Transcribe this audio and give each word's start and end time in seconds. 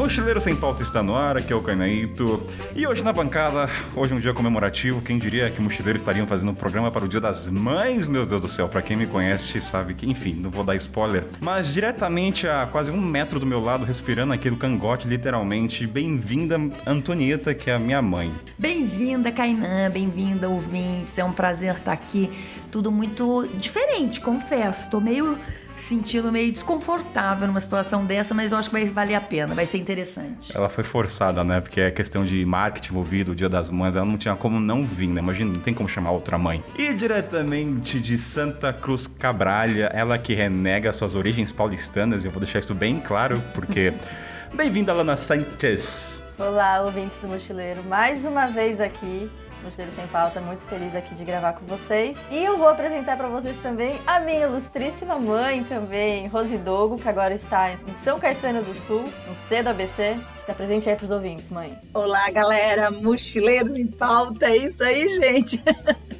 Mochileiro 0.00 0.40
Sem 0.40 0.56
Pauta 0.56 0.82
está 0.82 1.02
no 1.02 1.14
ar, 1.14 1.36
aqui 1.36 1.52
é 1.52 1.56
o 1.56 1.60
Cainaito. 1.60 2.42
E 2.74 2.86
hoje 2.86 3.04
na 3.04 3.12
bancada, 3.12 3.68
hoje 3.94 4.14
é 4.14 4.16
um 4.16 4.18
dia 4.18 4.32
comemorativo. 4.32 5.02
Quem 5.02 5.18
diria 5.18 5.50
que 5.50 5.60
mochileiros 5.60 6.00
estariam 6.00 6.26
fazendo 6.26 6.52
um 6.52 6.54
programa 6.54 6.90
para 6.90 7.04
o 7.04 7.08
Dia 7.08 7.20
das 7.20 7.46
Mães? 7.46 8.06
Meu 8.06 8.24
Deus 8.24 8.40
do 8.40 8.48
céu, 8.48 8.66
para 8.66 8.80
quem 8.80 8.96
me 8.96 9.06
conhece 9.06 9.60
sabe 9.60 9.92
que, 9.92 10.08
enfim, 10.08 10.32
não 10.32 10.48
vou 10.48 10.64
dar 10.64 10.74
spoiler. 10.76 11.24
Mas 11.38 11.70
diretamente 11.70 12.48
a 12.48 12.66
quase 12.66 12.90
um 12.90 12.98
metro 12.98 13.38
do 13.38 13.44
meu 13.44 13.60
lado, 13.60 13.84
respirando 13.84 14.32
aqui 14.32 14.48
do 14.48 14.56
cangote, 14.56 15.06
literalmente. 15.06 15.86
Bem-vinda, 15.86 16.58
Antonieta, 16.86 17.52
que 17.52 17.68
é 17.68 17.74
a 17.74 17.78
minha 17.78 18.00
mãe. 18.00 18.32
Bem-vinda, 18.58 19.30
Kainan, 19.30 19.90
bem-vinda, 19.90 20.48
ouvintes. 20.48 21.18
É 21.18 21.24
um 21.24 21.32
prazer 21.32 21.74
estar 21.74 21.92
aqui. 21.92 22.30
Tudo 22.72 22.90
muito 22.90 23.46
diferente, 23.58 24.18
confesso. 24.18 24.88
Tô 24.88 24.98
meio 24.98 25.36
sentindo 25.82 26.30
meio 26.30 26.52
desconfortável 26.52 27.46
numa 27.46 27.60
situação 27.60 28.04
dessa, 28.04 28.34
mas 28.34 28.52
eu 28.52 28.58
acho 28.58 28.68
que 28.68 28.72
vai 28.72 28.86
valer 28.86 29.14
a 29.14 29.20
pena, 29.20 29.54
vai 29.54 29.66
ser 29.66 29.78
interessante. 29.78 30.56
Ela 30.56 30.68
foi 30.68 30.84
forçada, 30.84 31.42
né? 31.42 31.60
Porque 31.60 31.80
é 31.80 31.90
questão 31.90 32.24
de 32.24 32.44
marketing 32.44 32.92
envolvido, 32.92 33.32
o 33.32 33.34
Dia 33.34 33.48
das 33.48 33.70
Mães, 33.70 33.96
ela 33.96 34.04
não 34.04 34.18
tinha 34.18 34.36
como 34.36 34.60
não 34.60 34.84
vir, 34.84 35.08
né? 35.08 35.20
Imagina, 35.20 35.52
não 35.52 35.60
tem 35.60 35.74
como 35.74 35.88
chamar 35.88 36.12
outra 36.12 36.38
mãe. 36.38 36.62
E 36.76 36.92
diretamente 36.94 38.00
de 38.00 38.16
Santa 38.18 38.72
Cruz 38.72 39.06
Cabralha, 39.06 39.90
ela 39.94 40.18
que 40.18 40.34
renega 40.34 40.92
suas 40.92 41.14
origens 41.14 41.52
paulistanas, 41.52 42.24
e 42.24 42.28
eu 42.28 42.32
vou 42.32 42.40
deixar 42.40 42.58
isso 42.58 42.74
bem 42.74 43.00
claro, 43.00 43.42
porque. 43.54 43.92
Bem-vinda, 44.52 44.92
Lana 44.92 45.16
Sanchez. 45.16 46.20
Olá, 46.36 46.82
ouvintes 46.82 47.16
do 47.22 47.28
Mochileiro, 47.28 47.84
mais 47.84 48.24
uma 48.24 48.46
vez 48.46 48.80
aqui 48.80 49.30
Mochileiro 49.62 49.94
Sem 49.94 50.06
Pauta, 50.06 50.40
muito 50.40 50.62
feliz 50.62 50.94
aqui 50.94 51.14
de 51.14 51.24
gravar 51.24 51.52
com 51.52 51.66
vocês. 51.66 52.16
E 52.30 52.38
eu 52.38 52.56
vou 52.56 52.68
apresentar 52.68 53.16
para 53.16 53.28
vocês 53.28 53.56
também 53.62 54.00
a 54.06 54.20
minha 54.20 54.46
ilustríssima 54.46 55.18
mãe 55.18 55.62
também, 55.64 56.26
Rosidogo, 56.28 56.98
que 56.98 57.08
agora 57.08 57.34
está 57.34 57.72
em 57.72 57.78
São 58.02 58.18
Caetano 58.18 58.62
do 58.62 58.74
Sul, 58.86 59.04
no 59.26 59.34
C 59.34 59.62
do 59.62 59.68
ABC. 59.68 60.16
Se 60.44 60.50
apresente 60.50 60.88
aí 60.88 60.96
pros 60.96 61.10
ouvintes, 61.10 61.50
mãe. 61.50 61.78
Olá, 61.92 62.30
galera, 62.30 62.90
Mochileiros 62.90 63.74
em 63.74 63.86
Pauta, 63.86 64.46
é 64.46 64.56
isso 64.56 64.82
aí, 64.82 65.08
gente. 65.08 65.62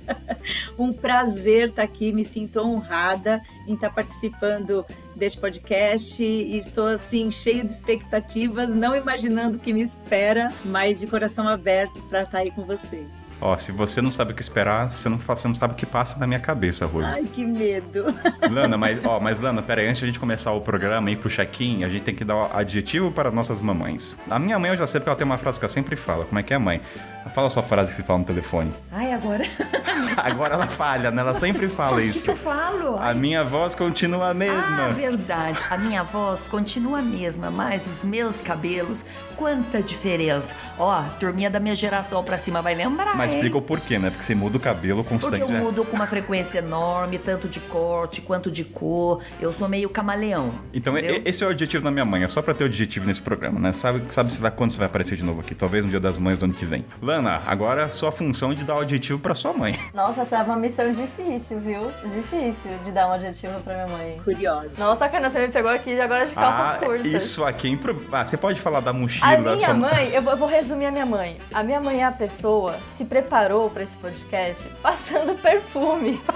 um 0.78 0.92
prazer 0.92 1.70
estar 1.70 1.82
aqui, 1.82 2.12
me 2.12 2.24
sinto 2.24 2.60
honrada 2.60 3.40
em 3.66 3.74
estar 3.74 3.90
participando 3.90 4.84
deste 5.20 5.38
podcast 5.38 6.22
e 6.22 6.56
estou 6.56 6.86
assim 6.86 7.30
cheio 7.30 7.62
de 7.62 7.70
expectativas, 7.70 8.70
não 8.70 8.96
imaginando 8.96 9.58
o 9.58 9.60
que 9.60 9.70
me 9.70 9.82
espera, 9.82 10.50
mas 10.64 10.98
de 10.98 11.06
coração 11.06 11.46
aberto 11.46 12.00
para 12.08 12.22
estar 12.22 12.38
aí 12.38 12.50
com 12.50 12.64
vocês. 12.64 13.06
Ó, 13.38 13.56
se 13.58 13.70
você 13.70 14.00
não 14.00 14.10
sabe 14.10 14.32
o 14.32 14.34
que 14.34 14.40
esperar, 14.40 14.90
você 14.90 15.10
não, 15.10 15.18
você 15.18 15.46
não 15.46 15.54
sabe 15.54 15.74
o 15.74 15.76
que 15.76 15.84
passa 15.84 16.18
na 16.18 16.26
minha 16.26 16.40
cabeça, 16.40 16.86
Rose. 16.86 17.10
Ai, 17.12 17.24
que 17.24 17.44
medo. 17.44 18.06
Lana, 18.50 18.78
mas 18.78 18.98
ó, 19.04 19.20
mas 19.20 19.40
Lana, 19.40 19.62
pera 19.62 19.82
aí, 19.82 19.88
antes 19.88 19.98
de 19.98 20.04
a 20.04 20.08
gente 20.08 20.18
começar 20.18 20.52
o 20.52 20.60
programa 20.62 21.10
e 21.10 21.12
ir 21.12 21.16
pro 21.16 21.28
check-in, 21.28 21.84
a 21.84 21.88
gente 21.90 22.02
tem 22.02 22.14
que 22.14 22.24
dar 22.24 22.36
o 22.36 22.56
adjetivo 22.56 23.12
para 23.12 23.30
nossas 23.30 23.60
mamães. 23.60 24.16
A 24.28 24.38
minha 24.38 24.58
mãe 24.58 24.70
eu 24.70 24.76
já 24.76 24.86
sei 24.86 25.00
porque 25.00 25.10
ela 25.10 25.18
tem 25.18 25.26
uma 25.26 25.38
frase 25.38 25.58
que 25.58 25.66
ela 25.66 25.72
sempre 25.72 25.96
fala. 25.96 26.24
Como 26.24 26.38
é 26.38 26.42
que 26.42 26.54
é, 26.54 26.58
mãe? 26.58 26.80
Fala 27.28 27.46
a 27.46 27.50
sua 27.50 27.62
frase 27.62 27.90
que 27.90 27.96
se 27.96 28.02
fala 28.02 28.20
no 28.20 28.24
telefone. 28.24 28.72
Ai, 28.90 29.12
agora. 29.12 29.44
agora 30.16 30.54
ela 30.54 30.66
falha, 30.66 31.10
né? 31.10 31.20
Ela 31.20 31.34
sempre 31.34 31.68
fala 31.70 32.02
isso. 32.02 32.24
Que 32.24 32.30
eu 32.30 32.36
falo? 32.36 32.96
A 32.98 33.12
minha 33.14 33.44
voz 33.44 33.74
continua 33.74 34.30
a 34.30 34.34
mesma. 34.34 34.86
Ah, 34.86 34.88
verdade. 34.88 35.62
A 35.70 35.78
minha 35.78 36.02
voz 36.02 36.48
continua 36.48 36.98
a 36.98 37.02
mesma, 37.02 37.50
mas 37.50 37.86
os 37.86 38.02
meus 38.02 38.40
cabelos, 38.40 39.04
quanta 39.40 39.82
diferença. 39.82 40.54
Ó, 40.78 41.02
turminha 41.18 41.48
da 41.48 41.58
minha 41.58 41.74
geração 41.74 42.22
pra 42.22 42.36
cima 42.36 42.60
vai 42.60 42.74
lembrar. 42.74 43.16
Mas 43.16 43.32
hein? 43.32 43.38
explica 43.38 43.56
o 43.56 43.62
porquê, 43.62 43.98
né? 43.98 44.10
Porque 44.10 44.22
você 44.22 44.34
muda 44.34 44.58
o 44.58 44.60
cabelo 44.60 45.02
constante. 45.02 45.38
Porque 45.38 45.50
eu 45.50 45.56
né? 45.56 45.60
mudo 45.60 45.82
com 45.82 45.96
uma 45.96 46.06
frequência 46.06 46.58
enorme, 46.58 47.18
tanto 47.18 47.48
de 47.48 47.58
corte 47.58 48.20
quanto 48.20 48.50
de 48.50 48.64
cor. 48.64 49.22
Eu 49.40 49.50
sou 49.54 49.66
meio 49.66 49.88
camaleão. 49.88 50.52
Então, 50.74 50.96
entendeu? 50.98 51.22
esse 51.24 51.42
é 51.42 51.46
o 51.46 51.50
objetivo 51.50 51.82
da 51.82 51.90
minha 51.90 52.04
mãe. 52.04 52.22
É 52.22 52.28
só 52.28 52.42
pra 52.42 52.52
ter 52.52 52.64
o 52.64 52.66
objetivo 52.66 53.06
nesse 53.06 53.22
programa, 53.22 53.58
né? 53.58 53.72
Sabe, 53.72 54.02
sabe 54.10 54.30
se 54.30 54.38
vai, 54.42 54.50
quando 54.50 54.72
você 54.72 54.76
vai 54.76 54.88
aparecer 54.88 55.16
de 55.16 55.24
novo 55.24 55.40
aqui? 55.40 55.54
Talvez 55.54 55.82
no 55.82 55.88
dia 55.88 56.00
das 56.00 56.18
mães 56.18 56.38
do 56.38 56.44
ano 56.44 56.52
que 56.52 56.66
vem. 56.66 56.84
Lana, 57.00 57.40
agora 57.46 57.90
sua 57.90 58.12
função 58.12 58.52
é 58.52 58.54
de 58.54 58.64
dar 58.64 58.76
o 58.76 58.80
adjetivo 58.80 59.18
pra 59.18 59.34
sua 59.34 59.54
mãe. 59.54 59.80
Nossa, 59.94 60.20
essa 60.20 60.36
é 60.36 60.42
uma 60.42 60.56
missão 60.56 60.92
difícil, 60.92 61.60
viu? 61.60 61.90
Difícil 62.14 62.72
de 62.84 62.92
dar 62.92 63.08
um 63.08 63.12
adjetivo 63.12 63.58
pra 63.62 63.72
minha 63.72 63.96
mãe. 63.96 64.20
Curiosa. 64.22 64.70
Nossa, 64.76 65.08
cara, 65.08 65.30
você 65.30 65.46
me 65.46 65.48
pegou 65.52 65.70
aqui 65.70 65.94
de 65.94 66.00
agora 66.00 66.26
de 66.26 66.34
calças 66.34 66.74
ah, 66.74 66.78
curtas. 66.84 67.06
isso 67.06 67.42
aqui 67.42 67.68
é 67.68 67.70
impro... 67.70 68.04
Ah, 68.12 68.26
você 68.26 68.36
pode 68.36 68.60
falar 68.60 68.80
da 68.80 68.92
mochila 68.92 69.29
da 69.36 69.54
minha 69.54 69.64
sua 69.66 69.74
mãe, 69.74 70.10
eu 70.12 70.22
vou, 70.22 70.32
eu 70.32 70.36
vou 70.38 70.48
resumir 70.48 70.86
a 70.86 70.90
minha 70.90 71.06
mãe. 71.06 71.38
A 71.52 71.62
minha 71.62 71.80
mãe 71.80 72.00
é 72.00 72.04
a 72.04 72.12
pessoa 72.12 72.72
que 72.72 72.98
se 72.98 73.04
preparou 73.04 73.70
pra 73.70 73.82
esse 73.82 73.96
podcast 73.96 74.66
passando 74.82 75.34
perfume. 75.40 76.20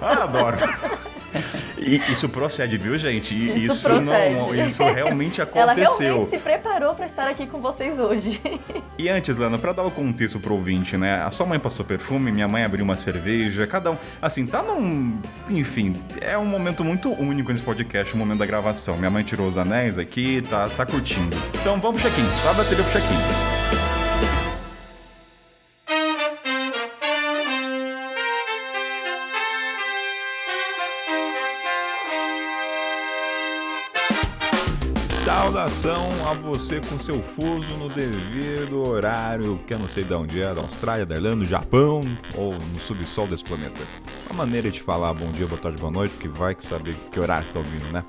Ah, 0.00 0.22
adoro. 0.22 0.56
E 1.78 1.96
isso 2.12 2.28
procede, 2.28 2.76
viu, 2.76 2.96
gente? 2.98 3.34
E 3.34 3.64
Isso 3.64 3.88
isso, 3.88 4.00
não, 4.00 4.54
isso 4.54 4.82
realmente 4.82 5.40
Ela 5.54 5.72
aconteceu. 5.72 6.06
realmente 6.06 6.30
se 6.30 6.38
preparou 6.38 6.94
pra 6.94 7.06
estar 7.06 7.28
aqui 7.28 7.46
com 7.46 7.60
vocês 7.60 7.98
hoje. 7.98 8.40
E 8.98 9.08
antes, 9.08 9.38
Ana, 9.40 9.58
pra 9.58 9.72
dar 9.72 9.84
o 9.84 9.90
contexto 9.90 10.40
pro 10.40 10.54
ouvinte, 10.54 10.96
né? 10.96 11.22
A 11.22 11.30
sua 11.30 11.46
mãe 11.46 11.58
passou 11.58 11.84
perfume, 11.84 12.32
minha 12.32 12.48
mãe 12.48 12.64
abriu 12.64 12.84
uma 12.84 12.96
cerveja, 12.96 13.66
cada 13.66 13.92
um. 13.92 13.96
Assim, 14.20 14.46
tá 14.46 14.62
num. 14.62 15.18
Enfim, 15.50 15.94
é 16.20 16.36
um 16.36 16.46
momento 16.46 16.82
muito 16.82 17.10
único 17.12 17.50
nesse 17.50 17.62
podcast, 17.62 18.12
o 18.12 18.16
momento 18.16 18.38
da 18.38 18.46
gravação. 18.46 18.96
Minha 18.96 19.10
mãe 19.10 19.22
tirou 19.22 19.46
os 19.46 19.56
anéis 19.56 19.98
aqui, 19.98 20.42
tá, 20.48 20.68
tá 20.68 20.84
curtindo. 20.84 21.36
Então 21.60 21.78
vamos 21.80 22.02
pro 22.02 22.10
check-in. 22.10 22.26
Sobe 22.42 22.60
a 22.60 22.64
trilha 22.64 22.82
pro 22.82 22.92
check-in. 22.92 23.57
Saudação 35.68 36.08
a 36.26 36.32
você 36.32 36.80
com 36.80 36.98
seu 36.98 37.22
fuso 37.22 37.68
no 37.76 37.90
devido 37.90 38.88
horário, 38.88 39.60
que 39.66 39.74
eu 39.74 39.78
não 39.78 39.86
sei 39.86 40.02
de 40.02 40.14
onde 40.14 40.40
é, 40.40 40.54
da 40.54 40.62
Austrália, 40.62 41.04
da 41.04 41.16
Irlanda, 41.16 41.36
do 41.36 41.44
Japão 41.44 42.00
ou 42.34 42.54
no 42.54 42.80
subsolo 42.80 43.28
desse 43.28 43.44
planeta. 43.44 43.78
Uma 44.30 44.46
maneira 44.46 44.70
de 44.70 44.80
falar 44.80 45.12
bom 45.12 45.30
dia, 45.30 45.46
boa 45.46 45.60
tarde, 45.60 45.78
boa 45.78 45.92
noite, 45.92 46.12
porque 46.12 46.28
vai 46.28 46.54
que 46.54 46.64
saber 46.64 46.96
que 47.12 47.20
horário 47.20 47.44
está 47.44 47.58
ouvindo, 47.58 47.92
né? 47.92 48.02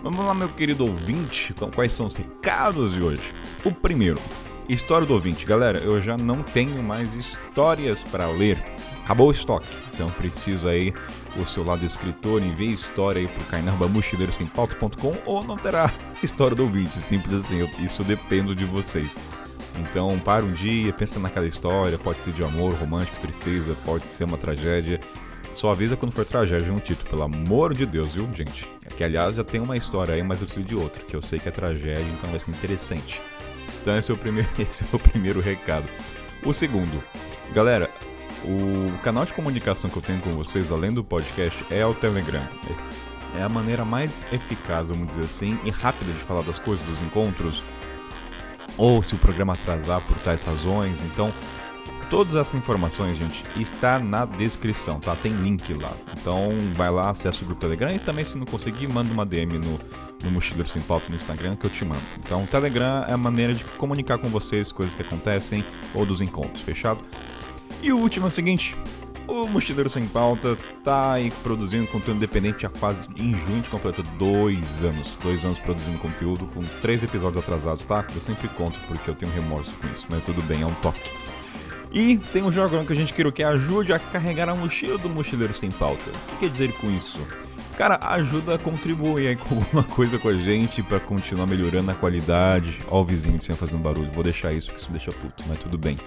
Vamos 0.00 0.24
lá, 0.24 0.32
meu 0.32 0.48
querido 0.48 0.86
ouvinte, 0.86 1.52
quais 1.74 1.92
são 1.92 2.06
os 2.06 2.14
recados 2.14 2.94
de 2.94 3.02
hoje? 3.02 3.34
O 3.64 3.72
primeiro, 3.72 4.20
história 4.68 5.06
do 5.06 5.14
ouvinte. 5.14 5.44
Galera, 5.44 5.78
eu 5.78 6.00
já 6.00 6.16
não 6.16 6.44
tenho 6.44 6.80
mais 6.84 7.14
histórias 7.14 8.04
para 8.04 8.28
ler. 8.28 8.62
Acabou 9.02 9.28
o 9.28 9.32
estoque, 9.32 9.68
então 9.92 10.08
preciso 10.10 10.68
aí 10.68 10.94
o 11.38 11.46
seu 11.46 11.64
lado 11.64 11.84
escritor, 11.84 12.42
envie 12.42 12.72
história 12.72 13.20
aí 13.20 13.28
pro 13.28 13.44
cainarbamochileirosempauta.com 13.44 15.16
ou 15.24 15.44
não 15.44 15.56
terá 15.56 15.90
história 16.22 16.56
do 16.56 16.62
ouvinte, 16.62 16.98
simples 16.98 17.44
assim, 17.44 17.68
isso 17.82 18.02
depende 18.04 18.54
de 18.54 18.64
vocês. 18.64 19.18
Então, 19.78 20.18
para 20.18 20.44
um 20.44 20.52
dia, 20.52 20.92
pensa 20.92 21.20
naquela 21.20 21.46
história, 21.46 21.98
pode 21.98 22.22
ser 22.22 22.32
de 22.32 22.42
amor, 22.42 22.74
romântico, 22.74 23.18
tristeza, 23.18 23.76
pode 23.84 24.08
ser 24.08 24.24
uma 24.24 24.38
tragédia. 24.38 25.00
Só 25.54 25.70
avisa 25.70 25.96
quando 25.96 26.12
for 26.12 26.24
tragédia 26.24 26.70
no 26.70 26.80
título, 26.80 27.08
pelo 27.10 27.22
amor 27.22 27.74
de 27.74 27.86
Deus, 27.86 28.12
viu, 28.12 28.28
gente? 28.32 28.68
Que 28.96 29.04
aliás 29.04 29.36
já 29.36 29.44
tem 29.44 29.60
uma 29.60 29.76
história 29.76 30.14
aí, 30.14 30.22
mas 30.22 30.40
eu 30.40 30.46
preciso 30.46 30.66
de 30.66 30.74
outra, 30.74 31.02
que 31.02 31.14
eu 31.14 31.22
sei 31.22 31.38
que 31.38 31.48
é 31.48 31.52
tragédia, 31.52 32.06
então 32.18 32.30
vai 32.30 32.38
ser 32.38 32.50
interessante. 32.50 33.20
Então 33.80 33.96
esse 33.96 34.10
é 34.10 34.14
o 34.14 34.18
primeiro, 34.18 34.48
esse 34.58 34.84
é 34.84 34.88
o 34.92 34.98
primeiro 34.98 35.40
recado. 35.40 35.88
O 36.44 36.52
segundo, 36.52 37.02
galera, 37.54 37.90
o 38.44 38.98
canal 38.98 39.24
de 39.24 39.32
comunicação 39.32 39.88
que 39.90 39.96
eu 39.96 40.02
tenho 40.02 40.20
com 40.20 40.32
vocês, 40.32 40.70
além 40.70 40.92
do 40.92 41.02
podcast, 41.02 41.64
é 41.70 41.84
o 41.84 41.94
Telegram. 41.94 42.42
É 43.38 43.42
a 43.42 43.48
maneira 43.48 43.84
mais 43.84 44.24
eficaz, 44.32 44.88
vamos 44.88 45.08
dizer 45.08 45.24
assim, 45.24 45.58
e 45.64 45.70
rápida 45.70 46.12
de 46.12 46.18
falar 46.18 46.42
das 46.42 46.58
coisas, 46.58 46.84
dos 46.86 47.00
encontros, 47.02 47.62
ou 48.78 49.02
se 49.02 49.14
o 49.14 49.18
programa 49.18 49.54
atrasar 49.54 50.00
por 50.02 50.16
tais 50.18 50.42
razões. 50.42 51.02
Então, 51.02 51.32
todas 52.10 52.34
essas 52.34 52.54
informações, 52.54 53.16
gente, 53.16 53.44
está 53.56 53.98
na 53.98 54.24
descrição, 54.24 55.00
tá? 55.00 55.14
Tem 55.16 55.32
link 55.32 55.72
lá. 55.74 55.92
Então, 56.18 56.52
vai 56.74 56.90
lá, 56.90 57.10
acessa 57.10 57.42
o 57.42 57.46
grupo 57.46 57.60
Telegram 57.60 57.94
e 57.94 57.98
também, 57.98 58.24
se 58.24 58.38
não 58.38 58.46
conseguir, 58.46 58.86
manda 58.86 59.12
uma 59.12 59.26
DM 59.26 59.58
no, 59.58 59.80
no 60.22 60.30
Mochileiro 60.30 60.68
Sem 60.68 60.82
Pauta 60.82 61.08
no 61.08 61.16
Instagram 61.16 61.56
que 61.56 61.66
eu 61.66 61.70
te 61.70 61.84
mando. 61.84 62.02
Então, 62.18 62.44
o 62.44 62.46
Telegram 62.46 63.04
é 63.08 63.12
a 63.12 63.18
maneira 63.18 63.54
de 63.54 63.64
comunicar 63.64 64.18
com 64.18 64.28
vocês 64.28 64.70
coisas 64.72 64.94
que 64.94 65.02
acontecem 65.02 65.64
ou 65.94 66.06
dos 66.06 66.20
encontros, 66.20 66.62
fechado? 66.62 67.00
E 67.82 67.92
o 67.92 67.98
último 67.98 68.26
é 68.26 68.28
o 68.28 68.30
seguinte. 68.30 68.76
O 69.28 69.46
Mochileiro 69.48 69.90
Sem 69.90 70.06
Pauta 70.06 70.56
tá 70.84 71.14
aí 71.14 71.32
produzindo 71.42 71.86
conteúdo 71.88 72.18
independente 72.18 72.64
há 72.64 72.68
quase 72.68 73.02
em 73.16 73.32
junho, 73.32 73.52
a 73.52 73.56
gente 73.56 73.70
completou 73.70 74.04
dois 74.16 74.84
anos. 74.84 75.16
Dois 75.20 75.44
anos 75.44 75.58
produzindo 75.58 75.98
conteúdo, 75.98 76.46
com 76.46 76.62
três 76.80 77.02
episódios 77.02 77.42
atrasados, 77.42 77.84
tá? 77.84 78.06
Eu 78.14 78.20
sempre 78.20 78.46
conto 78.48 78.78
porque 78.86 79.10
eu 79.10 79.14
tenho 79.14 79.32
remorso 79.32 79.72
com 79.80 79.88
isso, 79.88 80.06
mas 80.08 80.22
tudo 80.24 80.40
bem, 80.42 80.62
é 80.62 80.66
um 80.66 80.74
toque. 80.74 81.10
E 81.92 82.18
tem 82.32 82.42
um 82.42 82.52
jogo 82.52 82.84
que 82.84 82.92
a 82.92 82.96
gente 82.96 83.12
quer 83.12 83.32
que 83.32 83.42
ajude 83.42 83.92
a 83.92 83.98
carregar 83.98 84.48
a 84.48 84.54
mochila 84.54 84.98
do 84.98 85.08
Mochileiro 85.08 85.54
Sem 85.54 85.70
Pauta. 85.70 86.10
O 86.10 86.30
que 86.32 86.36
quer 86.40 86.50
dizer 86.50 86.72
com 86.74 86.90
isso? 86.90 87.18
Cara, 87.76 87.98
ajuda 88.02 88.54
a 88.54 88.58
contribuir 88.58 89.28
aí 89.28 89.36
com 89.36 89.56
alguma 89.60 89.82
coisa 89.82 90.18
com 90.18 90.28
a 90.28 90.32
gente 90.32 90.82
pra 90.82 91.00
continuar 91.00 91.46
melhorando 91.46 91.90
a 91.90 91.94
qualidade. 91.94 92.78
Ó 92.88 93.00
o 93.00 93.04
vizinho 93.04 93.40
sem 93.40 93.56
fazendo 93.56 93.82
barulho. 93.82 94.10
Vou 94.12 94.24
deixar 94.24 94.52
isso 94.52 94.68
porque 94.68 94.80
isso 94.80 94.90
me 94.90 94.98
deixa 94.98 95.12
puto, 95.12 95.44
mas 95.46 95.58
tudo 95.58 95.76
bem. 95.76 95.98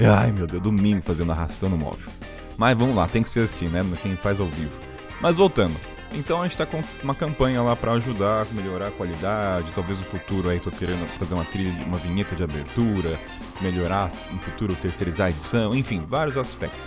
Ai 0.00 0.32
meu 0.32 0.46
Deus, 0.46 0.62
domingo 0.62 1.02
fazendo 1.04 1.32
arrastando 1.32 1.76
o 1.76 1.78
móvel. 1.78 2.08
Mas 2.56 2.76
vamos 2.76 2.94
lá, 2.94 3.06
tem 3.06 3.22
que 3.22 3.28
ser 3.28 3.40
assim, 3.40 3.68
né? 3.68 3.80
Quem 4.02 4.16
faz 4.16 4.40
ao 4.40 4.46
vivo. 4.46 4.78
Mas 5.20 5.36
voltando. 5.36 5.74
Então 6.14 6.40
a 6.40 6.44
gente 6.44 6.56
tá 6.56 6.66
com 6.66 6.82
uma 7.02 7.14
campanha 7.14 7.62
lá 7.62 7.74
para 7.74 7.92
ajudar 7.92 8.46
melhorar 8.52 8.88
a 8.88 8.90
qualidade. 8.90 9.72
Talvez 9.74 9.98
no 9.98 10.04
futuro 10.04 10.50
aí 10.50 10.60
tô 10.60 10.70
querendo 10.70 11.06
fazer 11.18 11.34
uma 11.34 11.44
trilha, 11.44 11.84
uma 11.86 11.96
vinheta 11.98 12.36
de 12.36 12.44
abertura, 12.44 13.18
melhorar 13.60 14.10
no 14.30 14.38
futuro 14.38 14.74
terceirizar 14.74 15.28
a 15.28 15.30
edição, 15.30 15.74
enfim, 15.74 16.04
vários 16.06 16.36
aspectos. 16.36 16.86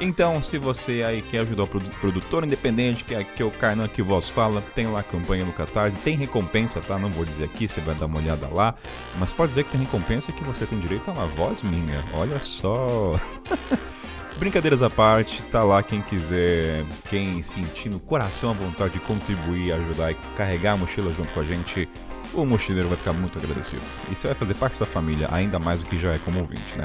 Então, 0.00 0.42
se 0.42 0.58
você 0.58 1.02
aí 1.02 1.22
quer 1.22 1.40
ajudar 1.40 1.62
o 1.62 1.66
produtor 1.66 2.44
independente, 2.44 3.04
que 3.04 3.14
é 3.14 3.18
aqui 3.18 3.42
o 3.42 3.50
Kainan 3.50 3.88
que 3.88 4.02
vos 4.02 4.28
fala, 4.28 4.60
tem 4.74 4.86
lá 4.86 5.00
a 5.00 5.04
campanha 5.04 5.44
no 5.44 5.52
Catarse, 5.52 5.96
tem 5.98 6.16
recompensa, 6.16 6.80
tá? 6.80 6.98
Não 6.98 7.10
vou 7.10 7.24
dizer 7.24 7.44
aqui, 7.44 7.68
você 7.68 7.80
vai 7.80 7.94
dar 7.94 8.06
uma 8.06 8.18
olhada 8.18 8.48
lá, 8.48 8.74
mas 9.18 9.32
pode 9.32 9.50
dizer 9.50 9.64
que 9.64 9.70
tem 9.70 9.80
recompensa 9.80 10.32
que 10.32 10.42
você 10.42 10.66
tem 10.66 10.78
direito 10.80 11.08
a 11.10 11.12
uma 11.12 11.26
voz 11.26 11.62
minha. 11.62 12.04
Olha 12.14 12.40
só. 12.40 13.12
Brincadeiras 14.36 14.82
à 14.82 14.90
parte, 14.90 15.40
tá 15.44 15.62
lá 15.62 15.80
quem 15.80 16.02
quiser, 16.02 16.84
quem 17.08 17.40
sentir 17.40 17.88
no 17.88 18.00
coração 18.00 18.50
a 18.50 18.52
vontade 18.52 18.94
de 18.94 18.98
contribuir, 18.98 19.72
ajudar 19.72 20.10
e 20.10 20.16
carregar 20.36 20.72
a 20.72 20.76
mochila 20.76 21.14
junto 21.14 21.32
com 21.32 21.38
a 21.38 21.44
gente, 21.44 21.88
o 22.32 22.44
mochileiro 22.44 22.88
vai 22.88 22.98
ficar 22.98 23.12
muito 23.12 23.38
agradecido. 23.38 23.82
E 24.10 24.16
você 24.16 24.26
vai 24.26 24.34
fazer 24.34 24.54
parte 24.54 24.78
da 24.80 24.86
família, 24.86 25.28
ainda 25.30 25.60
mais 25.60 25.78
do 25.78 25.86
que 25.86 25.96
já 26.00 26.12
é 26.12 26.18
como 26.18 26.40
ouvinte, 26.40 26.76
né? 26.76 26.84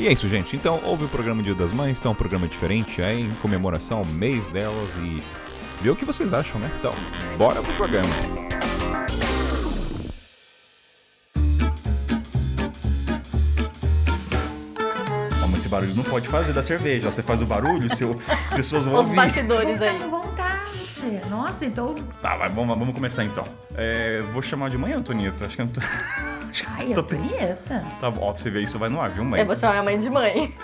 E 0.00 0.08
é 0.08 0.12
isso, 0.12 0.26
gente. 0.30 0.56
Então, 0.56 0.80
houve 0.82 1.04
o 1.04 1.08
programa 1.08 1.42
Dia 1.42 1.54
das 1.54 1.72
Mães, 1.72 1.98
então 1.98 2.12
é 2.12 2.14
um 2.14 2.16
programa 2.16 2.48
diferente, 2.48 3.02
é 3.02 3.12
em 3.12 3.30
comemoração 3.42 3.98
ao 3.98 4.04
mês 4.06 4.48
delas 4.48 4.96
e 4.96 5.22
ver 5.82 5.90
o 5.90 5.96
que 5.96 6.06
vocês 6.06 6.32
acham, 6.32 6.58
né? 6.58 6.70
Então, 6.78 6.94
bora 7.36 7.60
pro 7.60 7.74
programa. 7.74 8.08
esse 15.54 15.68
barulho 15.68 15.94
não 15.94 16.02
pode 16.02 16.26
fazer 16.26 16.54
da 16.54 16.62
cerveja. 16.62 17.10
Você 17.10 17.22
faz 17.22 17.42
o 17.42 17.44
barulho, 17.44 17.94
seu, 17.94 18.18
as 18.48 18.54
pessoas 18.54 18.86
vão 18.86 18.94
Os 18.94 19.00
ouvir. 19.00 19.16
bastidores 19.16 19.82
aí. 19.82 19.98
Vontade. 21.06 21.30
Nossa, 21.30 21.64
então. 21.64 21.94
Tá, 22.20 22.36
vai, 22.36 22.48
vamos, 22.48 22.78
vamos 22.78 22.94
começar 22.94 23.24
então. 23.24 23.44
É, 23.74 24.20
vou 24.32 24.42
chamar 24.42 24.70
de 24.70 24.78
mãe, 24.78 24.92
Antonieta. 24.92 25.46
Acho 25.46 25.56
que 25.56 25.62
eu 25.62 25.66
não 25.66 25.72
tô... 25.72 25.80
Acho 26.50 26.64
que 26.64 26.68
Ai, 26.68 26.86
eu 26.86 26.90
é 26.90 26.94
tô... 26.94 27.02
bonita. 27.02 27.84
Tá 28.00 28.10
bom, 28.10 28.22
ó, 28.22 28.32
pra 28.32 28.42
você 28.42 28.50
ver, 28.50 28.62
isso 28.62 28.78
vai 28.78 28.88
no 28.88 29.00
ar, 29.00 29.10
viu, 29.10 29.24
mãe? 29.24 29.40
Eu 29.40 29.46
vou 29.46 29.54
chamar 29.54 29.72
minha 29.74 29.84
mãe 29.84 29.98
de 29.98 30.10
mãe. 30.10 30.54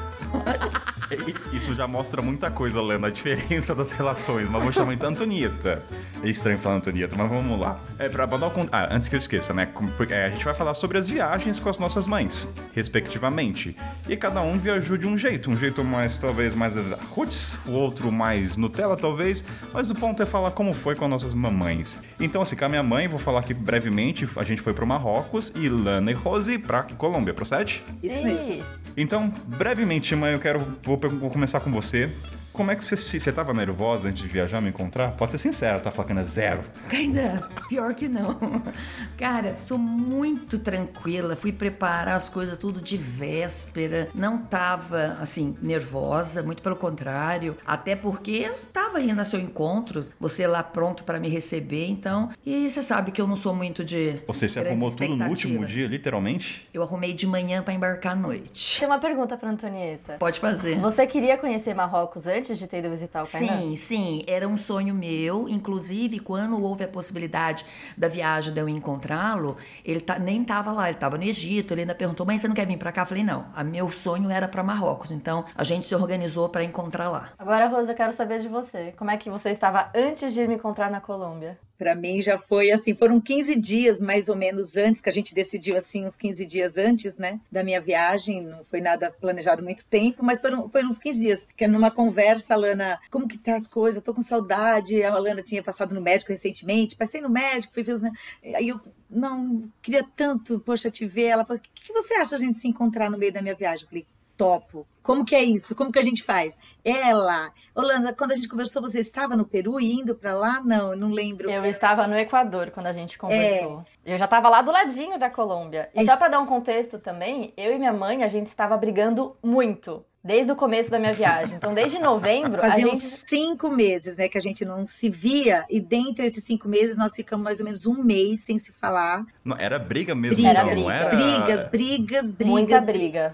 Isso 1.52 1.74
já 1.74 1.86
mostra 1.86 2.20
muita 2.20 2.50
coisa, 2.50 2.82
Lena, 2.82 3.06
a 3.06 3.10
diferença 3.10 3.74
das 3.74 3.92
relações. 3.92 4.50
Mas 4.50 4.62
vou 4.62 4.72
chamar 4.72 4.92
então 4.94 5.10
Antonieta. 5.10 5.82
É 6.22 6.28
estranho 6.28 6.58
falar 6.58 6.76
Antonieta, 6.76 7.14
mas 7.16 7.30
vamos 7.30 7.58
lá. 7.60 7.78
É, 7.98 8.08
pra, 8.08 8.26
pra 8.26 8.36
dar 8.36 8.48
o 8.48 8.50
con- 8.50 8.66
Ah, 8.72 8.88
antes 8.92 9.08
que 9.08 9.14
eu 9.14 9.18
esqueça, 9.18 9.52
né? 9.54 9.68
é, 10.10 10.24
a 10.26 10.30
gente 10.30 10.44
vai 10.44 10.54
falar 10.54 10.74
sobre 10.74 10.98
as 10.98 11.08
viagens 11.08 11.60
com 11.60 11.68
as 11.68 11.78
nossas 11.78 12.06
mães, 12.06 12.48
respectivamente. 12.74 13.76
E 14.08 14.16
cada 14.16 14.42
um 14.42 14.58
viajou 14.58 14.96
de 14.96 15.06
um 15.06 15.16
jeito. 15.16 15.50
Um 15.50 15.56
jeito 15.56 15.84
mais, 15.84 16.18
talvez, 16.18 16.54
mais 16.54 16.74
roots, 17.10 17.58
o 17.66 17.72
outro 17.72 18.10
mais 18.10 18.56
Nutella, 18.56 18.96
talvez. 18.96 19.44
Mas 19.72 19.90
o 19.90 19.94
ponto 19.94 20.22
é 20.22 20.26
falar 20.26 20.50
como 20.50 20.72
foi 20.72 20.96
com 20.96 21.04
as 21.04 21.10
nossas 21.10 21.34
mamães. 21.34 22.00
Então, 22.18 22.42
assim, 22.42 22.56
com 22.56 22.64
a 22.64 22.68
minha 22.68 22.82
mãe, 22.82 23.06
vou 23.06 23.18
falar 23.18 23.40
aqui 23.40 23.54
brevemente. 23.54 24.28
A 24.36 24.42
gente 24.44 24.60
foi 24.60 24.74
pro 24.74 24.86
Marrocos 24.86 25.52
e 25.54 25.68
Lana 25.68 26.10
e 26.10 26.14
Rose 26.14 26.58
pra 26.58 26.82
Colômbia, 26.82 27.32
procede? 27.32 27.82
Isso 28.02 28.16
Sim. 28.16 28.24
mesmo. 28.24 28.64
Então, 28.96 29.32
brevemente, 29.46 30.16
mãe, 30.16 30.32
eu 30.32 30.38
quero. 30.38 30.58
Vou, 30.82 30.96
vou 30.96 31.30
começar 31.30 31.60
com 31.60 31.70
você. 31.70 32.10
Como 32.56 32.70
é 32.70 32.74
que 32.74 32.82
você 32.82 32.96
se. 32.96 33.20
Você 33.20 33.30
tava 33.30 33.52
nervosa 33.52 34.08
antes 34.08 34.22
de 34.22 34.28
viajar, 34.28 34.62
me 34.62 34.70
encontrar? 34.70 35.12
Pode 35.12 35.32
ser 35.32 35.36
sincera, 35.38 35.78
tá, 35.78 35.90
Flacana? 35.90 36.24
Zero. 36.24 36.62
Ainda, 36.90 37.46
pior 37.68 37.92
que 37.94 38.08
não. 38.08 38.38
Cara, 39.18 39.56
sou 39.60 39.76
muito 39.76 40.58
tranquila. 40.58 41.36
Fui 41.36 41.52
preparar 41.52 42.16
as 42.16 42.30
coisas 42.30 42.56
tudo 42.56 42.80
de 42.80 42.96
véspera. 42.96 44.08
Não 44.14 44.38
tava, 44.38 45.18
assim, 45.20 45.54
nervosa, 45.60 46.42
muito 46.42 46.62
pelo 46.62 46.76
contrário. 46.76 47.58
Até 47.66 47.94
porque 47.94 48.30
eu 48.30 48.54
tava 48.72 49.02
indo 49.02 49.20
ao 49.20 49.26
seu 49.26 49.38
encontro, 49.38 50.06
você 50.18 50.46
lá 50.46 50.62
pronto 50.62 51.04
pra 51.04 51.20
me 51.20 51.28
receber, 51.28 51.86
então. 51.86 52.30
E 52.44 52.70
você 52.70 52.82
sabe 52.82 53.12
que 53.12 53.20
eu 53.20 53.26
não 53.26 53.36
sou 53.36 53.54
muito 53.54 53.84
de. 53.84 54.22
Você 54.26 54.48
se 54.48 54.58
arrumou 54.58 54.90
tudo 54.96 55.14
no 55.14 55.26
último 55.26 55.66
dia, 55.66 55.86
literalmente? 55.86 56.66
Eu 56.72 56.82
arrumei 56.82 57.12
de 57.12 57.26
manhã 57.26 57.62
pra 57.62 57.74
embarcar 57.74 58.12
à 58.12 58.16
noite. 58.16 58.78
Tem 58.80 58.88
uma 58.88 58.98
pergunta 58.98 59.36
pra 59.36 59.50
Antonieta. 59.50 60.14
Pode 60.18 60.40
fazer. 60.40 60.78
Você 60.78 61.06
queria 61.06 61.36
conhecer 61.36 61.74
Marrocos 61.74 62.26
antes 62.26 62.45
de 62.54 62.66
ter 62.66 62.78
ido 62.78 62.90
visitar 62.90 63.22
o 63.22 63.30
Kainan? 63.30 63.58
Sim, 63.58 63.76
sim, 63.76 64.24
era 64.26 64.46
um 64.46 64.56
sonho 64.56 64.94
meu. 64.94 65.48
Inclusive, 65.48 66.18
quando 66.18 66.62
houve 66.62 66.84
a 66.84 66.88
possibilidade 66.88 67.64
da 67.96 68.08
viagem 68.08 68.52
de 68.52 68.60
eu 68.60 68.68
encontrá-lo, 68.68 69.56
ele 69.84 70.00
tá, 70.00 70.18
nem 70.18 70.42
estava 70.42 70.72
lá, 70.72 70.88
ele 70.88 70.96
estava 70.96 71.16
no 71.16 71.24
Egito. 71.24 71.72
Ele 71.74 71.82
ainda 71.82 71.94
perguntou: 71.94 72.26
Mãe, 72.26 72.38
você 72.38 72.46
não 72.48 72.54
quer 72.54 72.66
vir 72.66 72.76
para 72.76 72.92
cá? 72.92 73.02
Eu 73.02 73.06
falei: 73.06 73.24
Não, 73.24 73.46
a 73.54 73.64
meu 73.64 73.88
sonho 73.88 74.30
era 74.30 74.46
para 74.46 74.62
Marrocos. 74.62 75.10
Então, 75.10 75.44
a 75.54 75.64
gente 75.64 75.86
se 75.86 75.94
organizou 75.94 76.48
para 76.48 76.64
encontrar 76.64 77.10
lá. 77.10 77.30
Agora, 77.38 77.66
Rosa, 77.68 77.92
eu 77.92 77.96
quero 77.96 78.12
saber 78.12 78.40
de 78.40 78.48
você. 78.48 78.92
Como 78.96 79.10
é 79.10 79.16
que 79.16 79.30
você 79.30 79.50
estava 79.50 79.90
antes 79.94 80.32
de 80.32 80.46
me 80.46 80.54
encontrar 80.54 80.90
na 80.90 81.00
Colômbia? 81.00 81.58
Para 81.78 81.94
mim 81.94 82.20
já 82.22 82.38
foi 82.38 82.70
assim, 82.70 82.94
foram 82.94 83.20
15 83.20 83.54
dias 83.56 84.00
mais 84.00 84.28
ou 84.28 84.36
menos 84.36 84.76
antes 84.76 85.00
que 85.00 85.08
a 85.08 85.12
gente 85.12 85.34
decidiu 85.34 85.76
assim, 85.76 86.04
uns 86.04 86.16
15 86.16 86.46
dias 86.46 86.78
antes, 86.78 87.16
né, 87.16 87.40
da 87.50 87.62
minha 87.62 87.80
viagem, 87.80 88.42
não 88.42 88.64
foi 88.64 88.80
nada 88.80 89.10
planejado 89.10 89.62
muito 89.62 89.84
tempo, 89.86 90.24
mas 90.24 90.40
foram, 90.40 90.68
foram 90.68 90.88
uns 90.88 90.98
15 90.98 91.20
dias, 91.20 91.48
que 91.56 91.66
numa 91.66 91.90
conversa, 91.90 92.54
a 92.54 92.56
Lana, 92.56 92.98
como 93.10 93.28
que 93.28 93.38
tá 93.38 93.56
as 93.56 93.66
coisas? 93.66 93.96
Eu 93.96 94.02
tô 94.02 94.14
com 94.14 94.22
saudade. 94.22 95.02
A 95.02 95.18
Lana 95.18 95.42
tinha 95.42 95.62
passado 95.62 95.94
no 95.94 96.00
médico 96.00 96.32
recentemente, 96.32 96.96
passei 96.96 97.20
no 97.20 97.28
médico, 97.28 97.74
fui 97.74 97.82
ver 97.82 97.92
os, 97.92 98.02
aí 98.02 98.68
eu 98.68 98.80
não 99.08 99.70
queria 99.80 100.04
tanto, 100.16 100.58
poxa, 100.60 100.90
te 100.90 101.06
ver. 101.06 101.26
Ela 101.26 101.44
falou: 101.44 101.58
"O 101.58 101.62
que, 101.62 101.86
que 101.86 101.92
você 101.92 102.14
acha 102.14 102.32
da 102.32 102.38
gente 102.38 102.58
se 102.58 102.68
encontrar 102.68 103.10
no 103.10 103.18
meio 103.18 103.32
da 103.32 103.42
minha 103.42 103.54
viagem?" 103.54 103.84
Eu 103.84 103.88
falei: 103.88 104.06
topo. 104.36 104.86
Como 105.02 105.24
que 105.24 105.36
é 105.36 105.42
isso? 105.42 105.74
Como 105.74 105.92
que 105.92 105.98
a 105.98 106.02
gente 106.02 106.22
faz? 106.22 106.58
Ela, 106.84 107.52
Holanda, 107.74 108.12
quando 108.12 108.32
a 108.32 108.34
gente 108.34 108.48
conversou, 108.48 108.82
você 108.82 108.98
estava 108.98 109.36
no 109.36 109.44
Peru 109.44 109.80
e 109.80 109.92
indo 109.92 110.16
para 110.16 110.34
lá? 110.34 110.60
Não, 110.64 110.90
eu 110.90 110.96
não 110.96 111.10
lembro. 111.10 111.48
Eu 111.48 111.64
estava 111.64 112.08
no 112.08 112.16
Equador 112.16 112.70
quando 112.70 112.88
a 112.88 112.92
gente 112.92 113.16
conversou. 113.16 113.84
Eu 114.04 114.18
já 114.18 114.24
estava 114.24 114.48
lá 114.48 114.62
do 114.62 114.72
ladinho 114.72 115.18
da 115.18 115.30
Colômbia. 115.30 115.88
E 115.94 116.00
É 116.00 116.04
só 116.04 116.16
para 116.16 116.28
dar 116.28 116.40
um 116.40 116.46
contexto 116.46 116.98
também, 116.98 117.52
eu 117.56 117.72
e 117.72 117.78
minha 117.78 117.92
mãe, 117.92 118.24
a 118.24 118.28
gente 118.28 118.46
estava 118.46 118.76
brigando 118.76 119.36
muito. 119.42 120.04
Desde 120.24 120.50
o 120.50 120.56
começo 120.56 120.90
da 120.90 120.98
minha 120.98 121.12
viagem. 121.12 121.54
Então, 121.54 121.72
desde 121.72 122.00
novembro, 122.00 122.60
a 122.60 122.68
Fazia 122.70 122.88
uns 122.88 123.00
gente... 123.00 123.28
cinco 123.28 123.70
meses, 123.70 124.16
né, 124.16 124.28
que 124.28 124.36
a 124.36 124.40
gente 124.40 124.64
não 124.64 124.84
se 124.84 125.08
via, 125.08 125.64
e 125.70 125.78
dentre 125.78 126.26
esses 126.26 126.42
cinco 126.42 126.68
meses 126.68 126.98
nós 126.98 127.14
ficamos 127.14 127.44
mais 127.44 127.60
ou 127.60 127.64
menos 127.64 127.86
um 127.86 128.02
mês 128.02 128.42
sem 128.42 128.58
se 128.58 128.72
falar. 128.72 129.24
Não, 129.44 129.56
era 129.56 129.78
briga 129.78 130.16
mesmo, 130.16 130.34
Briga, 130.34 130.50
então, 130.50 130.66
briga. 130.66 130.80
não 130.80 130.90
era. 130.90 131.10
Brigas, 131.10 131.70
brigas, 131.70 132.30
brigas. 132.32 132.52
Muita 132.52 132.80
briga. 132.80 133.32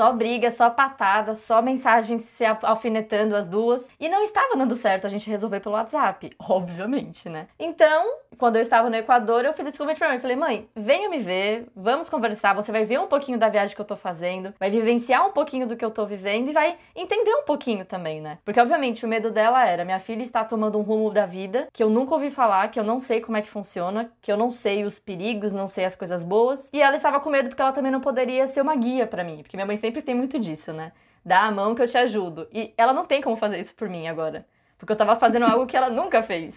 Só 0.00 0.14
briga, 0.14 0.50
só 0.50 0.70
patada, 0.70 1.34
só 1.34 1.60
mensagens 1.60 2.22
se 2.22 2.42
al- 2.42 2.56
alfinetando 2.62 3.36
as 3.36 3.46
duas. 3.50 3.90
E 4.00 4.08
não 4.08 4.22
estava 4.22 4.56
dando 4.56 4.74
certo 4.74 5.06
a 5.06 5.10
gente 5.10 5.28
resolver 5.28 5.60
pelo 5.60 5.74
WhatsApp, 5.74 6.32
obviamente, 6.48 7.28
né? 7.28 7.48
Então, 7.58 8.14
quando 8.38 8.56
eu 8.56 8.62
estava 8.62 8.88
no 8.88 8.96
Equador, 8.96 9.44
eu 9.44 9.52
fiz 9.52 9.66
esse 9.66 9.76
convite 9.76 9.98
pra 9.98 10.08
mãe. 10.08 10.18
Falei, 10.18 10.36
mãe, 10.36 10.68
venha 10.74 11.10
me 11.10 11.18
ver, 11.18 11.66
vamos 11.76 12.08
conversar. 12.08 12.54
Você 12.54 12.72
vai 12.72 12.86
ver 12.86 12.98
um 12.98 13.08
pouquinho 13.08 13.36
da 13.38 13.50
viagem 13.50 13.74
que 13.76 13.80
eu 13.82 13.84
tô 13.84 13.94
fazendo, 13.94 14.54
vai 14.58 14.70
vivenciar 14.70 15.26
um 15.26 15.32
pouquinho 15.32 15.66
do 15.66 15.76
que 15.76 15.84
eu 15.84 15.90
tô 15.90 16.06
vivendo 16.06 16.48
e 16.48 16.52
vai 16.54 16.78
entender 16.96 17.34
um 17.34 17.42
pouquinho 17.44 17.84
também, 17.84 18.22
né? 18.22 18.38
Porque, 18.42 18.58
obviamente, 18.58 19.04
o 19.04 19.08
medo 19.08 19.30
dela 19.30 19.66
era: 19.68 19.84
minha 19.84 20.00
filha 20.00 20.22
está 20.22 20.42
tomando 20.46 20.78
um 20.78 20.82
rumo 20.82 21.10
da 21.10 21.26
vida 21.26 21.68
que 21.74 21.82
eu 21.82 21.90
nunca 21.90 22.14
ouvi 22.14 22.30
falar, 22.30 22.70
que 22.70 22.80
eu 22.80 22.84
não 22.84 23.00
sei 23.00 23.20
como 23.20 23.36
é 23.36 23.42
que 23.42 23.50
funciona, 23.50 24.10
que 24.22 24.32
eu 24.32 24.36
não 24.38 24.50
sei 24.50 24.82
os 24.82 24.98
perigos, 24.98 25.52
não 25.52 25.68
sei 25.68 25.84
as 25.84 25.94
coisas 25.94 26.24
boas. 26.24 26.70
E 26.72 26.80
ela 26.80 26.96
estava 26.96 27.20
com 27.20 27.28
medo 27.28 27.50
porque 27.50 27.60
ela 27.60 27.72
também 27.72 27.92
não 27.92 28.00
poderia 28.00 28.46
ser 28.46 28.62
uma 28.62 28.74
guia 28.76 29.06
pra 29.06 29.22
mim, 29.22 29.42
porque 29.42 29.58
minha 29.58 29.66
mãe 29.66 29.76
sempre 29.76 29.89
tem 30.00 30.14
muito 30.14 30.38
disso, 30.38 30.72
né? 30.72 30.92
Dá 31.24 31.42
a 31.42 31.50
mão 31.50 31.74
que 31.74 31.82
eu 31.82 31.86
te 31.86 31.98
ajudo. 31.98 32.48
E 32.52 32.72
ela 32.76 32.92
não 32.92 33.04
tem 33.04 33.20
como 33.20 33.36
fazer 33.36 33.58
isso 33.58 33.74
por 33.74 33.88
mim 33.88 34.08
agora, 34.08 34.46
porque 34.78 34.92
eu 34.92 34.96
tava 34.96 35.16
fazendo 35.16 35.46
algo 35.46 35.66
que 35.66 35.76
ela 35.76 35.90
nunca 35.90 36.22
fez. 36.22 36.54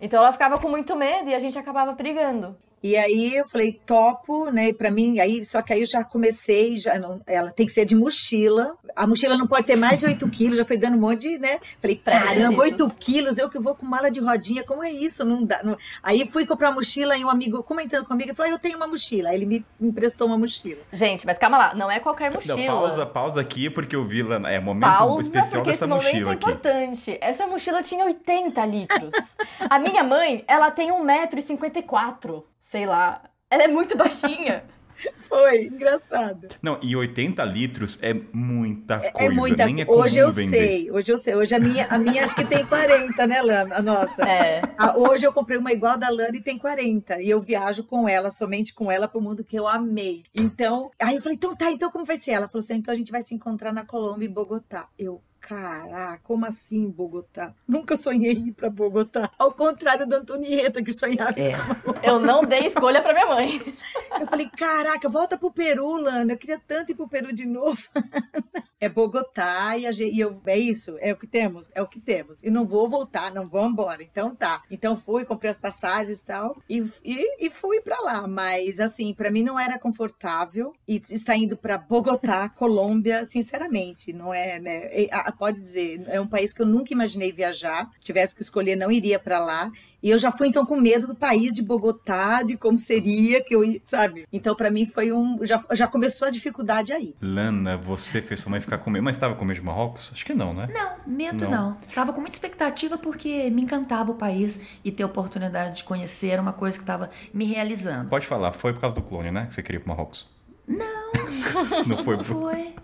Então 0.00 0.20
ela 0.20 0.32
ficava 0.32 0.58
com 0.58 0.68
muito 0.68 0.94
medo 0.94 1.28
e 1.28 1.34
a 1.34 1.38
gente 1.38 1.58
acabava 1.58 1.92
brigando. 1.92 2.56
E 2.82 2.96
aí 2.96 3.34
eu 3.36 3.48
falei, 3.48 3.80
topo, 3.84 4.50
né? 4.50 4.72
Para 4.72 4.90
mim, 4.90 5.18
aí, 5.20 5.44
só 5.44 5.60
que 5.62 5.72
aí 5.72 5.80
eu 5.80 5.86
já 5.86 6.04
comecei, 6.04 6.78
já 6.78 6.98
não, 6.98 7.20
ela 7.26 7.50
tem 7.50 7.66
que 7.66 7.72
ser 7.72 7.84
de 7.84 7.94
mochila. 7.96 8.76
A 8.94 9.06
mochila 9.06 9.36
não 9.36 9.46
pode 9.46 9.66
ter 9.66 9.76
mais 9.76 9.98
de 10.00 10.06
8 10.06 10.28
quilos, 10.30 10.56
já 10.56 10.64
foi 10.64 10.76
dando 10.76 10.96
um 10.96 11.00
monte 11.00 11.22
de, 11.28 11.38
né? 11.38 11.58
Falei, 11.80 11.96
caramba, 11.96 12.30
Pré-requisitos. 12.56 12.80
8 12.86 12.96
quilos, 12.98 13.38
eu 13.38 13.48
que 13.48 13.58
vou 13.58 13.74
com 13.74 13.84
mala 13.86 14.10
de 14.10 14.20
rodinha, 14.20 14.62
como 14.64 14.82
é 14.84 14.90
isso? 14.90 15.24
Não 15.24 15.44
dá. 15.44 15.60
não- 15.62 15.76
Aí 16.02 16.26
fui 16.30 16.46
comprar 16.46 16.70
mochila 16.72 17.16
e 17.16 17.24
um 17.24 17.30
amigo 17.30 17.62
comentando 17.62 18.04
comigo, 18.06 18.30
ele 18.30 18.36
falou, 18.36 18.52
ah, 18.52 18.54
eu 18.54 18.58
tenho 18.58 18.76
uma 18.76 18.86
mochila. 18.86 19.30
Aí 19.30 19.36
ele 19.36 19.46
me 19.46 19.66
emprestou 19.80 20.26
uma 20.26 20.38
mochila. 20.38 20.80
Gente, 20.92 21.26
mas 21.26 21.36
calma 21.38 21.58
lá, 21.58 21.74
não 21.74 21.90
é 21.90 21.98
qualquer 22.00 22.32
mochila. 22.32 22.56
Não, 22.56 22.66
pausa, 22.66 23.06
pausa 23.06 23.40
aqui, 23.40 23.68
porque 23.70 23.96
eu 23.96 24.04
vi 24.04 24.22
lá. 24.22 24.36
É 24.50 24.60
momento 24.60 24.82
Pausa, 24.96 25.22
especial 25.22 25.62
dessa 25.62 25.84
esse 25.84 25.86
momento 25.88 26.04
mochila 26.04 26.30
é 26.30 26.34
aqui. 26.34 26.44
importante. 26.50 27.18
Essa 27.20 27.46
mochila 27.46 27.82
tinha 27.82 28.04
80 28.04 28.64
litros. 28.66 29.36
A 29.68 29.78
minha 29.78 30.02
mãe, 30.04 30.44
ela 30.46 30.70
tem 30.70 30.90
1,54m, 30.92 32.42
sei 32.68 32.84
lá. 32.84 33.22
Ela 33.50 33.62
é 33.64 33.68
muito 33.68 33.96
baixinha. 33.96 34.62
Foi, 35.28 35.66
engraçado. 35.66 36.48
Não, 36.60 36.78
e 36.82 36.94
80 36.94 37.42
litros 37.44 37.98
é 38.02 38.12
muita 38.12 38.96
É 38.96 39.10
coisa. 39.10 39.32
muita 39.34 39.64
Nem 39.64 39.80
é 39.80 39.84
comum 39.86 40.00
Hoje 40.00 40.18
eu 40.18 40.30
vender. 40.32 40.56
sei, 40.56 40.90
hoje 40.90 41.12
eu 41.12 41.16
sei. 41.16 41.34
Hoje 41.34 41.54
a 41.54 41.58
minha, 41.60 41.86
a 41.86 41.96
minha 41.96 42.24
acho 42.24 42.34
que 42.34 42.44
tem 42.44 42.66
40, 42.66 43.26
né, 43.26 43.40
Lana? 43.40 43.76
A 43.76 43.80
nossa. 43.80 44.22
É. 44.28 44.60
Ah, 44.76 44.98
hoje 44.98 45.24
eu 45.24 45.32
comprei 45.32 45.56
uma 45.56 45.72
igual 45.72 45.96
da 45.96 46.10
Lana 46.10 46.36
e 46.36 46.42
tem 46.42 46.58
40. 46.58 47.22
E 47.22 47.30
eu 47.30 47.40
viajo 47.40 47.84
com 47.84 48.06
ela, 48.08 48.30
somente 48.30 48.74
com 48.74 48.90
ela, 48.90 49.06
pro 49.08 49.20
mundo 49.20 49.44
que 49.44 49.56
eu 49.58 49.66
amei. 49.68 50.24
Então, 50.34 50.90
aí 51.00 51.14
eu 51.16 51.22
falei, 51.22 51.36
então 51.36 51.54
tá, 51.56 51.70
então 51.70 51.90
como 51.90 52.04
vai 52.04 52.16
ser? 52.18 52.32
Ela 52.32 52.48
falou 52.48 52.60
assim, 52.60 52.74
então 52.74 52.92
a 52.92 52.96
gente 52.96 53.12
vai 53.12 53.22
se 53.22 53.34
encontrar 53.34 53.72
na 53.72 53.86
Colômbia, 53.86 54.26
em 54.26 54.32
Bogotá. 54.32 54.88
Eu, 54.98 55.22
caraca, 55.48 56.20
como 56.22 56.44
assim 56.44 56.90
Bogotá? 56.90 57.54
Nunca 57.66 57.96
sonhei 57.96 58.32
ir 58.32 58.52
para 58.52 58.68
Bogotá. 58.68 59.30
Ao 59.38 59.50
contrário 59.50 60.06
da 60.06 60.18
Antonieta, 60.18 60.82
que 60.82 60.92
sonhava. 60.92 61.40
É. 61.40 61.54
Eu 62.02 62.20
não 62.20 62.44
dei 62.44 62.66
escolha 62.66 63.00
para 63.00 63.14
minha 63.14 63.26
mãe. 63.26 63.74
Eu 64.20 64.26
falei, 64.26 64.48
caraca, 64.50 65.08
volta 65.08 65.38
pro 65.38 65.50
Peru, 65.50 65.96
Lana. 65.96 66.34
Eu 66.34 66.38
queria 66.38 66.60
tanto 66.66 66.92
ir 66.92 66.94
pro 66.94 67.08
Peru 67.08 67.32
de 67.32 67.46
novo. 67.46 67.82
é 68.80 68.88
Bogotá 68.88 69.76
e, 69.76 69.86
a 69.86 69.92
gente, 69.92 70.14
e 70.14 70.20
eu, 70.20 70.40
é 70.46 70.56
isso, 70.56 70.96
é 71.00 71.12
o 71.12 71.16
que 71.16 71.26
temos, 71.26 71.70
é 71.74 71.82
o 71.82 71.86
que 71.86 71.98
temos. 71.98 72.42
E 72.42 72.50
não 72.50 72.64
vou 72.64 72.88
voltar, 72.88 73.32
não 73.32 73.48
vou 73.48 73.64
embora. 73.66 74.02
Então 74.02 74.34
tá. 74.34 74.62
Então 74.70 74.96
fui, 74.96 75.24
comprei 75.24 75.50
as 75.50 75.58
passagens 75.58 76.20
e 76.20 76.24
tal, 76.24 76.56
e, 76.68 76.80
e, 77.04 77.46
e 77.46 77.50
fui 77.50 77.80
para 77.80 77.98
lá. 78.00 78.28
Mas 78.28 78.78
assim, 78.78 79.14
para 79.14 79.30
mim 79.30 79.42
não 79.42 79.58
era 79.58 79.78
confortável. 79.78 80.74
E 80.86 81.02
estar 81.10 81.36
indo 81.36 81.56
para 81.56 81.78
Bogotá, 81.78 82.48
Colômbia, 82.48 83.26
sinceramente, 83.26 84.12
não 84.12 84.32
é, 84.32 84.58
né? 84.58 85.08
Pode 85.38 85.60
dizer, 85.60 86.04
é 86.08 86.20
um 86.20 86.26
país 86.26 86.52
que 86.52 86.60
eu 86.60 86.66
nunca 86.66 86.92
imaginei 86.92 87.32
viajar. 87.32 87.88
Tivesse 88.00 88.34
que 88.34 88.42
escolher, 88.42 88.76
não 88.76 88.90
iria 88.90 89.18
para 89.18 89.38
lá. 89.38 89.70
E 90.02 90.10
eu 90.10 90.18
já 90.18 90.30
fui 90.30 90.46
então 90.46 90.64
com 90.64 90.76
medo 90.76 91.08
do 91.08 91.14
país 91.14 91.52
de 91.52 91.60
Bogotá, 91.60 92.42
de 92.42 92.56
como 92.56 92.78
seria 92.78 93.42
que 93.42 93.54
eu, 93.54 93.80
sabe? 93.82 94.26
Então 94.32 94.54
para 94.54 94.70
mim 94.70 94.86
foi 94.86 95.12
um, 95.12 95.38
já, 95.42 95.62
já 95.72 95.88
começou 95.88 96.28
a 96.28 96.30
dificuldade 96.30 96.92
aí. 96.92 97.16
Lana, 97.20 97.76
você 97.76 98.22
fez 98.22 98.40
sua 98.40 98.50
mãe 98.50 98.60
ficar 98.60 98.78
com 98.78 98.90
medo, 98.90 99.02
mas 99.02 99.16
estava 99.16 99.34
com 99.34 99.44
medo 99.44 99.58
de 99.58 99.66
Marrocos? 99.66 100.10
Acho 100.12 100.24
que 100.24 100.34
não, 100.34 100.54
né? 100.54 100.68
Não, 100.72 101.12
medo 101.12 101.44
não. 101.44 101.50
não. 101.50 101.78
Tava 101.92 102.12
com 102.12 102.20
muita 102.20 102.36
expectativa 102.36 102.96
porque 102.96 103.50
me 103.50 103.62
encantava 103.62 104.12
o 104.12 104.14
país 104.14 104.60
e 104.84 104.92
ter 104.92 105.02
a 105.02 105.06
oportunidade 105.06 105.78
de 105.78 105.84
conhecer 105.84 106.28
era 106.28 106.42
uma 106.42 106.52
coisa 106.52 106.78
que 106.78 106.84
estava 106.84 107.10
me 107.34 107.44
realizando. 107.44 108.08
Pode 108.08 108.26
falar, 108.26 108.52
foi 108.52 108.72
por 108.72 108.80
causa 108.80 108.94
do 108.94 109.02
clone, 109.02 109.32
né, 109.32 109.46
que 109.46 109.54
você 109.54 109.62
queria 109.62 109.78
ir 109.78 109.82
pro 109.82 109.88
Marrocos? 109.88 110.28
Não. 110.66 111.12
não 111.86 112.04
foi. 112.04 112.16
Não 112.18 112.24
foi. 112.24 112.74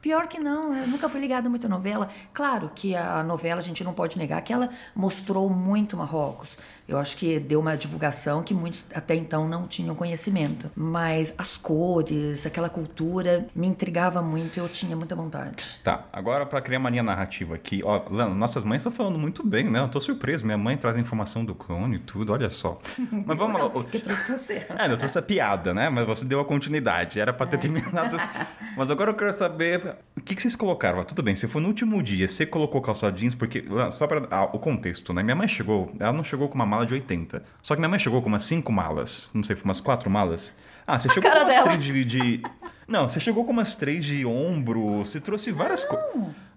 Pior 0.00 0.26
que 0.28 0.38
não, 0.38 0.74
eu 0.74 0.86
nunca 0.86 1.08
fui 1.08 1.20
ligada 1.20 1.48
muito 1.48 1.66
à 1.66 1.68
novela. 1.68 2.08
Claro 2.32 2.70
que 2.74 2.96
a 2.96 3.22
novela 3.22 3.60
a 3.60 3.62
gente 3.62 3.84
não 3.84 3.92
pode 3.92 4.16
negar 4.16 4.40
que 4.42 4.52
ela 4.52 4.70
mostrou 4.94 5.50
muito 5.50 5.96
Marrocos. 5.96 6.56
Eu 6.88 6.98
acho 6.98 7.16
que 7.16 7.38
deu 7.38 7.60
uma 7.60 7.76
divulgação 7.76 8.42
que 8.42 8.54
muitos 8.54 8.84
até 8.94 9.14
então 9.14 9.46
não 9.46 9.66
tinham 9.66 9.94
conhecimento. 9.94 10.70
Mas 10.74 11.34
as 11.36 11.56
cores, 11.56 12.46
aquela 12.46 12.68
cultura 12.68 13.46
me 13.54 13.66
intrigava 13.66 14.22
muito 14.22 14.56
e 14.56 14.60
eu 14.60 14.68
tinha 14.68 14.96
muita 14.96 15.14
vontade. 15.14 15.80
Tá, 15.84 16.04
agora 16.12 16.46
para 16.46 16.60
criar 16.62 16.78
uma 16.78 16.90
linha 16.90 17.02
narrativa 17.02 17.54
aqui, 17.54 17.82
ó, 17.84 18.02
Lana, 18.10 18.34
nossas 18.34 18.64
mães 18.64 18.78
estão 18.78 18.92
falando 18.92 19.18
muito 19.18 19.46
bem, 19.46 19.70
né? 19.70 19.80
Eu 19.80 19.88
tô 19.88 20.00
surpreso, 20.00 20.44
minha 20.44 20.58
mãe 20.58 20.76
traz 20.76 20.96
informação 20.96 21.44
do 21.44 21.54
clone 21.54 21.96
e 21.96 21.98
tudo, 21.98 22.32
olha 22.32 22.48
só. 22.48 22.80
Mas 23.26 23.36
vamos 23.36 23.60
lá. 23.60 23.84
Que 23.84 23.98
trouxe 24.00 24.32
você. 24.32 24.66
É, 24.78 24.90
eu 24.90 24.96
trouxe 24.96 25.18
a 25.18 25.22
piada, 25.22 25.74
né? 25.74 25.90
Mas 25.90 26.06
você 26.06 26.24
deu 26.24 26.40
a 26.40 26.44
continuidade, 26.44 27.20
era 27.20 27.32
para 27.32 27.46
ter 27.46 27.56
é. 27.56 27.58
terminado. 27.58 28.16
Mas 28.76 28.90
agora 28.90 29.10
eu 29.10 29.14
quero 29.14 29.32
saber 29.32 29.89
que, 30.30 30.36
que 30.36 30.42
vocês 30.42 30.54
colocaram? 30.54 31.02
Tudo 31.02 31.22
bem, 31.22 31.34
você 31.34 31.48
foi 31.48 31.60
no 31.60 31.68
último 31.68 32.00
dia, 32.02 32.28
você 32.28 32.46
colocou 32.46 32.80
calça 32.80 33.10
jeans, 33.10 33.34
porque. 33.34 33.64
Só 33.90 34.06
para 34.06 34.28
ah, 34.30 34.44
o 34.44 34.58
contexto, 34.58 35.12
né? 35.12 35.22
Minha 35.22 35.34
mãe 35.34 35.48
chegou, 35.48 35.92
ela 35.98 36.12
não 36.12 36.22
chegou 36.22 36.48
com 36.48 36.54
uma 36.54 36.66
mala 36.66 36.86
de 36.86 36.94
80. 36.94 37.42
Só 37.60 37.74
que 37.74 37.80
minha 37.80 37.88
mãe 37.88 37.98
chegou 37.98 38.22
com 38.22 38.28
umas 38.28 38.44
5 38.44 38.70
malas. 38.72 39.28
Não 39.34 39.42
sei, 39.42 39.56
foi 39.56 39.64
umas 39.64 39.80
4 39.80 40.08
malas. 40.08 40.56
Ah, 40.86 40.98
você 40.98 41.08
a 41.08 41.12
chegou 41.12 41.30
com 41.30 41.38
umas 41.38 41.58
3 41.58 41.82
de, 41.82 42.04
de. 42.04 42.42
Não, 42.86 43.08
você 43.08 43.20
chegou 43.20 43.44
com 43.44 43.52
umas 43.52 43.74
3 43.76 44.04
de 44.04 44.26
ombro, 44.26 44.98
você 44.98 45.20
trouxe 45.20 45.52
várias 45.52 45.84
coisas. 45.84 46.08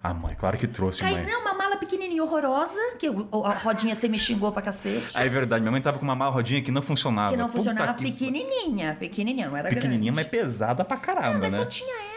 Ah, 0.02 0.14
mãe, 0.14 0.36
claro 0.36 0.58
que 0.58 0.68
trouxe, 0.68 1.04
Ai, 1.04 1.14
mãe. 1.14 1.26
não, 1.26 1.42
uma 1.42 1.54
mala 1.54 1.78
pequenininha, 1.78 2.22
horrorosa, 2.24 2.80
que 3.00 3.08
a 3.08 3.54
rodinha 3.54 3.96
você 3.96 4.10
me 4.10 4.20
xingou 4.20 4.52
pra 4.52 4.62
cacete. 4.62 5.12
Ah, 5.16 5.24
é 5.24 5.30
verdade. 5.30 5.62
Minha 5.62 5.72
mãe 5.72 5.82
tava 5.82 5.98
com 5.98 6.04
uma 6.04 6.16
mala 6.16 6.32
rodinha 6.32 6.62
que 6.62 6.72
não 6.72 6.82
funcionava. 6.82 7.32
Que 7.32 7.38
não 7.38 7.48
funcionava, 7.48 7.94
que... 7.94 8.04
pequenininha. 8.04 8.98
Pequenininha, 9.00 9.48
não 9.48 9.56
era 9.56 9.70
Pequenininha, 9.70 10.12
grande. 10.12 10.30
mas 10.30 10.42
pesada 10.42 10.84
pra 10.84 10.98
caramba, 10.98 11.34
não, 11.34 11.40
mas 11.40 11.54
né? 11.54 11.60
Mas 11.60 11.64
só 11.64 11.66
tinha 11.66 11.96
ela 11.96 12.13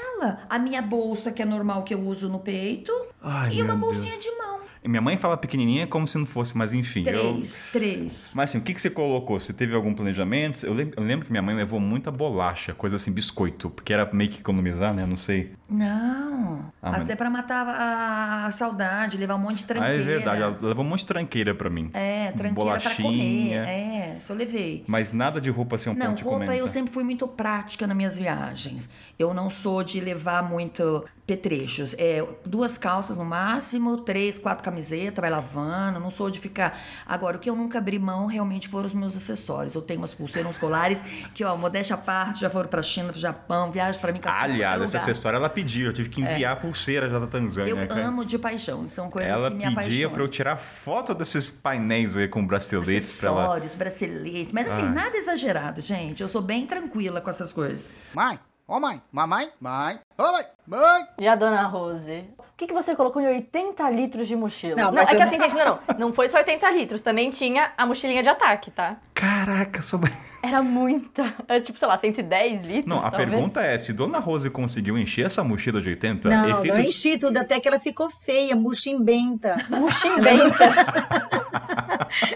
a 0.48 0.58
minha 0.58 0.82
bolsa, 0.82 1.30
que 1.32 1.42
é 1.42 1.44
normal 1.44 1.82
que 1.84 1.94
eu 1.94 2.00
uso 2.00 2.28
no 2.28 2.38
peito, 2.38 2.92
Ai, 3.22 3.54
e 3.54 3.62
uma 3.62 3.76
bolsinha 3.76 4.12
Deus. 4.12 4.24
de 4.24 4.30
mão. 4.36 4.55
Minha 4.86 5.00
mãe 5.00 5.16
fala 5.16 5.36
pequenininha 5.36 5.86
como 5.86 6.06
se 6.06 6.18
não 6.18 6.26
fosse, 6.26 6.56
mas 6.56 6.72
enfim. 6.72 7.02
Três, 7.02 7.64
eu... 7.66 7.72
três. 7.72 8.32
Mas 8.34 8.50
assim, 8.50 8.58
o 8.58 8.60
que, 8.60 8.72
que 8.72 8.80
você 8.80 8.90
colocou? 8.90 9.38
Você 9.38 9.52
teve 9.52 9.74
algum 9.74 9.94
planejamento? 9.94 10.64
Eu 10.64 10.74
lembro, 10.74 10.94
eu 10.96 11.02
lembro, 11.04 11.26
que 11.26 11.32
minha 11.32 11.42
mãe 11.42 11.54
levou 11.54 11.80
muita 11.80 12.10
bolacha, 12.10 12.74
coisa 12.74 12.96
assim, 12.96 13.12
biscoito, 13.12 13.70
porque 13.70 13.92
era 13.92 14.08
meio 14.12 14.30
que 14.30 14.40
economizar, 14.40 14.94
né? 14.94 15.04
Não 15.06 15.16
sei. 15.16 15.52
Não. 15.68 16.72
Ah, 16.80 16.90
Até 16.90 17.04
mas... 17.04 17.14
pra 17.16 17.30
matar 17.30 17.66
a, 17.66 18.46
a, 18.46 18.50
saudade, 18.50 19.16
levar 19.16 19.34
um 19.34 19.38
monte 19.38 19.58
de 19.58 19.64
tranqueira. 19.64 19.94
Ah, 19.94 20.00
é 20.00 20.04
verdade. 20.04 20.42
Ela 20.42 20.58
levou 20.60 20.84
um 20.84 20.88
monte 20.88 21.00
de 21.00 21.06
tranqueira 21.06 21.54
pra 21.54 21.68
mim. 21.68 21.90
É, 21.92 22.26
tranqueira 22.32 22.54
Bolachinha. 22.54 22.94
pra 22.94 23.04
comer. 23.04 24.14
É, 24.14 24.16
só 24.20 24.34
levei. 24.34 24.84
Mas 24.86 25.12
nada 25.12 25.40
de 25.40 25.50
roupa 25.50 25.76
assim, 25.76 25.90
um 25.90 25.94
não, 25.94 26.06
ponto 26.06 26.18
de 26.18 26.24
roupa 26.24 26.54
eu 26.54 26.68
sempre 26.68 26.92
fui 26.92 27.02
muito 27.02 27.26
prática 27.26 27.86
nas 27.86 27.96
minhas 27.96 28.16
viagens. 28.16 28.88
Eu 29.18 29.34
não 29.34 29.50
sou 29.50 29.82
de 29.82 30.00
levar 30.00 30.42
muito 30.42 31.04
petrechos. 31.26 31.94
É, 31.98 32.24
duas 32.44 32.78
calças 32.78 33.16
no 33.16 33.24
máximo, 33.24 33.98
três, 33.98 34.38
quatro 34.38 34.62
camisetas, 34.62 34.75
vai 35.20 35.30
lavando. 35.30 36.00
Não 36.00 36.10
sou 36.10 36.30
de 36.30 36.38
ficar. 36.38 36.78
Agora, 37.06 37.36
o 37.36 37.40
que 37.40 37.48
eu 37.48 37.56
nunca 37.56 37.78
abri 37.78 37.98
mão 37.98 38.26
realmente 38.26 38.68
foram 38.68 38.86
os 38.86 38.94
meus 38.94 39.16
acessórios. 39.16 39.74
Eu 39.74 39.82
tenho 39.82 40.00
umas 40.00 40.14
pulseiras, 40.14 40.50
uns 40.50 40.58
colares 40.58 41.00
que, 41.34 41.44
ó, 41.44 41.56
modéstia 41.56 41.94
à 41.94 41.98
parte, 41.98 42.40
já 42.40 42.50
foram 42.50 42.68
pra 42.68 42.82
China, 42.82 43.10
pro 43.10 43.18
Japão, 43.18 43.70
viagem 43.70 44.00
pra 44.00 44.12
mim. 44.12 44.20
Ah, 44.24 44.42
aliás, 44.42 44.82
esse 44.82 44.96
acessório 44.96 45.36
ela 45.36 45.48
pediu. 45.48 45.86
Eu 45.86 45.92
tive 45.92 46.08
que 46.08 46.20
enviar 46.20 46.50
é. 46.50 46.52
a 46.52 46.56
pulseira 46.56 47.08
já 47.08 47.18
da 47.18 47.26
Tanzânia. 47.26 47.70
Eu 47.70 47.86
cara. 47.86 48.06
amo 48.06 48.24
de 48.24 48.38
paixão. 48.38 48.86
São 48.88 49.10
coisas 49.10 49.30
ela 49.30 49.50
que 49.50 49.56
me 49.56 49.64
apaixonam. 49.64 49.82
Ela 49.82 49.90
pedia 49.90 50.10
pra 50.10 50.22
eu 50.22 50.28
tirar 50.28 50.56
foto 50.56 51.14
desses 51.14 51.50
painéis 51.50 52.16
aí 52.16 52.28
com 52.28 52.46
braceletes 52.46 53.18
pra 53.18 53.28
ela. 53.30 53.40
Acessórios, 53.42 53.74
braceletes. 53.74 54.52
Mas 54.52 54.70
assim, 54.70 54.88
nada 54.88 55.16
exagerado, 55.16 55.80
gente. 55.80 56.22
Eu 56.22 56.28
sou 56.28 56.42
bem 56.42 56.66
tranquila 56.66 57.20
com 57.20 57.30
essas 57.30 57.52
coisas. 57.52 57.96
Mãe, 58.14 58.38
Ô 58.68 58.74
oh, 58.74 58.80
mãe, 58.80 59.00
mamãe, 59.12 59.48
mãe, 59.60 60.00
ô 60.18 60.24
oh, 60.24 60.32
mãe, 60.32 60.44
mãe. 60.66 61.06
E 61.20 61.28
a 61.28 61.36
dona 61.36 61.68
Rose? 61.68 62.28
O 62.56 62.58
que, 62.58 62.68
que 62.68 62.72
você 62.72 62.96
colocou 62.96 63.20
em 63.20 63.26
80 63.26 63.90
litros 63.90 64.26
de 64.26 64.34
mochila? 64.34 64.76
Não, 64.76 64.90
não 64.90 65.02
é 65.02 65.04
que 65.04 65.20
assim, 65.20 65.38
gente, 65.38 65.54
não, 65.54 65.66
não. 65.66 65.98
Não 65.98 66.12
foi 66.14 66.26
só 66.30 66.38
80 66.38 66.70
litros, 66.70 67.02
também 67.02 67.28
tinha 67.28 67.70
a 67.76 67.84
mochilinha 67.84 68.22
de 68.22 68.30
ataque, 68.30 68.70
tá? 68.70 68.96
Caraca, 69.12 69.82
sua 69.82 69.98
mãe. 69.98 70.12
Era 70.42 70.62
muita. 70.62 71.34
Era 71.46 71.60
tipo, 71.60 71.78
sei 71.78 71.86
lá, 71.86 71.98
110 71.98 72.62
litros. 72.62 72.86
Não, 72.86 72.96
a 72.96 73.10
talvez. 73.10 73.28
pergunta 73.28 73.60
é: 73.60 73.76
se 73.76 73.92
Dona 73.92 74.18
Rose 74.20 74.48
conseguiu 74.48 74.96
encher 74.96 75.26
essa 75.26 75.44
mochila 75.44 75.82
de 75.82 75.90
80, 75.90 76.30
não, 76.30 76.48
efeito... 76.48 76.74
não 76.74 76.80
enchi 76.80 77.18
tudo, 77.18 77.36
até 77.36 77.60
que 77.60 77.68
ela 77.68 77.78
ficou 77.78 78.08
feia, 78.08 78.56
murchimbenta. 78.56 79.56
Murchimbenta. 79.68 80.64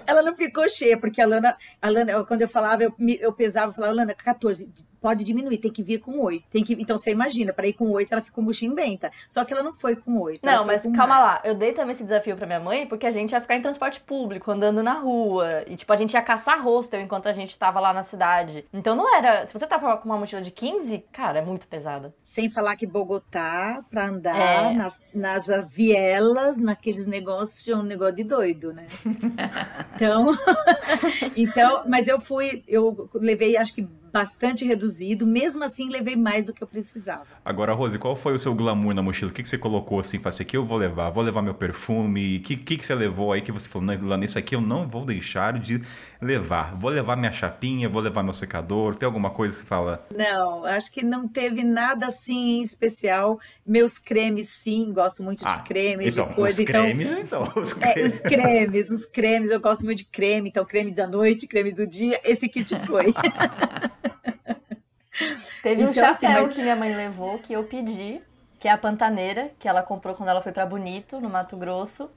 ela 0.07 0.21
não 0.21 0.37
ficou 0.37 0.69
cheia, 0.69 0.99
porque 0.99 1.23
a 1.23 1.27
Lana, 1.27 1.57
a 1.81 1.89
Lana 1.89 2.25
quando 2.25 2.43
eu 2.43 2.49
falava, 2.49 2.83
eu, 2.83 2.95
eu 2.99 3.33
pesava, 3.33 3.69
eu 3.69 3.73
falava, 3.73 3.95
Lana, 3.95 4.13
14, 4.13 4.71
pode 5.01 5.25
diminuir, 5.25 5.59
tem 5.59 5.73
que 5.73 5.83
vir 5.83 5.99
com 5.99 6.21
8. 6.21 6.45
Tem 6.51 6.65
que, 6.65 6.75
então 6.75 6.97
você 6.97 7.11
imagina, 7.11 7.53
para 7.53 7.67
ir 7.67 7.73
com 7.73 7.91
8 7.91 8.13
ela 8.13 8.23
ficou 8.23 8.43
murchimbenta. 8.43 9.11
Só 9.29 9.45
que 9.45 9.53
ela 9.53 9.63
não 9.63 9.73
foi 9.73 9.97
com 9.97 10.19
8. 10.21 10.45
Não, 10.45 10.65
mas 10.67 10.83
calma 10.83 11.19
mais. 11.19 11.21
lá, 11.21 11.41
eu 11.45 11.55
dei 11.55 11.73
também 11.73 11.95
esse 11.95 12.05
desafio 12.05 12.37
para 12.37 12.47
minha 12.47 12.61
mãe, 12.61 12.87
porque 12.87 13.07
a 13.07 13.11
gente 13.11 13.33
ia 13.33 13.41
ficar 13.41 13.57
em 13.57 13.63
transporte 13.63 14.01
público, 14.01 14.51
andando 14.51 14.83
na 14.83 14.95
rua. 14.95 15.65
E 15.67 15.77
tipo, 15.77 15.93
a 15.93 15.97
gente 15.97 16.13
ia 16.13 16.23
caçar 16.23 16.63
hostel 16.63 17.01
enquanto 17.01 17.27
a 17.27 17.33
gente 17.33 17.59
tava 17.59 17.81
lá 17.81 17.93
na 17.93 18.03
cidade. 18.03 18.65
Então 18.73 18.95
não 18.95 19.15
era. 19.15 19.47
Se 19.47 19.53
você 19.53 19.67
tava 19.67 19.97
com 19.97 20.09
uma 20.09 20.19
mochila 20.19 20.43
de 20.43 20.51
15, 20.51 21.05
cara, 21.13 21.39
é 21.39 21.43
muito 21.43 21.67
pesada. 21.67 22.15
Sem 22.23 22.51
falar 22.51 22.77
que 22.77 22.87
Bogotá, 22.87 23.85
pra 23.91 24.07
andar 24.07 24.73
é. 24.73 24.75
nas, 24.75 25.01
nas 25.15 25.47
vielas, 25.71 26.59
naqueles 26.59 27.07
negócios, 27.07 27.67
é 27.69 27.75
um 27.75 27.83
negócio 27.83 28.17
de 28.17 28.25
doido, 28.25 28.73
né? 28.73 28.87
então, 29.97 30.27
então, 31.37 31.83
mas 31.87 32.09
eu 32.09 32.21
fui, 32.21 32.63
eu 32.67 33.09
levei 33.15 33.57
acho 33.57 33.75
que 33.75 33.89
bastante 34.13 34.65
reduzido, 34.65 35.27
mesmo 35.27 35.63
assim 35.63 35.89
levei 35.89 36.17
mais 36.17 36.47
do 36.47 36.53
que 36.53 36.63
eu 36.63 36.67
precisava. 36.67 37.27
Agora, 37.45 37.73
Rose, 37.73 37.99
qual 37.99 38.17
foi 38.17 38.35
o 38.35 38.39
seu 38.39 38.55
glamour 38.55 38.95
na 38.95 39.03
mochila? 39.03 39.31
O 39.31 39.35
que, 39.35 39.43
que 39.43 39.49
você 39.49 39.59
colocou 39.59 40.01
assim, 40.01 40.21
assim, 40.25 40.43
aqui 40.43 40.57
eu 40.57 40.65
vou 40.65 40.79
levar, 40.79 41.11
vou 41.11 41.23
levar 41.23 41.43
meu 41.43 41.55
perfume, 41.55 42.39
o 42.39 42.41
que, 42.41 42.57
que, 42.57 42.77
que 42.77 42.87
você 42.87 42.95
levou 42.95 43.33
aí 43.33 43.41
que 43.41 43.53
você 43.53 43.69
falou, 43.69 43.89
lá 44.03 44.17
nisso 44.17 44.39
aqui 44.39 44.55
eu 44.55 44.61
não 44.61 44.89
vou 44.89 45.05
deixar 45.05 45.59
de 45.59 45.83
levar, 46.21 46.77
vou 46.77 46.91
levar 46.91 47.17
minha 47.17 47.33
chapinha, 47.33 47.89
vou 47.89 48.03
levar 48.03 48.23
meu 48.23 48.35
secador, 48.35 48.95
tem 48.95 49.07
alguma 49.07 49.31
coisa 49.31 49.55
que 49.55 49.61
você 49.61 49.67
fala? 49.67 50.07
Não, 50.15 50.65
acho 50.65 50.93
que 50.93 51.05
não 51.05 51.27
teve 51.27 51.63
nada 51.63 52.07
assim 52.07 52.63
especial, 52.63 53.39
meus 53.67 53.99
cremes 53.99 54.49
sim, 54.49 54.93
gosto 54.93 55.23
muito 55.23 55.47
ah, 55.47 55.57
de 55.57 55.65
cremes, 55.65 56.15
então, 56.15 56.27
de 56.29 56.35
coisa. 56.35 56.63
Os 56.63 56.69
cremes, 56.69 57.11
então, 57.11 57.45
então 57.45 57.63
os 57.63 57.73
cremes. 57.73 57.97
É, 57.97 58.07
os 58.07 58.21
cremes, 58.21 58.91
os 58.91 59.07
cremes, 59.07 59.51
eu 59.51 59.61
gosto 59.61 59.85
muito 59.85 59.99
de 59.99 60.05
creme, 60.05 60.49
então 60.49 60.65
creme 60.65 60.93
da 60.93 61.07
noite, 61.07 61.47
creme 61.47 61.73
do 61.73 61.87
dia, 61.87 62.21
esse 62.25 62.49
kit 62.49 62.75
foi. 62.87 63.15
Teve 65.63 65.83
então, 65.83 65.91
um 65.91 65.95
chapéu 65.95 66.11
assim, 66.11 66.27
mas... 66.27 66.55
que 66.55 66.63
minha 66.63 66.77
mãe 66.77 66.95
levou, 66.95 67.39
que 67.39 67.53
eu 67.53 67.65
pedi, 67.65 68.23
que 68.59 68.69
é 68.69 68.71
a 68.71 68.79
pantaneira, 68.79 69.51
que 69.59 69.69
ela 69.69 69.83
comprou 69.83 70.15
quando 70.15 70.29
ela 70.29 70.41
foi 70.41 70.53
para 70.53 70.65
Bonito, 70.65 71.21
no 71.21 71.29
Mato 71.29 71.57
Grosso. 71.57 72.11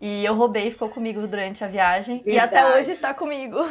E 0.00 0.24
eu 0.24 0.34
roubei 0.34 0.68
e 0.68 0.70
ficou 0.70 0.88
comigo 0.88 1.26
durante 1.26 1.64
a 1.64 1.68
viagem. 1.68 2.20
Verdade. 2.22 2.36
E 2.36 2.38
até 2.38 2.78
hoje 2.78 2.90
está 2.90 3.14
comigo. 3.14 3.66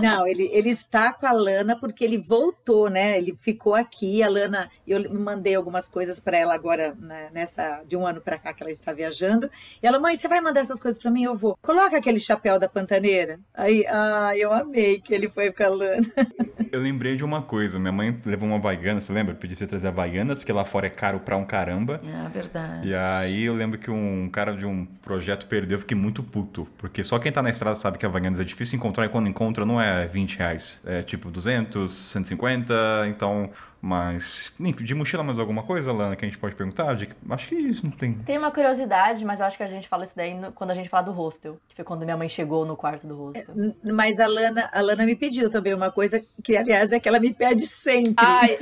Não, 0.00 0.26
ele, 0.26 0.48
ele 0.52 0.70
está 0.70 1.12
com 1.12 1.26
a 1.26 1.32
Lana 1.32 1.76
porque 1.78 2.04
ele 2.04 2.18
voltou, 2.18 2.90
né? 2.90 3.16
Ele 3.16 3.36
ficou 3.40 3.74
aqui. 3.74 4.22
A 4.22 4.28
Lana, 4.28 4.70
eu 4.86 5.12
mandei 5.14 5.54
algumas 5.54 5.88
coisas 5.88 6.20
para 6.20 6.36
ela 6.36 6.54
agora, 6.54 6.94
né, 7.00 7.28
nessa 7.32 7.82
de 7.86 7.96
um 7.96 8.06
ano 8.06 8.20
para 8.20 8.38
cá 8.38 8.52
que 8.52 8.62
ela 8.62 8.72
está 8.72 8.92
viajando. 8.92 9.50
E 9.82 9.86
ela, 9.86 9.98
mãe, 9.98 10.16
você 10.16 10.28
vai 10.28 10.40
mandar 10.40 10.60
essas 10.60 10.80
coisas 10.80 11.00
para 11.00 11.10
mim? 11.10 11.24
Eu 11.24 11.36
vou. 11.36 11.56
Coloca 11.62 11.96
aquele 11.96 12.20
chapéu 12.20 12.58
da 12.58 12.68
pantaneira. 12.68 13.40
Aí, 13.54 13.84
ah, 13.88 14.32
eu 14.36 14.52
amei 14.52 15.00
que 15.00 15.14
ele 15.14 15.28
foi 15.28 15.52
com 15.52 15.62
a 15.62 15.68
Lana. 15.68 16.06
Eu 16.70 16.80
lembrei 16.80 17.16
de 17.16 17.24
uma 17.24 17.40
coisa. 17.40 17.78
Minha 17.78 17.92
mãe 17.92 18.20
levou 18.26 18.46
uma 18.46 18.56
Havaiana, 18.56 19.00
você 19.00 19.10
lembra? 19.10 19.34
Pediu 19.34 19.56
pra 19.56 19.64
você 19.64 19.66
trazer 19.66 19.86
a 19.86 19.90
Havaiana, 19.90 20.36
porque 20.36 20.52
lá 20.52 20.66
fora 20.66 20.86
é 20.86 20.90
caro 20.90 21.20
pra 21.20 21.36
um 21.36 21.44
caramba. 21.44 22.00
É 22.04 22.28
verdade. 22.28 22.88
E 22.88 22.94
aí 22.94 23.44
eu 23.44 23.54
lembro 23.54 23.78
que 23.78 23.90
um 23.90 24.28
cara 24.28 24.54
de 24.54 24.66
um 24.66 24.84
projeto 24.84 25.46
perdeu, 25.46 25.76
eu 25.76 25.80
fiquei 25.80 25.96
muito 25.96 26.22
puto. 26.22 26.68
Porque 26.76 27.02
só 27.02 27.18
quem 27.18 27.32
tá 27.32 27.40
na 27.42 27.50
estrada 27.50 27.76
sabe 27.76 27.96
que 27.96 28.04
a 28.04 28.08
Havaianas 28.08 28.40
é 28.40 28.44
difícil 28.44 28.76
encontrar 28.76 29.06
e 29.06 29.08
quando 29.08 29.28
encontra 29.28 29.64
não 29.64 29.77
é 29.80 30.06
20 30.06 30.36
reais. 30.38 30.80
É 30.86 31.02
tipo 31.02 31.30
200, 31.30 31.90
150, 31.92 32.74
então... 33.08 33.50
Mas, 33.80 34.52
enfim, 34.58 34.82
de 34.82 34.92
mochila 34.92 35.22
mais 35.22 35.38
alguma 35.38 35.62
coisa, 35.62 35.92
Lana, 35.92 36.16
que 36.16 36.24
a 36.24 36.28
gente 36.28 36.36
pode 36.36 36.56
perguntar? 36.56 36.94
De, 36.96 37.08
acho 37.30 37.48
que 37.48 37.54
isso 37.54 37.84
não 37.84 37.92
tem... 37.92 38.12
Tem 38.12 38.36
uma 38.36 38.50
curiosidade, 38.50 39.24
mas 39.24 39.38
eu 39.38 39.46
acho 39.46 39.56
que 39.56 39.62
a 39.62 39.68
gente 39.68 39.86
fala 39.88 40.02
isso 40.02 40.14
daí 40.16 40.34
no- 40.34 40.50
quando 40.50 40.72
a 40.72 40.74
gente 40.74 40.88
fala 40.88 41.04
do 41.04 41.12
hostel. 41.12 41.60
Que 41.68 41.76
foi 41.76 41.84
quando 41.84 42.02
minha 42.04 42.16
mãe 42.16 42.28
chegou 42.28 42.66
no 42.66 42.76
quarto 42.76 43.06
do 43.06 43.14
hostel. 43.16 43.44
Mas 43.84 44.18
a 44.18 44.26
Lana, 44.26 44.68
a 44.72 44.80
Lana 44.80 45.06
me 45.06 45.14
pediu 45.14 45.48
também 45.48 45.72
uma 45.74 45.92
coisa 45.92 46.20
que, 46.42 46.56
aliás, 46.56 46.90
é 46.90 46.98
que 46.98 47.08
ela 47.08 47.20
me 47.20 47.32
pede 47.32 47.68
sempre. 47.68 48.14
Ai, 48.16 48.58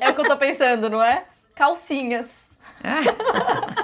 é 0.00 0.08
o 0.08 0.14
que 0.14 0.20
eu 0.22 0.28
tô 0.28 0.36
pensando, 0.38 0.88
não 0.88 1.02
é? 1.02 1.24
Calcinhas. 1.54 2.26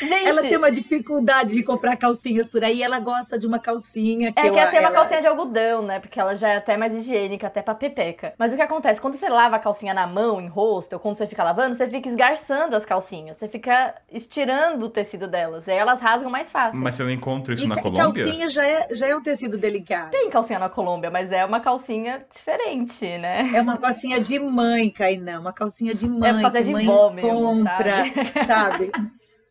Gente, 0.00 0.26
Ela 0.28 0.42
tem 0.42 0.56
uma 0.56 0.70
dificuldade 0.70 1.54
de 1.54 1.62
comprar 1.62 1.96
calcinhas 1.96 2.48
por 2.48 2.62
aí. 2.64 2.82
Ela 2.82 2.98
gosta 2.98 3.38
de 3.38 3.46
uma 3.46 3.58
calcinha 3.58 4.32
que 4.32 4.40
É 4.40 4.48
eu, 4.48 4.52
que 4.52 4.58
essa 4.58 4.76
é 4.76 4.80
uma 4.80 4.88
ela- 4.88 4.94
calcinha 4.94 5.20
de 5.20 5.26
algodão, 5.26 5.82
né? 5.82 6.00
Porque 6.00 6.18
ela 6.20 6.36
já 6.36 6.48
é 6.48 6.56
até 6.56 6.76
mais 6.76 6.92
higiênica, 6.94 7.46
até 7.46 7.62
pra 7.62 7.74
pepeca. 7.74 8.34
Mas 8.38 8.52
o 8.52 8.56
que 8.56 8.62
acontece? 8.62 9.00
Quando 9.00 9.14
você 9.14 9.28
lava 9.28 9.56
a 9.56 9.58
calcinha 9.58 9.94
na 9.94 10.06
mão, 10.06 10.40
em 10.40 10.48
rosto, 10.48 10.92
ou 10.94 10.98
quando 11.00 11.16
você 11.18 11.26
fica 11.26 11.42
lavando, 11.42 11.74
você 11.74 11.88
fica 11.88 12.08
esgarçando 12.08 12.74
as 12.76 12.84
calcinhas. 12.84 13.36
Você 13.36 13.48
fica 13.48 13.94
estirando 14.10 14.86
o 14.86 14.88
tecido 14.90 15.26
delas. 15.28 15.66
E 15.66 15.70
aí 15.70 15.78
elas 15.78 16.00
rasgam 16.00 16.30
mais 16.30 16.50
fácil. 16.52 16.78
Mas 16.80 16.94
você 16.94 17.02
não 17.04 17.10
encontra 17.10 17.54
isso 17.54 17.64
E 17.64 17.68
na 17.68 17.76
Colômbia? 17.80 18.02
calcinha 18.04 18.48
já 18.48 18.66
é, 18.66 18.88
já 18.92 19.06
é 19.06 19.16
um 19.16 19.22
tecido 19.22 19.56
delicado. 19.58 20.10
Tem 20.10 20.28
calcinha 20.30 20.58
na 20.58 20.68
Colômbia, 20.68 21.10
mas 21.10 21.30
é 21.32 21.44
uma 21.44 21.60
calcinha 21.60 22.24
diferente, 22.32 23.04
né? 23.18 23.50
É 23.54 23.60
uma 23.60 23.76
calcinha 23.78 24.20
de 24.20 24.38
mãe, 24.38 24.90
Kainan. 24.90 25.40
Uma 25.40 25.52
calcinha 25.52 25.94
de 25.94 26.08
mãe. 26.08 26.38
É 26.38 26.42
fazer 26.42 26.58
que 26.58 26.64
de 26.64 26.72
mãe 26.72 26.86
vó 26.86 27.10
mesmo, 27.10 27.30
compra, 27.30 28.04
sabe? 28.46 28.90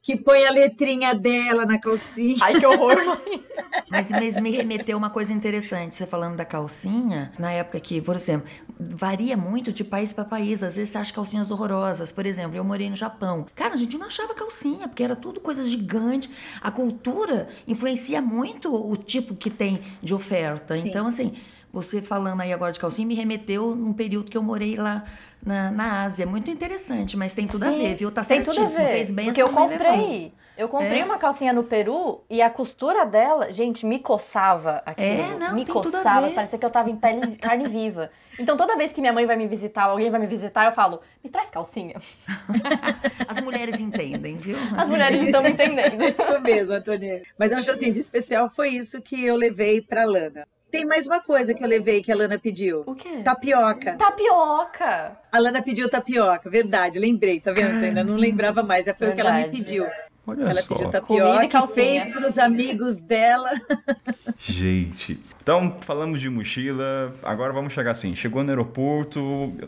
Que 0.05 0.15
põe 0.15 0.45
a 0.45 0.51
letrinha 0.51 1.15
dela 1.15 1.65
na 1.65 1.79
calcinha. 1.79 2.37
Ai, 2.39 2.59
que 2.59 2.65
horror, 2.67 2.95
mãe. 3.03 3.43
Mas, 3.89 4.09
mas 4.09 4.35
me 4.37 4.51
remeteu 4.51 4.97
uma 4.97 5.09
coisa 5.09 5.33
interessante. 5.33 5.95
Você 5.95 6.07
falando 6.07 6.35
da 6.35 6.45
calcinha, 6.45 7.31
na 7.37 7.51
época 7.51 7.79
que, 7.79 7.99
por 8.01 8.15
exemplo, 8.15 8.47
varia 8.79 9.35
muito 9.35 9.71
de 9.73 9.83
país 9.83 10.13
para 10.13 10.23
país. 10.23 10.63
Às 10.63 10.75
vezes 10.75 10.91
você 10.91 10.97
acha 10.97 11.13
calcinhas 11.13 11.51
horrorosas. 11.51 12.11
Por 12.11 12.25
exemplo, 12.25 12.55
eu 12.55 12.63
morei 12.63 12.89
no 12.89 12.95
Japão. 12.95 13.45
Cara, 13.53 13.73
a 13.73 13.77
gente 13.77 13.97
não 13.97 14.07
achava 14.07 14.33
calcinha, 14.33 14.87
porque 14.87 15.03
era 15.03 15.15
tudo 15.15 15.41
coisa 15.41 15.63
gigante. 15.63 16.29
A 16.61 16.71
cultura 16.71 17.47
influencia 17.67 18.21
muito 18.21 18.73
o 18.73 18.95
tipo 18.95 19.35
que 19.35 19.49
tem 19.49 19.81
de 20.01 20.13
oferta. 20.13 20.75
Sim. 20.75 20.87
Então, 20.87 21.07
assim, 21.07 21.33
você 21.75 22.01
falando 22.01 22.39
aí 22.41 22.53
agora 22.53 22.71
de 22.71 22.79
calcinha 22.79 23.05
me 23.05 23.13
remeteu 23.15 23.75
num 23.75 23.91
período 23.91 24.31
que 24.31 24.37
eu 24.37 24.41
morei 24.41 24.77
lá 24.77 25.03
na, 25.45 25.69
na 25.71 26.03
Ásia. 26.03 26.25
Muito 26.25 26.49
interessante, 26.49 27.17
mas 27.17 27.33
tem 27.33 27.45
tudo 27.47 27.63
a 27.63 27.69
Sim, 27.71 27.77
ver, 27.79 27.95
viu? 27.95 28.11
Tá 28.11 28.23
Tem 28.23 28.39
tudo 28.41 28.51
a 28.51 28.53
certíssimo. 28.55 28.85
ver. 28.85 28.91
Fez 28.93 29.11
bem 29.11 29.25
porque 29.25 29.41
a 29.41 29.43
eu 29.43 29.49
comprei. 29.49 30.33
Eu 30.57 30.69
comprei 30.69 31.01
É? 31.01 31.03
uma 31.03 31.17
calcinha 31.17 31.51
no 31.51 31.65
Peru 31.65 32.23
e 32.29 32.41
a 32.41 32.49
costura 32.49 33.05
dela, 33.05 33.51
gente, 33.51 33.85
me 33.85 33.99
coçava 33.99 34.81
aquilo. 34.85 35.05
É, 35.21 35.37
não, 35.37 35.53
me 35.53 35.65
tem 35.65 35.73
tudo 35.75 35.93
a 35.95 35.97
coçava, 35.97 36.27
ver. 36.29 36.33
parecia 36.33 36.57
que 36.57 36.65
eu 36.65 36.69
tava 36.69 36.89
em 36.89 36.95
pele, 36.95 37.35
carne 37.43 37.67
viva. 37.67 38.09
Então 38.39 38.55
toda 38.55 38.77
vez 38.77 38.93
que 38.93 39.01
minha 39.01 39.11
mãe 39.11 39.25
vai 39.25 39.35
me 39.35 39.45
visitar, 39.47 39.87
ou 39.87 39.91
alguém 39.91 40.09
vai 40.09 40.19
me 40.19 40.27
visitar, 40.27 40.65
eu 40.65 40.71
falo, 40.71 41.01
me 41.21 41.29
traz 41.29 41.49
calcinha. 41.49 41.95
As 43.27 43.41
mulheres 43.41 43.79
entendem, 43.81 44.37
viu? 44.37 44.57
As 44.77 44.87
mulheres 44.87 45.21
estão 45.21 45.43
me 45.43 45.49
entendendo. 45.49 46.01
Isso 46.07 46.39
mesmo, 46.41 46.73
Antonieta. 46.73 47.25
Mas 47.37 47.51
eu 47.51 47.57
acho 47.57 47.71
assim, 47.71 47.91
de 47.91 47.99
especial 47.99 48.49
foi 48.49 48.69
isso 48.69 49.01
que 49.01 49.25
eu 49.25 49.35
levei 49.35 49.81
pra 49.81 50.05
Lana. 50.05 50.47
Tem 50.75 50.83
mais 50.83 51.07
uma 51.07 51.21
coisa 51.21 51.53
que 51.53 51.63
eu 51.63 51.67
levei 51.69 52.03
que 52.03 52.11
a 52.11 52.15
Lana 52.15 52.37
pediu. 52.37 52.83
O 52.85 52.93
quê? 52.93 53.21
Tapioca. 53.23 53.95
Tapioca! 53.95 55.17
A 55.31 55.39
Lana 55.39 55.61
pediu 55.61 55.89
tapioca, 55.89 56.49
verdade, 56.49 56.99
lembrei, 56.99 57.39
tá 57.39 57.53
vendo? 57.53 57.81
Ainda 57.81 58.03
não 58.03 58.17
lembrava 58.17 58.61
mais, 58.61 58.85
é 58.85 58.93
foi 58.93 59.07
o 59.07 59.13
que 59.13 59.21
ela 59.21 59.31
me 59.31 59.49
pediu. 59.49 59.87
Olha 60.27 60.43
Ela 60.43 60.61
só. 60.61 60.73
pediu 60.75 60.89
tapioca 60.89 61.43
e 61.43 61.45
e 61.45 61.49
calcinha. 61.49 62.01
fez 62.01 62.05
pros 62.13 62.37
amigos 62.37 62.97
dela. 62.97 63.49
Gente, 64.39 65.19
então 65.41 65.77
falamos 65.79 66.19
de 66.19 66.29
mochila, 66.29 67.13
agora 67.23 67.53
vamos 67.53 67.71
chegar 67.73 67.91
assim, 67.91 68.15
chegou 68.15 68.43
no 68.43 68.49
aeroporto, 68.49 69.19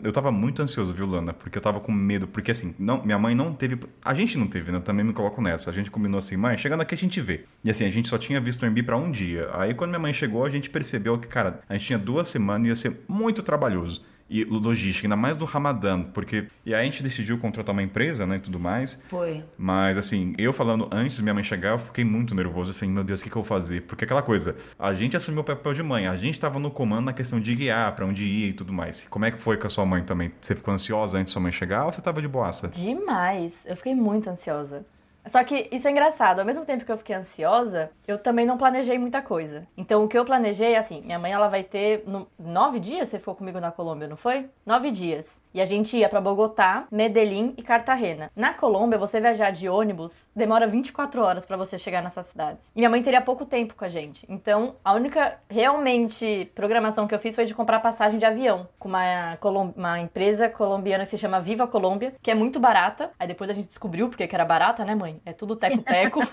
eu 0.04 0.12
tava 0.12 0.30
muito 0.30 0.60
ansioso, 0.62 0.92
viu, 0.92 1.06
Lana? 1.06 1.32
Porque 1.32 1.56
eu 1.58 1.62
tava 1.62 1.80
com 1.80 1.90
medo, 1.90 2.26
porque 2.28 2.50
assim, 2.50 2.74
não, 2.78 3.02
minha 3.04 3.18
mãe 3.18 3.34
não 3.34 3.52
teve, 3.52 3.78
a 4.04 4.12
gente 4.14 4.36
não 4.36 4.46
teve, 4.46 4.70
né? 4.70 4.78
Eu 4.78 4.82
também 4.82 5.04
me 5.04 5.12
coloco 5.12 5.40
nessa, 5.40 5.70
a 5.70 5.72
gente 5.72 5.90
combinou 5.90 6.18
assim, 6.18 6.36
mãe, 6.36 6.56
chegando 6.56 6.80
aqui 6.82 6.94
a 6.94 6.98
gente 6.98 7.20
vê. 7.20 7.44
E 7.64 7.70
assim, 7.70 7.86
a 7.86 7.90
gente 7.90 8.08
só 8.08 8.18
tinha 8.18 8.40
visto 8.40 8.62
o 8.62 8.66
MB 8.66 8.82
pra 8.82 8.96
um 8.96 9.10
dia. 9.10 9.48
Aí 9.54 9.74
quando 9.74 9.90
minha 9.90 10.00
mãe 10.00 10.12
chegou, 10.12 10.44
a 10.44 10.50
gente 10.50 10.68
percebeu 10.70 11.18
que, 11.18 11.26
cara, 11.26 11.60
a 11.68 11.74
gente 11.74 11.86
tinha 11.86 11.98
duas 11.98 12.28
semanas 12.28 12.66
e 12.66 12.70
ia 12.70 12.76
ser 12.76 13.00
muito 13.08 13.42
trabalhoso. 13.42 14.02
E 14.30 14.44
logística, 14.44 15.06
ainda 15.06 15.16
mais 15.16 15.36
do 15.36 15.44
Ramadã, 15.44 16.02
porque... 16.02 16.46
E 16.64 16.74
aí 16.74 16.82
a 16.82 16.84
gente 16.84 17.02
decidiu 17.02 17.38
contratar 17.38 17.72
uma 17.72 17.82
empresa, 17.82 18.26
né, 18.26 18.36
e 18.36 18.40
tudo 18.40 18.58
mais. 18.58 19.02
Foi. 19.08 19.42
Mas, 19.56 19.96
assim, 19.96 20.34
eu 20.36 20.52
falando 20.52 20.88
antes 20.92 21.16
de 21.16 21.22
minha 21.22 21.34
mãe 21.34 21.42
chegar, 21.42 21.70
eu 21.70 21.78
fiquei 21.78 22.04
muito 22.04 22.34
nervoso. 22.34 22.70
Assim, 22.70 22.88
meu 22.88 23.02
Deus, 23.02 23.20
o 23.20 23.24
que, 23.24 23.30
que 23.30 23.36
eu 23.36 23.42
vou 23.42 23.48
fazer? 23.48 23.82
Porque 23.82 24.04
aquela 24.04 24.22
coisa, 24.22 24.56
a 24.78 24.92
gente 24.92 25.16
assumiu 25.16 25.40
o 25.40 25.44
papel 25.44 25.72
de 25.72 25.82
mãe, 25.82 26.06
a 26.06 26.16
gente 26.16 26.38
tava 26.38 26.58
no 26.58 26.70
comando 26.70 27.06
na 27.06 27.12
questão 27.12 27.40
de 27.40 27.54
guiar, 27.54 27.94
pra 27.94 28.04
onde 28.04 28.24
ir 28.24 28.50
e 28.50 28.52
tudo 28.52 28.72
mais. 28.72 29.06
Como 29.08 29.24
é 29.24 29.30
que 29.30 29.38
foi 29.38 29.56
com 29.56 29.66
a 29.66 29.70
sua 29.70 29.86
mãe 29.86 30.02
também? 30.02 30.30
Você 30.40 30.54
ficou 30.54 30.74
ansiosa 30.74 31.18
antes 31.18 31.30
de 31.30 31.32
sua 31.32 31.42
mãe 31.42 31.52
chegar 31.52 31.86
ou 31.86 31.92
você 31.92 32.02
tava 32.02 32.20
de 32.20 32.28
boaça? 32.28 32.68
Demais. 32.68 33.54
Eu 33.64 33.76
fiquei 33.76 33.94
muito 33.94 34.28
ansiosa. 34.28 34.84
Só 35.28 35.42
que 35.44 35.68
isso 35.70 35.86
é 35.86 35.90
engraçado. 35.90 36.40
Ao 36.40 36.44
mesmo 36.46 36.64
tempo 36.64 36.84
que 36.84 36.90
eu 36.92 36.98
fiquei 36.98 37.14
ansiosa, 37.16 37.90
eu 38.06 38.18
também 38.18 38.46
não 38.46 38.56
planejei 38.58 38.98
muita 38.98 39.20
coisa. 39.22 39.66
Então, 39.76 40.04
o 40.04 40.08
que 40.08 40.18
eu 40.18 40.24
planejei 40.24 40.74
é 40.74 40.78
assim: 40.78 41.02
minha 41.02 41.18
mãe 41.18 41.32
ela 41.32 41.48
vai 41.48 41.62
ter 41.62 42.02
no- 42.06 42.28
nove 42.38 42.80
dias. 42.80 43.08
Você 43.08 43.18
ficou 43.18 43.34
comigo 43.34 43.60
na 43.60 43.70
Colômbia, 43.70 44.08
não 44.08 44.16
foi? 44.16 44.48
Nove 44.66 44.90
dias. 44.90 45.40
E 45.52 45.60
a 45.60 45.64
gente 45.64 45.96
ia 45.96 46.08
pra 46.08 46.20
Bogotá, 46.20 46.86
Medellín 46.90 47.54
e 47.56 47.62
Cartagena. 47.62 48.30
Na 48.34 48.54
Colômbia, 48.54 48.98
você 48.98 49.20
viajar 49.20 49.50
de 49.50 49.68
ônibus 49.68 50.28
demora 50.34 50.66
24 50.66 51.22
horas 51.22 51.46
pra 51.46 51.56
você 51.56 51.78
chegar 51.78 52.02
nessas 52.02 52.26
cidades. 52.26 52.70
E 52.74 52.80
minha 52.80 52.90
mãe 52.90 53.02
teria 53.02 53.20
pouco 53.20 53.44
tempo 53.44 53.74
com 53.74 53.84
a 53.84 53.88
gente. 53.88 54.24
Então, 54.28 54.76
a 54.84 54.92
única 54.92 55.38
realmente 55.48 56.50
programação 56.54 57.06
que 57.06 57.14
eu 57.14 57.18
fiz 57.18 57.34
foi 57.34 57.44
de 57.44 57.54
comprar 57.54 57.80
passagem 57.80 58.18
de 58.18 58.24
avião 58.26 58.68
com 58.78 58.88
uma, 58.88 59.38
uma 59.76 60.00
empresa 60.00 60.48
colombiana 60.48 61.04
que 61.04 61.10
se 61.10 61.18
chama 61.18 61.40
Viva 61.40 61.66
Colômbia, 61.66 62.14
que 62.22 62.30
é 62.30 62.34
muito 62.34 62.60
barata. 62.60 63.10
Aí 63.18 63.26
depois 63.26 63.50
a 63.50 63.54
gente 63.54 63.68
descobriu 63.68 64.08
porque 64.08 64.26
que 64.26 64.34
era 64.34 64.44
barata, 64.44 64.84
né, 64.84 64.94
mãe? 64.94 65.20
É 65.24 65.32
tudo 65.32 65.56
teco-teco. 65.56 66.20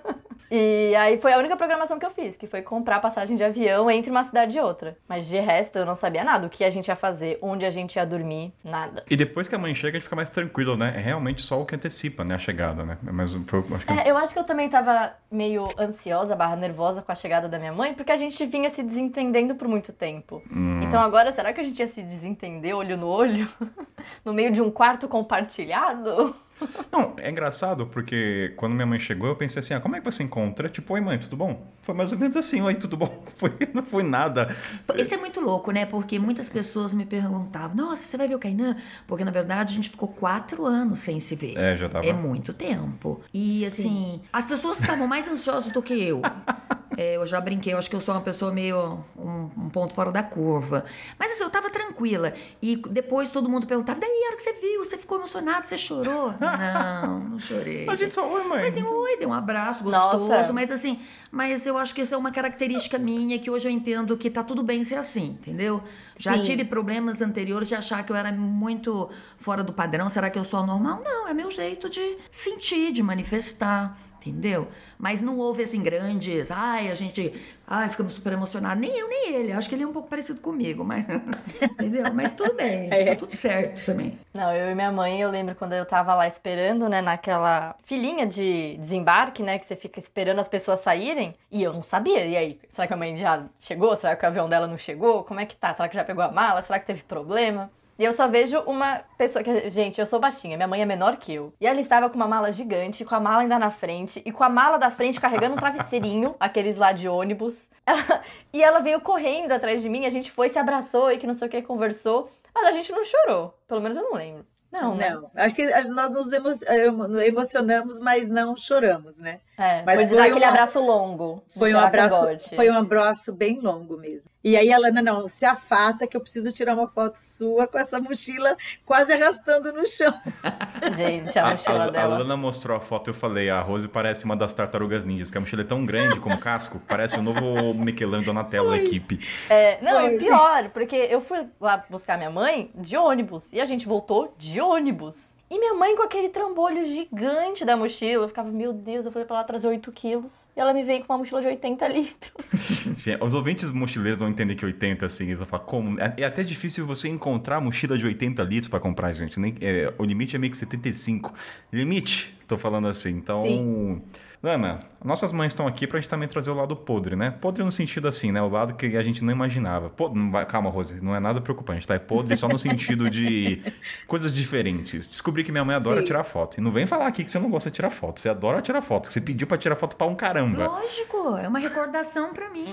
E 0.51 0.95
aí 0.97 1.19
foi 1.19 1.33
a 1.33 1.39
única 1.39 1.57
programação 1.57 1.99
que 1.99 2.07
eu 2.07 2.11
fiz, 2.11 2.37
que 2.37 2.47
foi 2.47 2.63
comprar 2.63 3.01
passagem 3.01 3.37
de 3.37 3.45
avião 3.45 3.91
entre 3.91 4.11
uma 4.11 4.25
cidade 4.25 4.57
e 4.57 4.61
outra. 4.61 4.97
Mas 5.09 5.27
de 5.27 5.39
resto 5.39 5.79
eu 5.79 5.87
não 5.87 5.95
sabia 5.95 6.25
nada, 6.25 6.47
o 6.47 6.51
que 6.51 6.65
a 6.65 6.71
gente 6.71 6.89
ia 6.89 6.97
fazer, 6.97 7.39
onde 7.43 7.65
a 7.65 7.71
gente 7.71 7.97
ia 7.97 8.07
dormir, 8.07 8.53
nada. 8.65 9.05
E 9.11 9.17
depois 9.17 9.49
que 9.49 9.55
a 9.55 9.59
mãe 9.59 9.75
chega, 9.75 9.97
a 9.97 9.99
gente 9.99 10.05
fica 10.05 10.17
mais 10.17 10.31
tranquilo, 10.31 10.77
né? 10.77 10.95
É 10.97 11.01
realmente 11.01 11.43
só 11.43 11.61
o 11.61 11.67
que 11.67 11.75
antecipa, 11.75 12.25
né? 12.25 12.35
A 12.35 12.39
chegada, 12.39 12.85
né? 12.85 12.99
Mas 13.03 13.35
foi, 13.47 13.63
acho 13.75 13.87
que... 13.87 13.93
É, 13.93 14.11
eu 14.11 14.17
acho 14.17 14.33
que 14.33 14.39
eu 14.39 14.45
também 14.45 14.69
tava 14.69 15.13
meio 15.31 15.69
ansiosa, 15.79 16.35
barra 16.35 16.57
nervosa 16.57 17.03
com 17.03 17.13
a 17.13 17.15
chegada 17.15 17.49
da 17.49 17.59
minha 17.59 17.73
mãe, 17.73 17.95
porque 17.95 18.13
a 18.13 18.17
gente 18.17 18.45
vinha 18.47 18.71
se 18.71 18.83
desentendendo 18.83 19.55
por 19.55 19.69
muito 19.69 19.93
tempo. 19.93 20.43
Então 20.83 21.01
agora, 21.01 21.33
será 21.33 21.53
que 21.53 21.61
a 21.61 21.65
gente 21.65 21.79
ia 21.79 21.89
se 21.89 22.03
desentender 22.03 22.75
olho 22.75 22.97
no 22.97 23.07
olho? 23.07 23.49
no 24.25 24.33
meio 24.33 24.51
de 24.51 24.63
um 24.63 24.71
quarto 24.71 25.09
compartilhado? 25.09 26.35
Não, 26.93 27.15
é 27.19 27.31
engraçado 27.31 27.87
porque 27.87 28.53
quando 28.57 28.75
minha 28.75 28.87
mãe 28.87 28.99
chegou, 28.99 29.29
eu 29.29 29.37
pensei 29.37 29.61
assim, 29.61 29.75
ah, 29.75 29.81
como 29.81 29.97
é 29.97 30.01
que 30.01 30.05
você 30.05 30.23
encontra? 30.23 30.69
Tipo, 30.69 30.95
oi 30.95 31.01
mãe, 31.01 31.19
tudo 31.19 31.37
bom? 31.37 31.67
Foi 31.83 31.95
mais 31.95 32.13
ou 32.13 32.19
menos 32.19 32.37
assim, 32.37 32.61
oi, 32.61 32.75
tudo 32.75 32.97
bom? 32.97 33.25
Foi, 33.39 33.53
não 33.73 33.85
foi 33.85 34.03
nada. 34.03 34.55
Isso 34.97 35.15
é 35.15 35.17
muito 35.17 35.41
louco, 35.41 35.71
né? 35.71 35.87
Porque 35.87 36.19
muitas 36.19 36.49
pessoas 36.49 36.93
me 36.93 37.07
perguntavam: 37.07 37.77
Nossa, 37.77 38.03
você 38.03 38.17
vai 38.17 38.27
ver 38.27 38.35
o 38.35 38.39
Kainan? 38.39 38.77
Porque 39.07 39.25
na 39.25 39.31
verdade 39.31 39.73
a 39.73 39.77
gente 39.77 39.91
ficou 39.91 40.09
quatro 40.09 40.67
anos 40.67 40.99
sem 40.99 41.21
se 41.21 41.37
ver. 41.37 41.57
É, 41.57 41.77
já 41.77 41.89
tava. 41.89 42.05
É 42.05 42.13
muito 42.13 42.53
tempo. 42.53 43.23
E 43.33 43.65
assim, 43.65 44.21
as 44.33 44.45
pessoas 44.45 44.81
estavam 44.81 45.07
mais 45.07 45.29
ansiosas 45.29 45.73
do 45.73 45.81
que 45.81 45.95
eu. 45.95 46.21
É, 46.99 47.15
eu 47.15 47.25
já 47.29 47.41
brinquei, 47.41 47.73
eu 47.73 47.79
acho 47.79 47.89
que 47.89 47.95
eu 47.95 48.01
sou 48.01 48.13
uma 48.13 48.21
pessoa 48.21 48.51
meio 48.51 48.99
um, 49.17 49.49
um 49.57 49.71
ponto 49.71 49.95
fora 49.95 50.11
da 50.11 50.21
curva. 50.21 50.85
Mas 51.17 51.31
assim, 51.31 51.45
eu 51.45 51.51
tava 51.51 51.71
tranquila. 51.71 52.35
E 52.61 52.75
depois 52.75 53.31
todo 53.31 53.49
mundo 53.49 53.69
perguntava: 53.69 54.01
daí, 54.01 54.11
a 54.25 54.27
hora 54.27 54.37
que 54.37 54.43
você 54.43 54.53
viu, 54.55 54.85
você 54.85 54.99
ficou 54.99 55.17
emocionado, 55.19 55.65
você 55.65 55.79
chorou? 55.79 56.35
Não, 56.43 57.21
não 57.21 57.39
chorei. 57.39 57.89
A 57.89 57.95
gente 57.95 58.13
só, 58.13 58.29
oi 58.29 58.43
mãe. 58.43 58.63
Mas 58.63 58.77
assim, 58.77 58.85
oi, 58.85 59.17
deu 59.17 59.29
um 59.29 59.33
abraço 59.33 59.85
Nossa. 59.85 60.17
gostoso, 60.19 60.53
mas 60.53 60.73
assim, 60.73 60.99
mas 61.31 61.67
eu 61.67 61.79
acho 61.79 61.95
que 61.95 62.01
isso 62.01 62.15
é 62.15 62.19
uma 62.19 62.33
característica 62.33 62.99
minha 62.99 63.39
que 63.39 63.49
hoje 63.49 63.69
eu 63.69 63.71
entendo 63.71 64.17
que 64.17 64.29
tá 64.29 64.43
tudo 64.43 64.65
bem 64.65 64.83
ser 64.83 64.97
assim, 64.97 65.39
entendeu? 65.41 65.81
Já 66.17 66.35
Sim. 66.35 66.43
tive 66.43 66.65
problemas 66.65 67.23
anteriores 67.23 67.69
de 67.69 67.77
achar 67.77 68.05
que 68.05 68.11
eu 68.11 68.17
era 68.17 68.33
muito 68.33 69.09
fora 69.39 69.63
do 69.63 69.73
padrão, 69.73 70.09
será 70.09 70.31
que 70.31 70.39
eu 70.39 70.45
sou 70.45 70.67
normal? 70.67 71.01
Não, 71.05 71.29
é 71.29 71.35
meu 71.35 71.51
jeito 71.51 71.89
de 71.89 72.17
sentir, 72.31 72.91
de 72.91 73.03
manifestar, 73.03 73.97
entendeu? 74.21 74.69
Mas 74.99 75.21
não 75.21 75.39
houve 75.39 75.63
assim 75.63 75.83
grandes, 75.83 76.51
ai, 76.51 76.91
a 76.91 76.95
gente, 76.95 77.33
ai, 77.67 77.89
ficamos 77.89 78.13
super 78.15 78.33
emocionados. 78.33 78.81
Nem 78.81 78.97
eu, 78.99 79.09
nem 79.09 79.35
ele. 79.35 79.53
Acho 79.53 79.69
que 79.69 79.75
ele 79.75 79.85
é 79.85 79.87
um 79.87 79.93
pouco 79.93 80.09
parecido 80.09 80.41
comigo, 80.41 80.85
mas, 80.85 81.07
entendeu? 81.63 82.05
Mas 82.13 82.33
tudo 82.35 82.55
bem, 82.55 82.89
É. 82.93 83.07
tá 83.07 83.17
tudo 83.17 83.35
certo 83.35 83.85
também. 83.85 84.19
Não, 84.35 84.53
eu 84.53 84.71
e 84.71 84.75
minha 84.75 84.93
mãe, 84.93 85.21
eu 85.21 85.31
lembro 85.31 85.55
quando 85.55 85.73
eu 85.73 85.85
tava 85.87 86.15
lá 86.15 86.27
esperando, 86.27 86.89
né, 86.89 87.01
naquela 87.01 87.75
filinha 87.85 88.27
de 88.27 88.77
desembarque, 88.79 89.43
né, 89.43 89.59
que 89.59 89.67
você 89.67 89.77
fica 89.77 89.99
esperando 89.99 90.39
as 90.41 90.49
pessoas 90.49 90.81
saírem, 90.81 91.35
e 91.51 91.63
eu 91.63 91.73
não 91.73 91.83
sabia. 91.83 92.25
E 92.27 92.37
aí, 92.37 92.61
será 92.71 92.87
que 92.87 92.95
a 92.95 92.97
mãe 92.97 93.17
já 93.17 93.45
chegou? 93.59 93.95
Será 93.97 94.15
que 94.17 94.25
o 94.25 94.29
avião 94.29 94.49
dela 94.49 94.67
não 94.67 94.79
chegou? 94.79 95.25
Como 95.25 95.41
é 95.41 95.47
que 95.47 95.57
tá? 95.57 95.75
Será 95.75 95.89
que 95.89 95.95
já 95.97 96.05
pegou 96.05 96.23
a 96.25 96.31
mala? 96.33 96.63
Será 96.63 96.79
que 96.79 96.87
teve 96.87 97.03
problema? 97.03 97.71
E 97.99 98.05
eu 98.05 98.13
só 98.13 98.29
vejo 98.29 98.61
uma 98.61 99.01
pessoa 99.17 99.43
que, 99.43 99.69
gente, 99.71 100.01
eu 100.01 100.07
sou 100.07 100.21
baixinha, 100.21 100.57
minha 100.57 100.69
mãe 100.69 100.81
é 100.81 100.87
menor 100.87 101.17
que 101.17 101.35
eu. 101.35 101.53
E 101.61 101.67
ela 101.67 101.81
estava 101.81 102.09
com 102.09 102.15
uma 102.15 102.29
mala 102.29 102.53
gigante, 102.53 103.05
com 103.05 103.15
a 103.15 103.21
mala 103.21 103.43
ainda 103.43 103.59
na 103.59 103.71
frente, 103.71 104.23
e 104.25 104.31
com 104.31 104.45
a 104.45 104.49
mala 104.49 104.79
da 104.79 104.89
frente 104.89 105.21
carregando 105.21 105.55
um 105.55 105.59
travesseirinho, 105.59 106.37
aqueles 106.41 106.77
lá 106.77 106.93
de 106.93 107.09
ônibus. 107.09 107.69
Ela- 107.85 108.23
e 108.53 108.63
ela 108.63 108.79
veio 108.79 109.01
correndo 109.01 109.51
atrás 109.53 109.83
de 109.83 109.89
mim, 109.89 110.07
a 110.07 110.11
gente 110.11 110.31
foi, 110.31 110.49
se 110.49 110.59
abraçou 110.59 111.11
e 111.11 111.19
que 111.19 111.27
não 111.27 111.35
sei 111.35 111.49
o 111.49 111.51
que, 111.51 111.61
conversou. 111.63 112.31
Mas 112.55 112.67
a 112.67 112.73
gente 112.73 112.93
não 112.93 113.05
chorou. 113.05 113.53
Pelo 113.67 113.81
menos 113.81 113.97
eu 113.97 114.05
não 114.05 114.15
lembro. 114.15 114.47
Não, 114.71 114.95
né? 114.95 115.11
Não, 115.11 115.31
acho 115.35 115.55
que 115.55 115.65
nós 115.89 116.13
nos 116.15 116.31
emo- 116.33 117.21
emocionamos, 117.21 117.99
mas 118.01 118.29
não 118.29 118.55
choramos, 118.55 119.19
né? 119.19 119.41
É, 119.59 119.83
Mas 119.85 120.01
foi 120.01 120.17
dar 120.17 120.25
aquele 120.27 120.45
uma- 120.45 120.49
abraço 120.51 120.81
longo. 120.81 121.43
Foi 121.49 121.75
um 121.75 121.81
abraço, 121.81 122.25
foi 122.55 122.71
um 122.71 122.77
abraço 122.79 123.33
bem 123.33 123.59
longo 123.61 123.97
mesmo. 123.97 124.31
E 124.45 124.57
aí 124.57 124.73
a 124.73 124.79
Lana, 124.79 125.03
não, 125.03 125.29
se 125.29 125.45
afasta 125.45 126.07
que 126.07 126.17
eu 126.17 126.21
preciso 126.21 126.53
tirar 126.53 126.75
uma 126.75 126.87
foto 126.87 127.17
sua 127.17 127.67
com 127.67 127.77
essa 127.77 128.01
mochila 128.01 128.57
quase 128.87 129.13
arrastando 129.13 129.73
no 129.73 129.85
chão. 129.87 130.15
Gente, 130.97 131.37
a 131.39 131.49
A, 131.49 131.51
mochila 131.51 131.79
a, 131.79 131.85
a 131.85 131.91
dela. 131.91 132.19
Lana 132.19 132.37
mostrou 132.37 132.77
a 132.77 132.81
foto 132.81 133.09
e 133.09 133.11
eu 133.11 133.15
falei, 133.15 133.51
a 133.51 133.61
Rose 133.61 133.89
parece 133.89 134.25
uma 134.25 134.37
das 134.37 134.55
tartarugas 134.55 135.05
ninjas, 135.05 135.29
porque 135.29 135.39
a 135.39 135.41
mochila 135.41 135.63
é 135.63 135.67
tão 135.67 135.85
grande 135.85 136.21
como 136.21 136.39
casco, 136.39 136.81
parece 136.87 137.19
o 137.19 137.23
novo 137.23 137.75
Michelangelo 137.75 138.27
Donatello 138.27 138.71
da 138.71 138.77
equipe. 138.79 139.19
É, 139.51 139.79
não, 139.83 140.03
Foi. 140.03 140.15
e 140.15 140.19
pior, 140.19 140.69
porque 140.71 140.95
eu 140.97 141.21
fui 141.21 141.47
lá 141.61 141.85
buscar 141.91 142.17
minha 142.17 142.31
mãe 142.31 142.71
de 142.75 142.97
ônibus 142.97 143.53
e 143.53 143.61
a 143.61 143.65
gente 143.65 143.87
voltou 143.89 144.33
de 144.39 144.61
ônibus. 144.61 145.37
E 145.51 145.59
minha 145.59 145.73
mãe 145.75 145.97
com 145.97 146.03
aquele 146.03 146.29
trambolho 146.29 146.85
gigante 146.85 147.65
da 147.65 147.75
mochila. 147.77 148.25
Eu 148.25 148.29
ficava, 148.29 148.51
meu 148.51 148.73
Deus, 148.73 149.07
eu 149.07 149.13
falei 149.13 149.27
pra 149.27 149.37
ela 149.37 149.45
trazer 149.45 149.67
8 149.67 149.91
quilos. 149.93 150.47
E 150.55 150.61
ela 150.61 150.75
me 150.75 150.83
veio 150.85 151.03
com 151.05 151.13
uma 151.13 151.19
mochila 151.19 151.41
de 151.41 151.47
80 151.47 151.89
litros. 151.89 152.33
Gente, 152.99 153.25
Os 153.25 153.33
ouvintes 153.33 153.71
mochileiros 153.71 154.19
vão 154.19 154.29
entender 154.29 154.55
que 154.55 154.65
80, 154.65 155.07
assim, 155.07 155.27
eles 155.27 155.39
vão 155.39 155.49
falar, 155.49 155.65
como? 155.65 155.99
É, 155.99 156.15
é 156.19 156.25
até 156.25 156.43
difícil 156.43 156.87
você 156.87 157.09
encontrar 157.09 157.61
mochila 157.61 157.97
de 157.97 158.05
80 158.05 158.43
litros 158.43 158.69
pra 158.69 158.79
comprar, 158.79 159.13
gente. 159.15 159.41
Nem, 159.41 159.55
é, 159.61 159.93
o 159.97 160.05
limite 160.05 160.37
é 160.37 160.39
meio 160.39 160.51
que 160.51 160.57
75. 160.57 161.33
Limite, 161.73 162.37
tô 162.47 162.59
falando 162.59 162.87
assim. 162.87 163.11
Então, 163.11 163.41
Sim. 163.41 164.03
Lana, 164.41 164.79
nossas 165.05 165.33
mães 165.33 165.51
estão 165.51 165.67
aqui 165.67 165.85
pra 165.85 165.99
gente 166.01 166.09
também 166.09 166.29
trazer 166.29 166.49
o 166.51 166.55
lado 166.55 166.77
podre, 166.77 167.17
né? 167.17 167.29
Podre 167.29 167.65
no 167.65 167.73
sentido 167.73 168.07
assim, 168.07 168.31
né? 168.31 168.41
O 168.41 168.49
lado 168.49 168.75
que 168.75 168.97
a 168.97 169.03
gente 169.03 169.25
não 169.25 169.33
imaginava. 169.33 169.91
Po- 169.91 170.11
não 170.15 170.31
vai- 170.31 170.47
calma, 170.47 170.71
Rose, 170.71 171.03
não 171.05 171.13
é 171.13 171.19
nada 171.19 171.41
preocupante, 171.41 171.85
tá? 171.85 171.95
É 171.97 171.99
podre 171.99 172.37
só 172.37 172.47
no 172.47 172.57
sentido 172.57 173.11
de 173.11 173.61
coisas 174.07 174.33
diferentes. 174.33 175.09
Descobri 175.09 175.43
que 175.43 175.51
minha 175.51 175.65
mãe 175.65 175.75
adora 175.75 176.01
Sim. 176.03 176.07
tirar 176.07 176.23
foto. 176.23 176.59
E 176.59 176.61
não 176.61 176.71
vem 176.71 176.87
falar 176.87 177.09
aqui 177.09 177.25
que 177.25 177.33
você 177.33 177.39
não 177.41 177.51
gosta 177.51 177.69
de 177.69 177.75
tirar 177.75 177.91
foto. 177.91 178.21
Você 178.21 178.29
adora 178.29 178.63
tirar 178.63 178.81
foto. 178.81 179.13
Você 179.13 179.21
pediu 179.21 179.45
pra 179.45 179.59
tirar 179.59 179.75
foto 179.75 179.97
pra 179.97 180.07
um 180.07 180.15
caramba. 180.15 180.69
Lógico, 180.69 181.37
é 181.37 181.49
uma 181.49 181.59
recordação 181.59 182.33
pra 182.33 182.49
mim. 182.49 182.73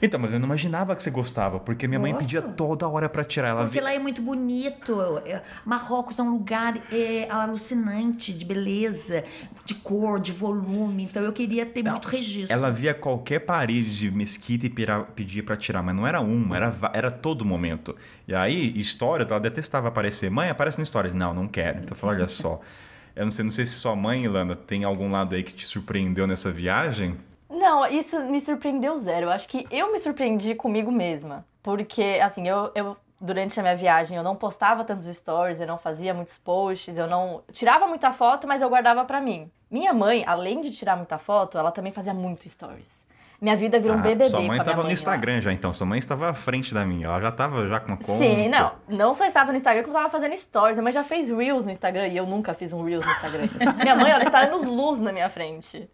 Então, 0.00 0.20
mas 0.20 0.32
eu 0.32 0.38
não 0.38 0.46
imaginava 0.46 0.94
que 0.94 1.02
você 1.02 1.10
gostava, 1.10 1.58
porque 1.58 1.88
minha 1.88 1.98
mãe 1.98 2.12
Gosto. 2.12 2.22
pedia 2.24 2.42
toda 2.42 2.86
hora 2.86 3.08
pra 3.08 3.24
tirar. 3.24 3.48
Ela 3.48 3.62
Porque 3.64 3.80
vi... 3.80 3.84
lá 3.84 3.92
é 3.92 3.98
muito 3.98 4.22
bonito. 4.22 5.00
É, 5.26 5.42
Marrocos 5.66 6.16
é 6.20 6.22
um 6.22 6.30
lugar 6.30 6.78
é, 6.92 7.26
alucinante 7.28 8.32
de 8.32 8.44
beleza, 8.44 9.24
de 9.64 9.74
cor, 9.74 10.20
de 10.20 10.30
volume. 10.30 10.91
Então 11.00 11.22
eu 11.22 11.32
queria 11.32 11.64
ter 11.64 11.82
muito 11.82 12.08
registro. 12.08 12.52
Ela 12.52 12.70
via 12.70 12.92
qualquer 12.92 13.40
parede 13.40 13.96
de 13.96 14.10
mesquita 14.10 14.66
e 14.66 14.70
pira- 14.70 15.02
pedia 15.02 15.42
pra 15.42 15.56
tirar, 15.56 15.82
mas 15.82 15.94
não 15.94 16.06
era 16.06 16.20
uma, 16.20 16.56
era, 16.56 16.74
era 16.92 17.10
todo 17.10 17.44
momento. 17.44 17.96
E 18.26 18.34
aí, 18.34 18.76
história, 18.76 19.24
ela 19.28 19.40
detestava 19.40 19.88
aparecer. 19.88 20.30
Mãe, 20.30 20.50
aparece 20.50 20.78
no 20.78 20.84
Stories. 20.86 21.14
Não, 21.14 21.32
não 21.32 21.48
quero. 21.48 21.78
Então 21.78 21.92
eu 21.92 21.96
falei, 21.96 22.16
olha 22.16 22.28
só. 22.28 22.60
Eu 23.14 23.24
não 23.26 23.30
sei, 23.30 23.44
não 23.44 23.52
sei 23.52 23.66
se 23.66 23.74
sua 23.74 23.94
mãe, 23.94 24.24
Ilana, 24.24 24.56
tem 24.56 24.84
algum 24.84 25.10
lado 25.10 25.34
aí 25.34 25.42
que 25.42 25.52
te 25.52 25.66
surpreendeu 25.66 26.26
nessa 26.26 26.50
viagem. 26.50 27.14
Não, 27.50 27.86
isso 27.86 28.18
me 28.24 28.40
surpreendeu 28.40 28.96
zero. 28.96 29.26
Eu 29.26 29.30
acho 29.30 29.46
que 29.46 29.66
eu 29.70 29.92
me 29.92 29.98
surpreendi 29.98 30.54
comigo 30.54 30.90
mesma. 30.90 31.44
Porque, 31.62 32.18
assim, 32.22 32.48
eu, 32.48 32.72
eu 32.74 32.96
durante 33.20 33.60
a 33.60 33.62
minha 33.62 33.76
viagem 33.76 34.16
eu 34.16 34.22
não 34.22 34.34
postava 34.34 34.82
tantos 34.82 35.06
stories, 35.14 35.60
eu 35.60 35.66
não 35.66 35.76
fazia 35.76 36.14
muitos 36.14 36.38
posts, 36.38 36.96
eu 36.96 37.06
não 37.06 37.42
tirava 37.52 37.86
muita 37.86 38.12
foto, 38.12 38.48
mas 38.48 38.62
eu 38.62 38.68
guardava 38.70 39.04
pra 39.04 39.20
mim. 39.20 39.50
Minha 39.72 39.92
mãe, 39.94 40.22
além 40.26 40.60
de 40.60 40.70
tirar 40.70 40.94
muita 40.96 41.16
foto, 41.18 41.56
ela 41.56 41.72
também 41.72 41.90
fazia 41.90 42.12
muito 42.12 42.46
stories. 42.48 43.10
Minha 43.40 43.56
vida 43.56 43.80
virou 43.80 43.96
um 43.96 44.00
Ah, 44.00 44.02
BBB 44.02 44.26
sua 44.26 44.38
mãe 44.38 44.46
com 44.46 44.52
a 44.52 44.54
minha 44.54 44.64
tava 44.64 44.76
mãe 44.76 44.82
no 44.84 44.88
lá. 44.88 44.92
Instagram 44.92 45.40
já, 45.40 45.52
então. 45.52 45.72
Sua 45.72 45.84
mãe 45.86 45.98
estava 45.98 46.28
à 46.28 46.34
frente 46.34 46.72
da 46.72 46.84
minha. 46.84 47.06
Ela 47.06 47.20
já 47.22 47.32
tava 47.32 47.66
já 47.66 47.80
com 47.80 47.88
uma 47.88 47.96
conta. 47.96 48.22
Sim, 48.22 48.48
não. 48.48 48.72
Não 48.86 49.14
só 49.16 49.24
estava 49.24 49.50
no 49.50 49.56
Instagram, 49.56 49.82
como 49.82 49.96
estava 49.96 50.10
fazendo 50.12 50.36
stories. 50.36 50.76
Minha 50.76 50.84
mãe 50.84 50.92
já 50.92 51.02
fez 51.02 51.28
Reels 51.28 51.64
no 51.64 51.72
Instagram 51.72 52.06
e 52.06 52.16
eu 52.16 52.24
nunca 52.26 52.54
fiz 52.54 52.72
um 52.72 52.84
Reels 52.84 53.04
no 53.04 53.10
Instagram. 53.10 53.48
minha 53.82 53.96
mãe, 53.96 54.12
ela 54.12 54.22
está 54.22 54.46
nos 54.46 54.62
luz 54.64 55.00
na 55.00 55.10
minha 55.10 55.28
frente. 55.28 55.90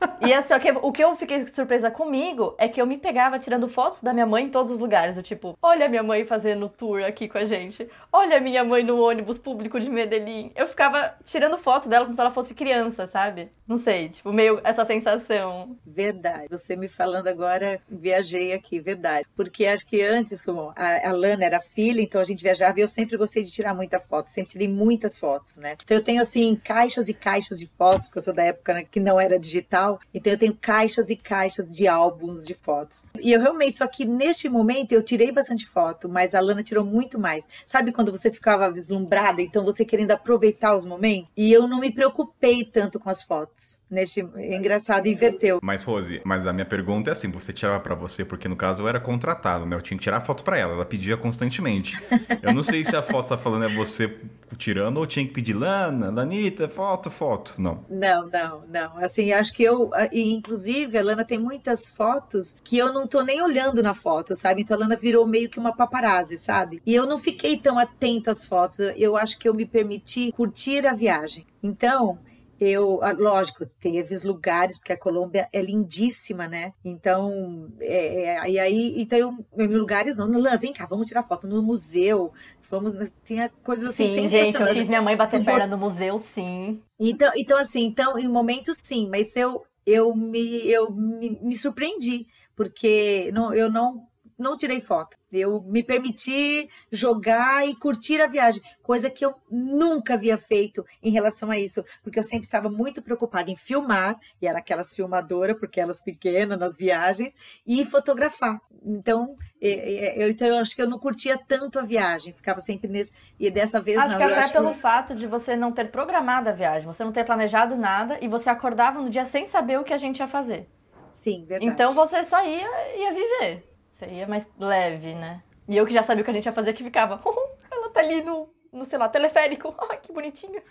E 0.20 0.32
assim, 0.32 0.52
o 0.82 0.92
que, 0.92 1.02
eu 1.02 1.14
fiquei 1.14 1.46
surpresa 1.46 1.90
comigo 1.90 2.54
é 2.58 2.68
que 2.68 2.80
eu 2.80 2.86
me 2.86 2.98
pegava 2.98 3.38
tirando 3.38 3.68
fotos 3.68 4.02
da 4.02 4.12
minha 4.12 4.26
mãe 4.26 4.44
em 4.44 4.50
todos 4.50 4.70
os 4.70 4.78
lugares. 4.78 5.16
Do 5.16 5.22
tipo, 5.22 5.56
olha 5.62 5.88
minha 5.88 6.02
mãe 6.02 6.24
fazendo 6.24 6.68
tour 6.68 7.02
aqui 7.02 7.28
com 7.28 7.38
a 7.38 7.44
gente. 7.44 7.88
Olha 8.12 8.40
minha 8.40 8.64
mãe 8.64 8.82
no 8.82 9.00
ônibus 9.00 9.38
público 9.38 9.78
de 9.78 9.88
Medellín. 9.88 10.50
Eu 10.56 10.66
ficava 10.66 11.14
tirando 11.24 11.56
fotos 11.56 11.88
dela 11.88 12.04
como 12.04 12.14
se 12.14 12.20
ela 12.20 12.30
fosse 12.30 12.52
criança, 12.52 13.06
sabe? 13.06 13.50
Não 13.66 13.78
sei, 13.78 14.08
tipo, 14.08 14.32
meio 14.32 14.60
essa 14.64 14.84
sensação. 14.84 15.76
Verdade. 15.86 16.48
Você 16.50 16.74
me 16.74 16.88
falando 16.88 17.28
agora, 17.28 17.80
viajei 17.88 18.52
aqui, 18.52 18.80
verdade. 18.80 19.26
Porque 19.36 19.66
acho 19.66 19.86
que 19.86 20.02
antes, 20.02 20.40
como 20.40 20.72
a, 20.74 21.08
a 21.08 21.12
Lana 21.12 21.44
era 21.44 21.60
filha, 21.60 22.00
então 22.00 22.20
a 22.20 22.24
gente 22.24 22.42
viajava 22.42 22.78
e 22.78 22.82
eu 22.82 22.88
sempre 22.88 23.16
gostei 23.16 23.42
de 23.42 23.50
tirar 23.50 23.74
muita 23.74 24.00
foto, 24.00 24.28
sempre 24.28 24.52
tirei 24.52 24.68
muitas 24.68 25.18
fotos, 25.18 25.58
né? 25.58 25.76
Então 25.82 25.96
eu 25.96 26.02
tenho 26.02 26.22
assim 26.22 26.56
caixas 26.56 27.08
e 27.08 27.14
caixas 27.14 27.58
de 27.58 27.66
fotos, 27.66 28.06
porque 28.06 28.18
eu 28.18 28.22
sou 28.22 28.34
da 28.34 28.42
época 28.42 28.74
né, 28.74 28.84
que 28.90 29.00
não 29.00 29.20
era 29.20 29.38
digital, 29.38 29.87
então 30.12 30.32
eu 30.32 30.38
tenho 30.38 30.54
caixas 30.60 31.10
e 31.10 31.16
caixas 31.16 31.68
de 31.70 31.86
álbuns 31.86 32.44
de 32.44 32.54
fotos. 32.54 33.06
E 33.20 33.32
eu 33.32 33.40
realmente, 33.40 33.76
só 33.76 33.86
que 33.86 34.04
neste 34.04 34.48
momento 34.48 34.92
eu 34.92 35.02
tirei 35.02 35.30
bastante 35.30 35.66
foto, 35.66 36.08
mas 36.08 36.34
a 36.34 36.40
Lana 36.40 36.62
tirou 36.62 36.84
muito 36.84 37.18
mais. 37.18 37.46
Sabe 37.64 37.92
quando 37.92 38.10
você 38.10 38.30
ficava 38.30 38.70
vislumbrada, 38.70 39.40
então 39.40 39.64
você 39.64 39.84
querendo 39.84 40.10
aproveitar 40.10 40.76
os 40.76 40.84
momentos? 40.84 41.30
E 41.36 41.52
eu 41.52 41.66
não 41.68 41.80
me 41.80 41.92
preocupei 41.92 42.64
tanto 42.64 42.98
com 42.98 43.08
as 43.08 43.22
fotos. 43.22 43.80
Neste, 43.90 44.26
é 44.36 44.56
engraçado, 44.56 45.06
inverteu. 45.06 45.60
Mas, 45.62 45.84
Rose, 45.84 46.20
mas 46.24 46.46
a 46.46 46.52
minha 46.52 46.66
pergunta 46.66 47.10
é 47.10 47.12
assim: 47.12 47.30
você 47.30 47.52
tirava 47.52 47.80
pra 47.80 47.94
você, 47.94 48.24
porque 48.24 48.48
no 48.48 48.56
caso 48.56 48.82
eu 48.82 48.88
era 48.88 49.00
contratado, 49.00 49.64
né? 49.64 49.76
Eu 49.76 49.82
tinha 49.82 49.96
que 49.96 50.04
tirar 50.04 50.20
foto 50.20 50.44
pra 50.44 50.58
ela, 50.58 50.74
ela 50.74 50.84
pedia 50.84 51.16
constantemente. 51.16 51.96
Eu 52.42 52.54
não 52.54 52.62
sei 52.62 52.84
se 52.84 52.94
a 52.96 53.02
foto 53.02 53.28
tá 53.28 53.38
falando 53.38 53.64
é 53.64 53.68
você 53.68 54.16
tirando 54.56 54.98
ou 54.98 55.06
tinha 55.06 55.26
que 55.26 55.32
pedir 55.32 55.54
Lana, 55.54 56.10
Lanita, 56.10 56.68
foto, 56.68 57.10
foto. 57.10 57.54
Não. 57.58 57.84
Não, 57.88 58.28
não, 58.28 58.62
não. 58.68 58.98
Assim, 58.98 59.32
acho 59.32 59.52
que 59.52 59.62
eu, 59.62 59.90
ah, 59.94 60.08
inclusive, 60.12 60.96
a 60.96 61.02
Lana 61.02 61.24
tem 61.24 61.38
muitas 61.38 61.90
fotos 61.90 62.60
que 62.62 62.78
eu 62.78 62.92
não 62.92 63.06
tô 63.06 63.22
nem 63.22 63.42
olhando 63.42 63.82
na 63.82 63.94
foto, 63.94 64.34
sabe? 64.34 64.62
Então 64.62 64.76
a 64.76 64.80
Lana 64.80 64.96
virou 64.96 65.26
meio 65.26 65.48
que 65.48 65.58
uma 65.58 65.74
paparazzi, 65.74 66.38
sabe? 66.38 66.82
E 66.84 66.94
eu 66.94 67.06
não 67.06 67.18
fiquei 67.18 67.56
tão 67.56 67.78
atento 67.78 68.30
às 68.30 68.44
fotos. 68.44 68.78
Eu 68.96 69.16
acho 69.16 69.38
que 69.38 69.48
eu 69.48 69.54
me 69.54 69.66
permiti 69.66 70.32
curtir 70.32 70.86
a 70.86 70.94
viagem. 70.94 71.46
Então, 71.62 72.18
eu, 72.60 72.98
ah, 73.02 73.12
lógico, 73.12 73.64
teve 73.80 74.12
os 74.12 74.24
lugares, 74.24 74.78
porque 74.78 74.92
a 74.92 74.98
Colômbia 74.98 75.48
é 75.52 75.62
lindíssima, 75.62 76.48
né? 76.48 76.72
Então, 76.84 77.68
é, 77.80 78.24
é, 78.24 78.50
e 78.50 78.58
aí, 78.58 79.00
então, 79.00 79.44
eu, 79.56 79.66
lugares 79.66 80.16
não, 80.16 80.26
Lana, 80.26 80.56
vem 80.56 80.72
cá, 80.72 80.84
vamos 80.84 81.06
tirar 81.06 81.22
foto 81.22 81.46
no 81.46 81.62
museu. 81.62 82.32
Vamos, 82.70 82.94
tinha 83.24 83.48
coisas 83.62 83.92
assim 83.92 84.14
Sim, 84.14 84.28
gente, 84.28 84.60
eu 84.60 84.68
fiz 84.68 84.88
minha 84.88 85.00
mãe 85.00 85.16
bater 85.16 85.42
perna 85.42 85.66
no 85.66 85.78
museu, 85.78 86.18
sim. 86.18 86.82
Então, 87.00 87.32
então 87.34 87.56
assim, 87.56 87.84
então, 87.84 88.18
em 88.18 88.28
momentos 88.28 88.76
sim, 88.78 89.08
mas 89.08 89.34
eu, 89.36 89.64
eu, 89.86 90.14
me, 90.14 90.68
eu 90.70 90.90
me, 90.90 91.38
me 91.40 91.56
surpreendi, 91.56 92.26
porque 92.54 93.30
não, 93.32 93.54
eu 93.54 93.70
não, 93.70 94.06
não 94.38 94.56
tirei 94.56 94.80
foto. 94.80 95.16
Eu 95.30 95.60
me 95.62 95.82
permiti 95.82 96.70
jogar 96.90 97.66
e 97.66 97.74
curtir 97.74 98.20
a 98.20 98.26
viagem, 98.26 98.62
coisa 98.82 99.10
que 99.10 99.24
eu 99.24 99.34
nunca 99.50 100.14
havia 100.14 100.38
feito 100.38 100.84
em 101.02 101.10
relação 101.10 101.50
a 101.50 101.58
isso, 101.58 101.84
porque 102.02 102.18
eu 102.18 102.22
sempre 102.22 102.44
estava 102.44 102.70
muito 102.70 103.02
preocupada 103.02 103.50
em 103.50 103.56
filmar, 103.56 104.16
e 104.40 104.46
era 104.46 104.58
aquelas 104.58 104.94
filmadoras, 104.94 105.58
porque 105.58 105.80
elas 105.80 106.00
pequenas 106.00 106.58
nas 106.58 106.76
viagens, 106.76 107.34
e 107.66 107.84
fotografar. 107.84 108.60
Então, 108.84 109.36
eu, 109.60 110.30
então, 110.30 110.46
eu 110.46 110.56
acho 110.58 110.74
que 110.74 110.80
eu 110.80 110.88
não 110.88 110.98
curtia 110.98 111.36
tanto 111.36 111.78
a 111.78 111.82
viagem, 111.82 112.32
ficava 112.32 112.60
sempre 112.60 112.88
nesse. 112.90 113.12
E 113.38 113.50
dessa 113.50 113.80
vez 113.80 113.98
Acho 113.98 114.12
não. 114.12 114.18
que 114.18 114.22
até 114.22 114.40
acho 114.40 114.52
pelo 114.52 114.72
fato 114.72 115.14
de 115.14 115.26
você 115.26 115.56
não 115.56 115.72
ter 115.72 115.90
programado 115.90 116.48
a 116.48 116.52
viagem, 116.52 116.86
você 116.86 117.04
não 117.04 117.12
ter 117.12 117.24
planejado 117.24 117.76
nada 117.76 118.18
e 118.20 118.28
você 118.28 118.48
acordava 118.48 119.00
no 119.00 119.10
dia 119.10 119.26
sem 119.26 119.46
saber 119.46 119.78
o 119.78 119.84
que 119.84 119.92
a 119.92 119.98
gente 119.98 120.20
ia 120.20 120.28
fazer. 120.28 120.68
Sim, 121.10 121.44
verdade. 121.44 121.70
Então 121.70 121.92
você 121.92 122.24
só 122.24 122.42
ia, 122.44 122.96
ia 122.96 123.12
viver. 123.12 123.68
Você 123.98 124.06
ia 124.06 124.28
mais 124.28 124.46
leve, 124.56 125.12
né? 125.12 125.42
E 125.66 125.76
eu 125.76 125.84
que 125.84 125.92
já 125.92 126.04
sabia 126.04 126.22
o 126.22 126.24
que 126.24 126.30
a 126.30 126.34
gente 126.34 126.46
ia 126.46 126.52
fazer, 126.52 126.72
que 126.72 126.84
ficava, 126.84 127.20
"Oh, 127.24 127.48
ela 127.68 127.90
tá 127.90 127.98
ali 127.98 128.22
no, 128.22 128.48
no, 128.72 128.84
sei 128.84 128.96
lá, 128.96 129.08
teleférico. 129.08 129.74
Ai, 129.90 129.98
que 130.00 130.12
bonitinha. 130.12 130.62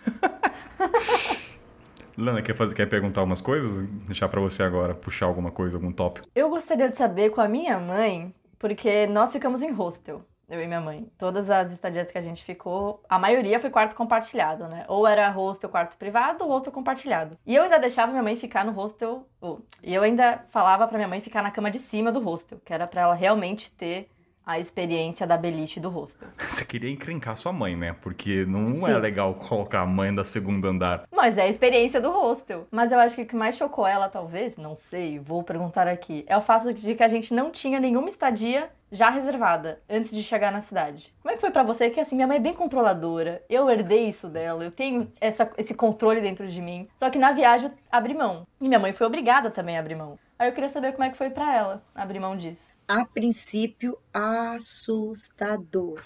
Lana, 2.16 2.40
quer, 2.40 2.56
fazer, 2.56 2.74
quer 2.74 2.88
perguntar 2.88 3.20
algumas 3.20 3.42
coisas? 3.42 3.86
Deixar 4.06 4.30
pra 4.30 4.40
você 4.40 4.62
agora, 4.62 4.94
puxar 4.94 5.26
alguma 5.26 5.50
coisa, 5.50 5.76
algum 5.76 5.92
tópico. 5.92 6.26
Eu 6.34 6.48
gostaria 6.48 6.88
de 6.88 6.96
saber 6.96 7.28
com 7.28 7.42
a 7.42 7.48
minha 7.48 7.78
mãe, 7.78 8.34
porque 8.58 9.06
nós 9.06 9.30
ficamos 9.30 9.60
em 9.60 9.72
hostel. 9.72 10.24
Eu 10.48 10.62
e 10.62 10.66
minha 10.66 10.80
mãe. 10.80 11.06
Todas 11.18 11.50
as 11.50 11.70
estadias 11.70 12.10
que 12.10 12.16
a 12.16 12.22
gente 12.22 12.42
ficou, 12.42 13.02
a 13.08 13.18
maioria 13.18 13.60
foi 13.60 13.68
quarto 13.68 13.94
compartilhado, 13.94 14.66
né? 14.66 14.86
Ou 14.88 15.06
era 15.06 15.28
hostel 15.28 15.68
quarto 15.68 15.98
privado 15.98 16.42
ou 16.44 16.50
hostel 16.50 16.72
compartilhado. 16.72 17.36
E 17.44 17.54
eu 17.54 17.62
ainda 17.62 17.78
deixava 17.78 18.10
minha 18.10 18.22
mãe 18.22 18.34
ficar 18.34 18.64
no 18.64 18.72
hostel. 18.72 19.28
Oh, 19.42 19.58
e 19.82 19.94
eu 19.94 20.02
ainda 20.02 20.44
falava 20.48 20.88
pra 20.88 20.96
minha 20.96 21.08
mãe 21.08 21.20
ficar 21.20 21.42
na 21.42 21.50
cama 21.50 21.70
de 21.70 21.78
cima 21.78 22.10
do 22.10 22.20
hostel, 22.20 22.60
que 22.64 22.72
era 22.72 22.86
pra 22.86 23.02
ela 23.02 23.14
realmente 23.14 23.70
ter 23.72 24.10
a 24.48 24.58
experiência 24.58 25.26
da 25.26 25.36
beliche 25.36 25.78
do 25.78 25.90
hostel. 25.90 26.26
Você 26.40 26.64
queria 26.64 26.90
encrencar 26.90 27.36
sua 27.36 27.52
mãe, 27.52 27.76
né? 27.76 27.94
Porque 28.00 28.46
não 28.46 28.66
Sim. 28.66 28.90
é 28.90 28.96
legal 28.96 29.34
colocar 29.34 29.80
a 29.82 29.86
mãe 29.86 30.14
da 30.14 30.24
segunda 30.24 30.68
andar. 30.68 31.04
Mas 31.14 31.36
é 31.36 31.42
a 31.42 31.48
experiência 31.48 32.00
do 32.00 32.10
hostel. 32.10 32.66
Mas 32.70 32.90
eu 32.90 32.98
acho 32.98 33.14
que 33.14 33.22
o 33.22 33.26
que 33.26 33.36
mais 33.36 33.56
chocou 33.56 33.86
ela, 33.86 34.08
talvez, 34.08 34.56
não 34.56 34.74
sei, 34.74 35.18
vou 35.18 35.42
perguntar 35.42 35.86
aqui, 35.86 36.24
é 36.26 36.34
o 36.34 36.40
fato 36.40 36.72
de 36.72 36.94
que 36.94 37.02
a 37.02 37.08
gente 37.08 37.34
não 37.34 37.50
tinha 37.50 37.78
nenhuma 37.78 38.08
estadia 38.08 38.70
já 38.90 39.10
reservada 39.10 39.82
antes 39.86 40.12
de 40.12 40.22
chegar 40.22 40.50
na 40.50 40.62
cidade. 40.62 41.12
Como 41.20 41.30
é 41.30 41.34
que 41.34 41.42
foi 41.42 41.50
pra 41.50 41.62
você? 41.62 41.90
Que 41.90 42.00
assim, 42.00 42.16
minha 42.16 42.26
mãe 42.26 42.38
é 42.38 42.40
bem 42.40 42.54
controladora, 42.54 43.42
eu 43.50 43.68
herdei 43.68 44.08
isso 44.08 44.28
dela, 44.28 44.64
eu 44.64 44.70
tenho 44.70 45.12
essa, 45.20 45.50
esse 45.58 45.74
controle 45.74 46.22
dentro 46.22 46.48
de 46.48 46.62
mim. 46.62 46.88
Só 46.96 47.10
que 47.10 47.18
na 47.18 47.32
viagem 47.32 47.68
eu 47.68 47.74
abri 47.92 48.14
mão. 48.14 48.46
E 48.58 48.66
minha 48.66 48.80
mãe 48.80 48.94
foi 48.94 49.06
obrigada 49.06 49.50
também 49.50 49.76
a 49.76 49.80
abrir 49.80 49.94
mão. 49.94 50.18
Aí 50.38 50.48
eu 50.48 50.54
queria 50.54 50.70
saber 50.70 50.92
como 50.92 51.04
é 51.04 51.10
que 51.10 51.18
foi 51.18 51.28
pra 51.28 51.54
ela 51.54 51.82
abrir 51.94 52.20
mão 52.20 52.36
disso. 52.36 52.77
A 52.88 53.04
princípio, 53.04 53.98
assustador. 54.12 56.02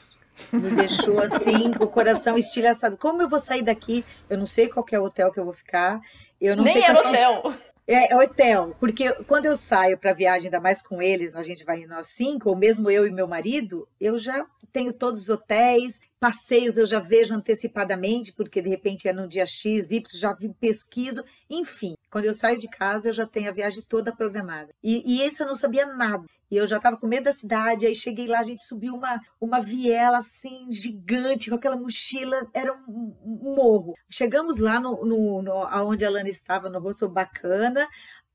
Me 0.52 0.70
deixou 0.70 1.20
assim, 1.20 1.72
com 1.72 1.84
o 1.84 1.88
coração 1.88 2.36
estilhaçado. 2.36 2.96
Como 2.96 3.22
eu 3.22 3.28
vou 3.28 3.38
sair 3.38 3.62
daqui? 3.62 4.04
Eu 4.28 4.36
não 4.36 4.46
sei 4.46 4.68
qual 4.68 4.84
que 4.84 4.94
é 4.94 4.98
o 4.98 5.04
hotel 5.04 5.30
que 5.32 5.38
eu 5.38 5.44
vou 5.44 5.52
ficar. 5.52 6.00
Eu 6.40 6.56
não 6.56 6.64
Nem 6.64 6.72
sei 6.72 6.82
era 6.82 6.94
são 6.96 7.04
os- 7.10 7.16
hotel. 7.16 7.54
É, 7.86 8.12
é 8.12 8.16
hotel, 8.16 8.76
porque 8.78 9.12
quando 9.24 9.46
eu 9.46 9.56
saio 9.56 9.98
para 9.98 10.12
viagem, 10.12 10.46
ainda 10.46 10.60
mais 10.60 10.80
com 10.80 11.02
eles, 11.02 11.34
a 11.34 11.42
gente 11.42 11.64
vai 11.64 11.84
nós 11.84 12.06
cinco, 12.06 12.48
ou 12.48 12.56
mesmo 12.56 12.88
eu 12.88 13.04
e 13.06 13.10
meu 13.10 13.26
marido, 13.26 13.88
eu 14.00 14.16
já 14.18 14.46
tenho 14.72 14.92
todos 14.92 15.22
os 15.22 15.28
hotéis, 15.28 16.00
passeios 16.22 16.78
eu 16.78 16.86
já 16.86 17.00
vejo 17.00 17.34
antecipadamente, 17.34 18.32
porque 18.32 18.62
de 18.62 18.68
repente 18.68 19.08
é 19.08 19.12
no 19.12 19.26
dia 19.26 19.44
X, 19.44 19.90
Y, 19.90 20.20
já 20.20 20.32
pesquiso, 20.60 21.24
enfim. 21.50 21.96
Quando 22.08 22.26
eu 22.26 22.32
saio 22.32 22.56
de 22.56 22.68
casa, 22.68 23.08
eu 23.08 23.12
já 23.12 23.26
tenho 23.26 23.48
a 23.48 23.52
viagem 23.52 23.82
toda 23.88 24.14
programada. 24.14 24.72
E, 24.80 25.02
e 25.04 25.22
esse 25.22 25.42
eu 25.42 25.48
não 25.48 25.56
sabia 25.56 25.84
nada. 25.84 26.24
E 26.48 26.56
eu 26.56 26.64
já 26.64 26.76
estava 26.76 26.96
com 26.96 27.08
medo 27.08 27.24
da 27.24 27.32
cidade, 27.32 27.86
aí 27.86 27.96
cheguei 27.96 28.28
lá, 28.28 28.38
a 28.38 28.44
gente 28.44 28.62
subiu 28.62 28.94
uma, 28.94 29.20
uma 29.40 29.58
viela 29.58 30.18
assim, 30.18 30.70
gigante, 30.70 31.50
com 31.50 31.56
aquela 31.56 31.76
mochila, 31.76 32.46
era 32.54 32.72
um, 32.72 33.16
um 33.24 33.54
morro. 33.56 33.94
Chegamos 34.08 34.58
lá 34.58 34.78
no, 34.78 35.04
no, 35.04 35.42
no, 35.42 35.88
onde 35.88 36.04
a 36.04 36.10
Lana 36.10 36.28
estava, 36.28 36.70
no 36.70 36.78
hostel 36.78 37.08
bacana, 37.08 37.88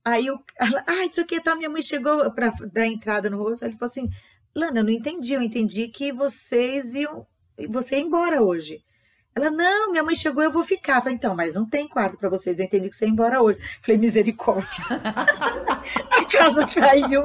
aí 0.04 0.30
o, 0.30 0.38
ela, 0.60 0.84
ah, 0.86 1.06
isso 1.06 1.22
aqui, 1.22 1.40
tá, 1.40 1.56
minha 1.56 1.70
mãe 1.70 1.82
chegou 1.82 2.30
para 2.32 2.50
dar 2.74 2.86
entrada 2.86 3.30
no 3.30 3.38
hostel, 3.38 3.70
ele 3.70 3.78
falou 3.78 3.92
assim, 3.92 4.10
Lana, 4.54 4.80
eu 4.82 4.84
não 4.84 4.92
entendi, 4.92 5.36
eu 5.36 5.42
entendi 5.42 5.88
que 5.88 6.12
vocês 6.12 6.94
iam, 6.96 7.26
você 7.70 7.98
ia 7.98 8.04
embora 8.04 8.42
hoje. 8.42 8.84
Ela, 9.36 9.52
não, 9.52 9.92
minha 9.92 10.04
mãe 10.04 10.16
chegou, 10.16 10.44
eu 10.44 10.52
vou 10.52 10.64
ficar. 10.64 10.98
Eu 10.98 11.02
falei, 11.02 11.16
então, 11.16 11.36
mas 11.36 11.54
não 11.54 11.66
tem 11.66 11.88
quarto 11.88 12.18
para 12.18 12.28
vocês, 12.28 12.58
eu 12.58 12.66
entendi 12.66 12.90
que 12.90 12.96
você 12.96 13.06
ia 13.06 13.12
embora 13.12 13.42
hoje. 13.42 13.60
Eu 13.60 13.84
falei, 13.84 13.98
misericórdia. 13.98 14.84
a 16.12 16.26
casa 16.26 16.68
caiu. 16.68 17.22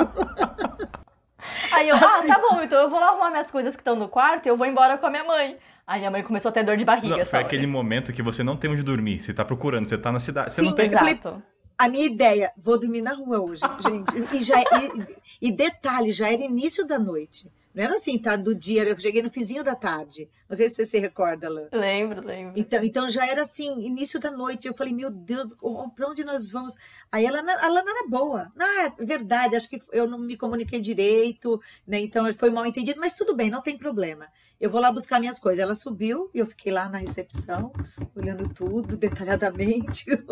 Aí 1.73 1.89
eu, 1.89 1.97
ah, 1.97 2.23
tá 2.27 2.39
bom, 2.39 2.61
então 2.63 2.81
eu 2.83 2.91
vou 2.91 3.01
lá 3.01 3.09
arrumar 3.09 3.31
minhas 3.31 3.51
coisas 3.51 3.75
que 3.75 3.81
estão 3.81 3.97
no 3.97 4.09
quarto 4.09 4.47
e 4.47 4.49
eu 4.49 4.57
vou 4.57 4.67
embora 4.67 4.99
com 4.99 5.07
a 5.07 5.11
minha 5.11 5.25
mãe. 5.25 5.57
Aí 5.87 5.99
minha 5.99 6.11
mãe 6.11 6.23
começou 6.23 6.51
a 6.51 6.53
ter 6.53 6.63
dor 6.63 6.77
de 6.77 6.85
barriga, 6.85 7.09
Não, 7.09 7.17
foi 7.17 7.25
sabe? 7.25 7.45
aquele 7.45 7.67
momento 7.67 8.13
que 8.13 8.23
você 8.23 8.45
não 8.45 8.57
tem 8.57 8.71
onde 8.71 8.83
dormir. 8.83 9.21
Você 9.21 9.35
tá 9.35 9.45
procurando, 9.45 9.89
você 9.89 9.99
tá 9.99 10.13
na 10.13 10.21
cidade. 10.21 10.53
Você 10.53 10.61
Sim, 10.61 10.69
não 10.69 10.77
tem. 10.77 10.91
eu 10.91 10.99
falei, 10.99 11.15
Exato. 11.15 11.43
A 11.77 11.89
minha 11.89 12.07
ideia, 12.07 12.53
vou 12.57 12.79
dormir 12.79 13.01
na 13.01 13.15
rua 13.15 13.41
hoje, 13.41 13.63
gente. 13.83 14.37
E, 14.37 14.43
já, 14.43 14.61
e, 14.61 15.49
e 15.49 15.53
detalhe, 15.53 16.13
já 16.13 16.31
era 16.31 16.43
início 16.43 16.87
da 16.87 16.99
noite. 16.99 17.51
Não 17.75 17.85
era 17.85 17.95
assim, 17.95 18.19
tá? 18.19 18.37
Do 18.37 18.55
dia, 18.55 18.85
eu 18.85 18.99
cheguei 19.01 19.23
no 19.23 19.31
fizinho 19.31 19.65
da 19.65 19.75
tarde. 19.75 20.29
Não 20.49 20.57
sei 20.57 20.69
se 20.69 20.77
você 20.77 20.87
se 20.87 20.99
recorda, 20.99 21.49
Lan. 21.49 21.69
Lembro, 21.73 22.27
lembro. 22.27 22.53
Então, 22.55 22.85
então 22.85 23.09
já 23.09 23.27
era 23.27 23.43
assim, 23.43 23.81
início 23.81 24.21
da 24.21 24.31
noite. 24.31 24.69
Eu 24.69 24.75
falei, 24.75 24.93
meu 24.93 25.11
Deus, 25.11 25.55
para 25.97 26.09
onde 26.09 26.25
nós 26.25 26.51
vamos? 26.51 26.77
Aí 27.11 27.25
ela, 27.25 27.39
a 27.39 27.69
Lana 27.69 27.91
era 27.91 28.09
boa. 28.09 28.53
Ah, 28.59 28.93
é 28.99 29.05
verdade, 29.05 29.57
acho 29.57 29.71
que 29.71 29.81
eu 29.93 30.07
não 30.07 30.19
me 30.19 30.37
comuniquei 30.37 30.81
direito, 30.81 31.61
né? 31.87 32.01
Então 32.01 32.31
foi 32.35 32.51
mal 32.51 32.67
entendido, 32.67 33.01
mas 33.01 33.15
tudo 33.15 33.35
bem, 33.35 33.51
não 33.51 33.63
tem 33.63 33.79
problema. 33.79 34.29
Eu 34.63 34.71
vou 34.71 34.81
lá 34.81 34.93
buscar 34.93 35.19
minhas 35.19 35.41
coisas. 35.41 35.59
Ela 35.59 35.75
subiu 35.75 36.31
e 36.33 36.39
eu 36.39 36.47
fiquei 36.47 36.73
lá 36.73 36.89
na 36.89 36.99
recepção, 36.99 37.73
olhando 38.15 38.49
tudo 38.49 38.97
detalhadamente. 38.97 40.07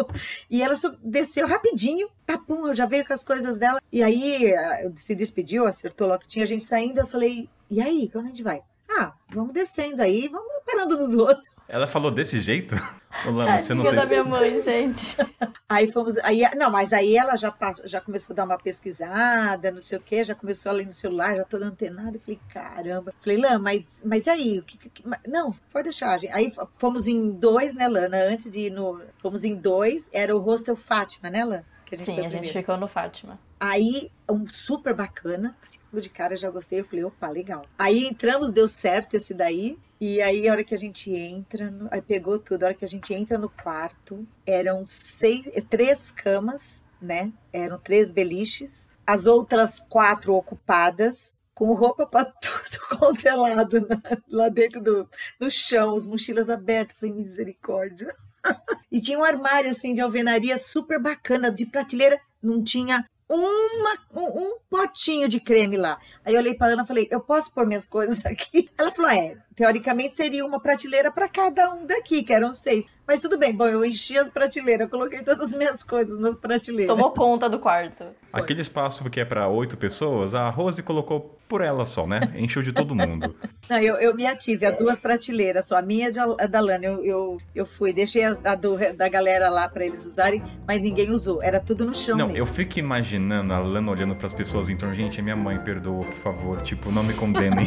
E 0.49 0.63
ela 0.63 0.75
desceu 1.03 1.47
rapidinho, 1.47 2.09
papum, 2.27 2.67
eu 2.67 2.75
já 2.75 2.87
veio 2.87 3.05
com 3.05 3.13
as 3.13 3.25
coisas 3.25 3.59
dela. 3.59 3.81
E 3.91 4.03
aí 4.03 4.47
eh, 4.47 4.93
se 4.97 5.15
despediu, 5.15 5.67
acertou 5.67 6.07
lá 6.07 6.19
que 6.19 6.29
tinha 6.29 6.47
gente 6.47 6.63
saindo. 6.63 7.01
Eu 7.01 7.07
falei, 7.07 7.49
e 7.69 7.81
aí, 7.81 8.09
quando 8.09 8.27
a 8.27 8.29
gente 8.29 8.43
vai? 8.43 8.63
Ah, 8.89 9.13
vamos 9.31 9.53
descendo 9.53 10.03
aí, 10.03 10.29
vamos 10.29 10.49
parando 10.65 10.97
nos 10.97 11.15
rostos. 11.15 11.51
Ela 11.73 11.87
falou 11.87 12.11
desse 12.11 12.41
jeito? 12.41 12.75
Ô, 13.25 13.31
Lana, 13.31 13.59
você 13.59 13.73
não 13.75 13.85
tem. 13.85 13.95
da 13.95 14.07
minha 14.07 14.25
mãe, 14.25 14.61
gente. 14.61 15.17
Aí 15.69 15.91
fomos, 15.93 16.17
aí, 16.19 16.43
não, 16.57 16.69
mas 16.69 16.93
aí 16.93 17.17
ela 17.17 17.37
já 17.37 17.49
passou, 17.51 17.87
já 17.87 18.01
começou 18.01 18.35
a 18.35 18.37
dar 18.39 18.45
uma 18.45 18.59
pesquisada, 18.59 19.71
não 19.71 19.81
sei 19.81 19.99
o 19.99 20.01
quê, 20.01 20.25
já 20.25 20.35
começou 20.35 20.71
a 20.71 20.73
ler 20.75 20.85
no 20.87 20.91
celular, 20.91 21.37
já 21.37 21.45
toda 21.45 21.65
antenada. 21.67 22.17
Eu 22.17 22.21
falei, 22.21 22.41
caramba. 22.53 23.15
Falei, 23.21 23.39
Lã, 23.39 23.57
mas, 23.57 24.03
mas 24.05 24.27
e 24.27 24.31
aí? 24.31 24.59
O 24.59 24.63
que, 24.65 24.77
que- 24.89 25.05
não, 25.29 25.53
pode 25.73 25.85
deixar. 25.85 26.19
gente. 26.19 26.33
Aí 26.33 26.53
fomos 26.77 27.07
em 27.07 27.31
dois, 27.31 27.73
né, 27.73 27.87
Lana? 27.87 28.17
Antes 28.17 28.51
de 28.51 28.63
ir 28.63 28.71
no. 28.71 29.01
Fomos 29.19 29.45
em 29.45 29.55
dois, 29.55 30.11
era 30.13 30.35
o 30.35 30.41
hostel 30.41 30.75
Fátima, 30.75 31.31
né, 31.31 31.45
Lã? 31.45 31.63
Que 31.87 31.97
Sim, 32.05 32.19
a 32.19 32.29
gente 32.29 32.53
ficou 32.53 32.77
no 32.77 32.89
Fátima. 32.89 33.39
Aí, 33.61 34.11
um 34.27 34.49
super 34.49 34.95
bacana, 34.95 35.55
assim, 35.63 35.79
de 35.93 36.09
cara 36.09 36.35
já 36.35 36.51
gostei, 36.51 36.81
eu 36.81 36.85
falei, 36.87 37.05
opa, 37.05 37.29
legal. 37.29 37.67
Aí 37.79 38.07
entramos, 38.07 38.53
deu 38.53 38.67
certo 38.67 39.15
esse 39.15 39.35
daí, 39.35 39.79
e 40.01 40.23
aí 40.23 40.49
a 40.49 40.53
hora 40.53 40.65
que 40.65 40.75
a 40.75 40.79
gente 40.79 41.13
entra, 41.13 41.71
no- 41.71 41.87
aí 41.91 42.01
pegou 42.01 42.39
tudo, 42.39 42.63
a 42.63 42.67
hora 42.69 42.75
que 42.75 42.87
a 42.87 42.89
gente 42.89 43.13
entra 43.13 43.37
no 43.37 43.51
quarto, 43.51 44.27
eram 44.47 44.87
seis, 44.87 45.45
três 45.69 46.11
camas, 46.11 46.83
né, 47.03 47.31
eram 47.53 47.79
três 47.79 48.13
beliches, 48.13 48.89
as 49.07 49.27
outras 49.27 49.79
quatro 49.79 50.33
ocupadas, 50.35 51.37
com 51.55 51.75
roupa 51.75 52.07
para 52.07 52.25
tudo 52.41 52.99
quanto 52.99 53.29
é 53.29 53.37
né, 53.81 54.01
lá 54.31 54.49
dentro 54.49 54.81
do, 54.81 55.07
do 55.39 55.51
chão, 55.51 55.93
os 55.95 56.07
mochilas 56.07 56.49
abertas, 56.49 56.97
falei, 56.99 57.15
misericórdia. 57.15 58.15
E 58.91 59.01
tinha 59.01 59.19
um 59.19 59.23
armário 59.23 59.71
assim 59.71 59.95
de 59.95 60.01
alvenaria 60.01 60.59
super 60.59 61.01
bacana, 61.01 61.49
de 61.49 61.65
prateleira, 61.67 62.19
não 62.43 62.65
tinha 62.65 63.07
uma, 63.31 63.99
um, 64.13 64.43
um 64.43 64.59
potinho 64.69 65.29
de 65.29 65.39
creme 65.39 65.77
lá. 65.77 66.01
Aí 66.25 66.35
eu 66.35 66.41
olhei 66.41 66.55
para 66.55 66.73
ela 66.73 66.83
e 66.83 66.87
falei: 66.87 67.09
Eu 67.11 67.21
posso 67.21 67.53
pôr 67.53 67.67
minhas 67.67 67.87
coisas 67.87 68.25
aqui? 68.27 68.69
Ela 68.77 68.91
falou: 68.91 69.11
É, 69.11 69.37
teoricamente 69.61 70.17
seria 70.17 70.47
uma 70.47 70.59
prateleira 70.59 71.11
para 71.13 71.29
cada 71.29 71.71
um 71.75 71.85
daqui, 71.85 72.23
que 72.23 72.33
eram 72.33 72.55
seis. 72.55 72.87
Mas 73.07 73.21
tudo 73.21 73.37
bem, 73.37 73.53
bom, 73.55 73.67
eu 73.67 73.85
enchi 73.85 74.17
as 74.17 74.31
prateleiras, 74.31 74.89
coloquei 74.89 75.23
todas 75.23 75.47
as 75.47 75.55
minhas 75.55 75.83
coisas 75.83 76.19
nas 76.19 76.35
prateleiras. 76.37 76.95
Tomou 76.97 77.11
conta 77.11 77.47
do 77.47 77.59
quarto. 77.59 78.05
Foi. 78.31 78.41
Aquele 78.41 78.63
espaço 78.63 79.09
que 79.11 79.21
é 79.21 79.25
pra 79.25 79.49
oito 79.49 79.77
pessoas, 79.77 80.35
a 80.35 80.49
Rose 80.49 80.83
colocou 80.83 81.37
por 81.47 81.61
ela 81.61 81.85
só, 81.85 82.07
né? 82.07 82.21
Encheu 82.37 82.63
de 82.63 82.73
todo 82.73 82.95
mundo. 82.95 83.35
Não, 83.69 83.79
eu, 83.79 83.97
eu 83.97 84.15
me 84.15 84.25
ative 84.27 84.65
a 84.65 84.71
duas 84.71 84.99
prateleiras 84.99 85.67
só. 85.67 85.77
A 85.79 85.83
minha 85.83 86.09
e 86.09 86.19
a 86.19 86.47
da 86.47 86.61
Lana. 86.61 86.85
Eu, 86.87 87.05
eu, 87.05 87.37
eu 87.55 87.67
fui, 87.67 87.93
deixei 87.93 88.25
a, 88.25 88.37
a 88.45 88.55
do- 88.55 88.77
da 88.97 89.09
galera 89.09 89.49
lá 89.49 89.69
para 89.69 89.85
eles 89.85 90.05
usarem, 90.07 90.43
mas 90.67 90.81
ninguém 90.81 91.11
usou. 91.11 91.43
Era 91.43 91.59
tudo 91.59 91.85
no 91.85 91.93
chão 91.95 92.17
Não, 92.17 92.27
mesmo. 92.29 92.39
eu 92.39 92.47
fico 92.47 92.79
imaginando 92.79 93.53
a 93.53 93.59
Lana 93.59 93.91
olhando 93.91 94.15
pras 94.15 94.33
pessoas 94.33 94.71
em 94.71 94.77
torno. 94.77 94.95
Gente, 94.95 95.19
é 95.19 95.23
minha 95.23 95.35
mãe, 95.37 95.59
perdoa, 95.59 96.05
por 96.05 96.15
favor. 96.15 96.63
Tipo, 96.63 96.93
não 96.93 97.03
me 97.03 97.15
condenem. 97.15 97.67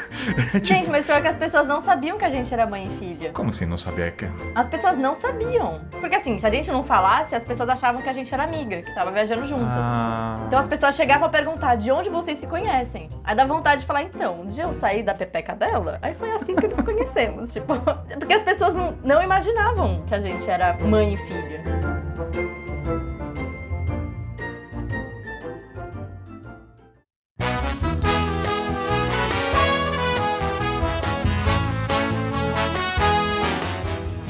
Gente, 0.64 0.88
mas 0.88 1.04
pior 1.04 1.19
que 1.20 1.28
as 1.28 1.36
pessoas 1.36 1.66
não 1.66 1.80
sabiam 1.80 2.18
que 2.18 2.24
a 2.24 2.30
gente 2.30 2.52
era 2.52 2.66
mãe 2.66 2.86
e 2.86 2.98
filha. 2.98 3.32
Como 3.32 3.50
assim 3.50 3.66
não 3.66 3.76
sabia 3.76 4.10
que. 4.10 4.26
As 4.54 4.68
pessoas 4.68 4.96
não 4.96 5.14
sabiam. 5.14 5.80
Porque 6.00 6.16
assim, 6.16 6.38
se 6.38 6.46
a 6.46 6.50
gente 6.50 6.70
não 6.70 6.82
falasse, 6.82 7.34
as 7.34 7.44
pessoas 7.44 7.68
achavam 7.68 8.02
que 8.02 8.08
a 8.08 8.12
gente 8.12 8.32
era 8.32 8.44
amiga, 8.44 8.82
que 8.82 8.94
tava 8.94 9.10
viajando 9.10 9.44
juntas. 9.44 9.82
Ah. 9.84 10.38
Então 10.46 10.58
as 10.58 10.68
pessoas 10.68 10.94
chegavam 10.94 11.26
a 11.26 11.30
perguntar 11.30 11.76
de 11.76 11.90
onde 11.90 12.08
vocês 12.08 12.38
se 12.38 12.46
conhecem. 12.46 13.08
Aí 13.24 13.34
dá 13.34 13.44
vontade 13.44 13.82
de 13.82 13.86
falar, 13.86 14.02
então, 14.02 14.46
de 14.46 14.60
eu 14.60 14.72
sair 14.72 15.02
da 15.02 15.14
pepeca 15.14 15.54
dela? 15.54 15.98
Aí 16.02 16.14
foi 16.14 16.30
assim 16.32 16.54
que 16.54 16.66
nos 16.66 16.82
conhecemos, 16.84 17.52
tipo. 17.54 17.74
Porque 18.18 18.34
as 18.34 18.44
pessoas 18.44 18.74
não, 18.74 18.94
não 19.02 19.22
imaginavam 19.22 20.02
que 20.06 20.14
a 20.14 20.20
gente 20.20 20.48
era 20.48 20.76
mãe 20.80 21.14
e 21.14 21.16
filha. 21.16 22.59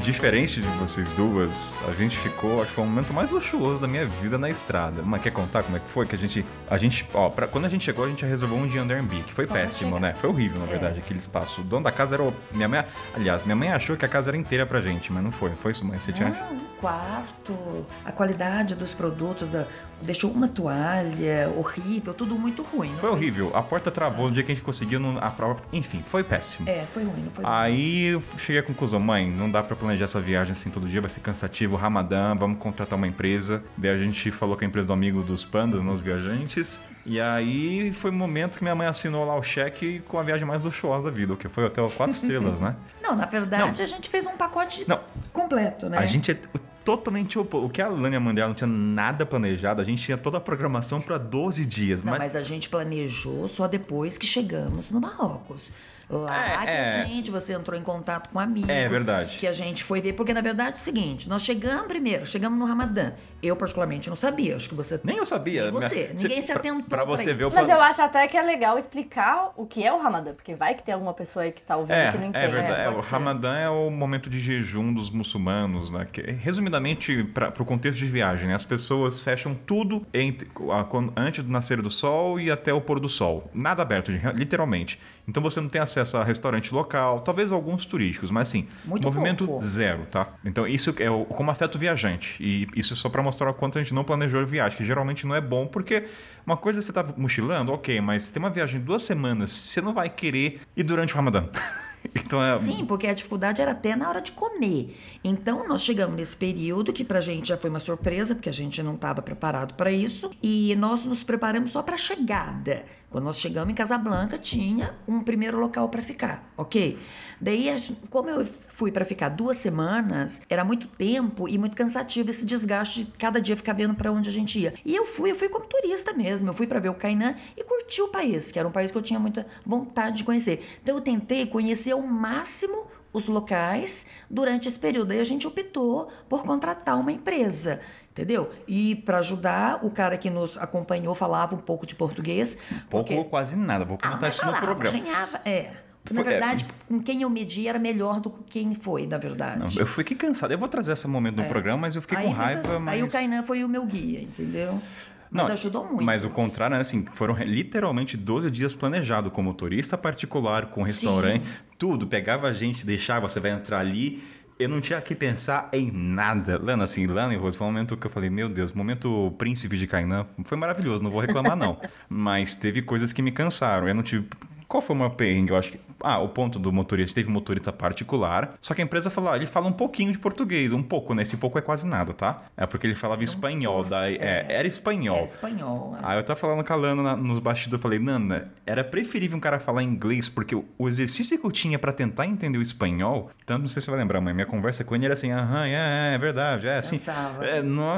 Diferente 0.01 0.59
de 0.61 0.67
vocês 0.77 1.11
duas, 1.13 1.81
a 1.87 1.91
gente 1.93 2.17
ficou, 2.17 2.59
acho 2.61 2.69
que 2.69 2.75
foi 2.75 2.83
o 2.83 2.87
momento 2.87 3.13
mais 3.13 3.29
luxuoso 3.29 3.81
da 3.81 3.87
minha 3.87 4.05
vida 4.07 4.37
na 4.37 4.49
estrada. 4.49 5.01
Mas 5.03 5.21
quer 5.21 5.31
contar 5.31 5.63
como 5.63 5.77
é 5.77 5.79
que 5.79 5.87
foi? 5.89 6.05
Que 6.07 6.15
a 6.15 6.17
gente, 6.17 6.45
a 6.69 6.77
gente, 6.77 7.05
ó, 7.13 7.29
pra, 7.29 7.47
quando 7.47 7.65
a 7.65 7.69
gente 7.69 7.83
chegou, 7.85 8.05
a 8.05 8.07
gente 8.07 8.25
reservou 8.25 8.57
um 8.57 8.67
dia 8.67 8.83
no 8.83 8.91
Airbnb, 8.91 9.23
que 9.23 9.33
foi 9.33 9.45
Só 9.45 9.53
péssimo, 9.53 9.99
né? 9.99 10.13
Foi 10.15 10.29
horrível, 10.29 10.59
na 10.59 10.65
É. 10.65 10.69
verdade, 10.69 10.99
aquele 10.99 11.19
espaço. 11.19 11.61
O 11.61 11.63
dono 11.63 11.83
da 11.83 11.91
casa 11.91 12.15
era 12.15 12.23
o, 12.23 12.33
minha 12.51 12.67
mãe, 12.67 12.83
aliás, 13.15 13.43
minha 13.45 13.55
mãe 13.55 13.69
achou 13.71 13.95
que 13.95 14.03
a 14.03 14.07
casa 14.07 14.31
era 14.31 14.37
inteira 14.37 14.65
pra 14.65 14.81
gente, 14.81 15.11
mas 15.13 15.23
não 15.23 15.31
foi. 15.31 15.51
Foi 15.51 15.71
isso, 15.71 15.85
mãe? 15.85 15.99
Você 15.99 16.11
tinha... 16.11 16.29
Ah, 16.29 16.51
um 16.51 16.59
quarto, 16.81 17.85
a 18.03 18.11
qualidade 18.11 18.73
dos 18.73 18.93
produtos, 18.93 19.49
da, 19.49 19.67
deixou 20.01 20.31
uma 20.31 20.47
toalha 20.47 21.51
horrível, 21.55 22.13
tudo 22.13 22.35
muito 22.35 22.63
ruim. 22.63 22.91
não 22.91 22.97
Foi 22.99 23.09
horrível. 23.11 23.51
A 23.53 23.61
porta 23.61 23.91
travou 23.91 24.25
no 24.27 24.31
dia 24.31 24.41
que 24.43 24.51
a 24.51 24.55
gente 24.55 24.63
conseguiu 24.63 24.99
a 25.19 25.29
prova. 25.29 25.61
Enfim, 25.71 26.03
foi 26.05 26.23
péssimo. 26.23 26.67
É, 26.67 26.85
foi 26.93 27.03
ruim, 27.03 27.21
não 27.23 27.31
foi. 27.31 27.43
Aí 27.47 28.07
eu 28.07 28.23
cheguei 28.37 28.59
à 28.61 28.63
conclusão, 28.63 28.99
mãe, 28.99 29.29
não 29.29 29.49
dá 29.49 29.61
pra 29.61 29.75
planejar 29.75 29.90
essa 29.99 30.21
viagem 30.21 30.51
assim 30.51 30.69
todo 30.69 30.87
dia, 30.87 31.01
vai 31.01 31.09
ser 31.09 31.21
cansativo, 31.21 31.75
Ramadã, 31.75 32.35
vamos 32.35 32.59
contratar 32.59 32.97
uma 32.97 33.07
empresa. 33.07 33.63
Daí 33.77 33.91
a 33.91 33.97
gente 33.97 34.31
falou 34.31 34.55
com 34.55 34.63
a 34.63 34.67
empresa 34.67 34.87
do 34.87 34.93
amigo 34.93 35.23
dos 35.23 35.43
pandas, 35.43 35.81
nos 35.83 35.99
viajantes. 35.99 36.79
E 37.05 37.19
aí 37.19 37.91
foi 37.93 38.11
o 38.11 38.13
momento 38.13 38.57
que 38.57 38.63
minha 38.63 38.75
mãe 38.75 38.87
assinou 38.87 39.25
lá 39.25 39.35
o 39.35 39.41
cheque 39.43 40.01
com 40.07 40.19
a 40.19 40.23
viagem 40.23 40.45
mais 40.45 40.63
luxuosa 40.63 41.05
da 41.05 41.11
vida, 41.11 41.35
que 41.35 41.49
foi 41.49 41.63
o 41.63 41.67
hotel 41.67 41.89
quatro 41.89 42.15
estrelas, 42.15 42.59
né? 42.59 42.75
Não, 43.01 43.15
na 43.15 43.25
verdade, 43.25 43.81
a 43.81 43.85
gente 43.87 44.09
fez 44.09 44.27
um 44.27 44.37
pacote 44.37 44.85
Não. 44.87 44.99
completo, 45.33 45.89
né? 45.89 45.97
A 45.97 46.05
gente 46.05 46.31
é 46.31 46.37
totalmente 46.83 47.37
oposto. 47.39 47.65
O 47.65 47.69
que 47.69 47.81
a 47.81 47.87
Lana 47.87 48.15
e 48.15 48.17
a 48.17 48.19
Mandela 48.19 48.47
não 48.47 48.55
tinha 48.55 48.69
nada 48.69 49.25
planejado, 49.25 49.81
a 49.81 49.83
gente 49.83 50.01
tinha 50.03 50.17
toda 50.17 50.37
a 50.37 50.41
programação 50.41 51.01
pra 51.01 51.17
12 51.17 51.65
dias. 51.65 52.03
Não, 52.03 52.11
mas 52.11 52.19
mas 52.19 52.35
a 52.35 52.41
gente 52.41 52.69
planejou 52.69 53.47
só 53.47 53.67
depois 53.67 54.17
que 54.17 54.27
chegamos 54.27 54.89
no 54.89 55.01
Marrocos. 55.01 55.71
Lá 56.11 56.35
É, 56.61 56.65
que 56.65 56.69
é. 56.71 56.85
a 57.01 57.05
gente, 57.05 57.31
você 57.31 57.53
entrou 57.53 57.79
em 57.79 57.83
contato 57.83 58.29
com 58.29 58.39
amigos. 58.39 58.69
É 58.69 58.89
verdade. 58.89 59.37
Que 59.37 59.47
a 59.47 59.53
gente 59.53 59.83
foi 59.83 60.01
ver. 60.01 60.13
Porque, 60.13 60.33
na 60.33 60.41
verdade, 60.41 60.71
é 60.75 60.79
o 60.79 60.81
seguinte, 60.81 61.29
nós 61.29 61.41
chegamos 61.41 61.87
primeiro, 61.87 62.25
chegamos 62.27 62.59
no 62.59 62.65
Ramadã. 62.65 63.13
Eu, 63.41 63.55
particularmente, 63.55 64.09
não 64.09 64.15
sabia. 64.15 64.55
Acho 64.55 64.67
que 64.69 64.75
você... 64.75 64.99
Nem 65.03 65.17
eu 65.17 65.25
sabia. 65.25 65.63
Nem 65.63 65.71
você. 65.71 65.95
Minha- 65.95 66.13
Ninguém 66.13 66.41
se 66.41 66.51
pra- 66.51 66.59
atentou 66.59 66.83
Pra 66.83 66.97
pra 66.99 67.05
você 67.05 67.29
isso. 67.29 67.35
ver 67.35 67.45
o 67.45 67.51
Mas 67.53 67.69
eu 67.69 67.81
acho 67.81 68.01
até 68.01 68.27
que 68.27 68.37
é 68.37 68.41
legal 68.41 68.77
explicar 68.77 69.51
o 69.55 69.65
que 69.65 69.83
é 69.85 69.91
o 69.93 69.99
Ramadã, 70.01 70.33
porque 70.33 70.53
vai 70.53 70.75
que 70.75 70.83
tem 70.83 70.93
alguma 70.93 71.13
pessoa 71.13 71.43
aí 71.43 71.51
que 71.51 71.61
tá 71.61 71.77
ouvindo 71.77 71.93
É, 71.95 72.11
que 72.11 72.17
não 72.17 72.25
é 72.25 72.27
entende. 72.27 72.51
verdade. 72.51 72.81
É, 72.81 72.89
o 72.89 72.99
ser. 73.01 73.11
Ramadã 73.11 73.55
é 73.55 73.69
o 73.69 73.89
momento 73.89 74.29
de 74.29 74.39
jejum 74.39 74.93
dos 74.93 75.09
muçulmanos, 75.09 75.89
né? 75.89 76.05
Que, 76.11 76.21
resumidamente, 76.21 77.23
para 77.33 77.53
o 77.61 77.65
contexto 77.65 77.97
de 77.99 78.05
viagem, 78.05 78.49
né? 78.49 78.55
as 78.55 78.65
pessoas 78.65 79.21
fecham 79.21 79.55
tudo 79.55 80.05
entre, 80.13 80.47
a- 80.71 80.83
quando- 80.83 81.13
antes 81.15 81.43
do 81.43 81.49
nascer 81.51 81.81
do 81.81 81.89
sol 81.89 82.39
e 82.39 82.51
até 82.51 82.73
o 82.73 82.81
pôr 82.81 82.99
do 82.99 83.07
sol. 83.09 83.49
Nada 83.53 83.81
aberto, 83.81 84.11
literalmente. 84.35 84.99
Então 85.27 85.41
você 85.41 85.61
não 85.61 85.69
tem 85.69 85.79
acesso 85.79 86.00
a 86.01 86.23
restaurante 86.23 86.73
local, 86.73 87.21
talvez 87.21 87.51
alguns 87.51 87.85
turísticos, 87.85 88.31
mas 88.31 88.49
assim, 88.49 88.67
Muito 88.85 89.03
movimento 89.03 89.45
pouco. 89.45 89.63
zero, 89.63 90.05
tá? 90.09 90.29
Então 90.43 90.67
isso 90.67 90.93
é 90.99 91.09
o, 91.09 91.25
como 91.25 91.51
afeta 91.51 91.77
o 91.77 91.79
viajante. 91.79 92.37
E 92.39 92.67
isso 92.75 92.93
é 92.93 92.95
só 92.95 93.09
para 93.09 93.21
mostrar 93.21 93.49
o 93.49 93.53
quanto 93.53 93.77
a 93.77 93.81
gente 93.81 93.93
não 93.93 94.03
planejou 94.03 94.41
a 94.41 94.45
viagem, 94.45 94.77
que 94.77 94.83
geralmente 94.83 95.25
não 95.25 95.35
é 95.35 95.41
bom, 95.41 95.67
porque 95.67 96.05
uma 96.45 96.57
coisa 96.57 96.79
é 96.79 96.81
você 96.81 96.91
tá 96.91 97.05
mochilando, 97.17 97.71
ok, 97.71 98.01
mas 98.01 98.29
tem 98.29 98.41
uma 98.41 98.49
viagem 98.49 98.79
de 98.79 98.85
duas 98.85 99.03
semanas, 99.03 99.51
você 99.51 99.81
não 99.81 99.93
vai 99.93 100.09
querer 100.09 100.61
ir 100.75 100.83
durante 100.83 101.13
o 101.13 101.15
Ramadã. 101.15 101.45
então 102.15 102.43
é. 102.43 102.57
Sim, 102.57 102.85
porque 102.85 103.07
a 103.07 103.13
dificuldade 103.13 103.61
era 103.61 103.71
até 103.71 103.95
na 103.95 104.09
hora 104.09 104.21
de 104.21 104.31
comer. 104.31 104.97
Então 105.23 105.67
nós 105.67 105.83
chegamos 105.83 106.15
nesse 106.15 106.35
período 106.35 106.91
que 106.91 107.03
pra 107.03 107.21
gente 107.21 107.49
já 107.49 107.57
foi 107.57 107.69
uma 107.69 107.79
surpresa, 107.79 108.33
porque 108.35 108.49
a 108.49 108.53
gente 108.53 108.81
não 108.81 108.95
estava 108.95 109.21
preparado 109.21 109.75
para 109.75 109.91
isso, 109.91 110.31
e 110.41 110.75
nós 110.75 111.05
nos 111.05 111.23
preparamos 111.23 111.71
só 111.71 111.81
para 111.83 111.97
chegada. 111.97 112.83
Quando 113.11 113.25
nós 113.25 113.37
chegamos 113.37 113.69
em 113.69 113.75
Casablanca, 113.75 114.37
tinha 114.37 114.95
um 115.05 115.19
primeiro 115.19 115.59
local 115.59 115.89
para 115.89 116.01
ficar, 116.01 116.49
ok? 116.55 116.97
Daí, 117.41 117.67
como 118.09 118.29
eu 118.29 118.45
fui 118.69 118.89
para 118.89 119.03
ficar 119.03 119.27
duas 119.27 119.57
semanas, 119.57 120.41
era 120.49 120.63
muito 120.63 120.87
tempo 120.87 121.45
e 121.49 121.57
muito 121.57 121.75
cansativo 121.75 122.29
esse 122.29 122.45
desgaste 122.45 123.03
de 123.03 123.11
cada 123.17 123.41
dia 123.41 123.57
ficar 123.57 123.73
vendo 123.73 123.95
para 123.95 124.09
onde 124.13 124.29
a 124.29 124.31
gente 124.31 124.57
ia. 124.57 124.73
E 124.85 124.95
eu 124.95 125.05
fui, 125.05 125.29
eu 125.29 125.35
fui 125.35 125.49
como 125.49 125.65
turista 125.65 126.13
mesmo, 126.13 126.49
eu 126.49 126.53
fui 126.53 126.65
para 126.65 126.79
ver 126.79 126.87
o 126.87 126.93
Cainan 126.93 127.35
e 127.57 127.63
curti 127.65 128.01
o 128.01 128.07
país, 128.07 128.49
que 128.49 128.57
era 128.57 128.65
um 128.65 128.71
país 128.71 128.91
que 128.91 128.97
eu 128.97 129.01
tinha 129.01 129.19
muita 129.19 129.45
vontade 129.65 130.19
de 130.19 130.23
conhecer. 130.23 130.65
Então 130.81 130.95
eu 130.95 131.01
tentei 131.01 131.45
conhecer 131.45 131.91
ao 131.91 132.01
máximo 132.01 132.87
os 133.13 133.27
locais 133.27 134.05
durante 134.29 134.67
esse 134.67 134.79
período. 134.79 135.11
Aí 135.11 135.19
a 135.19 135.25
gente 135.25 135.45
optou 135.45 136.09
por 136.29 136.43
contratar 136.43 136.97
uma 136.97 137.11
empresa. 137.11 137.81
Entendeu? 138.11 138.51
E 138.67 138.95
para 138.95 139.19
ajudar, 139.19 139.79
o 139.85 139.89
cara 139.89 140.17
que 140.17 140.29
nos 140.29 140.57
acompanhou 140.57 141.15
falava 141.15 141.55
um 141.55 141.59
pouco 141.59 141.87
de 141.87 141.95
português. 141.95 142.57
Pouco 142.89 143.07
porque- 143.07 143.15
ou 143.15 143.25
quase 143.25 143.55
nada. 143.55 143.85
Vou 143.85 143.95
ah, 144.01 144.03
comentar 144.03 144.21
mas 144.21 144.35
isso 144.35 144.45
no 144.45 144.51
falava, 144.51 144.65
programa. 144.65 144.97
arranhava, 144.97 145.41
é. 145.45 145.71
Na 146.11 146.19
é. 146.19 146.23
verdade, 146.23 146.65
com 146.87 146.99
quem 146.99 147.21
eu 147.21 147.29
medi 147.29 147.67
era 147.67 147.79
melhor 147.79 148.19
do 148.19 148.29
que 148.29 148.59
quem 148.59 148.73
foi, 148.73 149.05
na 149.05 149.17
verdade. 149.17 149.59
Não, 149.59 149.81
eu 149.81 149.87
fiquei 149.87 150.17
cansado. 150.17 150.51
Eu 150.51 150.57
vou 150.57 150.67
trazer 150.67 150.91
esse 150.93 151.07
momento 151.07 151.37
no 151.37 151.45
programa, 151.45 151.77
mas 151.77 151.95
eu 151.95 152.01
fiquei 152.01 152.17
aí, 152.17 152.25
com 152.25 152.31
raiva. 152.31 152.61
as- 152.61 152.79
mas... 152.79 152.93
aí 152.95 153.03
o 153.03 153.07
Kainan 153.07 153.43
foi 153.43 153.63
o 153.63 153.69
meu 153.69 153.85
guia, 153.85 154.21
entendeu? 154.21 154.81
Mas 155.29 155.47
Não, 155.47 155.53
ajudou 155.53 155.85
muito. 155.85 156.03
Mas 156.03 156.25
o 156.25 156.29
contrário, 156.29 156.75
né? 156.75 156.81
Assim, 156.81 157.05
foram 157.13 157.35
literalmente 157.37 158.17
12 158.17 158.51
dias 158.51 158.73
planejado 158.73 159.31
com 159.31 159.41
motorista 159.41 159.97
particular, 159.97 160.65
com 160.65 160.83
restaurante, 160.83 161.45
tudo. 161.77 162.05
Pegava 162.05 162.49
a 162.49 162.53
gente, 162.53 162.85
deixava, 162.85 163.29
você 163.29 163.39
vai 163.39 163.51
entrar 163.51 163.79
ali. 163.79 164.21
Eu 164.61 164.69
não 164.69 164.79
tinha 164.79 165.01
que 165.01 165.15
pensar 165.15 165.69
em 165.73 165.89
nada. 165.91 166.59
Lana, 166.61 166.83
assim, 166.83 167.07
Lana 167.07 167.33
e 167.33 167.37
Rose, 167.37 167.57
foi 167.57 167.65
um 167.65 167.71
momento 167.71 167.97
que 167.97 168.05
eu 168.05 168.11
falei, 168.11 168.29
meu 168.29 168.47
Deus, 168.47 168.71
momento 168.71 169.33
príncipe 169.37 169.75
de 169.75 169.87
Kainan. 169.87 170.27
Foi 170.43 170.55
maravilhoso, 170.55 171.01
não 171.01 171.09
vou 171.09 171.19
reclamar, 171.19 171.55
não. 171.55 171.79
Mas 172.07 172.53
teve 172.53 172.83
coisas 172.83 173.11
que 173.11 173.23
me 173.23 173.31
cansaram. 173.31 173.87
Eu 173.87 173.95
não 173.95 174.03
tive. 174.03 174.27
Qual 174.71 174.81
foi 174.81 174.95
o 174.95 174.99
meu 174.99 175.09
perrengue? 175.09 175.51
Eu 175.51 175.57
acho 175.57 175.71
que. 175.73 175.79
Ah, 176.01 176.19
o 176.19 176.29
ponto 176.29 176.57
do 176.57 176.71
motorista. 176.71 177.15
Teve 177.15 177.29
um 177.29 177.33
motorista 177.33 177.73
particular. 177.73 178.53
Só 178.61 178.73
que 178.73 178.81
a 178.81 178.85
empresa 178.85 179.09
falou: 179.09 179.31
ah, 179.31 179.35
ele 179.35 179.45
fala 179.45 179.67
um 179.67 179.71
pouquinho 179.73 180.13
de 180.13 180.17
português. 180.17 180.71
Um 180.71 180.81
pouco, 180.81 181.13
né? 181.13 181.23
Esse 181.23 181.35
pouco 181.35 181.59
é 181.59 181.61
quase 181.61 181.85
nada, 181.85 182.13
tá? 182.13 182.43
É 182.55 182.65
porque 182.65 182.87
ele 182.87 182.95
falava 182.95 183.21
espanhol. 183.21 183.83
Daí, 183.83 184.15
é, 184.15 184.45
era 184.47 184.65
espanhol. 184.65 185.17
É 185.17 185.23
espanhol. 185.25 185.97
é. 186.01 186.05
Aí 186.05 186.17
eu 186.17 186.23
tava 186.23 186.39
falando 186.39 186.63
com 186.65 186.71
a 186.71 186.75
Lana 186.77 187.03
na- 187.03 187.17
nos 187.17 187.39
bastidores, 187.39 187.73
eu 187.79 187.81
falei, 187.83 187.99
Nana, 187.99 188.49
era 188.65 188.81
preferível 188.83 189.37
um 189.37 189.41
cara 189.41 189.59
falar 189.59 189.83
inglês, 189.83 190.29
porque 190.29 190.55
o, 190.55 190.63
o 190.77 190.87
exercício 190.87 191.37
que 191.37 191.45
eu 191.45 191.51
tinha 191.51 191.77
pra 191.77 191.91
tentar 191.91 192.25
entender 192.25 192.57
o 192.57 192.61
espanhol, 192.61 193.29
tanto 193.45 193.61
não 193.61 193.67
sei 193.67 193.81
se 193.81 193.85
você 193.85 193.91
vai 193.91 193.99
lembrar, 193.99 194.21
mas 194.21 194.33
minha 194.33 194.45
conversa 194.47 194.83
com 194.85 194.95
ele 194.95 195.03
era 195.05 195.13
assim, 195.15 195.31
aham, 195.31 195.65
é, 195.65 195.73
é, 196.11 196.15
é 196.15 196.17
verdade, 196.17 196.65
é 196.67 196.77
assim. 196.77 196.95
Cansava. 196.97 197.45
É, 197.45 197.61
nó- 197.61 197.97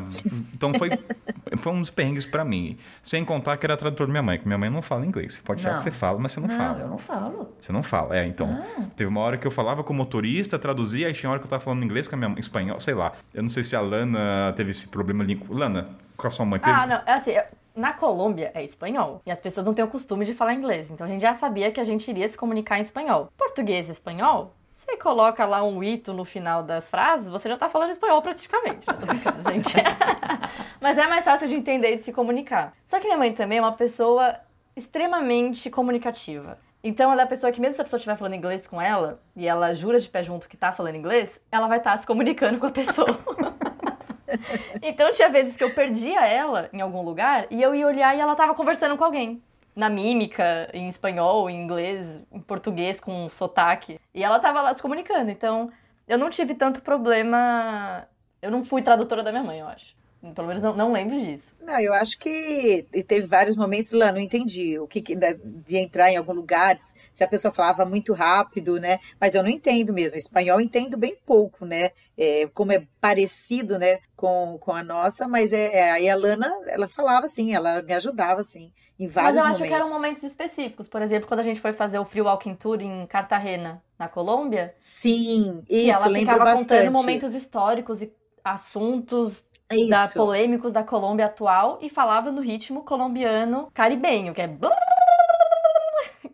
então 0.54 0.72
foi, 0.74 0.90
foi 1.56 1.72
um 1.72 1.80
dos 1.80 1.90
perrengues 1.90 2.24
pra 2.24 2.44
mim. 2.44 2.76
Sem 3.02 3.24
contar 3.24 3.56
que 3.56 3.66
era 3.66 3.76
tradutor 3.76 4.06
da 4.06 4.10
minha 4.12 4.22
mãe, 4.22 4.38
que 4.38 4.46
minha 4.46 4.58
mãe 4.58 4.70
não 4.70 4.82
fala 4.82 5.04
inglês. 5.04 5.40
Pode 5.44 5.60
achar 5.60 5.72
Não. 5.72 5.78
que 5.78 5.84
você 5.84 5.90
fala, 5.90 6.05
mas 6.18 6.32
você 6.32 6.40
não, 6.40 6.48
não, 6.48 6.56
fala. 6.56 6.80
eu 6.80 6.88
não 6.88 6.98
falo. 6.98 7.48
Você 7.58 7.72
não 7.72 7.82
fala, 7.82 8.16
é, 8.18 8.26
então. 8.26 8.48
Ah. 8.78 8.84
Teve 8.96 9.08
uma 9.08 9.20
hora 9.20 9.36
que 9.36 9.46
eu 9.46 9.50
falava 9.50 9.82
com 9.84 9.92
o 9.92 9.96
motorista, 9.96 10.58
traduzia, 10.58 11.06
aí 11.08 11.12
tinha 11.12 11.30
hora 11.30 11.38
que 11.38 11.46
eu 11.46 11.50
tava 11.50 11.62
falando 11.62 11.82
inglês 11.84 12.06
com 12.08 12.14
a 12.14 12.18
minha 12.18 12.28
mãe, 12.28 12.38
espanhol, 12.40 12.78
sei 12.80 12.94
lá. 12.94 13.12
Eu 13.34 13.42
não 13.42 13.48
sei 13.48 13.64
se 13.64 13.74
a 13.76 13.80
Lana 13.80 14.52
teve 14.56 14.70
esse 14.70 14.88
problema 14.88 15.22
ali. 15.24 15.40
Lana, 15.48 15.88
com 16.16 16.26
a 16.26 16.30
sua 16.30 16.44
mãe 16.46 16.60
teve? 16.60 16.74
Ah, 16.74 16.86
não, 16.86 17.00
é 17.06 17.12
assim, 17.14 17.32
eu- 17.32 17.44
na 17.74 17.92
Colômbia 17.92 18.50
é 18.54 18.64
espanhol. 18.64 19.20
E 19.26 19.30
as 19.30 19.38
pessoas 19.38 19.66
não 19.66 19.74
têm 19.74 19.84
o 19.84 19.88
costume 19.88 20.24
de 20.24 20.32
falar 20.32 20.54
inglês. 20.54 20.90
Então 20.90 21.06
a 21.06 21.10
gente 21.10 21.20
já 21.20 21.34
sabia 21.34 21.70
que 21.70 21.78
a 21.80 21.84
gente 21.84 22.08
iria 22.10 22.26
se 22.28 22.36
comunicar 22.36 22.78
em 22.78 22.82
espanhol. 22.82 23.28
Português 23.36 23.88
e 23.88 23.92
espanhol, 23.92 24.54
você 24.72 24.96
coloca 24.96 25.44
lá 25.44 25.62
um 25.62 25.82
ito 25.84 26.14
no 26.14 26.24
final 26.24 26.62
das 26.62 26.88
frases, 26.88 27.28
você 27.28 27.48
já 27.50 27.56
tá 27.58 27.68
falando 27.68 27.90
espanhol 27.90 28.22
praticamente. 28.22 28.86
Não 28.86 28.94
tô 28.96 29.06
brincando, 29.06 29.42
gente. 29.52 29.74
Mas 30.80 30.96
é 30.96 31.06
mais 31.06 31.24
fácil 31.24 31.48
de 31.48 31.54
entender 31.54 31.94
e 31.94 31.96
de 31.98 32.04
se 32.04 32.12
comunicar. 32.12 32.72
Só 32.86 32.98
que 32.98 33.06
minha 33.06 33.18
mãe 33.18 33.32
também 33.32 33.58
é 33.58 33.60
uma 33.60 33.72
pessoa 33.72 34.36
extremamente 34.76 35.70
comunicativa. 35.70 36.58
Então 36.84 37.10
ela 37.10 37.22
é 37.22 37.24
a 37.24 37.28
pessoa 37.28 37.50
que, 37.50 37.60
mesmo 37.60 37.74
se 37.74 37.80
a 37.80 37.84
pessoa 37.84 37.98
estiver 37.98 38.16
falando 38.16 38.34
inglês 38.34 38.68
com 38.68 38.80
ela, 38.80 39.20
e 39.34 39.48
ela 39.48 39.74
jura 39.74 39.98
de 39.98 40.08
pé 40.08 40.22
junto 40.22 40.48
que 40.48 40.56
tá 40.56 40.70
falando 40.70 40.94
inglês, 40.94 41.40
ela 41.50 41.66
vai 41.66 41.78
estar 41.78 41.96
se 41.96 42.06
comunicando 42.06 42.60
com 42.60 42.66
a 42.66 42.70
pessoa. 42.70 43.08
Então 44.82 45.12
tinha 45.12 45.28
vezes 45.28 45.56
que 45.56 45.62
eu 45.64 45.72
perdia 45.72 46.26
ela 46.26 46.68
em 46.72 46.80
algum 46.80 47.02
lugar 47.02 47.46
e 47.50 47.62
eu 47.62 47.74
ia 47.74 47.86
olhar 47.86 48.14
e 48.16 48.20
ela 48.20 48.34
tava 48.34 48.54
conversando 48.54 48.96
com 48.96 49.04
alguém. 49.04 49.42
Na 49.74 49.88
mímica, 49.88 50.68
em 50.74 50.88
espanhol, 50.88 51.48
em 51.48 51.62
inglês, 51.62 52.22
em 52.32 52.40
português, 52.40 52.98
com 52.98 53.28
sotaque. 53.30 54.00
E 54.12 54.24
ela 54.24 54.38
tava 54.40 54.60
lá 54.60 54.74
se 54.74 54.82
comunicando. 54.82 55.30
Então 55.30 55.70
eu 56.08 56.18
não 56.18 56.28
tive 56.28 56.54
tanto 56.54 56.82
problema. 56.82 58.06
Eu 58.42 58.50
não 58.50 58.64
fui 58.64 58.82
tradutora 58.82 59.22
da 59.22 59.30
minha 59.30 59.44
mãe, 59.44 59.60
eu 59.60 59.68
acho. 59.68 59.94
Pelo 60.34 60.48
menos 60.48 60.62
não, 60.62 60.74
não 60.76 60.92
lembro 60.92 61.18
disso. 61.18 61.54
Não, 61.58 61.80
eu 61.80 61.92
acho 61.94 62.18
que 62.18 62.86
teve 63.08 63.26
vários 63.26 63.56
momentos 63.56 63.90
lá, 63.92 64.12
não 64.12 64.20
entendi 64.20 64.78
o 64.78 64.86
que, 64.86 65.00
que 65.02 65.16
da- 65.16 65.32
de 65.42 65.76
entrar 65.78 66.10
em 66.12 66.16
algum 66.16 66.32
lugar, 66.34 66.76
se 67.10 67.24
a 67.24 67.28
pessoa 67.28 67.52
falava 67.52 67.84
muito 67.84 68.12
rápido, 68.12 68.78
né? 68.78 68.98
Mas 69.20 69.34
eu 69.34 69.42
não 69.42 69.50
entendo 69.50 69.92
mesmo. 69.92 70.16
Espanhol 70.16 70.60
eu 70.60 70.64
entendo 70.64 70.96
bem 70.96 71.16
pouco, 71.26 71.64
né? 71.64 71.90
É, 72.16 72.46
como 72.54 72.72
é 72.72 72.86
parecido, 73.00 73.78
né, 73.78 73.98
com, 74.16 74.56
com 74.60 74.72
a 74.72 74.82
nossa, 74.82 75.28
mas 75.28 75.52
é, 75.52 75.74
é, 75.76 75.90
aí 75.92 76.08
a 76.08 76.16
Lana, 76.16 76.50
ela 76.66 76.88
falava 76.88 77.26
assim, 77.26 77.54
ela 77.54 77.82
me 77.82 77.92
ajudava 77.92 78.40
assim, 78.40 78.72
em 78.98 79.06
Mas 79.18 79.34
vários 79.34 79.36
eu 79.36 79.44
acho 79.44 79.58
momentos. 79.58 79.68
que 79.68 79.74
eram 79.74 79.88
momentos 79.88 80.22
específicos. 80.22 80.88
Por 80.88 81.00
exemplo, 81.02 81.26
quando 81.28 81.40
a 81.40 81.42
gente 81.42 81.60
foi 81.60 81.72
fazer 81.72 81.98
o 81.98 82.04
Free 82.04 82.20
Walking 82.20 82.54
Tour 82.54 82.80
em 82.82 83.06
Cartagena, 83.06 83.82
na 83.98 84.08
Colômbia, 84.08 84.74
Sim, 84.78 85.62
que 85.80 85.88
isso, 85.88 85.90
ela 85.90 86.08
lembro 86.08 86.30
ficava 86.30 86.44
bastante. 86.44 86.58
contando 86.58 86.90
momentos 86.92 87.34
históricos 87.34 88.02
e 88.02 88.12
assuntos 88.44 89.44
Isso. 89.70 89.90
da 89.90 90.08
polêmicos 90.14 90.72
da 90.72 90.82
Colômbia 90.84 91.26
atual 91.26 91.78
e 91.80 91.88
falava 91.88 92.30
no 92.30 92.40
ritmo 92.40 92.82
colombiano 92.82 93.68
caribenho, 93.74 94.32
que 94.32 94.42
é 94.42 94.48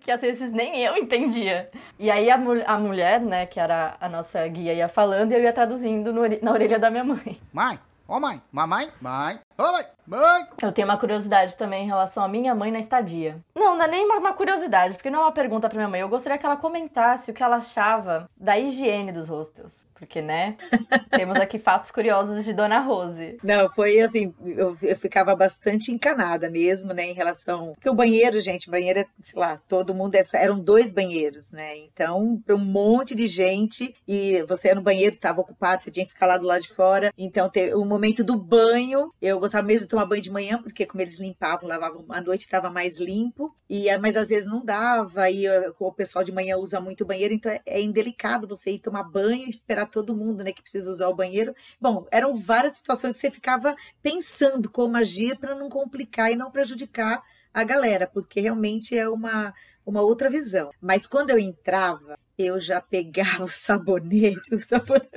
que 0.03 0.11
às 0.11 0.21
vezes 0.21 0.51
nem 0.51 0.83
eu 0.83 0.97
entendia. 0.97 1.71
E 1.99 2.11
aí 2.11 2.31
a, 2.31 2.37
mu 2.37 2.53
a 2.67 2.79
mulher, 2.79 3.21
né, 3.21 3.47
que 3.47 3.61
era 3.61 3.97
a 4.01 4.09
nossa 4.09 4.47
guia, 4.49 4.75
ia 4.75 4.89
falando 4.89 5.33
e 5.33 5.35
eu 5.35 5.41
ia 5.41 5.53
traduzindo 5.53 6.13
no, 6.13 6.23
na 6.43 6.53
orelha 6.53 6.79
da 6.79 6.91
minha 6.91 7.05
mãe. 7.05 7.41
Mãe, 7.53 7.79
ô 8.09 8.19
mãe, 8.19 8.43
mamãe, 8.51 8.89
mãe, 9.01 9.39
ô 9.57 9.73
mãe, 9.73 9.85
mãe. 10.07 10.47
Eu 10.61 10.73
tenho 10.73 10.89
uma 10.89 10.97
curiosidade 10.97 11.57
também 11.57 11.85
em 11.85 11.87
relação 11.87 12.23
à 12.23 12.29
minha 12.29 12.55
mãe 12.55 12.71
na 12.71 12.81
estadia. 12.81 13.39
Não, 13.55 13.77
não 13.77 13.85
é 13.85 13.89
nem 13.89 14.05
uma, 14.05 14.33
curiosidade, 14.33 14.95
porque 14.95 15.11
não 15.11 15.21
é 15.21 15.23
uma 15.23 15.33
pergunta 15.33 15.69
pra 15.69 15.79
minha 15.79 15.89
mãe. 15.89 16.01
Eu 16.01 16.09
gostaria 16.09 16.39
que 16.39 16.47
ela 16.47 16.57
comentasse 16.57 17.31
o 17.31 17.35
que 17.35 17.43
ela 17.43 17.57
achava 17.57 18.29
da 18.37 18.59
higiene 18.59 19.13
dos 19.13 19.29
hostels. 19.29 19.87
Porque, 19.95 20.21
né, 20.21 20.57
temos 21.11 21.37
aqui 21.37 21.61
fatos 21.61 21.91
curiosos 21.93 22.45
de 22.45 22.53
Dona 22.53 22.81
Rose. 22.81 23.39
Não, 23.43 23.71
foi 23.71 24.01
assim, 24.01 24.35
eu, 24.45 24.77
eu 24.83 24.97
ficava 24.97 25.37
bastante 25.37 25.93
encanada 25.93 26.51
mesmo, 26.51 26.93
né, 26.93 27.05
em 27.05 27.13
relação... 27.13 27.73
Porque 27.75 27.89
o 27.89 27.95
banheiro, 27.95 28.41
gente, 28.41 28.69
banheiro 28.69 28.99
é, 28.99 29.07
sei 29.21 29.39
lá, 29.39 29.61
todo 29.69 29.95
mundo... 29.95 30.17
É, 30.17 30.23
eram 30.35 30.59
dois 30.59 30.91
banheiros, 30.91 31.53
né, 31.53 31.77
então, 31.77 32.43
para 32.45 32.57
um 32.57 32.65
monte 32.65 33.15
de 33.15 33.29
gente, 33.29 33.95
e 34.09 34.43
você 34.49 34.69
ia 34.69 34.75
no 34.75 34.83
banheiro, 34.83 35.15
estava 35.15 35.41
ocupado, 35.41 35.85
você 35.85 35.91
tinha 35.91 36.05
que 36.05 36.13
ficar 36.13 36.27
lá 36.27 36.37
do 36.37 36.47
lado 36.47 36.63
de 36.63 36.75
fora. 36.75 37.13
Então, 37.17 37.49
o 37.77 37.85
momento 37.85 38.25
do 38.25 38.37
banho, 38.37 39.13
eu 39.23 39.39
gostava 39.39 39.65
mesmo 39.65 39.87
tomar 39.93 40.07
banho 40.07 40.23
de 40.23 40.31
manhã, 40.31 40.61
porque 40.61 40.87
como 40.87 41.03
eles 41.03 41.21
limpavam, 41.21 41.69
lavavam, 41.69 42.07
à 42.09 42.21
noite 42.21 42.47
estava 42.47 42.71
mais 42.71 42.97
limpo, 42.97 43.55
e 43.69 43.95
mas 43.99 44.17
às 44.17 44.29
vezes 44.29 44.47
não 44.47 44.65
dava, 44.65 45.31
e 45.31 45.45
o 45.79 45.93
pessoal 45.93 46.25
de 46.25 46.33
manhã 46.33 46.57
usa 46.57 46.81
muito 46.81 47.05
banheiro, 47.05 47.35
então 47.35 47.53
é, 47.53 47.61
é 47.67 47.83
indelicado 47.83 48.49
você 48.49 48.73
ir 48.73 48.79
tomar 48.79 49.05
banho 49.05 49.47
e 49.47 49.51
esperar 49.51 49.87
todo 49.87 50.17
mundo, 50.17 50.43
né, 50.43 50.51
que 50.51 50.63
precisa 50.63 50.91
usar 50.91 51.09
o 51.09 51.15
banheiro. 51.15 51.55
Bom, 51.79 52.07
eram 52.11 52.35
várias 52.35 52.75
situações 52.79 53.17
que 53.17 53.21
você 53.21 53.31
ficava 53.31 53.77
pensando 54.03 54.71
como 54.71 54.97
agir 54.97 55.37
para 55.39 55.55
não 55.55 55.69
complicar 55.69 56.33
e 56.33 56.37
não 56.37 56.51
prejudicar 56.51 57.23
a 57.53 57.63
galera, 57.63 58.07
porque 58.07 58.41
realmente 58.41 58.97
é 58.97 59.07
uma 59.07 59.53
uma 59.85 60.01
outra 60.01 60.31
visão. 60.31 60.71
Mas 60.81 61.09
quando 61.09 61.31
eu 61.31 61.39
entrava, 61.41 62.17
eu 62.43 62.61
já 62.61 62.81
pegava 62.81 63.45
o 63.45 63.49
sabonete, 63.49 64.55
o 64.55 64.61
sabonete 64.61 65.13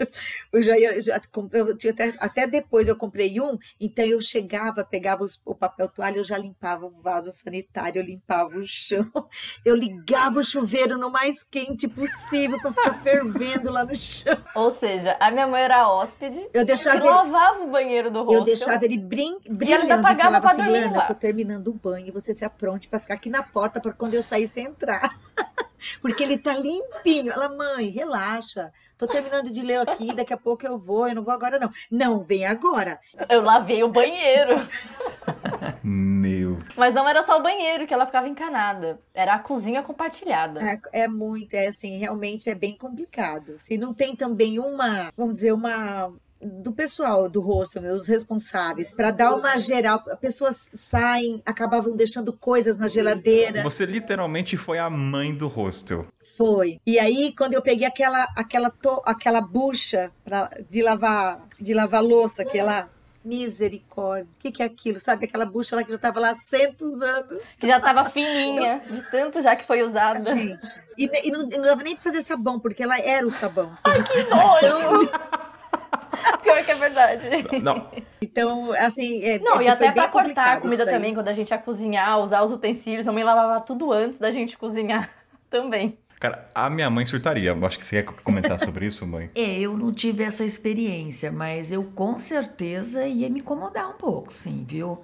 eu 0.52 0.62
já 0.62 0.78
ia, 0.78 1.02
já, 1.02 1.22
eu 1.52 1.78
tinha 1.78 1.94
até, 1.94 2.16
até 2.20 2.48
depois 2.48 2.88
eu 2.88 2.96
comprei 2.96 3.40
um, 3.40 3.58
então 3.80 4.06
eu 4.06 4.22
chegava, 4.22 4.84
pegava 4.84 5.24
os, 5.24 5.42
o 5.46 5.54
papel 5.54 5.88
toalha, 5.90 6.18
eu 6.18 6.24
já 6.24 6.38
limpava 6.38 6.86
o 6.86 7.02
vaso 7.02 7.32
sanitário, 7.32 8.00
eu 8.00 8.06
limpava 8.06 8.58
o 8.58 8.66
chão, 8.66 9.10
eu 9.66 9.76
ligava 9.76 10.40
o 10.40 10.44
chuveiro 10.44 10.98
no 10.98 11.10
mais 11.10 11.44
quente 11.44 11.88
possível 11.88 12.60
para 12.60 12.74
ficar 12.74 12.94
fervendo 13.02 13.72
lá 13.72 13.86
no 13.86 13.96
chão. 13.96 14.38
Ou 14.56 14.72
seja, 14.72 15.18
a 15.20 15.32
minha 15.32 15.48
mãe 15.48 15.64
era 15.64 15.90
hóspede, 15.90 16.48
eu 16.54 16.66
deixava 16.66 16.98
ele, 16.98 17.10
lavava 17.10 17.64
o 17.64 17.68
banheiro 17.70 18.10
do 18.10 18.20
rosto. 18.24 18.34
Eu 18.34 18.44
deixava 18.44 18.86
ele 18.86 18.98
brin, 18.98 19.38
brilhando 19.50 19.88
e, 19.88 19.92
ainda 19.92 20.02
pagava 20.02 20.42
pra 20.42 20.52
assim, 20.52 20.64
dormir 20.64 20.92
lá. 20.92 21.06
tô 21.08 21.16
terminando 21.16 21.68
o 21.70 21.74
banho, 21.74 22.14
você 22.14 22.34
se 22.34 22.46
apronte 22.46 22.88
para 22.88 23.00
ficar 23.00 23.16
aqui 23.16 23.30
na 23.30 23.44
porta 23.44 23.80
para 23.80 23.94
quando 23.94 24.14
eu 24.14 24.24
sair 24.24 24.48
você 24.48 24.62
entrar. 24.62 25.20
porque 26.02 26.24
ele 26.24 26.38
tá 26.38 26.54
limpinho. 26.54 27.32
Ela, 27.32 27.50
mãe, 27.50 27.90
relaxa. 27.90 28.72
Tô 28.98 29.06
terminando 29.08 29.52
de 29.52 29.62
ler 29.62 29.80
aqui, 29.80 30.16
daqui 30.16 30.34
a 30.34 30.38
pouco 30.38 30.66
eu 30.66 30.78
vou, 30.78 31.08
eu 31.08 31.16
não 31.16 31.24
vou 31.24 31.34
agora 31.34 31.60
não. 31.60 31.70
Não, 31.92 32.20
vem 32.22 32.46
agora. 32.46 33.00
Eu 33.28 33.42
lavei 33.42 33.84
o 33.84 33.90
banheiro. 33.90 34.56
Meu. 35.84 36.58
Mas 36.78 36.94
não 36.94 37.08
era 37.08 37.22
só 37.22 37.38
o 37.38 37.44
banheiro 37.44 37.86
que 37.86 37.94
ela 37.94 38.06
ficava 38.06 38.28
encanada, 38.28 39.00
era 39.14 39.34
a 39.34 39.40
cozinha 39.40 39.84
compartilhada. 39.84 40.62
É, 40.62 41.04
é 41.04 41.08
muito, 41.08 41.54
é 41.54 41.68
assim, 41.68 41.98
realmente 41.98 42.50
é 42.50 42.56
bem 42.56 42.78
complicado. 42.78 43.56
Se 43.60 43.78
não 43.78 43.94
tem 43.94 44.16
também 44.16 44.60
uma, 44.60 45.12
vamos 45.16 45.36
dizer, 45.36 45.52
uma 45.52 46.12
do 46.42 46.72
pessoal 46.72 47.30
do 47.30 47.42
hostel, 47.42 47.82
né, 47.82 47.92
os 47.92 48.08
responsáveis, 48.08 48.92
para 48.92 49.12
dar 49.12 49.34
uma 49.34 49.58
geral. 49.58 50.04
Pessoas 50.20 50.72
saem, 50.74 51.42
acabavam 51.46 51.96
deixando 51.96 52.34
coisas 52.34 52.78
na 52.78 52.88
geladeira. 52.88 53.64
Você 53.64 53.86
literalmente 53.86 54.58
foi 54.58 54.78
a 54.78 54.90
mãe 54.90 55.34
do 55.34 55.48
hostel. 55.48 56.06
Foi. 56.38 56.80
E 56.86 57.00
aí, 57.00 57.34
quando 57.38 57.54
eu 57.54 57.62
peguei 57.62 57.88
aquela 57.88 58.28
aquela 58.36 58.70
to, 58.70 59.02
aquela 59.06 59.42
bucha 59.42 60.12
pra, 60.24 60.50
de 60.70 60.82
lavar 60.82 61.48
de 61.60 61.74
lavar 61.74 62.04
louça, 62.04 62.42
aquela 62.42 62.90
Misericórdia. 63.26 64.28
O 64.36 64.38
que, 64.38 64.52
que 64.52 64.62
é 64.62 64.68
aquilo? 64.68 65.00
Sabe 65.00 65.26
aquela 65.26 65.48
bucha 65.48 65.76
lá 65.76 65.84
que 65.84 65.90
já 65.90 65.96
estava 65.96 66.20
lá 66.20 66.30
há 66.30 66.36
centos 66.36 67.02
anos? 67.02 67.52
Que 67.60 67.66
já 67.66 67.78
estava 67.78 68.08
fininha, 68.08 68.84
de 68.88 69.02
tanto 69.10 69.42
já 69.42 69.56
que 69.56 69.66
foi 69.66 69.82
usada. 69.82 70.32
Gente, 70.32 70.80
e, 70.96 71.10
e, 71.24 71.32
não, 71.32 71.42
e 71.42 71.58
não 71.58 71.64
dava 71.64 71.82
nem 71.82 71.96
para 71.96 72.04
fazer 72.04 72.22
sabão, 72.22 72.60
porque 72.60 72.84
ela 72.84 73.00
era 73.00 73.26
o 73.26 73.32
sabão. 73.32 73.74
Assim. 73.74 73.90
Ai, 73.90 74.04
que 74.04 74.24
nojo! 74.30 75.10
Pior 76.42 76.64
que 76.64 76.72
é 76.72 76.76
verdade. 76.76 77.28
Não. 77.62 77.90
Então, 78.22 78.72
assim. 78.74 79.24
É, 79.24 79.40
não, 79.40 79.60
é, 79.60 79.66
e 79.66 79.68
até 79.68 79.92
pra 79.92 80.08
cortar 80.08 80.58
a 80.58 80.62
comida 80.62 80.86
também, 80.86 81.14
quando 81.14 81.28
a 81.28 81.34
gente 81.34 81.50
ia 81.50 81.58
cozinhar, 81.58 82.20
usar 82.20 82.44
os 82.44 82.52
utensílios, 82.52 83.08
a 83.08 83.12
mãe 83.12 83.24
lavava 83.24 83.62
tudo 83.62 83.92
antes 83.92 84.20
da 84.20 84.32
gente 84.32 84.58
cozinhar 84.58 85.10
também. 85.50 85.98
Cara, 86.20 86.46
a 86.56 86.70
minha 86.70 86.90
mãe 86.90 87.06
surtaria. 87.06 87.54
Acho 87.54 87.78
que 87.78 87.86
você 87.86 88.02
quer 88.02 88.14
comentar 88.24 88.60
sobre 88.60 88.86
isso, 88.86 89.06
mãe. 89.06 89.30
É, 89.36 89.60
eu 89.60 89.78
não 89.78 89.92
tive 89.92 90.24
essa 90.24 90.46
experiência, 90.46 91.32
mas 91.32 91.72
eu 91.72 91.84
com 91.84 92.18
certeza 92.18 93.06
ia 93.06 93.30
me 93.30 93.42
incomodar 93.42 93.90
um 93.90 93.94
pouco, 93.94 94.32
sim, 94.32 94.66
viu? 94.68 95.02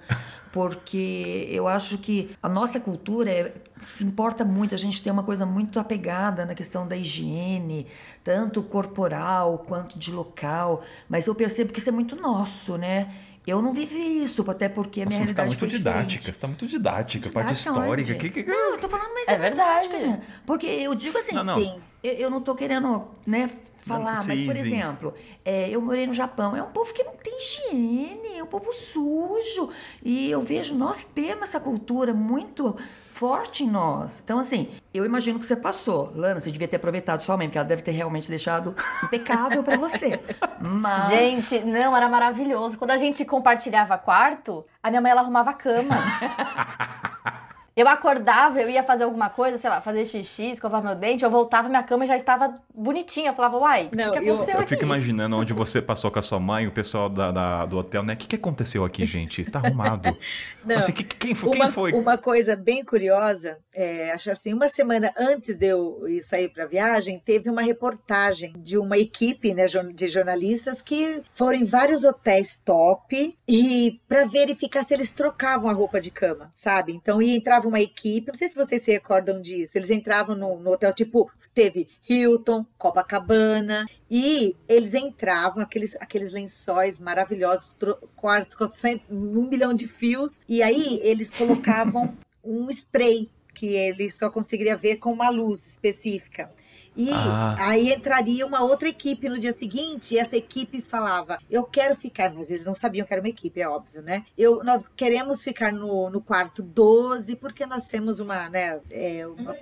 Porque 0.52 1.46
eu 1.50 1.68
acho 1.68 1.98
que 1.98 2.30
a 2.42 2.48
nossa 2.48 2.80
cultura 2.80 3.30
é, 3.30 3.54
se 3.80 4.04
importa 4.04 4.44
muito, 4.44 4.74
a 4.74 4.78
gente 4.78 5.02
tem 5.02 5.12
uma 5.12 5.22
coisa 5.22 5.44
muito 5.44 5.78
apegada 5.78 6.46
na 6.46 6.54
questão 6.54 6.88
da 6.88 6.96
higiene, 6.96 7.86
tanto 8.24 8.62
corporal 8.62 9.64
quanto 9.66 9.98
de 9.98 10.10
local, 10.10 10.82
mas 11.08 11.26
eu 11.26 11.34
percebo 11.34 11.72
que 11.72 11.78
isso 11.78 11.88
é 11.88 11.92
muito 11.92 12.16
nosso, 12.16 12.78
né? 12.78 13.08
Eu 13.46 13.60
não 13.60 13.72
vivi 13.72 14.22
isso, 14.22 14.48
até 14.48 14.68
porque 14.68 15.02
a 15.02 15.06
minha 15.06 15.18
Nossa, 15.18 15.34
tá 15.34 15.42
realidade 15.42 15.54
você 15.54 15.58
tá 15.58 15.66
muito 15.66 15.76
didática, 15.76 16.22
você 16.22 16.30
está 16.30 16.46
muito 16.46 16.66
didática, 16.66 17.28
didática 17.28 17.32
parte 17.32 17.54
histórica. 17.54 18.14
Que, 18.14 18.30
que, 18.30 18.44
que... 18.44 18.50
Não, 18.50 18.74
eu 18.74 18.78
tô 18.78 18.88
falando, 18.88 19.12
mas 19.14 19.28
é, 19.28 19.32
é 19.32 19.38
verdade. 19.38 19.88
né? 19.88 20.22
Porque 20.46 20.66
eu 20.66 20.94
digo 20.94 21.18
assim, 21.18 21.34
não, 21.34 21.42
não. 21.44 21.58
Sim, 21.58 21.80
eu, 22.04 22.12
eu 22.12 22.30
não 22.30 22.40
tô 22.40 22.54
querendo, 22.54 23.08
né, 23.26 23.50
falar, 23.78 24.16
não, 24.16 24.26
mas 24.26 24.40
por 24.42 24.56
exemplo, 24.56 25.14
é, 25.44 25.68
eu 25.68 25.80
morei 25.80 26.06
no 26.06 26.14
Japão, 26.14 26.56
é 26.56 26.62
um 26.62 26.70
povo 26.70 26.94
que 26.94 27.02
não 27.02 27.14
tem 27.14 27.36
higiene, 27.38 28.38
é 28.38 28.42
um 28.44 28.46
povo 28.46 28.72
sujo. 28.72 29.70
E 30.04 30.30
eu 30.30 30.40
vejo, 30.40 30.74
nós 30.74 31.02
temos 31.02 31.42
essa 31.42 31.58
cultura 31.58 32.14
muito 32.14 32.76
forte 33.22 33.62
em 33.62 33.70
nós. 33.70 34.20
Então, 34.24 34.40
assim, 34.40 34.68
eu 34.92 35.04
imagino 35.04 35.38
que 35.38 35.46
você 35.46 35.54
passou. 35.54 36.12
Lana, 36.12 36.40
você 36.40 36.50
devia 36.50 36.66
ter 36.66 36.74
aproveitado 36.74 37.22
sua 37.22 37.36
mãe, 37.36 37.46
porque 37.46 37.56
ela 37.56 37.64
deve 37.64 37.80
ter 37.80 37.92
realmente 37.92 38.28
deixado 38.28 38.74
impecável 39.04 39.62
para 39.62 39.76
você. 39.76 40.18
Mas... 40.60 41.08
Gente, 41.08 41.60
não, 41.60 41.96
era 41.96 42.08
maravilhoso. 42.08 42.76
Quando 42.76 42.90
a 42.90 42.96
gente 42.96 43.24
compartilhava 43.24 43.96
quarto, 43.96 44.66
a 44.82 44.90
minha 44.90 45.00
mãe 45.00 45.12
ela 45.12 45.20
arrumava 45.20 45.50
a 45.50 45.54
cama. 45.54 45.94
Eu 47.74 47.88
acordava, 47.88 48.60
eu 48.60 48.68
ia 48.68 48.82
fazer 48.82 49.04
alguma 49.04 49.30
coisa, 49.30 49.56
sei 49.56 49.70
lá, 49.70 49.80
fazer 49.80 50.04
xixi, 50.04 50.50
escovar 50.50 50.82
meu 50.82 50.94
dente, 50.94 51.24
eu 51.24 51.30
voltava, 51.30 51.70
minha 51.70 51.82
cama 51.82 52.06
já 52.06 52.14
estava 52.14 52.58
bonitinha. 52.74 53.30
Eu 53.30 53.34
falava, 53.34 53.56
uai, 53.56 53.86
o 53.86 53.88
que, 53.88 53.96
que 53.96 54.02
aconteceu 54.02 54.30
eu, 54.30 54.42
aqui? 54.42 54.62
Eu 54.64 54.66
fico 54.66 54.84
imaginando 54.84 55.36
onde 55.38 55.54
você 55.54 55.80
passou 55.80 56.10
com 56.10 56.18
a 56.18 56.22
sua 56.22 56.38
mãe, 56.38 56.66
o 56.66 56.70
pessoal 56.70 57.08
da, 57.08 57.30
da 57.30 57.64
do 57.64 57.78
hotel, 57.78 58.02
né? 58.02 58.12
O 58.12 58.16
que, 58.18 58.26
que 58.26 58.36
aconteceu 58.36 58.84
aqui, 58.84 59.06
gente? 59.06 59.42
Tá 59.44 59.60
arrumado. 59.60 60.14
Não, 60.64 60.78
assim, 60.78 60.92
que, 60.92 61.04
quem, 61.04 61.34
foi, 61.34 61.56
uma, 61.56 61.64
quem 61.64 61.72
foi? 61.72 61.92
Uma 61.92 62.18
coisa 62.18 62.56
bem 62.56 62.84
curiosa, 62.84 63.58
é, 63.72 64.10
acho 64.12 64.30
assim, 64.30 64.52
uma 64.52 64.68
semana 64.68 65.12
antes 65.16 65.56
de 65.56 65.66
eu 65.66 66.02
sair 66.22 66.48
para 66.48 66.66
viagem, 66.66 67.20
teve 67.24 67.48
uma 67.48 67.62
reportagem 67.62 68.54
de 68.58 68.76
uma 68.76 68.98
equipe 68.98 69.54
né, 69.54 69.66
de 69.94 70.08
jornalistas 70.08 70.82
que 70.82 71.22
foram 71.32 71.58
em 71.58 71.64
vários 71.64 72.04
hotéis 72.04 72.56
top 72.56 73.36
e 73.46 74.00
para 74.08 74.24
verificar 74.24 74.82
se 74.82 74.94
eles 74.94 75.12
trocavam 75.12 75.70
a 75.70 75.72
roupa 75.72 76.00
de 76.00 76.10
cama, 76.10 76.50
sabe? 76.54 76.92
Então 76.92 77.20
entrar 77.22 77.52
entrava 77.52 77.68
uma 77.68 77.80
equipe, 77.80 78.28
não 78.28 78.34
sei 78.34 78.48
se 78.48 78.54
vocês 78.56 78.82
se 78.82 78.90
recordam 78.90 79.40
disso, 79.40 79.76
eles 79.76 79.90
entravam 79.90 80.34
no, 80.34 80.58
no 80.58 80.70
hotel, 80.70 80.92
tipo, 80.94 81.30
teve 81.52 81.86
Hilton, 82.08 82.64
Copacabana, 82.78 83.84
e 84.14 84.54
eles 84.68 84.92
entravam, 84.92 85.62
aqueles, 85.62 85.96
aqueles 85.96 86.32
lençóis 86.32 86.98
maravilhosos, 86.98 87.74
quartos 88.14 88.54
com 88.54 88.68
um 89.10 89.48
milhão 89.48 89.72
de 89.72 89.88
fios, 89.88 90.42
e 90.46 90.62
aí 90.62 91.00
eles 91.02 91.30
colocavam 91.32 92.14
um 92.44 92.68
spray 92.68 93.30
que 93.54 93.68
ele 93.68 94.10
só 94.10 94.28
conseguiria 94.28 94.76
ver 94.76 94.96
com 94.96 95.10
uma 95.10 95.30
luz 95.30 95.66
específica. 95.66 96.52
E 96.96 97.10
ah. 97.10 97.54
aí 97.58 97.92
entraria 97.92 98.46
uma 98.46 98.62
outra 98.62 98.88
equipe 98.88 99.28
no 99.28 99.38
dia 99.38 99.52
seguinte, 99.52 100.14
e 100.14 100.18
essa 100.18 100.36
equipe 100.36 100.80
falava: 100.80 101.38
Eu 101.50 101.64
quero 101.64 101.96
ficar, 101.96 102.32
mas 102.32 102.50
eles 102.50 102.66
não 102.66 102.74
sabiam 102.74 103.06
que 103.06 103.12
era 103.12 103.22
uma 103.22 103.28
equipe, 103.28 103.60
é 103.60 103.68
óbvio, 103.68 104.02
né? 104.02 104.24
Eu, 104.36 104.62
nós 104.62 104.84
queremos 104.94 105.42
ficar 105.42 105.72
no, 105.72 106.10
no 106.10 106.20
quarto 106.20 106.62
12, 106.62 107.36
porque 107.36 107.64
nós 107.64 107.86
temos 107.86 108.20
uma, 108.20 108.48
né, 108.48 108.78
é, 108.90 109.26
uma, 109.26 109.56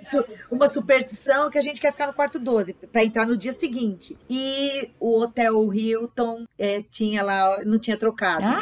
uma 0.49 0.67
superstição 0.67 1.49
que 1.49 1.57
a 1.57 1.61
gente 1.61 1.79
quer 1.79 1.91
ficar 1.91 2.07
no 2.07 2.13
quarto 2.13 2.39
12 2.39 2.73
para 2.73 3.03
entrar 3.03 3.25
no 3.25 3.37
dia 3.37 3.53
seguinte. 3.53 4.17
E 4.29 4.91
o 4.99 5.19
hotel 5.19 5.73
Hilton 5.73 6.45
é, 6.57 6.83
tinha 6.91 7.23
lá, 7.23 7.63
não 7.65 7.79
tinha 7.79 7.97
trocado. 7.97 8.45
Ah. 8.45 8.61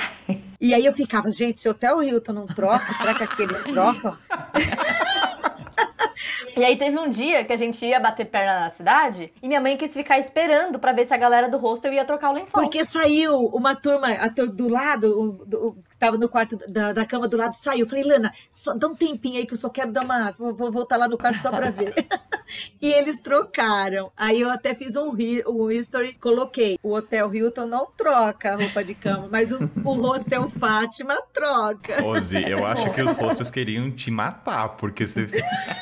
E 0.61 0.73
aí 0.73 0.85
eu 0.85 0.93
ficava, 0.93 1.31
gente, 1.31 1.57
se 1.57 1.67
o 1.67 1.71
hotel 1.71 2.03
Hilton 2.03 2.33
não 2.33 2.47
troca, 2.47 2.93
será 2.93 3.13
que 3.13 3.23
aqueles 3.23 3.63
trocam? 3.63 4.17
E 6.55 6.63
aí 6.63 6.77
teve 6.77 6.97
um 6.97 7.09
dia 7.09 7.43
que 7.43 7.53
a 7.53 7.57
gente 7.57 7.85
ia 7.85 7.99
bater 7.99 8.25
perna 8.25 8.61
na 8.61 8.69
cidade 8.69 9.31
e 9.41 9.47
minha 9.47 9.61
mãe 9.61 9.77
quis 9.77 9.93
ficar 9.93 10.19
esperando 10.19 10.79
pra 10.79 10.91
ver 10.91 11.05
se 11.05 11.13
a 11.13 11.17
galera 11.17 11.49
do 11.49 11.57
hostel 11.57 11.93
ia 11.93 12.05
trocar 12.05 12.29
o 12.29 12.33
lençol. 12.33 12.61
Porque 12.61 12.85
saiu 12.85 13.45
uma 13.47 13.75
turma 13.75 14.09
do 14.53 14.67
lado, 14.67 15.43
do- 15.45 15.77
que 15.89 15.97
tava 15.97 16.17
no 16.17 16.29
quarto 16.29 16.57
da, 16.67 16.93
da 16.93 17.05
cama 17.05 17.27
do 17.27 17.37
lado, 17.37 17.53
saiu. 17.53 17.87
Falei, 17.87 18.03
Lana, 18.03 18.33
só, 18.51 18.73
dá 18.73 18.87
um 18.87 18.95
tempinho 18.95 19.37
aí 19.37 19.45
que 19.45 19.53
eu 19.53 19.57
só 19.57 19.69
quero 19.69 19.91
dar 19.91 20.03
uma. 20.03 20.31
Vou, 20.31 20.53
vou 20.53 20.71
voltar 20.71 20.97
lá 20.97 21.07
no 21.07 21.17
quarto 21.17 21.41
só 21.41 21.49
pra 21.51 21.69
ver. 21.69 21.93
e 22.81 22.91
eles 22.91 23.19
trocaram. 23.21 24.11
Aí 24.15 24.41
eu 24.41 24.49
até 24.49 24.73
fiz 24.73 24.95
um, 24.95 25.13
um 25.47 25.71
history, 25.71 26.13
coloquei. 26.13 26.77
O 26.81 26.93
Hotel 26.93 27.33
Hilton 27.33 27.65
não 27.67 27.87
troca 27.95 28.53
a 28.53 28.55
roupa 28.55 28.83
de 28.83 28.95
cama, 28.95 29.27
mas 29.31 29.51
o, 29.51 29.69
o 29.83 29.93
Hostel 29.93 30.49
Fátima 30.49 31.15
troca. 31.33 32.01
Rose, 32.01 32.35
eu 32.35 32.59
é 32.59 32.63
acho 32.63 32.91
que 32.93 33.01
os 33.01 33.17
hostos 33.19 33.51
queriam 33.51 33.89
te 33.91 34.09
matar, 34.11 34.69
porque 34.69 35.07
você. 35.07 35.27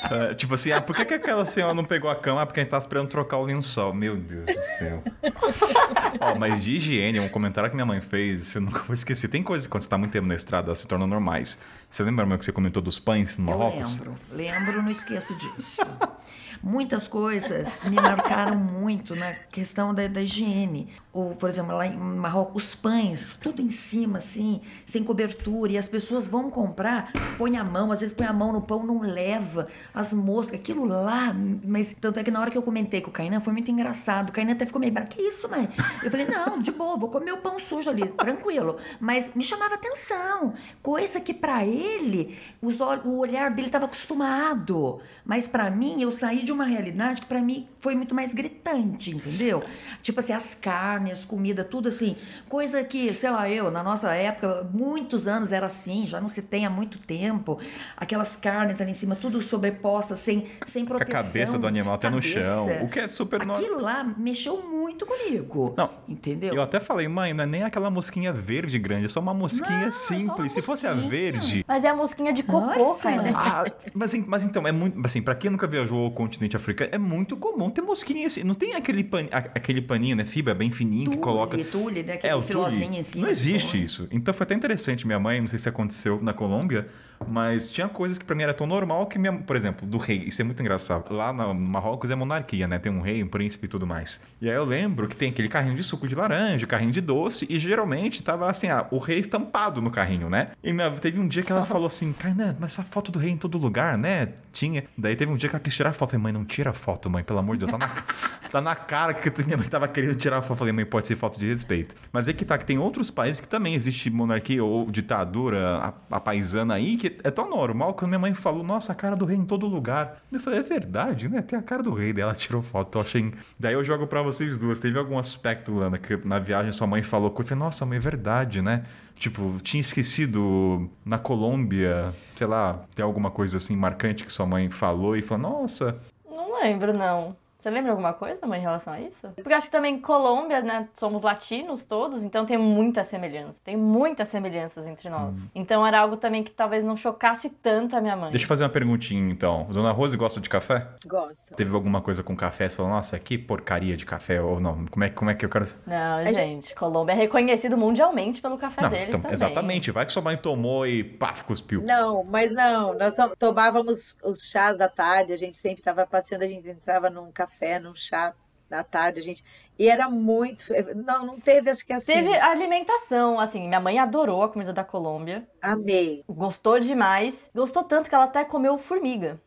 ah, 0.03 0.33
tipo 0.35 0.53
assim, 0.53 0.66
ah, 0.71 0.81
por 0.81 0.95
que, 0.95 1.05
que 1.05 1.13
aquela 1.13 1.45
senhora 1.45 1.73
não 1.73 1.83
pegou 1.83 2.09
a 2.09 2.15
cama? 2.15 2.41
Ah, 2.41 2.45
porque 2.45 2.59
a 2.59 2.63
gente 2.63 2.71
tá 2.71 2.77
esperando 2.77 3.07
trocar 3.07 3.37
o 3.37 3.43
lençol. 3.43 3.93
Meu 3.93 4.15
Deus 4.15 4.45
do 4.45 4.61
céu. 4.77 5.03
Ó, 6.19 6.35
mas 6.35 6.63
de 6.63 6.75
higiene, 6.75 7.19
um 7.19 7.29
comentário 7.29 7.69
que 7.69 7.75
minha 7.75 7.85
mãe 7.85 8.01
fez, 8.01 8.55
eu 8.55 8.61
nunca 8.61 8.79
vou 8.79 8.93
esquecer. 8.93 9.27
Tem 9.27 9.43
coisas 9.43 9.65
que 9.67 9.71
quando 9.71 9.83
você 9.83 9.89
tá 9.89 9.97
muito 9.97 10.11
tempo 10.11 10.27
na 10.27 10.35
estrada, 10.35 10.73
se 10.75 10.87
tornam 10.87 11.07
normais. 11.07 11.57
Você 11.89 12.03
lembra, 12.03 12.25
meu, 12.25 12.37
que 12.37 12.45
você 12.45 12.51
comentou 12.51 12.81
dos 12.81 12.99
pães 12.99 13.37
no 13.37 13.51
Eu 13.51 13.57
Marrocos? 13.57 13.97
lembro, 13.99 14.17
lembro, 14.31 14.81
não 14.81 14.91
esqueço 14.91 15.35
disso. 15.35 15.81
Muitas 16.61 17.07
coisas 17.07 17.79
me 17.83 17.95
marcaram 17.95 18.57
muito 18.57 19.15
na 19.15 19.33
questão 19.51 19.93
da, 19.93 20.07
da 20.07 20.21
higiene. 20.21 20.89
Ou, 21.13 21.35
por 21.35 21.49
exemplo, 21.49 21.75
lá 21.75 21.87
em 21.87 21.97
Marrocos, 21.97 22.63
os 22.63 22.75
pães, 22.75 23.37
tudo 23.41 23.61
em 23.61 23.69
cima, 23.69 24.19
assim, 24.19 24.61
sem 24.85 25.03
cobertura. 25.03 25.71
E 25.71 25.77
as 25.77 25.87
pessoas 25.87 26.27
vão 26.27 26.49
comprar, 26.49 27.11
põe 27.37 27.57
a 27.57 27.63
mão, 27.63 27.91
às 27.91 28.01
vezes 28.01 28.15
põe 28.15 28.27
a 28.27 28.33
mão 28.33 28.51
no 28.51 28.61
pão, 28.61 28.85
não 28.85 29.01
leva. 29.01 29.67
As 29.93 30.13
moscas, 30.13 30.59
aquilo 30.59 30.85
lá. 30.85 31.35
Mas 31.63 31.95
tanto 31.99 32.19
é 32.19 32.23
que 32.23 32.31
na 32.31 32.39
hora 32.39 32.51
que 32.51 32.57
eu 32.57 32.61
comentei 32.61 33.01
com 33.01 33.09
o 33.09 33.13
Kainan, 33.13 33.41
foi 33.41 33.53
muito 33.53 33.71
engraçado. 33.71 34.29
O 34.29 34.31
Kainan 34.31 34.53
até 34.53 34.65
ficou 34.65 34.79
meio 34.79 34.93
bravo. 34.93 35.09
Que 35.09 35.21
isso, 35.21 35.49
mãe? 35.49 35.69
Eu 36.03 36.11
falei, 36.11 36.27
não, 36.27 36.61
de 36.61 36.71
boa, 36.71 36.97
vou 36.97 37.09
comer 37.09 37.31
o 37.31 37.37
pão 37.37 37.59
sujo 37.59 37.89
ali, 37.89 38.07
tranquilo. 38.09 38.77
Mas 38.99 39.33
me 39.33 39.43
chamava 39.43 39.75
atenção. 39.75 40.53
Coisa 40.81 41.19
que 41.19 41.33
pra 41.33 41.65
ele, 41.65 42.37
os 42.61 42.79
o 42.79 43.17
olhar 43.17 43.51
dele 43.51 43.67
estava 43.67 43.85
acostumado. 43.85 44.99
Mas 45.25 45.47
pra 45.47 45.69
mim, 45.69 46.01
eu 46.01 46.11
saí 46.11 46.43
de 46.47 46.51
uma 46.53 46.63
realidade 46.65 47.21
que 47.21 47.27
pra 47.27 47.41
mim 47.41 47.67
foi 47.79 47.93
muito 47.93 48.15
mais 48.15 48.33
gritante, 48.33 49.11
entendeu? 49.15 49.63
Tipo 50.01 50.19
assim, 50.19 50.33
as 50.33 50.55
carnes, 50.55 51.23
comida, 51.25 51.63
tudo 51.63 51.87
assim. 51.89 52.15
Coisa 52.49 52.83
que, 52.83 53.13
sei 53.13 53.29
lá, 53.29 53.49
eu, 53.49 53.69
na 53.69 53.83
nossa 53.83 54.11
época, 54.13 54.67
muitos 54.73 55.27
anos 55.27 55.51
era 55.51 55.65
assim, 55.67 56.07
já 56.07 56.19
não 56.19 56.27
se 56.29 56.43
tem 56.43 56.65
há 56.65 56.69
muito 56.69 56.97
tempo. 56.99 57.59
Aquelas 57.95 58.35
carnes 58.35 58.79
ali 58.81 58.91
em 58.91 58.93
cima, 58.93 59.15
tudo 59.15 59.41
sobrepostas, 59.41 60.19
sem, 60.19 60.47
sem 60.65 60.85
Com 60.85 60.93
a 60.93 60.97
proteção. 60.97 61.23
cabeça 61.23 61.59
do 61.59 61.67
animal 61.67 61.93
até 61.95 62.09
no 62.09 62.17
Cabeça. 62.21 62.41
chão. 62.41 62.67
O 62.83 62.89
que 62.89 62.99
é 62.99 63.09
super 63.09 63.39
normal. 63.39 63.57
Aquilo 63.57 63.81
lá 63.81 64.03
mexeu 64.17 64.61
muito 64.67 65.05
comigo. 65.05 65.73
Não, 65.77 65.89
Entendeu? 66.07 66.53
Eu 66.53 66.61
até 66.61 66.79
falei, 66.79 67.07
mãe, 67.07 67.33
não 67.33 67.43
é 67.43 67.47
nem 67.47 67.63
aquela 67.63 67.91
mosquinha 67.91 68.31
verde 68.31 68.79
grande, 68.79 69.05
é 69.05 69.09
só 69.09 69.19
uma 69.19 69.33
mosquinha 69.33 69.79
Não, 69.81 69.87
é 69.87 69.91
só 69.91 70.13
uma 70.13 70.19
simples. 70.21 70.51
Se 70.53 70.61
fosse 70.61 70.87
a 70.87 70.91
mosquinha. 70.91 71.09
verde. 71.09 71.65
Mas 71.67 71.83
é 71.83 71.89
a 71.89 71.95
mosquinha 71.95 72.31
de 72.33 72.43
cocô, 72.43 72.65
Nossa. 72.65 73.03
cara. 73.11 73.31
Ah, 73.35 73.63
mas, 73.93 74.13
mas 74.25 74.45
então, 74.45 74.65
é 74.67 74.71
muito. 74.71 74.99
Assim, 75.05 75.21
pra 75.21 75.35
quem 75.35 75.51
nunca 75.51 75.67
viajou 75.67 76.05
ao 76.05 76.11
continente 76.11 76.36
africano, 76.55 76.89
é 76.93 76.97
muito 76.97 77.35
comum 77.37 77.69
ter 77.69 77.81
mosquinha 77.81 78.27
assim. 78.27 78.43
Não 78.43 78.55
tem 78.55 78.73
aquele, 78.75 79.03
pan, 79.03 79.27
aquele 79.31 79.81
paninho, 79.81 80.15
né? 80.15 80.25
Fibra 80.25 80.53
bem 80.53 80.71
fininho 80.71 81.05
que 81.05 81.11
Tule, 81.11 81.21
coloca. 81.21 81.57
tule, 81.65 82.03
né? 82.03 82.13
Aquele 82.13 82.31
É, 82.33 82.35
o 82.35 82.41
tule. 82.41 82.75
cima. 83.03 83.23
Não 83.25 83.31
existe 83.31 83.81
isso. 83.81 84.07
Então 84.11 84.33
foi 84.33 84.43
até 84.43 84.55
interessante. 84.55 85.05
Minha 85.05 85.19
mãe, 85.19 85.39
não 85.39 85.47
sei 85.47 85.59
se 85.59 85.67
aconteceu 85.69 86.21
na 86.21 86.33
Colômbia, 86.33 86.87
mas 87.25 87.71
tinha 87.71 87.87
coisas 87.87 88.17
que 88.17 88.25
pra 88.25 88.35
mim 88.35 88.43
era 88.43 88.53
tão 88.53 88.67
normal 88.67 89.05
que, 89.07 89.17
minha, 89.17 89.33
por 89.33 89.55
exemplo, 89.55 89.87
do 89.87 89.97
rei. 89.97 90.23
Isso 90.27 90.41
é 90.41 90.45
muito 90.45 90.61
engraçado. 90.61 91.13
Lá 91.13 91.31
no 91.33 91.53
Marrocos 91.53 92.09
é 92.09 92.15
monarquia, 92.15 92.67
né? 92.67 92.79
Tem 92.79 92.91
um 92.91 93.01
rei, 93.01 93.23
um 93.23 93.27
príncipe 93.27 93.65
e 93.65 93.67
tudo 93.67 93.87
mais. 93.87 94.21
E 94.41 94.49
aí 94.49 94.55
eu 94.55 94.65
lembro 94.65 95.07
que 95.07 95.15
tem 95.15 95.29
aquele 95.29 95.47
carrinho 95.47 95.75
de 95.75 95.83
suco 95.83 96.07
de 96.07 96.15
laranja, 96.15 96.67
carrinho 96.67 96.91
de 96.91 97.01
doce, 97.01 97.45
e 97.49 97.57
geralmente 97.59 98.21
tava 98.23 98.49
assim, 98.49 98.67
ah, 98.67 98.85
o 98.91 98.97
rei 98.97 99.19
estampado 99.19 99.81
no 99.81 99.89
carrinho, 99.89 100.29
né? 100.29 100.49
E 100.63 100.71
minha, 100.73 100.91
teve 100.91 101.19
um 101.19 101.27
dia 101.27 101.43
que 101.43 101.51
ela 101.51 101.65
falou 101.65 101.87
assim, 101.87 102.13
Kainan, 102.13 102.55
mas 102.59 102.77
a 102.79 102.83
foto 102.83 103.11
do 103.11 103.19
rei 103.19 103.31
em 103.31 103.37
todo 103.37 103.57
lugar, 103.57 103.97
né? 103.97 104.29
Tinha. 104.51 104.83
Daí 104.97 105.15
teve 105.15 105.31
um 105.31 105.35
dia 105.35 105.49
que 105.49 105.55
ela 105.55 105.63
quis 105.63 105.75
tirar 105.75 105.89
a 105.89 105.93
foto. 105.93 106.09
Eu 106.09 106.11
falei, 106.11 106.23
mãe, 106.23 106.33
não 106.33 106.45
tira 106.45 106.69
a 106.71 106.73
foto, 106.73 107.09
mãe, 107.09 107.23
pelo 107.23 107.39
amor 107.39 107.57
de 107.57 107.65
Deus. 107.65 107.71
Tá 107.71 107.77
na, 107.77 107.87
tá 108.51 108.61
na 108.61 108.75
cara 108.75 109.13
que 109.13 109.43
minha 109.43 109.57
mãe 109.57 109.67
tava 109.67 109.87
querendo 109.87 110.15
tirar 110.15 110.37
a 110.37 110.41
foto. 110.41 110.53
Eu 110.53 110.57
falei, 110.57 110.73
mãe, 110.73 110.85
pode 110.85 111.07
ser 111.07 111.15
falta 111.15 111.39
de 111.39 111.47
respeito. 111.47 111.95
Mas 112.11 112.27
é 112.27 112.33
que 112.33 112.45
tá, 112.45 112.57
que 112.57 112.65
tem 112.65 112.77
outros 112.77 113.11
países 113.11 113.39
que 113.39 113.47
também 113.47 113.73
existe 113.73 114.09
monarquia 114.09 114.63
ou 114.63 114.89
ditadura, 114.89 115.93
a, 116.09 116.17
a 116.17 116.19
paisana 116.19 116.73
aí, 116.73 116.97
que 116.97 117.06
é 117.23 117.31
tão 117.31 117.49
normal 117.49 117.93
que 117.93 118.03
a 118.03 118.07
minha 118.07 118.19
mãe 118.19 118.33
falou, 118.33 118.63
nossa, 118.63 118.91
a 118.91 118.95
cara 118.95 119.15
do 119.15 119.25
rei 119.25 119.37
em 119.37 119.45
todo 119.45 119.65
lugar. 119.67 120.21
Eu 120.31 120.39
falei, 120.39 120.59
é 120.59 120.63
verdade, 120.63 121.29
né? 121.29 121.41
Tem 121.41 121.57
a 121.57 121.61
cara 121.61 121.81
do 121.81 121.93
rei. 121.93 122.13
Daí 122.13 122.23
ela 122.23 122.33
tirou 122.35 122.61
foto. 122.61 122.97
Eu 122.97 123.01
achei. 123.01 123.33
Daí 123.59 123.73
eu 123.73 123.83
jogo 123.83 124.07
pra 124.07 124.21
vocês 124.21 124.57
duas. 124.57 124.79
Teve 124.79 124.97
algum 124.97 125.17
aspecto, 125.17 125.73
Lana, 125.73 125.97
que 125.97 126.15
na 126.25 126.39
viagem 126.39 126.71
sua 126.71 126.87
mãe 126.87 127.01
falou 127.03 127.33
eu 127.37 127.43
falei, 127.43 127.63
nossa, 127.63 127.85
mãe, 127.85 127.97
é 127.97 128.01
verdade, 128.01 128.61
né? 128.61 128.83
Tipo, 129.15 129.55
tinha 129.63 129.81
esquecido 129.81 130.89
na 131.03 131.17
Colômbia, 131.17 132.13
sei 132.35 132.45
lá, 132.45 132.81
tem 132.93 133.03
alguma 133.03 133.31
coisa 133.31 133.57
assim 133.57 133.75
marcante 133.75 134.23
que 134.23 134.31
sua 134.31 134.45
mãe 134.45 134.69
falou 134.69 135.15
e 135.15 135.21
falou, 135.21 135.51
nossa, 135.51 135.99
Não 136.29 136.61
lembro, 136.61 136.95
não. 136.95 137.35
Você 137.67 137.71
lembra 137.71 137.91
alguma 137.91 138.13
coisa, 138.13 138.39
mãe, 138.47 138.59
em 138.59 138.61
relação 138.61 138.93
a 138.93 139.01
isso? 139.01 139.27
Porque 139.35 139.51
eu 139.51 139.57
acho 139.57 139.65
que 139.67 139.71
também 139.73 139.99
Colômbia, 139.99 140.61
né, 140.61 140.87
somos 140.95 141.21
latinos 141.21 141.83
todos, 141.83 142.23
então 142.23 142.45
tem 142.45 142.57
muita 142.57 143.03
semelhança. 143.03 143.59
Tem 143.61 143.75
muitas 143.75 144.29
semelhanças 144.29 144.87
entre 144.87 145.09
nós. 145.09 145.45
Então 145.53 145.85
era 145.85 145.99
algo 145.99 146.15
também 146.15 146.45
que 146.45 146.51
talvez 146.51 146.81
não 146.85 146.95
chocasse 146.95 147.49
tanto 147.49 147.93
a 147.97 147.99
minha 147.99 148.15
mãe. 148.15 148.31
Deixa 148.31 148.45
eu 148.45 148.47
fazer 148.47 148.63
uma 148.63 148.69
perguntinha 148.69 149.29
então. 149.29 149.65
Dona 149.69 149.91
Rose 149.91 150.15
gosta 150.15 150.39
de 150.39 150.49
café? 150.49 150.87
Gosto. 151.05 151.55
Teve 151.55 151.75
alguma 151.75 151.99
coisa 151.99 152.23
com 152.23 152.37
café? 152.37 152.69
Você 152.69 152.77
falou, 152.77 152.89
nossa, 152.89 153.19
que 153.19 153.37
porcaria 153.37 153.97
de 153.97 154.05
café 154.05 154.41
ou 154.41 154.61
não? 154.61 154.85
Como 154.85 155.03
é, 155.03 155.09
como 155.09 155.29
é 155.29 155.33
que 155.35 155.43
eu 155.43 155.49
quero. 155.49 155.65
Não, 155.85 156.17
A 156.19 156.31
gente, 156.31 156.73
Colômbia 156.73 157.11
é 157.11 157.15
reconhecido 157.17 157.77
mundialmente 157.77 158.39
pelo 158.41 158.57
café 158.57 158.81
Não, 158.81 158.89
deles 158.89 159.07
então, 159.09 159.19
também. 159.19 159.33
exatamente. 159.33 159.91
Vai 159.91 160.05
que 160.05 160.13
sua 160.13 160.21
mãe 160.21 160.37
tomou 160.37 160.87
e 160.87 161.03
paf, 161.03 161.43
cuspiu. 161.43 161.81
Não, 161.83 162.23
mas 162.23 162.53
não. 162.53 162.93
Nós 162.97 163.13
to- 163.13 163.35
tomávamos 163.37 164.17
os 164.23 164.49
chás 164.49 164.77
da 164.77 164.87
tarde, 164.87 165.33
a 165.33 165.37
gente 165.37 165.57
sempre 165.57 165.79
estava 165.81 166.07
passeando, 166.07 166.45
a 166.45 166.47
gente 166.47 166.69
entrava 166.69 167.09
num 167.09 167.29
café, 167.31 167.56
num 167.79 167.95
chá 167.95 168.33
da 168.69 168.83
tarde, 168.83 169.19
a 169.19 169.23
gente. 169.23 169.43
E 169.79 169.87
era 169.87 170.09
muito. 170.09 170.65
Não, 170.95 171.25
não 171.25 171.39
teve, 171.39 171.69
acho 171.69 171.85
que 171.85 171.93
assim. 171.93 172.11
Teve 172.11 172.35
alimentação, 172.37 173.39
assim, 173.39 173.67
minha 173.67 173.79
mãe 173.79 173.99
adorou 173.99 174.43
a 174.43 174.49
comida 174.49 174.73
da 174.73 174.83
Colômbia, 174.83 175.47
Amei. 175.61 176.23
gostou 176.27 176.79
demais, 176.79 177.49
gostou 177.53 177.83
tanto 177.83 178.09
que 178.09 178.15
ela 178.15 178.25
até 178.25 178.43
comeu 178.43 178.77
formiga. 178.77 179.39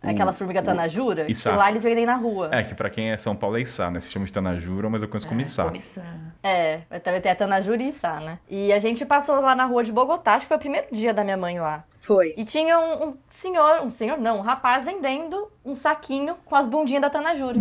Aquelas 0.00 0.38
formigas 0.38 0.64
tanajura, 0.64 1.24
que 1.24 1.32
içá. 1.32 1.56
lá 1.56 1.70
eles 1.70 1.82
vendem 1.82 2.06
na 2.06 2.14
rua. 2.14 2.50
É, 2.52 2.62
que 2.62 2.74
pra 2.74 2.88
quem 2.88 3.10
é 3.10 3.16
São 3.16 3.34
Paulo 3.34 3.56
é 3.58 3.62
Içá, 3.62 3.90
né? 3.90 3.98
Se 3.98 4.10
chama 4.10 4.24
de 4.26 4.32
Tanajura, 4.32 4.88
mas 4.88 5.02
eu 5.02 5.08
conheço 5.08 5.26
como 5.26 5.40
Içá. 5.40 5.64
Comissão. 5.64 6.04
É, 6.42 6.78
também 7.02 7.20
tem 7.20 7.32
a 7.32 7.34
tanajura 7.34 7.82
e 7.82 7.88
içá, 7.88 8.20
né? 8.20 8.38
E 8.48 8.72
a 8.72 8.78
gente 8.78 9.04
passou 9.04 9.40
lá 9.40 9.56
na 9.56 9.64
rua 9.64 9.82
de 9.82 9.90
Bogotá, 9.90 10.34
acho 10.34 10.42
que 10.44 10.48
foi 10.48 10.56
o 10.56 10.60
primeiro 10.60 10.86
dia 10.92 11.12
da 11.12 11.24
minha 11.24 11.36
mãe 11.36 11.58
lá. 11.58 11.82
Foi. 12.00 12.32
E 12.36 12.44
tinha 12.44 12.78
um, 12.78 13.08
um 13.08 13.14
senhor, 13.28 13.82
um 13.82 13.90
senhor 13.90 14.16
não, 14.18 14.38
um 14.38 14.40
rapaz 14.42 14.84
vendendo 14.84 15.50
um 15.64 15.74
saquinho 15.74 16.36
com 16.44 16.54
as 16.54 16.66
bundinhas 16.66 17.02
da 17.02 17.10
tanajura. 17.10 17.58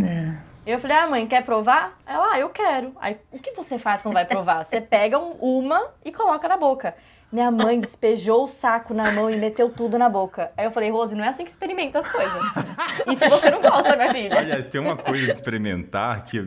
Eu 0.65 0.79
falei, 0.79 0.97
ah, 0.97 1.07
mãe, 1.07 1.25
quer 1.25 1.43
provar? 1.45 1.97
Ela, 2.05 2.33
ah, 2.33 2.39
eu 2.39 2.49
quero. 2.49 2.91
Aí, 2.99 3.17
o 3.31 3.39
que 3.39 3.51
você 3.51 3.79
faz 3.79 4.01
quando 4.01 4.13
vai 4.13 4.25
provar? 4.25 4.65
Você 4.65 4.81
pega 4.81 5.17
um- 5.17 5.31
uma 5.39 5.81
e 6.03 6.11
coloca 6.11 6.47
na 6.47 6.57
boca. 6.57 6.93
Minha 7.29 7.51
mãe 7.51 7.77
despejou 7.79 8.45
o 8.45 8.47
saco 8.47 8.93
na 8.93 9.11
mão 9.11 9.29
e 9.29 9.35
meteu 9.35 9.69
tudo 9.69 9.97
na 9.97 10.07
boca. 10.07 10.49
Aí 10.55 10.65
eu 10.65 10.71
falei, 10.71 10.89
Rose, 10.89 11.13
não 11.13 11.25
é 11.25 11.27
assim 11.27 11.43
que 11.43 11.49
experimenta 11.49 11.99
as 11.99 12.09
coisas. 12.09 12.41
E 13.05 13.17
se 13.17 13.29
você 13.29 13.51
não 13.51 13.61
gosta, 13.61 13.97
minha 13.97 14.11
filha? 14.13 14.39
Aliás, 14.39 14.65
tem 14.65 14.79
uma 14.79 14.95
coisa 14.95 15.25
de 15.25 15.31
experimentar 15.31 16.23
que 16.23 16.41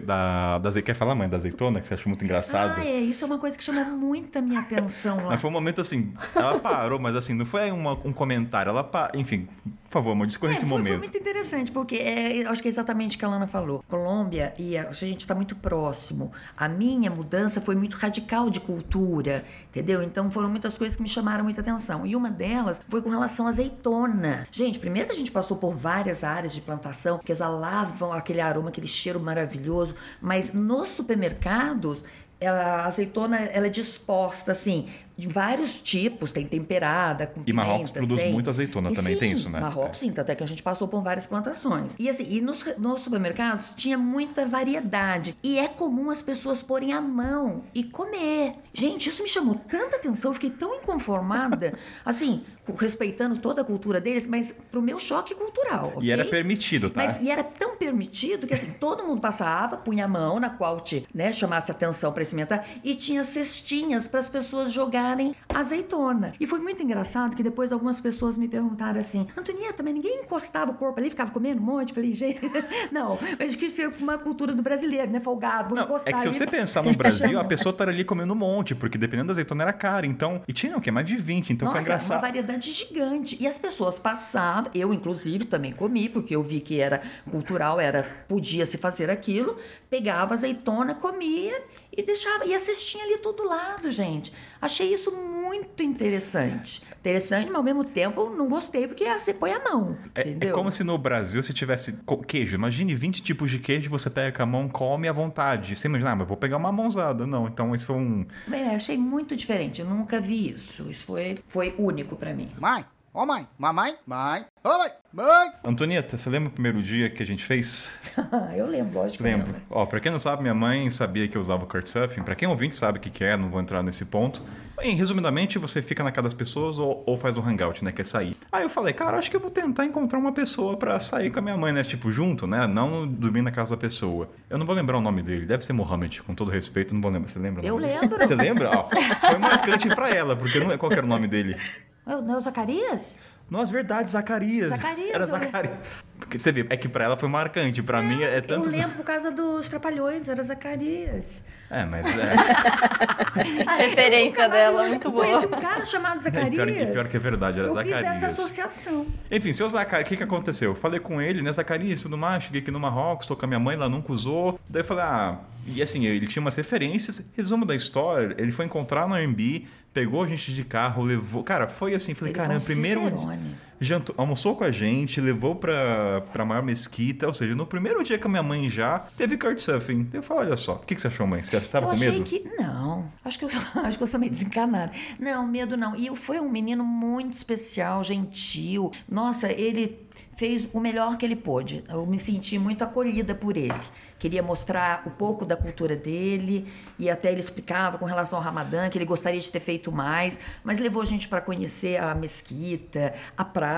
da, 0.00 0.56
da. 0.58 0.82
Quer 0.82 0.94
falar, 0.94 1.14
mãe, 1.14 1.28
da 1.28 1.36
azeitona, 1.36 1.80
que 1.80 1.86
você 1.86 1.94
achou 1.94 2.08
muito 2.08 2.24
engraçado? 2.24 2.80
Ah, 2.80 2.84
é, 2.86 2.96
isso 2.96 3.22
é 3.22 3.26
uma 3.26 3.38
coisa 3.38 3.58
que 3.58 3.62
chamou 3.62 3.84
muita 3.84 4.40
minha 4.40 4.60
atenção 4.60 5.16
lá. 5.18 5.24
Mas 5.30 5.40
foi 5.40 5.50
um 5.50 5.52
momento 5.52 5.82
assim, 5.82 6.14
ela 6.34 6.58
parou, 6.58 6.98
mas 6.98 7.14
assim, 7.14 7.34
não 7.34 7.44
foi 7.44 7.70
uma- 7.70 7.92
um 8.02 8.12
comentário. 8.12 8.70
Ela, 8.70 8.90
enfim, 9.14 9.46
por 9.92 9.98
favor, 9.98 10.12
amor, 10.12 10.26
discorra 10.26 10.52
É, 10.52 10.54
esse 10.54 10.62
foi, 10.62 10.70
foi 10.70 10.78
momento. 10.78 10.98
muito 11.00 11.18
interessante, 11.18 11.70
porque 11.70 11.96
é, 11.96 12.46
acho 12.46 12.62
que 12.62 12.68
é 12.68 12.70
exatamente 12.70 13.16
o 13.16 13.18
que 13.18 13.24
a 13.26 13.28
Lana 13.28 13.46
falou. 13.46 13.84
Colômbia, 13.88 14.54
e 14.58 14.76
a, 14.78 14.88
a 14.88 14.92
gente 14.92 15.20
está 15.20 15.34
muito 15.34 15.54
próximo. 15.54 16.32
A 16.56 16.66
minha 16.66 17.10
mudança 17.10 17.60
foi 17.60 17.74
muito 17.74 17.94
radical 17.98 18.48
de 18.48 18.58
cultura, 18.58 19.44
entendeu? 19.68 20.02
Então 20.02 20.30
foram 20.30 20.48
muitas 20.48 20.78
coisas 20.78 20.96
que 20.96 21.02
me 21.02 21.08
chamaram 21.10 21.44
muita 21.44 21.60
atenção. 21.60 22.06
E 22.06 22.16
uma 22.16 22.30
delas 22.30 22.80
foi 22.88 23.02
com 23.02 23.10
relação 23.10 23.46
à 23.46 23.50
azeitona. 23.50 24.46
Gente, 24.50 24.78
primeiro 24.78 25.08
que 25.08 25.12
a 25.12 25.16
gente 25.18 25.30
passou 25.30 25.58
por 25.58 25.74
várias 25.74 26.24
áreas 26.24 26.54
de 26.54 26.62
plantação 26.62 27.18
que 27.18 27.30
exalavam 27.30 28.12
aquele 28.14 28.40
aroma, 28.40 28.70
aquele 28.70 28.86
cheiro 28.86 29.20
maravilhoso, 29.20 29.94
mas 30.22 30.54
nos 30.54 30.88
supermercados. 30.88 32.02
ela- 32.40 32.82
A 32.82 32.86
azeitona 32.86 33.36
ela 33.36 33.66
é 33.66 33.70
disposta 33.70 34.50
assim, 34.50 34.88
de 35.22 35.28
vários 35.28 35.80
tipos, 35.80 36.32
tem 36.32 36.44
temperada, 36.44 37.28
com 37.28 37.42
E 37.42 37.44
pimenta, 37.44 37.68
Marrocos 37.68 37.90
produz 37.92 38.20
sem. 38.20 38.32
muita 38.32 38.50
azeitona 38.50 38.90
E 38.90 38.94
também, 38.94 39.14
sim, 39.14 39.20
tem 39.20 39.30
isso, 39.30 39.48
né? 39.48 39.60
Marrocos, 39.60 39.98
sim, 39.98 40.12
até 40.16 40.34
que 40.34 40.42
a 40.42 40.46
gente 40.46 40.64
passou 40.64 40.88
por 40.88 41.00
várias 41.00 41.26
plantações. 41.26 41.94
E 41.96 42.08
assim, 42.08 42.26
e 42.28 42.40
nos, 42.40 42.64
nos 42.76 43.02
supermercados 43.02 43.72
tinha 43.76 43.96
muita 43.96 44.44
variedade. 44.44 45.36
E 45.40 45.60
é 45.60 45.68
comum 45.68 46.10
as 46.10 46.20
pessoas 46.20 46.60
porem 46.60 46.92
a 46.92 47.00
mão 47.00 47.62
e 47.72 47.84
comer. 47.84 48.54
Gente, 48.74 49.10
isso 49.10 49.22
me 49.22 49.28
chamou 49.28 49.54
tanta 49.54 49.94
atenção, 49.94 50.32
eu 50.32 50.34
fiquei 50.34 50.50
tão 50.50 50.74
inconformada. 50.74 51.78
assim, 52.04 52.42
respeitando 52.76 53.38
toda 53.38 53.62
a 53.62 53.64
cultura 53.64 54.00
deles, 54.00 54.26
mas 54.26 54.54
pro 54.70 54.80
meu 54.80 54.98
choque 54.98 55.34
cultural. 55.34 55.94
E 56.00 56.10
era 56.10 56.24
permitido, 56.24 56.90
tá? 56.90 57.02
Mas 57.04 57.20
e 57.20 57.30
era 57.30 57.42
tão 57.42 57.76
permitido 57.76 58.46
que 58.46 58.54
assim, 58.54 58.72
todo 58.72 59.04
mundo 59.04 59.20
passava, 59.20 59.76
punha 59.76 60.04
a 60.04 60.08
mão 60.08 60.38
na 60.38 60.50
qual 60.50 60.78
te, 60.80 61.06
né, 61.14 61.32
chamasse 61.32 61.70
atenção 61.70 62.12
para 62.12 62.22
experimentar 62.22 62.64
e 62.84 62.94
tinha 62.94 63.24
cestinhas 63.24 64.06
para 64.06 64.20
as 64.20 64.28
pessoas 64.28 64.72
jogarem 64.72 65.34
azeitona. 65.52 66.34
E 66.38 66.46
foi 66.46 66.60
muito 66.60 66.82
engraçado 66.82 67.34
que 67.36 67.42
depois 67.42 67.72
algumas 67.72 68.00
pessoas 68.00 68.36
me 68.36 68.46
perguntaram 68.48 69.00
assim: 69.00 69.26
"Antonieta, 69.36 69.82
mas 69.82 69.94
ninguém 69.94 70.20
encostava 70.22 70.70
o 70.70 70.74
corpo 70.74 70.98
ali, 71.00 71.10
ficava 71.10 71.30
comendo 71.30 71.60
um 71.60 71.64
monte?" 71.64 71.92
Falei: 71.92 72.12
"Gente, 72.14 72.40
não, 72.92 73.18
eu 73.38 73.46
acho 73.46 73.58
que 73.58 73.66
isso 73.66 73.80
é 73.82 73.88
uma 73.88 74.18
cultura 74.18 74.52
do 74.54 74.62
brasileiro, 74.62 75.10
né, 75.10 75.20
folgado, 75.20 75.70
vou 75.70 75.78
Não, 75.78 75.84
encostar 75.84 76.12
é 76.12 76.16
que 76.16 76.22
se 76.22 76.28
ali." 76.28 76.36
você 76.36 76.46
pensar 76.46 76.82
no 76.84 76.94
Brasil, 76.94 77.38
a 77.38 77.44
pessoa 77.44 77.72
estaria 77.72 77.92
ali 77.92 78.04
comendo 78.04 78.32
um 78.32 78.36
monte, 78.36 78.74
porque 78.74 78.96
dependendo 78.98 79.28
da 79.28 79.32
azeitona 79.32 79.62
era 79.64 79.72
cara. 79.72 80.06
Então, 80.06 80.42
e 80.46 80.52
tinha 80.52 80.76
o 80.76 80.80
quê? 80.80 80.90
Mais 80.90 81.06
de 81.06 81.16
20, 81.16 81.52
então 81.52 81.66
Nossa, 81.66 81.78
foi 81.78 81.82
engraçado. 81.84 82.16
uma 82.18 82.20
variedade 82.28 82.51
gigante. 82.60 83.36
E 83.40 83.46
as 83.46 83.58
pessoas 83.58 83.98
passavam, 83.98 84.70
eu 84.74 84.92
inclusive 84.92 85.44
também 85.44 85.72
comi, 85.72 86.08
porque 86.08 86.34
eu 86.34 86.42
vi 86.42 86.60
que 86.60 86.80
era 86.80 87.02
cultural, 87.30 87.80
era 87.80 88.02
podia 88.28 88.66
se 88.66 88.78
fazer 88.78 89.10
aquilo, 89.10 89.56
pegava 89.88 90.34
azeitona, 90.34 90.94
comia 90.94 91.62
e 91.96 92.02
deixava. 92.02 92.44
E 92.44 92.54
a 92.54 92.58
cestinha 92.58 93.04
ali 93.04 93.18
todo 93.18 93.44
lado, 93.44 93.90
gente. 93.90 94.32
Achei 94.60 94.92
isso 94.92 95.12
muito 95.12 95.82
interessante. 95.82 96.82
Interessante, 97.02 97.48
mas 97.48 97.56
ao 97.56 97.64
mesmo 97.64 97.82
tempo 97.82 98.20
eu 98.20 98.30
não 98.30 98.48
gostei, 98.48 98.86
porque 98.86 99.04
ah, 99.04 99.18
você 99.18 99.34
põe 99.34 99.52
a 99.52 99.58
mão. 99.58 99.98
É, 100.14 100.20
é 100.20 100.28
entendeu? 100.28 100.54
como 100.54 100.70
se 100.70 100.84
no 100.84 100.96
Brasil 100.96 101.42
se 101.42 101.52
tivesse 101.52 101.98
queijo. 102.28 102.54
Imagine 102.54 102.94
20 102.94 103.20
tipos 103.20 103.50
de 103.50 103.58
queijo, 103.58 103.90
você 103.90 104.08
pega 104.08 104.36
com 104.36 104.42
a 104.44 104.46
mão, 104.46 104.68
come 104.68 105.08
à 105.08 105.12
vontade. 105.12 105.74
Você 105.74 105.88
imagina, 105.88 106.12
ah, 106.12 106.16
mas 106.16 106.28
vou 106.28 106.36
pegar 106.36 106.58
uma 106.58 106.70
mãozada. 106.70 107.26
Não, 107.26 107.48
então 107.48 107.74
isso 107.74 107.86
foi 107.86 107.96
um. 107.96 108.24
É, 108.52 108.76
achei 108.76 108.96
muito 108.96 109.34
diferente. 109.34 109.80
Eu 109.80 109.88
nunca 109.88 110.20
vi 110.20 110.52
isso. 110.52 110.88
Isso 110.88 111.04
foi, 111.04 111.40
foi 111.48 111.74
único 111.76 112.14
pra 112.14 112.32
mim. 112.32 112.48
Mãe, 112.56 112.84
ô 113.12 113.26
mãe, 113.26 113.48
mamãe, 113.58 113.96
mãe, 114.06 114.46
ô 114.62 114.78
mãe, 114.78 114.90
mãe. 115.12 115.52
Antonieta, 115.64 116.16
você 116.16 116.30
lembra 116.30 116.50
o 116.50 116.52
primeiro 116.52 116.80
dia 116.84 117.10
que 117.10 117.20
a 117.20 117.26
gente 117.26 117.44
fez? 117.44 117.90
eu 118.56 118.68
lembro, 118.68 119.00
lógico. 119.00 119.24
Lembro. 119.24 119.56
Ó, 119.68 119.84
pra 119.86 119.98
quem 119.98 120.12
não 120.12 120.20
sabe, 120.20 120.42
minha 120.42 120.54
mãe 120.54 120.88
sabia 120.88 121.26
que 121.26 121.36
eu 121.36 121.40
usava 121.40 121.64
o 121.64 121.66
Couchsurfing. 121.66 122.22
Pra 122.22 122.36
quem 122.36 122.46
ouvinte 122.46 122.76
sabe 122.76 122.98
o 122.98 123.00
que 123.00 123.10
que 123.10 123.24
é, 123.24 123.36
não 123.36 123.50
vou 123.50 123.60
entrar 123.60 123.82
nesse 123.82 124.04
ponto. 124.04 124.40
Bem, 124.82 124.96
resumidamente, 124.96 125.60
você 125.60 125.80
fica 125.80 126.02
na 126.02 126.10
casa 126.10 126.24
das 126.24 126.34
pessoas 126.34 126.76
ou, 126.76 127.04
ou 127.06 127.16
faz 127.16 127.38
o 127.38 127.40
hangout, 127.40 127.84
né, 127.84 127.92
que 127.92 128.00
é 128.00 128.04
sair. 128.04 128.36
Aí 128.50 128.64
eu 128.64 128.68
falei, 128.68 128.92
cara, 128.92 129.16
acho 129.16 129.30
que 129.30 129.36
eu 129.36 129.40
vou 129.40 129.48
tentar 129.48 129.84
encontrar 129.84 130.18
uma 130.18 130.32
pessoa 130.32 130.76
pra 130.76 130.98
sair 130.98 131.30
com 131.30 131.38
a 131.38 131.42
minha 131.42 131.56
mãe, 131.56 131.72
né, 131.72 131.84
tipo, 131.84 132.10
junto, 132.10 132.48
né, 132.48 132.66
não 132.66 133.06
dormir 133.06 133.42
na 133.42 133.52
casa 133.52 133.76
da 133.76 133.80
pessoa. 133.80 134.28
Eu 134.50 134.58
não 134.58 134.66
vou 134.66 134.74
lembrar 134.74 134.98
o 134.98 135.00
nome 135.00 135.22
dele, 135.22 135.46
deve 135.46 135.64
ser 135.64 135.72
Mohamed, 135.72 136.20
com 136.22 136.34
todo 136.34 136.50
respeito, 136.50 136.94
não 136.94 137.00
vou 137.00 137.12
lembrar. 137.12 137.28
Você 137.28 137.38
lembra? 137.38 137.64
Eu 137.64 137.78
dele? 137.78 137.92
lembro. 137.92 138.18
Você 138.26 138.34
lembra? 138.34 138.70
Ó, 138.74 138.88
foi 138.90 139.38
marcante 139.38 139.86
pra 139.86 140.10
ela, 140.10 140.34
porque 140.34 140.58
não 140.58 140.72
é 140.72 140.76
qual 140.76 140.90
era 140.90 141.06
o 141.06 141.08
nome 141.08 141.28
dele. 141.28 141.56
Não 142.04 142.34
é 142.34 142.36
o 142.36 142.40
Zacarias? 142.40 143.16
Nossa, 143.50 143.72
verdade, 143.72 144.10
Zacarias. 144.10 144.70
Zacarias, 144.70 145.14
Era 145.14 145.24
eu. 145.24 145.28
Zacarias. 145.28 145.74
Porque 146.18 146.38
você 146.38 146.52
vê, 146.52 146.66
é 146.70 146.76
que 146.76 146.88
pra 146.88 147.04
ela 147.04 147.16
foi 147.16 147.28
marcante, 147.28 147.82
pra 147.82 148.00
mim 148.00 148.22
é 148.22 148.40
tanto. 148.40 148.68
Eu 148.68 148.72
lembro 148.72 148.96
por 148.96 149.04
causa 149.04 149.30
dos 149.30 149.68
Trapalhões, 149.68 150.28
era 150.28 150.42
Zacarias. 150.42 151.44
É, 151.68 151.84
mas 151.84 152.06
é. 152.16 152.32
A 153.66 153.76
referência 153.76 154.48
dela, 154.48 154.86
muito 154.86 155.08
eu 155.08 155.10
boa. 155.10 155.24
conheci 155.24 155.46
um 155.46 155.50
cara 155.50 155.84
chamado 155.84 156.20
Zacarias. 156.20 156.54
pior, 156.54 156.66
que, 156.66 156.86
pior 156.86 157.08
que 157.08 157.16
é 157.16 157.20
verdade, 157.20 157.58
era 157.58 157.68
Eu 157.68 157.76
fiz 157.76 157.90
Zacarias. 157.90 158.16
essa 158.22 158.26
associação. 158.26 159.06
Enfim, 159.30 159.52
seu 159.52 159.68
Zacarias, 159.68 160.06
o 160.06 160.08
que, 160.10 160.16
que 160.16 160.22
aconteceu? 160.22 160.70
Eu 160.70 160.76
falei 160.76 161.00
com 161.00 161.20
ele, 161.20 161.42
né, 161.42 161.52
Zacarias, 161.52 162.00
tudo 162.02 162.16
mais, 162.16 162.44
cheguei 162.44 162.60
aqui 162.60 162.70
no 162.70 162.78
Marrocos, 162.80 163.26
tô 163.26 163.36
com 163.36 163.44
a 163.44 163.48
minha 163.48 163.60
mãe, 163.60 163.74
ela 163.74 163.88
nunca 163.88 164.12
usou. 164.12 164.58
Daí 164.68 164.82
eu 164.82 164.86
falei, 164.86 165.04
ah, 165.04 165.38
e 165.66 165.82
assim, 165.82 166.06
ele 166.06 166.26
tinha 166.26 166.40
umas 166.40 166.56
referências. 166.56 167.30
Resumo 167.36 167.64
da 167.66 167.74
história, 167.74 168.34
ele 168.38 168.52
foi 168.52 168.64
encontrar 168.64 169.08
no 169.08 169.14
Airbnb, 169.14 169.66
pegou 169.92 170.22
a 170.22 170.26
gente 170.26 170.52
de 170.52 170.64
carro, 170.64 171.02
levou. 171.02 171.42
Cara, 171.42 171.68
foi 171.68 171.94
assim, 171.94 172.14
falei, 172.14 172.32
Ele 172.32 172.38
caramba, 172.38 172.64
primeiro. 172.64 173.02
Cicerone. 173.02 173.54
Jantou, 173.82 174.14
almoçou 174.18 174.56
com 174.56 174.64
a 174.64 174.70
gente, 174.70 175.20
levou 175.20 175.54
pra, 175.54 176.22
pra 176.32 176.44
maior 176.44 176.62
mesquita, 176.62 177.26
ou 177.26 177.34
seja, 177.34 177.54
no 177.54 177.66
primeiro 177.66 178.02
dia 178.02 178.18
que 178.18 178.26
a 178.26 178.30
minha 178.30 178.42
mãe 178.42 178.68
já 178.68 179.00
teve 179.16 179.36
couchsurfing. 179.36 180.08
Eu 180.12 180.22
falei, 180.22 180.46
olha 180.46 180.56
só, 180.56 180.74
o 180.74 180.78
que, 180.80 180.94
que 180.94 181.00
você 181.00 181.08
achou, 181.08 181.26
mãe? 181.26 181.42
Você 181.42 181.60
tava 181.60 181.86
eu 181.86 181.88
com 181.90 181.94
achei 181.94 182.10
medo? 182.10 182.24
que. 182.24 182.44
Não. 182.58 183.10
Acho 183.24 183.38
que, 183.38 183.44
eu, 183.44 183.50
acho 183.84 183.98
que 183.98 184.04
eu 184.04 184.08
sou 184.08 184.20
meio 184.20 184.30
desencanada. 184.30 184.92
Não, 185.18 185.46
medo 185.46 185.76
não. 185.76 185.94
E 185.96 186.14
foi 186.16 186.40
um 186.40 186.48
menino 186.48 186.84
muito 186.84 187.34
especial, 187.34 188.02
gentil. 188.04 188.90
Nossa, 189.08 189.50
ele 189.52 189.98
fez 190.36 190.68
o 190.72 190.80
melhor 190.80 191.16
que 191.16 191.24
ele 191.24 191.36
pôde. 191.36 191.84
Eu 191.88 192.06
me 192.06 192.18
senti 192.18 192.58
muito 192.58 192.82
acolhida 192.82 193.34
por 193.34 193.56
ele. 193.56 193.74
Queria 194.18 194.42
mostrar 194.42 195.02
um 195.04 195.10
pouco 195.10 195.44
da 195.44 195.56
cultura 195.56 195.96
dele 195.96 196.66
e 196.96 197.10
até 197.10 197.32
ele 197.32 197.40
explicava 197.40 197.98
com 197.98 198.04
relação 198.04 198.38
ao 198.38 198.44
Ramadã 198.44 198.88
que 198.88 198.96
ele 198.96 199.04
gostaria 199.04 199.40
de 199.40 199.50
ter 199.50 199.58
feito 199.58 199.90
mais, 199.90 200.38
mas 200.62 200.78
levou 200.78 201.02
a 201.02 201.04
gente 201.04 201.26
para 201.26 201.40
conhecer 201.40 202.00
a 202.00 202.14
mesquita, 202.14 203.14
a 203.36 203.44
praia, 203.44 203.71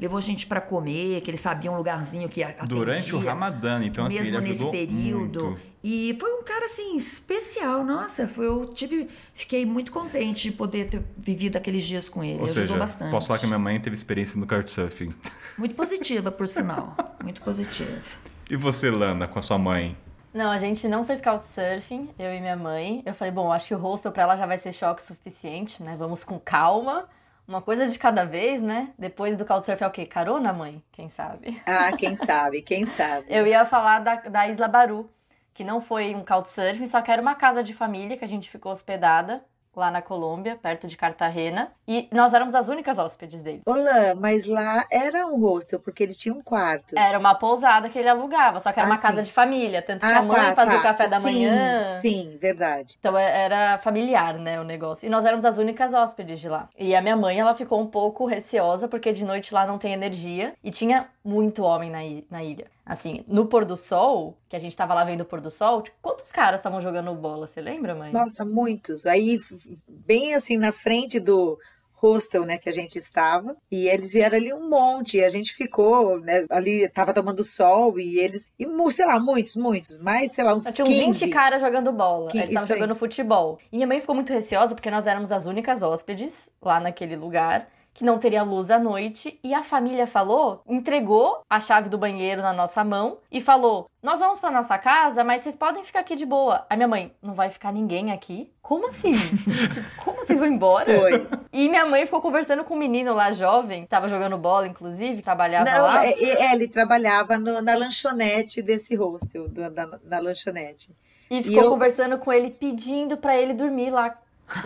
levou 0.00 0.18
a 0.18 0.20
gente 0.20 0.46
para 0.46 0.60
comer, 0.60 1.20
que 1.20 1.30
ele 1.30 1.36
sabia 1.36 1.70
um 1.70 1.76
lugarzinho 1.76 2.28
que 2.28 2.42
atendia. 2.42 2.66
Durante 2.66 3.14
o 3.14 3.18
Ramadã, 3.18 3.82
então 3.84 4.06
assim, 4.06 4.18
mesmo 4.18 4.36
ele 4.36 4.48
nesse 4.48 4.70
período. 4.70 5.44
muito. 5.46 5.60
E 5.84 6.16
foi 6.18 6.32
um 6.32 6.42
cara 6.42 6.64
assim 6.64 6.96
especial, 6.96 7.84
nossa, 7.84 8.26
foi, 8.26 8.46
eu 8.46 8.66
tive, 8.74 9.08
fiquei 9.34 9.64
muito 9.64 9.92
contente 9.92 10.50
de 10.50 10.56
poder 10.56 10.88
ter 10.88 11.00
vivido 11.16 11.56
aqueles 11.56 11.84
dias 11.84 12.08
com 12.08 12.24
ele, 12.24 12.38
Ou 12.40 12.44
ajudou 12.46 12.62
seja, 12.66 12.76
bastante. 12.76 13.10
posso 13.12 13.28
falar 13.28 13.38
que 13.38 13.44
a 13.44 13.48
minha 13.48 13.58
mãe 13.58 13.78
teve 13.78 13.94
experiência 13.94 14.38
no 14.38 14.46
couchsurfing. 14.46 15.14
Muito 15.56 15.74
positiva, 15.76 16.30
por 16.32 16.48
sinal, 16.48 16.94
muito 17.22 17.40
positiva. 17.40 18.02
E 18.50 18.56
você, 18.56 18.90
Lana, 18.90 19.26
com 19.26 19.38
a 19.38 19.42
sua 19.42 19.56
mãe? 19.56 19.96
Não, 20.34 20.50
a 20.50 20.58
gente 20.58 20.86
não 20.86 21.02
fez 21.06 21.20
couchsurfing, 21.22 22.10
eu 22.18 22.30
e 22.34 22.40
minha 22.40 22.56
mãe. 22.56 23.02
Eu 23.06 23.14
falei, 23.14 23.32
bom, 23.32 23.50
acho 23.50 23.68
que 23.68 23.74
o 23.74 23.78
hostel 23.78 24.12
pra 24.12 24.24
ela 24.24 24.36
já 24.36 24.44
vai 24.44 24.58
ser 24.58 24.72
choque 24.74 25.02
suficiente, 25.02 25.82
né? 25.82 25.96
Vamos 25.98 26.24
com 26.24 26.38
calma. 26.38 27.08
Uma 27.46 27.62
coisa 27.62 27.86
de 27.88 27.98
cada 27.98 28.24
vez, 28.24 28.60
né? 28.62 28.92
Depois 28.98 29.36
do 29.36 29.44
couchsurfing 29.46 29.84
é 29.84 29.86
o 29.86 29.90
quê? 29.90 30.06
Carona, 30.06 30.52
mãe? 30.52 30.82
Quem 30.92 31.08
sabe? 31.08 31.60
Ah, 31.64 31.92
quem 31.92 32.16
sabe, 32.16 32.62
quem 32.62 32.86
sabe. 32.86 33.26
Eu 33.28 33.46
ia 33.46 33.64
falar 33.64 34.00
da, 34.00 34.16
da 34.16 34.48
Isla 34.48 34.68
Baru, 34.68 35.10
que 35.54 35.64
não 35.64 35.80
foi 35.80 36.14
um 36.14 36.24
couchsurfing, 36.24 36.86
só 36.86 37.00
que 37.02 37.10
era 37.10 37.20
uma 37.22 37.34
casa 37.34 37.62
de 37.62 37.74
família 37.74 38.16
que 38.16 38.24
a 38.24 38.28
gente 38.28 38.50
ficou 38.50 38.72
hospedada 38.72 39.44
lá 39.76 39.90
na 39.90 40.00
Colômbia, 40.00 40.56
perto 40.56 40.86
de 40.86 40.96
Cartagena. 40.96 41.70
E 41.86 42.08
nós 42.12 42.32
éramos 42.32 42.54
as 42.54 42.68
únicas 42.68 42.98
hóspedes 42.98 43.42
dele. 43.42 43.62
Olá, 43.66 44.14
mas 44.18 44.46
lá 44.46 44.86
era 44.90 45.26
um 45.26 45.38
hostel, 45.40 45.78
porque 45.78 46.02
eles 46.02 46.16
tinham 46.16 46.40
quartos. 46.42 46.94
Era 46.96 47.18
uma 47.18 47.34
pousada 47.34 47.88
que 47.88 47.98
ele 47.98 48.08
alugava, 48.08 48.58
só 48.60 48.72
que 48.72 48.80
era 48.80 48.88
Ah, 48.88 48.90
uma 48.92 48.98
casa 49.00 49.18
sim. 49.18 49.24
de 49.24 49.32
família. 49.32 49.82
Tanto 49.82 50.00
que 50.00 50.06
Ah, 50.12 50.18
a 50.18 50.22
mãe 50.22 50.36
tá, 50.40 50.54
fazia 50.54 50.74
tá. 50.74 50.80
o 50.80 50.82
café 50.82 51.08
da 51.08 51.20
Sim, 51.20 51.26
manhã. 51.26 52.00
Sim, 52.00 52.38
verdade. 52.40 52.96
Então 52.98 53.16
é- 53.16 53.44
era 53.44 53.78
familiar, 53.78 54.34
né, 54.38 54.60
o 54.60 54.64
negócio. 54.64 55.06
E 55.06 55.10
nós 55.10 55.24
éramos 55.24 55.44
as 55.44 55.58
únicas 55.58 55.92
hóspedes 55.94 56.40
de 56.40 56.48
lá. 56.48 56.68
E 56.78 56.94
a 56.94 57.02
minha 57.02 57.16
mãe, 57.16 57.38
ela 57.38 57.54
ficou 57.54 57.80
um 57.80 57.86
pouco 57.86 58.24
receosa, 58.26 58.88
porque 58.88 59.12
de 59.12 59.24
noite 59.24 59.52
lá 59.52 59.66
não 59.66 59.78
tem 59.78 59.92
energia. 59.92 60.54
E 60.64 60.70
tinha 60.70 61.08
muito 61.24 61.62
homem 61.62 61.90
na 61.90 62.42
ilha. 62.42 62.66
Assim, 62.86 63.24
no 63.26 63.46
pôr 63.46 63.64
do 63.64 63.76
sol, 63.76 64.38
que 64.48 64.54
a 64.54 64.60
gente 64.60 64.76
tava 64.76 64.94
lá 64.94 65.04
vendo 65.04 65.22
o 65.22 65.24
pôr 65.24 65.40
do 65.40 65.50
sol, 65.50 65.82
tipo, 65.82 65.96
quantos 66.00 66.30
caras 66.30 66.60
estavam 66.60 66.80
jogando 66.80 67.12
bola? 67.16 67.48
Você 67.48 67.60
lembra, 67.60 67.96
mãe? 67.96 68.12
Nossa, 68.12 68.44
muitos. 68.44 69.06
Aí, 69.08 69.40
bem 69.88 70.34
assim, 70.36 70.56
na 70.56 70.70
frente 70.70 71.18
do 71.18 71.58
hostel, 71.94 72.44
né, 72.44 72.58
que 72.58 72.68
a 72.68 72.72
gente 72.72 72.96
estava, 72.96 73.56
e 73.72 73.88
eles 73.88 74.12
vieram 74.12 74.36
ali 74.36 74.52
um 74.52 74.68
monte, 74.68 75.16
e 75.16 75.24
a 75.24 75.28
gente 75.30 75.54
ficou, 75.54 76.20
né, 76.20 76.44
ali, 76.50 76.88
tava 76.90 77.12
tomando 77.12 77.42
sol, 77.42 77.98
e 77.98 78.18
eles, 78.18 78.52
e, 78.58 78.66
sei 78.92 79.06
lá, 79.06 79.18
muitos, 79.18 79.56
muitos, 79.56 79.98
mais, 79.98 80.32
sei 80.32 80.44
lá, 80.44 80.54
uns 80.54 80.64
tinha 80.70 80.84
uns 80.84 80.94
15. 80.94 81.24
20 81.24 81.32
caras 81.32 81.60
jogando 81.60 81.90
bola. 81.90 82.30
Que- 82.30 82.36
Eles 82.38 82.48
estavam 82.50 82.68
jogando 82.68 82.94
futebol. 82.94 83.58
E 83.72 83.76
minha 83.76 83.86
mãe 83.88 83.98
ficou 83.98 84.14
muito 84.14 84.32
receosa 84.32 84.74
porque 84.74 84.90
nós 84.90 85.06
éramos 85.06 85.32
as 85.32 85.46
únicas 85.46 85.82
hóspedes 85.82 86.48
lá 86.62 86.78
naquele 86.78 87.16
lugar. 87.16 87.66
Que 87.96 88.04
não 88.04 88.18
teria 88.18 88.42
luz 88.42 88.70
à 88.70 88.78
noite. 88.78 89.40
E 89.42 89.54
a 89.54 89.62
família 89.62 90.06
falou, 90.06 90.60
entregou 90.68 91.40
a 91.48 91.58
chave 91.58 91.88
do 91.88 91.96
banheiro 91.96 92.42
na 92.42 92.52
nossa 92.52 92.84
mão 92.84 93.16
e 93.32 93.40
falou: 93.40 93.88
Nós 94.02 94.18
vamos 94.20 94.38
pra 94.38 94.50
nossa 94.50 94.76
casa, 94.76 95.24
mas 95.24 95.40
vocês 95.40 95.56
podem 95.56 95.82
ficar 95.82 96.00
aqui 96.00 96.14
de 96.14 96.26
boa. 96.26 96.66
A 96.68 96.76
minha 96.76 96.86
mãe, 96.86 97.10
não 97.22 97.32
vai 97.32 97.48
ficar 97.48 97.72
ninguém 97.72 98.12
aqui? 98.12 98.52
Como 98.60 98.88
assim? 98.90 99.12
Como 100.04 100.18
vocês 100.18 100.38
vão 100.38 100.46
embora? 100.46 100.84
Foi. 101.00 101.26
E 101.50 101.70
minha 101.70 101.86
mãe 101.86 102.04
ficou 102.04 102.20
conversando 102.20 102.64
com 102.64 102.74
um 102.74 102.78
menino 102.78 103.14
lá 103.14 103.32
jovem, 103.32 103.84
que 103.84 103.88
tava 103.88 104.10
jogando 104.10 104.36
bola, 104.36 104.66
inclusive, 104.68 105.22
trabalhava 105.22 105.70
Não, 105.70 105.82
lá. 105.84 106.06
é, 106.06 106.12
é, 106.22 106.52
ele 106.52 106.68
trabalhava 106.68 107.38
no- 107.38 107.62
na 107.62 107.74
lanchonete 107.76 108.60
desse 108.60 108.94
hostel, 108.94 109.48
do- 109.48 109.70
da- 109.70 109.98
na 110.04 110.18
lanchonete. 110.18 110.94
E 111.30 111.42
ficou 111.42 111.62
eu- 111.64 111.70
conversando 111.70 112.18
com 112.18 112.30
ele, 112.30 112.50
pedindo 112.50 113.16
pra 113.16 113.34
ele 113.36 113.54
dormir 113.54 113.88
lá, 113.88 114.14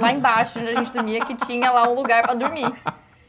lá 0.01 0.13
embaixo, 0.13 0.59
onde 0.59 0.69
a 0.71 0.75
gente 0.75 0.93
dormia, 0.93 1.25
que 1.25 1.37
tinha 1.37 1.71
lá 1.71 1.89
um 1.89 1.95
lugar 1.95 2.25
pra 2.25 2.35
dormir. 2.35 2.67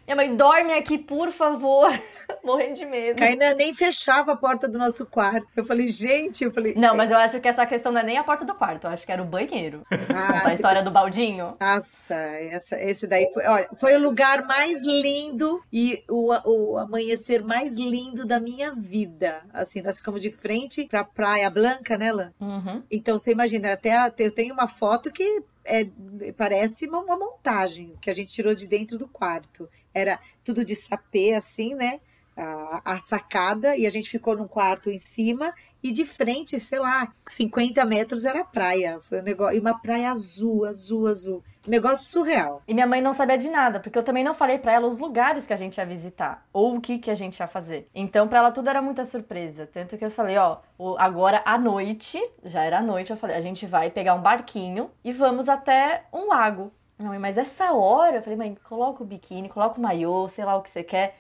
Minha 0.06 0.16
mãe, 0.16 0.36
dorme 0.36 0.74
aqui, 0.74 0.98
por 0.98 1.32
favor. 1.32 1.92
Morrendo 2.44 2.76
de 2.76 2.86
medo. 2.86 3.18
Kainan 3.18 3.54
nem 3.56 3.74
fechava 3.74 4.32
a 4.32 4.36
porta 4.36 4.68
do 4.68 4.78
nosso 4.78 5.06
quarto. 5.06 5.48
Eu 5.56 5.66
falei, 5.66 5.88
gente, 5.88 6.44
eu 6.44 6.52
falei. 6.52 6.74
Não, 6.76 6.96
mas 6.96 7.12
eu 7.12 7.18
acho 7.18 7.40
que 7.40 7.48
essa 7.48 7.66
questão 7.66 7.92
não 7.92 8.02
é 8.02 8.04
nem 8.04 8.18
a 8.18 8.24
porta 8.24 8.46
do 8.46 8.56
quarto, 8.56 8.86
eu 8.86 8.92
acho 8.92 9.06
que 9.06 9.12
era 9.12 9.22
o 9.22 9.26
banheiro. 9.26 9.84
Ah, 10.14 10.50
a 10.50 10.54
história 10.54 10.84
do 10.84 10.92
baldinho. 10.92 11.56
Nossa, 11.60 12.16
essa, 12.16 12.80
esse 12.80 13.08
daí 13.08 13.32
foi. 13.34 13.46
Olha, 13.46 13.70
foi 13.78 13.96
o 13.96 14.00
lugar 14.00 14.46
mais 14.46 14.82
lindo 14.82 15.62
e 15.72 16.04
o, 16.10 16.34
o 16.46 16.78
amanhecer 16.78 17.44
mais 17.44 17.78
lindo 17.78 18.26
da 18.26 18.40
minha 18.40 18.74
vida. 18.74 19.42
Assim, 19.54 19.82
nós 19.82 19.98
ficamos 19.98 20.22
de 20.22 20.32
frente 20.32 20.86
pra 20.86 21.04
Praia 21.04 21.50
Blanca, 21.50 21.98
né, 21.98 22.12
Lan? 22.12 22.34
Uhum. 22.40 22.84
Então 22.92 23.18
você 23.18 23.32
imagina, 23.32 23.72
até 23.72 23.96
eu 24.18 24.32
tenho 24.32 24.54
uma 24.54 24.68
foto 24.68 25.12
que 25.12 25.44
é, 25.64 25.88
parece 26.36 26.88
uma, 26.88 27.00
uma 27.00 27.18
montagem 27.18 27.94
que 28.02 28.10
a 28.10 28.16
gente 28.16 28.34
tirou 28.34 28.54
de 28.54 28.68
dentro 28.68 28.98
do 28.98 29.08
quarto. 29.08 29.70
Era 29.94 30.20
tudo 30.44 30.64
de 30.66 30.76
sapê, 30.76 31.34
assim, 31.34 31.76
né? 31.76 32.00
A, 32.36 32.94
a 32.94 33.00
sacada, 33.00 33.76
e 33.76 33.86
a 33.86 33.90
gente 33.90 34.10
ficou 34.10 34.36
num 34.36 34.48
quarto 34.48 34.90
em 34.90 34.98
cima, 34.98 35.54
e 35.84 35.92
de 35.92 36.06
frente, 36.06 36.60
sei 36.60 36.80
lá, 36.80 37.12
50 37.28 37.84
metros 37.86 38.26
era 38.26 38.44
praia. 38.44 39.00
Foi 39.02 39.20
um 39.20 39.24
negócio, 39.24 39.58
e 39.58 39.60
uma 39.60 39.80
praia 39.80 40.10
azul, 40.10 40.66
azul, 40.66 41.08
azul. 41.08 41.44
Um 41.68 41.70
negócio 41.70 42.10
surreal. 42.10 42.64
E 42.68 42.74
minha 42.74 42.88
mãe 42.88 43.02
não 43.02 43.14
sabia 43.14 43.38
de 43.38 43.50
nada, 43.50 43.80
porque 43.80 43.98
eu 43.98 44.04
também 44.04 44.24
não 44.24 44.34
falei 44.34 44.58
pra 44.58 44.74
ela 44.74 44.88
os 44.88 44.98
lugares 44.98 45.46
que 45.46 45.54
a 45.54 45.58
gente 45.58 45.78
ia 45.78 45.86
visitar, 45.86 46.44
ou 46.52 46.76
o 46.76 46.82
que 46.82 46.98
que 46.98 47.12
a 47.12 47.16
gente 47.16 47.40
ia 47.40 47.48
fazer. 47.48 47.88
Então, 47.94 48.28
pra 48.28 48.40
ela 48.40 48.52
tudo 48.52 48.70
era 48.70 48.82
muita 48.82 49.06
surpresa. 49.06 49.70
Tanto 49.72 49.98
que 49.98 50.04
eu 50.04 50.10
falei, 50.10 50.38
ó, 50.38 50.58
agora 50.98 51.44
à 51.46 51.58
noite, 51.60 52.20
já 52.44 52.64
era 52.64 52.80
à 52.80 52.82
noite, 52.82 53.12
eu 53.12 53.18
falei, 53.18 53.36
a 53.36 53.42
gente 53.42 53.68
vai 53.68 53.92
pegar 53.92 54.16
um 54.16 54.22
barquinho 54.22 54.90
e 55.04 55.14
vamos 55.14 55.48
até 55.48 56.06
um 56.12 56.30
lago. 56.30 56.72
Mãe, 57.08 57.20
mas 57.20 57.38
essa 57.38 57.72
hora? 57.72 58.18
Eu 58.18 58.22
falei, 58.22 58.38
mãe, 58.38 58.58
coloca 58.68 59.04
o 59.04 59.06
biquíni, 59.06 59.50
coloca 59.50 59.78
o 59.78 59.82
maiô, 59.82 60.28
sei 60.30 60.46
lá 60.46 60.56
o 60.56 60.62
que 60.62 60.70
você 60.70 60.84
quer, 60.84 61.18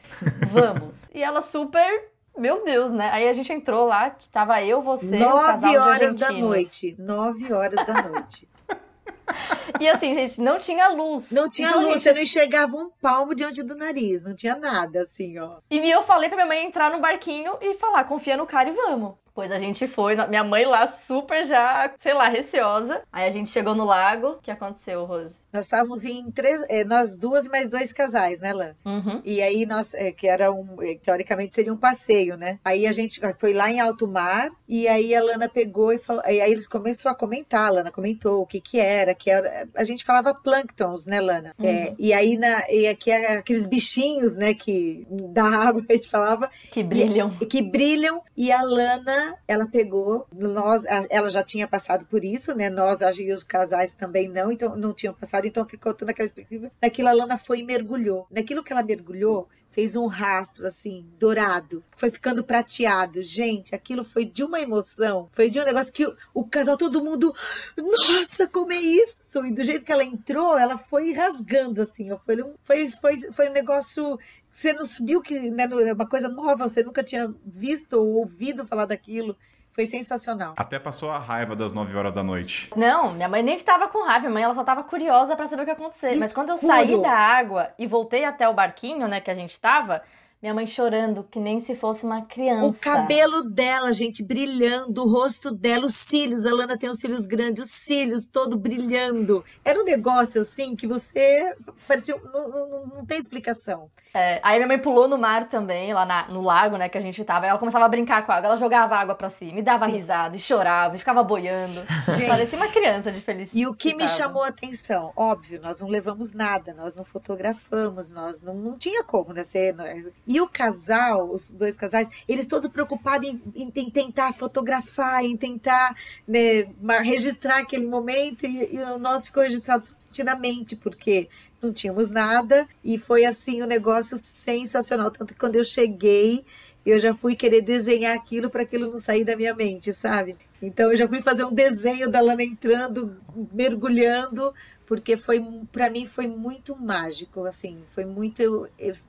vamos. 0.50 1.10
e 1.14 1.24
ela 1.24 1.42
super, 1.42 2.12
meu 2.38 2.64
Deus, 2.64 2.92
né? 2.92 3.10
Aí 3.12 3.28
a 3.28 3.34
gente 3.34 3.52
entrou 3.52 3.88
lá, 3.88 4.16
tava 4.32 4.64
eu, 4.64 4.82
você, 4.82 5.18
Nove 5.18 5.78
horas 5.78 6.16
da 6.16 6.32
noite. 6.32 6.96
Nove 6.98 7.54
horas 7.54 7.86
da 7.86 8.10
noite. 8.10 8.50
E 9.80 9.88
assim, 9.88 10.14
gente, 10.14 10.42
não 10.42 10.60
tinha 10.60 10.90
luz. 10.90 11.32
Não 11.32 11.50
tinha 11.50 11.70
Então, 11.70 11.82
luz, 11.82 11.94
gente 11.94 12.04
você 12.04 12.14
não 12.14 12.22
enxergava 12.22 12.76
um 12.76 12.90
palmo 13.02 13.36
diante 13.36 13.64
do 13.64 13.76
nariz, 13.76 14.24
não 14.24 14.36
tinha 14.36 14.56
nada, 14.56 15.02
assim, 15.02 15.38
ó. 15.40 15.58
E 15.70 15.90
eu 15.90 16.04
falei 16.04 16.30
pra 16.30 16.38
minha 16.38 16.48
mãe 16.48 16.66
entrar 16.66 16.92
no 16.92 17.00
barquinho 17.00 17.58
e 17.62 17.74
falar, 17.76 18.04
confia 18.04 18.38
no 18.38 18.46
cara 18.46 18.70
e 18.70 18.74
vamos. 18.74 19.16
Pois 19.34 19.52
a 19.52 19.58
gente 19.58 19.88
foi, 19.88 20.16
minha 20.28 20.44
mãe 20.44 20.66
lá 20.66 20.88
super 20.88 21.46
já, 21.46 21.94
sei 21.98 22.14
lá, 22.14 22.28
receosa. 22.28 23.02
Aí 23.12 23.28
a 23.28 23.32
gente 23.32 23.50
chegou 23.50 23.74
no 23.74 23.86
lago. 23.86 24.32
O 24.32 24.42
que 24.42 24.52
aconteceu, 24.52 25.06
Rose? 25.06 25.40
Nós 25.54 25.66
estávamos 25.66 26.04
em 26.06 26.30
três, 26.32 26.62
eh, 26.70 26.84
nós 26.84 27.16
duas 27.16 27.46
e 27.46 27.50
mais 27.50 27.70
dois 27.70 27.92
casais, 27.94 28.40
né, 28.40 28.54
Lã? 28.54 28.76
Uhum. 28.86 29.22
E 29.24 29.42
aí 29.42 29.66
nós, 29.66 29.94
eh, 29.94 30.12
que 30.12 30.28
era 30.28 30.52
um, 30.52 30.82
eh, 30.82 30.98
teoricamente 31.02 31.54
seria 31.54 31.74
um 31.74 31.78
passeio, 31.78 32.38
né? 32.38 32.60
Aí 32.64 32.86
a 32.86 32.92
gente 32.92 33.22
foi 33.38 33.54
lá 33.54 33.70
em 33.70 33.80
alto 33.80 34.08
mar 34.08 34.50
e 34.68 34.88
aí 34.88 35.14
a 35.16 35.24
Lana 35.24 35.50
pegou 35.50 35.92
e 35.92 35.98
falou, 35.98 36.24
e 36.26 36.40
aí 36.42 36.52
eles 36.52 36.68
começaram 36.68 37.14
a 37.14 37.18
comentar, 37.18 37.68
a 37.68 37.72
Lana 37.72 37.92
comentou 37.92 38.42
o 38.42 38.46
que 38.46 38.62
que 38.62 38.80
era, 38.80 39.14
que 39.14 39.30
era, 39.30 39.61
a 39.76 39.84
gente 39.84 40.04
falava 40.04 40.34
plânctons, 40.34 41.06
né, 41.06 41.20
Lana? 41.20 41.54
Uhum. 41.60 41.66
É, 41.68 41.94
e 41.98 42.14
aí 42.14 42.38
na, 42.38 42.70
e 42.70 42.88
aqui 42.88 43.12
é 43.12 43.38
aqueles 43.38 43.66
bichinhos, 43.66 44.36
né, 44.36 44.54
que 44.54 45.06
da 45.10 45.44
água 45.68 45.84
a 45.90 45.94
gente 45.94 46.10
falava, 46.10 46.50
Que 46.72 46.84
brilham. 46.84 47.30
que 47.50 47.62
brilham 47.62 48.22
e 48.36 48.52
a 48.52 48.62
Lana, 48.62 49.36
ela 49.48 49.66
pegou, 49.66 50.28
nós, 50.34 50.84
ela 51.10 51.30
já 51.30 51.44
tinha 51.44 51.68
passado 51.68 52.06
por 52.06 52.24
isso, 52.24 52.56
né? 52.56 52.70
Nós 52.70 53.02
acho 53.02 53.20
que 53.20 53.32
os 53.32 53.44
casais 53.44 53.92
também 53.92 54.28
não, 54.28 54.52
então 54.52 54.76
não 54.76 54.94
tinham 54.94 55.14
passado, 55.14 55.46
então 55.46 55.66
ficou 55.66 55.94
toda 55.94 56.12
aquela 56.12 56.26
expectativa. 56.26 56.72
Naquilo 56.82 57.10
a 57.10 57.14
Lana 57.14 57.38
foi 57.38 57.60
e 57.60 57.64
mergulhou. 57.64 58.28
Naquilo 58.32 58.64
que 58.64 58.72
ela 58.72 58.84
mergulhou, 58.84 59.48
fez 59.72 59.96
um 59.96 60.06
rastro 60.06 60.68
assim, 60.68 61.06
dourado, 61.18 61.84
foi 61.96 62.12
ficando 62.12 62.44
prateado. 62.44 63.24
Gente, 63.24 63.74
aquilo 63.74 64.04
foi 64.04 64.26
de 64.26 64.44
uma 64.44 64.60
emoção, 64.60 65.30
foi 65.32 65.50
de 65.50 65.60
um 65.60 65.66
negócio 65.66 65.92
que 65.92 66.06
o, 66.06 66.16
o 66.34 66.46
casal 66.46 66.78
todo 66.78 67.04
mundo, 67.04 67.34
nossa, 67.78 68.48
como 68.48 68.72
é 68.72 68.80
isso? 68.80 69.46
E 69.46 69.52
do 69.52 69.64
jeito 69.64 69.86
que 69.86 69.92
ela 69.92 70.04
entrou, 70.04 70.58
ela 70.58 70.78
foi 70.78 71.14
rasgando 71.14 71.82
assim, 71.82 72.10
foi 72.26 72.44
um, 72.44 72.54
foi, 72.64 72.90
foi, 72.90 73.18
foi 73.32 73.50
um 73.50 73.54
negócio 73.54 74.20
você 74.52 74.74
não 74.74 74.84
sabia 74.84 75.18
o 75.18 75.22
que, 75.22 75.50
né, 75.50 75.64
é 75.64 75.94
uma 75.94 76.08
coisa 76.08 76.28
nova, 76.28 76.68
você 76.68 76.84
nunca 76.84 77.02
tinha 77.02 77.34
visto 77.46 77.94
ou 77.94 78.18
ouvido 78.18 78.68
falar 78.68 78.86
daquilo. 78.86 79.38
Foi 79.74 79.86
sensacional. 79.86 80.54
Até 80.58 80.78
passou 80.78 81.10
a 81.12 81.18
raiva 81.18 81.56
das 81.56 81.72
9 81.72 81.96
horas 81.96 82.14
da 82.14 82.22
noite. 82.22 82.70
Não, 82.76 83.14
minha 83.14 83.30
mãe 83.30 83.42
nem 83.42 83.56
estava 83.56 83.88
com 83.88 84.04
raiva, 84.06 84.22
minha 84.22 84.34
mãe 84.34 84.44
ela 84.44 84.54
só 84.54 84.62
estava 84.62 84.84
curiosa 84.84 85.36
pra 85.36 85.48
saber 85.48 85.62
o 85.62 85.66
que 85.66 85.72
ia 85.72 85.76
acontecer. 85.76 86.16
Mas 86.18 86.34
quando 86.34 86.50
eu 86.50 86.58
saí 86.58 87.02
da 87.02 87.12
água 87.14 87.70
e 87.80 87.88
voltei 87.88 88.26
até 88.26 88.48
o 88.50 88.54
barquinho, 88.54 89.08
né, 89.08 89.22
que 89.22 89.32
a 89.32 89.36
gente 89.36 89.60
tava, 89.60 90.02
minha 90.42 90.54
mãe 90.56 90.66
chorando, 90.66 91.24
que 91.30 91.40
nem 91.40 91.60
se 91.60 91.76
fosse 91.76 92.04
uma 92.04 92.24
criança. 92.24 92.66
O 92.66 92.74
cabelo 92.74 93.44
dela, 93.44 93.94
gente, 93.94 94.24
brilhando, 94.24 95.04
o 95.04 95.08
rosto 95.12 95.52
dela, 95.52 95.86
os 95.86 95.94
cílios, 95.96 96.44
a 96.46 96.52
Lana 96.54 96.78
tem 96.78 96.90
os 96.90 97.00
cílios 97.00 97.26
grandes, 97.28 97.66
os 97.66 97.72
cílios 97.72 98.26
todo 98.26 98.58
brilhando. 98.58 99.46
Era 99.64 99.80
um 99.80 99.84
negócio 99.84 100.42
assim 100.42 100.76
que 100.76 100.88
você 100.88 101.56
parecia. 101.88 102.16
Não, 102.34 102.50
não, 102.50 102.86
não 102.88 103.06
tem 103.06 103.20
explicação. 103.20 103.90
É, 104.14 104.40
aí 104.44 104.56
minha 104.58 104.68
mãe 104.68 104.80
pulou 104.80 105.08
no 105.08 105.18
mar 105.18 105.48
também, 105.48 105.94
lá 105.94 106.06
na- 106.06 106.28
no 106.28 106.42
lago, 106.42 106.76
né, 106.76 106.90
que 106.90 106.98
a 106.98 107.02
gente 107.02 107.24
tava. 107.24 107.46
Ela 107.46 107.60
começava 107.60 107.86
a 107.86 107.90
brincar 107.90 108.26
com 108.26 108.32
a 108.32 108.36
água, 108.36 108.48
ela 108.48 108.58
jogava 108.58 108.96
água 108.96 109.16
pra 109.16 109.30
cima, 109.30 109.60
e 109.60 109.62
dava 109.62 109.86
Sim. 109.86 109.92
risada, 109.94 110.36
e 110.36 110.40
chorava, 110.40 110.96
e 110.96 111.00
ficava 111.00 111.24
boiando. 111.24 111.82
Gente. 112.18 112.28
Parecia 112.28 112.58
uma 112.58 112.68
criança 112.68 113.12
de 113.12 113.22
felicidade. 113.22 113.58
E 113.60 113.68
o 113.68 113.74
que 113.74 113.94
me 113.94 114.08
chamou 114.08 114.44
a 114.44 114.48
atenção, 114.48 115.14
óbvio, 115.16 115.62
nós 115.62 115.80
não 115.80 115.88
levamos 115.88 116.34
nada, 116.34 116.74
nós 116.74 116.96
não 116.96 117.06
fotografamos, 117.06 118.12
nós 118.12 118.42
não, 118.42 118.54
não 118.56 118.78
tinha 118.78 119.04
como, 119.04 119.32
né? 119.34 119.46
Ser, 119.46 119.74
né? 119.76 120.04
E 120.34 120.40
o 120.40 120.48
casal, 120.48 121.30
os 121.34 121.52
dois 121.52 121.76
casais, 121.76 122.08
eles 122.28 122.48
todos 122.48 122.72
preocupados 122.72 123.28
em, 123.28 123.42
em- 123.56 123.72
em 123.76 123.90
tentar 123.90 124.32
fotografar, 124.34 125.26
em 125.26 125.36
tentar 125.36 125.96
né, 126.28 126.70
registrar 127.04 127.58
aquele 127.60 127.86
momento, 127.86 128.46
e, 128.46 128.76
e 128.76 128.80
o 128.80 128.98
nosso 128.98 129.26
ficou 129.28 129.44
registrado 129.44 129.86
somente 129.86 130.24
na 130.24 130.36
mente, 130.36 130.76
porque 130.76 131.28
não 131.62 131.74
tínhamos 131.74 132.10
nada, 132.10 132.68
e 132.84 132.98
foi 132.98 133.26
assim 133.26 133.62
um 133.62 133.68
negócio 133.68 134.18
sensacional. 134.18 135.12
Tanto 135.12 135.34
que 135.34 135.40
quando 135.40 135.58
eu 135.58 135.64
cheguei, 135.64 136.44
eu 136.86 136.98
já 136.98 137.14
fui 137.14 137.36
querer 137.36 137.62
desenhar 137.62 138.16
aquilo 138.16 138.50
para 138.50 138.64
aquilo 138.64 138.90
não 138.90 138.98
sair 138.98 139.24
da 139.24 139.36
minha 139.36 139.54
mente, 139.54 139.94
sabe? 139.94 140.36
Então 140.62 140.92
eu 140.92 140.98
já 140.98 141.08
fui 141.08 141.22
fazer 141.22 141.44
um 141.44 141.54
desenho 141.54 142.10
da 142.10 142.20
Lana 142.22 142.44
entrando, 142.44 143.18
mergulhando, 143.54 144.54
porque 144.92 145.16
foi 145.16 145.42
para 145.72 145.90
mim 145.90 146.06
foi 146.06 146.28
muito 146.28 146.76
mágico, 146.76 147.46
assim, 147.46 147.82
foi 147.96 148.04
muito 148.04 148.42
eu- 148.44 148.68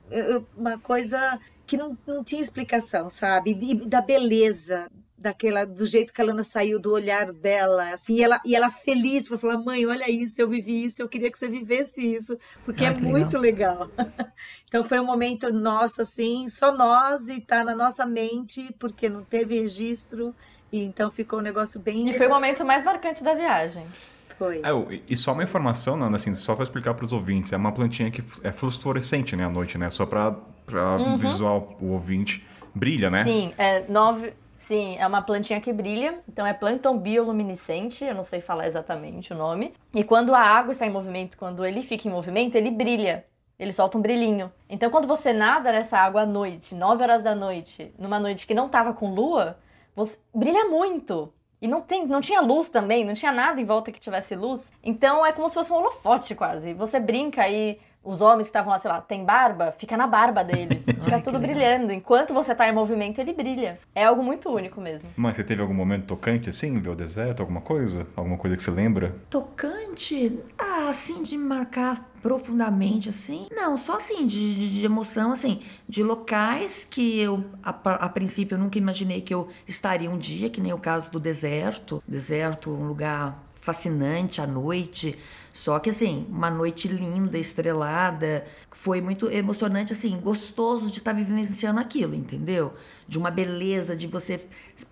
eu- 0.09 0.47
uma 0.55 0.79
coisa 0.79 1.37
que 1.67 1.75
não, 1.75 1.97
não 2.07 2.23
tinha 2.23 2.41
explicação, 2.41 3.09
sabe? 3.09 3.51
E 3.61 3.75
da 3.85 3.99
beleza 3.99 4.87
daquela 5.17 5.65
do 5.65 5.85
jeito 5.85 6.13
que 6.13 6.21
a 6.21 6.23
Lana 6.25 6.41
saiu 6.41 6.79
do 6.79 6.89
olhar 6.93 7.33
dela, 7.33 7.91
assim, 7.91 8.15
e 8.15 8.23
ela 8.23 8.39
e 8.45 8.55
ela 8.55 8.69
feliz 8.71 9.27
para 9.27 9.37
falar: 9.37 9.57
"Mãe, 9.57 9.85
olha 9.85 10.09
isso, 10.09 10.41
eu 10.41 10.47
vivi 10.47 10.85
isso, 10.85 11.01
eu 11.01 11.09
queria 11.09 11.29
que 11.29 11.37
você 11.37 11.49
vivesse 11.49 11.99
isso", 11.99 12.37
porque 12.63 12.85
Ah, 12.85 12.93
é 12.93 13.01
muito 13.01 13.37
legal. 13.37 13.89
Então 14.69 14.85
foi 14.85 15.01
um 15.01 15.05
momento 15.05 15.51
nosso 15.51 16.01
assim, 16.01 16.47
só 16.47 16.71
nós 16.71 17.27
e 17.27 17.41
tá 17.41 17.61
na 17.61 17.75
nossa 17.75 18.05
mente, 18.05 18.73
porque 18.79 19.09
não 19.09 19.25
teve 19.25 19.59
registro, 19.59 20.33
e 20.71 20.79
então 20.81 21.11
ficou 21.11 21.39
um 21.39 21.43
negócio 21.43 21.77
bem 21.81 22.09
E 22.09 22.13
foi 22.13 22.27
o 22.27 22.29
momento 22.29 22.63
mais 22.63 22.85
marcante 22.85 23.21
da 23.21 23.33
viagem. 23.33 23.85
Foi. 24.33 24.61
É, 24.63 25.01
e 25.07 25.15
só 25.15 25.33
uma 25.33 25.43
informação, 25.43 25.95
Nanda, 25.95 26.15
assim, 26.15 26.33
só 26.35 26.55
pra 26.55 26.63
explicar 26.63 26.93
pros 26.93 27.11
ouvintes, 27.13 27.51
é 27.53 27.57
uma 27.57 27.71
plantinha 27.71 28.09
que 28.11 28.23
é 28.43 28.51
fluorescente, 28.51 29.35
né, 29.35 29.45
à 29.45 29.49
noite, 29.49 29.77
né? 29.77 29.89
Só 29.89 30.05
pra, 30.05 30.31
pra 30.65 30.97
Uhum. 30.97 31.17
visual, 31.17 31.77
o 31.81 31.91
ouvinte, 31.91 32.45
brilha, 32.73 33.09
né? 33.09 33.23
Sim, 33.23 33.53
é 33.57 33.85
nove. 33.87 34.33
Sim, 34.57 34.95
é 34.97 35.05
uma 35.05 35.21
plantinha 35.21 35.59
que 35.59 35.73
brilha, 35.73 36.19
então 36.27 36.47
é 36.47 36.53
plâncton 36.53 36.97
bioluminescente, 36.97 38.05
eu 38.05 38.15
não 38.15 38.23
sei 38.23 38.39
falar 38.39 38.65
exatamente 38.65 39.33
o 39.33 39.35
nome. 39.37 39.73
E 39.93 40.05
quando 40.05 40.33
a 40.33 40.39
água 40.39 40.71
está 40.71 40.85
em 40.85 40.89
movimento, 40.89 41.37
quando 41.37 41.65
ele 41.65 41.83
fica 41.83 42.07
em 42.07 42.11
movimento, 42.11 42.55
ele 42.55 42.71
brilha. 42.71 43.25
Ele 43.59 43.73
solta 43.73 43.97
um 43.97 44.01
brilhinho. 44.01 44.51
Então 44.69 44.89
quando 44.89 45.05
você 45.07 45.33
nada 45.33 45.69
nessa 45.71 45.97
água 45.97 46.21
à 46.21 46.25
noite, 46.25 46.73
9 46.75 47.03
horas 47.03 47.21
da 47.21 47.35
noite, 47.35 47.93
numa 47.99 48.19
noite 48.19 48.47
que 48.47 48.53
não 48.53 48.69
tava 48.69 48.93
com 48.93 49.13
lua, 49.13 49.57
você 49.95 50.17
brilha 50.33 50.65
muito. 50.69 51.31
E 51.63 51.67
não, 51.67 51.79
tem, 51.79 52.05
não 52.05 52.19
tinha 52.19 52.41
luz 52.41 52.67
também, 52.67 53.05
não 53.05 53.13
tinha 53.13 53.31
nada 53.31 53.61
em 53.61 53.63
volta 53.63 53.89
que 53.89 53.97
tivesse 53.97 54.35
luz. 54.35 54.69
Então 54.83 55.25
é 55.25 55.31
como 55.31 55.47
se 55.47 55.53
fosse 55.55 55.71
um 55.71 55.75
holofote 55.77 56.35
quase. 56.35 56.73
Você 56.73 56.99
brinca 56.99 57.47
e 57.47 57.79
os 58.03 58.19
homens 58.21 58.43
que 58.43 58.49
estavam 58.49 58.71
lá, 58.71 58.79
sei 58.79 58.91
lá, 58.91 58.99
tem 59.01 59.23
barba, 59.23 59.73
fica 59.77 59.95
na 59.95 60.05
barba 60.07 60.43
deles. 60.43 60.85
Fica 61.03 61.15
Ai, 61.15 61.21
tudo 61.21 61.37
legal. 61.39 61.55
brilhando. 61.55 61.91
Enquanto 61.93 62.33
você 62.33 62.53
tá 62.53 62.67
em 62.67 62.73
movimento, 62.73 63.19
ele 63.19 63.33
brilha. 63.33 63.79
É 63.95 64.03
algo 64.05 64.21
muito 64.23 64.49
único 64.49 64.81
mesmo. 64.81 65.09
Mas 65.15 65.37
você 65.37 65.43
teve 65.43 65.61
algum 65.61 65.73
momento 65.73 66.05
tocante, 66.05 66.49
assim, 66.49 66.79
ver 66.79 66.89
o 66.89 66.95
deserto, 66.95 67.39
alguma 67.41 67.61
coisa? 67.61 68.05
Alguma 68.15 68.37
coisa 68.37 68.55
que 68.57 68.63
você 68.63 68.71
lembra? 68.71 69.15
Tocante? 69.29 70.39
Ah, 70.57 70.89
assim, 70.89 71.23
de 71.23 71.37
marcar 71.37 72.09
profundamente, 72.21 73.09
assim? 73.09 73.47
Não, 73.51 73.77
só 73.77 73.97
assim, 73.97 74.25
de, 74.25 74.55
de- 74.55 74.79
de 74.79 74.85
emoção, 74.85 75.31
assim, 75.31 75.61
de 75.87 76.01
locais 76.03 76.83
que 76.85 77.19
eu, 77.19 77.43
a, 77.63 77.69
a 77.71 78.09
princípio, 78.09 78.55
eu 78.55 78.59
nunca 78.59 78.77
imaginei 78.77 79.21
que 79.21 79.33
eu 79.33 79.47
estaria 79.67 80.09
um 80.09 80.17
dia, 80.17 80.49
que 80.49 80.59
nem 80.61 80.73
o 80.73 80.77
caso 80.77 81.11
do 81.11 81.19
deserto. 81.19 82.01
Deserto, 82.07 82.69
um 82.71 82.87
lugar 82.87 83.37
fascinante 83.59 84.41
à 84.41 84.47
noite, 84.47 85.17
Só 85.53 85.79
que 85.79 85.91
assim, 85.91 86.25
uma 86.29 86.49
noite 86.49 86.87
linda, 86.87 87.37
estrelada, 87.37 88.45
foi 88.71 88.99
muito 89.01 89.29
emocionante, 89.29 89.93
assim, 89.93 90.19
gostoso 90.19 90.91
de 90.91 90.97
estar 90.97 91.13
vivenciando 91.13 91.79
aquilo, 91.79 92.15
entendeu? 92.15 92.73
De 93.07 93.17
uma 93.17 93.29
beleza, 93.29 93.95
de 93.95 94.07
você 94.07 94.39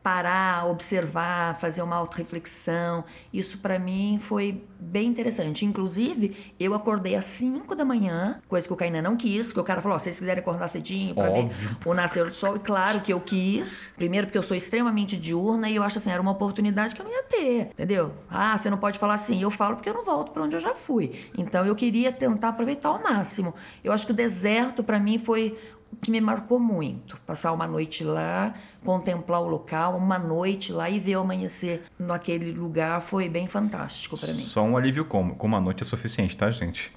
parar, 0.04 0.68
observar, 0.68 1.60
fazer 1.60 1.82
uma 1.82 1.96
autorreflexão. 1.96 3.04
Isso 3.34 3.58
para 3.58 3.80
mim 3.80 4.20
foi 4.22 4.64
bem 4.80 5.08
interessante. 5.08 5.66
Inclusive, 5.66 6.54
eu 6.60 6.74
acordei 6.74 7.16
às 7.16 7.26
5 7.26 7.76
da 7.76 7.84
manhã, 7.84 8.40
coisa 8.48 8.68
que 8.68 8.74
o 8.74 8.76
Kainan 8.76 9.02
não 9.02 9.16
quis, 9.16 9.48
porque 9.48 9.60
o 9.60 9.64
cara 9.64 9.82
falou: 9.82 9.96
oh, 9.96 10.00
se 10.00 10.06
vocês 10.06 10.20
quiserem 10.20 10.42
acordar 10.42 10.68
cedinho 10.68 11.16
pra 11.16 11.30
Óbvio. 11.30 11.48
ver 11.48 11.78
o 11.86 11.94
nascer 11.94 12.26
do 12.26 12.34
sol, 12.34 12.56
e 12.56 12.60
claro 12.60 13.02
que 13.02 13.12
eu 13.12 13.20
quis. 13.20 13.94
Primeiro, 13.96 14.28
porque 14.28 14.38
eu 14.38 14.44
sou 14.44 14.56
extremamente 14.56 15.18
diurna 15.18 15.70
e 15.70 15.76
eu 15.76 15.84
acho 15.84 15.98
assim, 15.98 16.12
era 16.12 16.22
uma 16.22 16.32
oportunidade 16.32 16.96
que 16.96 17.02
eu 17.02 17.06
não 17.06 17.12
ia 17.12 17.24
ter, 17.24 17.62
entendeu? 17.72 18.14
Ah, 18.30 18.58
você 18.58 18.70
não 18.70 18.78
pode 18.78 19.00
falar 19.00 19.16
assim, 19.16 19.42
eu 19.42 19.52
falo 19.52 19.76
porque 19.76 19.90
eu 19.90 19.94
não 19.94 20.04
volto 20.06 20.32
para 20.32 20.44
onde 20.44 20.56
eu 20.56 20.60
já 20.60 20.74
fui. 20.74 21.12
Então 21.38 21.66
eu 21.66 21.76
queria 21.76 22.12
tentar 22.12 22.50
aproveitar 22.50 22.90
ao 22.90 23.02
máximo. 23.02 23.54
Eu 23.84 23.92
acho 23.92 24.06
que 24.06 24.12
o 24.12 24.16
deserto 24.16 24.84
para 24.84 25.00
mim 25.00 25.18
foi 25.20 25.58
que 26.02 26.12
me 26.12 26.22
marcou 26.22 26.60
muito. 26.60 27.20
Passar 27.22 27.52
uma 27.52 27.68
noite 27.68 28.04
lá, 28.04 28.54
contemplar 28.84 29.42
o 29.42 29.48
local, 29.48 29.98
uma 29.98 30.20
noite 30.20 30.72
lá 30.72 30.90
e 30.90 31.00
ver 31.00 31.18
o 31.18 31.22
amanhecer 31.22 31.84
naquele 31.98 32.52
lugar 32.52 33.02
foi 33.02 33.28
bem 33.28 33.48
fantástico 33.48 34.18
para 34.18 34.34
mim. 34.34 34.44
Só 34.44 34.64
um 34.64 34.78
alívio 34.78 35.06
como. 35.06 35.36
Com 35.36 35.48
uma 35.48 35.60
noite 35.60 35.84
é 35.84 35.86
suficiente, 35.86 36.38
tá, 36.38 36.50
gente? 36.52 36.92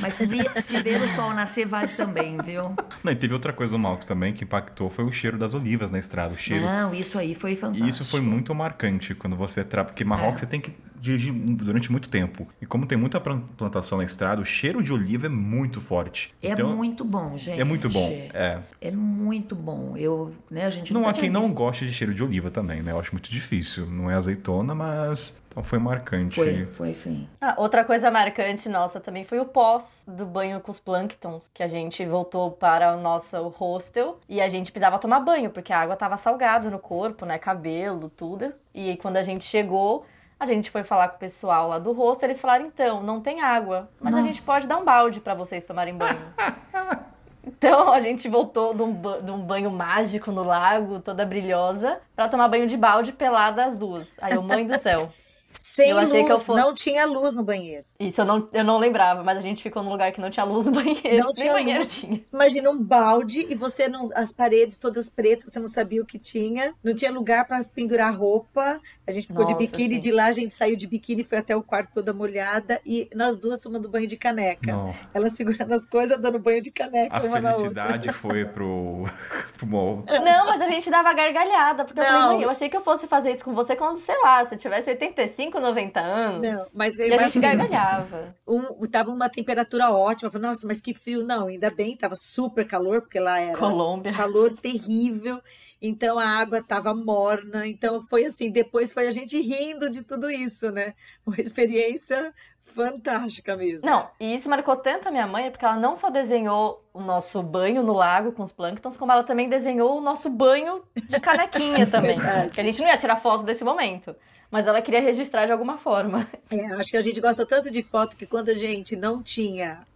Mas 0.00 0.14
se, 0.14 0.24
ver, 0.24 0.50
se 0.62 0.82
ver 0.82 1.00
o 1.02 1.08
sol 1.08 1.34
nascer 1.34 1.66
vale 1.66 1.88
também, 1.88 2.38
viu? 2.42 2.74
Não, 3.04 3.12
e 3.12 3.16
teve 3.16 3.34
outra 3.34 3.52
coisa 3.52 3.72
do 3.72 3.78
Malcos 3.78 4.06
também 4.06 4.32
que 4.32 4.44
impactou, 4.44 4.88
foi 4.88 5.04
o 5.04 5.12
cheiro 5.12 5.36
das 5.36 5.52
olivas 5.52 5.90
na 5.90 5.98
estrada. 5.98 6.32
O 6.32 6.36
cheiro. 6.38 6.64
Não, 6.64 6.94
isso 6.94 7.18
aí 7.18 7.34
foi 7.34 7.54
fantástico. 7.54 7.86
E 7.86 7.90
isso 7.90 8.04
foi 8.04 8.20
muito 8.22 8.54
marcante 8.54 9.14
quando 9.14 9.36
você 9.36 9.62
tra... 9.62 9.84
Porque 9.84 10.04
Marrocos 10.04 10.36
É. 10.36 10.38
você 10.44 10.46
tem 10.46 10.60
que 10.60 10.72
dirigir 11.00 11.32
durante 11.32 11.90
muito 11.90 12.08
tempo. 12.08 12.46
E 12.60 12.66
como 12.66 12.86
tem 12.86 12.96
muita 12.98 13.20
plan- 13.20 13.40
plantação 13.56 13.98
na 13.98 14.04
estrada, 14.04 14.40
o 14.40 14.44
cheiro 14.44 14.82
de 14.82 14.92
oliva 14.92 15.26
é 15.26 15.28
muito 15.28 15.80
forte. 15.80 16.32
É 16.42 16.50
Então, 16.50 16.76
muito 16.76 17.04
bom, 17.04 17.36
gente. 17.36 17.60
É 17.60 17.64
muito 17.64 17.88
bom. 17.88 18.08
É. 18.34 18.58
É 18.80 18.90
muito 18.96 19.54
bom. 19.54 19.96
Eu, 19.96 20.34
né, 20.50 20.66
a 20.66 20.70
gente 20.70 20.92
Não 20.92 21.06
há 21.08 21.12
quem 21.12 21.30
não 21.30 21.42
visto. 21.42 21.54
goste 21.54 21.86
de 21.86 21.92
cheiro 21.92 22.14
de 22.14 22.22
oliva 22.22 22.50
também, 22.50 22.82
né? 22.82 22.92
Eu 22.92 23.00
acho 23.00 23.12
muito 23.12 23.30
difícil. 23.30 23.86
Não 23.86 24.10
é 24.10 24.14
azeitona, 24.14 24.74
mas 24.74 25.42
então 25.48 25.62
foi 25.62 25.78
marcante. 25.78 26.34
Foi, 26.34 26.66
foi 26.66 26.94
sim. 26.94 27.26
Ah, 27.40 27.54
outra 27.58 27.84
coisa 27.84 28.10
marcante 28.10 28.68
nossa 28.68 29.00
também 29.00 29.24
foi 29.24 29.38
o 29.40 29.44
pós 29.44 30.04
do 30.06 30.24
banho 30.26 30.60
com 30.60 30.70
os 30.70 30.78
plânctons, 30.78 31.50
que 31.52 31.62
a 31.62 31.68
gente 31.68 32.04
voltou 32.06 32.50
para 32.50 32.96
o 32.96 33.00
nosso 33.00 33.36
hostel 33.48 34.18
e 34.28 34.40
a 34.40 34.48
gente 34.48 34.70
precisava 34.70 34.98
tomar 34.98 35.20
banho, 35.20 35.50
porque 35.50 35.72
a 35.72 35.78
água 35.80 35.96
tava 35.96 36.16
salgada 36.16 36.70
no 36.70 36.78
corpo, 36.78 37.24
né, 37.26 37.38
cabelo, 37.38 38.08
tudo. 38.14 38.52
E 38.74 38.90
aí, 38.90 38.96
quando 38.96 39.16
a 39.16 39.22
gente 39.22 39.44
chegou, 39.44 40.06
a 40.40 40.46
gente 40.46 40.70
foi 40.70 40.82
falar 40.84 41.08
com 41.08 41.16
o 41.16 41.18
pessoal 41.18 41.68
lá 41.68 41.78
do 41.78 41.92
hostel, 41.92 42.28
eles 42.28 42.40
falaram, 42.40 42.66
então, 42.66 43.02
não 43.02 43.20
tem 43.20 43.40
água, 43.42 43.88
mas 44.00 44.12
a 44.12 44.16
Nossa. 44.18 44.28
gente 44.32 44.42
pode 44.42 44.66
dar 44.66 44.76
um 44.78 44.84
balde 44.84 45.20
para 45.20 45.34
vocês 45.34 45.64
tomarem 45.64 45.94
banho. 45.94 46.18
Então 47.46 47.92
a 47.92 48.00
gente 48.00 48.28
voltou 48.28 48.74
de 48.74 48.82
um, 48.82 48.92
ba- 48.92 49.20
de 49.20 49.30
um 49.30 49.40
banho 49.40 49.70
mágico 49.70 50.30
no 50.30 50.42
lago, 50.42 51.00
toda 51.00 51.24
brilhosa, 51.24 51.98
pra 52.14 52.28
tomar 52.28 52.46
banho 52.48 52.66
de 52.66 52.76
balde 52.76 53.10
pelada 53.12 53.64
as 53.64 53.74
duas. 53.76 54.16
Aí 54.20 54.34
eu, 54.34 54.42
mãe 54.42 54.66
do 54.66 54.78
céu. 54.78 55.10
Sem 55.58 55.88
Eu 55.90 55.98
achei 55.98 56.18
luz, 56.18 56.26
que 56.26 56.32
eu 56.32 56.38
fosse- 56.38 56.60
não 56.60 56.74
tinha 56.74 57.04
luz 57.06 57.34
no 57.34 57.42
banheiro. 57.42 57.84
Isso 57.98 58.20
eu 58.20 58.24
não, 58.26 58.48
eu 58.52 58.62
não 58.62 58.76
lembrava, 58.78 59.24
mas 59.24 59.38
a 59.38 59.40
gente 59.40 59.62
ficou 59.62 59.82
num 59.82 59.90
lugar 59.90 60.12
que 60.12 60.20
não 60.20 60.30
tinha 60.30 60.44
luz 60.44 60.62
no 60.64 60.70
banheiro. 60.70 61.24
Não 61.24 61.32
tinha 61.32 61.52
banheiro 61.52 61.80
luz. 61.80 61.98
tinha. 62.00 62.20
Imagina 62.32 62.70
um 62.70 62.80
balde 62.80 63.46
e 63.50 63.54
você 63.54 63.88
não. 63.88 64.10
As 64.14 64.32
paredes 64.32 64.76
todas 64.78 65.08
pretas, 65.08 65.50
você 65.52 65.58
não 65.58 65.66
sabia 65.68 66.02
o 66.02 66.06
que 66.06 66.18
tinha. 66.18 66.74
Não 66.84 66.94
tinha 66.94 67.10
lugar 67.10 67.46
para 67.46 67.64
pendurar 67.64 68.14
roupa. 68.14 68.78
A 69.08 69.10
gente 69.10 69.26
ficou 69.26 69.46
de 69.46 69.52
Nossa, 69.54 69.64
biquíni, 69.64 69.94
sim. 69.94 70.00
de 70.00 70.12
lá 70.12 70.26
a 70.26 70.32
gente 70.32 70.52
saiu 70.52 70.76
de 70.76 70.86
biquíni, 70.86 71.24
foi 71.24 71.38
até 71.38 71.56
o 71.56 71.62
quarto 71.62 71.94
toda 71.94 72.12
molhada. 72.12 72.78
E 72.84 73.08
nós 73.14 73.38
duas 73.38 73.58
tomando 73.58 73.88
banho 73.88 74.06
de 74.06 74.18
caneca. 74.18 74.70
Não. 74.70 74.94
Ela 75.14 75.30
segurando 75.30 75.72
as 75.72 75.86
coisas, 75.86 76.20
dando 76.20 76.38
banho 76.38 76.60
de 76.60 76.70
caneca. 76.70 77.16
A 77.16 77.22
uma 77.22 77.40
na 77.40 77.48
outra. 77.48 77.52
felicidade 77.54 78.12
foi 78.12 78.44
pro. 78.44 79.04
pro 79.56 79.66
morro. 79.66 80.04
Não, 80.06 80.44
mas 80.44 80.60
a 80.60 80.68
gente 80.68 80.90
dava 80.90 81.10
gargalhada, 81.14 81.86
porque 81.86 81.98
eu 82.00 82.04
falei, 82.04 82.44
eu 82.44 82.50
achei 82.50 82.68
que 82.68 82.76
eu 82.76 82.82
fosse 82.82 83.06
fazer 83.06 83.32
isso 83.32 83.42
com 83.44 83.54
você 83.54 83.74
quando, 83.74 83.98
sei 83.98 84.16
lá, 84.22 84.44
você 84.44 84.56
tivesse 84.56 84.90
85, 84.90 85.58
90 85.58 86.00
anos. 86.00 86.42
Não, 86.42 86.66
mas, 86.74 86.98
E 86.98 87.04
a 87.04 87.16
mas 87.16 87.32
gente 87.32 87.38
assim, 87.38 87.40
gargalhava. 87.40 88.36
um, 88.46 88.86
tava 88.86 89.10
uma 89.10 89.30
temperatura 89.30 89.90
ótima. 89.90 90.28
Eu 90.28 90.32
falei, 90.32 90.48
nossa, 90.48 90.66
mas 90.66 90.82
que 90.82 90.92
frio. 90.92 91.24
Não, 91.24 91.46
ainda 91.46 91.70
bem, 91.70 91.96
tava 91.96 92.14
super 92.14 92.66
calor, 92.66 93.00
porque 93.00 93.18
lá 93.18 93.40
era 93.40 93.56
Colômbia. 93.58 94.12
calor 94.12 94.52
terrível. 94.52 95.40
Então 95.80 96.18
a 96.18 96.26
água 96.26 96.58
estava 96.58 96.94
morna. 96.94 97.66
Então 97.66 98.04
foi 98.06 98.24
assim, 98.26 98.50
depois 98.50 98.92
foi 98.92 99.06
a 99.06 99.10
gente 99.10 99.40
rindo 99.40 99.88
de 99.90 100.02
tudo 100.02 100.30
isso, 100.30 100.70
né? 100.70 100.94
Uma 101.26 101.40
experiência 101.40 102.34
fantástica 102.74 103.56
mesmo. 103.56 103.90
Não, 103.90 104.08
e 104.20 104.36
isso 104.36 104.48
marcou 104.48 104.76
tanto 104.76 105.08
a 105.08 105.10
minha 105.10 105.26
mãe, 105.26 105.50
porque 105.50 105.64
ela 105.64 105.76
não 105.76 105.96
só 105.96 106.10
desenhou 106.10 106.84
o 106.94 107.00
nosso 107.00 107.42
banho 107.42 107.82
no 107.82 107.92
lago 107.92 108.30
com 108.30 108.44
os 108.44 108.52
plânctons, 108.52 108.96
como 108.96 109.10
ela 109.10 109.24
também 109.24 109.48
desenhou 109.48 109.98
o 109.98 110.00
nosso 110.00 110.30
banho 110.30 110.82
de 110.94 111.18
canequinha 111.18 111.86
também. 111.90 112.18
Verdade. 112.18 112.52
Que 112.52 112.60
a 112.60 112.64
gente 112.64 112.80
não 112.80 112.86
ia 112.86 112.96
tirar 112.96 113.16
foto 113.16 113.42
desse 113.42 113.64
momento. 113.64 114.14
Mas 114.50 114.66
ela 114.66 114.80
queria 114.80 115.00
registrar 115.00 115.44
de 115.46 115.52
alguma 115.52 115.76
forma. 115.76 116.26
É, 116.50 116.66
acho 116.74 116.90
que 116.90 116.96
a 116.96 117.02
gente 117.02 117.20
gosta 117.20 117.44
tanto 117.44 117.70
de 117.70 117.82
foto 117.82 118.16
que 118.16 118.26
quando 118.26 118.48
a 118.48 118.54
gente 118.54 118.96
não 118.96 119.22
tinha 119.22 119.86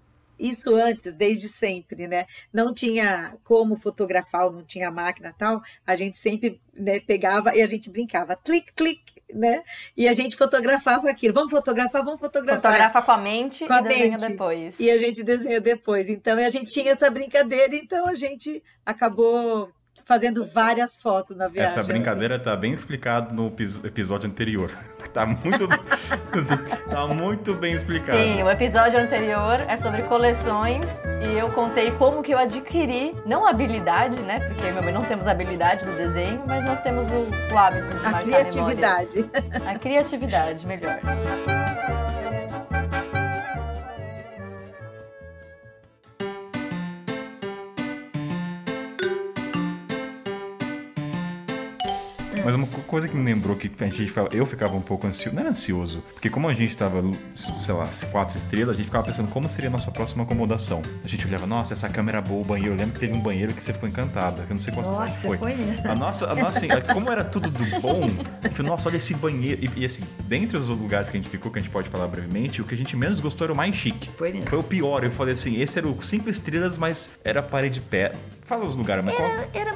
isso 0.43 0.75
antes, 0.75 1.15
desde 1.15 1.49
sempre, 1.49 2.09
né? 2.09 2.27
Não 2.53 2.75
tinha 2.75 3.37
como 3.45 3.77
fotografar, 3.77 4.51
não 4.51 4.65
tinha 4.65 4.91
máquina 4.91 5.31
e 5.31 5.39
tal, 5.39 5.63
a 5.87 5.95
gente 5.95 6.19
sempre 6.19 6.61
né, 6.75 7.01
pegava 7.01 7.55
e 7.57 7.63
a 7.63 7.67
gente 7.67 7.89
brincava, 7.89 8.35
clique, 8.37 8.73
clique, 8.75 9.23
né? 9.33 9.63
E 9.97 10.09
a 10.09 10.13
gente 10.13 10.37
fotografava 10.37 11.09
aquilo. 11.09 11.33
Vamos 11.33 11.51
fotografar, 11.51 12.05
vamos 12.05 12.21
fotografar. 12.21 12.63
Fotografa 12.63 13.03
com 13.03 13.13
a 13.13 13.19
mente 13.19 13.67
Com 13.67 13.73
a 13.73 13.81
e 13.81 13.83
desenha 13.85 14.11
mente. 14.11 14.29
depois. 14.29 14.81
E 14.81 14.91
a 14.91 14.99
gente 14.99 15.23
desenha 15.23 15.61
depois. 15.61 16.09
Então, 16.09 16.37
a 16.37 16.49
gente 16.49 16.71
tinha 16.71 16.93
essa 16.93 17.11
brincadeira, 17.11 17.75
então 17.75 18.07
a 18.07 18.15
gente 18.15 18.63
acabou 18.85 19.71
fazendo 20.05 20.45
várias 20.45 21.01
fotos 21.01 21.37
na 21.37 21.49
viagem. 21.49 21.65
Essa 21.79 21.83
brincadeira 21.83 22.39
tá 22.39 22.55
bem 22.57 22.73
explicado 22.73 23.35
no 23.35 23.49
epi- 23.49 23.81
episódio 23.85 24.29
anterior. 24.29 24.71
Tá 25.13 25.27
muito. 25.27 25.69
tá 26.89 27.07
muito 27.09 27.53
bem 27.55 27.75
explicado. 27.75 28.17
Sim, 28.17 28.43
o 28.45 28.49
episódio 28.51 28.99
anterior 28.99 29.61
é 29.69 29.77
sobre 29.77 30.03
coleções 30.05 30.87
e 31.29 31.37
eu 31.37 31.51
contei 31.51 31.91
como 31.93 32.23
que 32.23 32.33
eu 32.33 32.39
adquiri, 32.39 33.15
não 33.27 33.45
a 33.45 33.51
habilidade, 33.51 34.21
né? 34.23 34.41
Porque 34.49 34.63
eu 34.65 34.71
minha 34.71 34.81
mãe 34.81 34.93
não 34.95 35.05
temos 35.05 35.27
habilidade 35.27 35.85
do 35.85 35.93
desenho, 35.95 36.43
mas 36.47 36.65
nós 36.65 36.81
temos 36.81 37.07
o, 37.11 37.27
o 37.53 37.59
hábito 37.59 37.89
de 37.89 37.97
A 38.07 38.11
marcar 38.11 38.23
criatividade. 38.23 39.17
memórias. 39.17 39.67
A 39.67 39.79
criatividade, 39.79 40.67
melhor. 40.67 40.99
Mas 52.45 52.55
uma 52.55 52.67
co- 52.67 52.81
coisa 52.83 53.07
que 53.09 53.17
me 53.17 53.25
lembrou 53.25 53.57
que 53.57 53.71
a 53.81 53.85
gente 53.85 54.07
ficava, 54.07 54.29
eu 54.33 54.45
ficava 54.47 54.75
um 54.77 54.81
pouco 54.81 55.07
ansioso, 55.07 55.35
não 55.35 55.41
era 55.43 55.51
ansioso, 55.51 56.03
porque 56.13 56.29
como 56.29 56.49
a 56.49 56.55
gente 56.55 56.77
tava, 56.77 57.03
sei 57.35 57.75
lá, 57.75 57.89
quatro 58.11 58.37
estrelas, 58.37 58.71
a 58.71 58.77
gente 58.77 58.87
ficava 58.87 59.05
pensando 59.07 59.29
como 59.29 59.49
seria 59.49 59.69
a 59.69 59.73
nossa 59.73 59.91
próxima 59.91 60.25
acomodação. 60.25 60.83
A 61.05 61.09
gente 61.09 61.27
olhava, 61.27 61.47
nossa, 61.47 61.73
essa 61.73 61.89
câmera 61.89 62.21
boa, 62.21 62.41
o 62.43 62.45
banheiro. 62.45 62.75
Eu 62.75 62.79
lembro 62.79 62.95
que 62.95 63.01
teve 63.01 63.13
um 63.13 63.21
banheiro 63.21 63.53
que 63.53 63.63
você 63.63 63.73
ficou 63.73 63.89
encantada, 63.89 64.43
que 64.45 64.51
eu 64.53 64.55
não 64.55 64.61
sei 64.61 64.73
qual 64.73 64.85
cidade 64.85 65.03
Nossa, 65.11 65.27
foi. 65.27 65.39
foi. 65.39 65.55
A 65.85 65.95
nossa, 65.95 66.31
a 66.31 66.35
nossa, 66.35 66.59
assim, 66.59 66.69
como 66.93 67.11
era 67.11 67.25
tudo 67.25 67.51
do 67.51 67.65
bom, 67.81 68.03
eu 68.43 68.51
falei, 68.51 68.71
nossa, 68.71 68.89
olha 68.89 68.97
esse 68.97 69.15
banheiro. 69.15 69.61
E, 69.77 69.81
e, 69.83 69.85
assim, 69.85 70.03
dentre 70.25 70.57
os 70.57 70.69
lugares 70.69 71.09
que 71.09 71.17
a 71.17 71.21
gente 71.21 71.31
ficou, 71.31 71.51
que 71.53 71.59
a 71.59 71.63
gente 71.63 71.71
pode 71.71 71.89
falar 71.89 72.09
brevemente, 72.09 72.61
o 72.61 72.65
que 72.65 72.75
a 72.75 72.79
gente 72.79 72.97
menos 72.97 73.21
gostou 73.21 73.45
era 73.45 73.53
o 73.53 73.57
mais 73.57 73.75
chique. 73.75 74.11
Foi 74.17 74.33
mesmo. 74.33 74.47
Foi 74.49 74.59
o 74.59 74.63
pior. 74.63 75.05
Eu 75.05 75.11
falei 75.11 75.35
assim, 75.35 75.61
esse 75.61 75.79
era 75.79 75.89
o 75.89 76.03
cinco 76.03 76.29
estrelas, 76.29 76.77
mas 76.77 77.11
era 77.25 77.43
parede 77.43 77.81
pé. 77.81 78.13
Fala 78.43 78.65
os 78.65 78.75
lugares, 78.75 79.05
mas 79.05 79.15
qual... 79.15 79.29
Era, 79.29 79.49
era 79.55 79.73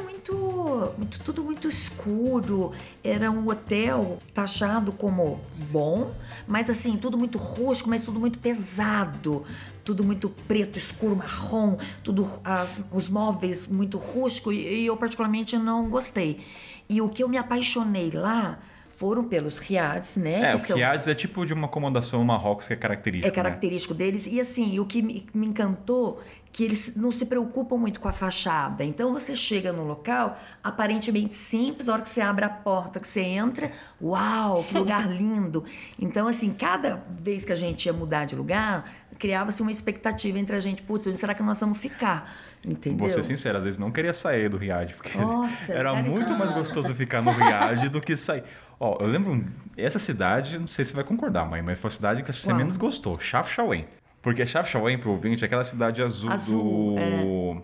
muito, 0.97 1.19
tudo 1.21 1.43
muito 1.43 1.69
escuro. 1.69 2.73
Era 3.03 3.31
um 3.31 3.49
hotel 3.49 4.19
taxado 4.35 4.93
como 4.93 5.41
bom, 5.71 6.13
mas 6.47 6.69
assim, 6.71 6.97
tudo 6.97 7.17
muito 7.19 7.39
rústico, 7.39 7.89
mas 7.91 8.03
tudo 8.03 8.19
muito 8.21 8.39
pesado. 8.39 9.45
Tudo 9.85 10.03
muito 10.03 10.29
preto, 10.29 10.79
escuro, 10.79 11.15
marrom, 11.15 11.77
tudo 12.03 12.29
as- 12.43 12.83
os 12.93 13.09
móveis 13.09 13.67
muito 13.69 13.99
rústico 13.99 14.53
e, 14.53 14.83
e 14.83 14.87
eu 14.87 14.97
particularmente 14.97 15.57
não 15.57 15.89
gostei. 15.89 16.41
E 16.89 17.01
o 17.01 17.09
que 17.09 17.23
eu 17.23 17.29
me 17.29 17.39
apaixonei 17.39 18.11
lá 18.11 18.59
foram 18.97 19.25
pelos 19.25 19.59
riads, 19.59 20.17
né? 20.17 20.53
É, 20.53 20.55
o 20.55 20.59
são- 20.59 20.77
Kiades 20.77 21.07
é 21.07 21.15
tipo 21.15 21.45
de 21.45 21.53
uma 21.53 21.67
acomodação 21.67 22.25
Marrocos 22.25 22.67
que 22.67 22.73
é 22.73 22.77
característico. 22.77 23.29
é 23.29 23.31
característico 23.31 23.95
deles. 23.95 24.27
E 24.27 24.41
assim, 24.41 24.79
o 24.81 24.87
que 24.87 25.03
me, 25.03 25.27
encantou 25.35 26.21
que 26.51 26.65
eles 26.65 26.97
não 26.97 27.13
se 27.13 27.27
preocupam 27.27 27.77
muito 27.77 28.01
com 28.01 28.09
a 28.09 28.13
fachada. 28.13 28.83
Então 28.83 29.13
você 29.13 29.37
chega 29.37 29.75
no 29.75 29.85
local 29.85 30.39
aparentemente 30.65 31.35
simples, 31.35 31.87
a 31.87 31.93
hora 31.93 32.03
que 32.03 32.09
você 32.09 32.23
abre 32.23 32.47
a 32.47 32.49
porta, 32.49 32.99
que 32.99 33.07
você 33.07 33.21
entra, 33.21 33.71
uau, 34.01 34.65
que 34.65 34.79
lugar 34.79 35.07
lindo. 35.13 35.65
Então 36.01 36.27
assim, 36.27 36.55
cada 36.55 37.05
vez 37.21 37.45
que 37.45 37.53
a 37.53 37.57
gente 37.57 37.85
ia 37.85 37.93
mudar 37.93 38.25
de 38.25 38.35
lugar, 38.35 38.91
criava-se 39.19 39.61
uma 39.61 39.71
expectativa 39.71 40.39
entre 40.39 40.57
a 40.57 40.61
gente, 40.61 40.83
putz, 40.83 41.07
onde 41.07 41.19
será 41.19 41.35
que 41.35 41.43
nós 41.43 41.61
vamos 41.61 41.77
ficar? 41.77 42.35
Entendeu? 42.65 42.99
Vou 43.01 43.11
ser 43.11 43.23
sincero, 43.23 43.59
às 43.59 43.65
vezes 43.65 43.79
não 43.79 43.93
queria 43.93 44.13
sair 44.13 44.49
do 44.49 44.57
Riad, 44.57 44.95
porque 44.95 45.17
Nossa, 45.17 45.73
era 45.73 45.95
muito 45.95 46.33
mais 46.35 46.53
gostoso 46.53 46.93
ficar 46.95 47.23
no 47.23 47.31
Riad 47.31 47.89
do 47.91 48.01
que 48.01 48.17
sair. 48.17 48.43
Ó, 48.79 48.99
eu 49.01 49.07
lembro, 49.07 49.45
essa 49.77 49.99
cidade, 49.99 50.59
não 50.59 50.67
sei 50.67 50.85
se 50.85 50.91
você 50.91 50.97
vai 50.97 51.05
concordar, 51.05 51.45
mãe, 51.47 51.63
mas 51.63 51.79
foi 51.79 51.89
a 51.89 51.91
cidade 51.91 52.23
que 52.23 52.31
acho 52.31 52.41
que 52.41 52.45
você 52.45 52.51
Qual? 52.53 52.59
menos 52.59 52.77
gostou, 52.77 53.19
Chafchaouen. 53.19 53.87
Porque 54.21 54.45
Chafchaouen, 54.45 54.99
pro 54.99 55.11
ouvinte, 55.13 55.43
é 55.45 55.47
aquela 55.47 55.65
cidade 55.65 56.03
azul, 56.03 56.31
Azul, 56.31 56.97
do... 56.97 57.63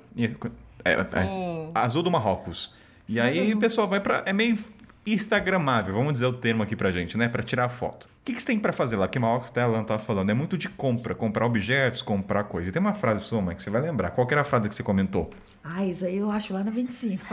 É, 0.84 0.92
é, 0.94 1.04
Sim. 1.04 1.70
azul 1.74 2.02
do 2.02 2.10
Marrocos. 2.10 2.74
E 3.08 3.12
Cidade 3.12 3.38
aí 3.38 3.46
azul. 3.48 3.60
pessoal 3.60 3.88
vai 3.88 4.00
pra... 4.00 4.22
É 4.24 4.32
meio 4.32 4.56
instagramável, 5.04 5.92
vamos 5.92 6.12
dizer 6.12 6.26
o 6.26 6.32
termo 6.32 6.62
aqui 6.62 6.76
pra 6.76 6.92
gente, 6.92 7.18
né? 7.18 7.28
Pra 7.28 7.42
tirar 7.42 7.68
foto. 7.68 8.04
O 8.04 8.08
que, 8.24 8.32
que 8.32 8.40
você 8.40 8.46
tem 8.46 8.58
pra 8.60 8.72
fazer 8.72 8.94
lá? 8.96 9.08
Que 9.08 9.18
Marrocos, 9.18 9.50
até 9.50 9.60
a 9.60 9.64
Alan 9.64 9.82
tava 9.82 9.98
falando, 9.98 10.30
é 10.30 10.34
muito 10.34 10.56
de 10.56 10.68
compra, 10.68 11.12
comprar 11.14 11.44
objetos, 11.44 12.00
comprar 12.02 12.44
coisa. 12.44 12.68
E 12.68 12.72
tem 12.72 12.80
uma 12.80 12.94
frase 12.94 13.24
sua, 13.24 13.42
mãe, 13.42 13.56
que 13.56 13.62
você 13.62 13.68
vai 13.70 13.82
lembrar. 13.82 14.12
Qual 14.12 14.24
que 14.26 14.32
era 14.32 14.42
a 14.42 14.44
frase 14.44 14.68
que 14.68 14.74
você 14.74 14.82
comentou? 14.84 15.28
Ai, 15.64 15.90
isso 15.90 16.04
aí 16.04 16.16
eu 16.18 16.30
acho 16.30 16.54
lá 16.54 16.62
na 16.62 16.70
25. 16.72 17.24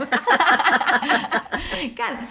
Cara, 1.96 2.24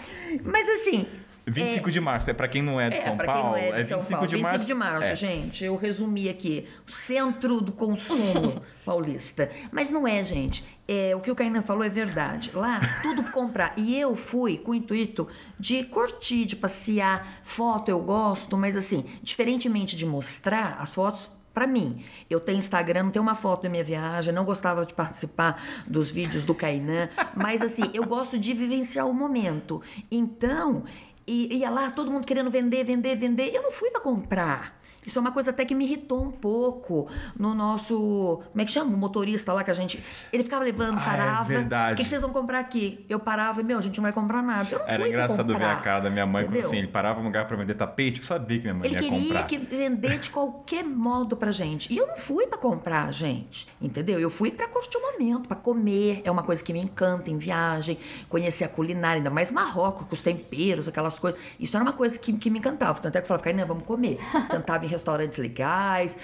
mas 0.44 0.68
assim. 0.68 1.08
25 1.52 1.92
de 1.92 2.00
março, 2.00 2.30
é 2.30 2.34
pra 2.34 2.48
quem 2.48 2.62
não 2.62 2.80
é 2.80 2.90
de 2.90 2.96
É, 2.96 3.00
São 3.00 3.18
pra 3.18 3.26
quem 3.26 3.34
Paulo, 3.34 3.50
não 3.52 3.58
é 3.58 3.72
de 3.72 3.80
é 3.82 3.86
São 3.86 3.98
25 3.98 4.12
Paulo. 4.12 4.28
de 4.28 4.36
25 4.36 4.52
março. 4.52 4.68
de 4.68 4.74
março, 4.74 5.04
é. 5.08 5.16
gente. 5.16 5.66
Eu 5.66 5.76
resumi 5.76 6.30
aqui. 6.30 6.68
O 6.88 6.92
centro 6.92 7.62
do 7.62 7.72
consumo 7.72 8.62
paulista. 8.86 9.50
Mas 9.72 9.90
não 9.90 10.08
é, 10.08 10.24
gente. 10.24 10.64
É, 10.88 11.16
o 11.16 11.20
que 11.20 11.30
o 11.30 11.36
Kainan 11.36 11.62
falou 11.62 11.84
é 11.84 11.90
verdade. 11.90 12.52
Lá, 12.54 12.80
tudo 13.02 13.24
pra 13.24 13.32
comprar. 13.32 13.74
E 13.78 14.00
eu 14.00 14.16
fui 14.16 14.58
com 14.58 14.72
o 14.72 14.76
intuito 14.76 15.28
de 15.60 15.84
curtir, 15.84 16.46
de 16.46 16.56
passear. 16.56 17.42
Foto 17.44 17.90
eu 17.90 18.00
gosto, 18.00 18.58
mas 18.58 18.76
assim, 18.76 19.06
diferentemente 19.22 19.96
de 19.96 20.06
mostrar 20.06 20.78
as 20.80 20.96
fotos, 20.96 21.30
Pra 21.54 21.66
mim, 21.66 22.04
eu 22.30 22.40
tenho 22.40 22.60
Instagram, 22.60 23.04
não 23.04 23.12
tenho 23.12 23.24
uma 23.24 23.34
foto 23.36 23.64
da 23.64 23.70
minha 23.70 23.84
viagem, 23.84 24.34
não 24.34 24.46
gostava 24.46 24.86
de 24.86 24.94
participar 24.94 25.62
dos 25.88 26.12
vídeos 26.12 26.44
do 26.44 26.54
Kainan, 26.54 27.10
mas 27.36 27.62
assim, 27.62 27.90
eu 27.94 28.06
gosto 28.06 28.38
de 28.38 28.54
vivenciar 28.54 29.08
o 29.08 29.14
momento. 29.14 29.82
Então, 30.12 30.84
e- 31.30 31.58
ia 31.58 31.70
lá, 31.70 31.92
todo 31.92 32.12
mundo 32.12 32.26
querendo 32.26 32.50
vender, 32.50 32.84
vender, 32.84 33.16
vender. 33.16 33.54
Eu 33.54 33.62
não 33.64 33.72
fui 33.72 33.90
pra 33.92 34.02
comprar. 34.02 34.79
Isso 35.10 35.18
é 35.18 35.22
uma 35.22 35.32
coisa 35.32 35.50
até 35.50 35.66
que 35.66 35.74
me 35.74 35.86
irritou 35.86 36.24
um 36.24 36.30
pouco 36.32 37.08
no 37.38 37.56
nosso. 37.56 38.42
Como 38.52 38.62
é 38.62 38.66
que 38.66 38.72
chama? 38.72 38.94
O 38.94 38.98
motorista 38.98 39.52
lá 39.54 39.64
que 39.64 39.72
a 39.72 39.74
gente. 39.74 40.00
Ele 40.32 40.44
ficava 40.44 40.64
levando, 40.64 40.98
Ah, 41.00 41.02
é 41.02 41.06
parava. 41.06 41.44
verdade. 41.46 41.94
O 41.94 41.98
que, 41.98 42.04
que 42.04 42.10
vocês 42.10 42.22
vão 42.22 42.32
comprar 42.32 42.60
aqui? 42.60 43.04
Eu 43.10 43.20
parava 43.20 43.60
e, 43.60 43.64
meu, 43.64 43.80
a 43.80 43.82
gente 43.82 43.98
não 43.98 44.04
vai 44.04 44.14
comprar 44.14 44.44
nada. 44.44 44.68
Eu 44.72 44.80
não 44.80 44.88
Era 44.88 45.08
engraçado 45.08 45.48
ver 45.48 45.54
comprar, 45.54 45.74
a 45.74 45.82
cara 45.82 46.00
da 46.02 46.10
minha 46.12 46.26
mãe 46.28 46.44
quando 46.44 46.52
entendeu? 46.52 46.68
assim, 46.70 46.78
ele 46.78 46.88
parava 46.88 47.20
um 47.20 47.24
lugar 47.24 47.48
pra 47.48 47.58
vender 47.58 47.74
tapete, 47.74 48.20
eu 48.20 48.26
sabia 48.26 48.58
que 48.58 48.64
minha 48.64 48.74
mãe 48.76 48.86
Ele 48.88 48.94
ia 48.96 49.02
queria 49.02 49.20
comprar. 49.24 49.48
que 49.48 49.58
vender 49.58 50.20
de 50.20 50.30
qualquer 50.30 50.84
modo 50.84 51.36
pra 51.36 51.52
gente. 51.52 51.92
E 51.92 51.98
eu 51.98 52.06
não 52.06 52.16
fui 52.16 52.46
pra 52.46 52.58
comprar, 52.60 53.12
gente. 53.12 53.68
Entendeu? 53.82 54.20
Eu 54.20 54.30
fui 54.30 54.52
pra 54.52 54.68
curtir 54.68 54.98
o 54.98 55.02
momento, 55.12 55.48
pra 55.48 55.56
comer. 55.58 56.22
É 56.24 56.30
uma 56.30 56.44
coisa 56.44 56.64
que 56.64 56.72
me 56.72 56.80
encanta 56.82 57.32
em 57.32 57.38
viagem, 57.38 57.98
conhecer 58.30 58.64
a 58.64 58.70
culinária, 58.70 59.18
ainda 59.20 59.30
mais 59.32 59.50
Marrocos, 59.50 60.06
com 60.08 60.14
os 60.14 60.22
temperos, 60.22 60.88
aquelas 60.88 61.18
coisas. 61.18 61.40
Isso 61.60 61.76
era 61.76 61.84
uma 61.84 61.94
coisa 61.94 62.18
que, 62.20 62.32
que 62.34 62.50
me 62.52 62.60
encantava. 62.60 63.00
Tanto 63.00 63.16
é 63.18 63.22
que 63.22 63.26
eu 63.26 63.28
falava, 63.28 63.44
Kainan, 63.44 63.66
vamos 63.66 63.84
comer. 63.86 64.20
Sentava 64.52 64.86
em 64.86 64.88
restaurantes 65.00 65.38
legais, 65.38 66.18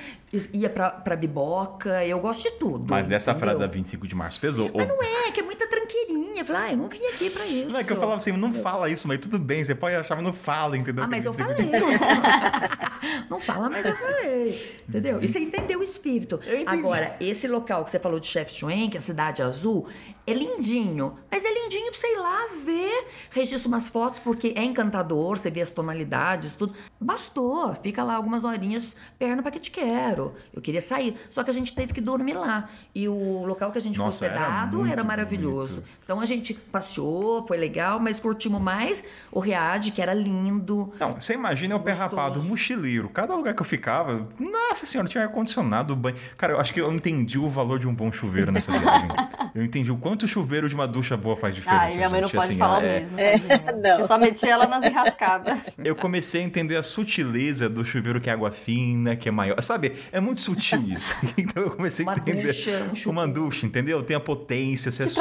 ia 0.54 0.70
pra, 0.70 0.90
pra 0.90 1.16
biboca. 1.16 2.06
Eu 2.06 2.20
gosto 2.20 2.44
de 2.44 2.52
tudo. 2.58 2.86
Mas 2.90 3.10
essa 3.10 3.34
frase 3.34 3.58
da 3.58 3.66
entendeu? 3.66 3.82
25 3.82 4.08
de 4.08 4.16
março 4.16 4.40
pesou. 4.40 4.70
Mas 4.74 4.88
não 4.88 5.02
é, 5.02 5.32
que 5.32 5.40
é 5.40 5.44
muita 5.44 5.68
tranqueirinha. 6.06 6.42
Eu 6.42 6.46
falei, 6.46 6.62
ah, 6.62 6.72
eu 6.72 6.78
não 6.78 6.88
vim 6.88 7.06
aqui 7.06 7.30
pra 7.30 7.46
isso. 7.46 7.70
Não 7.74 7.80
é 7.80 7.84
que 7.84 7.92
eu 7.92 7.98
falava 7.98 8.18
assim, 8.18 8.32
não 8.34 8.54
fala 8.54 8.90
isso, 8.90 9.08
mas 9.08 9.20
tudo 9.20 9.40
bem, 9.40 9.64
você 9.64 9.74
pode 9.76 9.96
achar, 9.96 10.16
mas 10.16 10.24
não 10.26 10.34
fala, 10.34 10.78
entendeu? 10.78 11.04
Ah, 11.04 11.08
mas 11.08 11.26
eu 11.26 11.32
25 11.32 11.54
de- 11.62 11.70
falei. 11.80 11.98
Não 13.30 13.40
fala, 13.40 13.70
mas 13.70 13.86
eu 13.86 13.96
falei. 13.96 14.80
Entendeu? 14.88 15.20
E 15.22 15.28
você 15.28 15.40
entendeu 15.40 15.80
o 15.80 15.84
espírito. 15.84 16.40
Eu 16.46 16.62
entendi. 16.62 16.80
Agora, 16.80 17.16
esse 17.20 17.48
local 17.48 17.84
que 17.84 17.92
você 17.92 18.00
falou 18.00 18.20
de 18.20 18.28
Chef 18.28 18.54
Chuen, 18.56 18.90
que 18.90 18.98
é 18.98 19.00
a 19.00 19.02
Cidade 19.02 19.42
Azul, 19.42 19.88
é 20.26 20.34
lindinho. 20.34 21.16
Mas 21.32 21.44
é 21.46 21.52
lindinho 21.54 21.92
pra 21.92 22.00
você 22.00 22.08
ir 22.08 22.18
lá 22.20 22.48
ver. 22.64 23.08
Registra 23.32 23.68
umas 23.68 23.90
fotos, 23.90 24.20
porque 24.20 24.54
é 24.56 24.64
encantador, 24.64 25.38
você 25.38 25.50
vê 25.52 25.62
as 25.62 25.70
tonalidades, 25.70 26.54
tudo. 26.54 26.74
Bastou. 27.00 27.74
Fica 27.76 28.04
lá 28.04 28.16
algumas 28.16 28.44
horinhas, 28.44 28.96
perna 29.20 29.42
pra 29.42 29.52
que 29.52 29.60
te 29.60 29.72
quero. 29.72 30.34
Eu 30.54 30.62
queria 30.62 30.82
sair. 30.82 31.16
Só 31.30 31.44
que 31.44 31.50
a 31.50 31.54
gente 31.54 31.74
teve 31.76 31.94
que 31.94 32.02
dormir 32.02 32.34
lá. 32.34 32.70
E 32.94 33.08
o 33.08 33.44
local 33.46 33.72
que 33.72 33.78
a 33.78 33.82
gente 33.82 33.98
Nossa, 33.98 34.20
foi 34.20 34.28
era 34.28 34.38
hospedado 34.40 34.78
era, 34.86 34.88
muito 34.88 35.06
maravilhoso. 35.08 35.82
bonito. 35.82 35.85
Então 36.04 36.20
a 36.20 36.26
gente 36.26 36.54
passeou, 36.54 37.46
foi 37.48 37.58
legal, 37.58 38.00
mas 38.00 38.20
curtimos 38.20 38.62
mais 38.62 39.04
o 39.32 39.40
Riad, 39.40 39.92
que 39.92 40.02
era 40.02 40.14
lindo. 40.14 40.94
Não, 41.00 41.14
você 41.20 41.34
imagina 41.34 41.76
o 41.76 41.80
pé 41.80 41.94
rapado, 41.94 42.42
mochileiro. 42.44 43.10
Cada 43.10 43.34
lugar 43.36 43.54
que 43.56 43.62
eu 43.62 43.66
ficava, 43.66 44.28
nossa 44.40 44.86
senhora, 44.86 45.08
tinha 45.10 45.24
ar-condicionado, 45.24 45.96
banho. 45.96 46.16
Cara, 46.38 46.54
eu 46.54 46.60
acho 46.60 46.74
que 46.74 46.80
eu 46.82 46.92
entendi 46.94 47.40
o 47.40 47.50
valor 47.50 47.80
de 47.80 47.88
um 47.88 47.94
bom 47.94 48.12
chuveiro 48.12 48.52
nessa 48.52 48.72
viagem. 48.72 49.10
eu 49.56 49.64
entendi 49.64 49.92
o 49.92 49.98
quanto 49.98 50.24
o 50.24 50.28
chuveiro 50.28 50.70
de 50.70 50.76
uma 50.76 50.88
ducha 50.88 51.18
boa 51.18 51.36
faz 51.36 51.56
diferença. 51.56 51.84
Ai, 51.84 51.96
minha 51.96 52.10
mãe 52.10 52.22
não 52.22 52.28
gente. 52.28 52.38
pode 52.38 52.50
Assim, 52.52 52.58
falar 52.60 52.82
o 52.82 52.86
é- 52.86 53.00
mesmo. 53.00 53.20
É, 53.20 53.38
tadinha. 53.40 53.72
não. 53.82 54.00
Eu 54.02 54.08
só 54.08 54.18
meti 54.18 54.48
ela 54.48 54.68
nas 54.68 54.84
enrascadas. 54.84 55.58
Eu 55.84 55.96
comecei 55.96 56.42
a 56.42 56.44
entender 56.44 56.76
a 56.78 56.84
sutileza 56.84 57.70
do 57.70 57.84
chuveiro 57.86 58.20
que 58.22 58.30
é 58.30 58.34
água 58.34 58.52
fina, 58.52 59.16
que 59.16 59.28
é 59.30 59.32
maior. 59.32 59.62
Sabe, 59.62 59.94
é 60.12 60.20
muito 60.20 60.42
sutil 60.42 60.82
isso. 60.88 61.16
então 61.38 61.64
eu 61.64 61.72
comecei 61.72 62.06
a 62.06 62.10
Uma 62.10 62.18
entender. 62.18 62.48
ducha, 62.48 62.92
um 63.08 63.12
uma 63.12 63.28
ducha, 63.28 63.66
entendeu? 63.66 64.02
Tem 64.04 64.16
a 64.16 64.20
potência, 64.20 64.92
se 64.92 65.04
é 65.04 65.06
Que 65.06 65.12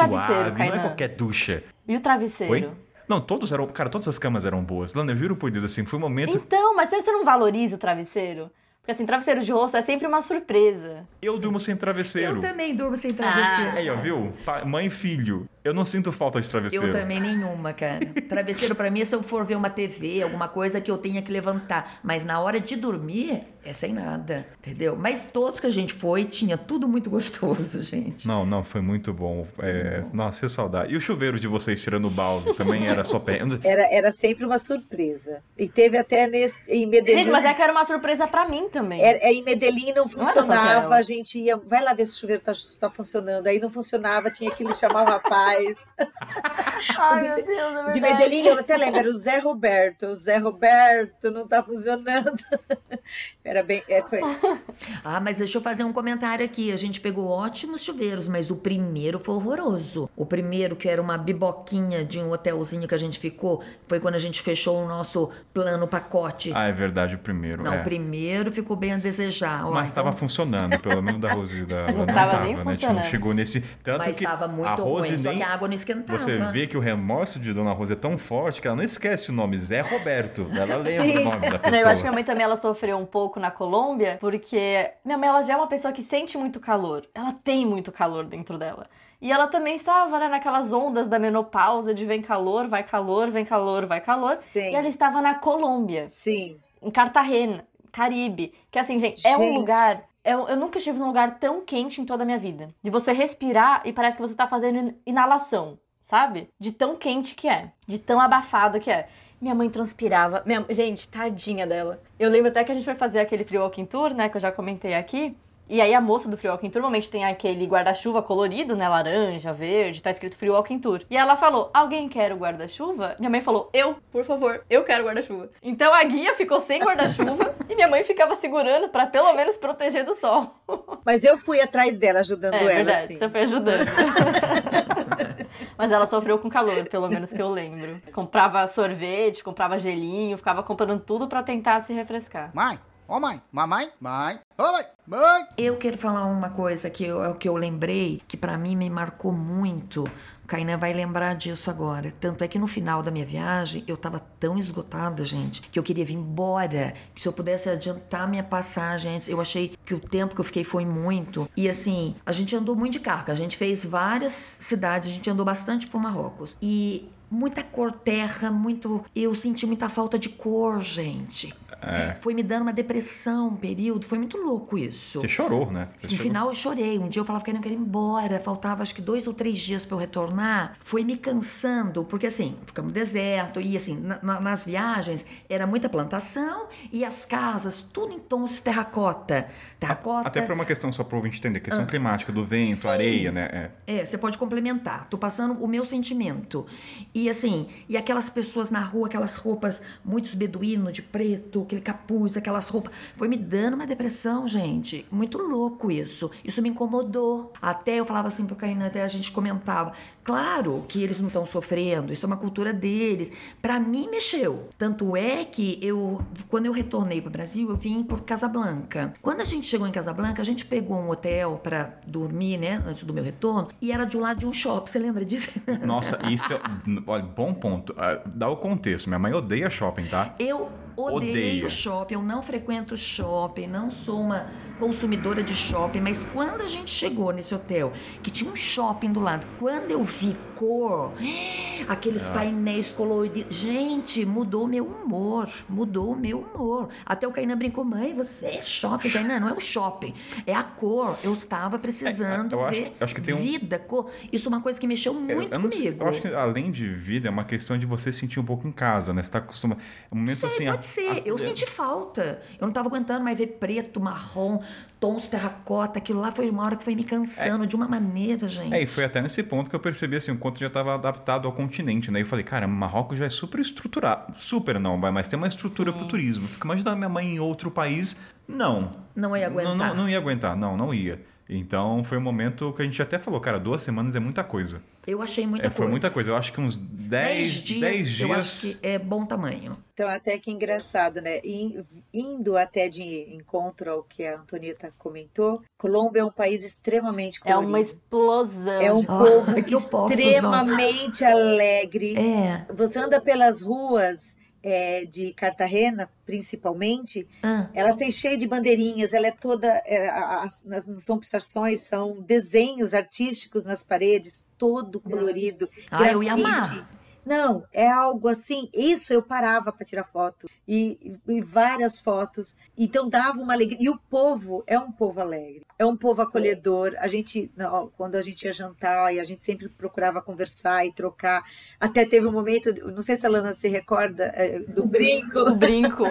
não 0.59 0.67
é 0.75 0.79
qualquer 0.81 1.09
ducha. 1.09 1.63
E 1.87 1.97
o 1.97 2.01
travesseiro? 2.01 2.53
Oi? 2.53 2.71
Não, 3.09 3.21
todos 3.21 3.53
eram. 3.53 3.67
Cara, 3.67 3.91
todas 3.91 4.09
as 4.09 4.19
camas 4.19 4.47
eram 4.47 4.63
boas. 4.65 4.95
Lana, 4.95 5.13
eu 5.13 5.17
juro 5.17 5.37
por 5.37 5.51
Deus, 5.51 5.65
assim, 5.65 5.85
foi 5.85 5.99
um 5.99 6.03
momento. 6.03 6.37
Então, 6.39 6.75
mas 6.75 6.89
você 6.91 7.13
não 7.13 7.25
valoriza 7.25 7.77
o 7.77 7.79
travesseiro? 7.79 8.51
Porque 8.81 8.93
assim, 8.93 9.07
travesseiro 9.07 9.43
de 9.43 9.51
rosto 9.53 9.77
é 9.77 9.83
sempre 9.83 10.07
uma 10.07 10.21
surpresa. 10.21 11.07
Eu 11.23 11.39
durmo 11.39 11.59
sem 11.59 11.75
travesseiro. 11.77 12.37
Eu 12.37 12.41
também 12.41 12.75
durmo 12.75 12.97
sem 12.97 13.13
travesseiro. 13.13 13.71
Aí, 13.77 13.89
ó, 13.91 13.97
viu? 13.97 14.33
Pa- 14.45 14.65
Mãe 14.65 14.87
e 14.87 14.91
filho. 14.91 15.49
Eu 15.65 15.73
não 15.73 15.85
sinto 15.85 16.13
falta 16.13 16.41
de 16.41 16.51
travesseiro. 16.51 16.87
Eu 16.89 16.93
também 16.93 17.19
nenhuma, 17.19 17.73
cara. 17.73 18.05
Travesseiro 18.29 18.75
pra 18.75 18.91
mim 18.91 19.01
é 19.01 19.05
se 19.07 19.15
eu 19.15 19.23
for 19.23 19.45
ver 19.47 19.55
uma 19.57 19.71
TV, 19.71 20.23
alguma 20.23 20.47
coisa 20.47 20.79
que 20.79 20.91
eu 20.91 20.99
tenha 20.99 21.23
que 21.23 21.33
levantar. 21.33 22.01
Mas 22.03 22.23
na 22.23 22.39
hora 22.39 22.61
de 22.61 22.77
dormir, 22.77 23.41
é 23.65 23.73
sem 23.73 23.95
nada, 23.95 24.47
entendeu? 24.59 24.95
Mas 24.95 25.25
todos 25.33 25.59
que 25.61 25.67
a 25.67 25.71
gente 25.71 25.95
foi, 25.95 26.25
tinha 26.27 26.59
tudo 26.59 26.87
muito 26.87 27.09
gostoso, 27.09 27.83
gente. 27.83 28.29
Não, 28.29 28.45
não, 28.45 28.63
foi 28.63 28.83
muito 28.83 29.11
bom. 29.15 29.47
É, 29.59 30.05
Nossa, 30.13 30.47
que 30.47 30.53
saudade. 30.53 30.93
E 30.93 30.97
o 30.99 31.01
chuveiro 31.01 31.41
de 31.41 31.49
vocês 31.49 31.81
tirando 31.83 32.09
o 32.09 32.11
balde 32.11 32.53
também 32.55 32.87
era 32.87 33.03
só 33.03 33.19
pé. 33.19 33.41
Era, 33.63 33.91
era 33.91 34.13
sempre 34.13 34.45
uma 34.45 34.59
surpresa. 34.59 35.43
E 35.57 35.67
teve 35.67 35.97
até 35.97 36.27
nesse, 36.27 36.57
em 36.69 36.87
Medellín. 36.87 37.21
Gente, 37.25 37.31
mas 37.31 37.45
é 37.45 37.55
que 37.55 37.63
era 37.63 37.73
uma 37.73 37.87
surpresa 37.87 38.27
pra 38.27 38.47
mim 38.47 38.69
também. 38.69 39.01
Era- 39.01 39.19
é, 39.23 39.33
em 39.33 39.43
Medellín 39.43 39.95
não 39.95 40.07
funcionava, 40.09 40.95
a 40.95 41.03
gente 41.03 41.39
ia, 41.39 41.57
vai 41.57 41.83
lá 41.83 41.95
ver 41.95 42.05
se 42.05 42.17
o 42.17 42.21
chuveiro 42.21 42.43
está 42.51 42.91
funcionando. 42.91 43.47
Aí 43.47 43.59
não 43.59 43.71
funcionava, 43.71 44.31
tinha 44.31 44.51
que 44.51 44.75
chamar 44.75 45.05
o 45.05 45.07
rapaz. 45.07 45.54
Ai, 46.99 47.23
meu 47.23 47.45
Deus, 47.45 47.49
é 47.49 47.73
verdade. 47.75 47.93
De 47.93 48.01
Medellín, 48.01 48.47
eu 48.47 48.59
até 48.59 48.77
lembro, 48.77 48.99
era 49.01 49.09
o 49.09 49.15
Zé 49.15 49.39
Roberto. 49.39 50.07
O 50.07 50.15
Zé 50.15 50.37
Roberto 50.39 51.31
não 51.31 51.47
tá 51.47 51.63
funcionando. 51.63 52.33
Era 53.45 53.63
bem. 53.63 53.83
é, 53.89 54.01
foi, 54.03 54.21
Ah, 55.05 55.21
mas 55.21 55.37
deixa 55.37 55.59
eu 55.59 55.63
fazer 55.63 55.85
um 55.85 55.93
comentário 55.93 56.43
aqui. 56.45 56.73
A 56.73 56.77
gente 56.77 56.99
pegou 57.01 57.29
ótimos 57.29 57.85
chuveiros, 57.85 58.27
mas 58.27 58.51
o 58.51 58.57
primeiro 58.57 59.19
foi 59.21 59.35
horroroso. 59.35 60.09
O 60.17 60.25
primeiro, 60.25 60.75
que 60.75 60.89
era 60.89 61.01
uma 61.01 61.19
biboquinha 61.19 62.05
de 62.05 62.19
um 62.19 62.31
hotelzinho 62.33 62.89
que 62.89 62.95
a 62.95 62.99
gente 62.99 63.19
ficou, 63.19 63.63
foi 63.87 64.01
quando 64.01 64.15
a 64.15 64.19
gente 64.19 64.41
fechou 64.41 64.83
o 64.83 64.89
nosso 64.89 65.31
plano 65.53 65.87
pacote. 65.87 66.53
Ah, 66.55 66.65
é 66.69 66.73
verdade, 66.73 67.17
o 67.17 67.19
primeiro. 67.19 67.63
Não, 67.63 67.75
é. 67.75 67.81
o 67.81 67.85
primeiro 67.85 68.51
ficou 68.51 68.77
bem 68.77 68.93
a 68.93 68.97
desejar. 68.97 69.67
Ó, 69.67 69.73
Mas 69.73 69.91
estava 69.91 70.09
então- 70.09 70.19
funcionando, 70.21 70.79
pelo 70.81 71.03
menos 71.03 71.21
da 71.21 71.33
Rose 71.35 71.67
da 71.67 71.93
não 71.93 72.07
tava 72.07 72.31
tava, 72.31 72.45
nem 72.45 72.55
né? 72.57 72.63
A 72.63 72.65
gente 72.65 72.65
não 72.65 72.73
funcionando. 72.73 73.05
chegou 73.11 73.35
nesse. 73.35 73.61
Tanto 73.83 73.99
Mas 73.99 74.17
que 74.17 74.25
estava 74.25 74.49
muito 74.49 74.69
a 74.69 74.75
Rose 74.75 75.09
ruim, 75.11 75.19
só 75.19 75.31
nem. 75.31 75.43
A 75.45 75.53
água 75.53 75.69
não 75.69 75.75
esquentava. 75.75 76.19
Você 76.19 76.39
vê 76.51 76.67
que 76.67 76.77
o 76.77 76.81
remorso 76.81 77.39
de 77.39 77.53
Dona 77.53 77.73
Rose 77.73 77.93
é 77.93 77.97
tão 77.97 78.19
forte 78.19 78.61
que 78.61 78.67
ela 78.67 78.77
não 78.77 78.83
esquece 78.83 79.31
o 79.31 79.33
nome 79.33 79.57
Zé 79.59 79.81
Roberto. 79.81 80.47
Ela 80.51 80.77
lembra 80.77 81.07
Sim. 81.07 81.19
o 81.19 81.25
nome 81.25 81.51
da 81.51 81.59
pessoa. 81.61 81.81
eu 81.81 81.87
acho 81.89 81.97
que 81.97 82.03
minha 82.03 82.13
mãe 82.13 82.25
também 82.25 82.45
ela 82.45 82.57
sofreu 82.57 82.97
um 82.97 83.07
pouco 83.07 83.39
na 83.39 83.51
Colômbia, 83.51 84.19
porque 84.21 84.91
minha 85.05 85.19
mãe 85.19 85.29
ela 85.29 85.43
já 85.43 85.53
é 85.53 85.57
uma 85.57 85.67
pessoa 85.67 85.93
que 85.93 86.03
sente 86.03 86.37
muito 86.37 86.59
calor. 86.59 87.07
Ela 87.15 87.33
tem 87.33 87.65
muito 87.67 87.93
calor 87.93 88.25
dentro 88.25 88.59
dela. 88.59 88.89
E 89.21 89.33
ela 89.33 89.47
também 89.47 89.77
estava 89.77 90.19
né, 90.19 90.29
naquelas 90.29 90.73
ondas 90.73 91.09
da 91.09 91.19
menopausa 91.19 91.95
de 91.95 92.05
vem 92.05 92.21
calor, 92.21 92.69
vai 92.69 92.83
calor, 92.83 93.31
vem 93.31 93.45
calor, 93.45 93.87
vai 93.87 94.01
calor. 94.01 94.37
Sim. 94.37 94.71
E 94.71 94.75
ela 94.75 94.89
estava 94.89 95.23
na 95.23 95.35
Colômbia, 95.35 96.09
Sim. 96.09 96.59
em 96.83 96.91
Cartagena, 96.91 97.67
Caribe. 97.91 98.53
Que 98.71 98.79
assim, 98.79 98.99
gente, 98.99 99.27
é 99.27 99.37
um 99.37 99.45
Gente. 99.45 99.59
lugar. 99.59 100.03
Eu, 100.25 100.49
eu 100.49 100.57
nunca 100.57 100.79
estive 100.79 100.99
num 100.99 101.07
lugar 101.09 101.39
tão 101.39 101.61
quente 101.65 102.01
em 102.01 102.05
toda 102.07 102.23
a 102.23 102.27
minha 102.27 102.39
vida. 102.39 102.69
De 102.83 102.91
você 102.91 103.13
respirar 103.13 103.83
e 103.85 103.93
parece 103.93 104.17
que 104.17 104.23
você 104.23 104.35
tá 104.35 104.47
fazendo 104.47 104.79
in- 104.79 104.95
inalação, 105.07 105.79
sabe? 106.03 106.49
De 106.59 106.73
tão 106.73 106.97
quente 106.97 107.35
que 107.35 107.47
é. 107.49 107.71
De 107.87 107.99
tão 107.99 108.19
abafado 108.21 108.81
que 108.81 108.91
é. 108.91 109.09
Minha 109.41 109.55
mãe 109.55 109.69
transpirava. 109.69 110.43
Minha- 110.47 110.65
gente, 110.71 111.07
tadinha 111.09 111.67
dela. 111.67 112.01
Eu 112.19 112.31
lembro 112.31 112.49
até 112.49 112.65
que 112.65 112.73
a 112.73 112.75
gente 112.75 112.85
foi 112.85 112.95
fazer 112.95 113.19
aquele 113.21 113.45
free 113.45 113.59
walking 113.59 113.85
tour, 113.85 114.15
né? 114.15 114.29
Que 114.31 114.37
eu 114.39 114.41
já 114.41 114.51
comentei 114.51 114.95
aqui. 114.95 115.37
E 115.69 115.81
aí 115.81 115.95
a 115.95 116.01
moça 116.01 116.29
do 116.29 116.37
Free 116.37 116.51
Walking 116.51 116.69
Tour 116.69 116.83
normalmente 116.83 117.09
tem 117.11 117.25
aquele 117.25 117.67
guarda-chuva 117.67 118.23
colorido, 118.23 118.77
né? 118.77 118.87
Laranja, 118.89 119.53
verde, 119.53 120.03
tá 120.03 120.11
escrito 120.11 120.37
Free 120.37 120.51
Walking 120.51 120.79
Tour. 120.79 121.01
E 121.09 121.17
ela 121.17 121.37
falou: 121.37 121.71
Alguém 121.73 122.09
quer 122.09 122.33
o 122.33 122.37
guarda-chuva? 122.37 123.17
Minha 123.19 123.31
mãe 123.31 123.41
falou: 123.41 123.71
Eu, 123.73 123.97
por 124.13 124.25
favor, 124.25 124.63
eu 124.69 124.85
quero 124.85 125.05
guarda-chuva. 125.05 125.49
Então 125.63 125.95
a 125.95 126.05
guia 126.05 126.35
ficou 126.35 126.61
sem 126.61 126.81
guarda-chuva 126.83 127.55
e 127.69 127.75
minha 127.75 127.89
mãe 127.89 128.05
ficava 128.05 128.37
segurando 128.37 128.89
pra 128.91 129.07
pelo 129.07 129.33
menos 129.33 129.57
proteger 129.57 130.05
do 130.05 130.15
sol. 130.15 130.55
Mas 131.05 131.25
eu 131.25 131.39
fui 131.39 131.61
atrás 131.61 131.97
dela, 131.97 132.21
ajudando 132.21 132.55
É 132.55 132.59
ela, 132.61 132.73
verdade, 132.73 133.05
assim. 133.05 133.19
você 133.19 133.29
foi 133.29 133.41
ajudando. 133.43 133.87
Mas 135.77 135.91
ela 135.91 136.07
sofreu 136.07 136.39
com 136.39 136.49
calor, 136.49 136.85
pelo 136.87 137.09
menos 137.09 137.31
que 137.33 137.41
eu 137.41 137.49
lembro. 137.51 138.01
Comprava 138.13 138.67
sorvete, 138.69 139.43
comprava 139.43 139.79
gelinho, 139.79 140.37
ficava 140.37 140.63
comprando 140.63 141.01
tudo 141.01 141.27
pra 141.27 141.43
tentar 141.43 141.81
se 141.85 141.93
refrescar. 141.93 142.51
Mãe, 142.55 142.79
ô 143.07 143.21
mãe, 143.21 143.41
mamãe, 143.53 143.91
mãe, 144.01 144.41
ô 144.57 144.73
mãe, 144.73 144.85
mãe. 145.07 145.47
Eu 145.59 145.77
quero 145.77 145.99
falar 145.99 146.25
uma 146.27 146.51
coisa 146.51 146.89
que 146.89 147.07
é 147.07 147.15
o 147.15 147.35
que 147.35 147.49
eu 147.49 147.57
lembrei, 147.57 148.23
que 148.27 148.37
pra 148.37 148.57
mim 148.57 148.77
me 148.77 148.89
marcou 148.89 149.33
muito. 149.33 150.05
O 150.43 150.47
Kainan 150.47 150.77
vai 150.77 150.93
lembrar 150.93 151.35
disso 151.35 151.71
agora. 151.71 152.13
Tanto 152.19 152.45
é 152.45 152.49
que 152.49 152.59
no 152.59 152.67
final 152.67 153.03
da 153.03 153.11
minha 153.11 153.25
viagem 153.25 153.85
eu 153.87 153.97
tava 153.97 154.21
tão 154.39 154.59
esgotada, 154.59 155.25
gente, 155.25 155.63
que 155.63 155.79
eu 155.79 155.83
queria 155.83 156.05
vir 156.05 156.15
embora. 156.15 156.95
Que 157.15 157.23
se 157.23 157.29
eu 157.29 157.33
pudesse 157.33 157.69
adiantar 157.69 158.29
minha 158.29 158.43
passagem 158.43 159.17
antes, 159.17 159.29
eu 159.29 159.41
achei 159.41 159.75
que 159.85 159.95
o 159.95 160.01
tempo 160.01 160.35
que 160.35 160.41
eu 160.41 160.45
fiquei 160.45 160.65
foi 160.65 160.85
muito. 160.85 161.49
E 161.57 161.69
assim, 161.69 162.15
a 162.25 162.33
gente 162.33 162.55
andou 162.57 162.77
muito 162.77 162.95
de 162.95 163.01
carro. 163.01 163.25
A 163.29 163.35
gente 163.35 163.57
fez 163.57 163.85
várias 163.85 164.33
cidades, 164.33 165.11
a 165.11 165.13
gente 165.13 165.29
andou 165.31 165.45
bastante 165.45 165.87
pro 165.87 165.99
Marrocos. 165.99 166.57
E 166.61 167.09
muita 167.31 167.63
cor 167.63 167.93
terra, 167.93 168.51
muito. 168.51 169.05
Eu 169.15 169.35
senti 169.35 169.67
muita 169.67 169.89
falta 169.89 170.19
de 170.19 170.29
cor, 170.29 170.81
gente. 170.81 171.55
É. 171.87 172.17
Foi 172.21 172.35
me 172.35 172.43
dando 172.43 172.63
uma 172.63 172.73
depressão, 172.73 173.49
um 173.49 173.57
período. 173.57 174.07
Foi 174.07 174.19
muito 174.19 174.37
louco 174.37 174.77
isso. 174.79 175.21
Você 175.21 175.29
chorou, 175.29 175.71
né? 175.71 175.89
Você 175.99 176.07
No 176.07 176.11
chorou. 176.11 176.23
final 176.23 176.49
eu 176.49 176.55
chorei. 176.55 176.99
Um 176.99 177.09
dia 177.09 177.21
eu 177.21 177.25
falava 177.25 177.45
que 177.45 177.51
eu 177.51 177.55
não 177.55 177.61
queria 177.61 177.77
ir 177.77 177.81
embora. 177.81 178.41
Faltava 178.41 178.83
acho 178.83 178.95
que 178.95 179.03
dois 179.03 179.27
ou 179.27 179.35
três 179.35 179.59
dias 179.59 179.85
para 179.85 179.95
eu 179.97 180.01
retornar. 180.01 180.77
Foi 180.83 181.05
me 181.05 181.17
cansando, 181.17 182.05
porque 182.05 182.27
assim, 182.27 182.57
ficamos 182.67 182.89
no 182.91 182.95
deserto 182.95 183.61
e 183.61 183.77
assim, 183.77 183.99
na- 184.01 184.19
na- 184.23 184.41
nas 184.41 184.65
viagens 184.65 185.25
era 185.49 185.67
muita 185.67 185.89
plantação 185.89 186.67
e 186.93 187.05
as 187.05 187.25
casas, 187.25 187.81
tudo 187.81 188.13
em 188.13 188.19
tons 188.19 188.53
de 188.55 188.63
terracota. 188.63 189.49
Terracota. 189.79 190.29
Até 190.29 190.43
pra 190.43 190.55
uma 190.55 190.65
questão 190.65 190.91
só 190.93 191.05
pro 191.05 191.17
ouvinte 191.17 191.39
entender, 191.39 191.61
questão 191.61 191.87
climática, 191.87 192.33
do 192.33 192.45
vento, 192.45 192.73
Ah. 192.73 192.77
Sim. 192.77 192.89
areia, 192.89 193.33
né? 193.33 193.71
É. 193.87 193.97
É, 193.99 194.07
você 194.07 194.17
pode 194.19 194.39
complementar. 194.39 195.07
Tô 195.11 195.19
passando 195.19 195.63
o 195.63 195.67
meu 195.69 195.85
sentimento. 195.85 196.67
E 197.15 197.29
assim, 197.29 197.67
e 197.89 197.97
aquelas 197.97 198.29
pessoas 198.31 198.71
na 198.71 198.81
rua, 198.81 199.07
aquelas 199.07 199.37
roupas, 199.37 199.83
muitos 200.05 200.35
beduínos 200.35 200.93
de 200.93 201.03
preto, 201.03 201.65
aquele 201.75 201.81
capuz, 201.81 202.37
aquelas 202.37 202.69
roupas. 202.69 202.93
Foi 203.17 203.29
me 203.29 203.37
dando 203.37 203.75
uma 203.75 203.87
depressão, 203.87 204.47
gente. 204.47 205.05
Muito 205.11 205.39
louco 205.39 205.91
isso. 205.91 206.31
Isso 206.45 206.63
me 206.63 206.69
incomodou. 206.69 207.53
Até 207.61 207.97
eu 207.97 208.07
falava 208.07 208.29
assim 208.29 208.47
pro 208.47 208.57
Kainan, 208.57 208.87
até 208.87 209.03
a 209.03 209.09
gente 209.09 209.33
comentava. 209.33 209.93
Claro 210.23 210.85
que 210.89 211.03
eles 211.03 211.19
não 211.19 211.27
estão 211.27 211.45
sofrendo, 211.45 212.13
isso 212.13 212.25
é 212.25 212.29
uma 212.29 212.37
cultura 212.37 212.73
deles. 212.73 213.31
Pra 213.61 213.79
mim 213.79 214.09
mexeu. 214.11 214.69
Tanto 214.79 215.17
é 215.17 215.45
que 215.45 215.79
eu, 215.83 216.23
quando 216.49 216.67
eu 216.67 216.73
retornei 216.73 217.21
pro 217.21 217.31
Brasil, 217.31 217.69
eu 217.69 217.77
vim 217.77 218.03
por 218.03 218.23
Casablanca. 218.23 219.13
Quando 219.21 219.41
a 219.41 219.45
gente 219.45 219.67
chegou 219.67 219.87
em 219.87 219.93
Casablanca, 219.93 220.41
a 220.41 220.45
gente 220.45 220.65
pegou 220.65 220.97
um 220.99 221.11
hotel 221.11 221.61
pra 221.63 221.95
dormir, 222.07 222.57
né, 222.57 222.83
antes 222.87 223.05
do 223.05 223.13
meu 223.13 223.23
retorno, 223.23 223.69
e 223.81 223.93
era 223.93 224.05
de 224.05 224.17
um 224.17 224.21
lado 224.21 224.39
de 224.39 224.47
um 224.47 224.53
shopping. 224.53 224.91
Você 224.91 224.99
lembra 224.99 225.25
disso? 225.25 225.51
Nossa, 225.85 226.19
isso 226.31 226.53
é. 226.53 226.61
Olha, 227.07 227.25
bom 227.25 227.53
ponto. 227.53 227.95
Ah, 227.99 228.21
Dá 228.27 228.49
o 228.49 228.57
contexto. 228.57 229.09
Minha 229.09 229.19
mãe 229.19 229.33
odeia 229.33 229.69
shopping, 229.69 230.07
tá? 230.07 230.35
Eu 230.39 230.71
odeio 230.97 231.31
Odeia. 231.31 231.69
shopping, 231.69 232.15
eu 232.15 232.23
não 232.23 232.43
frequento 232.43 232.97
shopping, 232.97 233.67
não 233.67 233.91
sou 233.91 234.21
uma 234.21 234.47
consumidora 234.79 235.43
de 235.43 235.55
shopping, 235.55 236.01
mas 236.01 236.23
quando 236.33 236.61
a 236.63 236.67
gente 236.67 236.91
chegou 236.91 237.33
nesse 237.33 237.55
hotel, 237.55 237.93
que 238.23 238.31
tinha 238.31 238.51
um 238.51 238.57
shopping 238.57 239.13
do 239.13 239.21
lado, 239.21 239.47
quando 239.59 239.91
eu 239.91 240.03
vi 240.03 240.37
cor, 240.55 241.13
aqueles 241.89 242.27
painéis 242.29 242.93
coloridos, 242.93 243.55
gente, 243.55 244.25
mudou 244.25 244.65
o 244.65 244.69
meu 244.69 244.85
humor, 244.87 245.49
mudou 245.69 246.13
o 246.13 246.17
meu 246.17 246.41
humor. 246.41 246.89
Até 247.05 247.27
o 247.27 247.31
Kainan 247.33 247.57
brincou, 247.57 247.85
mãe, 247.85 248.15
você 248.15 248.47
é 248.47 248.63
shopping, 248.63 249.11
Kainan, 249.11 249.41
não 249.41 249.49
é 249.49 249.53
o 249.53 249.61
shopping, 249.61 250.15
é 250.47 250.55
a 250.55 250.63
cor. 250.63 251.17
Eu 251.23 251.33
estava 251.33 251.79
precisando 251.79 252.53
eu 252.55 252.65
acho- 252.65 252.83
ver 252.83 252.97
acho 253.01 253.15
que 253.15 253.21
tem 253.21 253.35
um- 253.35 253.39
vida, 253.39 253.79
cor. 253.79 254.11
Isso 254.33 254.49
é 254.49 254.51
uma 254.51 254.61
coisa 254.61 254.81
que 254.81 254.87
mexeu 254.87 255.13
Eu- 255.15 255.21
muito 255.21 255.53
eu, 255.55 255.61
sei, 255.73 255.81
comigo. 255.93 256.05
eu 256.05 256.09
acho 256.09 256.21
que 256.23 256.29
além 256.29 256.71
de 256.71 256.89
vida, 256.89 257.29
é 257.29 257.31
uma 257.31 257.45
questão 257.45 257.79
de 257.79 257.87
você 257.87 258.13
sentir 258.13 258.41
um 258.41 258.45
pouco 258.45 258.67
em 258.67 258.73
casa, 258.73 259.13
né? 259.13 259.23
Você 259.23 259.31
tá 259.33 259.39
acostumado. 259.39 259.81
É 260.11 260.15
um 260.15 260.19
momento 260.19 260.39
Sei, 260.39 260.49
assim. 260.49 260.67
a- 260.69 260.75
ser. 260.87 261.09
a- 261.11 261.19
eu 261.25 261.37
senti 261.39 261.67
falta. 261.67 262.41
Eu 262.61 262.67
não 262.67 262.73
tava 262.73 262.89
aguentando 262.89 263.25
mais 263.25 263.37
ver 263.37 263.47
preto, 263.59 264.01
marrom, 264.01 264.61
tons 265.01 265.27
terracota. 265.27 265.99
Aquilo 265.99 266.21
lá 266.21 266.31
foi 266.33 266.49
uma 266.51 266.65
hora 266.65 266.77
que 266.77 266.85
foi 266.85 266.95
me 266.95 267.05
cansando 267.05 267.67
de 267.67 267.75
uma 267.77 267.87
maneira, 267.89 268.47
gente. 268.49 268.73
É, 268.75 268.83
e 268.83 268.87
foi 268.87 269.05
até 269.05 269.21
nesse 269.21 269.43
ponto 269.43 269.69
que 269.71 269.77
eu 269.77 269.81
percebi 269.81 270.17
assim, 270.17 270.33
o 270.33 270.39
quanto 270.39 270.61
já 270.61 270.67
estava 270.69 270.95
adaptado 270.95 271.47
ao 271.47 271.53
continente, 271.53 272.11
né? 272.11 272.21
Eu 272.23 272.27
falei, 272.27 272.45
cara, 272.45 272.67
Marrocos 272.67 273.19
já 273.19 273.27
é 273.27 273.31
super 273.31 273.61
estruturado. 273.61 274.35
Super 274.37 274.79
não, 274.81 275.01
vai, 275.01 275.11
mas 275.11 275.29
tem 275.29 275.37
uma 275.37 275.49
estrutura 275.49 275.93
pro 275.93 276.07
turismo. 276.07 276.47
Fica 276.47 276.67
imaginando 276.67 276.97
minha 276.97 277.09
mãe 277.09 277.35
em 277.35 277.39
outro 277.41 277.71
país. 277.71 278.21
Não. 278.47 278.93
Não 279.15 279.37
ia 279.37 279.47
aguentar. 279.47 279.77
Não, 279.77 279.87
não, 279.89 279.95
não 279.97 280.09
ia 280.09 280.19
aguentar, 280.19 280.57
não, 280.57 280.77
não 280.77 280.93
ia. 280.95 281.25
Então 281.49 282.03
foi 282.03 282.17
um 282.17 282.23
momento 282.23 282.73
que 282.73 282.81
a 282.83 282.85
gente 282.85 283.01
até 283.03 283.19
falou, 283.19 283.39
cara, 283.41 283.59
duas 283.61 283.83
semanas 283.83 284.15
é 284.17 284.21
muita 284.21 284.43
coisa. 284.43 284.81
Eu 285.07 285.21
achei 285.21 285.47
muita 285.47 285.67
É, 285.67 285.71
foi 285.71 285.77
coisa. 285.79 285.91
muita 285.91 286.11
coisa. 286.11 286.31
Eu 286.31 286.37
acho 286.37 286.51
que 286.53 286.59
uns 286.61 286.79
10, 286.79 287.09
Dez 287.11 287.63
dias, 287.63 287.81
10 287.81 288.09
dias. 288.09 288.21
eu 288.21 288.33
acho 288.33 288.61
que 288.61 288.79
é 288.83 288.99
bom 288.99 289.27
tamanho. 289.27 289.73
Então, 289.93 290.09
até 290.09 290.39
que 290.39 290.51
engraçado, 290.51 291.21
né? 291.21 291.41
In- 291.45 291.85
Indo 292.13 292.57
até 292.57 292.89
de 292.89 293.35
encontro 293.35 293.91
ao 293.91 294.03
que 294.03 294.25
a 294.25 294.39
Antonieta 294.41 294.91
comentou, 294.97 295.61
Colômbia 295.77 296.21
é 296.21 296.25
um 296.25 296.31
país 296.33 296.65
extremamente 296.65 297.39
É 297.45 297.49
colorido. 297.53 297.69
uma 297.69 297.81
explosão. 297.81 298.81
É 298.81 298.93
um 298.93 299.01
de- 299.01 299.07
povo 299.07 299.63
que 299.63 299.75
opostos, 299.77 300.19
extremamente 300.19 301.25
alegre. 301.25 302.17
É. 302.17 302.65
Você 302.73 302.99
anda 302.99 303.21
pelas 303.21 303.61
ruas 303.61 304.37
é, 304.67 305.05
de 305.05 305.33
Cartagena, 305.35 306.09
principalmente, 306.25 307.29
Ah, 307.43 307.69
ela 307.75 307.95
tem 307.95 308.11
cheia 308.11 308.37
de 308.37 308.47
bandeirinhas, 308.47 309.13
ela 309.13 309.27
é 309.27 309.31
toda. 309.31 309.69
é, 309.85 310.09
as- 310.09 310.65
não 310.65 310.99
são 310.99 311.19
pichações, 311.19 311.81
são 311.81 312.21
desenhos 312.23 312.95
artísticos 312.95 313.65
nas 313.65 313.83
paredes, 313.85 314.43
todo 314.57 314.99
colorido. 314.99 315.69
Ah, 315.91 316.11
eu 316.11 316.23
ia 316.23 316.35
grafite. 316.35 316.49
amar. 316.73 316.89
Não, 317.25 317.65
é 317.73 317.89
algo 317.89 318.29
assim. 318.29 318.69
Isso 318.73 319.13
eu 319.13 319.23
parava 319.23 319.73
para 319.73 319.87
tirar 319.87 320.05
foto 320.05 320.49
e, 320.69 321.19
e 321.27 321.41
várias 321.41 321.99
fotos. 321.99 322.57
Então 322.77 323.09
dava 323.09 323.41
uma 323.41 323.53
alegria. 323.53 323.79
E 323.81 323.89
o 323.89 323.99
povo 323.99 324.63
é 324.67 324.79
um 324.79 324.93
povo 324.93 325.21
alegre, 325.21 325.63
é 325.79 325.85
um 325.85 325.97
povo 325.97 326.23
acolhedor. 326.23 326.95
A 326.99 327.09
gente, 327.09 327.51
não, 327.57 327.91
quando 327.97 328.17
a 328.17 328.23
gente 328.23 328.45
ia 328.45 328.53
jantar, 328.53 329.15
e 329.15 329.21
a 329.21 329.25
gente 329.25 329.45
sempre 329.45 329.69
procurava 329.69 330.21
conversar 330.21 330.87
e 330.87 330.93
trocar. 330.93 331.45
Até 331.81 332.05
teve 332.05 332.27
um 332.27 332.33
momento, 332.33 332.73
não 332.91 333.03
sei 333.03 333.17
se 333.17 333.27
a 333.27 333.29
Lana 333.29 333.53
se 333.53 333.69
recorda 333.69 334.25
é, 334.35 334.61
do 334.61 334.87
brinco. 334.87 335.39
O 335.41 335.55
brinco. 335.55 336.05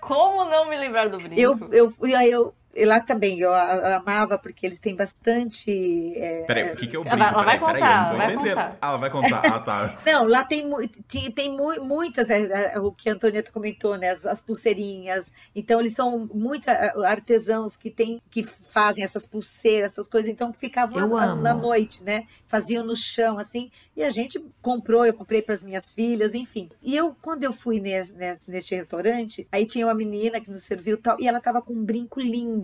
Como 0.00 0.44
não 0.44 0.68
me 0.68 0.76
lembrar 0.76 1.08
do 1.08 1.18
brinco? 1.18 1.40
Eu, 1.40 1.58
eu 1.72 1.94
aí 2.16 2.30
eu 2.30 2.54
e 2.74 2.84
lá 2.84 3.00
também 3.00 3.38
eu 3.40 3.52
amava 3.54 4.38
porque 4.38 4.66
eles 4.66 4.78
têm 4.78 4.94
bastante 4.96 6.12
é, 6.16 6.42
Peraí, 6.46 6.72
o 6.72 6.76
que, 6.76 6.86
que 6.86 6.96
Ela 6.96 7.04
brinco? 7.04 7.18
vai- 7.18 7.32
ela 7.32 7.42
vai 7.44 7.58
Peraí, 7.58 7.74
peraí, 7.74 7.92
eu 7.92 7.96
não 7.98 8.04
tô 8.06 8.10
contar, 8.10 8.16
vai 8.16 8.34
entendendo. 8.34 8.54
contar. 8.56 8.78
Ah, 8.80 8.88
ela 8.88 8.98
vai 8.98 9.10
contar. 9.10 9.40
Ah, 9.54 9.60
tá. 9.60 9.98
Não, 10.06 10.26
lá 10.26 10.44
tem, 10.44 10.70
tem, 11.08 11.30
tem 11.30 11.50
mu- 11.56 11.82
muitas, 11.84 12.28
é, 12.30 12.74
é, 12.74 12.78
o 12.80 12.92
que 12.92 13.08
a 13.08 13.12
Antonieta 13.14 13.50
comentou, 13.52 13.96
né? 13.96 14.10
As, 14.10 14.26
as 14.26 14.40
pulseirinhas. 14.40 15.32
Então, 15.54 15.80
eles 15.80 15.94
são 15.94 16.28
muita 16.32 16.72
é, 16.72 16.92
artesãos 17.06 17.76
que 17.76 17.90
tem, 17.90 18.20
que 18.30 18.44
fazem 18.70 19.04
essas 19.04 19.26
pulseiras, 19.26 19.92
essas 19.92 20.08
coisas. 20.08 20.30
Então, 20.30 20.52
ficavam 20.52 20.98
Eu 20.98 21.08
na, 21.08 21.24
amo. 21.32 21.42
na 21.42 21.54
noite, 21.54 22.02
né? 22.02 22.26
Faziam 22.46 22.84
no 22.84 22.96
chão, 22.96 23.38
assim. 23.38 23.70
E 23.96 24.02
a 24.02 24.10
gente 24.10 24.38
comprou, 24.60 25.06
eu 25.06 25.14
comprei 25.14 25.40
para 25.42 25.54
as 25.54 25.62
minhas 25.62 25.90
filhas, 25.90 26.34
enfim. 26.34 26.68
E 26.82 26.96
eu, 26.96 27.14
quando 27.22 27.44
eu 27.44 27.52
fui 27.52 27.80
nesse, 27.80 28.12
nesse, 28.12 28.50
neste 28.50 28.74
restaurante, 28.74 29.46
aí 29.50 29.66
tinha 29.66 29.86
uma 29.86 29.94
menina 29.94 30.40
que 30.40 30.50
nos 30.50 30.64
serviu 30.64 30.96
tal, 31.00 31.16
e 31.20 31.26
ela 31.28 31.40
tava 31.40 31.62
com 31.62 31.72
um 31.72 31.84
brinco 31.84 32.20
lindo. 32.20 32.63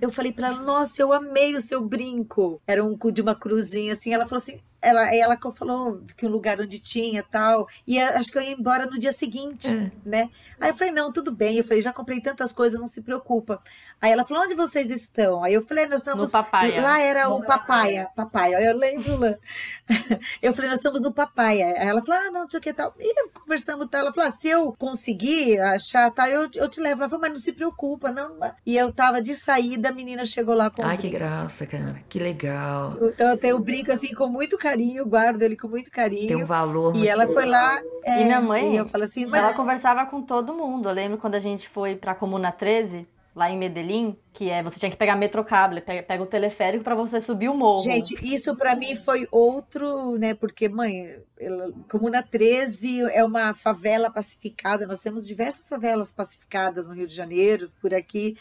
Eu 0.00 0.10
falei 0.10 0.32
para 0.32 0.48
ela, 0.48 0.62
nossa, 0.62 1.00
eu 1.00 1.12
amei 1.12 1.56
o 1.56 1.60
seu 1.60 1.80
brinco. 1.80 2.60
Era 2.66 2.84
um 2.84 2.96
de 3.10 3.22
uma 3.22 3.34
cruzinha, 3.34 3.92
assim. 3.92 4.12
Ela 4.12 4.26
falou 4.26 4.42
assim, 4.42 4.60
ela, 4.82 5.02
aí 5.02 5.18
ela 5.20 5.38
falou 5.54 6.02
que 6.16 6.26
um 6.26 6.30
lugar 6.30 6.60
onde 6.60 6.78
tinha 6.78 7.22
tal. 7.22 7.68
E 7.86 7.98
eu 7.98 8.08
acho 8.10 8.30
que 8.32 8.36
eu 8.38 8.42
ia 8.42 8.52
embora 8.52 8.84
no 8.86 8.98
dia 8.98 9.12
seguinte, 9.12 9.68
É. 9.68 9.90
né? 10.04 10.30
Aí 10.60 10.70
eu 10.70 10.74
falei, 10.74 10.92
não, 10.92 11.12
tudo 11.12 11.30
bem. 11.32 11.56
Eu 11.56 11.64
falei, 11.64 11.82
já 11.82 11.92
comprei 11.92 12.20
tantas 12.20 12.52
coisas, 12.52 12.78
não 12.78 12.86
se 12.86 13.00
preocupa. 13.02 13.60
Aí 14.00 14.10
ela 14.10 14.24
falou, 14.24 14.42
onde 14.42 14.54
vocês 14.54 14.90
estão? 14.90 15.44
Aí 15.44 15.54
eu 15.54 15.64
falei, 15.64 15.86
nós 15.86 16.00
estamos. 16.00 16.32
No 16.32 16.42
Papaya. 16.42 16.82
Lá 16.82 17.00
era 17.00 17.28
o 17.30 17.40
papaya, 17.42 18.08
papaya, 18.16 18.60
eu 18.60 18.76
lembro 18.76 19.16
lá. 19.18 19.34
Eu 20.42 20.52
falei, 20.52 20.70
nós 20.70 20.78
estamos 20.78 21.00
no 21.02 21.12
papaya. 21.12 21.66
Aí 21.78 21.86
ela 21.88 22.02
falou, 22.02 22.20
ah, 22.20 22.30
não, 22.30 22.40
não 22.42 22.48
sei 22.50 22.58
o 22.58 22.62
que 22.62 22.72
tal. 22.72 22.94
E 22.98 23.28
conversamos 23.30 23.88
tal. 23.88 24.00
Ela 24.00 24.12
falou, 24.12 24.28
ah, 24.28 24.30
se 24.32 24.48
eu 24.48 24.72
conseguir 24.72 25.60
achar 25.60 26.10
tal, 26.10 26.26
eu, 26.26 26.48
eu 26.54 26.68
te 26.68 26.80
levo. 26.80 27.02
Ela 27.02 27.08
falou, 27.10 27.20
mas 27.20 27.30
não 27.30 27.36
se 27.38 27.52
preocupa, 27.52 28.10
não. 28.10 28.36
E 28.66 28.76
eu 28.76 28.92
tava 28.92 29.20
de 29.22 29.36
saída, 29.36 29.90
a 29.90 29.92
menina 29.92 30.24
chegou 30.24 30.54
lá 30.54 30.70
com 30.70 30.82
o 30.82 30.84
Ai, 30.84 30.96
que 30.96 31.02
brinco. 31.08 31.18
graça, 31.18 31.66
cara. 31.66 32.02
Que 32.08 32.18
legal. 32.18 32.96
Então 33.02 33.28
eu 33.30 33.36
tenho 33.36 33.56
o 33.56 33.60
brinco 33.60 33.92
assim 33.92 34.14
com 34.14 34.26
muito 34.28 34.56
carinho, 34.58 34.71
guardo 35.06 35.42
ele 35.42 35.56
com 35.56 35.68
muito 35.68 35.90
carinho. 35.90 36.28
Tem 36.28 36.36
um 36.36 36.44
valor 36.44 36.94
E 36.94 36.98
muito 36.98 37.10
ela 37.10 37.26
foi 37.26 37.46
lá. 37.46 37.80
é, 38.04 38.22
E 38.22 38.24
minha 38.24 38.40
mãe, 38.40 38.74
E 38.74 38.76
eu 38.76 38.86
falo 38.86 39.04
assim, 39.04 39.26
mas 39.26 39.42
Ela 39.42 39.52
conversava 39.54 40.04
com 40.06 40.22
todo 40.22 40.54
mundo. 40.54 40.88
Eu 40.88 40.94
lembro 40.94 41.18
quando 41.18 41.34
a 41.34 41.40
gente 41.40 41.68
foi 41.68 41.94
pra 41.96 42.14
Comuna 42.14 42.50
13, 42.52 43.06
lá 43.34 43.50
em 43.50 43.58
Medellín, 43.58 44.16
que 44.32 44.48
é 44.48 44.62
você 44.62 44.78
tinha 44.78 44.90
que 44.90 44.96
pegar 44.96 45.14
metrocable, 45.14 45.80
pega, 45.82 46.02
pega 46.02 46.22
o 46.22 46.26
teleférico 46.26 46.82
para 46.82 46.94
você 46.94 47.20
subir 47.20 47.50
o 47.50 47.54
morro. 47.54 47.82
Gente, 47.82 48.14
isso 48.22 48.56
para 48.56 48.74
mim 48.74 48.96
foi 48.96 49.28
outro, 49.30 50.16
né? 50.18 50.32
Porque, 50.32 50.68
mãe, 50.70 51.16
ela, 51.38 51.70
Comuna 51.90 52.22
13 52.22 53.02
é 53.10 53.22
uma 53.22 53.52
favela 53.52 54.10
pacificada. 54.10 54.86
Nós 54.86 55.00
temos 55.00 55.26
diversas 55.26 55.68
favelas 55.68 56.12
pacificadas 56.12 56.86
no 56.88 56.94
Rio 56.94 57.06
de 57.06 57.14
Janeiro, 57.14 57.70
por 57.80 57.92
aqui. 57.92 58.36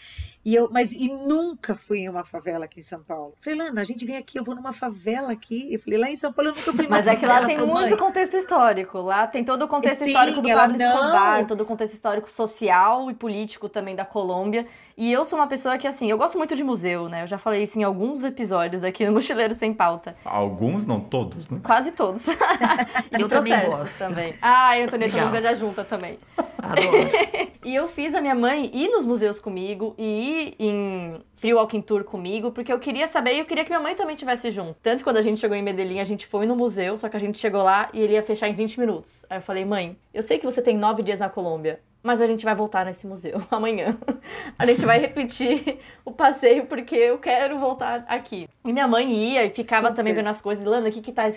E 0.46 0.56
eu, 0.56 0.70
mas 0.72 0.94
e 0.94 1.08
nunca 1.10 1.76
fui 1.76 2.00
em 2.00 2.10
uma 2.10 2.24
favela 2.24 2.66
aqui 2.66 2.80
em 2.80 2.84
São 2.84 3.04
Paulo. 3.04 3.36
Falei, 3.44 3.60
Lana, 3.60 3.82
a 3.82 3.84
gente 3.84 4.06
vem 4.06 4.16
aqui, 4.16 4.39
eu 4.39 4.44
vou 4.44 4.56
numa 4.56 4.72
favela 4.72 5.34
aqui. 5.34 5.74
Eu 5.74 5.80
falei, 5.80 6.00
lá 6.00 6.10
em 6.10 6.16
São 6.16 6.32
Paulo 6.32 6.52
eu 6.52 6.56
nunca 6.56 6.72
fui 6.74 6.88
Mas 6.88 7.06
é 7.06 7.16
que 7.18 7.26
lá 7.26 7.42
favela. 7.42 7.48
tem 7.48 7.68
muito 7.68 7.89
"Mãe, 7.89 7.98
contexto 7.98 8.38
histórico. 8.38 8.98
Lá 9.00 9.28
tem 9.28 9.44
todo 9.44 9.64
o 9.64 9.68
contexto 9.68 10.00
Sim, 10.06 10.08
histórico 10.08 10.42
do 10.42 10.48
Pablo 10.50 10.78
Escobar, 10.78 11.48
todo 11.48 11.62
o 11.62 11.66
contexto 11.66 11.94
histórico 11.94 12.30
social 12.32 13.12
e 13.12 13.14
político 13.14 13.68
também 13.68 13.96
da 13.96 14.06
Colômbia. 14.06 14.66
E 14.98 15.12
eu 15.12 15.26
sou 15.26 15.39
uma 15.39 15.48
pessoa 15.48 15.78
que, 15.78 15.88
assim, 15.88 16.10
eu 16.10 16.18
gosto 16.18 16.38
muito 16.38 16.56
de 16.56 16.64
museu, 16.64 17.10
né? 17.10 17.24
Eu 17.24 17.28
já 17.28 17.38
falei 17.38 17.64
isso 17.64 17.80
em 17.80 17.84
alguns 17.84 18.24
episódios 18.24 18.84
aqui 18.84 19.06
no 19.06 19.14
Mochileiro 19.14 19.54
Sem 19.56 19.74
Pauta. 19.74 20.16
Alguns, 20.26 20.86
não 20.86 21.00
todos, 21.00 21.50
né? 21.50 21.60
Quase 21.64 21.91
todos. 21.91 22.26
E 23.18 23.22
Eu 23.22 23.28
também 23.28 23.53
gosto. 23.65 23.99
Também. 23.99 24.36
Ah, 24.41 24.78
e 24.78 24.84
Antonieta. 24.84 25.26
Lunga 25.26 25.41
já 25.41 25.53
junta 25.53 25.84
também. 25.84 26.18
Adoro. 26.57 27.52
E 27.64 27.76
eu 27.76 27.88
fiz 27.88 28.15
a 28.15 28.22
minha 28.22 28.34
mãe 28.34 28.72
ir 28.74 28.90
nos 28.90 29.06
museus 29.06 29.40
comigo 29.40 29.94
e 29.95 30.03
ir 30.03 30.56
em 30.57 31.22
Free 31.36 31.53
Walking 31.53 31.82
Tour 31.82 32.03
comigo, 32.03 32.52
porque 32.52 32.74
eu 32.74 32.80
queria 32.80 33.07
saber 33.07 33.36
e 33.36 33.40
eu 33.40 33.45
queria 33.45 33.64
que 33.64 33.70
minha 33.70 33.80
mãe 33.80 33.94
também 33.94 34.15
tivesse 34.15 34.49
junto. 34.49 34.76
Tanto 34.82 34.98
que 34.99 35.03
quando 35.03 35.18
a 35.18 35.22
gente 35.22 35.40
chegou 35.40 35.56
em 35.56 35.61
Medellín, 35.61 35.99
a 35.99 36.03
gente 36.03 36.26
foi 36.26 36.48
no 36.48 36.56
museu, 36.56 36.98
só 36.98 37.07
que 37.07 37.15
a 37.15 37.20
gente 37.20 37.38
chegou 37.38 37.61
lá 37.61 37.88
e 37.94 37.99
ele 38.02 38.14
ia 38.14 38.24
fechar 38.24 38.49
em 38.49 38.53
20 38.53 38.80
minutos. 38.80 39.24
Aí 39.30 39.38
eu 39.38 39.41
falei, 39.44 39.64
mãe, 39.64 39.95
eu 40.11 40.24
sei 40.24 40.40
que 40.40 40.45
você 40.45 40.60
tem 40.60 40.76
nove 40.76 41.03
dias 41.03 41.20
na 41.20 41.30
Colômbia, 41.30 41.80
mas 42.03 42.22
a 42.22 42.28
gente 42.28 42.44
vai 42.44 42.56
voltar 42.56 42.86
nesse 42.86 43.06
museu 43.06 43.41
amanhã. 43.52 43.98
A 44.57 44.65
gente 44.65 44.86
vai 44.86 44.99
repetir 44.99 45.80
o 46.06 46.11
passeio 46.11 46.65
porque 46.65 46.95
eu 46.95 47.18
quero 47.18 47.60
voltar 47.60 48.06
aqui. 48.07 48.48
E 48.64 48.73
minha 48.73 48.88
mãe 48.88 49.11
ia 49.11 49.45
e 49.45 49.49
ficava 49.49 49.88
Super. 49.88 49.95
também 49.95 50.14
vendo 50.14 50.28
as 50.28 50.41
coisas. 50.41 50.64
Lana, 50.64 50.90
o 50.90 50.91
que 50.91 51.02
que 51.02 51.11
tá 51.11 51.30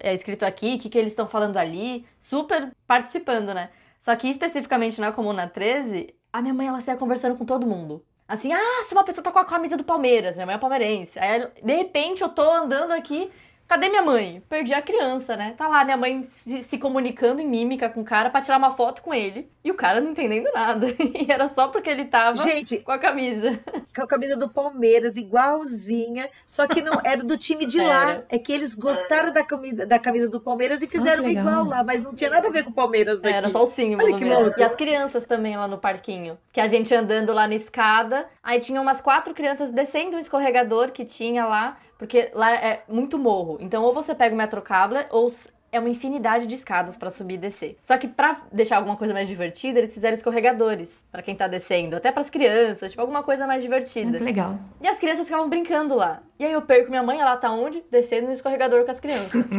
é, 0.00 0.14
escrito 0.14 0.44
aqui? 0.44 0.74
O 0.74 0.78
que 0.78 0.88
que 0.88 0.98
eles 0.98 1.12
estão 1.12 1.28
falando 1.28 1.56
ali? 1.56 2.06
Super 2.20 2.70
participando, 2.86 3.52
né? 3.52 3.70
Só 4.00 4.14
que 4.14 4.28
especificamente 4.28 5.00
na 5.00 5.12
Comuna 5.12 5.48
13, 5.48 6.14
a 6.32 6.40
minha 6.40 6.54
mãe 6.54 6.68
ela 6.68 6.80
saia 6.80 6.96
conversando 6.96 7.36
com 7.36 7.44
todo 7.44 7.66
mundo. 7.66 8.04
Assim, 8.28 8.52
ah, 8.52 8.82
se 8.82 8.92
uma 8.92 9.04
pessoa 9.04 9.22
tá 9.22 9.30
com 9.30 9.38
a 9.38 9.44
camisa 9.44 9.76
do 9.76 9.84
Palmeiras, 9.84 10.34
minha 10.34 10.46
mãe 10.46 10.56
é 10.56 10.58
palmeirense. 10.58 11.18
Aí, 11.18 11.46
de 11.62 11.74
repente, 11.74 12.22
eu 12.22 12.28
tô 12.28 12.42
andando 12.42 12.90
aqui, 12.90 13.30
cadê 13.68 13.88
minha 13.88 14.02
mãe? 14.02 14.42
Perdi 14.48 14.74
a 14.74 14.82
criança, 14.82 15.36
né? 15.36 15.54
Tá 15.56 15.68
lá 15.68 15.84
minha 15.84 15.96
mãe 15.96 16.24
se, 16.24 16.62
se 16.64 16.78
comunicando 16.78 17.40
em 17.42 17.46
mímica 17.48 17.88
com 17.88 18.00
o 18.00 18.04
cara 18.04 18.30
pra 18.30 18.40
tirar 18.40 18.58
uma 18.58 18.70
foto 18.70 19.02
com 19.02 19.12
ele. 19.12 19.50
E 19.64 19.70
o 19.70 19.74
cara 19.74 20.00
não 20.00 20.10
entendendo 20.10 20.48
nada. 20.54 20.86
E 21.16 21.32
era 21.32 21.48
só 21.48 21.68
porque 21.68 21.88
ele 21.88 22.04
tava 22.04 22.36
Gente, 22.36 22.78
com 22.78 22.92
a 22.92 22.98
camisa. 22.98 23.58
com 23.94 24.02
a 24.02 24.06
camisa 24.06 24.36
do 24.36 24.48
Palmeiras, 24.48 25.16
igualzinha, 25.16 26.28
só 26.46 26.66
que 26.66 26.82
não 26.82 27.00
era 27.04 27.22
do 27.22 27.36
time 27.36 27.64
de 27.64 27.80
lá. 27.80 28.22
É 28.28 28.38
que 28.38 28.52
eles 28.52 28.74
gostaram 28.74 29.32
da 29.32 29.42
camisa, 29.42 29.86
da 29.86 29.98
camisa 29.98 30.28
do 30.28 30.40
Palmeiras 30.40 30.82
e 30.82 30.86
fizeram 30.86 31.24
legal. 31.24 31.46
igual 31.46 31.64
lá, 31.64 31.82
mas 31.82 32.02
não 32.02 32.14
tinha 32.14 32.30
nada 32.30 32.48
a 32.48 32.50
ver 32.50 32.64
com 32.64 32.70
o 32.70 32.74
Palmeiras 32.74 33.20
daqui. 33.20 33.34
Era 33.34 33.50
só 33.50 33.62
o 33.62 33.66
símbolo 33.66 34.08
Olha 34.08 34.18
que 34.18 34.24
mesmo. 34.24 34.40
louco. 34.40 34.60
E 34.60 34.62
as 34.62 34.74
crianças 34.74 35.24
também 35.24 35.56
lá 35.56 35.66
no 35.66 35.78
parquinho. 35.78 36.38
Que 36.52 36.60
a 36.60 36.66
gente 36.68 36.94
andando 36.94 37.32
lá 37.32 37.48
na 37.48 37.54
escada, 37.54 38.26
aí 38.42 38.60
tinha 38.60 38.80
umas 38.80 39.00
quatro 39.00 39.34
crianças 39.34 39.70
descendo 39.72 40.16
um 40.16 40.20
escorregador 40.20 40.92
que 40.92 41.04
tinha 41.04 41.46
lá, 41.46 41.78
porque 41.98 42.30
lá 42.34 42.52
é 42.54 42.82
muito 42.88 43.18
morro. 43.18 43.58
Então 43.60 43.82
ou 43.84 43.92
você 43.94 44.14
pega 44.14 44.34
o 44.34 44.38
metrocable 44.38 44.98
ou 45.10 45.30
é 45.72 45.80
uma 45.80 45.88
infinidade 45.90 46.46
de 46.46 46.54
escadas 46.54 46.96
pra 46.96 47.10
subir 47.10 47.34
e 47.34 47.38
descer. 47.38 47.76
Só 47.82 47.98
que 47.98 48.06
pra 48.08 48.40
deixar 48.52 48.76
alguma 48.78 48.96
coisa 48.96 49.12
mais 49.12 49.28
divertida, 49.28 49.78
eles 49.80 49.92
fizeram 49.92 50.14
escorregadores 50.14 51.04
pra 51.12 51.20
quem 51.22 51.34
tá 51.34 51.46
descendo, 51.48 51.96
até 51.96 52.10
pras 52.12 52.30
crianças, 52.30 52.92
tipo 52.92 53.00
alguma 53.02 53.22
coisa 53.22 53.46
mais 53.46 53.58
Ah, 53.58 53.62
divertida. 53.62 54.16
que 54.18 54.24
legal. 54.24 54.58
E 54.80 54.88
as 54.88 54.98
crianças 54.98 55.26
ficavam 55.26 55.48
brincando 55.48 55.94
lá. 55.94 56.22
E 56.38 56.44
aí 56.44 56.52
eu 56.52 56.62
perco 56.62 56.88
minha 56.88 57.02
mãe, 57.02 57.20
ela 57.20 57.36
tá 57.36 57.50
onde? 57.50 57.84
Descendo 57.90 58.26
no 58.26 58.32
escorregador 58.32 58.84
com 58.84 58.90
as 58.90 59.00
crianças. 59.00 59.44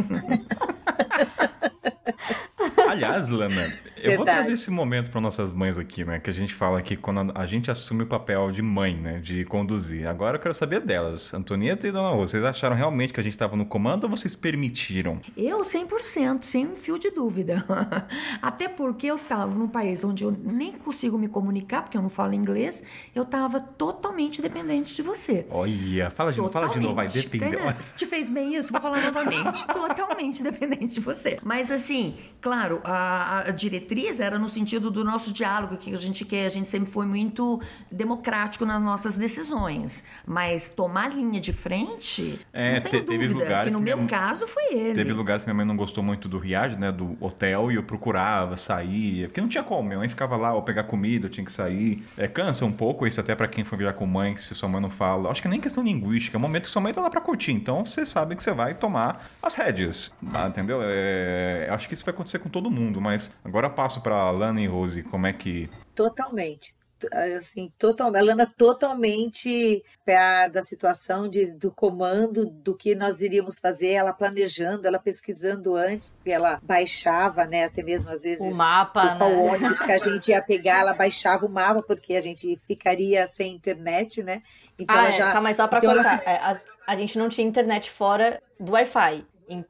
Aliás, 2.88 3.28
Lana, 3.28 3.72
eu 3.96 4.16
vou 4.16 4.24
trazer 4.24 4.52
esse 4.52 4.70
momento 4.70 5.10
para 5.10 5.20
nossas 5.20 5.52
mães 5.52 5.78
aqui, 5.78 6.04
né? 6.04 6.18
Que 6.18 6.30
a 6.30 6.32
gente 6.32 6.54
fala 6.54 6.80
que 6.82 6.96
quando 6.96 7.32
a 7.34 7.46
gente 7.46 7.70
assume 7.70 8.02
o 8.02 8.06
papel 8.06 8.50
de 8.50 8.62
mãe, 8.62 8.94
né? 8.96 9.18
De 9.18 9.44
conduzir. 9.44 10.06
Agora 10.06 10.36
eu 10.36 10.40
quero 10.40 10.54
saber 10.54 10.80
delas. 10.80 11.32
Antonieta 11.32 11.86
e 11.86 11.92
Dona 11.92 12.10
Rô, 12.10 12.26
vocês 12.26 12.42
acharam 12.44 12.76
realmente 12.76 13.12
que 13.12 13.20
a 13.20 13.22
gente 13.22 13.32
estava 13.32 13.56
no 13.56 13.64
comando 13.66 14.04
ou 14.04 14.10
vocês 14.10 14.34
permitiram? 14.34 15.20
Eu 15.36 15.60
100%, 15.62 16.42
sem 16.44 16.66
um 16.66 16.74
fio 16.74 16.98
de 16.98 17.10
dúvida. 17.10 17.64
Até 18.42 18.68
porque 18.68 19.06
eu 19.06 19.18
tava 19.18 19.54
num 19.54 19.68
país 19.68 20.02
onde 20.04 20.24
eu 20.24 20.30
nem 20.30 20.72
consigo 20.72 21.18
me 21.18 21.28
comunicar, 21.28 21.82
porque 21.82 21.96
eu 21.96 22.02
não 22.02 22.08
falo 22.08 22.34
inglês, 22.34 22.82
eu 23.14 23.24
tava 23.24 23.60
totalmente 23.60 24.40
dependente 24.42 24.94
de 24.94 25.02
você. 25.02 25.46
Olha, 25.50 26.10
fala 26.10 26.32
de 26.32 26.38
novo, 26.38 26.50
fala 26.50 26.68
de 26.68 26.80
novo, 26.80 26.94
vai 26.94 27.06
Totalmente. 27.06 27.38
depender. 27.38 27.82
Se 27.82 27.94
te 27.94 28.06
fez 28.06 28.28
bem 28.30 28.54
isso, 28.56 28.72
vou 28.72 28.80
falar 28.80 29.00
novamente. 29.02 29.66
Totalmente 29.68 30.42
dependente 30.42 30.94
de 30.94 31.00
você. 31.00 31.38
Mas 31.42 31.70
assim, 31.70 32.16
claro, 32.40 32.47
a, 32.52 33.40
a 33.48 33.50
diretriz 33.50 34.20
era 34.20 34.38
no 34.38 34.48
sentido 34.48 34.90
do 34.90 35.04
nosso 35.04 35.32
diálogo, 35.32 35.76
que 35.76 35.94
a 35.94 35.98
gente 35.98 36.24
quer, 36.24 36.46
a 36.46 36.48
gente 36.48 36.68
sempre 36.68 36.90
foi 36.90 37.06
muito 37.06 37.60
democrático 37.90 38.64
nas 38.64 38.80
nossas 38.82 39.16
decisões. 39.16 40.04
Mas 40.26 40.68
tomar 40.68 41.10
linha 41.14 41.40
de 41.40 41.52
frente, 41.52 42.38
É, 42.52 42.80
te- 42.80 42.90
teve 43.02 43.28
dúvida, 43.28 43.34
lugares 43.34 43.68
que 43.74 43.78
no 43.78 43.84
que 43.84 43.84
meu 43.90 43.96
minha- 43.96 44.08
caso 44.08 44.46
foi 44.46 44.74
ele. 44.74 44.94
Teve 44.94 45.12
lugares 45.12 45.42
que 45.42 45.48
minha 45.48 45.56
mãe 45.56 45.66
não 45.66 45.76
gostou 45.76 46.02
muito 46.02 46.28
do 46.28 46.38
Riad, 46.38 46.76
né? 46.76 46.90
Do 46.92 47.16
hotel, 47.20 47.70
e 47.72 47.74
eu 47.76 47.82
procurava, 47.82 48.56
saía. 48.56 49.26
Porque 49.28 49.40
não 49.40 49.48
tinha 49.48 49.62
como, 49.64 49.82
minha 49.84 49.98
mãe 49.98 50.08
ficava 50.08 50.36
lá, 50.36 50.52
ou 50.54 50.62
pegar 50.62 50.84
comida, 50.84 51.26
eu 51.26 51.30
tinha 51.30 51.44
que 51.44 51.52
sair. 51.52 52.02
É, 52.16 52.26
cansa 52.28 52.64
um 52.64 52.72
pouco 52.72 53.06
isso 53.06 53.20
até 53.20 53.34
pra 53.34 53.48
quem 53.48 53.64
for 53.64 53.76
viajar 53.76 53.94
com 53.94 54.06
mãe, 54.06 54.36
se 54.36 54.54
sua 54.54 54.68
mãe 54.68 54.80
não 54.80 54.90
fala. 54.90 55.30
Acho 55.30 55.42
que 55.42 55.48
nem 55.48 55.60
questão 55.60 55.82
linguística, 55.84 56.36
é 56.36 56.38
um 56.38 56.40
momento 56.42 56.64
que 56.64 56.70
sua 56.70 56.82
mãe 56.82 56.92
tá 56.92 57.00
lá 57.00 57.10
pra 57.10 57.20
curtir. 57.20 57.52
Então 57.52 57.84
você 57.84 58.04
sabe 58.06 58.36
que 58.36 58.42
você 58.42 58.52
vai 58.52 58.74
tomar 58.74 59.28
as 59.42 59.54
rédeas, 59.54 60.12
tá? 60.32 60.48
entendeu? 60.48 60.80
É, 60.82 61.68
acho 61.70 61.88
que 61.88 61.94
isso 61.94 62.04
vai 62.04 62.12
acontecer 62.14 62.37
com 62.38 62.48
todo 62.48 62.70
mundo, 62.70 63.00
mas 63.00 63.34
agora 63.44 63.68
passo 63.70 64.00
pra 64.02 64.30
Lana 64.30 64.60
e 64.60 64.66
Rose, 64.66 65.02
como 65.02 65.26
é 65.26 65.32
que. 65.32 65.68
Totalmente. 65.94 66.76
T- 66.98 67.08
Assim, 67.36 67.72
total, 67.78 68.08
a 68.08 68.20
Lana 68.20 68.44
totalmente 68.44 69.84
pé 70.04 70.48
da 70.48 70.62
situação 70.64 71.28
de, 71.28 71.46
do 71.52 71.70
comando 71.70 72.44
do 72.46 72.74
que 72.74 72.94
nós 72.96 73.20
iríamos 73.20 73.58
fazer, 73.60 73.92
ela 73.92 74.12
planejando, 74.12 74.84
ela 74.86 74.98
pesquisando 74.98 75.76
antes, 75.76 76.10
porque 76.10 76.32
ela 76.32 76.58
baixava, 76.60 77.44
né, 77.44 77.66
até 77.66 77.84
mesmo 77.84 78.10
às 78.10 78.22
vezes 78.22 78.52
o 78.52 78.56
mapa, 78.56 79.16
qual 79.16 79.30
né? 79.30 79.36
ônibus 79.36 79.78
que 79.78 79.92
a 79.92 79.98
gente 79.98 80.32
ia 80.32 80.42
pegar, 80.42 80.80
ela 80.80 80.92
baixava 80.92 81.46
o 81.46 81.48
mapa, 81.48 81.82
porque 81.82 82.16
a 82.16 82.20
gente 82.20 82.58
ficaria 82.66 83.28
sem 83.28 83.54
internet, 83.54 84.22
né? 84.22 84.42
Então 84.76 84.96
ah, 84.96 85.00
ela 85.00 85.08
é, 85.08 85.12
já. 85.12 85.32
calma 85.32 85.48
aí, 85.50 85.54
só 85.54 85.68
pra 85.68 85.78
então 85.78 85.92
ela 85.92 86.02
colocar. 86.02 86.28
É, 86.28 86.36
a, 86.36 86.60
a 86.88 86.96
gente 86.96 87.16
não 87.16 87.28
tinha 87.28 87.46
internet 87.46 87.90
fora 87.92 88.42
do 88.58 88.72
Wi-Fi. 88.72 89.24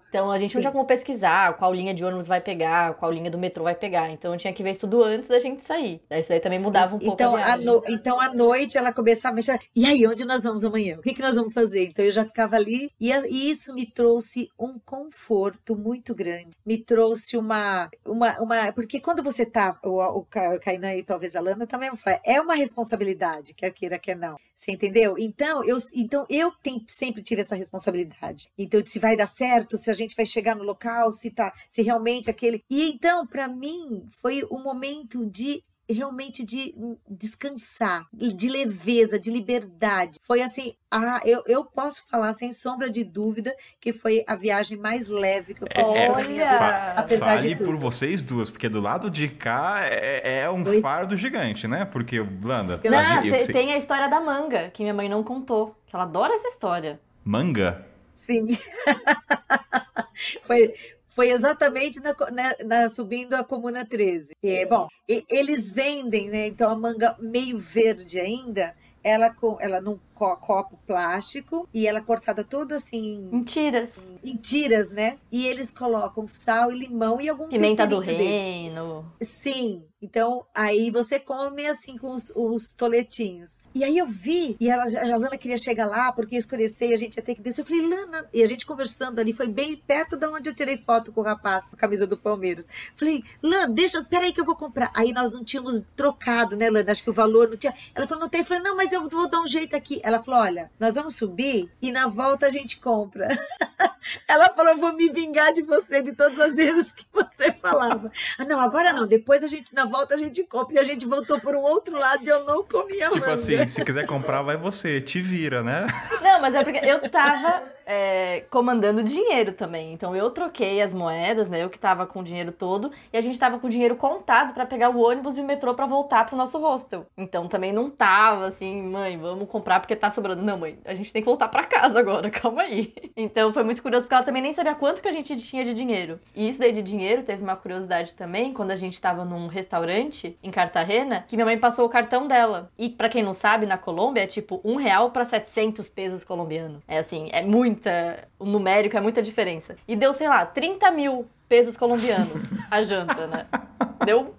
Então 0.09 0.31
a 0.31 0.39
gente 0.39 0.55
não 0.55 0.61
Sim. 0.61 0.63
tinha 0.63 0.73
como 0.73 0.85
pesquisar 0.87 1.55
qual 1.59 1.73
linha 1.75 1.93
de 1.95 2.05
ônibus 2.05 2.27
vai 2.27 2.41
pegar, 2.41 2.95
qual 2.95 3.13
linha 3.13 3.31
do 3.31 3.37
metrô 3.39 3.65
vai 3.65 3.75
pegar. 3.75 4.11
Então 4.11 4.33
eu 4.33 4.39
tinha 4.39 4.53
que 4.53 4.63
ver 4.63 4.71
isso 4.71 4.81
tudo 4.81 5.03
antes 5.03 5.29
da 5.29 5.39
gente 5.39 5.63
sair. 5.65 6.01
Isso 6.11 6.33
aí 6.33 6.41
também 6.41 6.59
mudava 6.59 6.97
um 6.97 6.99
pouco 6.99 7.15
Então, 7.15 7.37
a 7.37 7.41
à 7.41 7.45
viagem. 7.57 7.67
no- 7.67 7.83
então, 7.89 8.21
à 8.21 8.33
noite 8.33 8.79
ela 8.79 8.93
começava 8.93 9.33
a 9.35 9.37
mexer. 9.37 9.59
E 9.77 9.85
aí, 9.85 10.07
onde 10.07 10.25
nós 10.25 10.45
vamos 10.45 10.65
amanhã? 10.65 10.97
O 10.99 11.03
que, 11.03 11.13
que 11.13 11.21
nós 11.23 11.35
vamos 11.37 11.53
fazer? 11.53 11.85
Então, 11.89 12.05
eu 12.05 12.11
já 12.11 12.25
ficava 12.25 12.57
ali. 12.57 12.91
E, 13.01 13.13
a- 13.13 13.27
e 13.29 13.51
isso 13.51 13.75
me 13.75 13.85
trouxe 13.85 14.49
um 14.59 14.79
conforto 14.79 15.77
muito 15.77 16.15
grande. 16.15 16.51
Me 16.65 16.79
trouxe 16.79 17.37
uma. 17.37 17.91
uma, 18.05 18.39
uma 18.41 18.73
porque 18.73 19.01
quando 19.01 19.23
você 19.23 19.45
tá. 19.45 19.79
O, 19.85 20.01
o 20.21 20.27
Kainan 20.61 20.95
e 20.95 21.03
talvez 21.03 21.37
a 21.37 21.41
Lana 21.41 21.67
também 21.67 21.89
vão 21.91 21.99
falar. 21.99 22.21
É 22.25 22.41
uma 22.41 22.55
responsabilidade, 22.55 23.53
quer 23.55 23.71
queira, 23.73 23.99
quer 23.99 24.17
não. 24.17 24.37
Você 24.55 24.73
entendeu? 24.73 25.15
Então, 25.19 25.63
eu, 25.65 25.77
então, 25.95 26.27
eu 26.29 26.51
tem- 26.63 26.85
sempre 26.89 27.23
tive 27.23 27.43
essa 27.43 27.55
responsabilidade. 27.55 28.49
Então, 28.59 28.81
se 28.85 28.99
vai 28.99 29.17
dar 29.17 29.27
certo, 29.29 29.77
se 29.77 29.91
a 29.91 29.95
gente 29.99 30.17
vai 30.17 30.25
chegar 30.27 30.55
no 30.57 30.65
local, 30.65 31.13
se, 31.13 31.31
tá, 31.31 31.53
se 31.69 31.83
realmente 31.83 32.31
aquele. 32.31 32.63
E 32.71 32.91
então, 32.91 33.27
para 33.27 33.47
mim, 33.49 34.09
foi 34.23 34.43
um 34.51 34.63
momento 34.63 35.27
de 35.27 35.63
realmente 35.91 36.45
de 36.45 36.75
descansar, 37.09 38.07
de 38.13 38.47
leveza, 38.47 39.19
de 39.19 39.31
liberdade. 39.31 40.19
Foi 40.23 40.43
assim, 40.43 40.75
ah, 40.91 41.19
eu, 41.25 41.43
eu 41.47 41.65
posso 41.65 42.03
falar 42.11 42.35
sem 42.35 42.53
sombra 42.53 42.91
de 42.91 43.03
dúvida 43.03 43.57
que 43.81 43.91
foi 43.91 44.23
a 44.27 44.37
viagem 44.37 44.77
mais 44.77 45.09
leve 45.09 45.55
que 45.55 45.63
eu 45.63 45.67
fiz 45.67 45.79
É, 45.79 46.27
minha 46.29 46.45
Olha! 46.45 46.59
fa- 46.59 46.93
apesar 46.99 47.37
de 47.37 47.43
fale 47.43 47.57
tudo. 47.57 47.65
por 47.65 47.77
vocês 47.79 48.23
duas, 48.23 48.51
porque 48.51 48.69
do 48.69 48.83
lado 48.83 49.09
de 49.11 49.29
cá 49.29 49.79
é, 49.85 50.41
é 50.43 50.51
um 50.51 50.63
Pois- 50.63 50.83
fardo 50.83 51.17
gigante, 51.17 51.67
né? 51.67 51.87
Porque, 51.87 52.21
Landa, 52.43 52.77
Pela- 52.77 53.03
Não, 53.15 53.25
eu 53.25 53.39
te- 53.39 53.45
sei- 53.45 53.55
tem 53.55 53.73
a 53.73 53.79
história 53.79 54.09
da 54.09 54.21
manga, 54.21 54.69
que 54.69 54.83
minha 54.83 54.93
mãe 54.95 55.09
não 55.09 55.25
contou. 55.25 55.75
Que 55.87 55.97
ela 55.97 56.05
adora 56.05 56.35
essa 56.35 56.49
história. 56.49 57.01
manga? 57.25 57.87
Sim. 58.27 58.59
foi, 60.45 60.75
foi 61.09 61.31
exatamente 61.31 62.01
na, 62.01 62.15
na- 62.31 62.57
na- 62.65 62.89
subindo 62.89 63.35
a 63.35 63.45
Comuna 63.45 63.85
13. 63.87 64.35
É, 64.43 64.65
bom, 64.67 64.89
e- 65.09 65.25
eles 65.29 65.71
vendem, 65.73 66.29
né? 66.29 66.47
Então 66.49 66.71
a 66.71 66.77
manga 66.77 67.17
meio 67.19 67.59
verde 67.59 68.21
ainda, 68.21 68.75
ela, 69.03 69.31
com, 69.33 69.57
ela 69.61 69.81
não 69.81 69.99
copo 70.19 70.79
plástico 70.87 71.69
e 71.73 71.87
ela 71.87 72.01
cortada 72.01 72.43
toda 72.45 72.77
assim 72.77 73.29
Mentiras. 73.33 74.13
em 74.23 74.37
tiras, 74.37 74.91
né? 74.91 75.19
E 75.31 75.47
eles 75.47 75.73
colocam 75.73 76.27
sal 76.27 76.73
e 76.73 76.79
limão 76.79 77.21
e 77.21 77.29
algum 77.29 77.49
Pimenta 77.49 77.87
do 77.87 78.01
temperinho 78.01 78.19
deles. 78.19 78.45
reino. 78.45 79.13
Sim. 79.23 79.83
Então, 80.01 80.47
aí 80.55 80.93
você 80.93 81.19
come 81.19 81.67
assim 81.67 81.99
com 81.99 82.13
os, 82.13 82.33
os 82.37 82.73
toletinhos. 82.73 83.59
E 83.75 83.83
aí 83.83 83.99
eu 83.99 84.07
vi, 84.07 84.57
e 84.61 84.71
ela, 84.71 84.85
a 84.85 85.17
Lana 85.17 85.37
queria 85.37 85.59
chegar 85.59 85.87
lá 85.87 86.13
porque 86.13 86.37
ia 86.37 86.39
escurecer 86.39 86.91
e 86.91 86.95
a 86.95 86.97
gente 86.97 87.17
ia 87.17 87.23
ter 87.23 87.35
que 87.35 87.43
descer. 87.43 87.63
Eu 87.63 87.67
falei, 87.67 87.83
Lana, 87.83 88.25
e 88.33 88.43
a 88.43 88.47
gente 88.47 88.65
conversando 88.65 89.19
ali, 89.19 89.33
foi 89.33 89.49
bem 89.49 89.77
perto 89.77 90.17
de 90.17 90.25
onde 90.27 90.49
eu 90.49 90.55
tirei 90.55 90.77
foto 90.79 91.13
com 91.13 91.21
o 91.21 91.25
rapaz, 91.25 91.67
com 91.67 91.75
a 91.75 91.79
camisa 91.79 92.07
do 92.07 92.17
Palmeiras. 92.17 92.65
Falei, 92.95 93.25
Lana, 93.43 93.67
deixa, 93.69 94.03
peraí 94.05 94.33
que 94.33 94.41
eu 94.41 94.45
vou 94.45 94.55
comprar. 94.55 94.93
Aí 94.95 95.13
nós 95.13 95.33
não 95.33 95.43
tínhamos 95.43 95.83
trocado, 95.97 96.57
né, 96.57 96.71
Lana? 96.71 96.93
Acho 96.93 97.03
que 97.03 97.11
o 97.11 97.15
valor 97.15 97.49
não 97.49 97.57
tinha. 97.57 97.75
Ela 97.93 98.07
falou, 98.07 98.23
não 98.23 98.29
tem. 98.29 98.41
Eu 98.43 98.47
falei, 98.47 98.63
não, 98.63 98.77
mas 98.77 98.93
eu 98.93 99.09
vou 99.09 99.29
dar 99.29 99.41
um 99.41 99.49
jeito 99.49 99.75
aqui. 99.75 100.01
Ela 100.09 100.23
falou, 100.23 100.41
olha, 100.41 100.71
nós 100.81 100.95
vamos 100.95 101.17
subir 101.17 101.71
e 101.83 101.93
na 101.93 102.07
volta 102.07 102.47
a 102.47 102.49
gente 102.49 102.81
compra. 102.81 103.29
Ela 104.27 104.49
falou, 104.55 104.73
eu 104.73 104.79
vou 104.79 104.95
me 104.95 105.11
vingar 105.11 105.53
de 105.53 105.61
você 105.61 106.01
de 106.01 106.13
todas 106.13 106.41
as 106.41 106.57
vezes 106.57 106.91
que 106.93 107.05
você 107.13 107.53
falava. 107.53 108.11
Ah, 108.39 108.45
não, 108.49 108.59
agora 108.59 108.91
não. 108.91 109.07
Depois 109.07 109.45
a 109.45 109.47
gente, 109.47 109.75
na 109.75 109.85
volta 109.85 110.15
a 110.15 110.19
gente 110.19 110.43
compra. 110.45 110.77
E 110.77 110.79
a 110.79 110.85
gente 110.85 111.05
voltou 111.05 111.39
por 111.39 111.55
um 111.55 111.61
outro 111.61 111.95
lado 111.99 112.25
e 112.25 112.29
eu 112.29 112.43
não 112.45 112.65
comia 112.65 113.11
Tipo 113.11 113.21
manga. 113.21 113.35
assim, 113.35 113.67
se 113.67 113.85
quiser 113.85 114.07
comprar, 114.07 114.41
vai 114.41 114.57
você, 114.57 114.99
te 114.99 115.21
vira, 115.21 115.63
né? 115.63 115.87
Não, 116.23 116.41
mas 116.41 116.55
é 116.55 116.65
porque 116.65 116.79
eu 116.87 117.07
tava 117.11 117.65
é, 117.91 118.45
comandando 118.51 119.03
dinheiro 119.03 119.55
também. 119.55 119.95
Então 119.95 120.15
eu 120.15 120.31
troquei 120.31 120.83
as 120.83 120.93
moedas, 120.93 121.49
né? 121.49 121.65
Eu 121.65 121.71
que 121.71 121.79
tava 121.79 122.07
com 122.07 122.21
o 122.21 122.23
dinheiro 122.23 122.53
todo. 122.53 122.93
E 123.11 123.17
a 123.17 123.21
gente 123.23 123.39
tava 123.39 123.59
com 123.59 123.67
o 123.67 123.71
dinheiro 123.71 123.97
contado 123.97 124.53
pra 124.53 124.67
pegar 124.67 124.91
o 124.91 125.01
ônibus 125.01 125.39
e 125.39 125.41
o 125.41 125.45
metrô 125.45 125.75
pra 125.75 125.87
voltar 125.87 126.27
pro 126.27 126.37
nosso 126.37 126.59
hostel. 126.59 127.07
Então 127.17 127.49
também 127.49 127.73
não 127.73 127.89
tava 127.89 128.47
assim, 128.47 128.83
mãe, 128.83 129.17
vamos 129.17 129.49
comprar 129.49 129.81
porque 129.81 129.97
tá 129.97 130.11
sobrando. 130.11 130.43
Não, 130.43 130.59
mãe, 130.59 130.79
a 130.85 130.95
gente 130.95 131.11
tem 131.11 131.23
que 131.23 131.27
voltar 131.27 131.49
pra 131.49 131.65
casa 131.65 131.99
agora, 131.99 132.29
calma 132.31 132.63
aí. 132.63 132.93
Então 133.17 133.55
foi 133.55 133.65
muito 133.65 133.81
curioso 133.81 134.05
porque 134.05 134.15
ela 134.15 134.25
também 134.25 134.43
nem 134.43 134.53
sabia 134.53 134.75
quanto 134.75 135.01
que 135.01 135.09
a 135.09 135.13
gente 135.13 135.35
tinha 135.39 135.65
de 135.65 135.73
dinheiro. 135.73 136.21
E 136.37 136.47
isso 136.47 136.59
daí 136.59 136.73
de 136.73 136.83
dinheiro 136.83 137.23
teve 137.23 137.43
uma 137.43 137.57
curiosidade 137.57 138.13
também 138.13 138.53
quando 138.53 138.71
a 138.71 138.77
gente 138.77 139.01
tava 139.01 139.25
num 139.25 139.47
restaurante 139.47 140.37
em 140.43 140.51
Cartagena, 140.51 141.25
que 141.27 141.37
minha 141.37 141.47
mãe 141.47 141.57
passou 141.57 141.87
o 141.87 141.89
cartão 141.89 142.29
dela. 142.29 142.71
E 142.79 142.91
pra 142.91 143.09
quem 143.09 143.23
não 143.23 143.33
sabe, 143.33 143.65
na 143.65 143.79
Colômbia 143.79 144.25
é 144.25 144.27
tipo 144.27 144.61
um 144.63 144.77
real 144.77 145.11
pra 145.11 145.25
700 145.25 145.89
pesos 145.89 146.23
colombianos. 146.23 146.83
É 146.87 146.99
assim, 146.99 147.31
é 147.33 147.43
muita. 147.79 148.29
O 148.39 148.45
numérico 148.45 148.97
é 148.97 149.01
muita 149.01 149.23
diferença. 149.23 149.77
E 149.87 149.95
deu, 149.95 150.13
sei 150.13 150.29
lá, 150.29 150.45
30 150.45 150.91
mil 150.91 151.27
pesos 151.49 151.77
colombianos 151.77 152.51
a 152.71 152.83
janta, 152.83 153.27
né? 153.27 153.47
Deu. 154.05 154.35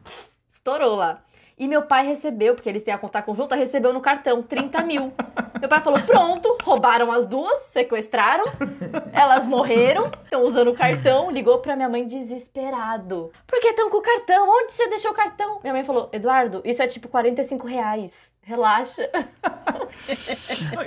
Estourou 0.47 0.95
lá. 0.95 1.23
E 1.59 1.67
meu 1.67 1.81
pai 1.81 2.07
recebeu, 2.07 2.55
porque 2.55 2.69
eles 2.69 2.81
têm 2.81 2.93
a 2.93 2.97
conta 2.97 3.21
conjunta, 3.21 3.53
recebeu 3.53 3.91
no 3.91 3.99
cartão 3.99 4.41
30 4.41 4.81
mil. 4.83 5.11
Meu 5.59 5.67
pai 5.67 5.81
falou: 5.81 5.99
pronto, 6.03 6.57
roubaram 6.63 7.11
as 7.11 7.27
duas, 7.27 7.59
sequestraram, 7.63 8.45
elas 9.11 9.45
morreram, 9.45 10.09
estão 10.23 10.45
usando 10.45 10.69
o 10.69 10.73
cartão. 10.73 11.29
Ligou 11.29 11.59
pra 11.59 11.75
minha 11.75 11.89
mãe 11.89 12.07
desesperado. 12.07 13.29
Por 13.45 13.59
que 13.59 13.67
estão 13.67 13.89
com 13.89 13.97
o 13.97 14.01
cartão? 14.01 14.47
Onde 14.49 14.71
você 14.71 14.87
deixou 14.87 15.11
o 15.11 15.13
cartão? 15.13 15.59
Minha 15.61 15.73
mãe 15.73 15.83
falou: 15.83 16.09
Eduardo, 16.13 16.61
isso 16.63 16.81
é 16.81 16.87
tipo 16.87 17.09
45 17.09 17.67
reais. 17.67 18.31
Relaxa. 18.41 19.07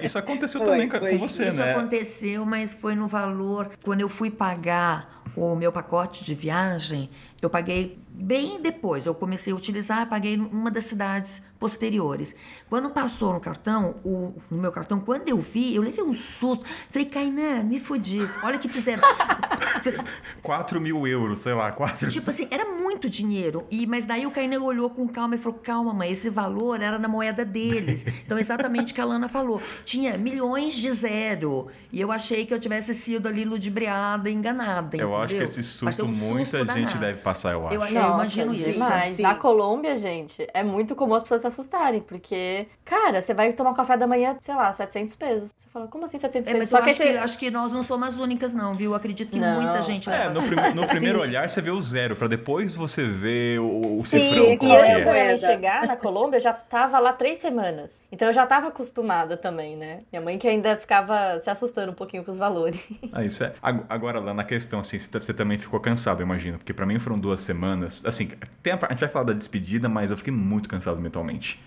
Isso 0.03 0.19
aconteceu 0.19 0.61
Foi, 0.61 0.70
também 0.70 0.89
com, 0.89 0.99
foi. 0.99 1.11
com 1.12 1.19
você, 1.19 1.47
Isso 1.47 1.62
né? 1.62 1.73
aconteceu, 1.77 2.44
mas 2.44 2.74
foi 2.74 2.94
no 2.97 3.07
valor. 3.07 3.70
Quando 3.85 4.01
eu 4.01 4.09
fui 4.09 4.31
pagar 4.31 5.23
o 5.36 5.55
meu 5.55 5.70
pacote 5.70 6.24
de 6.24 6.35
viagem, 6.35 7.09
eu 7.40 7.49
paguei 7.49 8.01
bem 8.14 8.60
depois. 8.60 9.06
Eu 9.06 9.14
comecei 9.14 9.52
a 9.52 9.56
utilizar, 9.56 10.09
paguei 10.09 10.36
numa 10.36 10.70
das 10.70 10.84
cidades 10.84 11.43
posteriores. 11.59 12.34
Quando 12.68 12.90
passou 12.90 13.32
no 13.32 13.40
cartão, 13.40 13.97
o, 14.05 14.34
no 14.51 14.59
meu 14.60 14.72
cartão, 14.72 15.01
quando 15.01 15.28
eu 15.28 15.39
vi, 15.39 15.74
eu 15.74 15.82
levei 15.82 16.05
um 16.05 16.12
susto. 16.12 16.64
Falei, 16.90 17.09
Kainan, 17.09 17.62
me 17.64 17.80
fudi. 17.80 18.18
Olha 18.43 18.56
o 18.56 18.60
que 18.60 18.68
fizeram. 18.68 19.02
4 20.43 20.80
mil 20.80 21.06
euros, 21.06 21.39
sei 21.39 21.55
lá, 21.55 21.70
4 21.72 22.09
Tipo 22.09 22.30
assim, 22.30 22.48
era 22.51 22.64
muito 22.64 23.09
dinheiro. 23.09 23.64
E, 23.70 23.86
mas 23.86 24.05
daí 24.05 24.26
o 24.26 24.30
Kainan 24.30 24.60
olhou 24.60 24.90
com 24.90 25.09
calma 25.09 25.34
e 25.34 25.39
falou: 25.39 25.59
calma, 25.62 25.94
mãe, 25.94 26.10
esse 26.10 26.28
valor 26.28 26.80
era 26.80 26.98
na 26.98 27.09
moeda 27.09 27.44
deles. 27.44 28.05
Então, 28.24 28.39
exatamente 28.39 28.93
o 28.93 28.94
que 28.94 29.01
a 29.01 29.05
Lana 29.05 29.28
falou. 29.28 29.60
Tinha 29.84 30.16
milhões 30.16 30.74
de 30.74 30.90
zero. 30.93 31.68
E 31.90 32.01
eu 32.01 32.12
achei 32.12 32.47
que 32.47 32.55
eu 32.55 32.60
tivesse 32.60 32.94
sido 32.94 33.26
ali 33.26 33.44
ludibriada, 33.44 34.30
enganada. 34.30 34.97
Eu 34.97 35.14
acho 35.16 35.34
que 35.34 35.43
esse 35.43 35.62
susto 35.62 36.05
um 36.05 36.09
muita 36.09 36.59
susto 36.59 36.72
gente 36.72 36.94
danado. 36.94 36.98
deve 36.98 37.20
passar, 37.20 37.52
eu 37.52 37.66
acho. 37.66 37.74
Eu, 37.74 37.82
eu 38.08 38.14
imagino 38.14 38.52
isso. 38.54 38.80
Sim. 39.14 39.22
Na 39.22 39.34
Colômbia, 39.34 39.96
gente, 39.96 40.46
é 40.52 40.62
muito 40.62 40.94
comum 40.94 41.14
as 41.14 41.22
pessoas 41.22 41.40
se 41.42 41.46
assustarem, 41.46 42.00
porque, 42.00 42.66
cara, 42.84 43.20
você 43.22 43.32
vai 43.34 43.52
tomar 43.52 43.70
um 43.70 43.74
café 43.74 43.96
da 43.96 44.06
manhã, 44.06 44.36
sei 44.40 44.54
lá, 44.54 44.72
700 44.72 45.14
pesos. 45.16 45.50
Você 45.56 45.68
fala, 45.72 45.86
como 45.88 46.04
assim 46.04 46.18
700 46.18 46.48
É, 46.48 46.52
pesos? 46.52 46.58
mas 46.58 46.68
Só 46.70 46.78
eu 46.78 46.82
que 46.84 46.90
acho, 46.90 47.02
aí 47.02 47.08
que, 47.08 47.12
você- 47.14 47.18
acho 47.24 47.38
que 47.38 47.50
nós 47.50 47.72
não 47.72 47.82
somos 47.82 48.08
as 48.08 48.18
únicas, 48.18 48.52
não, 48.54 48.74
viu? 48.74 48.90
Eu 48.92 48.94
acredito 48.94 49.30
que 49.30 49.38
Não. 49.38 49.60
muita 49.62 49.80
gente 49.82 50.10
É, 50.10 50.28
no, 50.28 50.40
assim. 50.40 50.48
prim- 50.48 50.74
no 50.74 50.86
primeiro 50.88 51.18
Sim. 51.18 51.24
olhar 51.24 51.48
você 51.48 51.60
vê 51.60 51.70
o 51.70 51.80
zero, 51.80 52.16
pra 52.16 52.28
depois 52.28 52.74
você 52.74 53.04
ver 53.04 53.60
o, 53.60 53.98
o 54.00 54.04
Sim, 54.06 54.20
cifrão 54.20 54.52
e 54.52 54.56
qual 54.56 54.72
antes 54.80 54.96
que 54.98 55.04
da 55.04 55.16
é. 55.16 55.36
chegar 55.38 55.86
na 55.86 55.96
Colômbia, 55.96 56.36
eu 56.36 56.40
já 56.42 56.52
tava 56.52 56.98
lá 56.98 57.12
três 57.12 57.38
semanas. 57.38 58.02
Então 58.10 58.28
eu 58.28 58.34
já 58.34 58.46
tava 58.46 58.68
acostumada 58.68 59.36
também, 59.36 59.76
né? 59.76 60.00
Minha 60.12 60.22
mãe 60.22 60.38
que 60.38 60.46
ainda 60.48 60.76
ficava 60.76 61.38
se 61.40 61.48
assustando 61.50 61.92
um 61.92 61.94
pouquinho 61.94 62.24
com 62.24 62.30
os 62.30 62.38
valores. 62.38 62.80
Ah, 63.12 63.24
isso 63.24 63.42
é. 63.44 63.52
Ag- 63.62 63.84
Agora, 63.88 64.20
lá 64.20 64.32
na 64.34 64.44
questão, 64.44 64.80
assim, 64.80 64.98
você 64.98 65.08
você 65.20 65.32
também 65.34 65.58
ficou 65.58 65.78
cansado, 65.80 66.20
eu 66.20 66.24
imagino. 66.26 66.58
Porque 66.58 66.72
pra 66.72 66.84
mim 66.86 66.98
foram 66.98 67.18
duas 67.18 67.40
semanas. 67.40 67.91
Assim, 68.05 68.31
tem 68.62 68.73
a, 68.73 68.77
a 68.77 68.90
gente 68.93 69.01
vai 69.01 69.09
falar 69.09 69.24
da 69.27 69.32
despedida, 69.32 69.89
mas 69.89 70.10
eu 70.10 70.16
fiquei 70.16 70.32
muito 70.32 70.69
cansado 70.69 71.01
mentalmente. 71.01 71.60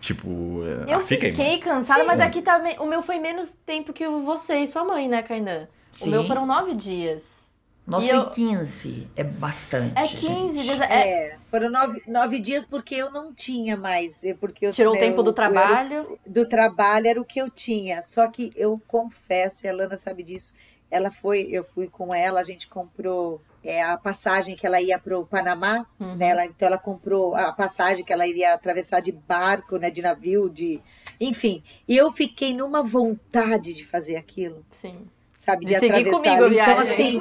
Tipo, 0.00 0.62
é, 0.88 0.92
Eu 0.92 0.98
ah, 1.00 1.04
fiquei. 1.04 1.30
fiquei 1.30 1.58
cansada, 1.58 2.00
Sim. 2.00 2.06
mas 2.06 2.20
aqui 2.20 2.42
também. 2.42 2.78
O 2.78 2.86
meu 2.86 3.02
foi 3.02 3.18
menos 3.18 3.56
tempo 3.64 3.92
que 3.92 4.06
o 4.06 4.20
você 4.22 4.58
e 4.58 4.66
sua 4.66 4.84
mãe, 4.84 5.08
né, 5.08 5.22
Kainan? 5.22 5.68
O 5.92 5.96
Sim. 5.96 6.10
meu 6.10 6.24
foram 6.26 6.46
nove 6.46 6.74
dias. 6.74 7.46
Nossa, 7.86 8.06
E 8.06 8.10
foi 8.10 8.18
eu- 8.18 8.30
15. 8.30 9.08
É 9.16 9.22
bastante. 9.24 9.92
É 9.96 10.02
15 10.02 10.18
gente. 10.58 10.62
dias. 10.64 10.80
É, 10.82 11.28
É, 11.28 11.36
foram 11.50 11.70
nove, 11.70 12.02
nove 12.06 12.38
dias 12.40 12.66
porque 12.66 12.94
eu 12.96 13.10
não 13.10 13.32
tinha 13.32 13.76
mais. 13.76 14.22
é 14.24 14.34
Porque 14.34 14.66
eu, 14.66 14.72
tirou 14.72 14.94
o 14.94 14.98
tempo 14.98 15.22
do 15.22 15.32
trabalho. 15.32 16.18
do 16.26 16.46
trabalho 16.48 17.06
era 17.08 17.20
o 17.20 17.24
que 17.24 17.40
eu 17.40 17.48
tinha. 17.48 18.02
Só 18.02 18.26
que 18.28 18.52
eu 18.56 18.80
confesso, 18.88 19.66
e 19.66 19.68
a 19.68 19.72
Lana 19.72 19.96
sabe 19.96 20.22
disso, 20.24 20.54
ela 20.90 21.10
foi, 21.10 21.48
eu 21.50 21.64
fui 21.64 21.88
com 21.88 22.14
ela, 22.14 22.40
a 22.40 22.44
gente 22.44 22.68
comprou 22.68 23.40
é, 23.64 23.82
a 23.82 23.96
passagem 23.96 24.54
que 24.56 24.64
ela 24.64 24.80
ia 24.80 24.96
para 24.98 25.18
o 25.18 25.26
Panamá, 25.26 25.84
Uhum. 25.98 26.14
né? 26.16 26.28
Ela- 26.28 26.46
então 26.46 26.68
ela 26.68 26.78
comprou 26.78 27.34
a 27.34 27.52
passagem 27.52 28.04
que 28.04 28.12
ela 28.12 28.24
iria 28.26 28.54
atravessar 28.54 29.00
de 29.00 29.10
barco, 29.10 29.76
né? 29.76 29.90
De 29.90 30.00
navio, 30.02 30.48
de. 30.48 30.80
Enfim. 31.20 31.64
E 31.88 31.96
eu 31.96 32.12
fiquei 32.12 32.54
numa 32.54 32.82
vontade 32.82 33.72
de 33.74 33.84
fazer 33.84 34.14
aquilo, 34.16 34.64
Sim. 34.70 35.06
sabe? 35.36 35.66
De 35.66 35.74
De, 35.74 35.80
seguir 35.80 35.92
atravessar. 36.08 36.16
comigo 36.16 36.44
a 36.44 36.46
então, 36.62 36.84
viagem. 36.84 36.92
assim, 36.92 37.18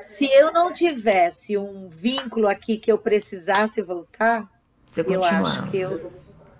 se 0.00 0.26
eu 0.32 0.52
não 0.52 0.72
tivesse 0.72 1.58
um 1.58 1.88
vínculo 1.88 2.46
aqui 2.46 2.76
que 2.78 2.92
eu 2.92 2.98
precisasse 2.98 3.82
voltar, 3.82 4.48
Você 4.86 5.00
eu 5.00 5.04
continuar. 5.06 5.42
acho 5.42 5.70
que 5.70 5.78
eu, 5.78 6.12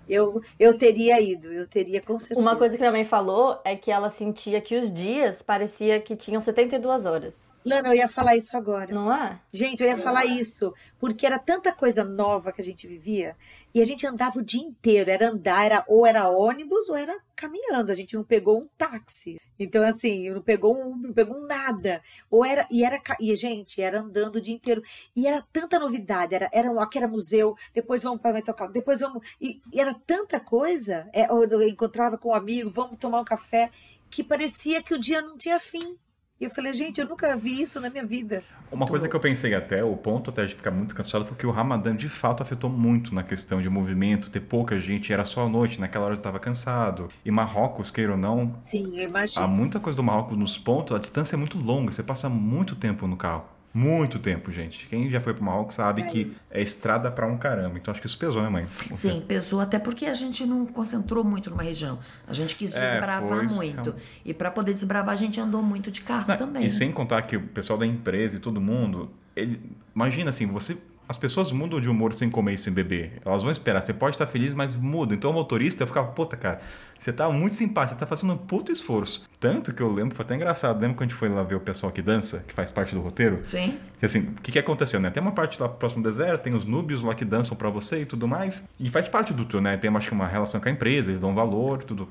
eu, 0.07 0.41
eu 0.59 0.77
teria 0.77 1.19
ido, 1.21 1.51
eu 1.51 1.67
teria 1.67 2.01
com 2.01 2.17
certeza. 2.17 2.39
Uma 2.39 2.55
coisa 2.55 2.75
que 2.75 2.81
minha 2.81 2.91
mãe 2.91 3.03
falou 3.03 3.59
é 3.63 3.75
que 3.75 3.91
ela 3.91 4.09
sentia 4.09 4.59
que 4.61 4.77
os 4.77 4.91
dias 4.91 5.41
parecia 5.41 5.99
que 5.99 6.15
tinham 6.15 6.41
72 6.41 7.05
horas. 7.05 7.52
Lana, 7.65 7.89
eu 7.89 7.93
ia 7.93 8.07
falar 8.07 8.35
isso 8.35 8.55
agora. 8.55 8.93
Não 8.93 9.13
é? 9.13 9.39
Gente, 9.51 9.81
eu 9.81 9.87
ia 9.87 9.97
falar 9.97 10.25
isso, 10.25 10.73
porque 10.99 11.25
era 11.25 11.39
tanta 11.39 11.71
coisa 11.71 12.03
nova 12.03 12.51
que 12.51 12.61
a 12.61 12.63
gente 12.63 12.87
vivia, 12.87 13.35
e 13.73 13.81
a 13.81 13.85
gente 13.85 14.05
andava 14.05 14.39
o 14.39 14.43
dia 14.43 14.61
inteiro, 14.61 15.09
era 15.09 15.29
andar, 15.29 15.65
era, 15.65 15.85
ou 15.87 16.05
era 16.05 16.29
ônibus 16.29 16.89
ou 16.89 16.95
era 16.95 17.17
caminhando, 17.35 17.91
a 17.91 17.95
gente 17.95 18.15
não 18.15 18.23
pegou 18.23 18.61
um 18.61 18.67
táxi. 18.77 19.39
Então, 19.57 19.83
assim, 19.83 20.29
não 20.29 20.41
pegou 20.41 20.75
um 20.77 20.91
Uber, 20.91 21.07
não 21.07 21.13
pegou 21.13 21.37
um 21.37 21.47
nada. 21.47 22.01
Ou 22.29 22.45
era, 22.45 22.67
e 22.69 22.83
era, 22.83 23.01
e 23.19 23.35
gente, 23.35 23.81
era 23.81 23.99
andando 23.99 24.35
o 24.35 24.41
dia 24.41 24.53
inteiro. 24.53 24.83
E 25.15 25.27
era 25.27 25.43
tanta 25.51 25.79
novidade, 25.79 26.35
era, 26.35 26.49
era 26.51 26.69
aqui 26.83 26.97
era 26.97 27.07
museu, 27.07 27.55
depois 27.73 28.03
vamos 28.03 28.21
para 28.21 28.31
o 28.31 28.33
Metroclub, 28.33 28.73
depois 28.73 28.99
vamos. 28.99 29.25
E, 29.41 29.59
e 29.71 29.79
era 29.79 29.93
tanta 30.05 30.39
coisa, 30.39 31.09
é, 31.11 31.27
eu 31.29 31.67
encontrava 31.67 32.17
com 32.17 32.29
um 32.29 32.35
amigo, 32.35 32.69
vamos 32.69 32.97
tomar 32.97 33.21
um 33.21 33.25
café, 33.25 33.71
que 34.09 34.23
parecia 34.23 34.83
que 34.83 34.93
o 34.93 34.99
dia 34.99 35.21
não 35.21 35.35
tinha 35.35 35.59
fim. 35.59 35.97
E 36.41 36.45
eu 36.45 36.49
falei, 36.49 36.73
gente, 36.73 36.99
eu 36.99 37.07
nunca 37.07 37.37
vi 37.37 37.61
isso 37.61 37.79
na 37.79 37.89
minha 37.89 38.05
vida. 38.05 38.43
Uma 38.71 38.87
coisa 38.87 39.07
que 39.07 39.15
eu 39.15 39.19
pensei 39.19 39.53
até, 39.53 39.83
o 39.83 39.95
ponto 39.95 40.31
até 40.31 40.45
de 40.45 40.55
ficar 40.55 40.71
muito 40.71 40.95
cansado, 40.95 41.25
foi 41.25 41.37
que 41.37 41.45
o 41.45 41.51
Ramadã 41.51 41.95
de 41.95 42.09
fato 42.09 42.41
afetou 42.41 42.69
muito 42.69 43.13
na 43.13 43.21
questão 43.21 43.61
de 43.61 43.69
movimento, 43.69 44.31
ter 44.31 44.39
pouca 44.39 44.79
gente, 44.79 45.13
era 45.13 45.23
só 45.23 45.45
à 45.45 45.49
noite, 45.49 45.79
naquela 45.79 46.05
hora 46.05 46.15
eu 46.15 46.19
tava 46.21 46.39
cansado. 46.39 47.07
E 47.23 47.29
Marrocos, 47.29 47.91
queira 47.91 48.13
ou 48.13 48.17
não, 48.17 48.51
Sim, 48.57 48.97
eu 48.97 49.03
imagino. 49.07 49.45
há 49.45 49.47
muita 49.47 49.79
coisa 49.79 49.95
do 49.95 50.03
Marrocos 50.03 50.35
nos 50.35 50.57
pontos, 50.57 50.95
a 50.95 50.99
distância 50.99 51.35
é 51.35 51.37
muito 51.37 51.57
longa, 51.59 51.91
você 51.91 52.01
passa 52.01 52.27
muito 52.27 52.75
tempo 52.75 53.05
no 53.05 53.15
carro. 53.15 53.45
Muito 53.73 54.19
tempo, 54.19 54.51
gente. 54.51 54.85
Quem 54.85 55.09
já 55.09 55.19
foi 55.19 55.33
pro 55.33 55.43
Marrocos 55.43 55.75
sabe 55.75 56.03
que 56.03 56.35
é 56.51 56.61
estrada 56.61 57.09
pra 57.09 57.25
um 57.25 57.37
caramba. 57.37 57.77
Então 57.79 57.91
acho 57.91 57.99
que 57.99 58.05
isso 58.05 58.17
pesou, 58.17 58.43
né, 58.43 58.49
mãe? 58.49 58.67
Sim, 58.95 59.23
pesou 59.27 59.59
até 59.59 59.79
porque 59.79 60.05
a 60.05 60.13
gente 60.13 60.45
não 60.45 60.65
concentrou 60.65 61.23
muito 61.23 61.49
numa 61.49 61.63
região. 61.63 61.97
A 62.27 62.33
gente 62.33 62.55
quis 62.55 62.75
É, 62.75 62.91
desbravar 62.91 63.27
foi 63.27 63.47
muito. 63.47 63.95
E 64.23 64.31
para 64.31 64.51
poder 64.51 64.73
desbravar, 64.73 65.13
a 65.13 65.17
gente 65.17 65.39
andou 65.39 65.63
muito 65.63 65.89
de 65.89 66.01
carro 66.01 66.25
Não, 66.27 66.37
também. 66.37 66.63
E 66.63 66.69
sem 66.69 66.91
contar 66.91 67.23
que 67.23 67.35
o 67.35 67.41
pessoal 67.47 67.79
da 67.79 67.85
empresa 67.85 68.35
e 68.35 68.39
todo 68.39 68.61
mundo, 68.61 69.09
ele, 69.35 69.59
imagina 69.95 70.29
assim, 70.29 70.45
você 70.45 70.77
as 71.13 71.17
pessoas 71.17 71.51
mudam 71.51 71.79
de 71.79 71.87
humor 71.87 72.11
sem 72.13 72.27
comer 72.29 72.55
e 72.55 72.57
sem 72.57 72.73
beber. 72.73 73.21
Elas 73.23 73.43
vão 73.43 73.51
esperar. 73.51 73.81
Você 73.81 73.93
pode 73.93 74.15
estar 74.15 74.25
feliz, 74.25 74.53
mas 74.55 74.75
muda. 74.75 75.13
Então 75.13 75.29
o 75.29 75.33
motorista 75.33 75.83
eu 75.83 75.87
ficava, 75.87 76.07
puta, 76.07 76.35
cara, 76.35 76.59
você 76.97 77.13
tá 77.13 77.29
muito 77.29 77.53
simpático, 77.53 77.93
você 77.93 77.99
tá 77.99 78.07
fazendo 78.07 78.33
um 78.33 78.37
puto 78.37 78.71
esforço. 78.71 79.23
Tanto 79.39 79.71
que 79.73 79.81
eu 79.81 79.91
lembro, 79.91 80.15
foi 80.15 80.25
até 80.25 80.35
engraçado. 80.35 80.81
Lembra 80.81 80.97
quando 80.97 81.01
a 81.01 81.05
gente 81.11 81.15
foi 81.15 81.29
lá 81.29 81.43
ver 81.43 81.55
o 81.55 81.59
pessoal 81.59 81.91
que 81.91 82.01
dança, 82.01 82.43
que 82.47 82.53
faz 82.53 82.71
parte 82.71 82.95
do 82.95 83.01
roteiro? 83.01 83.41
Sim. 83.43 83.77
Que 83.99 84.05
assim, 84.07 84.21
o 84.21 84.41
que, 84.41 84.51
que 84.51 84.59
aconteceu, 84.59 84.99
né? 84.99 85.11
Tem 85.11 85.21
uma 85.21 85.31
parte 85.31 85.61
lá 85.61 85.69
próximo 85.69 86.01
do 86.01 86.09
deserto, 86.09 86.41
tem 86.41 86.55
os 86.55 86.65
núbios 86.65 87.03
lá 87.03 87.13
que 87.13 87.23
dançam 87.23 87.55
pra 87.55 87.69
você 87.69 88.01
e 88.01 88.05
tudo 88.05 88.27
mais. 88.27 88.67
E 88.79 88.89
faz 88.89 89.07
parte 89.07 89.33
do 89.33 89.45
tour, 89.45 89.61
né? 89.61 89.77
Tem, 89.77 89.95
acho 89.95 90.07
que, 90.07 90.15
uma 90.15 90.27
relação 90.27 90.59
com 90.59 90.67
a 90.67 90.71
empresa, 90.71 91.11
eles 91.11 91.21
dão 91.21 91.35
valor, 91.35 91.83
tudo. 91.83 92.09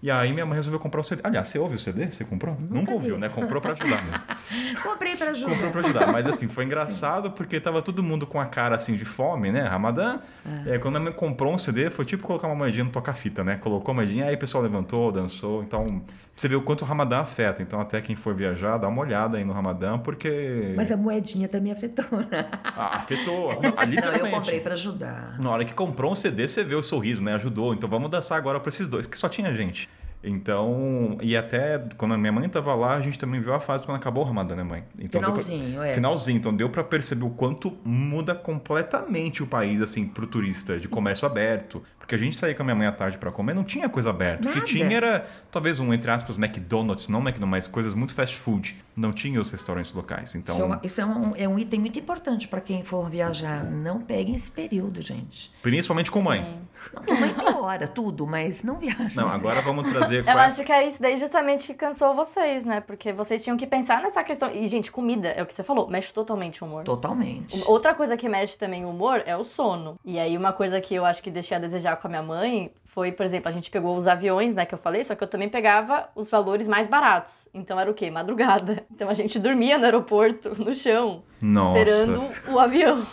E 0.00 0.10
aí 0.10 0.32
minha 0.32 0.46
mãe 0.46 0.54
resolveu 0.54 0.78
comprar 0.78 1.00
o 1.00 1.04
CD. 1.04 1.20
Aliás, 1.24 1.48
você 1.48 1.58
ouve 1.58 1.74
o 1.74 1.78
CD? 1.78 2.06
Você 2.10 2.24
comprou? 2.24 2.56
Nunca, 2.70 2.92
ouviu, 2.92 3.16
vi. 3.16 3.20
né? 3.20 3.28
Comprou 3.28 3.60
pra 3.60 3.72
ajudar 3.72 4.00
mesmo. 4.04 4.20
Comprei 4.82 5.16
pra 5.16 5.30
ajudar. 5.30 5.50
Comprou 5.50 5.70
pra 5.72 5.80
ajudar. 5.80 6.12
Mas 6.12 6.26
assim, 6.26 6.46
foi 6.46 6.64
engraçado 6.64 7.32
porque 7.32 7.58
tava 7.60 7.82
todo 7.82 8.00
mundo 8.02 8.24
com 8.26 8.40
a 8.40 8.46
cara 8.46 8.76
assim 8.76 8.94
de 8.94 9.04
fome, 9.04 9.50
né? 9.50 9.62
Ramadã. 9.62 10.20
É, 10.66 10.78
quando 10.78 10.96
a 10.96 11.00
mãe 11.00 11.12
comprou 11.12 11.52
um 11.52 11.58
CD, 11.58 11.90
foi 11.90 12.04
tipo 12.04 12.22
colocar 12.22 12.46
uma 12.46 12.54
moedinha 12.54 12.84
no 12.84 12.90
toca-fita, 12.90 13.42
né? 13.42 13.56
Colocou 13.56 13.90
a 13.92 13.94
moedinha, 13.96 14.26
aí 14.26 14.34
o 14.36 14.38
pessoal 14.38 14.62
levantou, 14.62 15.10
dançou. 15.10 15.62
Então, 15.64 16.00
você 16.40 16.48
vê 16.48 16.54
o 16.56 16.62
quanto 16.62 16.82
o 16.82 16.84
Ramadã 16.84 17.18
afeta. 17.20 17.62
Então, 17.62 17.80
até 17.80 18.00
quem 18.00 18.14
for 18.16 18.34
viajar, 18.34 18.78
dá 18.78 18.88
uma 18.88 19.00
olhada 19.02 19.36
aí 19.38 19.44
no 19.44 19.52
Ramadã, 19.52 19.98
porque. 19.98 20.72
Mas 20.76 20.90
a 20.92 20.96
moedinha 20.96 21.48
também 21.48 21.72
afetou, 21.72 22.04
né? 22.30 22.48
Ah, 22.64 22.98
afetou. 22.98 23.50
Ah, 23.76 23.84
Não, 23.84 23.92
literalmente. 23.92 24.24
eu 24.26 24.30
comprei 24.40 24.60
pra 24.60 24.72
ajudar. 24.74 25.36
Na 25.40 25.50
hora 25.50 25.64
que 25.64 25.74
comprou 25.74 26.12
um 26.12 26.14
CD, 26.14 26.46
você 26.48 26.62
vê 26.64 26.74
o 26.74 26.82
sorriso, 26.82 27.22
né? 27.22 27.34
Ajudou. 27.34 27.74
Então 27.74 27.88
vamos 27.88 28.10
dançar 28.10 28.38
agora 28.38 28.58
pra 28.60 28.68
esses 28.68 28.88
dois, 28.88 29.06
que 29.06 29.18
só 29.18 29.28
tinha 29.28 29.52
gente. 29.54 29.88
Então, 30.22 31.16
e 31.20 31.36
até 31.36 31.78
quando 31.96 32.14
a 32.14 32.18
minha 32.18 32.32
mãe 32.32 32.48
tava 32.48 32.74
lá, 32.74 32.96
a 32.96 33.00
gente 33.00 33.18
também 33.18 33.40
viu 33.40 33.54
a 33.54 33.60
fase 33.60 33.84
quando 33.84 33.96
acabou 33.96 34.24
o 34.24 34.26
Ramadã, 34.26 34.54
né, 34.56 34.62
mãe? 34.62 34.84
Então, 34.98 35.20
deu 35.20 35.32
pra- 35.32 35.40
Finalzinho, 35.42 35.82
é. 35.82 35.94
Finalzinho, 35.94 36.36
então 36.38 36.54
deu 36.54 36.68
pra 36.68 36.82
perceber 36.84 37.24
o 37.24 37.30
quanto 37.30 37.76
muda 37.84 38.34
completamente 38.34 39.42
o 39.42 39.46
país, 39.46 39.80
assim, 39.80 40.06
pro 40.06 40.26
turista, 40.26 40.78
de 40.78 40.88
comércio 40.88 41.26
aberto. 41.26 41.82
Porque 42.08 42.14
a 42.14 42.18
gente 42.18 42.38
saía 42.38 42.54
com 42.54 42.62
a 42.62 42.64
minha 42.64 42.74
mãe 42.74 42.86
à 42.86 42.92
tarde 42.92 43.18
pra 43.18 43.30
comer, 43.30 43.54
não 43.54 43.62
tinha 43.62 43.86
coisa 43.86 44.08
aberta. 44.08 44.48
O 44.48 44.50
que 44.50 44.54
Nada. 44.60 44.66
tinha 44.66 44.96
era, 44.96 45.26
talvez, 45.52 45.78
um, 45.78 45.92
entre 45.92 46.10
aspas, 46.10 46.38
McDonald's, 46.38 47.06
não 47.06 47.18
McDonald's, 47.20 47.50
mas 47.50 47.68
coisas 47.68 47.92
muito 47.94 48.14
fast 48.14 48.34
food. 48.34 48.82
Não 48.96 49.12
tinha 49.12 49.38
os 49.38 49.50
restaurantes 49.50 49.92
locais. 49.92 50.34
Então, 50.34 50.54
Isso, 50.56 50.62
é, 50.62 50.66
uma- 50.66 50.80
isso 50.82 51.00
é 51.02 51.04
um, 51.06 51.36
é 51.36 51.46
um 51.48 51.58
item 51.58 51.80
muito 51.80 51.98
importante 51.98 52.48
pra 52.48 52.62
quem 52.62 52.82
for 52.82 53.10
viajar. 53.10 53.62
Não 53.62 54.00
peguem 54.00 54.34
esse 54.34 54.50
período, 54.50 55.02
gente. 55.02 55.52
principalmente 55.62 56.10
com 56.10 56.22
mãe. 56.22 56.58
Não, 57.06 57.20
mãe 57.20 57.34
piora 57.34 57.86
tudo, 57.86 58.26
mas 58.26 58.62
não 58.62 58.78
viaja. 58.78 59.10
Não, 59.14 59.28
agora 59.28 59.60
vamos 59.60 59.92
trazer... 59.92 60.20
Eu 60.20 60.24
qual 60.24 60.38
é- 60.38 60.46
acho 60.46 60.64
que 60.64 60.72
é 60.72 60.88
isso 60.88 61.02
daí 61.02 61.16
justamente 61.18 61.66
que 61.66 61.74
cansou 61.74 62.14
vocês, 62.14 62.64
né? 62.64 62.80
Porque 62.80 63.12
vocês 63.12 63.44
tinham 63.44 63.56
que 63.56 63.66
pensar 63.66 64.00
nessa 64.00 64.24
questão. 64.24 64.50
E, 64.50 64.66
gente, 64.66 64.90
comida, 64.90 65.28
é 65.28 65.42
o 65.42 65.46
que 65.46 65.52
você 65.52 65.62
falou, 65.62 65.88
mexe 65.88 66.12
totalmente 66.12 66.64
o 66.64 66.66
humor. 66.66 66.84
Totalmente. 66.84 67.62
Outra 67.66 67.94
coisa 67.94 68.16
que 68.16 68.28
mexe 68.28 68.56
também 68.56 68.84
o 68.84 68.88
humor 68.90 69.22
é 69.26 69.36
o 69.36 69.44
sono. 69.44 69.96
E 70.04 70.18
aí, 70.18 70.36
uma 70.38 70.52
coisa 70.54 70.80
que 70.80 70.94
eu 70.94 71.04
acho 71.04 71.22
que 71.22 71.30
deixei 71.30 71.56
a 71.56 71.60
desejar 71.60 71.97
com 71.98 72.06
a 72.06 72.10
minha 72.10 72.22
mãe 72.22 72.72
foi, 72.84 73.12
por 73.12 73.24
exemplo, 73.24 73.48
a 73.48 73.52
gente 73.52 73.70
pegou 73.70 73.96
os 73.96 74.08
aviões, 74.08 74.54
né, 74.54 74.66
que 74.66 74.74
eu 74.74 74.78
falei, 74.78 75.04
só 75.04 75.14
que 75.14 75.22
eu 75.22 75.28
também 75.28 75.48
pegava 75.48 76.08
os 76.16 76.28
valores 76.28 76.66
mais 76.66 76.88
baratos. 76.88 77.46
Então 77.54 77.78
era 77.78 77.88
o 77.88 77.94
quê? 77.94 78.10
Madrugada. 78.10 78.84
Então 78.90 79.08
a 79.08 79.14
gente 79.14 79.38
dormia 79.38 79.78
no 79.78 79.84
aeroporto, 79.84 80.60
no 80.60 80.74
chão, 80.74 81.22
Nossa. 81.40 81.78
esperando 81.78 82.32
o 82.48 82.58
avião. 82.58 83.06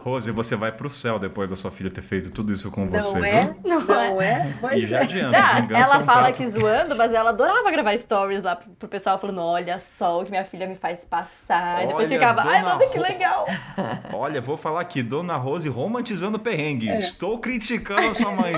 Rose, 0.00 0.30
você 0.30 0.56
vai 0.56 0.72
pro 0.72 0.88
céu 0.88 1.18
depois 1.18 1.48
da 1.50 1.56
sua 1.56 1.70
filha 1.70 1.90
ter 1.90 2.02
feito 2.02 2.30
tudo 2.30 2.52
isso 2.52 2.70
com 2.70 2.88
você, 2.88 3.18
Não 3.18 3.24
é? 3.24 3.40
viu? 3.40 3.56
Não 3.64 3.80
Não 3.80 4.22
é? 4.22 4.52
Pois 4.60 4.78
E 4.82 4.86
já 4.86 4.98
é. 4.98 5.02
adianta, 5.02 5.54
vingança 5.60 5.74
é 5.74 5.80
ela 5.94 5.98
um 6.02 6.04
fala 6.06 6.22
prato- 6.22 6.36
que 6.36 6.50
zoando, 6.50 6.96
mas 6.96 7.12
ela 7.12 7.30
adorava 7.30 7.70
gravar 7.70 7.96
stories 7.98 8.42
lá 8.42 8.56
pro, 8.56 8.70
pro 8.72 8.88
pessoal 8.88 9.18
falando: 9.18 9.40
olha 9.42 9.78
só 9.78 10.20
o 10.20 10.24
que 10.24 10.30
minha 10.30 10.44
filha 10.44 10.66
me 10.66 10.74
faz 10.74 11.04
passar. 11.04 11.84
E 11.84 11.86
depois 11.88 12.08
Olha, 12.10 12.18
ficava, 12.18 12.40
ai, 12.42 12.62
mano, 12.62 12.88
que 12.90 12.98
legal. 12.98 13.46
Olha, 14.12 14.40
vou 14.40 14.56
falar 14.56 14.80
aqui, 14.80 15.02
Dona 15.02 15.36
Rose 15.36 15.68
romantizando 15.68 16.36
o 16.36 16.40
perrengue. 16.40 16.88
É. 16.88 16.98
Estou 16.98 17.38
criticando 17.38 18.08
a 18.08 18.14
sua 18.14 18.30
mãe. 18.32 18.52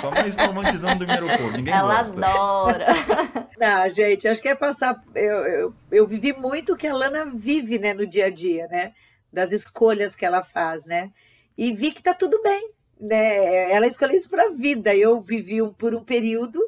Sua 0.00 0.10
mãe 0.10 0.28
está 0.28 0.46
romantizando 0.46 1.04
o 1.04 1.10
aeroporto. 1.10 1.52
Ninguém 1.56 1.72
ela 1.74 1.96
gosta. 1.98 2.26
adora. 2.26 2.86
Não, 3.58 3.88
gente, 3.88 4.26
acho 4.28 4.40
que 4.40 4.48
é 4.48 4.54
passar. 4.54 5.00
Eu, 5.14 5.36
eu, 5.46 5.74
eu 5.92 6.06
vivi 6.06 6.32
muito 6.32 6.72
o 6.72 6.76
que 6.76 6.86
a 6.86 6.94
Lana 6.94 7.26
vive, 7.34 7.78
né, 7.78 7.92
no 7.94 8.06
dia 8.06 8.26
a 8.26 8.30
dia, 8.30 8.66
né? 8.68 8.92
Das 9.32 9.52
escolhas 9.52 10.14
que 10.14 10.24
ela 10.24 10.42
faz, 10.42 10.84
né? 10.84 11.12
E 11.56 11.72
vi 11.72 11.92
que 11.92 12.02
tá 12.02 12.14
tudo 12.14 12.40
bem, 12.42 12.72
né? 13.00 13.70
Ela 13.72 13.86
escolheu 13.86 14.16
isso 14.16 14.30
para 14.30 14.46
a 14.46 14.50
vida. 14.50 14.94
Eu 14.94 15.20
vivi 15.20 15.62
um, 15.62 15.72
por 15.72 15.94
um 15.94 16.04
período 16.04 16.60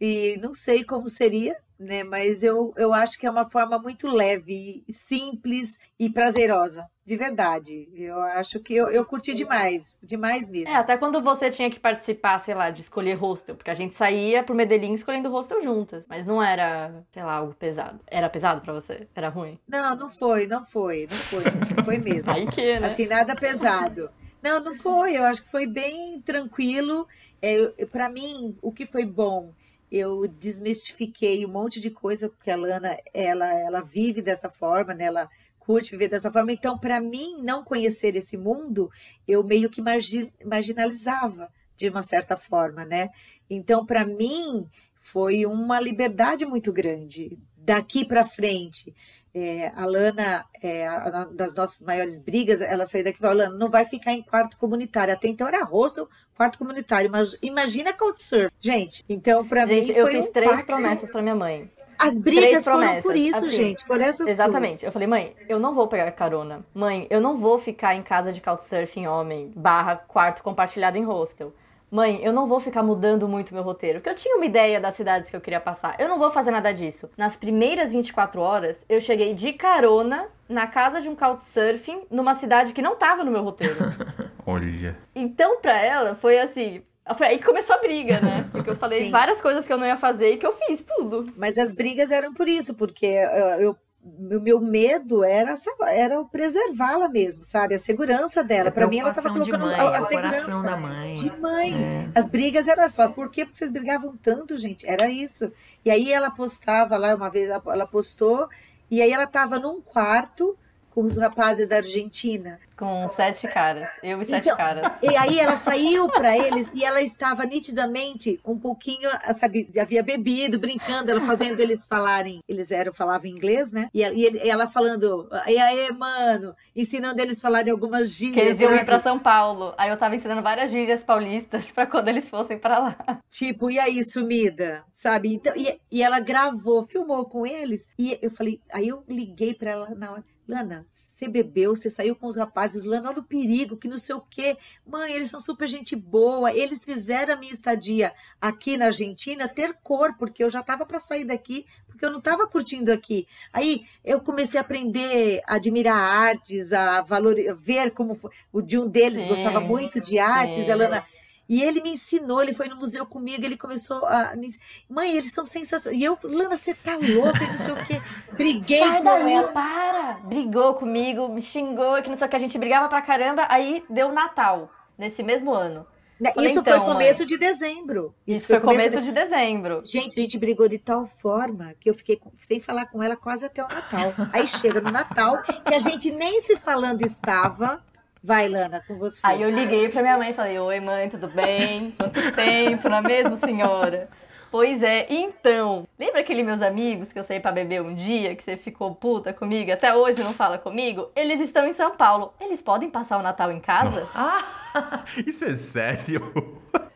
e 0.00 0.38
não 0.42 0.54
sei 0.54 0.84
como 0.84 1.08
seria, 1.08 1.56
né? 1.78 2.04
Mas 2.04 2.42
eu, 2.42 2.72
eu 2.76 2.92
acho 2.92 3.18
que 3.18 3.26
é 3.26 3.30
uma 3.30 3.48
forma 3.50 3.78
muito 3.78 4.08
leve, 4.08 4.84
simples 4.90 5.78
e 5.98 6.10
prazerosa, 6.10 6.88
de 7.06 7.16
verdade. 7.16 7.88
Eu 7.94 8.20
acho 8.20 8.58
que 8.58 8.74
eu, 8.74 8.88
eu 8.88 9.04
curti 9.04 9.32
demais, 9.32 9.96
demais 10.02 10.48
mesmo. 10.48 10.68
É, 10.68 10.74
até 10.74 10.96
quando 10.96 11.22
você 11.22 11.48
tinha 11.50 11.70
que 11.70 11.78
participar, 11.78 12.40
sei 12.40 12.52
lá, 12.52 12.68
de 12.68 12.82
escolher 12.82 13.14
hostel, 13.14 13.54
porque 13.54 13.70
a 13.70 13.74
gente 13.74 13.94
saía 13.94 14.42
pro 14.42 14.56
Medellín 14.56 14.92
escolhendo 14.92 15.30
hostel 15.30 15.62
juntas, 15.62 16.04
mas 16.08 16.26
não 16.26 16.42
era, 16.42 17.04
sei 17.10 17.22
lá, 17.22 17.34
algo 17.34 17.54
pesado. 17.54 18.00
Era 18.08 18.28
pesado 18.28 18.60
pra 18.60 18.72
você? 18.72 19.06
Era 19.14 19.28
ruim? 19.28 19.56
Não, 19.68 19.94
não 19.94 20.10
foi, 20.10 20.48
não 20.48 20.64
foi, 20.64 21.06
não 21.08 21.16
foi, 21.16 21.44
não 21.44 21.84
foi 21.84 21.98
mesmo. 21.98 22.32
Aí 22.32 22.44
que, 22.48 22.80
né? 22.80 22.88
Assim, 22.88 23.06
nada 23.06 23.36
pesado. 23.36 24.10
Não, 24.42 24.60
não 24.60 24.74
foi. 24.74 25.16
Eu 25.16 25.24
acho 25.24 25.44
que 25.44 25.50
foi 25.50 25.66
bem 25.66 26.20
tranquilo. 26.22 27.06
É, 27.40 27.86
para 27.86 28.08
mim, 28.08 28.58
o 28.60 28.72
que 28.72 28.84
foi 28.84 29.06
bom, 29.06 29.52
eu 29.90 30.26
desmistifiquei 30.26 31.46
um 31.46 31.50
monte 31.50 31.80
de 31.80 31.90
coisa, 31.90 32.28
porque 32.28 32.50
a 32.50 32.56
Lana, 32.56 32.96
ela, 33.14 33.52
ela 33.60 33.80
vive 33.80 34.20
dessa 34.20 34.50
forma, 34.50 34.92
né? 34.92 35.04
Ela 35.04 35.30
curte 35.66 35.90
viver 35.90 36.08
dessa 36.08 36.30
forma. 36.30 36.52
Então, 36.52 36.78
para 36.78 37.00
mim, 37.00 37.36
não 37.42 37.64
conhecer 37.64 38.14
esse 38.14 38.36
mundo, 38.36 38.88
eu 39.26 39.42
meio 39.42 39.68
que 39.68 39.82
margi- 39.82 40.32
marginalizava 40.44 41.48
de 41.76 41.88
uma 41.88 42.02
certa 42.02 42.36
forma, 42.36 42.84
né? 42.84 43.10
Então, 43.50 43.84
para 43.84 44.04
mim, 44.04 44.66
foi 44.94 45.44
uma 45.44 45.78
liberdade 45.80 46.46
muito 46.46 46.72
grande. 46.72 47.38
Daqui 47.56 48.04
para 48.04 48.24
frente, 48.24 48.94
é, 49.34 49.68
a 49.74 49.84
Lana, 49.84 50.44
é, 50.62 50.86
a- 50.86 51.24
das 51.24 51.54
nossas 51.54 51.80
maiores 51.84 52.18
brigas, 52.18 52.60
ela 52.60 52.86
saiu 52.86 53.04
daqui 53.04 53.18
e 53.18 53.20
falou: 53.20 53.36
Lana, 53.36 53.56
não 53.58 53.68
vai 53.68 53.84
ficar 53.84 54.12
em 54.12 54.22
quarto 54.22 54.56
comunitário. 54.56 55.12
Até 55.12 55.28
então 55.28 55.46
era 55.48 55.64
hostel, 55.64 56.08
quarto 56.34 56.58
comunitário. 56.58 57.10
Mas 57.10 57.36
imagina 57.42 57.92
Couchsurfing. 57.92 58.48
Gente, 58.60 59.04
então 59.08 59.46
para 59.46 59.66
mim. 59.66 59.82
Gente, 59.82 59.98
eu 59.98 60.06
fiz 60.06 60.26
um 60.26 60.32
três 60.32 60.50
pacto. 60.50 60.66
promessas 60.66 61.10
pra 61.10 61.20
minha 61.22 61.34
mãe. 61.34 61.70
As 61.98 62.18
brigas 62.18 62.64
foram 62.64 63.02
por 63.02 63.16
isso, 63.16 63.46
assim, 63.46 63.50
gente. 63.50 63.84
Foram 63.84 64.04
essas 64.04 64.28
Exatamente. 64.28 64.84
Eu 64.84 64.92
coisas. 64.92 64.92
falei, 64.92 65.08
mãe, 65.08 65.36
eu 65.48 65.58
não 65.58 65.74
vou 65.74 65.88
pegar 65.88 66.10
carona. 66.12 66.64
Mãe, 66.74 67.06
eu 67.10 67.20
não 67.20 67.36
vou 67.36 67.58
ficar 67.58 67.94
em 67.94 68.02
casa 68.02 68.32
de 68.32 68.40
couchsurfing 68.40 69.06
homem, 69.06 69.52
barra 69.54 69.96
quarto 69.96 70.42
compartilhado 70.42 70.96
em 70.98 71.04
hostel. 71.04 71.52
Mãe, 71.90 72.20
eu 72.22 72.32
não 72.32 72.48
vou 72.48 72.58
ficar 72.58 72.82
mudando 72.82 73.28
muito 73.28 73.54
meu 73.54 73.62
roteiro, 73.62 74.00
porque 74.00 74.10
eu 74.10 74.14
tinha 74.14 74.36
uma 74.36 74.44
ideia 74.44 74.80
das 74.80 74.96
cidades 74.96 75.30
que 75.30 75.36
eu 75.36 75.40
queria 75.40 75.60
passar. 75.60 75.94
Eu 76.00 76.08
não 76.08 76.18
vou 76.18 76.32
fazer 76.32 76.50
nada 76.50 76.72
disso. 76.72 77.08
Nas 77.16 77.36
primeiras 77.36 77.92
24 77.92 78.40
horas, 78.40 78.84
eu 78.88 79.00
cheguei 79.00 79.32
de 79.34 79.52
carona 79.52 80.26
na 80.48 80.66
casa 80.66 81.00
de 81.00 81.08
um 81.08 81.14
couchsurfing 81.14 82.02
numa 82.10 82.34
cidade 82.34 82.72
que 82.72 82.82
não 82.82 82.96
tava 82.96 83.22
no 83.22 83.30
meu 83.30 83.42
roteiro. 83.42 83.76
Olha. 84.44 84.96
Então, 85.14 85.60
pra 85.60 85.80
ela, 85.80 86.16
foi 86.16 86.38
assim. 86.38 86.82
Foi 87.14 87.26
aí 87.28 87.38
que 87.38 87.44
começou 87.44 87.76
a 87.76 87.78
briga, 87.78 88.20
né? 88.20 88.48
Porque 88.52 88.70
eu 88.70 88.76
falei 88.76 89.04
Sim. 89.04 89.10
várias 89.10 89.40
coisas 89.40 89.66
que 89.66 89.72
eu 89.72 89.78
não 89.78 89.86
ia 89.86 89.96
fazer 89.96 90.32
e 90.32 90.36
que 90.36 90.46
eu 90.46 90.52
fiz 90.52 90.82
tudo. 90.82 91.32
Mas 91.36 91.56
as 91.58 91.72
brigas 91.72 92.10
eram 92.10 92.32
por 92.34 92.48
isso, 92.48 92.74
porque 92.74 93.06
eh, 93.06 93.56
eu. 93.60 93.76
O 94.08 94.38
meu 94.38 94.60
medo 94.60 95.24
era, 95.24 95.52
era 95.88 96.20
o 96.20 96.26
preservá-la 96.28 97.08
mesmo, 97.08 97.42
sabe? 97.42 97.74
A 97.74 97.78
segurança 97.78 98.40
dela. 98.44 98.70
Para 98.70 98.86
mim, 98.86 99.00
ela 99.00 99.10
estava 99.10 99.30
colocando 99.30 99.58
mãe, 99.66 99.74
a, 99.74 99.96
a 99.96 100.00
o 100.00 100.06
segurança 100.06 100.40
coração 100.44 100.62
da 100.62 100.76
mãe. 100.76 101.14
de 101.14 101.40
mãe. 101.40 101.74
É. 101.74 102.08
As 102.14 102.24
brigas 102.26 102.68
eram, 102.68 102.84
ela 102.84 103.08
por 103.08 103.28
que 103.32 103.44
vocês 103.44 103.68
brigavam 103.68 104.16
tanto, 104.16 104.56
gente? 104.56 104.88
Era 104.88 105.08
isso. 105.08 105.52
E 105.84 105.90
aí 105.90 106.12
ela 106.12 106.30
postava 106.30 106.96
lá, 106.96 107.16
uma 107.16 107.28
vez 107.28 107.48
ela- 107.48 107.60
ela 107.66 107.84
postou, 107.84 108.48
e 108.88 109.02
aí 109.02 109.10
ela 109.10 109.24
estava 109.24 109.58
num 109.58 109.80
quarto 109.80 110.56
os 111.04 111.16
rapazes 111.16 111.68
da 111.68 111.76
Argentina. 111.76 112.58
Com 112.76 113.08
sete 113.08 113.48
caras. 113.48 113.88
Eu 114.02 114.20
e 114.20 114.24
sete 114.26 114.44
Então, 114.44 114.56
caras. 114.56 114.92
E 115.02 115.16
aí 115.16 115.38
ela 115.40 115.56
saiu 115.56 116.08
para 116.08 116.36
eles 116.36 116.68
e 116.74 116.84
ela 116.84 117.00
estava 117.00 117.44
nitidamente 117.46 118.38
um 118.44 118.58
pouquinho, 118.58 119.08
sabe, 119.38 119.70
havia 119.80 120.02
bebido, 120.02 120.58
brincando, 120.58 121.10
ela 121.10 121.22
fazendo 121.22 121.60
eles 121.60 121.86
falarem, 121.86 122.40
eles 122.46 122.70
eram 122.70 122.92
falavam 122.92 123.26
inglês, 123.26 123.70
né? 123.70 123.88
E 123.94 124.02
ela, 124.02 124.14
e 124.14 124.48
ela 124.50 124.66
falando, 124.66 125.26
e 125.46 125.56
aí, 125.56 125.90
mano, 125.92 126.54
ensinando 126.74 127.20
eles 127.22 127.38
a 127.38 127.42
falarem 127.42 127.72
algumas 127.72 128.10
gírias. 128.14 128.34
Que 128.34 128.40
eles 128.40 128.60
iam 128.60 128.72
ir 128.72 128.76
sabe? 128.76 128.86
pra 128.86 129.00
São 129.00 129.18
Paulo. 129.18 129.72
Aí 129.78 129.88
eu 129.88 129.96
tava 129.96 130.14
ensinando 130.16 130.42
várias 130.42 130.70
gírias 130.70 131.02
paulistas 131.02 131.72
pra 131.72 131.86
quando 131.86 132.08
eles 132.08 132.28
fossem 132.28 132.58
pra 132.58 132.78
lá. 132.78 133.20
Tipo, 133.30 133.70
e 133.70 133.78
aí, 133.78 134.04
sumida? 134.04 134.84
Sabe? 134.92 135.34
Então, 135.34 135.54
e, 135.56 135.80
e 135.90 136.02
ela 136.02 136.20
gravou, 136.20 136.86
filmou 136.86 137.24
com 137.24 137.46
eles. 137.46 137.88
E 137.98 138.18
eu 138.20 138.30
falei, 138.30 138.60
aí 138.70 138.88
eu 138.88 139.02
liguei 139.08 139.54
pra 139.54 139.70
ela 139.70 139.90
na 139.94 140.12
hora. 140.12 140.24
Lana, 140.48 140.86
você 140.90 141.28
bebeu, 141.28 141.74
você 141.74 141.90
saiu 141.90 142.14
com 142.14 142.26
os 142.26 142.36
rapazes 142.36 142.84
Lana, 142.84 143.10
olha 143.10 143.18
o 143.18 143.24
perigo, 143.24 143.76
que 143.76 143.88
não 143.88 143.98
sei 143.98 144.14
o 144.14 144.20
quê. 144.20 144.56
Mãe, 144.86 145.12
eles 145.12 145.28
são 145.28 145.40
super 145.40 145.66
gente 145.66 145.96
boa. 145.96 146.54
Eles 146.54 146.84
fizeram 146.84 147.34
a 147.34 147.36
minha 147.36 147.52
estadia 147.52 148.12
aqui 148.40 148.76
na 148.76 148.86
Argentina 148.86 149.48
ter 149.48 149.74
cor, 149.82 150.16
porque 150.16 150.44
eu 150.44 150.50
já 150.50 150.60
estava 150.60 150.86
para 150.86 151.00
sair 151.00 151.24
daqui, 151.24 151.66
porque 151.88 152.04
eu 152.04 152.10
não 152.10 152.18
estava 152.18 152.46
curtindo 152.46 152.92
aqui. 152.92 153.26
Aí 153.52 153.86
eu 154.04 154.20
comecei 154.20 154.58
a 154.58 154.62
aprender 154.62 155.42
a 155.46 155.56
admirar 155.56 155.96
artes, 155.96 156.72
a 156.72 157.00
valor, 157.00 157.34
ver 157.56 157.90
como 157.90 158.14
foi. 158.14 158.30
o 158.52 158.62
de 158.62 158.78
um 158.78 158.88
deles 158.88 159.26
gostava 159.26 159.60
muito 159.60 160.00
de 160.00 160.18
artes, 160.18 160.68
a 160.70 160.74
Lana. 160.74 161.04
E 161.48 161.62
ele 161.62 161.80
me 161.80 161.90
ensinou, 161.90 162.42
ele 162.42 162.52
foi 162.54 162.68
no 162.68 162.76
museu 162.76 163.06
comigo, 163.06 163.44
ele 163.44 163.56
começou 163.56 164.04
a 164.06 164.34
me. 164.34 164.50
Mãe, 164.88 165.16
eles 165.16 165.32
são 165.32 165.44
sensacionais. 165.44 166.00
E 166.00 166.04
eu, 166.04 166.18
Lana, 166.24 166.56
você 166.56 166.74
tá 166.74 166.96
louca 166.96 167.42
e 167.42 167.46
não 167.46 167.58
sei 167.58 167.72
o 167.72 167.86
quê. 167.86 168.00
Briguei 168.32 168.80
Sai 168.80 168.98
com 168.98 169.04
daí, 169.04 169.32
ela. 169.32 169.52
para! 169.52 170.12
Brigou 170.24 170.74
comigo, 170.74 171.28
me 171.28 171.40
xingou, 171.42 172.02
que 172.02 172.08
não 172.08 172.16
sei 172.16 172.26
o 172.26 172.30
que, 172.30 172.36
a 172.36 172.40
gente 172.40 172.58
brigava 172.58 172.88
pra 172.88 173.00
caramba, 173.00 173.46
aí 173.48 173.84
deu 173.88 174.10
Natal, 174.12 174.70
nesse 174.98 175.22
mesmo 175.22 175.52
ano. 175.54 175.86
Né, 176.18 176.32
Falei, 176.34 176.50
Isso 176.50 176.60
então, 176.60 176.78
foi 176.78 176.94
começo 176.94 177.26
de 177.26 177.36
dezembro. 177.36 178.14
Isso, 178.26 178.46
foi 178.46 178.58
começo 178.58 179.02
de 179.02 179.12
dezembro. 179.12 179.82
Gente, 179.84 180.18
a 180.18 180.22
gente 180.22 180.38
brigou 180.38 180.66
de 180.66 180.78
tal 180.78 181.06
forma 181.06 181.74
que 181.78 181.90
eu 181.90 181.94
fiquei 181.94 182.16
com- 182.16 182.32
sem 182.40 182.58
falar 182.58 182.86
com 182.86 183.02
ela 183.02 183.14
quase 183.16 183.44
até 183.44 183.62
o 183.62 183.68
Natal. 183.68 184.14
Aí 184.32 184.48
chega 184.48 184.80
no 184.80 184.90
Natal, 184.90 185.42
que 185.42 185.74
a 185.74 185.78
gente 185.78 186.10
nem 186.10 186.42
se 186.42 186.56
falando 186.56 187.02
estava. 187.02 187.84
Vai, 188.26 188.48
Lana, 188.48 188.82
com 188.88 188.98
você. 188.98 189.20
Aí 189.24 189.40
eu 189.40 189.50
liguei 189.50 189.88
pra 189.88 190.02
minha 190.02 190.18
mãe 190.18 190.30
e 190.30 190.34
falei: 190.34 190.58
Oi, 190.58 190.80
mãe, 190.80 191.08
tudo 191.08 191.28
bem? 191.28 191.92
Quanto 191.96 192.20
tempo, 192.34 192.88
não 192.88 192.96
é 192.98 193.02
mesmo, 193.02 193.36
senhora? 193.36 194.08
Pois 194.50 194.82
é, 194.82 195.06
então, 195.10 195.86
lembra 195.98 196.20
aquele 196.20 196.42
meus 196.42 196.62
amigos 196.62 197.12
que 197.12 197.18
eu 197.18 197.24
saí 197.24 197.40
pra 197.40 197.52
beber 197.52 197.82
um 197.82 197.94
dia, 197.94 198.34
que 198.34 198.42
você 198.42 198.56
ficou 198.56 198.94
puta 198.94 199.32
comigo, 199.32 199.70
até 199.72 199.94
hoje 199.94 200.22
não 200.22 200.32
fala 200.32 200.56
comigo? 200.56 201.10
Eles 201.14 201.40
estão 201.40 201.66
em 201.66 201.72
São 201.72 201.96
Paulo. 201.96 202.32
Eles 202.40 202.62
podem 202.62 202.88
passar 202.88 203.18
o 203.18 203.22
Natal 203.22 203.52
em 203.52 203.60
casa? 203.60 204.08
Ah, 204.14 204.42
Isso 205.26 205.44
é 205.44 205.56
sério? 205.56 206.32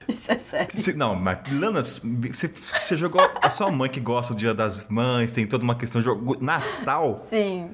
Isso 0.08 0.32
é 0.32 0.38
sério. 0.38 0.68
Você- 0.72 0.92
não, 0.94 1.14
mas 1.14 1.38
Lana, 1.52 1.82
você, 1.82 2.48
você 2.48 2.96
jogou 2.96 3.20
a 3.42 3.50
sua 3.50 3.70
mãe 3.70 3.90
que 3.90 4.00
gosta 4.00 4.32
do 4.34 4.38
Dia 4.38 4.54
das 4.54 4.88
Mães, 4.88 5.30
tem 5.32 5.46
toda 5.46 5.62
uma 5.64 5.74
questão 5.74 6.00
de 6.00 6.08
Natal. 6.40 7.26
Sim. 7.30 7.70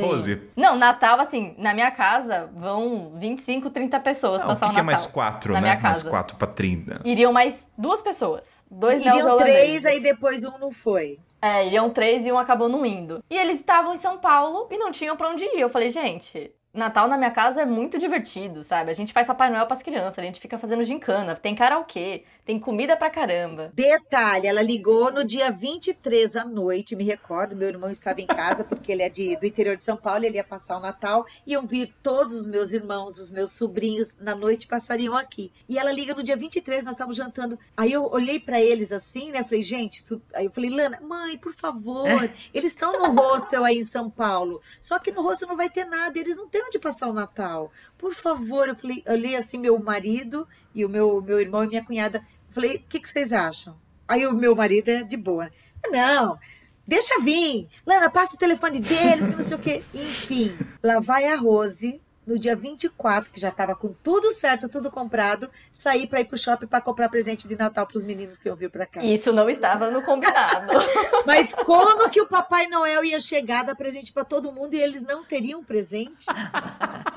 Sim. 0.00 0.06
Rose. 0.06 0.50
Não, 0.56 0.76
Natal, 0.76 1.20
assim, 1.20 1.54
na 1.58 1.72
minha 1.74 1.90
casa 1.90 2.50
vão 2.54 3.12
25, 3.16 3.70
30 3.70 4.00
pessoas 4.00 4.38
Não, 4.38 4.46
o 4.46 4.48
passar 4.48 4.66
que, 4.66 4.72
o 4.72 4.74
que 4.74 4.80
é 4.80 4.82
Natal. 4.82 4.84
mais 4.84 5.06
quatro, 5.06 5.52
na 5.52 5.60
né? 5.60 5.68
minha 5.68 5.80
Mais 5.82 5.98
casa. 6.02 6.10
quatro 6.10 6.36
pra 6.36 6.46
30. 6.46 7.00
Iriam 7.04 7.32
mais 7.32 7.66
duas 7.76 8.02
pessoas. 8.02 8.46
Dois 8.70 9.04
Iriam 9.04 9.36
três, 9.36 9.84
aí 9.84 10.00
depois 10.00 10.44
um 10.44 10.58
não 10.58 10.70
foi. 10.70 11.18
É, 11.42 11.66
iriam 11.66 11.88
três 11.88 12.26
e 12.26 12.32
um 12.32 12.38
acabou 12.38 12.68
não 12.68 12.84
indo. 12.84 13.22
E 13.30 13.36
eles 13.36 13.60
estavam 13.60 13.94
em 13.94 13.98
São 13.98 14.18
Paulo 14.18 14.66
e 14.70 14.76
não 14.76 14.92
tinham 14.92 15.16
pra 15.16 15.30
onde 15.30 15.42
ir. 15.44 15.58
Eu 15.60 15.70
falei, 15.70 15.88
gente, 15.88 16.52
Natal 16.72 17.08
na 17.08 17.16
minha 17.16 17.30
casa 17.30 17.62
é 17.62 17.64
muito 17.64 17.98
divertido, 17.98 18.62
sabe? 18.62 18.90
A 18.90 18.94
gente 18.94 19.12
faz 19.12 19.26
Papai 19.26 19.50
Noel 19.50 19.66
pras 19.66 19.82
crianças, 19.82 20.18
a 20.18 20.22
gente 20.22 20.38
fica 20.40 20.58
fazendo 20.58 20.84
gincana, 20.84 21.34
tem 21.34 21.54
karaokê, 21.54 22.24
tem 22.50 22.58
comida 22.58 22.96
pra 22.96 23.08
caramba. 23.08 23.70
Detalhe, 23.72 24.48
ela 24.48 24.60
ligou 24.60 25.12
no 25.12 25.22
dia 25.22 25.52
23 25.52 26.34
à 26.34 26.44
noite, 26.44 26.96
me 26.96 27.04
recordo, 27.04 27.54
meu 27.54 27.68
irmão 27.68 27.88
estava 27.88 28.20
em 28.20 28.26
casa, 28.26 28.64
porque 28.64 28.90
ele 28.90 29.04
é 29.04 29.08
de, 29.08 29.36
do 29.36 29.46
interior 29.46 29.76
de 29.76 29.84
São 29.84 29.96
Paulo, 29.96 30.24
ele 30.24 30.34
ia 30.34 30.42
passar 30.42 30.76
o 30.76 30.80
Natal, 30.80 31.24
iam 31.46 31.64
vir 31.64 31.94
todos 32.02 32.34
os 32.34 32.48
meus 32.48 32.72
irmãos, 32.72 33.20
os 33.20 33.30
meus 33.30 33.52
sobrinhos, 33.52 34.16
na 34.18 34.34
noite 34.34 34.66
passariam 34.66 35.16
aqui. 35.16 35.52
E 35.68 35.78
ela 35.78 35.92
liga 35.92 36.12
no 36.12 36.24
dia 36.24 36.36
23, 36.36 36.82
nós 36.82 36.94
estávamos 36.94 37.16
jantando, 37.16 37.56
aí 37.76 37.92
eu 37.92 38.10
olhei 38.10 38.40
para 38.40 38.60
eles 38.60 38.90
assim, 38.90 39.30
né, 39.30 39.44
falei, 39.44 39.62
gente, 39.62 40.02
tu... 40.02 40.20
aí 40.34 40.46
eu 40.46 40.50
falei, 40.50 40.70
Lana, 40.70 41.00
mãe, 41.00 41.38
por 41.38 41.54
favor, 41.54 42.28
eles 42.52 42.72
estão 42.72 42.98
no 42.98 43.14
hostel 43.14 43.64
aí 43.64 43.78
em 43.78 43.84
São 43.84 44.10
Paulo, 44.10 44.60
só 44.80 44.98
que 44.98 45.12
no 45.12 45.22
hostel 45.22 45.46
não 45.46 45.56
vai 45.56 45.70
ter 45.70 45.84
nada, 45.84 46.18
eles 46.18 46.36
não 46.36 46.48
têm 46.48 46.64
onde 46.66 46.80
passar 46.80 47.06
o 47.06 47.12
Natal. 47.12 47.70
Por 47.96 48.12
favor, 48.12 48.66
eu 48.66 48.74
falei, 48.74 49.04
olhei 49.06 49.36
assim 49.36 49.56
meu 49.56 49.78
marido 49.78 50.48
e 50.74 50.84
o 50.84 50.88
meu, 50.88 51.20
meu 51.20 51.38
irmão 51.38 51.64
e 51.64 51.68
minha 51.68 51.84
cunhada, 51.84 52.24
falei, 52.50 52.76
o 52.76 52.82
que, 52.88 53.00
que 53.00 53.08
vocês 53.08 53.32
acham? 53.32 53.76
Aí 54.08 54.26
o 54.26 54.32
meu 54.32 54.54
marido 54.54 54.88
é 54.88 55.02
de 55.02 55.16
boa. 55.16 55.44
né? 55.44 55.50
Não, 55.90 56.38
deixa 56.86 57.20
vir. 57.20 57.68
Lana, 57.86 58.10
passa 58.10 58.34
o 58.36 58.38
telefone 58.38 58.80
deles, 58.80 59.28
que 59.28 59.36
não 59.36 59.42
sei 59.42 59.56
o 59.56 59.60
quê. 59.60 59.82
Enfim, 59.94 60.56
lá 60.82 60.98
vai 61.00 61.26
a 61.26 61.36
Rose, 61.36 62.00
no 62.30 62.38
dia 62.38 62.54
24, 62.54 63.30
que 63.32 63.40
já 63.40 63.48
estava 63.48 63.74
com 63.74 63.92
tudo 63.92 64.30
certo, 64.30 64.68
tudo 64.68 64.88
comprado, 64.90 65.50
sair 65.72 66.06
para 66.06 66.20
ir 66.20 66.26
pro 66.26 66.38
shopping 66.38 66.66
para 66.68 66.80
comprar 66.80 67.08
presente 67.08 67.48
de 67.48 67.56
Natal 67.56 67.84
para 67.86 67.98
os 67.98 68.04
meninos 68.04 68.38
que 68.38 68.48
eu 68.48 68.54
vi 68.54 68.68
para 68.68 68.86
cá. 68.86 69.02
Isso 69.02 69.32
não 69.32 69.50
estava 69.50 69.90
no 69.90 70.00
combinado. 70.02 70.72
Mas 71.26 71.52
como 71.52 72.08
que 72.08 72.20
o 72.20 72.26
Papai 72.28 72.68
Noel 72.68 73.04
ia 73.04 73.18
chegar, 73.18 73.64
dar 73.64 73.74
presente 73.74 74.12
para 74.12 74.24
todo 74.24 74.52
mundo 74.52 74.74
e 74.74 74.80
eles 74.80 75.02
não 75.02 75.24
teriam 75.24 75.64
presente? 75.64 76.26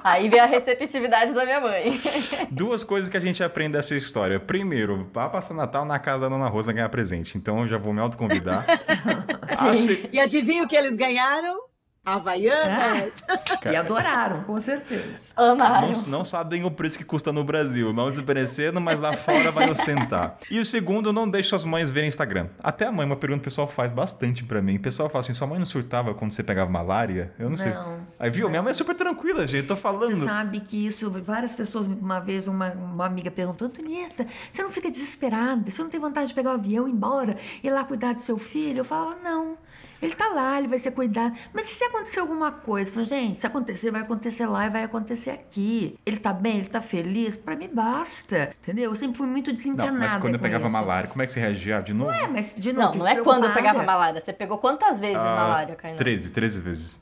Aí 0.04 0.30
veio 0.30 0.42
a 0.44 0.48
receptividade 0.48 1.32
da 1.34 1.46
minha 1.46 1.62
mãe. 1.62 1.94
Duas 2.50 2.84
coisas 2.84 3.08
que 3.08 3.16
a 3.18 3.20
gente 3.20 3.44
aprende 3.44 3.74
dessa 3.74 3.96
história. 3.96 4.40
Primeiro, 4.40 5.08
vá 5.14 5.30
passar 5.30 5.54
Natal 5.54 5.86
na 5.86 6.00
casa 6.00 6.22
da 6.22 6.30
Dona 6.30 6.48
Rosa 6.48 6.74
ganhar 6.74 6.90
presente. 6.90 7.38
Então 7.38 7.60
eu 7.62 7.68
já 7.68 7.78
vou 7.78 7.94
me 7.94 8.00
autoconvidar. 8.02 8.66
A 9.60 9.76
se- 9.76 10.10
E 10.12 10.20
adivinha 10.20 10.64
o 10.64 10.68
que 10.68 10.76
eles 10.76 10.96
ganharam? 10.96 11.58
Havaianas. 12.06 13.14
e 13.72 13.76
adoraram, 13.76 14.44
com 14.44 14.60
certeza. 14.60 15.34
Amaram. 15.38 15.90
Não, 15.92 16.06
não 16.08 16.26
sabem 16.26 16.66
o 16.66 16.72
preço 16.72 16.98
que 16.98 17.06
custa 17.06 17.32
no 17.32 17.46
Brasil, 17.46 17.94
não 17.94 18.12
desmerecendo, 18.12 18.82
mas 18.82 19.00
lá 19.00 19.14
fora 19.14 19.52
vai 19.52 19.70
ostentar. 19.70 20.38
E 20.52 20.60
o 20.60 20.66
segundo, 20.66 21.14
não 21.14 21.30
deixe 21.30 21.50
suas 21.50 21.64
mães 21.64 21.90
verem 21.90 22.10
Instagram. 22.10 22.50
Até 22.62 22.88
a 22.88 22.92
mãe, 22.92 23.06
uma 23.06 23.16
pergunta 23.16 23.42
que 23.42 23.48
o 23.48 23.50
pessoal 23.50 23.68
faz 23.68 23.94
bastante 23.94 24.44
pra 24.44 24.62
mim. 24.62 24.76
O 24.76 24.82
pessoal 24.82 25.08
fala 25.08 25.22
assim: 25.22 25.34
sua 25.34 25.48
mãe 25.48 25.58
não 25.58 25.66
surtava 25.66 26.14
quando 26.14 26.32
você 26.32 26.44
pegava 26.44 26.70
malária? 26.70 27.34
Eu 27.40 27.50
não, 27.50 27.56
sei. 27.56 27.72
Não, 27.74 28.00
Aí 28.20 28.30
viu? 28.30 28.50
Minha 28.50 28.62
mãe 28.62 28.72
é 28.72 28.74
super 28.74 28.96
tranquila, 28.96 29.48
gente. 29.48 29.66
Tô 29.66 29.76
falando. 29.78 30.16
Você 30.16 30.26
sabe 30.26 30.60
que 30.60 30.86
isso, 30.86 31.10
várias 31.10 31.56
pessoas, 31.56 31.88
uma 31.88 32.20
vez 32.20 32.48
uma, 32.48 32.72
uma 32.72 33.06
amiga 33.06 33.32
perguntou, 33.32 33.68
Antonieta, 33.68 34.28
você 34.52 34.62
não 34.62 34.72
fica 34.72 34.92
desesperada? 34.92 35.72
Você 35.72 35.82
não 35.82 35.90
tem 35.90 36.00
vontade 36.00 36.28
de 36.28 36.34
pegar 36.34 36.52
o 36.52 36.54
avião 36.56 36.86
e 36.86 36.92
ir 36.92 36.94
embora 36.94 37.38
e 37.64 37.68
ir 37.68 37.72
lá 37.72 37.86
cuidar 37.86 38.14
do 38.14 38.20
seu 38.20 38.38
filho? 38.38 38.80
Eu 38.80 38.86
falava, 38.86 39.18
não. 39.24 39.58
Ele 40.04 40.16
tá 40.16 40.28
lá, 40.30 40.58
ele 40.60 40.68
vai 40.68 40.78
ser 40.80 40.92
cuidado. 40.92 41.34
Mas 41.54 41.70
e 41.72 41.74
se 41.76 41.84
acontecer 41.86 42.20
alguma 42.20 42.52
coisa? 42.52 42.90
Eu 42.90 42.94
falei, 42.94 43.08
gente, 43.08 43.42
se 43.42 43.48
acontecer, 43.48 43.90
vai 43.92 44.02
acontecer 44.02 44.46
lá 44.46 44.66
e 44.66 44.70
vai 44.70 44.84
acontecer 44.84 45.30
aqui. 45.32 45.96
Ele 46.06 46.18
tá 46.18 46.34
bem, 46.34 46.58
ele 46.58 46.68
tá 46.68 46.82
feliz? 46.82 47.38
Pra 47.38 47.56
mim 47.56 47.70
basta. 47.72 48.52
Entendeu? 48.62 48.92
Eu 48.92 48.96
sempre 48.96 49.18
fui 49.18 49.28
muito 49.28 49.48
Não, 49.48 49.56
desencanada. 49.56 49.98
mas 49.98 50.16
quando 50.18 50.34
eu 50.34 50.40
com 50.40 50.44
pegava 50.44 50.66
isso. 50.66 50.74
malária, 50.74 51.10
como 51.10 51.22
é 51.22 51.26
que 51.26 51.32
você 51.32 51.40
reagia 51.40 51.82
de 51.82 51.94
novo? 51.94 52.12
É, 52.12 52.28
mas 52.28 52.54
de 52.58 52.74
novo. 52.74 52.90
Não, 52.92 53.00
não 53.00 53.08
é 53.08 53.16
quando 53.16 53.46
eu 53.46 53.52
preocupada. 53.52 53.56
pegava 53.56 53.84
malária. 53.84 54.20
Você 54.22 54.34
pegou 54.34 54.58
quantas 54.58 55.00
vezes 55.00 55.16
Ah, 55.18 55.36
malária, 55.36 55.76
Kainan? 55.76 55.96
13, 55.98 56.30
13 56.32 56.60
vezes. 56.60 57.00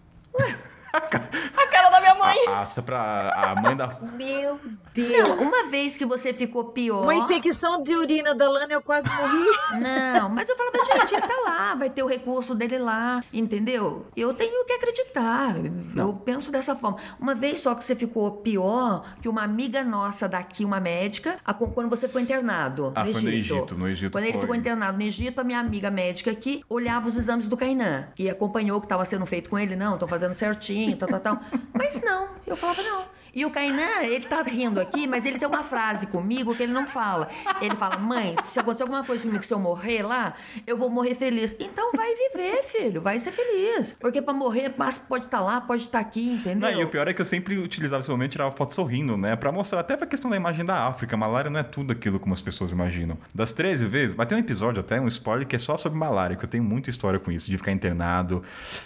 A 0.94 1.68
cara 1.68 1.90
da 1.90 2.00
minha 2.02 2.16
mãe. 2.16 2.38
Ah, 2.50 2.68
só 2.70 2.82
pra 2.82 3.32
a 3.36 3.62
mãe 3.62 3.76
da. 3.76 3.98
Meu 4.14 4.60
Deus. 4.94 5.30
Não, 5.30 5.38
uma 5.48 5.70
vez 5.70 5.98
que 5.98 6.06
você 6.06 6.34
ficou 6.34 6.66
pior. 6.66 7.04
Uma 7.04 7.16
infecção 7.16 7.82
de 7.84 7.96
urina 7.96 8.36
da 8.36 8.50
Lana, 8.50 8.74
eu 8.74 8.82
quase 8.82 9.08
morri. 9.10 9.80
Não, 9.82 10.30
mas 10.30 10.50
eu 10.50 10.56
falava, 10.58 10.78
gente, 10.84 11.14
ele 11.16 11.22
tá 11.28 11.36
lá, 11.46 11.76
vai 11.76 11.90
ter 11.90 12.04
o 12.04 12.08
recurso 12.08 12.54
dele 12.54 12.78
lá, 12.78 13.24
entendeu? 13.32 14.06
Eu 14.16 14.34
tenho 14.34 14.66
que 14.66 14.74
acreditar. 14.74 15.56
Eu 15.96 16.14
penso 16.14 16.52
dessa 16.52 16.76
forma. 16.76 16.98
Uma 17.20 17.34
vez 17.36 17.62
só 17.62 17.74
que 17.76 17.84
você 17.84 17.96
ficou 17.96 18.32
pior, 18.38 19.04
que 19.22 19.30
uma 19.30 19.44
amiga 19.44 19.84
nossa 19.84 20.28
daqui, 20.28 20.66
uma 20.66 20.80
médica, 20.80 21.38
a- 21.46 21.54
quando 21.54 21.90
você 21.90 22.08
foi 22.08 22.22
internado 22.22 22.92
Ah, 22.96 23.04
no 23.06 23.14
foi 23.14 23.32
Egito. 23.36 23.54
no 23.54 23.58
Egito, 23.58 23.76
no 23.78 23.88
Egito 23.88 24.12
Quando 24.12 24.24
ele 24.26 24.34
foi. 24.34 24.42
ficou 24.42 24.56
internado 24.56 24.98
no 24.98 25.04
Egito, 25.04 25.40
a 25.40 25.44
minha 25.44 25.60
amiga 25.60 25.90
médica 25.90 26.32
aqui 26.32 26.62
olhava 26.70 27.08
os 27.08 27.16
exames 27.16 27.48
do 27.48 27.56
Kainan 27.56 28.08
e 28.18 28.30
acompanhou 28.30 28.78
o 28.78 28.82
que 28.82 28.86
estava 28.86 29.06
sendo 29.06 29.26
feito 29.26 29.50
com 29.50 29.58
ele. 29.58 29.76
Não, 29.76 29.94
estão 29.94 30.08
fazendo 30.08 30.34
certinho, 30.34 30.81
tal, 30.98 31.10
tal, 31.10 31.20
tal. 31.20 31.42
Mas 31.74 32.02
não, 32.02 32.30
eu 32.46 32.56
falava 32.56 32.82
não. 32.82 33.06
E 33.34 33.46
o 33.46 33.50
Kainan, 33.50 34.04
ele 34.04 34.26
tá 34.26 34.42
rindo 34.42 34.80
aqui, 34.80 35.08
mas 35.08 35.26
ele 35.26 35.40
tem 35.40 35.48
uma 35.48 35.64
frase 35.64 36.08
comigo 36.08 36.56
que 36.56 36.64
ele 36.64 36.74
não 36.74 36.86
fala. 36.86 37.30
Ele 37.62 37.76
fala, 37.76 37.98
mãe, 37.98 38.36
se 38.44 38.60
acontecer 38.60 38.84
alguma 38.84 39.04
coisa 39.06 39.24
comigo, 39.26 39.44
se 39.44 39.54
eu 39.54 39.60
morrer 39.60 40.04
lá, 40.04 40.34
eu 40.68 40.78
vou 40.78 40.90
morrer 40.90 41.16
feliz. 41.16 41.56
Então 41.60 41.92
vai 41.94 42.14
viver, 42.14 42.64
filho, 42.64 43.02
vai 43.02 43.20
ser 43.20 43.32
feliz. 43.32 43.96
Porque 44.00 44.22
pra 44.22 44.34
morrer, 44.34 44.74
pode 45.08 45.26
estar 45.26 45.40
lá, 45.40 45.62
pode 45.62 45.84
estar 45.84 46.00
aqui, 46.00 46.34
entendeu? 46.34 46.72
Não, 46.72 46.82
e 46.82 46.84
o 46.84 46.88
pior 46.88 47.08
é 47.08 47.14
que 47.14 47.22
eu 47.22 47.26
sempre 47.26 47.58
utilizava 47.58 48.02
esse 48.02 48.10
momento 48.10 48.32
tirava 48.32 48.52
foto 48.52 48.74
sorrindo, 48.74 49.18
né? 49.18 49.36
Pra 49.36 49.52
mostrar 49.52 49.80
até 49.80 49.96
pra 49.96 50.08
questão 50.08 50.30
da 50.30 50.38
imagem 50.38 50.66
da 50.66 50.88
África. 50.88 51.16
Malária 51.16 51.50
não 51.50 51.60
é 51.60 51.64
tudo 51.64 51.92
aquilo 51.92 52.20
como 52.20 52.34
as 52.34 52.42
pessoas 52.42 52.72
imaginam. 52.72 53.18
Das 53.34 53.54
13 53.54 53.86
vezes, 53.86 54.16
vai 54.16 54.26
ter 54.26 54.36
um 54.36 54.40
episódio 54.40 54.80
até, 54.80 55.00
um 55.00 55.08
spoiler, 55.08 55.48
que 55.48 55.56
é 55.56 55.60
só 55.60 55.78
sobre 55.78 55.98
malária, 55.98 56.36
que 56.36 56.44
eu 56.44 56.50
tenho 56.50 56.64
muita 56.64 56.90
história 56.90 57.20
com 57.20 57.32
isso, 57.32 57.50
de 57.50 57.58
ficar 57.58 57.72
internado. 57.72 58.44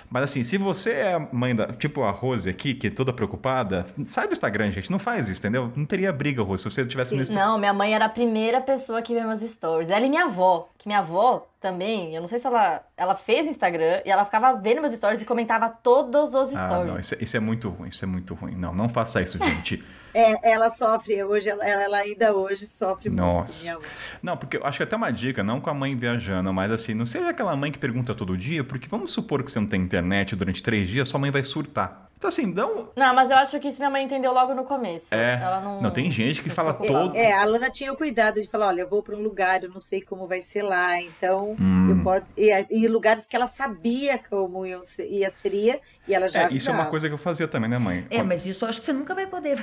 Mas 0.09 0.23
assim, 0.23 0.43
se 0.43 0.57
você 0.57 0.91
é 0.91 1.27
mãe 1.31 1.55
da. 1.55 1.73
Tipo 1.73 2.03
a 2.03 2.11
Rose 2.11 2.49
aqui, 2.49 2.73
que 2.73 2.87
é 2.87 2.89
toda 2.89 3.11
preocupada, 3.11 3.85
do 3.97 4.34
Instagram, 4.35 4.71
gente. 4.71 4.91
Não 4.91 4.99
faz 4.99 5.27
isso, 5.29 5.39
entendeu? 5.41 5.71
Não 5.75 5.85
teria 5.85 6.11
briga, 6.13 6.43
Rose, 6.43 6.63
se 6.63 6.69
você 6.69 6.85
tivesse 6.85 7.15
no 7.15 7.21
Instagram. 7.21 7.45
Não, 7.45 7.57
minha 7.57 7.73
mãe 7.73 7.93
era 7.95 8.05
a 8.05 8.09
primeira 8.09 8.61
pessoa 8.61 9.01
que 9.01 9.13
vê 9.13 9.21
meus 9.23 9.39
stories. 9.41 9.89
Ela 9.89 10.05
e 10.05 10.09
minha 10.09 10.25
avó. 10.25 10.69
Que 10.77 10.87
minha 10.87 10.99
avó 10.99 11.47
também, 11.59 12.13
eu 12.13 12.21
não 12.21 12.27
sei 12.27 12.37
se 12.39 12.45
ela. 12.45 12.81
Ela 12.95 13.15
fez 13.15 13.47
Instagram 13.47 14.01
e 14.05 14.11
ela 14.11 14.23
ficava 14.25 14.53
vendo 14.53 14.81
meus 14.81 14.93
stories 14.93 15.21
e 15.21 15.25
comentava 15.25 15.69
todos 15.69 16.33
os 16.35 16.55
Ah, 16.55 16.67
stories. 16.69 16.87
não, 16.93 16.99
isso, 16.99 17.15
é- 17.15 17.17
isso 17.21 17.37
é 17.37 17.39
muito 17.39 17.69
ruim, 17.69 17.89
isso 17.89 18.05
é 18.05 18.07
muito 18.07 18.33
ruim. 18.35 18.55
Não, 18.55 18.73
não 18.73 18.87
faça 18.87 19.21
isso, 19.21 19.37
gente. 19.37 19.83
É, 20.17 20.49
ela 20.53 20.69
sofre, 20.69 21.21
hoje, 21.25 21.49
ela, 21.49 21.61
ela 21.67 21.97
ainda 21.97 22.33
hoje 22.33 22.65
sofre 22.65 23.09
Nossa. 23.09 23.65
muito. 23.73 23.81
Mãe. 23.81 23.91
Não, 24.23 24.37
porque 24.37 24.55
eu 24.55 24.65
acho 24.65 24.77
que 24.77 24.83
até 24.83 24.95
uma 24.95 25.11
dica, 25.11 25.43
não 25.43 25.59
com 25.59 25.69
a 25.69 25.73
mãe 25.73 25.93
viajando, 25.93 26.53
mas 26.53 26.71
assim, 26.71 26.93
não 26.93 27.05
seja 27.05 27.27
aquela 27.27 27.53
mãe 27.53 27.69
que 27.69 27.77
pergunta 27.77 28.15
todo 28.15 28.37
dia, 28.37 28.63
porque 28.63 28.87
vamos 28.87 29.11
supor 29.11 29.43
que 29.43 29.51
você 29.51 29.59
não 29.59 29.67
tem 29.67 29.81
internet 29.81 30.33
durante 30.33 30.63
três 30.63 30.87
dias, 30.87 31.09
sua 31.09 31.19
mãe 31.19 31.31
vai 31.31 31.43
surtar. 31.43 32.04
Então, 32.17 32.29
assim, 32.29 32.45
não. 32.45 32.89
Não, 32.95 33.13
mas 33.13 33.29
eu 33.29 33.37
acho 33.37 33.59
que 33.59 33.67
isso 33.67 33.79
minha 33.79 33.89
mãe 33.89 34.03
entendeu 34.03 34.33
logo 34.33 34.53
no 34.53 34.63
começo. 34.63 35.13
É. 35.13 35.39
Ela 35.41 35.59
não. 35.59 35.81
Não, 35.81 35.91
tem 35.91 36.09
gente 36.09 36.41
que 36.41 36.47
não 36.47 36.55
fala 36.55 36.73
todo. 36.73 37.15
É, 37.15 37.33
a 37.33 37.43
Lana 37.43 37.69
tinha 37.69 37.91
o 37.91 37.97
cuidado 37.97 38.41
de 38.41 38.47
falar, 38.47 38.67
olha, 38.67 38.81
eu 38.81 38.87
vou 38.89 39.03
para 39.03 39.15
um 39.15 39.21
lugar, 39.21 39.63
eu 39.63 39.69
não 39.69 39.79
sei 39.79 40.01
como 40.01 40.25
vai 40.25 40.41
ser 40.41 40.61
lá, 40.63 40.99
então 41.01 41.55
Hum. 41.59 41.89
eu 41.89 42.03
posso 42.03 42.25
e, 42.37 42.49
e 42.71 42.87
lugares 42.87 43.27
que 43.27 43.35
ela 43.35 43.47
sabia 43.47 44.17
como 44.29 44.65
eu 44.65 44.81
ia 45.09 45.29
seria 45.29 45.79
e 46.07 46.13
ela 46.13 46.27
já 46.29 46.43
É, 46.43 46.53
isso 46.53 46.69
é 46.69 46.73
uma 46.73 46.85
coisa 46.85 47.07
que 47.07 47.13
eu 47.13 47.17
fazia 47.17 47.47
também, 47.47 47.69
né, 47.69 47.77
mãe? 47.77 48.05
É, 48.09 48.23
mas 48.23 48.45
isso 48.45 48.63
eu 48.65 48.69
acho 48.69 48.79
que 48.79 48.85
você 48.85 48.93
nunca 48.93 49.13
vai 49.13 49.27
poder 49.27 49.57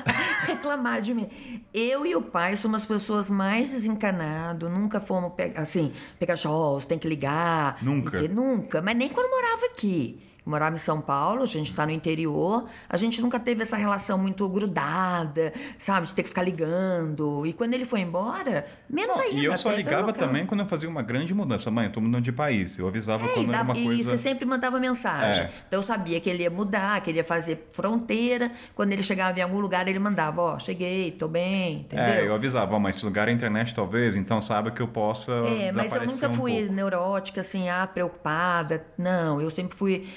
reclamar 0.46 1.00
de 1.00 1.14
mim. 1.14 1.28
Eu 1.72 2.06
e 2.06 2.14
o 2.16 2.22
pai 2.22 2.56
somos 2.56 2.82
as 2.82 2.86
pessoas 2.86 3.28
mais 3.28 3.72
desencanadas, 3.72 4.70
nunca 4.70 5.00
fomos, 5.00 5.32
assim, 5.56 5.92
pegar 6.18 6.36
shows, 6.36 6.84
tem 6.84 6.98
que 6.98 7.08
ligar. 7.08 7.78
Nunca? 7.82 8.16
entende? 8.16 8.34
Nunca, 8.34 8.80
mas 8.80 8.96
nem 8.96 9.08
quando 9.08 9.30
morava 9.30 9.66
aqui. 9.66 10.27
Morava 10.48 10.74
em 10.74 10.78
São 10.78 11.00
Paulo, 11.00 11.42
a 11.42 11.46
gente 11.46 11.72
tá 11.74 11.84
no 11.84 11.92
interior, 11.92 12.66
a 12.88 12.96
gente 12.96 13.20
nunca 13.20 13.38
teve 13.38 13.62
essa 13.62 13.76
relação 13.76 14.16
muito 14.16 14.48
grudada, 14.48 15.52
sabe, 15.78 16.06
de 16.06 16.14
ter 16.14 16.22
que 16.22 16.28
ficar 16.30 16.42
ligando. 16.42 17.44
E 17.46 17.52
quando 17.52 17.74
ele 17.74 17.84
foi 17.84 18.00
embora, 18.00 18.66
menos 18.88 19.16
ainda. 19.18 19.40
e 19.40 19.44
eu 19.44 19.56
só 19.58 19.68
até 19.68 19.76
ligava 19.78 20.12
também 20.12 20.46
quando 20.46 20.60
eu 20.60 20.66
fazia 20.66 20.88
uma 20.88 21.02
grande 21.02 21.34
mudança. 21.34 21.70
Mãe, 21.70 21.86
eu 21.86 21.92
tô 21.92 22.00
mudando 22.00 22.22
de 22.24 22.32
país. 22.32 22.78
Eu 22.78 22.88
avisava 22.88 23.24
É, 23.24 23.26
e, 23.26 23.34
quando 23.34 23.48
era 23.50 23.58
dava- 23.58 23.72
uma 23.72 23.78
e 23.78 23.84
coisa. 23.84 24.10
você 24.10 24.16
sempre 24.18 24.44
mandava 24.46 24.80
mensagem. 24.80 25.44
É. 25.44 25.50
Então 25.66 25.78
eu 25.78 25.82
sabia 25.82 26.18
que 26.20 26.28
ele 26.30 26.42
ia 26.42 26.50
mudar, 26.50 27.00
que 27.02 27.10
ele 27.10 27.18
ia 27.18 27.24
fazer 27.24 27.68
fronteira. 27.72 28.50
Quando 28.74 28.92
ele 28.92 29.02
chegava 29.02 29.38
em 29.38 29.42
algum 29.42 29.60
lugar, 29.60 29.86
ele 29.86 29.98
mandava, 29.98 30.40
ó, 30.40 30.58
cheguei, 30.58 31.10
tô 31.12 31.28
bem, 31.28 31.80
entendeu? 31.80 32.04
É, 32.04 32.26
eu 32.26 32.34
avisava, 32.34 32.74
ó, 32.74 32.78
mas 32.78 32.96
esse 32.96 33.04
lugar 33.04 33.28
é 33.28 33.32
internet 33.32 33.74
talvez, 33.74 34.16
então 34.16 34.40
saiba 34.40 34.70
que 34.70 34.80
eu 34.80 34.88
possa 34.88 35.32
É, 35.32 35.72
mas 35.72 35.94
eu 35.94 36.06
nunca 36.06 36.28
um 36.28 36.32
fui 36.34 36.52
pouco. 36.60 36.72
neurótica, 36.72 37.40
assim, 37.42 37.68
ah, 37.68 37.86
preocupada. 37.86 38.84
Não, 38.96 39.40
eu 39.40 39.50
sempre 39.50 39.76
fui. 39.76 40.08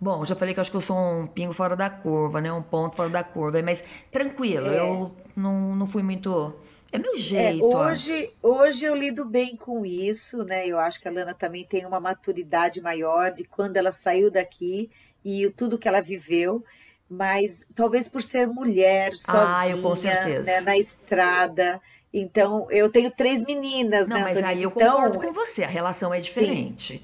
Bom, 0.00 0.24
já 0.24 0.34
falei 0.34 0.54
que 0.54 0.60
eu 0.60 0.62
acho 0.62 0.70
que 0.70 0.76
eu 0.76 0.80
sou 0.80 0.96
um 0.96 1.26
pingo 1.26 1.52
fora 1.52 1.76
da 1.76 1.90
curva, 1.90 2.40
né? 2.40 2.50
Um 2.52 2.62
ponto 2.62 2.96
fora 2.96 3.10
da 3.10 3.22
curva. 3.22 3.60
Mas 3.62 3.84
tranquilo, 4.10 4.70
eu 4.70 5.14
não, 5.36 5.76
não 5.76 5.86
fui 5.86 6.02
muito. 6.02 6.54
É 6.90 6.98
meu 6.98 7.16
É, 7.32 7.56
jeito. 7.56 7.78
acho. 7.78 8.12
hoje, 8.12 8.34
hoje 8.42 8.84
eu 8.84 8.94
lido 8.94 9.24
bem 9.24 9.56
com 9.56 9.86
isso, 9.86 10.44
né? 10.44 10.66
Eu 10.66 10.78
acho 10.80 11.00
que 11.00 11.06
a 11.08 11.10
Lana 11.12 11.34
também 11.34 11.64
tem 11.64 11.86
uma 11.86 12.00
maturidade 12.00 12.80
maior 12.80 13.32
de 13.32 13.44
quando 13.44 13.76
ela 13.76 13.92
saiu 13.92 14.30
daqui 14.30 14.90
e 15.24 15.46
o- 15.46 15.52
tudo 15.52 15.78
que 15.78 15.86
ela 15.88 16.00
viveu, 16.02 16.64
mas 17.08 17.64
talvez 17.74 18.08
por 18.08 18.22
ser 18.22 18.46
mulher, 18.48 19.16
sozinha, 19.16 19.58
Ah, 19.58 19.68
eu 19.68 19.78
com 19.80 19.96
certeza. 19.96 20.44
né, 20.46 20.60
na 20.60 20.76
estrada. 20.76 21.80
Então, 22.12 22.66
eu 22.70 22.90
tenho 22.90 23.10
três 23.12 23.44
meninas, 23.44 24.08
Não, 24.08 24.16
né, 24.16 24.24
mas 24.24 24.42
aí 24.42 24.62
eu 24.62 24.70
Antônio? 24.70 24.86
Então, 24.88 24.90
concordo 24.92 25.18
com 25.18 25.32
você, 25.32 25.62
a 25.62 25.68
relação 25.68 26.12
é 26.12 26.20
diferente. 26.20 27.02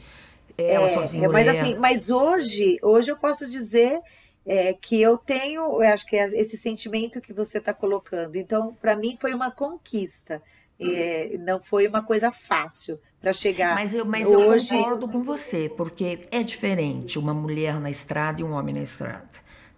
Ela 0.58 0.88
sozinha, 0.88 1.26
É, 1.26 1.28
mas 1.28 1.46
mulher. 1.46 1.62
assim, 1.62 1.74
mas 1.76 2.10
hoje, 2.10 2.78
hoje 2.82 3.10
eu 3.10 3.16
posso 3.16 3.46
dizer 3.46 4.00
é, 4.46 4.72
que 4.72 5.00
eu 5.00 5.18
tenho, 5.18 5.62
eu 5.62 5.92
acho 5.92 6.06
que 6.06 6.16
é 6.16 6.26
esse 6.28 6.56
sentimento 6.56 7.20
que 7.20 7.32
você 7.32 7.58
está 7.58 7.74
colocando. 7.74 8.36
Então, 8.36 8.74
para 8.80 8.96
mim 8.96 9.16
foi 9.20 9.34
uma 9.34 9.50
conquista. 9.50 10.42
É, 10.78 11.38
não 11.38 11.58
foi 11.58 11.88
uma 11.88 12.02
coisa 12.02 12.30
fácil 12.30 13.00
para 13.18 13.32
chegar. 13.32 13.74
Mas 13.74 13.94
eu, 13.94 14.04
mas 14.04 14.28
hoje. 14.28 14.74
eu 14.74 14.78
concordo 14.78 15.08
com 15.08 15.22
você, 15.22 15.70
porque 15.70 16.20
é 16.30 16.42
diferente 16.42 17.18
uma 17.18 17.32
mulher 17.32 17.80
na 17.80 17.90
estrada 17.90 18.42
e 18.42 18.44
um 18.44 18.52
homem 18.52 18.74
na 18.74 18.82
estrada. 18.82 19.26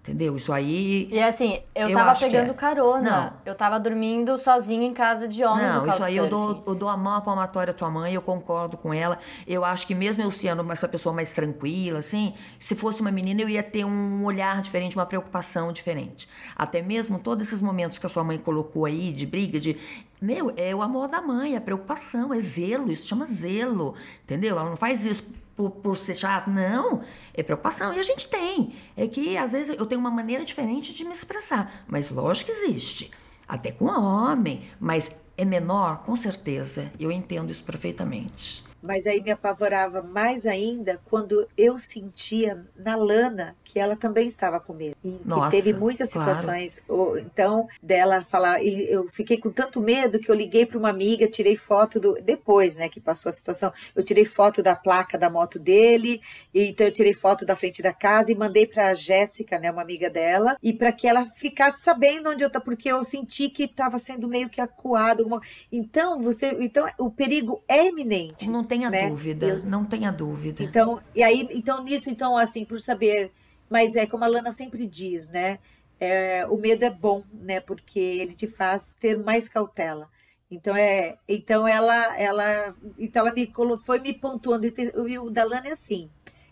Entendeu? 0.08 0.36
Isso 0.36 0.50
aí. 0.52 1.06
E 1.12 1.22
assim, 1.22 1.60
eu, 1.74 1.90
Eu 1.90 1.96
tava 1.96 2.14
que 2.14 2.24
pegando 2.24 2.50
é. 2.52 2.54
carona. 2.54 3.10
Não. 3.10 3.32
Eu 3.44 3.54
tava 3.54 3.78
dormindo 3.78 4.38
sozinha 4.38 4.86
em 4.86 4.94
casa 4.94 5.28
de 5.28 5.44
homens 5.44 5.74
Não, 5.74 5.86
isso 5.86 6.02
aí 6.02 6.16
eu 6.16 6.28
dou, 6.30 6.64
eu 6.66 6.74
dou 6.74 6.88
a 6.88 6.96
mão 6.96 7.14
à 7.14 7.20
palmatória 7.20 7.72
à 7.72 7.74
tua 7.74 7.90
mãe, 7.90 8.14
eu 8.14 8.22
concordo 8.22 8.78
com 8.78 8.94
ela. 8.94 9.18
Eu 9.46 9.66
acho 9.66 9.86
que 9.86 9.94
mesmo 9.94 10.22
eu 10.22 10.30
sendo 10.30 10.70
essa 10.72 10.88
pessoa 10.88 11.14
mais 11.14 11.30
tranquila, 11.30 11.98
assim, 11.98 12.32
se 12.58 12.74
fosse 12.74 13.02
uma 13.02 13.10
menina, 13.10 13.42
eu 13.42 13.50
ia 13.50 13.62
ter 13.62 13.84
um 13.84 14.24
olhar 14.24 14.62
diferente, 14.62 14.96
uma 14.96 15.04
preocupação 15.04 15.72
diferente. 15.72 16.26
Até 16.56 16.80
mesmo 16.80 17.18
todos 17.18 17.46
esses 17.46 17.60
momentos 17.60 17.98
que 17.98 18.06
a 18.06 18.08
sua 18.08 18.24
mãe 18.24 18.38
colocou 18.38 18.86
aí 18.86 19.12
de 19.12 19.26
briga, 19.26 19.60
de. 19.60 19.76
Meu, 20.20 20.52
é 20.56 20.74
o 20.74 20.82
amor 20.82 21.08
da 21.08 21.20
mãe, 21.20 21.56
a 21.56 21.60
preocupação, 21.60 22.34
é 22.34 22.40
zelo, 22.40 22.90
isso 22.90 23.06
chama 23.06 23.26
zelo, 23.26 23.94
entendeu? 24.24 24.58
Ela 24.58 24.68
não 24.68 24.76
faz 24.76 25.04
isso 25.04 25.24
por, 25.58 25.70
por 25.70 25.96
ser 25.96 26.14
chato, 26.14 26.48
não. 26.48 27.02
É 27.34 27.42
preocupação. 27.42 27.92
E 27.92 27.98
a 27.98 28.02
gente 28.02 28.28
tem. 28.28 28.74
É 28.96 29.08
que, 29.08 29.36
às 29.36 29.52
vezes, 29.52 29.76
eu 29.76 29.86
tenho 29.86 30.00
uma 30.00 30.10
maneira 30.10 30.44
diferente 30.44 30.94
de 30.94 31.04
me 31.04 31.12
expressar. 31.12 31.84
Mas 31.88 32.10
lógico 32.10 32.52
que 32.52 32.56
existe. 32.56 33.10
Até 33.46 33.72
com 33.72 33.86
homem. 33.86 34.62
Mas 34.78 35.20
é 35.36 35.44
menor, 35.44 36.04
com 36.04 36.14
certeza. 36.14 36.92
Eu 36.98 37.10
entendo 37.10 37.50
isso 37.50 37.64
perfeitamente. 37.64 38.67
Mas 38.82 39.06
aí 39.06 39.20
me 39.20 39.30
apavorava 39.30 40.02
mais 40.02 40.46
ainda 40.46 41.00
quando 41.04 41.48
eu 41.56 41.78
sentia 41.78 42.64
na 42.76 42.96
Lana 42.96 43.56
que 43.64 43.78
ela 43.78 43.96
também 43.96 44.26
estava 44.26 44.60
com 44.60 44.72
medo. 44.72 44.96
E 45.04 45.18
Nossa, 45.24 45.50
teve 45.50 45.72
muitas 45.72 46.12
claro. 46.12 46.34
situações, 46.34 46.82
ou, 46.88 47.18
então, 47.18 47.68
dela 47.82 48.24
falar. 48.24 48.62
E 48.62 48.90
eu 48.90 49.08
fiquei 49.10 49.36
com 49.36 49.50
tanto 49.50 49.80
medo 49.80 50.18
que 50.18 50.30
eu 50.30 50.34
liguei 50.34 50.64
para 50.64 50.78
uma 50.78 50.90
amiga, 50.90 51.28
tirei 51.28 51.56
foto 51.56 52.00
do. 52.00 52.14
Depois, 52.22 52.76
né, 52.76 52.88
que 52.88 53.00
passou 53.00 53.30
a 53.30 53.32
situação, 53.32 53.72
eu 53.94 54.02
tirei 54.02 54.24
foto 54.24 54.62
da 54.62 54.74
placa 54.74 55.18
da 55.18 55.28
moto 55.28 55.58
dele, 55.58 56.20
e 56.54 56.68
então 56.68 56.86
eu 56.86 56.92
tirei 56.92 57.12
foto 57.12 57.44
da 57.44 57.56
frente 57.56 57.82
da 57.82 57.92
casa 57.92 58.32
e 58.32 58.34
mandei 58.34 58.66
para 58.66 58.88
a 58.88 58.94
Jéssica, 58.94 59.58
né, 59.58 59.70
uma 59.70 59.82
amiga 59.82 60.08
dela, 60.08 60.56
e 60.62 60.72
para 60.72 60.92
que 60.92 61.06
ela 61.06 61.26
ficasse 61.34 61.82
sabendo 61.82 62.30
onde 62.30 62.42
eu 62.42 62.48
estava, 62.48 62.64
porque 62.64 62.90
eu 62.90 63.02
senti 63.04 63.50
que 63.50 63.64
estava 63.64 63.98
sendo 63.98 64.28
meio 64.28 64.48
que 64.48 64.60
acuado. 64.60 65.22
Alguma... 65.22 65.42
Então, 65.70 66.20
você. 66.20 66.56
Então, 66.60 66.86
o 66.98 67.10
perigo 67.10 67.62
é 67.68 67.86
iminente. 67.86 68.48
Não 68.48 68.64
tenha 68.68 68.90
né? 68.90 69.08
dúvida, 69.08 69.46
Eu- 69.46 69.64
não 69.66 69.84
tenha 69.84 70.10
dúvida. 70.12 70.62
Então, 70.62 71.00
e 71.14 71.22
aí, 71.22 71.48
então 71.52 71.82
nisso, 71.84 72.10
então, 72.10 72.36
assim, 72.36 72.64
por 72.64 72.80
saber, 72.80 73.32
mas 73.70 73.96
é 73.96 74.06
como 74.06 74.24
a 74.24 74.28
Lana 74.28 74.52
sempre 74.52 74.86
diz, 74.86 75.28
né? 75.28 75.58
é, 76.00 76.46
o 76.46 76.56
medo 76.56 76.84
é 76.84 76.90
bom, 76.90 77.24
né? 77.32 77.60
Porque 77.60 77.98
ele 77.98 78.34
te 78.34 78.46
faz 78.46 78.90
ter 79.00 79.18
mais 79.18 79.48
cautela. 79.48 80.08
Então 80.50 80.74
é, 80.76 81.18
então 81.28 81.66
ela, 81.68 82.16
ela, 82.18 82.74
então 82.98 83.26
ela 83.26 83.34
me 83.34 83.52
foi 83.84 83.98
me 84.00 84.12
pontuando. 84.14 84.66
O 84.94 85.26
o 85.26 85.30
da 85.30 85.44
Lana 85.44 85.68
é 85.68 85.72
assim. 85.72 86.08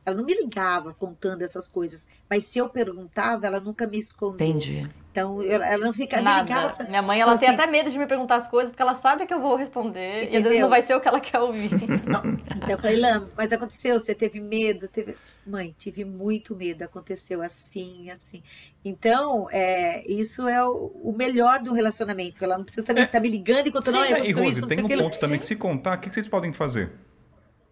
Ela 0.06 0.16
não 0.16 0.24
me 0.24 0.32
ligava 0.34 0.94
contando 0.94 1.42
essas 1.42 1.66
coisas, 1.66 2.06
mas 2.30 2.44
se 2.44 2.58
eu 2.60 2.68
perguntava, 2.68 3.44
ela 3.46 3.58
nunca 3.58 3.86
me 3.88 3.98
escondeu. 3.98 4.46
Entendi. 4.46 4.88
Então 5.10 5.42
eu- 5.42 5.62
ela 5.62 5.84
não 5.84 5.92
fica, 5.92 6.16
me 6.18 6.22
ligava. 6.22 6.68
Nada. 6.68 6.84
Minha 6.84 7.02
mãe, 7.02 7.20
ela 7.20 7.36
tem 7.36 7.48
assim- 7.48 7.58
e 7.58 7.60
até 7.60 7.70
medo 7.72 7.90
de 7.90 7.98
me 7.98 8.06
perguntar 8.06 8.36
as 8.36 8.46
coisas, 8.46 8.70
porque 8.70 8.82
ela 8.82 8.94
sabe 8.94 9.26
que 9.26 9.34
eu 9.34 9.40
vou 9.40 9.56
responder. 9.56 9.98
E 9.98 10.26
às 10.26 10.30
vezes 10.30 10.40
Entendeu? 10.46 10.60
não 10.60 10.68
vai 10.68 10.82
ser 10.82 10.94
o 10.94 11.00
que 11.00 11.08
ela 11.08 11.20
quer 11.20 11.40
ouvir. 11.40 11.70
Então 12.56 12.68
eu 12.70 12.78
falei, 12.78 12.96
Lana, 12.96 13.26
mas 13.36 13.52
aconteceu, 13.52 13.98
você 13.98 14.14
teve 14.14 14.40
medo? 14.40 14.86
Teve... 14.88 15.16
Mãe, 15.46 15.74
tive 15.78 16.04
muito 16.04 16.54
medo, 16.54 16.82
aconteceu 16.82 17.42
assim, 17.42 18.10
assim. 18.10 18.42
Então, 18.84 19.48
é, 19.50 20.08
isso 20.10 20.46
é 20.48 20.64
o, 20.64 20.92
o 21.02 21.12
melhor 21.16 21.60
do 21.60 21.72
relacionamento. 21.72 22.42
Ela 22.44 22.56
não 22.58 22.64
precisa 22.64 22.86
também 22.86 23.04
estar 23.04 23.18
me 23.20 23.28
ligando 23.28 23.66
e 23.66 23.72
contando, 23.72 23.94
Sim, 23.96 24.00
"Ai, 24.00 24.08
e 24.10 24.12
aconteceu 24.14 24.42
Rose, 24.44 24.58
isso, 24.60 24.66
tem 24.68 24.82
um 24.82 24.86
aquilo. 24.86 25.02
ponto 25.02 25.18
também 25.18 25.38
que 25.38 25.46
se 25.46 25.56
contar, 25.56 25.96
o 25.96 26.00
que 26.00 26.08
que 26.08 26.14
vocês 26.14 26.26
podem 26.28 26.52
fazer? 26.52 26.92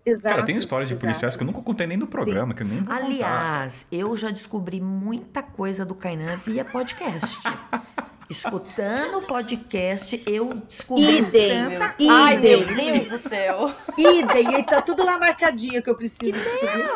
Exato. 0.07 0.35
Cara, 0.35 0.47
tem 0.47 0.57
histórias 0.57 0.89
de 0.89 0.95
exato. 0.95 1.07
policiais 1.07 1.37
que 1.37 1.43
eu 1.43 1.47
nunca 1.47 1.63
contei 1.63 1.87
nem 1.87 1.97
no 1.97 2.07
programa, 2.07 2.53
que 2.53 2.63
eu 2.63 2.67
nem 2.67 2.81
vou 2.81 2.87
contar. 2.87 3.05
Aliás, 3.07 3.87
eu 3.91 4.15
já 4.17 4.31
descobri 4.31 4.81
muita 4.81 5.43
coisa 5.43 5.85
do 5.85 5.95
Kainan 5.95 6.37
via 6.37 6.65
podcast. 6.65 7.41
Escutando 8.29 9.19
o 9.19 9.23
podcast, 9.23 10.23
eu 10.27 10.55
descobri 10.55 11.19
Idem, 11.19 11.65
tanta 11.65 11.79
meu, 11.79 11.95
coisa. 11.95 12.13
Ai, 12.13 12.39
meu 12.39 12.63
Idem. 12.63 12.93
Deus 12.93 13.09
do 13.09 13.29
céu. 13.29 13.75
Idem, 13.99 14.61
e 14.61 14.63
tá 14.63 14.81
tudo 14.81 15.05
lá 15.05 15.19
marcadinho 15.19 15.83
que 15.83 15.91
eu 15.91 15.95
preciso 15.95 16.39
descobrir. 16.39 16.89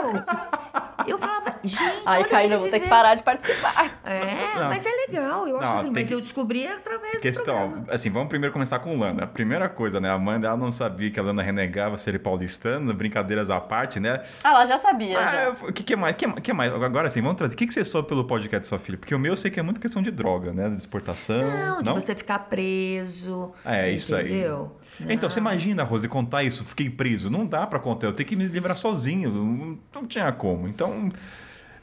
Eu 1.07 1.19
falava, 1.19 1.38
gente, 1.69 2.29
Caína, 2.29 2.55
ele 2.55 2.57
vou 2.63 2.71
ter 2.71 2.81
que 2.81 2.89
parar 2.89 3.15
de 3.15 3.23
participar. 3.23 4.01
É, 4.05 4.59
Não. 4.59 4.69
mas 4.69 4.85
é 4.87 4.91
legal, 5.07 5.47
eu 5.47 5.59
acho 5.59 5.69
Não, 5.69 5.77
assim, 5.77 5.85
tem 5.85 5.93
mas 6.03 6.09
que- 6.09 6.15
eu 6.15 6.21
descobri 6.21 6.67
através 6.67 7.13
do 7.17 7.21
Questão, 7.21 7.59
programa. 7.71 7.87
assim, 7.91 8.11
vamos 8.11 8.29
primeiro 8.29 8.53
começar 8.53 8.79
com 8.79 8.99
Lana. 8.99 9.25
A 9.25 9.27
primeira 9.27 9.69
coisa, 9.69 10.01
né? 10.01 10.11
A 10.11 10.19
mãe 10.19 10.41
dela 10.41 10.57
não 10.57 10.73
sabia 10.73 11.11
que 11.11 11.21
a 11.21 11.23
Lana 11.23 11.43
renegava 11.43 11.97
ser 11.99 12.19
paulistana, 12.19 12.93
brincadeiras 12.93 13.51
à 13.51 13.61
parte, 13.61 14.01
né? 14.01 14.23
Ah, 14.43 14.51
ela 14.51 14.67
já 14.67 14.79
sabia, 14.79 15.19
Ah, 15.21 15.55
o 15.63 15.73
que, 15.73 15.83
que 15.83 15.95
mais? 15.97 16.17
que, 16.17 16.27
que 16.41 16.53
mais? 16.53 16.73
Agora 16.73 17.11
sim, 17.11 17.21
vamos 17.21 17.37
trazer. 17.37 17.55
O 17.55 17.57
que, 17.59 17.67
que 17.67 17.75
você 17.75 17.85
soube 17.85 18.09
pelo 18.09 18.25
podcast 18.25 18.61
da 18.65 18.69
sua 18.69 18.79
filha? 18.79 18.97
Porque 18.99 19.15
o 19.15 19.19
meu 19.19 19.33
eu 19.33 19.37
sei 19.37 19.51
que 19.51 19.61
é 19.61 19.63
muito 19.63 19.79
questão 19.81 20.01
de 20.03 20.11
droga, 20.11 20.53
né? 20.53 20.69
De 20.71 20.77
exportação. 20.77 21.39
Não, 21.47 21.79
de 21.79 21.85
não? 21.85 21.95
você 21.95 22.15
ficar 22.15 22.39
preso. 22.41 23.53
É, 23.65 23.91
isso 23.91 24.15
aí. 24.15 24.27
entendeu? 24.29 24.77
Então, 25.09 25.31
você 25.31 25.39
imagina, 25.39 25.85
Rose, 25.85 26.09
contar 26.09 26.43
isso, 26.43 26.65
fiquei 26.65 26.91
preso. 26.91 27.31
Não 27.31 27.47
dá 27.47 27.67
pra 27.67 27.79
contar, 27.79 28.07
eu 28.09 28.13
tenho 28.13 28.29
que 28.29 28.35
me 28.35 28.47
livrar 28.47 28.77
sozinho. 28.77 29.31
Não, 29.31 29.79
não 29.95 30.07
tinha 30.09 30.33
como. 30.33 30.67
Então. 30.67 31.11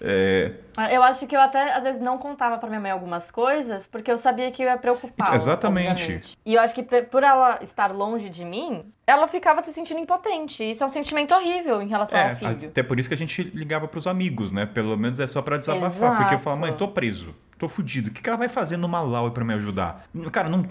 É, 0.02 0.52
Eu 0.94 1.04
acho 1.04 1.26
que 1.26 1.36
eu 1.36 1.40
até, 1.40 1.74
às 1.74 1.84
vezes, 1.84 2.02
não 2.02 2.18
contava 2.18 2.58
pra 2.58 2.68
minha 2.68 2.82
mãe 2.82 2.92
algumas 2.92 3.32
coisas, 3.32 3.88
porque 3.88 4.12
eu 4.12 4.18
sabia 4.18 4.52
que 4.52 4.64
eu 4.64 4.68
ia 4.68 4.78
preocupar. 4.78 5.34
Exatamente. 5.36 6.38
E 6.46 6.54
eu 6.56 6.62
acho 6.62 6.74
que 6.74 6.84
por 6.84 7.24
ela 7.24 7.60
estar 7.62 7.92
longe 7.92 8.30
de 8.30 8.44
mim, 8.44 8.86
ela 9.08 9.28
ficava 9.28 9.62
se 9.62 9.72
sentindo 9.72 10.00
impotente. 10.00 10.64
Isso 10.64 10.84
é 10.84 10.88
um 10.88 10.90
sentimento 10.90 11.34
horrível 11.34 11.82
em 11.82 11.88
relação 11.88 12.18
é, 12.18 12.30
ao 12.30 12.36
filho. 12.36 12.68
até 12.70 12.84
por 12.84 13.00
isso 13.00 13.08
que 13.08 13.16
a 13.16 13.18
gente 13.18 13.44
ligava 13.44 13.88
pros 13.88 14.08
amigos, 14.08 14.52
né? 14.52 14.66
Pelo 14.66 14.98
menos 14.98 15.20
é 15.20 15.28
só 15.28 15.42
pra 15.42 15.58
desabafar. 15.58 15.92
Exato. 15.92 16.18
Porque 16.18 16.36
eu 16.36 16.40
falava, 16.40 16.62
mãe, 16.62 16.74
tô 16.74 16.88
preso. 16.88 17.36
Tô 17.58 17.70
fudido. 17.70 18.10
O 18.10 18.14
que, 18.14 18.22
que 18.22 18.30
ela 18.30 18.38
vai 18.38 18.50
fazer 18.50 18.78
no 18.78 18.88
Malawi 18.88 19.32
pra 19.32 19.46
me 19.46 19.54
ajudar? 19.54 20.06
Cara, 20.32 20.50
não. 20.50 20.64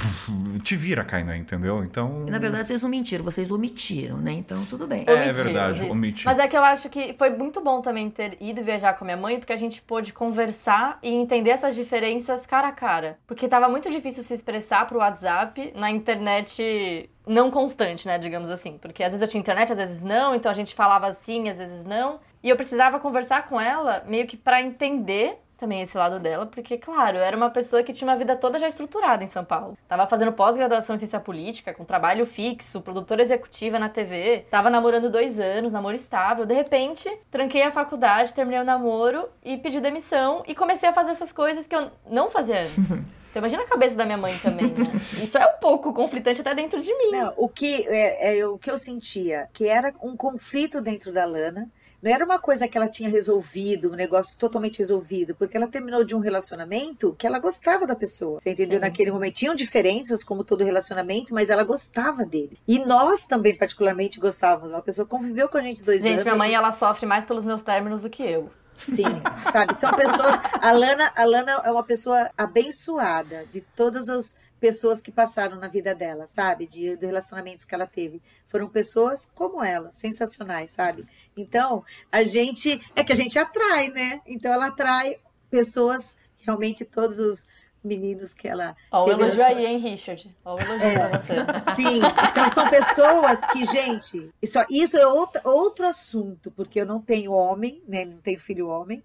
Te 0.62 0.76
vira, 0.76 1.04
Kainan, 1.04 1.36
entendeu? 1.36 1.84
Então. 1.84 2.24
Na 2.28 2.38
verdade, 2.38 2.68
vocês 2.68 2.82
não 2.82 2.88
mentiram, 2.88 3.24
vocês 3.24 3.50
omitiram, 3.50 4.16
né? 4.18 4.32
Então, 4.32 4.64
tudo 4.64 4.86
bem. 4.86 5.04
É 5.06 5.12
Omitimos 5.12 5.38
verdade, 5.38 5.90
omiti. 5.90 6.24
Mas 6.24 6.38
é 6.38 6.48
que 6.48 6.56
eu 6.56 6.64
acho 6.64 6.88
que 6.88 7.14
foi 7.14 7.30
muito 7.30 7.60
bom 7.60 7.80
também 7.80 8.10
ter 8.10 8.36
ido 8.40 8.62
viajar 8.62 8.94
com 8.94 9.04
a 9.04 9.06
minha 9.06 9.16
mãe, 9.16 9.38
porque 9.38 9.52
a 9.52 9.56
gente 9.56 9.82
pôde 9.82 10.12
conversar 10.12 10.98
e 11.02 11.10
entender 11.10 11.50
essas 11.50 11.74
diferenças 11.74 12.46
cara 12.46 12.68
a 12.68 12.72
cara. 12.72 13.18
Porque 13.26 13.48
tava 13.48 13.68
muito 13.68 13.90
difícil 13.90 14.22
se 14.22 14.34
expressar 14.34 14.86
pro 14.86 14.98
WhatsApp 14.98 15.72
na 15.76 15.90
internet 15.90 17.10
não 17.26 17.50
constante, 17.50 18.06
né, 18.06 18.18
digamos 18.18 18.50
assim. 18.50 18.78
Porque 18.78 19.02
às 19.02 19.10
vezes 19.10 19.22
eu 19.22 19.28
tinha 19.28 19.40
internet, 19.40 19.72
às 19.72 19.78
vezes 19.78 20.02
não, 20.02 20.34
então 20.34 20.50
a 20.50 20.54
gente 20.54 20.74
falava 20.74 21.06
assim, 21.06 21.48
às 21.48 21.56
vezes 21.56 21.84
não. 21.84 22.20
E 22.42 22.48
eu 22.48 22.56
precisava 22.56 22.98
conversar 22.98 23.46
com 23.46 23.60
ela 23.60 24.02
meio 24.06 24.26
que 24.26 24.36
pra 24.36 24.60
entender 24.60 25.38
também 25.62 25.80
esse 25.80 25.96
lado 25.96 26.18
dela, 26.18 26.44
porque, 26.44 26.76
claro, 26.76 27.18
eu 27.18 27.22
era 27.22 27.36
uma 27.36 27.48
pessoa 27.48 27.84
que 27.84 27.92
tinha 27.92 28.08
uma 28.10 28.16
vida 28.16 28.34
toda 28.34 28.58
já 28.58 28.66
estruturada 28.66 29.22
em 29.22 29.28
São 29.28 29.44
Paulo. 29.44 29.78
Tava 29.86 30.08
fazendo 30.08 30.32
pós-graduação 30.32 30.96
em 30.96 30.98
ciência 30.98 31.20
política, 31.20 31.72
com 31.72 31.84
trabalho 31.84 32.26
fixo, 32.26 32.80
produtora 32.80 33.22
executiva 33.22 33.78
na 33.78 33.88
TV, 33.88 34.44
tava 34.50 34.68
namorando 34.68 35.08
dois 35.08 35.38
anos, 35.38 35.70
namoro 35.70 35.94
estável. 35.94 36.44
De 36.44 36.52
repente, 36.52 37.08
tranquei 37.30 37.62
a 37.62 37.70
faculdade, 37.70 38.34
terminei 38.34 38.60
o 38.60 38.64
namoro 38.64 39.28
e 39.44 39.56
pedi 39.56 39.80
demissão 39.80 40.42
e 40.48 40.54
comecei 40.54 40.88
a 40.88 40.92
fazer 40.92 41.12
essas 41.12 41.30
coisas 41.30 41.64
que 41.64 41.76
eu 41.76 41.92
não 42.10 42.28
fazia 42.28 42.62
antes. 42.62 42.74
Então 43.32 43.40
imagina 43.40 43.62
a 43.62 43.66
cabeça 43.66 43.96
da 43.96 44.04
minha 44.04 44.18
mãe 44.18 44.36
também, 44.42 44.66
né? 44.66 44.84
Isso 45.24 45.38
é 45.38 45.46
um 45.46 45.58
pouco 45.58 45.94
conflitante 45.94 46.42
até 46.42 46.54
dentro 46.54 46.82
de 46.82 46.94
mim. 46.94 47.12
Não, 47.12 47.32
o 47.38 47.48
que, 47.48 47.88
é, 47.88 48.40
é, 48.40 48.46
o 48.46 48.58
que 48.58 48.70
eu 48.70 48.76
sentia, 48.76 49.48
que 49.54 49.66
era 49.66 49.94
um 50.02 50.14
conflito 50.14 50.82
dentro 50.82 51.10
da 51.10 51.24
Lana, 51.24 51.66
não 52.02 52.10
era 52.10 52.24
uma 52.24 52.38
coisa 52.38 52.66
que 52.66 52.76
ela 52.76 52.88
tinha 52.88 53.08
resolvido, 53.08 53.92
um 53.92 53.94
negócio 53.94 54.36
totalmente 54.36 54.80
resolvido, 54.80 55.36
porque 55.36 55.56
ela 55.56 55.68
terminou 55.68 56.02
de 56.02 56.16
um 56.16 56.18
relacionamento 56.18 57.14
que 57.16 57.26
ela 57.26 57.38
gostava 57.38 57.86
da 57.86 57.94
pessoa. 57.94 58.40
Você 58.40 58.50
entendeu? 58.50 58.78
Sim. 58.78 58.84
Naquele 58.84 59.12
momento 59.12 59.34
tinham 59.34 59.54
diferenças, 59.54 60.24
como 60.24 60.42
todo 60.42 60.64
relacionamento, 60.64 61.32
mas 61.32 61.48
ela 61.48 61.62
gostava 61.62 62.24
dele. 62.24 62.58
E 62.66 62.80
nós 62.80 63.24
também, 63.24 63.54
particularmente, 63.54 64.18
gostávamos. 64.18 64.72
Uma 64.72 64.82
pessoa 64.82 65.06
conviveu 65.06 65.48
com 65.48 65.58
a 65.58 65.62
gente 65.62 65.82
dois 65.84 66.00
anos. 66.00 66.10
Gente, 66.10 66.24
minha 66.24 66.36
mãe, 66.36 66.54
ela 66.54 66.72
sofre 66.72 67.06
mais 67.06 67.24
pelos 67.24 67.44
meus 67.44 67.62
términos 67.62 68.00
do 68.00 68.10
que 68.10 68.24
eu. 68.24 68.50
Sim, 68.76 69.04
sabe? 69.52 69.74
São 69.76 69.92
pessoas. 69.92 70.34
A 70.60 70.72
Lana, 70.72 71.12
a 71.14 71.24
Lana 71.24 71.52
é 71.64 71.70
uma 71.70 71.84
pessoa 71.84 72.30
abençoada 72.36 73.46
de 73.52 73.60
todas 73.60 74.08
as 74.08 74.36
pessoas 74.62 75.00
que 75.00 75.10
passaram 75.10 75.56
na 75.56 75.66
vida 75.66 75.92
dela, 75.92 76.28
sabe? 76.28 76.68
De, 76.68 76.96
de 76.96 77.04
relacionamentos 77.04 77.64
que 77.64 77.74
ela 77.74 77.84
teve. 77.84 78.22
Foram 78.46 78.68
pessoas 78.68 79.28
como 79.34 79.60
ela, 79.60 79.92
sensacionais, 79.92 80.70
sabe? 80.70 81.04
Então, 81.36 81.84
a 82.12 82.22
gente. 82.22 82.80
É 82.94 83.02
que 83.02 83.12
a 83.12 83.16
gente 83.16 83.36
atrai, 83.36 83.88
né? 83.88 84.20
Então, 84.24 84.52
ela 84.52 84.66
atrai 84.68 85.18
pessoas, 85.50 86.16
realmente, 86.38 86.84
todos 86.84 87.18
os 87.18 87.48
meninos 87.82 88.32
que 88.32 88.46
ela. 88.46 88.76
Ó, 88.92 89.04
o 89.06 89.10
elogio 89.10 89.44
aí, 89.44 89.66
hein, 89.66 89.78
Richard? 89.78 90.32
Ó, 90.44 90.54
o 90.54 90.60
elogio 90.60 90.86
É. 90.86 90.94
pra 91.08 91.18
você. 91.18 91.34
Sim, 91.74 92.00
então 92.30 92.48
são 92.50 92.70
pessoas 92.70 93.44
que, 93.46 93.64
gente, 93.64 94.30
isso, 94.40 94.60
isso 94.70 94.96
é 94.96 95.04
outro, 95.04 95.40
outro 95.42 95.84
assunto, 95.84 96.52
porque 96.52 96.80
eu 96.80 96.86
não 96.86 97.00
tenho 97.00 97.32
homem, 97.32 97.82
né? 97.88 98.04
Não 98.04 98.18
tenho 98.18 98.38
filho 98.38 98.68
homem. 98.68 99.02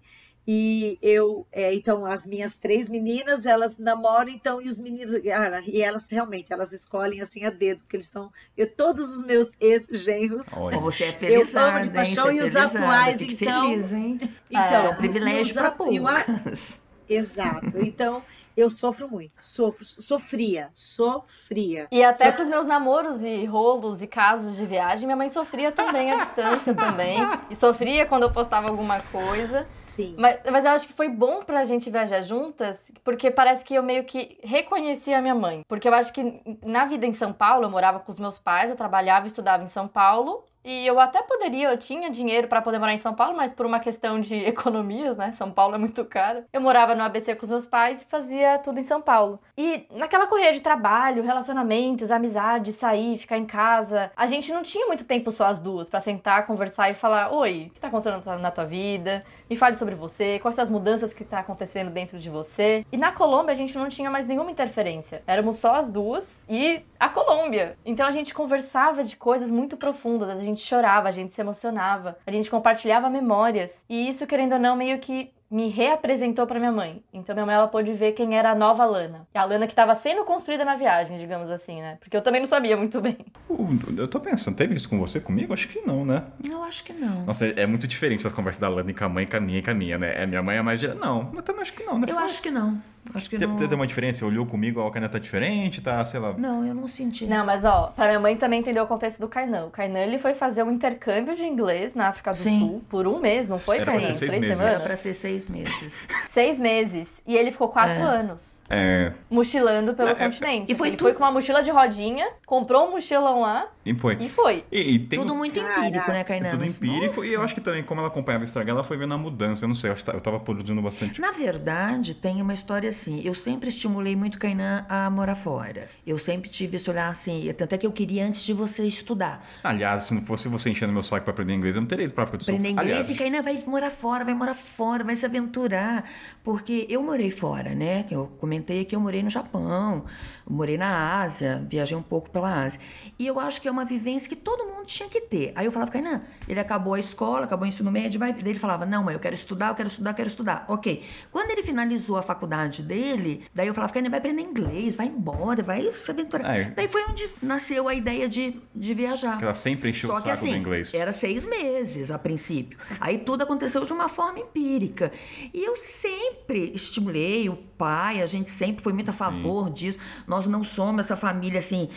E 0.50 0.98
eu, 1.02 1.46
é, 1.52 1.74
então, 1.74 2.06
as 2.06 2.24
minhas 2.24 2.54
três 2.56 2.88
meninas, 2.88 3.44
elas 3.44 3.76
namoram, 3.76 4.30
então, 4.30 4.62
e 4.62 4.66
os 4.68 4.80
meninos, 4.80 5.12
ah, 5.14 5.60
e 5.66 5.82
elas 5.82 6.08
realmente, 6.08 6.50
elas 6.54 6.72
escolhem 6.72 7.20
assim 7.20 7.44
a 7.44 7.50
dedo, 7.50 7.80
porque 7.80 7.96
eles 7.96 8.08
são, 8.08 8.32
eu, 8.56 8.66
todos 8.66 9.14
os 9.14 9.22
meus 9.26 9.48
ex-genros, 9.60 10.46
Olha, 10.56 10.78
Ó, 10.78 10.80
você 10.80 11.04
é 11.04 11.08
Eu 11.10 11.12
felizarda, 11.18 11.68
amo 11.70 11.80
de 11.82 11.88
hein? 11.88 11.94
paixão 11.94 12.28
é 12.28 12.34
e 12.34 12.40
os 12.40 12.48
felizarda, 12.48 12.78
atuais, 12.78 13.18
fique 13.18 13.44
então- 13.44 13.68
feliz, 13.68 13.92
hein? 13.92 14.20
então, 14.50 14.62
é 14.62 14.88
um 14.88 14.94
privilégio 14.96 15.54
para 15.54 15.62
os 15.62 16.06
a- 16.06 16.18
a- 16.18 16.24
poucas. 16.24 16.82
Exato. 17.06 17.78
Então, 17.78 18.22
eu 18.56 18.70
sofro 18.70 19.06
muito, 19.08 19.32
sofro, 19.40 19.84
sofria, 19.84 20.70
sofria. 20.72 21.88
E 21.92 22.02
até 22.02 22.26
Só- 22.26 22.32
pros 22.32 22.48
meus 22.48 22.66
namoros 22.66 23.20
e 23.22 23.44
rolos 23.44 24.00
e 24.02 24.06
casos 24.06 24.56
de 24.56 24.64
viagem, 24.66 25.04
minha 25.06 25.16
mãe 25.16 25.28
sofria 25.28 25.70
também 25.72 26.10
à 26.10 26.16
distância 26.16 26.74
também. 26.74 27.18
E 27.50 27.54
sofria 27.54 28.06
quando 28.06 28.22
eu 28.24 28.32
postava 28.32 28.68
alguma 28.68 29.00
coisa. 29.00 29.66
Sim. 29.98 30.14
Mas, 30.16 30.38
mas 30.48 30.64
eu 30.64 30.70
acho 30.70 30.86
que 30.86 30.92
foi 30.92 31.08
bom 31.08 31.42
pra 31.42 31.64
gente 31.64 31.90
viajar 31.90 32.22
juntas, 32.22 32.92
porque 33.02 33.32
parece 33.32 33.64
que 33.64 33.74
eu 33.74 33.82
meio 33.82 34.04
que 34.04 34.38
reconheci 34.44 35.12
a 35.12 35.20
minha 35.20 35.34
mãe. 35.34 35.62
Porque 35.66 35.88
eu 35.88 35.94
acho 35.94 36.12
que 36.12 36.40
na 36.64 36.84
vida 36.84 37.04
em 37.04 37.12
São 37.12 37.32
Paulo, 37.32 37.64
eu 37.64 37.70
morava 37.70 37.98
com 37.98 38.12
os 38.12 38.18
meus 38.18 38.38
pais, 38.38 38.70
eu 38.70 38.76
trabalhava 38.76 39.26
e 39.26 39.28
estudava 39.28 39.64
em 39.64 39.66
São 39.66 39.88
Paulo. 39.88 40.44
E 40.68 40.86
eu 40.86 41.00
até 41.00 41.22
poderia, 41.22 41.70
eu 41.70 41.78
tinha 41.78 42.10
dinheiro 42.10 42.46
pra 42.46 42.60
poder 42.60 42.78
morar 42.78 42.92
em 42.92 42.98
São 42.98 43.14
Paulo, 43.14 43.34
mas 43.34 43.50
por 43.50 43.64
uma 43.64 43.80
questão 43.80 44.20
de 44.20 44.34
economias, 44.44 45.16
né? 45.16 45.32
São 45.32 45.50
Paulo 45.50 45.76
é 45.76 45.78
muito 45.78 46.04
caro. 46.04 46.44
Eu 46.52 46.60
morava 46.60 46.94
no 46.94 47.02
ABC 47.02 47.34
com 47.34 47.44
os 47.44 47.50
meus 47.50 47.66
pais 47.66 48.02
e 48.02 48.04
fazia 48.04 48.58
tudo 48.58 48.78
em 48.78 48.82
São 48.82 49.00
Paulo. 49.00 49.40
E 49.56 49.86
naquela 49.90 50.26
correria 50.26 50.52
de 50.52 50.60
trabalho, 50.60 51.22
relacionamentos, 51.22 52.10
amizade, 52.10 52.72
sair, 52.72 53.16
ficar 53.16 53.38
em 53.38 53.46
casa, 53.46 54.12
a 54.14 54.26
gente 54.26 54.52
não 54.52 54.62
tinha 54.62 54.86
muito 54.86 55.06
tempo 55.06 55.32
só 55.32 55.46
as 55.46 55.58
duas 55.58 55.88
pra 55.88 56.02
sentar, 56.02 56.44
conversar 56.44 56.90
e 56.90 56.94
falar: 56.94 57.32
Oi, 57.32 57.68
o 57.70 57.72
que 57.72 57.80
tá 57.80 57.88
acontecendo 57.88 58.38
na 58.38 58.50
tua 58.50 58.66
vida? 58.66 59.24
Me 59.48 59.56
fale 59.56 59.78
sobre 59.78 59.94
você, 59.94 60.38
quais 60.38 60.54
são 60.54 60.62
as 60.62 60.68
mudanças 60.68 61.14
que 61.14 61.24
tá 61.24 61.38
acontecendo 61.38 61.90
dentro 61.90 62.18
de 62.18 62.28
você. 62.28 62.84
E 62.92 62.98
na 62.98 63.10
Colômbia 63.10 63.52
a 63.52 63.56
gente 63.56 63.78
não 63.78 63.88
tinha 63.88 64.10
mais 64.10 64.26
nenhuma 64.26 64.50
interferência. 64.50 65.22
Éramos 65.26 65.56
só 65.56 65.76
as 65.76 65.88
duas 65.88 66.44
e 66.46 66.82
a 67.00 67.08
Colômbia. 67.08 67.78
Então 67.86 68.06
a 68.06 68.10
gente 68.10 68.34
conversava 68.34 69.02
de 69.02 69.16
coisas 69.16 69.50
muito 69.50 69.74
profundas, 69.78 70.28
a 70.28 70.42
gente 70.42 70.57
chorava, 70.62 71.08
a 71.08 71.12
gente 71.12 71.32
se 71.34 71.40
emocionava, 71.40 72.16
a 72.26 72.30
gente 72.30 72.50
compartilhava 72.50 73.08
memórias. 73.10 73.84
E 73.88 74.08
isso, 74.08 74.26
querendo 74.26 74.54
ou 74.54 74.58
não, 74.58 74.76
meio 74.76 74.98
que 74.98 75.30
me 75.50 75.68
reapresentou 75.68 76.46
pra 76.46 76.58
minha 76.58 76.70
mãe. 76.70 77.02
Então 77.12 77.34
minha 77.34 77.46
mãe 77.46 77.54
ela 77.54 77.68
pôde 77.68 77.90
ver 77.94 78.12
quem 78.12 78.36
era 78.36 78.50
a 78.50 78.54
nova 78.54 78.84
Lana. 78.84 79.26
A 79.34 79.44
Lana 79.44 79.66
que 79.66 79.72
estava 79.72 79.94
sendo 79.94 80.22
construída 80.24 80.62
na 80.62 80.76
viagem, 80.76 81.16
digamos 81.16 81.50
assim, 81.50 81.80
né? 81.80 81.96
Porque 82.00 82.14
eu 82.14 82.20
também 82.20 82.40
não 82.40 82.46
sabia 82.46 82.76
muito 82.76 83.00
bem. 83.00 83.16
Uh, 83.48 83.66
eu 83.96 84.06
tô 84.06 84.20
pensando, 84.20 84.56
teve 84.56 84.74
isso 84.74 84.88
com 84.90 84.98
você 84.98 85.20
comigo? 85.20 85.54
Acho 85.54 85.68
que 85.68 85.80
não, 85.80 86.04
né? 86.04 86.24
Eu 86.46 86.62
acho 86.64 86.84
que 86.84 86.92
não. 86.92 87.24
Nossa, 87.24 87.46
é, 87.46 87.60
é 87.62 87.66
muito 87.66 87.88
diferente 87.88 88.26
as 88.26 88.32
conversas 88.32 88.60
da 88.60 88.68
Lana 88.68 88.92
com 88.92 89.04
a 89.04 89.08
mãe, 89.08 89.26
com 89.26 89.36
a 89.38 89.40
minha 89.40 89.58
e 89.58 89.62
com 89.62 89.70
a 89.70 89.74
minha, 89.74 89.96
né? 89.96 90.22
É, 90.22 90.26
minha 90.26 90.42
mãe 90.42 90.58
é 90.58 90.62
mais. 90.62 90.82
Não, 90.82 91.30
eu 91.34 91.42
também 91.42 91.62
acho 91.62 91.72
que 91.72 91.82
não, 91.82 91.98
né? 91.98 92.06
Eu 92.10 92.14
Foi- 92.14 92.24
acho 92.24 92.42
que 92.42 92.50
não. 92.50 92.78
Acho 93.14 93.30
que 93.30 93.38
Tem, 93.38 93.48
não. 93.48 93.56
tem 93.56 93.68
uma 93.72 93.86
diferença? 93.86 94.26
Olhou 94.26 94.44
comigo, 94.44 94.80
a 94.86 94.90
caneta 94.90 95.14
tá 95.14 95.18
diferente, 95.18 95.80
tá, 95.80 96.04
sei 96.04 96.20
lá. 96.20 96.34
Não, 96.34 96.66
eu 96.66 96.74
não 96.74 96.86
senti. 96.86 97.26
Não, 97.26 97.44
mas 97.46 97.64
ó, 97.64 97.86
pra 97.96 98.06
minha 98.06 98.20
mãe 98.20 98.36
também 98.36 98.60
entender 98.60 98.80
o 98.80 98.86
contexto 98.86 99.18
do 99.18 99.28
Kainan. 99.28 99.66
O 99.66 99.70
Kainan 99.70 100.00
ele 100.00 100.18
foi 100.18 100.34
fazer 100.34 100.62
um 100.62 100.70
intercâmbio 100.70 101.34
de 101.34 101.44
inglês 101.44 101.94
na 101.94 102.08
África 102.08 102.32
do 102.32 102.36
Sim. 102.36 102.58
Sul 102.58 102.82
por 102.88 103.06
um 103.06 103.18
mês, 103.18 103.48
não 103.48 103.58
foi? 103.58 103.76
Era 103.76 103.84
pra 103.92 104.00
ser 104.00 104.14
seis 104.14 104.30
Três 104.30 104.40
meses. 104.42 104.60
Era 104.60 104.68
semanas? 104.70 104.86
pra 104.86 104.96
ser 104.96 105.14
seis 105.14 105.48
meses. 105.48 106.08
Seis 106.30 106.60
meses. 106.60 107.22
E 107.26 107.34
ele 107.34 107.50
ficou 107.50 107.68
quatro 107.68 107.92
É. 107.94 108.02
anos. 108.02 108.57
É, 108.70 109.12
Mochilando 109.30 109.94
pelo 109.94 110.08
É, 110.10 110.12
é, 110.12 110.14
continente. 110.14 110.70
e 110.70 110.74
foi 110.74 110.88
ele 110.88 110.96
tudo- 110.96 111.06
foi 111.08 111.14
com 111.14 111.22
uma 111.24 111.32
mochila 111.32 111.62
de 111.62 111.70
rodinha, 111.70 112.26
comprou 112.44 112.86
um 112.86 112.90
mochilão 112.92 113.40
lá 113.40 113.66
e 113.84 113.94
foi. 113.94 114.16
e 114.20 114.28
foi. 114.28 114.64
E, 114.70 114.94
e 114.94 114.98
tem 114.98 115.18
Tudo 115.20 115.32
um- 115.32 115.36
muito 115.36 115.58
Caraca, 115.60 115.80
empírico, 115.86 116.10
né, 116.12 116.20
é 116.20 116.24
Kainan? 116.24 116.50
tudo 116.50 116.64
empírico. 116.66 117.24
E 117.24 117.28
eu 117.28 117.32
Nossa. 117.34 117.44
acho 117.46 117.54
que 117.54 117.60
também, 117.62 117.82
como 117.82 118.00
ela 118.00 118.08
acompanhava 118.08 118.44
estragar, 118.44 118.74
ela 118.74 118.84
foi 118.84 118.96
vendo 118.98 119.14
a 119.14 119.18
mudança. 119.18 119.64
Eu 119.64 119.68
não 119.68 119.74
sei, 119.74 119.90
eu, 119.90 119.96
eu 120.12 120.20
tava 120.20 120.38
produzindo 120.40 120.82
bastante. 120.82 121.18
Na 121.20 121.30
verdade, 121.30 122.14
tem 122.14 122.42
uma 122.42 122.52
história 122.52 122.88
assim. 122.90 123.22
Eu 123.24 123.32
sempre 123.34 123.70
estimulei 123.70 124.14
muito 124.14 124.38
Kainan 124.38 124.84
a 124.88 125.08
morar 125.10 125.34
fora. 125.34 125.88
Eu 126.06 126.18
sempre 126.18 126.50
tive 126.50 126.76
esse 126.76 126.90
olhar 126.90 127.08
assim. 127.08 127.50
Tanto 127.56 127.74
é 127.74 127.78
que 127.78 127.86
eu 127.86 127.92
queria 127.92 128.26
antes 128.26 128.44
de 128.44 128.52
você 128.52 128.86
estudar. 128.86 129.46
Aliás, 129.64 130.02
se 130.04 130.14
não 130.14 130.20
fosse 130.22 130.46
você 130.48 130.68
enchendo 130.68 130.92
meu 130.92 131.02
saco 131.02 131.24
pra 131.24 131.32
aprender 131.32 131.54
inglês, 131.54 131.74
eu 131.74 131.80
não 131.80 131.88
teria 131.88 132.04
ido 132.04 132.12
pra 132.12 132.24
África 132.24 132.38
do 132.38 132.44
Sul. 132.44 132.52
Aprender 132.54 132.70
inglês 132.70 132.88
Aliás, 132.90 133.10
e 133.10 133.14
Kainan 133.14 133.40
vai 133.42 133.62
morar 133.66 133.90
fora, 133.90 134.24
vai 134.26 134.34
morar 134.34 134.54
fora, 134.54 135.02
vai 135.04 135.16
se 135.16 135.24
aventurar. 135.24 136.04
Porque 136.44 136.86
eu 136.90 137.02
morei 137.02 137.30
fora, 137.30 137.74
né? 137.74 138.02
Que 138.02 138.14
Eu 138.14 138.26
comentei 138.38 138.57
que 138.62 138.94
eu 138.94 139.00
morei 139.00 139.22
no 139.22 139.30
Japão, 139.30 140.04
morei 140.46 140.76
na 140.76 141.20
Ásia, 141.20 141.64
viajei 141.68 141.96
um 141.96 142.02
pouco 142.02 142.30
pela 142.30 142.64
Ásia. 142.64 142.80
E 143.18 143.26
eu 143.26 143.38
acho 143.38 143.60
que 143.60 143.68
é 143.68 143.70
uma 143.70 143.84
vivência 143.84 144.28
que 144.28 144.36
todo 144.36 144.64
mundo 144.66 144.86
tinha 144.86 145.08
que 145.08 145.20
ter. 145.20 145.52
Aí 145.54 145.66
eu 145.66 145.72
falava, 145.72 145.90
Kainan, 145.90 146.20
ele 146.46 146.60
acabou 146.60 146.94
a 146.94 147.00
escola, 147.00 147.44
acabou 147.44 147.64
o 147.66 147.68
ensino 147.68 147.90
médio, 147.90 148.18
vai. 148.18 148.32
Daí 148.32 148.48
ele 148.52 148.58
falava, 148.58 148.86
não, 148.86 149.04
mãe, 149.04 149.14
eu 149.14 149.20
quero 149.20 149.34
estudar, 149.34 149.68
eu 149.68 149.74
quero 149.74 149.88
estudar, 149.88 150.10
eu 150.10 150.14
quero 150.14 150.28
estudar. 150.28 150.64
Ok. 150.68 151.04
Quando 151.30 151.50
ele 151.50 151.62
finalizou 151.62 152.16
a 152.16 152.22
faculdade 152.22 152.82
dele, 152.82 153.44
daí 153.54 153.66
eu 153.66 153.74
falava, 153.74 153.92
Kainan, 153.92 154.10
vai 154.10 154.18
aprender 154.18 154.42
inglês, 154.42 154.96
vai 154.96 155.06
embora, 155.06 155.62
vai 155.62 155.92
se 155.92 156.10
aventurar. 156.10 156.56
É. 156.56 156.64
Daí 156.70 156.88
foi 156.88 157.04
onde 157.04 157.28
nasceu 157.42 157.88
a 157.88 157.94
ideia 157.94 158.28
de, 158.28 158.60
de 158.74 158.94
viajar. 158.94 159.38
que 159.38 159.44
ela 159.44 159.54
sempre 159.54 159.90
encheu 159.90 160.08
Só 160.08 160.14
o 160.14 160.16
que 160.16 160.28
saco 160.28 160.32
assim, 160.34 160.52
do 160.52 160.56
inglês. 160.56 160.94
era 160.94 161.12
seis 161.12 161.44
meses 161.44 162.10
a 162.10 162.18
princípio. 162.18 162.78
Aí 163.00 163.18
tudo 163.18 163.42
aconteceu 163.42 163.84
de 163.84 163.92
uma 163.92 164.08
forma 164.08 164.38
empírica. 164.40 165.12
E 165.52 165.64
eu 165.64 165.76
sempre 165.76 166.72
estimulei 166.74 167.48
o 167.48 167.56
pai, 167.56 168.20
a 168.22 168.26
gente 168.26 168.47
sempre 168.48 168.82
foi 168.82 168.92
muito 168.92 169.10
a 169.10 169.12
favor 169.12 169.70
disso. 169.70 169.98
Nós 170.26 170.46
não 170.46 170.64
somos 170.64 171.06
essa 171.06 171.16
família 171.16 171.58
assim, 171.58 171.88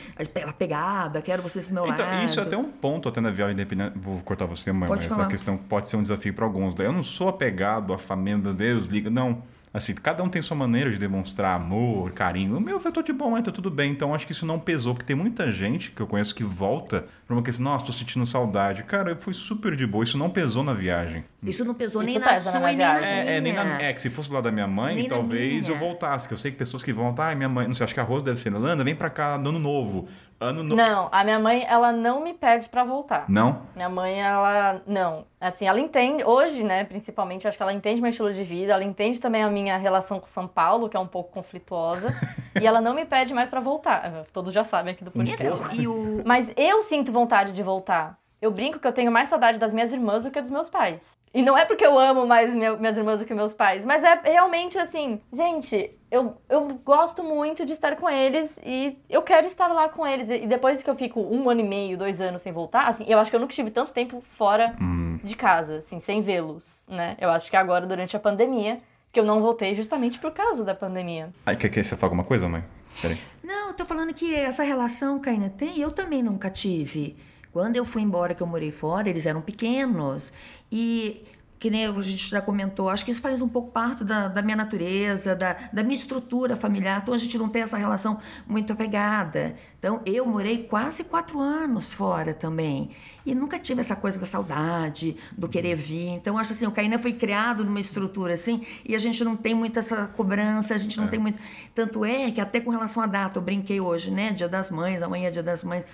apegada, 0.48 1.22
quero 1.22 1.42
vocês 1.42 1.66
pro 1.66 1.74
meu 1.76 1.88
Então, 1.88 2.06
lado. 2.06 2.26
isso 2.26 2.40
é 2.40 2.44
até 2.44 2.58
um 2.58 2.70
ponto 2.70 3.08
até 3.10 3.22
na 3.22 3.32
viagem 3.32 3.54
independente. 3.54 3.98
Vou 3.98 4.20
cortar 4.22 4.46
você, 4.46 4.72
mãe, 4.72 4.88
Pode 4.88 5.02
mas 5.04 5.10
falar. 5.10 5.24
na 5.24 5.30
questão 5.30 5.58
pode 5.58 5.88
ser 5.88 5.98
um 5.98 6.02
desafio 6.02 6.34
para 6.34 6.46
alguns. 6.46 6.76
Daí 6.76 6.88
eu 6.88 6.94
não 6.94 7.04
sou 7.04 7.28
apegado 7.30 7.94
à 7.94 7.98
família, 7.98 8.38
meu 8.38 8.54
Deus, 8.54 8.88
liga. 8.88 9.10
Não. 9.10 9.44
Assim, 9.74 9.94
cada 9.94 10.22
um 10.22 10.28
tem 10.28 10.42
sua 10.42 10.58
maneira 10.58 10.92
de 10.92 10.98
demonstrar 10.98 11.56
amor, 11.56 12.12
carinho. 12.12 12.58
O 12.58 12.60
meu 12.60 12.82
eu 12.84 12.92
tô 12.92 13.02
de 13.02 13.14
bom, 13.14 13.42
tá 13.42 13.52
tudo 13.52 13.72
bem. 13.72 13.92
Então 13.94 14.14
acho 14.14 14.26
que 14.26 14.34
isso 14.34 14.46
não 14.46 14.60
pesou, 14.60 14.94
porque 14.94 15.06
tem 15.06 15.16
muita 15.16 15.50
gente 15.50 15.92
que 15.92 16.02
eu 16.02 16.08
conheço 16.08 16.36
que 16.36 16.44
volta 16.44 17.06
pra 17.26 17.34
uma 17.34 17.42
questão, 17.42 17.64
nossa, 17.64 17.86
tô 17.86 17.92
sentindo 17.94 18.26
saudade. 18.26 18.84
Cara, 18.84 19.16
foi 19.16 19.34
super 19.34 19.74
de 19.76 19.88
boa, 19.88 20.04
isso 20.04 20.18
não 20.18 20.30
pesou 20.30 20.62
na 20.62 20.74
viagem. 20.74 21.24
Isso 21.42 21.64
não 21.64 21.74
pesou 21.74 22.04
Isso 22.04 22.12
nem 22.12 22.20
na 22.20 22.34
na 22.34 22.40
sua 22.40 22.60
e 22.60 22.76
nem 22.76 22.76
na 22.86 22.94
viagem. 23.00 23.02
minha. 23.22 23.24
É, 23.34 23.38
é, 23.38 23.42
nem 23.42 23.54
na- 23.54 23.82
é, 23.82 23.94
que 23.94 24.02
se 24.02 24.10
fosse 24.10 24.30
lado 24.30 24.44
da 24.44 24.52
minha 24.52 24.68
mãe, 24.68 24.96
Nem 24.96 25.04
na 25.08 25.16
talvez 25.16 25.70
eu 25.70 25.78
voltasse. 25.80 26.28
Que 26.28 26.34
eu 26.34 26.38
sei 26.38 26.52
que 26.52 26.58
pessoas 26.58 26.84
que 26.84 26.92
vão, 26.92 27.14
tá, 27.14 27.34
minha 27.34 27.48
mãe, 27.48 27.66
não 27.66 27.74
sei, 27.74 27.86
acho 27.86 27.94
que 27.94 28.00
a 28.00 28.04
Rosa 28.04 28.26
deve 28.26 28.42
ser, 28.42 28.50
Landa, 28.50 28.84
vem 28.84 28.94
pra 28.96 29.10
cá 29.10 29.38
no 29.38 29.50
ano 29.52 29.60
novo. 29.60 30.10
Ano 30.42 30.64
novo. 30.64 30.76
Não, 30.76 31.08
a 31.12 31.24
minha 31.24 31.40
mãe, 31.40 31.64
ela 31.70 31.92
não 31.92 32.20
me 32.20 32.34
pede 32.34 32.68
pra 32.68 32.84
voltar. 32.84 33.26
Não? 33.30 33.62
Minha 33.76 33.90
mãe, 33.90 34.20
ela. 34.20 34.82
Não. 34.88 35.24
Assim, 35.40 35.68
ela 35.68 35.80
entende, 35.80 36.24
hoje, 36.24 36.64
né, 36.64 36.84
principalmente, 36.84 37.48
acho 37.48 37.58
que 37.58 37.62
ela 37.62 37.72
entende 37.74 38.02
meu 38.02 38.10
estilo 38.10 38.34
de 38.34 38.44
vida, 38.44 38.74
ela 38.74 38.84
entende 38.84 39.20
também 39.20 39.44
a 39.44 39.50
minha 39.50 39.78
relação 39.78 40.20
com 40.20 40.28
São 40.28 40.48
Paulo, 40.48 40.90
que 40.90 40.98
é 40.98 41.00
um 41.00 41.08
pouco 41.08 41.32
conflituosa. 41.32 42.12
e 42.60 42.66
ela 42.66 42.82
não 42.82 42.96
me 42.96 43.06
pede 43.06 43.36
mais 43.36 43.50
pra 43.50 43.60
voltar. 43.60 44.26
Todos 44.34 44.52
já 44.52 44.64
sabem 44.64 44.94
aqui 44.94 45.04
do 45.04 45.12
podcast. 45.12 45.46
Então, 45.46 45.76
e 45.76 45.88
o, 45.88 46.24
Mas 46.26 46.52
eu 46.58 46.82
sinto 46.82 47.12
vontade 47.12 47.54
de 47.54 47.62
voltar. 47.62 48.21
Eu 48.42 48.50
brinco 48.52 48.80
que 48.80 48.88
eu 48.88 48.92
tenho 48.92 49.12
mais 49.12 49.30
saudade 49.30 49.60
das 49.60 49.72
minhas 49.72 49.94
irmãs 49.94 50.24
do 50.24 50.32
que 50.32 50.42
dos 50.42 50.50
meus 50.50 50.68
pais. 50.68 51.16
E 51.32 51.44
não 51.44 51.56
é 51.56 51.64
porque 51.64 51.86
eu 51.86 51.98
amo 52.00 52.26
mais 52.26 52.56
meu- 52.56 52.80
minhas 52.80 52.98
irmãs 52.98 53.20
do 53.20 53.26
que 53.26 53.34
meus 53.36 53.54
pais, 53.54 53.86
mas 53.86 54.04
é 54.04 54.20
realmente 54.24 54.80
assim, 54.80 55.22
gente, 55.32 55.92
eu, 56.10 56.36
eu 56.50 56.68
gosto 56.84 57.24
muito 57.24 57.64
de 57.66 57.74
estar 57.74 57.96
com 57.98 58.10
eles 58.10 58.60
e 58.66 58.98
eu 59.08 59.22
quero 59.22 59.46
estar 59.46 59.68
lá 59.68 59.88
com 59.90 60.06
eles. 60.08 60.28
E 60.32 60.48
depois 60.48 60.82
que 60.82 60.90
eu 60.90 60.96
fico 60.96 61.22
um 61.22 61.48
ano 61.52 61.62
e 61.62 61.64
meio, 61.64 61.96
dois 61.98 62.20
anos 62.20 62.42
sem 62.42 62.52
voltar, 62.52 62.88
assim, 62.88 63.06
eu 63.08 63.20
acho 63.20 63.30
que 63.30 63.36
eu 63.36 63.40
nunca 63.40 63.52
estive 63.52 63.70
tanto 63.70 63.94
tempo 63.94 64.22
fora 64.32 64.76
Hum. 64.82 65.20
de 65.24 65.36
casa, 65.36 65.76
assim, 65.76 66.00
sem 66.00 66.22
vê-los, 66.24 66.84
né? 66.90 67.16
Eu 67.22 67.30
acho 67.30 67.48
que 67.50 67.56
agora, 67.56 67.86
durante 67.86 68.18
a 68.18 68.20
pandemia, 68.20 68.82
que 69.12 69.20
eu 69.20 69.24
não 69.24 69.40
voltei 69.40 69.76
justamente 69.76 70.18
por 70.20 70.32
causa 70.32 70.64
da 70.64 70.74
pandemia. 70.74 71.30
Aí, 71.46 71.56
quer 71.56 71.70
que 71.70 71.84
você 71.84 71.96
fala 71.96 72.08
alguma 72.08 72.24
coisa, 72.24 72.50
mãe? 72.50 72.64
Peraí. 73.02 73.20
Não, 73.44 73.68
eu 73.68 73.74
tô 73.76 73.86
falando 73.86 74.14
que 74.16 74.34
essa 74.34 74.64
relação 74.64 75.20
que 75.20 75.30
ainda 75.30 75.50
tem, 75.50 75.80
eu 75.80 75.92
também 75.92 76.24
nunca 76.24 76.50
tive. 76.50 77.16
Quando 77.52 77.76
eu 77.76 77.86
fui 77.86 78.02
embora, 78.02 78.34
que 78.34 78.42
eu 78.42 78.48
morei 78.48 78.72
fora, 78.72 79.10
eles 79.10 79.26
eram 79.26 79.42
pequenos. 79.42 80.32
E, 80.72 81.26
que 81.62 81.70
nem 81.70 81.86
a 81.86 82.02
gente 82.02 82.28
já 82.28 82.42
comentou, 82.42 82.90
acho 82.90 83.06
que 83.06 83.12
isso 83.12 83.22
faz 83.22 83.40
um 83.40 83.48
pouco 83.48 83.70
parte 83.70 84.04
da, 84.04 84.28
da 84.28 84.42
minha 84.42 84.58
natureza, 84.58 85.36
da, 85.36 85.56
da 85.72 85.84
minha 85.84 85.94
estrutura 85.94 86.56
familiar. 86.56 87.02
Então 87.04 87.14
a 87.14 87.18
gente 87.20 87.38
não 87.38 87.48
tem 87.48 87.62
essa 87.62 87.78
relação 87.78 88.20
muito 88.48 88.74
apegada. 88.74 89.54
Então 89.78 90.02
eu 90.04 90.26
morei 90.26 90.64
quase 90.64 91.04
quatro 91.04 91.40
anos 91.40 91.94
fora 91.94 92.34
também. 92.34 92.90
E 93.24 93.36
nunca 93.36 93.60
tive 93.60 93.80
essa 93.80 93.96
coisa 93.96 94.18
da 94.18 94.26
saudade, 94.26 95.16
do 95.38 95.48
querer 95.48 95.76
vir. 95.76 96.08
Então 96.08 96.36
acho 96.36 96.52
assim, 96.52 96.66
o 96.66 96.72
Caína 96.72 96.98
foi 96.98 97.14
criado 97.14 97.64
numa 97.64 97.80
estrutura 97.80 98.34
assim, 98.34 98.66
e 98.84 98.96
a 98.96 99.00
gente 99.00 99.24
não 99.24 99.36
tem 99.36 99.54
muito 99.54 99.78
essa 99.78 100.08
cobrança, 100.08 100.74
a 100.74 100.80
gente 100.80 101.00
não 101.00 101.10
tem 101.10 101.20
muito. 101.20 101.40
Tanto 101.76 102.04
é 102.04 102.32
que 102.32 102.42
até 102.42 102.60
com 102.60 102.72
relação 102.72 103.04
à 103.04 103.06
data, 103.06 103.38
eu 103.38 103.42
brinquei 103.44 103.80
hoje, 103.80 104.10
né? 104.10 104.32
Dia 104.32 104.50
das 104.50 104.72
Mães, 104.72 105.04
amanhã 105.04 105.28
é 105.28 105.32
Dia 105.32 105.44
das 105.44 105.62
Mães. 105.62 105.86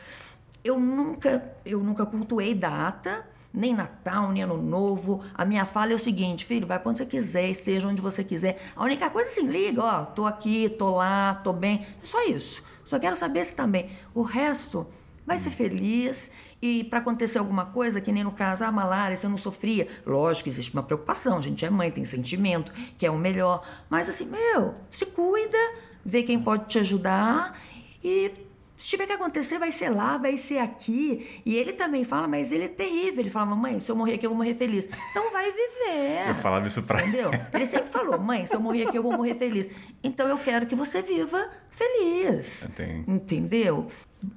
Eu 0.63 0.79
nunca, 0.79 1.55
eu 1.65 1.79
nunca 1.79 2.05
cultuei 2.05 2.53
data, 2.53 3.25
nem 3.53 3.73
Natal, 3.73 4.31
nem 4.31 4.43
Ano 4.43 4.61
Novo. 4.61 5.23
A 5.33 5.45
minha 5.45 5.65
fala 5.65 5.91
é 5.91 5.95
o 5.95 5.99
seguinte, 5.99 6.45
filho, 6.45 6.67
vai 6.67 6.79
pra 6.79 6.89
onde 6.89 6.99
você 6.99 7.05
quiser, 7.05 7.49
esteja 7.49 7.87
onde 7.87 8.01
você 8.01 8.23
quiser. 8.23 8.61
A 8.75 8.83
única 8.83 9.09
coisa 9.09 9.29
é 9.29 9.31
assim, 9.31 9.47
liga, 9.47 9.83
ó, 9.83 10.05
tô 10.05 10.25
aqui, 10.25 10.69
tô 10.69 10.95
lá, 10.95 11.35
tô 11.35 11.53
bem. 11.53 11.85
É 12.01 12.05
só 12.05 12.23
isso. 12.25 12.63
Só 12.85 12.99
quero 12.99 13.15
saber 13.15 13.45
se 13.45 13.55
bem. 13.67 13.89
O 14.13 14.21
resto, 14.21 14.87
vai 15.27 15.37
ser 15.37 15.49
feliz. 15.49 16.31
E 16.61 16.85
para 16.85 16.99
acontecer 16.99 17.37
alguma 17.37 17.65
coisa, 17.65 17.99
que 17.99 18.11
nem 18.11 18.23
no 18.23 18.31
caso, 18.31 18.63
ah, 18.63 18.71
malária, 18.71 19.15
você 19.15 19.27
não 19.27 19.37
sofria. 19.37 19.87
Lógico, 20.05 20.47
existe 20.47 20.73
uma 20.73 20.81
preocupação. 20.81 21.37
A 21.37 21.41
gente 21.41 21.65
é 21.65 21.69
mãe, 21.69 21.91
tem 21.91 22.05
sentimento, 22.05 22.71
quer 22.97 23.11
o 23.11 23.17
melhor. 23.17 23.63
Mas 23.89 24.07
assim, 24.07 24.25
meu, 24.25 24.73
se 24.89 25.05
cuida, 25.05 25.57
vê 26.03 26.23
quem 26.23 26.39
pode 26.39 26.65
te 26.65 26.79
ajudar 26.79 27.59
e 28.01 28.31
se 28.77 28.89
tiver 28.89 29.07
que 29.07 29.13
acontecer, 29.13 29.57
vai 29.57 29.71
ser 29.71 29.89
lá, 29.89 30.17
vai 30.19 30.37
ser 30.37 30.59
aqui. 30.59 31.41
E 31.43 31.55
ele 31.55 31.73
também 31.73 32.03
fala, 32.03 32.27
mas 32.27 32.51
ele 32.51 32.65
é 32.65 32.67
terrível. 32.67 33.21
Ele 33.21 33.29
fala, 33.29 33.55
mãe, 33.55 33.79
se 33.79 33.91
eu 33.91 33.95
morrer 33.95 34.13
aqui, 34.13 34.25
eu 34.25 34.29
vou 34.29 34.37
morrer 34.37 34.53
feliz. 34.53 34.87
Então 35.09 35.31
vai 35.31 35.51
viver. 35.51 36.29
Eu 36.29 36.35
falava 36.35 36.67
isso 36.67 36.83
pra 36.83 37.01
Entendeu? 37.01 37.31
Ele 37.53 37.65
sempre 37.65 37.89
falou, 37.89 38.19
mãe, 38.19 38.45
se 38.45 38.55
eu 38.55 38.59
morrer 38.59 38.87
aqui, 38.87 38.97
eu 38.97 39.03
vou 39.03 39.13
morrer 39.13 39.33
feliz. 39.33 39.67
Então 40.03 40.27
eu 40.27 40.37
quero 40.37 40.67
que 40.67 40.75
você 40.75 41.01
viva 41.01 41.49
feliz. 41.77 42.67
Tem. 42.75 43.03
Entendeu? 43.07 43.87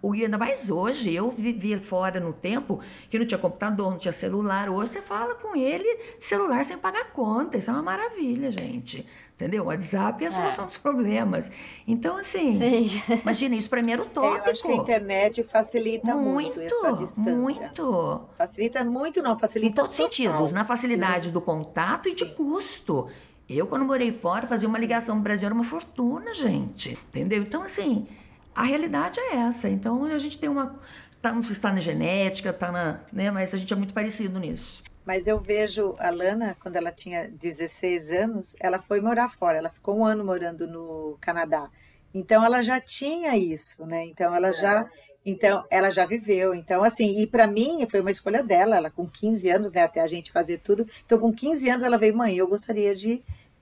O- 0.03 0.15
E 0.15 0.25
ainda 0.25 0.37
mais 0.37 0.71
hoje, 0.71 1.13
eu 1.15 1.31
vivi 1.31 1.77
fora 1.79 2.21
no 2.21 2.33
tempo 2.35 2.81
que 3.09 3.19
não 3.19 3.25
tinha 3.27 3.39
computador, 3.39 3.91
não 3.91 3.99
tinha 3.99 4.13
celular. 4.13 4.69
Hoje 4.69 4.93
você 4.93 5.01
fala 5.03 5.35
com 5.35 5.57
ele 5.57 5.89
de 6.19 6.25
celular 6.25 6.65
sem 6.65 6.77
pagar 6.77 7.13
conta. 7.13 7.57
Isso 7.57 7.71
é 7.71 7.73
uma 7.73 7.83
maravilha, 7.83 8.51
gente. 8.51 9.07
Entendeu? 9.35 9.65
O 9.65 9.67
WhatsApp 9.69 10.23
é 10.23 10.29
a 10.29 10.31
solução 10.31 10.67
dos 10.67 10.77
problemas. 10.77 11.51
Então, 11.89 12.19
assim, 12.19 12.55
Sim. 12.55 13.03
imagina, 13.23 13.57
isso 13.57 13.71
pra 13.71 13.83
mim 13.83 13.93
era 13.93 14.03
É, 14.03 14.05
utópico. 14.07 14.47
eu 14.47 14.53
acho 14.53 14.63
que 14.63 14.69
a 14.71 14.75
internet 14.77 15.43
facilita 15.45 16.15
muito, 16.15 16.61
essa 16.61 16.93
distância. 16.93 17.33
muito. 17.33 18.21
Facilita 18.37 18.85
muito, 18.85 19.23
não, 19.23 19.33
Em 19.35 19.39
facilita 19.39 19.77
todos 19.81 19.99
os 19.99 20.05
sentidos, 20.05 20.53
na 20.53 20.63
facilidade 20.67 21.31
do 21.31 21.41
contato 21.41 22.07
e 22.11 22.15
de 22.15 22.27
custo. 22.35 23.09
Eu, 23.53 23.67
quando 23.67 23.85
morei 23.85 24.13
fora, 24.13 24.47
fazia 24.47 24.69
uma 24.69 24.79
ligação 24.79 25.17
no 25.17 25.23
Brasil, 25.23 25.47
era 25.47 25.55
uma 25.55 25.65
fortuna, 25.65 26.33
gente. 26.33 26.93
Entendeu? 26.93 27.43
Então, 27.43 27.65
assim, 27.65 28.07
a 28.55 28.63
realidade 28.63 29.19
é 29.19 29.39
essa. 29.39 29.69
Então, 29.69 30.05
a 30.05 30.19
gente 30.19 30.39
tem 30.39 30.49
uma. 30.49 30.79
Tá, 31.21 31.33
não 31.33 31.43
sei 31.43 31.55
se 31.55 31.59
está 31.59 31.73
na 31.73 31.81
genética, 31.81 32.53
tá 32.53 32.71
na. 32.71 33.01
Né, 33.13 33.29
mas 33.33 33.53
a 33.53 33.59
gente 33.59 33.73
é 33.73 33.77
muito 33.77 33.93
parecido 33.93 34.39
nisso. 34.39 34.85
Mas 35.05 35.27
eu 35.27 35.41
vejo 35.41 35.97
a 35.99 36.11
Lana, 36.11 36.57
quando 36.61 36.77
ela 36.77 36.93
tinha 36.93 37.29
16 37.29 38.13
anos, 38.13 38.55
ela 38.61 38.79
foi 38.79 39.01
morar 39.01 39.29
fora. 39.29 39.59
Ela 39.59 39.69
ficou 39.69 39.99
um 39.99 40.05
ano 40.05 40.25
morando 40.25 40.69
no 40.69 41.19
Canadá. 41.21 41.69
Então 42.15 42.45
ela 42.45 42.63
já 42.63 42.81
tinha 42.81 43.37
isso, 43.37 43.85
né? 43.85 44.05
Então 44.05 44.33
ela 44.33 44.53
já, 44.53 44.89
então 45.27 45.65
ela 45.69 45.91
já 45.91 46.07
viveu. 46.07 46.55
Então 46.55 46.85
assim, 46.85 47.21
e 47.21 47.27
para 47.27 47.49
mim 47.49 47.85
foi 47.91 48.01
uma 48.01 48.11
escolha 48.13 48.43
dela. 48.43 48.77
Ela 48.77 48.91
com 48.91 49.09
15 49.09 49.51
anos, 49.51 49.73
né? 49.73 49.83
Até 49.83 50.01
a 50.01 50.07
gente 50.07 50.31
fazer 50.31 50.59
tudo. 50.59 50.87
Então 51.05 51.19
com 51.19 51.33
15 51.33 51.69
anos 51.69 51.83
ela 51.83 51.99
veio, 51.99 52.17
mãe, 52.17 52.37
eu 52.37 52.47
gostaria 52.47 52.95
de 52.95 53.21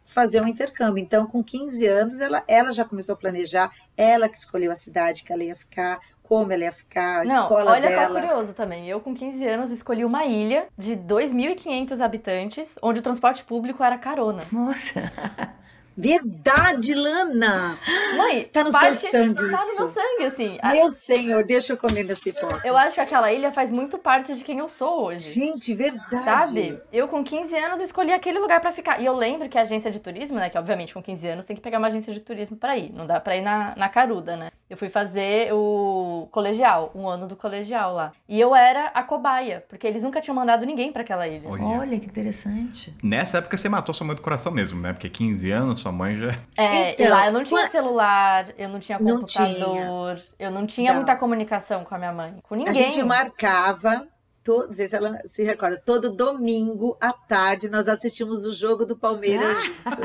fazer 0.09 0.41
um 0.41 0.49
intercâmbio. 0.49 1.03
Então 1.03 1.27
com 1.27 1.43
15 1.45 1.87
anos 1.87 2.19
ela, 2.19 2.43
ela 2.49 2.73
já 2.73 2.85
começou 2.85 3.13
a 3.13 3.17
planejar. 3.17 3.71
Ela 3.97 4.29
que 4.29 4.39
escolheu 4.39 4.73
a 4.73 4.77
cidade 4.77 5.23
que 5.23 5.33
ela 5.33 5.45
ia 5.45 5.55
ficar, 5.55 6.01
como 6.23 6.51
ela 6.53 6.65
ia 6.65 6.73
ficar, 6.73 7.23
a 7.23 7.25
Não, 7.25 7.43
escola 7.43 7.73
olha 7.73 7.89
dela. 7.89 8.09
só 8.09 8.15
curioso 8.21 8.53
também. 8.55 8.89
Eu, 8.89 9.01
com 9.01 9.15
15 9.15 9.47
anos, 9.47 9.71
escolhi 9.71 10.05
uma 10.05 10.25
ilha 10.25 10.67
de 10.77 10.97
2.500 10.97 12.01
habitantes, 12.01 12.75
onde 12.83 13.01
o 13.01 13.03
transporte 13.03 13.45
público 13.45 13.83
era 13.85 13.99
carona. 13.99 14.43
Nossa! 14.51 15.13
Verdade, 15.99 16.95
Lana! 16.95 17.79
Mãe, 18.17 18.45
Tá 18.45 18.63
no 18.65 18.71
seu 18.71 18.95
sangue 18.95 19.35
Tá 19.35 19.43
no 19.43 19.55
isso. 19.55 19.79
meu 19.79 19.89
sangue, 19.89 20.25
assim. 20.27 20.59
A- 20.63 20.73
Meu 20.73 20.91
senhor, 20.91 21.45
deixa 21.45 21.73
eu 21.73 21.77
comer 21.77 22.05
minhas 22.05 22.21
pipocas. 22.21 22.65
Eu 22.65 22.77
acho 22.77 22.95
que 22.95 23.01
aquela 23.01 23.33
ilha 23.33 23.53
faz 23.53 23.71
muito 23.71 23.99
parte 23.99 24.35
de 24.35 24.45
quem 24.45 24.59
eu 24.59 24.69
sou 24.69 25.07
hoje. 25.07 25.29
Gente, 25.35 25.75
verdade. 25.75 26.25
Sabe? 26.25 26.81
Eu 26.93 27.09
com 27.09 27.23
15 27.25 27.57
anos 27.57 27.81
escolhi 27.81 28.13
aquele 28.13 28.39
lugar 28.39 28.61
pra 28.61 28.73
ficar. 28.73 29.01
E 29.01 29.05
eu 29.07 29.15
lembro 29.15 29.49
que 29.49 29.59
a 29.59 29.63
agência 29.63 29.91
de 29.91 29.99
turismo, 30.01 30.39
né? 30.39 30.49
Que 30.49 30.59
obviamente 30.59 30.95
com 30.95 31.03
15 31.03 31.27
anos 31.29 31.45
tem 31.45 31.57
que 31.57 31.63
pegar 31.63 31.79
uma 31.79 31.89
agência 31.89 32.13
de 32.13 32.21
turismo 32.21 32.57
pra 32.57 32.77
ir. 32.77 32.93
Não 32.93 33.07
dá 33.07 33.19
pra 33.21 33.37
ir 33.37 33.43
na, 33.43 33.75
na 33.77 33.89
caruda, 33.89 34.37
né? 34.37 34.51
Eu 34.71 34.77
fui 34.77 34.91
fazer 34.91 35.51
o 35.53 36.29
colegial, 36.31 36.91
um 36.95 37.09
ano 37.09 37.27
do 37.27 37.35
colegial 37.35 37.95
lá. 37.95 38.13
E 38.29 38.39
eu 38.39 38.55
era 38.55 38.89
a 38.89 39.03
cobaia, 39.03 39.65
porque 39.67 39.87
eles 39.87 40.03
nunca 40.03 40.21
tinham 40.21 40.35
mandado 40.35 40.67
ninguém 40.67 40.93
pra 40.93 41.01
aquela 41.03 41.27
ilha. 41.27 41.49
Olha. 41.49 41.65
Olha 41.65 41.99
que 41.99 42.05
interessante. 42.07 42.95
Nessa 43.03 43.39
época 43.39 43.57
você 43.57 43.67
matou 43.69 43.95
sua 43.95 44.07
mãe 44.07 44.15
do 44.15 44.21
coração 44.21 44.53
mesmo, 44.53 44.79
né? 44.81 44.93
Porque 44.93 45.09
15 45.09 45.51
anos, 45.51 45.81
sua 45.81 45.91
mãe 45.91 46.19
já. 46.19 46.35
É, 46.59 46.93
Então, 46.93 47.07
e 47.07 47.09
lá 47.09 47.27
eu 47.27 47.33
não 47.33 47.43
tinha 47.45 47.67
celular, 47.69 48.49
eu 48.59 48.69
não 48.69 48.79
tinha 48.79 48.99
Não 48.99 49.21
computador, 49.21 50.21
eu 50.39 50.51
não 50.51 50.67
tinha 50.67 50.91
Não. 50.91 50.97
muita 50.99 51.17
comunicação 51.17 51.83
com 51.85 51.95
a 51.95 51.99
minha 51.99 52.13
mãe, 52.13 52.35
com 52.43 52.55
A 52.55 52.59
ninguém. 52.59 52.75
gente 52.75 53.03
marcava, 53.03 54.07
não 54.47 54.73
sei 54.73 54.87
se 54.87 54.97
ela 54.97 55.19
se 55.25 55.43
recorda, 55.45 55.81
todo 55.85 56.11
domingo 56.11 56.95
à 57.01 57.13
tarde 57.13 57.69
nós 57.71 57.89
assistimos 57.89 58.45
o 58.47 58.53
jogo 58.53 58.85
do 58.85 58.97
Palmeiras. 58.97 59.57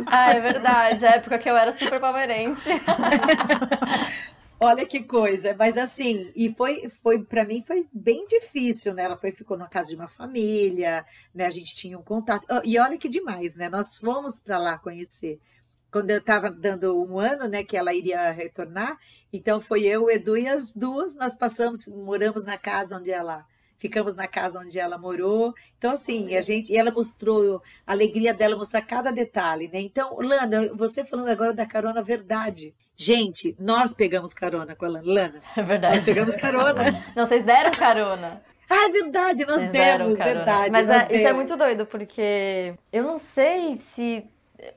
Ah, 0.08 0.32
é 0.36 0.40
verdade, 0.40 1.06
a 1.06 1.12
época 1.12 1.38
que 1.38 1.50
eu 1.50 1.58
era 1.58 1.74
super 1.74 2.00
palmeirense. 2.00 2.70
Olha 4.66 4.86
que 4.86 5.04
coisa, 5.04 5.54
mas 5.60 5.78
assim, 5.78 6.32
e 6.34 6.50
foi, 6.56 6.90
foi 6.90 7.22
para 7.22 7.44
mim 7.44 7.62
foi 7.68 7.86
bem 7.92 8.26
difícil, 8.26 8.94
né? 8.94 9.04
Ela 9.04 9.18
foi, 9.18 9.34
ficou 9.34 9.58
na 9.58 9.68
casa 9.68 9.90
de 9.90 9.96
uma 9.96 10.08
família, 10.08 11.06
né? 11.36 11.46
A 11.46 11.50
gente 11.50 11.76
tinha 11.76 12.00
um 12.00 12.02
contato. 12.02 12.48
E 12.64 12.80
olha 12.80 12.98
que 12.98 13.10
demais, 13.10 13.56
né? 13.56 13.68
Nós 13.68 13.98
fomos 13.98 14.40
para 14.40 14.58
lá 14.58 14.78
conhecer. 14.78 15.38
Quando 15.92 16.12
eu 16.12 16.20
estava 16.20 16.50
dando 16.50 16.98
um 16.98 17.20
ano, 17.20 17.50
né, 17.50 17.62
que 17.66 17.76
ela 17.76 17.94
iria 17.94 18.32
retornar, 18.32 18.98
então 19.34 19.60
foi 19.60 19.84
eu, 19.84 20.06
o 20.06 20.10
Edu 20.10 20.38
e 20.38 20.48
as 20.48 20.74
duas, 20.74 21.14
nós 21.14 21.36
passamos, 21.36 21.86
moramos 21.86 22.46
na 22.46 22.58
casa 22.58 22.98
onde 22.98 23.12
ela, 23.12 23.46
ficamos 23.78 24.16
na 24.16 24.28
casa 24.30 24.60
onde 24.62 24.80
ela 24.80 24.98
morou. 24.98 25.54
Então 25.78 25.92
assim, 25.92 26.36
a 26.38 26.42
gente, 26.42 26.72
e 26.72 26.78
ela 26.78 26.90
mostrou 26.90 27.62
a 27.86 27.92
alegria 27.92 28.34
dela 28.34 28.56
mostrar 28.56 28.82
cada 28.84 29.12
detalhe, 29.12 29.68
né? 29.68 29.82
Então, 29.82 30.16
Lana, 30.22 30.74
você 30.74 31.04
falando 31.04 31.28
agora 31.28 31.54
da 31.54 31.66
carona 31.66 32.02
verdade. 32.02 32.74
Gente, 33.04 33.56
nós 33.60 33.94
pegamos 33.94 34.34
carona 34.34 34.76
com 34.76 34.86
a 34.86 34.90
Lana. 34.90 35.04
Lana, 35.06 35.42
É 35.56 35.60
nós 35.60 35.68
verdade. 35.68 36.02
pegamos 36.04 36.36
carona. 36.36 37.04
Não, 37.16 37.26
vocês 37.26 37.44
deram 37.44 37.72
carona. 37.72 38.42
Ah, 38.70 38.88
é 38.88 38.92
verdade, 38.92 39.46
nós 39.46 39.58
Vocês 39.58 39.72
deram 39.72 40.06
demos, 40.06 40.18
carona. 40.18 40.36
verdade. 40.38 40.72
Mas 40.72 40.88
nós 40.88 41.10
é, 41.10 41.16
isso 41.16 41.28
é 41.28 41.34
muito 41.34 41.58
doido, 41.58 41.86
porque 41.86 42.74
eu 42.92 43.04
não 43.04 43.18
sei 43.20 43.76
se. 43.76 44.26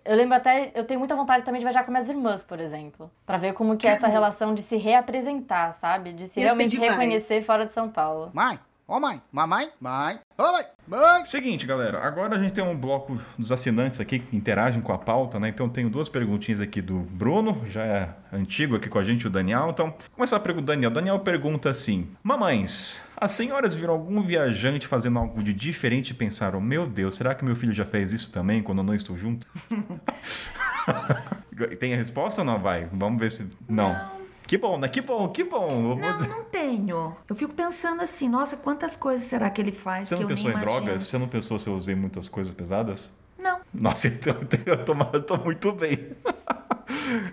Eu 0.04 0.16
lembro 0.16 0.34
até, 0.36 0.72
eu 0.74 0.84
tenho 0.84 0.98
muita 0.98 1.14
vontade 1.14 1.44
também 1.44 1.60
de 1.60 1.64
viajar 1.64 1.84
com 1.84 1.92
minhas 1.92 2.08
irmãs, 2.08 2.42
por 2.42 2.58
exemplo. 2.58 3.08
Pra 3.24 3.36
ver 3.36 3.52
como 3.54 3.76
que 3.76 3.86
é 3.86 3.92
essa 3.92 4.08
relação 4.08 4.52
de 4.54 4.60
se 4.60 4.76
reapresentar, 4.76 5.72
sabe? 5.74 6.12
De 6.12 6.26
se 6.26 6.40
Ia 6.40 6.46
realmente 6.46 6.76
reconhecer 6.76 7.42
fora 7.44 7.64
de 7.64 7.72
São 7.72 7.88
Paulo. 7.88 8.30
Mãe, 8.34 8.58
ô 8.88 9.00
mãe, 9.00 9.20
mamãe, 9.32 9.68
mãe, 9.80 10.20
ô 10.38 10.52
mãe, 10.52 10.64
mãe. 10.86 11.26
Seguinte, 11.26 11.66
galera, 11.66 12.06
agora 12.06 12.36
a 12.36 12.38
gente 12.38 12.52
tem 12.52 12.62
um 12.62 12.76
bloco 12.76 13.20
dos 13.36 13.50
assinantes 13.50 13.98
aqui 13.98 14.20
que 14.20 14.36
interagem 14.36 14.80
com 14.80 14.92
a 14.92 14.98
pauta, 14.98 15.40
né? 15.40 15.48
Então 15.48 15.66
eu 15.66 15.72
tenho 15.72 15.90
duas 15.90 16.08
perguntinhas 16.08 16.60
aqui 16.60 16.80
do 16.80 17.00
Bruno, 17.00 17.62
já 17.66 17.84
é 17.84 18.14
antigo 18.32 18.76
aqui 18.76 18.88
com 18.88 18.98
a 18.98 19.04
gente, 19.04 19.26
o 19.26 19.30
Daniel. 19.30 19.70
Então, 19.70 19.92
começar 20.14 20.36
a 20.36 20.40
pergunta 20.40 20.66
do 20.66 20.68
Daniel. 20.68 20.90
Daniel 20.90 21.18
pergunta 21.18 21.68
assim: 21.68 22.08
Mamães, 22.22 23.04
as 23.16 23.32
senhoras 23.32 23.74
viram 23.74 23.94
algum 23.94 24.22
viajante 24.22 24.86
fazendo 24.86 25.18
algo 25.18 25.42
de 25.42 25.52
diferente 25.52 26.10
e 26.10 26.14
pensaram: 26.14 26.60
Meu 26.60 26.86
Deus, 26.86 27.16
será 27.16 27.34
que 27.34 27.44
meu 27.44 27.56
filho 27.56 27.72
já 27.72 27.84
fez 27.84 28.12
isso 28.12 28.30
também 28.30 28.62
quando 28.62 28.78
eu 28.78 28.84
não 28.84 28.94
estou 28.94 29.18
junto? 29.18 29.48
tem 31.80 31.92
a 31.92 31.96
resposta 31.96 32.42
ou 32.42 32.44
não? 32.44 32.60
Vai, 32.60 32.88
vamos 32.92 33.18
ver 33.18 33.32
se. 33.32 33.50
Não. 33.68 34.15
Que 34.46 34.56
bom, 34.56 34.78
né? 34.78 34.88
Que 34.88 35.00
bom, 35.00 35.28
que 35.28 35.42
bom. 35.44 35.96
Não, 35.96 36.18
não 36.20 36.44
tenho. 36.44 37.16
Eu 37.28 37.34
fico 37.34 37.52
pensando 37.52 38.02
assim, 38.02 38.28
nossa, 38.28 38.56
quantas 38.56 38.94
coisas 38.94 39.26
será 39.26 39.50
que 39.50 39.60
ele 39.60 39.72
faz 39.72 40.08
Você 40.08 40.16
que 40.16 40.22
não 40.22 40.30
eu 40.30 40.36
pensou 40.36 40.50
nem 40.50 40.58
em 40.58 40.62
imagino? 40.62 40.82
drogas? 40.84 41.02
Você 41.04 41.18
não 41.18 41.28
pensou 41.28 41.58
se 41.58 41.68
eu 41.68 41.74
usei 41.76 41.94
muitas 41.94 42.28
coisas 42.28 42.54
pesadas? 42.54 43.12
Não. 43.38 43.60
Nossa, 43.74 44.06
então 44.08 44.34
eu 44.64 44.84
tô, 44.84 44.92
eu 45.12 45.22
tô 45.22 45.36
muito 45.38 45.72
bem. 45.72 45.98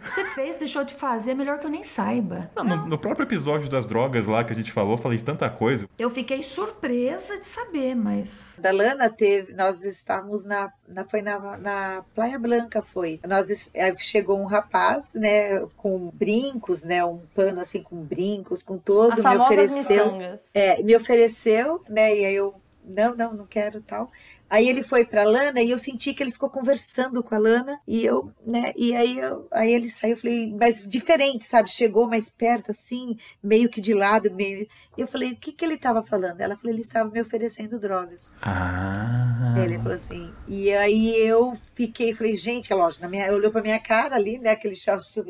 Você 0.05 0.25
fez, 0.25 0.57
deixou 0.57 0.83
de 0.83 0.93
fazer, 0.93 1.31
é 1.31 1.35
melhor 1.35 1.59
que 1.59 1.65
eu 1.65 1.69
nem 1.69 1.83
saiba. 1.83 2.49
Não, 2.55 2.63
no, 2.63 2.87
no 2.87 2.97
próprio 2.97 3.23
episódio 3.23 3.69
das 3.69 3.85
drogas 3.85 4.27
lá 4.27 4.43
que 4.43 4.51
a 4.51 4.55
gente 4.55 4.71
falou, 4.71 4.93
eu 4.93 4.97
falei 4.97 5.17
de 5.17 5.23
tanta 5.23 5.49
coisa. 5.49 5.87
Eu 5.97 6.09
fiquei 6.09 6.43
surpresa 6.43 7.39
de 7.39 7.45
saber, 7.45 7.95
mas. 7.95 8.57
Da 8.61 8.71
Lana 8.71 9.09
teve, 9.09 9.53
nós 9.53 9.83
estávamos 9.83 10.43
na, 10.43 10.71
na 10.87 11.03
foi 11.05 11.21
na, 11.21 11.57
na 11.57 12.03
Praia 12.15 12.39
Blanca 12.39 12.81
foi. 12.81 13.19
Nós 13.27 13.69
aí 13.75 13.97
chegou 13.97 14.39
um 14.39 14.45
rapaz, 14.45 15.13
né, 15.13 15.59
com 15.77 16.09
brincos, 16.13 16.83
né, 16.83 17.03
um 17.03 17.21
pano 17.35 17.61
assim 17.61 17.81
com 17.81 17.97
brincos, 17.97 18.63
com 18.63 18.77
todo, 18.77 19.11
As 19.11 19.17
me 19.17 19.23
famosas 19.23 19.71
ofereceu, 19.71 20.05
miçangas. 20.05 20.41
é, 20.53 20.81
me 20.83 20.95
ofereceu, 20.95 21.83
né, 21.89 22.15
e 22.15 22.25
aí 22.25 22.35
eu 22.35 22.53
não, 22.85 23.15
não, 23.15 23.33
não 23.33 23.45
quero 23.45 23.81
tal. 23.81 24.11
Aí 24.53 24.69
ele 24.69 24.83
foi 24.83 25.03
pra 25.03 25.23
Lana 25.23 25.63
e 25.63 25.71
eu 25.71 25.79
senti 25.79 26.13
que 26.13 26.21
ele 26.21 26.31
ficou 26.31 26.47
conversando 26.47 27.23
com 27.23 27.33
a 27.33 27.39
Lana 27.39 27.79
e 27.87 28.05
eu, 28.05 28.31
né, 28.45 28.71
e 28.77 28.95
aí, 28.95 29.17
eu, 29.17 29.47
aí 29.49 29.73
ele 29.73 29.89
saiu, 29.89 30.11
eu 30.11 30.17
falei, 30.17 30.55
mas 30.55 30.87
diferente, 30.87 31.43
sabe? 31.43 31.71
Chegou 31.71 32.07
mais 32.07 32.29
perto, 32.29 32.69
assim, 32.69 33.17
meio 33.41 33.67
que 33.67 33.81
de 33.81 33.95
lado, 33.95 34.29
meio. 34.29 34.67
E 34.95 35.01
eu 35.01 35.07
falei, 35.07 35.31
o 35.31 35.35
que 35.35 35.53
que 35.53 35.65
ele 35.65 35.73
estava 35.73 36.03
falando? 36.03 36.39
Ela 36.39 36.55
falou, 36.55 36.71
ele 36.71 36.83
estava 36.83 37.09
me 37.09 37.19
oferecendo 37.19 37.79
drogas. 37.79 38.31
Ah. 38.43 39.55
Ele 39.57 39.79
falou 39.79 39.95
assim, 39.95 40.31
e 40.47 40.71
aí 40.71 41.17
eu 41.17 41.55
fiquei, 41.73 42.13
falei, 42.13 42.35
gente, 42.35 42.71
é 42.71 42.75
lógico, 42.75 43.01
na 43.01 43.09
minha, 43.09 43.33
olhou 43.33 43.49
pra 43.49 43.63
minha 43.63 43.79
cara 43.79 44.15
ali, 44.15 44.37
né, 44.37 44.51
aquele 44.51 44.75
short 44.75 45.03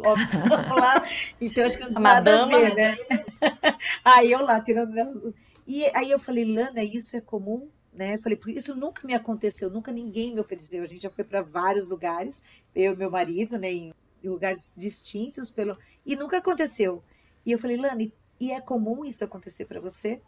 lá, 0.69 1.01
então 1.39 1.65
acho 1.65 1.77
que 1.77 1.89
não 1.89 2.01
nada 2.01 2.43
a 2.43 2.45
ver, 2.45 2.75
né? 2.75 2.97
aí 4.03 4.33
eu 4.33 4.41
lá 4.41 4.59
tirando, 4.59 5.33
e 5.65 5.85
aí 5.93 6.11
eu 6.11 6.19
falei, 6.19 6.43
Lana, 6.43 6.83
isso 6.83 7.15
é 7.15 7.21
comum? 7.21 7.69
Né? 7.93 8.17
Falei, 8.17 8.37
porque 8.37 8.57
isso 8.57 8.75
nunca 8.75 9.05
me 9.05 9.13
aconteceu, 9.13 9.69
nunca 9.69 9.91
ninguém 9.91 10.33
me 10.33 10.39
ofereceu. 10.39 10.81
A 10.83 10.87
gente 10.87 11.03
já 11.03 11.09
foi 11.11 11.23
para 11.23 11.41
vários 11.41 11.87
lugares, 11.87 12.41
eu 12.73 12.93
e 12.93 12.95
meu 12.97 13.11
marido, 13.11 13.57
né, 13.59 13.71
em 13.71 13.93
lugares 14.23 14.71
distintos, 14.75 15.49
pelo 15.49 15.77
e 16.05 16.15
nunca 16.15 16.37
aconteceu. 16.37 17.03
E 17.45 17.51
eu 17.51 17.59
falei, 17.59 17.77
Lana, 17.77 18.01
e- 18.01 18.13
e 18.39 18.51
é 18.51 18.59
comum 18.59 19.05
isso 19.05 19.23
acontecer 19.23 19.65
para 19.65 19.79
você? 19.79 20.19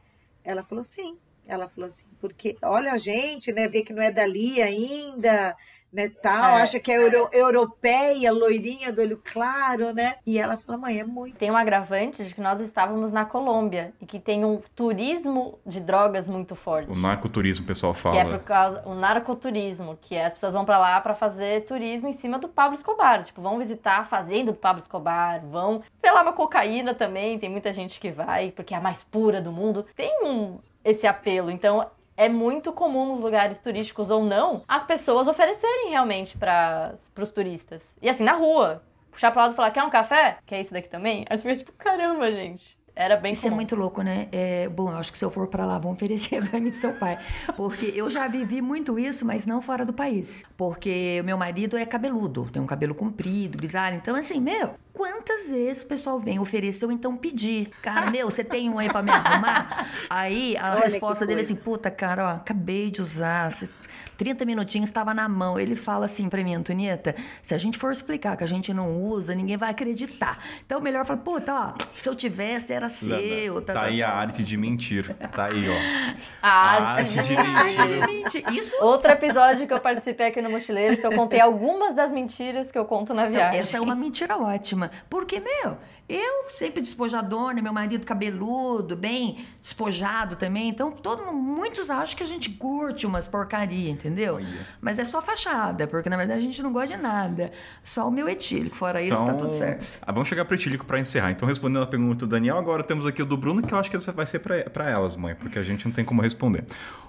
Ela 0.43 0.63
falou, 0.63 0.83
sim. 0.83 1.17
Ela 1.47 1.67
falou 1.67 1.87
assim, 1.87 2.05
porque 2.19 2.55
olha 2.61 2.91
a 2.93 2.97
gente, 2.97 3.51
né, 3.53 3.67
vê 3.67 3.83
que 3.83 3.93
não 3.93 4.01
é 4.01 4.11
dali 4.11 4.61
ainda, 4.61 5.55
né, 5.95 6.09
tal, 6.21 6.57
É. 6.57 6.61
acha 6.61 6.79
que 6.79 6.91
é 6.91 6.97
euro- 6.97 7.29
europeia, 7.31 8.31
loirinha 8.31 8.91
do 8.91 9.01
olho 9.01 9.21
claro, 9.23 9.93
né? 9.93 10.15
E 10.25 10.37
ela 10.37 10.57
falou, 10.57 10.81
mãe, 10.81 10.99
é 10.99 11.03
muito. 11.05 11.37
Tem 11.37 11.49
um 11.49 11.55
agravante 11.55 12.23
de 12.25 12.35
que 12.35 12.41
nós 12.41 12.59
estávamos 12.59 13.11
na 13.13 13.23
Colômbia 13.23 13.93
e 14.01 14.05
que 14.05 14.19
tem 14.19 14.43
um 14.43 14.61
turismo 14.75 15.57
de 15.65 15.79
drogas 15.79 16.27
muito 16.27 16.55
forte. 16.55 16.91
O 16.91 16.95
narcoturismo, 16.95 17.63
o 17.63 17.67
pessoal 17.67 17.93
Que 17.93 17.99
fala. 18.01 18.19
é 18.19 18.25
por 18.25 18.39
causa 18.39 18.83
o 18.85 18.93
narcoturismo, 18.93 19.97
que 20.01 20.15
é 20.15 20.25
as 20.25 20.33
pessoas 20.33 20.53
vão 20.53 20.65
pra 20.65 20.77
lá 20.77 20.99
pra 20.99 21.15
fazer 21.15 21.63
turismo 21.65 22.07
em 22.09 22.13
cima 22.13 22.37
do 22.37 22.49
Pablo 22.49 22.75
Escobar. 22.77 23.23
Tipo, 23.23 23.41
vão 23.41 23.57
visitar 23.57 23.99
a 23.99 24.03
fazenda 24.03 24.51
do 24.51 24.57
Pablo 24.57 24.81
Escobar, 24.81 25.41
vão 25.45 25.81
pelar 26.01 26.21
uma 26.23 26.33
cocaína 26.33 26.93
também, 26.93 27.39
tem 27.39 27.49
muita 27.49 27.71
gente 27.71 27.99
que 27.99 28.11
vai, 28.11 28.51
porque 28.51 28.73
é 28.73 28.77
a 28.77 28.81
mais 28.81 29.01
pura 29.03 29.41
do 29.41 29.51
mundo. 29.51 29.85
Tem 29.95 30.19
um 30.25 30.59
esse 30.83 31.07
apelo. 31.07 31.49
Então, 31.49 31.89
é 32.17 32.29
muito 32.29 32.71
comum 32.71 33.05
nos 33.07 33.19
lugares 33.19 33.59
turísticos 33.59 34.09
ou 34.09 34.23
não, 34.23 34.63
as 34.67 34.83
pessoas 34.83 35.27
oferecerem 35.27 35.89
realmente 35.89 36.37
para 36.37 36.93
os 37.17 37.29
turistas. 37.29 37.95
E 38.01 38.09
assim, 38.09 38.23
na 38.23 38.33
rua, 38.33 38.81
puxar 39.11 39.31
pro 39.31 39.41
lado 39.41 39.53
e 39.53 39.55
falar: 39.55 39.71
"Quer 39.71 39.83
um 39.83 39.89
café?" 39.89 40.37
Que 40.45 40.55
é 40.55 40.61
isso 40.61 40.73
daqui 40.73 40.89
também? 40.89 41.25
Aí 41.29 41.37
você 41.37 41.43
fica 41.43 41.55
tipo, 41.55 41.71
caramba, 41.73 42.31
gente. 42.31 42.77
Era 42.95 43.17
bem 43.17 43.33
Isso 43.33 43.45
é 43.45 43.49
comum. 43.49 43.57
muito 43.57 43.75
louco, 43.75 44.01
né? 44.01 44.27
É, 44.31 44.69
bom, 44.69 44.89
eu 44.89 44.97
acho 44.97 45.11
que 45.11 45.17
se 45.17 45.25
eu 45.25 45.29
for 45.29 45.47
pra 45.47 45.65
lá, 45.65 45.77
vão 45.77 45.91
oferecer 45.91 46.41
pra 46.49 46.59
mim 46.61 46.71
pro 46.71 46.79
seu 46.79 46.93
pai. 46.93 47.19
Porque 47.57 47.91
eu 47.93 48.09
já 48.09 48.27
vivi 48.27 48.61
muito 48.61 48.97
isso, 48.97 49.25
mas 49.25 49.45
não 49.45 49.61
fora 49.61 49.85
do 49.85 49.91
país. 49.91 50.45
Porque 50.55 51.19
o 51.21 51.23
meu 51.25 51.37
marido 51.37 51.75
é 51.77 51.85
cabeludo, 51.85 52.49
tem 52.51 52.61
um 52.61 52.65
cabelo 52.65 52.95
comprido, 52.95 53.57
grisalho. 53.57 53.97
Então, 53.97 54.15
assim, 54.15 54.39
meu, 54.39 54.75
quantas 54.93 55.51
vezes 55.51 55.83
o 55.83 55.87
pessoal 55.87 56.17
vem 56.19 56.39
oferecer 56.39 56.85
ou 56.85 56.91
então 56.91 57.17
pedir? 57.17 57.69
Cara, 57.81 58.09
meu, 58.11 58.31
você 58.31 58.43
tem 58.45 58.69
um 58.69 58.79
aí 58.79 58.89
pra 58.89 59.03
me 59.03 59.11
arrumar? 59.11 59.87
Aí 60.09 60.55
a 60.57 60.71
Olha 60.71 60.83
resposta 60.85 61.25
dele 61.27 61.41
é 61.41 61.43
assim, 61.43 61.55
puta, 61.55 61.91
cara, 61.91 62.23
ó, 62.25 62.29
acabei 62.37 62.89
de 62.89 63.01
usar. 63.01 63.51
Você 63.51 63.69
30 64.17 64.45
minutinhos 64.45 64.89
estava 64.89 65.13
na 65.13 65.27
mão. 65.27 65.59
Ele 65.59 65.75
fala 65.75 66.05
assim 66.05 66.29
pra 66.29 66.43
mim, 66.43 66.55
Antonieta, 66.55 67.15
se 67.41 67.53
a 67.53 67.57
gente 67.57 67.77
for 67.77 67.91
explicar 67.91 68.35
que 68.37 68.43
a 68.43 68.47
gente 68.47 68.73
não 68.73 68.97
usa, 68.97 69.33
ninguém 69.35 69.57
vai 69.57 69.69
acreditar. 69.71 70.37
Então, 70.65 70.79
melhor 70.81 71.05
falar, 71.05 71.19
puta, 71.19 71.53
ó, 71.53 71.73
se 71.95 72.07
eu 72.07 72.15
tivesse, 72.15 72.73
era 72.73 72.89
seu. 72.89 73.61
Tá 73.61 73.83
aí 73.83 74.01
a 74.01 74.09
arte 74.11 74.43
de 74.43 74.57
mentir. 74.57 75.13
Tá 75.33 75.45
aí, 75.45 75.65
ó. 75.69 76.15
A 76.41 76.49
A 76.49 76.81
arte 76.93 77.19
arte 77.19 77.29
de 77.29 77.99
de 77.99 78.07
mentir. 78.07 78.43
Isso 78.53 78.75
Outro 78.81 79.11
episódio 79.11 79.67
que 79.67 79.73
eu 79.73 79.79
participei 79.79 80.27
aqui 80.27 80.41
no 80.41 80.49
Mochileiros, 80.49 80.99
que 80.99 81.05
eu 81.07 81.11
contei 81.11 81.39
algumas 81.39 81.95
das 81.95 82.11
mentiras 82.11 82.71
que 82.71 82.77
eu 82.77 82.85
conto 82.85 83.13
na 83.13 83.23
Não, 83.23 83.31
viagem. 83.31 83.59
essa 83.59 83.77
é 83.77 83.81
uma 83.81 83.95
mentira 83.95 84.37
ótima. 84.37 84.91
Porque, 85.09 85.39
meu, 85.39 85.77
eu 86.07 86.49
sempre 86.49 86.81
despojadona, 86.81 87.61
meu 87.61 87.73
marido 87.73 88.05
cabeludo, 88.05 88.95
bem 88.95 89.45
despojado 89.61 90.35
também. 90.35 90.69
Então, 90.69 90.91
todo 90.91 91.25
mundo, 91.25 91.37
muitos 91.37 91.89
acham 91.89 92.15
que 92.17 92.23
a 92.23 92.27
gente 92.27 92.49
curte 92.51 93.07
umas 93.07 93.27
porcaria, 93.27 93.89
entendeu? 93.89 94.35
Olha. 94.35 94.67
Mas 94.79 94.99
é 94.99 95.05
só 95.05 95.21
fachada, 95.21 95.87
porque 95.87 96.09
na 96.09 96.17
verdade 96.17 96.39
a 96.39 96.43
gente 96.43 96.61
não 96.61 96.71
gosta 96.71 96.95
de 96.95 97.01
nada. 97.01 97.51
Só 97.83 98.07
o 98.07 98.11
meu 98.11 98.29
etílico. 98.29 98.75
Fora 98.75 99.01
isso, 99.01 99.25
tá 99.25 99.33
tudo 99.33 99.51
certo. 99.51 99.87
ah, 100.01 100.11
vamos 100.11 100.27
chegar 100.27 100.45
pro 100.45 100.55
etílico 100.55 100.85
pra 100.85 100.99
encerrar. 100.99 101.31
Então, 101.31 101.47
respondendo 101.47 101.83
a 101.83 101.87
pergunta 101.87 102.25
do 102.25 102.27
Daniel, 102.27 102.57
agora 102.57 102.83
temos 102.83 103.05
aqui 103.05 103.21
o 103.21 103.25
do 103.25 103.37
Bruno, 103.37 103.65
que 103.65 103.73
eu 103.73 103.77
acho 103.77 103.89
que 103.89 103.97
vai 103.97 104.27
ser 104.27 104.39
pra 104.39 104.89
elas, 104.89 105.15
mãe, 105.15 105.33
porque 105.33 105.57
a 105.57 105.63
gente 105.63 105.85
não 105.85 105.91
tem 105.91 106.05
como 106.05 106.21
responder. 106.21 106.65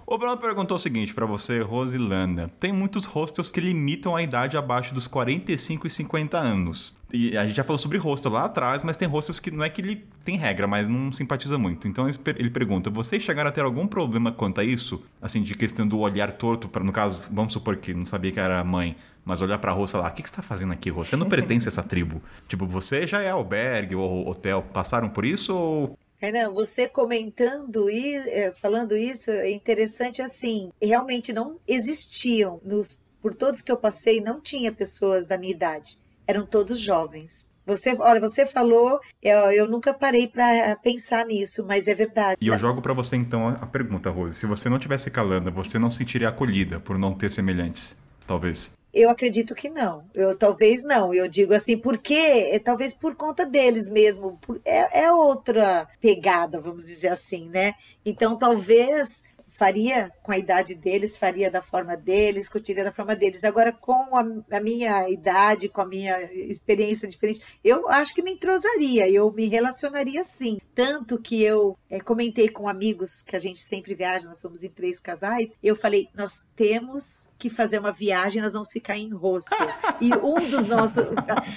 O 0.08 0.16
Bruno 0.16 0.36
perguntou 0.36 0.76
o 0.76 0.78
seguinte 0.78 1.12
pra 1.12 1.26
você, 1.26 1.60
Rosilanda. 1.60 2.48
Tem 2.60 2.72
muitos 2.72 3.06
hostels 3.06 3.50
que 3.50 3.60
limitam 3.60 4.14
a 4.14 4.22
idade 4.22 4.56
abaixo 4.56 4.94
dos 4.94 5.08
45 5.08 5.84
e 5.84 5.90
50 5.90 6.38
anos. 6.38 6.96
E 7.12 7.36
a 7.36 7.44
gente 7.44 7.56
já 7.56 7.64
falou 7.64 7.78
sobre 7.78 7.98
hostel 7.98 8.30
lá 8.30 8.44
atrás, 8.44 8.84
mas 8.84 8.96
tem 8.96 9.08
hostels 9.08 9.40
que 9.40 9.50
não 9.50 9.64
é 9.64 9.68
que 9.68 9.80
ele 9.80 10.04
tem 10.24 10.36
regra, 10.36 10.68
mas 10.68 10.88
não 10.88 11.10
simpatiza 11.10 11.58
muito. 11.58 11.88
Então 11.88 12.08
ele 12.08 12.16
per- 12.18 12.36
ele 12.38 12.50
pergunta: 12.50 12.88
vocês 12.88 13.20
chegaram 13.20 13.48
a 13.48 13.52
ter 13.52 13.62
algum 13.64 13.84
problema 13.86 14.30
quanto 14.30 14.60
a 14.60 14.64
isso? 14.64 15.02
Assim, 15.20 15.42
de 15.42 15.56
questão 15.56 15.86
do 15.88 15.98
olhar 15.98 16.30
torto, 16.32 16.68
para 16.68 16.84
no 16.84 16.92
caso, 16.92 17.20
vamos 17.30 17.52
supor 17.52 17.76
que 17.76 17.92
não 17.92 18.04
sabia 18.04 18.30
que 18.30 18.38
era 18.38 18.62
mãe, 18.62 18.96
mas 19.24 19.40
olhar 19.40 19.58
pra 19.58 19.72
e 19.76 19.86
falar: 19.88 20.10
o 20.10 20.14
que, 20.14 20.22
que 20.22 20.28
você 20.30 20.36
tá 20.36 20.42
fazendo 20.42 20.72
aqui, 20.72 20.88
Rô? 20.88 21.04
Você 21.04 21.16
não 21.16 21.26
pertence 21.28 21.66
a 21.66 21.70
essa 21.70 21.82
tribo. 21.82 22.22
Tipo, 22.48 22.64
você 22.64 23.08
já 23.08 23.20
é 23.22 23.30
albergue 23.30 23.96
ou 23.96 24.28
hotel. 24.28 24.62
Passaram 24.72 25.08
por 25.08 25.24
isso 25.24 25.52
ou. 25.52 25.98
Renan, 26.18 26.51
você 26.51 26.88
comentando 26.88 27.90
e 27.90 28.16
eh, 28.16 28.52
falando 28.52 28.97
isso 28.97 29.30
é 29.30 29.51
interessante 29.51 30.22
assim. 30.22 30.70
Realmente 30.80 31.32
não 31.32 31.59
existiam 31.66 32.60
nos 32.64 33.01
por 33.20 33.34
todos 33.34 33.60
que 33.60 33.72
eu 33.72 33.76
passei 33.76 34.20
não 34.20 34.40
tinha 34.40 34.70
pessoas 34.70 35.26
da 35.26 35.36
minha 35.36 35.52
idade. 35.52 35.98
Eram 36.26 36.47
todos 36.47 36.78
jovens. 36.78 37.48
Você, 37.66 37.97
olha, 37.98 38.20
você 38.20 38.47
falou, 38.47 39.01
eu, 39.20 39.36
eu 39.51 39.68
nunca 39.68 39.93
parei 39.93 40.28
para 40.28 40.76
pensar 40.76 41.26
nisso, 41.26 41.66
mas 41.66 41.88
é 41.88 41.94
verdade. 41.94 42.36
E 42.40 42.47
eu 42.47 42.56
jogo 42.56 42.80
pra 42.80 42.94
você 42.94 43.16
então 43.16 43.48
a 43.48 43.66
pergunta, 43.66 44.09
Rose. 44.10 44.36
Se 44.36 44.47
você 44.47 44.68
não 44.68 44.78
tivesse 44.78 45.10
calanda, 45.10 45.51
você 45.51 45.76
não 45.76 45.90
se 45.90 45.98
sentiria 45.98 46.28
acolhida 46.28 46.78
por 46.78 46.97
não 46.97 47.14
ter 47.14 47.28
semelhantes? 47.28 47.97
Talvez. 48.27 48.77
Eu 48.93 49.11
acredito 49.11 49.55
que 49.55 49.69
não. 49.69 50.05
Eu 50.15 50.36
talvez 50.36 50.82
não. 50.82 51.12
Eu 51.12 51.28
digo 51.28 51.53
assim, 51.53 51.77
porque 51.77 52.15
é, 52.15 52.59
talvez 52.59 52.93
por 52.94 53.15
conta 53.15 53.44
deles 53.44 53.90
mesmo. 53.90 54.39
por- 54.40 54.61
é, 54.65 55.03
é 55.05 55.12
outra 55.12 55.86
pegada, 56.01 56.59
vamos 56.59 56.85
dizer 56.85 57.09
assim, 57.09 57.48
né? 57.51 57.74
Então 58.05 58.36
talvez 58.36 59.23
faria 59.57 60.12
com 60.23 60.32
a 60.32 60.39
idade 60.39 60.74
deles, 60.74 61.16
faria 61.16 61.51
da 61.51 61.62
forma 61.62 61.97
deles, 61.97 62.47
curtiria 62.47 62.85
da 62.85 62.93
forma 62.93 63.16
deles. 63.16 63.43
Agora, 63.43 63.73
com 63.73 64.15
a, 64.15 64.20
a 64.55 64.61
minha 64.61 65.09
idade, 65.09 65.69
com 65.70 65.81
a 65.81 65.86
minha 65.86 66.31
experiência 66.32 67.09
diferente, 67.09 67.40
eu 67.65 67.89
acho 67.89 68.15
que 68.15 68.23
me 68.23 68.32
entrosaria, 68.32 69.09
eu 69.09 69.32
me 69.32 69.47
relacionaria 69.48 70.23
sim. 70.24 70.59
Tanto 70.74 71.19
que 71.19 71.43
eu 71.43 71.74
eh, 71.89 72.01
comentei 72.01 72.51
com 72.51 72.69
amigos 72.69 73.23
que 73.23 73.35
a 73.35 73.39
gente 73.39 73.61
sempre 73.61 73.94
viaja, 73.94 74.28
nós 74.28 74.40
somos 74.40 74.62
em 74.62 74.69
três 74.69 75.01
casais, 75.01 75.48
eu 75.62 75.74
falei, 75.74 76.09
nós 76.15 76.43
temos 76.55 77.27
que 77.38 77.50
fazer 77.50 77.78
uma 77.78 77.92
viagem, 77.92 78.40
nós 78.40 78.54
vamos 78.54 78.70
ficar 78.70 78.96
em 78.96 79.10
hostel. 79.10 79.58
e 80.00 80.14
um 80.14 80.48
dos 80.50 80.66
nossos. 80.66 81.04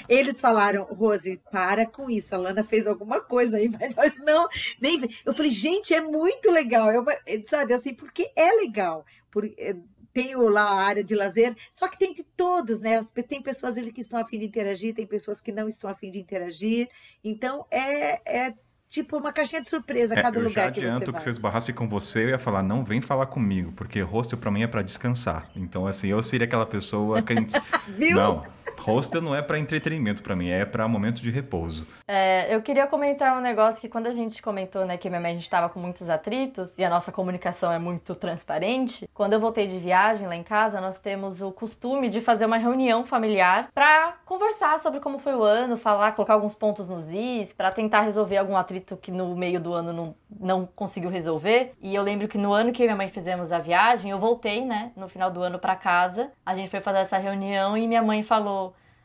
Eles 0.08 0.42
falaram, 0.42 0.84
Rose, 0.84 1.42
para 1.52 1.86
com 1.86 2.10
isso. 2.10 2.36
A 2.36 2.38
Lana 2.38 2.64
fez 2.64 2.88
alguma 2.88 3.22
coisa 3.22 3.58
aí, 3.58 3.70
mas 3.70 3.96
nós 3.96 4.18
não. 4.20 4.48
Nem, 4.82 5.10
eu 5.26 5.34
falei, 5.34 5.52
gente, 5.52 5.94
é 5.94 6.02
muito 6.02 6.52
legal. 6.52 6.90
É 6.90 7.00
uma, 7.00 7.14
sabe 7.48 7.74
assim, 7.74 7.94
porque 7.94 8.32
é 8.36 8.52
legal. 8.54 9.06
Por, 9.32 9.46
é, 9.58 9.76
tem 10.12 10.36
lá 10.36 10.64
a 10.64 10.82
área 10.82 11.04
de 11.04 11.16
lazer, 11.16 11.56
só 11.72 11.88
que 11.88 11.98
tem 11.98 12.14
de 12.14 12.24
todos, 12.24 12.82
né? 12.82 13.00
Tem 13.28 13.42
pessoas 13.42 13.78
ali 13.78 13.92
que 13.92 14.02
estão 14.02 14.20
a 14.20 14.26
fim 14.26 14.40
de 14.40 14.46
interagir, 14.46 14.94
tem 14.94 15.06
pessoas 15.06 15.40
que 15.40 15.52
não 15.52 15.68
estão 15.68 15.90
a 15.90 15.96
fim 15.96 16.12
de 16.12 16.20
interagir. 16.20 16.90
Então, 17.24 17.66
é, 17.70 18.48
é 18.48 18.54
tipo 18.90 19.18
uma 19.18 19.32
caixinha 19.32 19.62
de 19.62 19.70
surpresa 19.70 20.16
a 20.16 20.20
é, 20.20 20.22
cada 20.22 20.40
lugar 20.40 20.72
que 20.72 20.80
você 20.80 20.86
vai. 20.86 20.94
Eu 20.94 20.98
adianto 20.98 21.14
que 21.14 21.22
se 21.22 21.30
eu 21.30 21.32
esbarrasse 21.32 21.72
com 21.72 21.88
você, 21.88 22.26
eu 22.26 22.30
ia 22.30 22.40
falar, 22.40 22.64
não 22.64 22.84
vem 22.84 23.00
falar 23.00 23.28
comigo, 23.28 23.72
porque 23.74 24.02
hostel 24.02 24.38
para 24.40 24.50
mim 24.50 24.64
é 24.64 24.68
para 24.68 24.82
descansar. 24.82 25.48
Então, 25.56 25.86
assim, 25.86 26.08
eu 26.08 26.22
seria 26.24 26.46
aquela 26.46 26.66
pessoa 26.66 27.22
que... 27.22 27.36
Viu? 27.88 28.16
Não, 28.16 28.44
Hostel 28.78 29.22
não 29.22 29.36
é 29.36 29.42
para 29.42 29.60
entretenimento 29.60 30.22
para 30.22 30.36
mim, 30.36 30.50
é 30.50 30.66
para 30.66 30.88
momento 30.88 31.22
de 31.22 31.30
repouso. 31.30 31.86
É, 32.08 32.54
eu 32.54 32.62
queria 32.62 32.88
comentar 32.88 33.38
um 33.38 33.42
negócio 33.42 33.80
que 33.80 33.88
quando 33.88 34.08
a 34.08 34.14
gente 34.14 34.42
comentou, 34.42 34.86
né, 34.86 34.98
que 34.98 35.10
minha 35.10 35.22
mãe 35.22 35.32
a 35.32 35.36
gente 35.36 35.50
tava 35.50 35.70
com 35.70 35.80
muitos 35.80 36.10
atritos 36.10 36.78
e 36.78 36.84
a 36.84 36.90
nossa 36.90 37.12
comunicação 37.12 37.72
é 37.72 37.80
muito 37.80 38.16
transparente. 38.16 39.10
Quando 39.14 39.34
eu 39.34 39.40
voltei 39.40 39.68
de 39.68 39.78
viagem 39.78 40.28
lá 40.28 40.36
em 40.36 40.44
casa, 40.44 40.82
nós 40.82 41.00
temos 41.00 41.42
o 41.42 41.52
costume 41.52 42.10
de 42.10 42.22
fazer 42.22 42.46
uma 42.46 42.58
reunião 42.58 43.06
familiar 43.06 43.70
para 43.74 44.16
conversar 44.26 44.80
sobre 44.80 45.00
como 45.00 45.20
foi 45.20 45.36
o 45.36 45.44
ano, 45.44 45.78
falar, 45.78 46.12
colocar 46.14 46.34
alguns 46.34 46.56
pontos 46.56 46.88
nos 46.88 47.12
is, 47.12 47.54
para 47.54 47.72
tentar 47.72 48.02
resolver 48.02 48.38
algum 48.38 48.56
atrito 48.56 48.98
que 48.98 49.12
no 49.12 49.36
meio 49.36 49.60
do 49.60 49.74
ano 49.74 49.94
não, 49.94 50.16
não 50.40 50.66
conseguiu 50.66 51.10
resolver. 51.10 51.74
E 51.82 51.94
eu 51.96 52.04
lembro 52.04 52.28
que 52.28 52.38
no 52.38 52.52
ano 52.52 52.72
que 52.72 52.84
minha 52.84 52.96
mãe 52.96 53.10
fizemos 53.10 53.52
a 53.52 53.60
viagem, 53.60 54.12
eu 54.12 54.20
voltei, 54.20 54.66
né, 54.66 54.92
no 54.96 55.08
final 55.08 55.32
do 55.32 55.42
ano 55.42 55.60
para 55.60 55.76
casa. 55.76 56.32
A 56.46 56.56
gente 56.56 56.70
foi 56.70 56.82
fazer 56.82 57.00
essa 57.00 57.18
reunião 57.18 57.78
e 57.78 57.88
minha 57.88 58.02
mãe 58.02 58.24
falou 58.24 58.59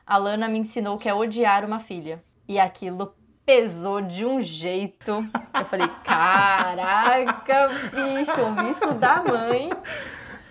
a 0.07 0.17
Lana 0.17 0.49
me 0.49 0.59
ensinou 0.59 0.99
que 0.99 1.09
é 1.09 1.15
odiar 1.15 1.65
uma 1.65 1.79
filha. 1.79 2.23
E 2.47 2.59
aquilo 2.59 3.15
pesou 3.45 4.01
de 4.01 4.25
um 4.25 4.41
jeito. 4.41 5.11
Eu 5.11 5.65
falei, 5.67 5.89
caraca, 6.05 7.69
bicho, 7.69 8.71
isso 8.71 8.95
da 8.95 9.23
mãe. 9.23 9.71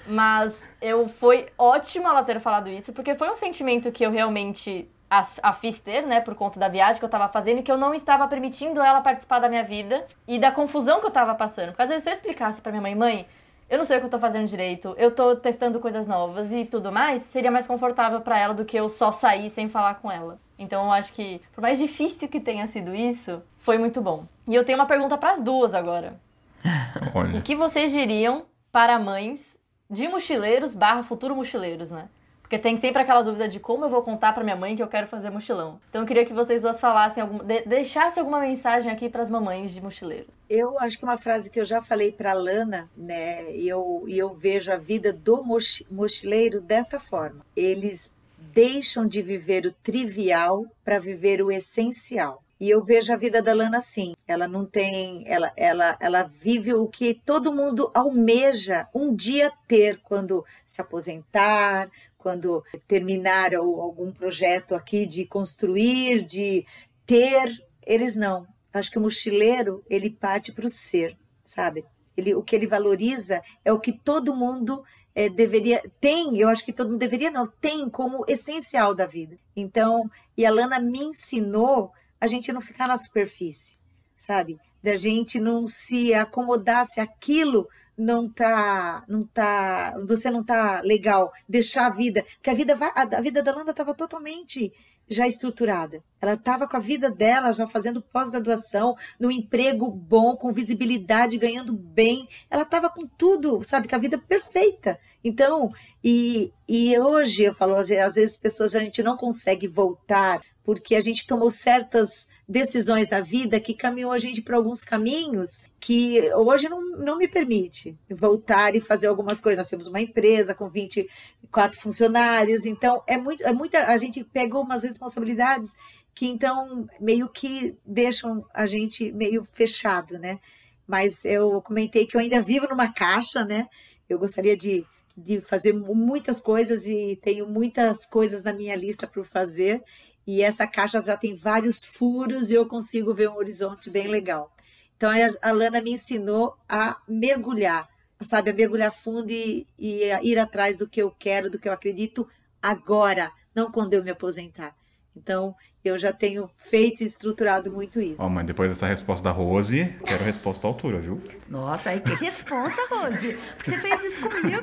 Mas 0.07 0.53
eu 0.81 1.07
foi 1.07 1.47
ótimo 1.57 2.07
ela 2.07 2.23
ter 2.23 2.39
falado 2.39 2.69
isso, 2.69 2.91
porque 2.91 3.15
foi 3.15 3.29
um 3.31 3.35
sentimento 3.35 3.91
que 3.91 4.05
eu 4.05 4.11
realmente 4.11 4.89
a, 5.09 5.25
a 5.43 5.53
fiz 5.53 5.79
ter, 5.79 6.01
né, 6.01 6.19
por 6.19 6.33
conta 6.33 6.59
da 6.59 6.67
viagem 6.67 6.99
que 6.99 7.05
eu 7.05 7.09
tava 7.09 7.27
fazendo 7.29 7.59
e 7.59 7.63
que 7.63 7.71
eu 7.71 7.77
não 7.77 7.93
estava 7.93 8.27
permitindo 8.27 8.81
ela 8.81 8.99
participar 8.99 9.39
da 9.39 9.47
minha 9.47 9.63
vida 9.63 10.05
e 10.27 10.39
da 10.39 10.51
confusão 10.51 10.99
que 10.99 11.05
eu 11.05 11.11
tava 11.11 11.35
passando. 11.35 11.67
Porque 11.67 11.83
às 11.83 11.89
vezes 11.89 12.03
se 12.03 12.09
eu 12.09 12.13
explicasse 12.13 12.61
pra 12.61 12.71
minha 12.71 12.81
mãe, 12.81 12.95
mãe, 12.95 13.27
eu 13.73 13.79
não 13.79 13.85
sei 13.85 13.97
o 13.97 13.99
que 14.01 14.05
eu 14.05 14.11
tô 14.11 14.19
fazendo 14.19 14.45
direito, 14.47 14.93
eu 14.99 15.09
tô 15.09 15.35
testando 15.35 15.79
coisas 15.79 16.05
novas 16.05 16.51
e 16.51 16.63
tudo 16.63 16.91
mais, 16.91 17.23
seria 17.23 17.49
mais 17.49 17.65
confortável 17.65 18.21
para 18.21 18.37
ela 18.37 18.53
do 18.53 18.63
que 18.63 18.77
eu 18.77 18.87
só 18.87 19.11
sair 19.11 19.49
sem 19.49 19.67
falar 19.67 19.95
com 19.95 20.11
ela. 20.11 20.39
Então 20.59 20.85
eu 20.85 20.91
acho 20.91 21.11
que, 21.11 21.41
por 21.51 21.61
mais 21.61 21.79
difícil 21.79 22.29
que 22.29 22.39
tenha 22.39 22.67
sido 22.67 22.93
isso, 22.93 23.41
foi 23.57 23.79
muito 23.79 23.99
bom. 23.99 24.27
E 24.47 24.53
eu 24.53 24.63
tenho 24.63 24.77
uma 24.77 24.85
pergunta 24.85 25.17
para 25.17 25.31
as 25.31 25.41
duas 25.41 25.73
agora. 25.73 26.19
Olha. 27.15 27.39
O 27.39 27.41
que 27.41 27.55
vocês 27.55 27.91
diriam 27.91 28.45
para 28.71 28.99
mães 28.99 29.57
de 29.89 30.07
mochileiros 30.07 30.75
barra 30.75 31.01
futuro 31.01 31.35
mochileiros, 31.35 31.89
né? 31.89 32.09
Porque 32.53 32.61
tem 32.61 32.77
sempre 32.77 33.01
aquela 33.01 33.23
dúvida 33.23 33.49
de 33.49 33.59
como 33.59 33.85
eu 33.85 33.89
vou 33.89 34.03
contar 34.03 34.31
para 34.31 34.43
minha 34.43 34.55
mãe 34.55 34.75
que 34.75 34.83
eu 34.83 34.87
quero 34.87 35.07
fazer 35.07 35.31
mochilão. 35.31 35.81
Então 35.89 36.03
eu 36.03 36.05
queria 36.07 36.23
que 36.23 36.33
vocês 36.33 36.61
duas 36.61 36.79
falassem, 36.79 37.23
algum, 37.23 37.39
de, 37.39 37.61
deixassem 37.61 38.21
alguma 38.21 38.39
mensagem 38.39 38.91
aqui 38.91 39.09
para 39.09 39.23
as 39.23 39.29
mamães 39.31 39.73
de 39.73 39.81
mochileiros. 39.81 40.35
Eu 40.47 40.77
acho 40.77 40.99
que 40.99 41.03
uma 41.03 41.17
frase 41.17 41.49
que 41.49 41.59
eu 41.59 41.65
já 41.65 41.81
falei 41.81 42.11
para 42.11 42.31
Lana, 42.33 42.87
né, 42.95 43.51
e 43.55 43.67
eu, 43.67 44.05
eu 44.07 44.29
vejo 44.35 44.71
a 44.71 44.77
vida 44.77 45.11
do 45.11 45.43
mochileiro 45.89 46.61
desta 46.61 46.99
forma. 46.99 47.43
Eles 47.55 48.13
deixam 48.37 49.07
de 49.07 49.23
viver 49.23 49.65
o 49.65 49.73
trivial 49.81 50.67
para 50.85 50.99
viver 50.99 51.41
o 51.41 51.51
essencial. 51.51 52.43
E 52.63 52.69
eu 52.69 52.81
vejo 52.81 53.11
a 53.11 53.17
vida 53.17 53.41
da 53.41 53.53
Lana 53.53 53.79
assim. 53.79 54.15
Ela 54.25 54.47
não 54.47 54.65
tem, 54.65 55.23
ela, 55.27 55.51
ela, 55.57 55.97
ela 55.99 56.23
vive 56.23 56.73
o 56.73 56.87
que 56.87 57.13
todo 57.13 57.51
mundo 57.51 57.91
almeja 57.93 58.87
um 58.95 59.13
dia 59.13 59.51
ter 59.67 59.99
quando 60.01 60.45
se 60.65 60.79
aposentar, 60.79 61.89
quando 62.23 62.63
terminar 62.87 63.53
algum 63.53 64.13
projeto 64.13 64.73
aqui 64.73 65.05
de 65.05 65.25
construir, 65.25 66.25
de 66.25 66.65
ter, 67.05 67.51
eles 67.85 68.15
não. 68.15 68.47
Acho 68.73 68.89
que 68.89 68.97
o 68.97 69.01
mochileiro, 69.01 69.83
ele 69.89 70.09
parte 70.09 70.53
para 70.53 70.65
o 70.65 70.69
ser, 70.69 71.17
sabe? 71.43 71.85
Ele, 72.15 72.33
o 72.33 72.41
que 72.41 72.55
ele 72.55 72.65
valoriza 72.65 73.41
é 73.65 73.73
o 73.73 73.79
que 73.79 73.91
todo 73.91 74.33
mundo 74.33 74.85
é, 75.13 75.27
deveria 75.27 75.83
tem, 75.99 76.37
eu 76.37 76.47
acho 76.47 76.63
que 76.63 76.71
todo 76.71 76.91
mundo 76.91 76.99
deveria 76.99 77.29
não, 77.29 77.45
tem 77.45 77.89
como 77.89 78.23
essencial 78.25 78.95
da 78.95 79.05
vida. 79.05 79.37
Então, 79.53 80.09
e 80.37 80.45
a 80.45 80.51
Lana 80.51 80.79
me 80.79 80.99
ensinou 80.99 81.91
a 82.21 82.25
gente 82.25 82.53
não 82.53 82.61
ficar 82.61 82.87
na 82.87 82.95
superfície, 82.95 83.77
sabe? 84.15 84.57
Da 84.81 84.95
gente 84.95 85.39
não 85.41 85.67
se 85.67 86.13
acomodar 86.13 86.85
se 86.85 87.01
aquilo 87.01 87.67
não 87.97 88.27
tá, 88.29 89.03
não 89.07 89.25
tá, 89.25 89.95
você 90.07 90.29
não 90.31 90.43
tá 90.43 90.81
legal, 90.81 91.31
deixar 91.47 91.87
a 91.87 91.89
vida, 91.89 92.25
que 92.41 92.49
a 92.49 92.53
vida 92.53 92.75
vai, 92.75 92.91
a, 92.95 93.21
vida 93.21 93.43
da 93.43 93.55
Landa 93.55 93.71
estava 93.71 93.93
totalmente 93.93 94.71
já 95.09 95.27
estruturada. 95.27 96.01
Ela 96.21 96.33
estava 96.33 96.67
com 96.67 96.77
a 96.77 96.79
vida 96.79 97.09
dela 97.09 97.51
já 97.51 97.67
fazendo 97.67 98.01
pós-graduação, 98.01 98.95
no 99.19 99.29
emprego 99.29 99.91
bom, 99.91 100.35
com 100.35 100.51
visibilidade, 100.51 101.37
ganhando 101.37 101.73
bem. 101.73 102.27
Ela 102.49 102.63
estava 102.63 102.89
com 102.89 103.05
tudo, 103.05 103.61
sabe, 103.63 103.87
com 103.87 103.95
a 103.95 103.99
vida 103.99 104.17
perfeita. 104.17 104.97
Então, 105.23 105.69
e, 106.03 106.51
e 106.67 106.97
hoje 106.99 107.43
eu 107.43 107.53
falo, 107.53 107.75
às 107.75 107.87
vezes 107.89 108.37
pessoas 108.37 108.75
a 108.75 108.79
gente 108.79 109.03
não 109.03 109.17
consegue 109.17 109.67
voltar 109.67 110.41
porque 110.63 110.95
a 110.95 111.01
gente 111.01 111.27
tomou 111.27 111.51
certas 111.51 112.27
decisões 112.47 113.07
da 113.07 113.21
vida 113.21 113.59
que 113.59 113.73
caminhou 113.73 114.11
a 114.11 114.17
gente 114.17 114.41
para 114.41 114.57
alguns 114.57 114.83
caminhos 114.83 115.61
que 115.79 116.19
hoje 116.35 116.67
não, 116.67 116.81
não 116.97 117.17
me 117.17 117.27
permite 117.27 117.97
voltar 118.09 118.75
e 118.75 118.81
fazer 118.81 119.07
algumas 119.07 119.39
coisas. 119.39 119.59
Nós 119.59 119.69
temos 119.69 119.87
uma 119.87 120.01
empresa 120.01 120.53
com 120.53 120.67
24 120.67 121.79
funcionários, 121.79 122.65
então 122.65 123.01
é 123.07 123.17
muito, 123.17 123.43
é 123.43 123.53
muita, 123.53 123.85
a 123.85 123.97
gente 123.97 124.23
pegou 124.25 124.61
umas 124.61 124.83
responsabilidades 124.83 125.71
que 126.13 126.27
então 126.27 126.85
meio 126.99 127.27
que 127.29 127.75
deixam 127.85 128.45
a 128.53 128.65
gente 128.65 129.11
meio 129.13 129.47
fechado, 129.53 130.19
né? 130.19 130.39
Mas 130.85 131.23
eu 131.23 131.61
comentei 131.61 132.05
que 132.05 132.15
eu 132.15 132.21
ainda 132.21 132.41
vivo 132.41 132.67
numa 132.67 132.93
caixa, 132.93 133.43
né? 133.43 133.67
Eu 134.07 134.19
gostaria 134.19 134.55
de, 134.55 134.85
de 135.17 135.39
fazer 135.41 135.73
muitas 135.73 136.41
coisas 136.41 136.85
e 136.85 137.17
tenho 137.21 137.47
muitas 137.47 138.05
coisas 138.05 138.43
na 138.43 138.51
minha 138.51 138.75
lista 138.75 139.07
para 139.07 139.23
fazer 139.23 139.81
e 140.25 140.41
essa 140.41 140.65
caixa 140.65 141.01
já 141.01 141.17
tem 141.17 141.35
vários 141.35 141.83
furos 141.83 142.49
e 142.49 142.55
eu 142.55 142.65
consigo 142.65 143.13
ver 143.13 143.29
um 143.29 143.35
horizonte 143.35 143.89
bem 143.89 144.07
legal. 144.07 144.55
Então 144.95 145.09
a 145.41 145.51
Lana 145.51 145.81
me 145.81 145.91
ensinou 145.91 146.55
a 146.67 147.01
mergulhar, 147.07 147.89
sabe, 148.21 148.51
a 148.51 148.53
mergulhar 148.53 148.91
fundo 148.91 149.31
e, 149.31 149.67
e 149.77 150.11
ir 150.21 150.39
atrás 150.39 150.77
do 150.77 150.87
que 150.87 151.01
eu 151.01 151.11
quero, 151.11 151.49
do 151.49 151.59
que 151.59 151.67
eu 151.67 151.73
acredito 151.73 152.27
agora, 152.61 153.31
não 153.53 153.69
quando 153.71 153.93
eu 153.93 154.03
me 154.03 154.11
aposentar. 154.11 154.75
Então, 155.15 155.55
eu 155.89 155.97
já 155.97 156.13
tenho 156.13 156.49
feito 156.57 157.01
e 157.01 157.05
estruturado 157.05 157.71
muito 157.71 157.99
isso. 157.99 158.21
Ó, 158.21 158.27
oh, 158.27 158.29
mãe, 158.29 158.45
depois 158.45 158.69
dessa 158.69 158.87
resposta 158.87 159.23
da 159.23 159.31
Rose, 159.31 159.93
quero 160.05 160.23
a 160.23 160.25
resposta 160.25 160.65
à 160.65 160.69
altura, 160.69 160.99
viu? 160.99 161.21
Nossa, 161.49 161.89
aí 161.89 161.99
que 161.99 162.13
resposta, 162.15 162.81
Rose? 162.89 163.37
Porque 163.55 163.71
você 163.71 163.77
fez 163.77 164.03
isso 164.03 164.21
comigo. 164.21 164.61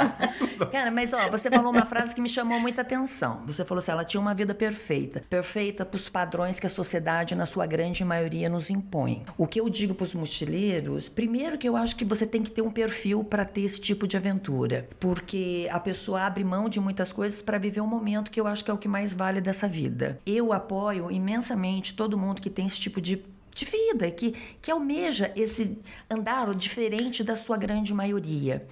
Cara, 0.72 0.90
mas 0.90 1.12
ó, 1.12 1.28
você 1.30 1.50
falou 1.50 1.70
uma 1.70 1.86
frase 1.86 2.14
que 2.14 2.20
me 2.20 2.28
chamou 2.28 2.58
muita 2.58 2.82
atenção. 2.82 3.42
Você 3.46 3.64
falou 3.64 3.80
assim, 3.80 3.90
ela 3.90 4.04
tinha 4.04 4.20
uma 4.20 4.34
vida 4.34 4.54
perfeita. 4.54 5.22
Perfeita 5.28 5.84
para 5.84 5.96
os 5.96 6.08
padrões 6.08 6.58
que 6.58 6.66
a 6.66 6.70
sociedade, 6.70 7.34
na 7.34 7.46
sua 7.46 7.66
grande 7.66 8.04
maioria, 8.04 8.48
nos 8.48 8.70
impõe. 8.70 9.24
O 9.36 9.46
que 9.46 9.60
eu 9.60 9.68
digo 9.68 9.94
para 9.94 10.04
os 10.04 10.14
mochileiros, 10.14 11.08
primeiro 11.08 11.58
que 11.58 11.68
eu 11.68 11.76
acho 11.76 11.96
que 11.96 12.04
você 12.04 12.26
tem 12.26 12.42
que 12.42 12.50
ter 12.50 12.62
um 12.62 12.70
perfil 12.70 13.22
para 13.22 13.44
ter 13.44 13.62
esse 13.62 13.80
tipo 13.80 14.06
de 14.06 14.16
aventura. 14.16 14.88
Porque 14.98 15.68
a 15.70 15.78
pessoa 15.78 16.22
abre 16.22 16.44
mão 16.44 16.68
de 16.68 16.80
muitas 16.80 17.12
coisas 17.12 17.42
para 17.42 17.58
viver 17.58 17.80
um 17.80 17.86
momento 17.86 18.30
que 18.30 18.40
eu 18.40 18.46
acho 18.46 18.64
que 18.64 18.70
é 18.70 18.74
o 18.74 18.78
que 18.78 18.88
mais 18.88 19.12
vale 19.12 19.40
dessa 19.40 19.68
vida. 19.68 20.18
Eu 20.24 20.45
apoio 20.52 21.10
imensamente 21.10 21.94
todo 21.94 22.18
mundo 22.18 22.40
que 22.40 22.50
tem 22.50 22.66
esse 22.66 22.80
tipo 22.80 23.00
de 23.00 23.24
de 23.56 23.64
vida, 23.64 24.10
que, 24.10 24.32
que 24.60 24.70
almeja 24.70 25.32
esse 25.34 25.78
andar 26.10 26.54
diferente 26.54 27.24
da 27.24 27.34
sua 27.34 27.56
grande 27.56 27.94
maioria. 27.94 28.66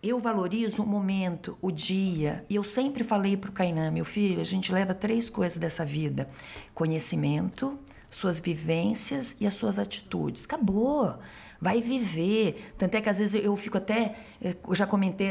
Eu 0.00 0.18
valorizo 0.18 0.82
o 0.82 0.86
momento, 0.86 1.58
o 1.60 1.70
dia, 1.70 2.44
e 2.48 2.54
eu 2.54 2.64
sempre 2.64 3.04
falei 3.04 3.36
para 3.36 3.50
o 3.50 3.52
Kainan, 3.52 3.90
meu 3.90 4.04
filho, 4.04 4.40
a 4.40 4.44
gente 4.44 4.72
leva 4.72 4.94
três 4.94 5.28
coisas 5.28 5.58
dessa 5.58 5.84
vida: 5.84 6.28
conhecimento, 6.74 7.78
suas 8.10 8.40
vivências 8.40 9.36
e 9.40 9.46
as 9.46 9.54
suas 9.54 9.78
atitudes. 9.78 10.44
Acabou. 10.44 11.18
Vai 11.62 11.80
viver. 11.80 12.74
Tanto 12.76 12.96
é 12.96 13.00
que 13.00 13.08
às 13.08 13.18
vezes 13.18 13.40
eu 13.42 13.54
fico 13.56 13.78
até, 13.78 14.16
eu 14.40 14.74
já 14.74 14.84
comentei, 14.84 15.28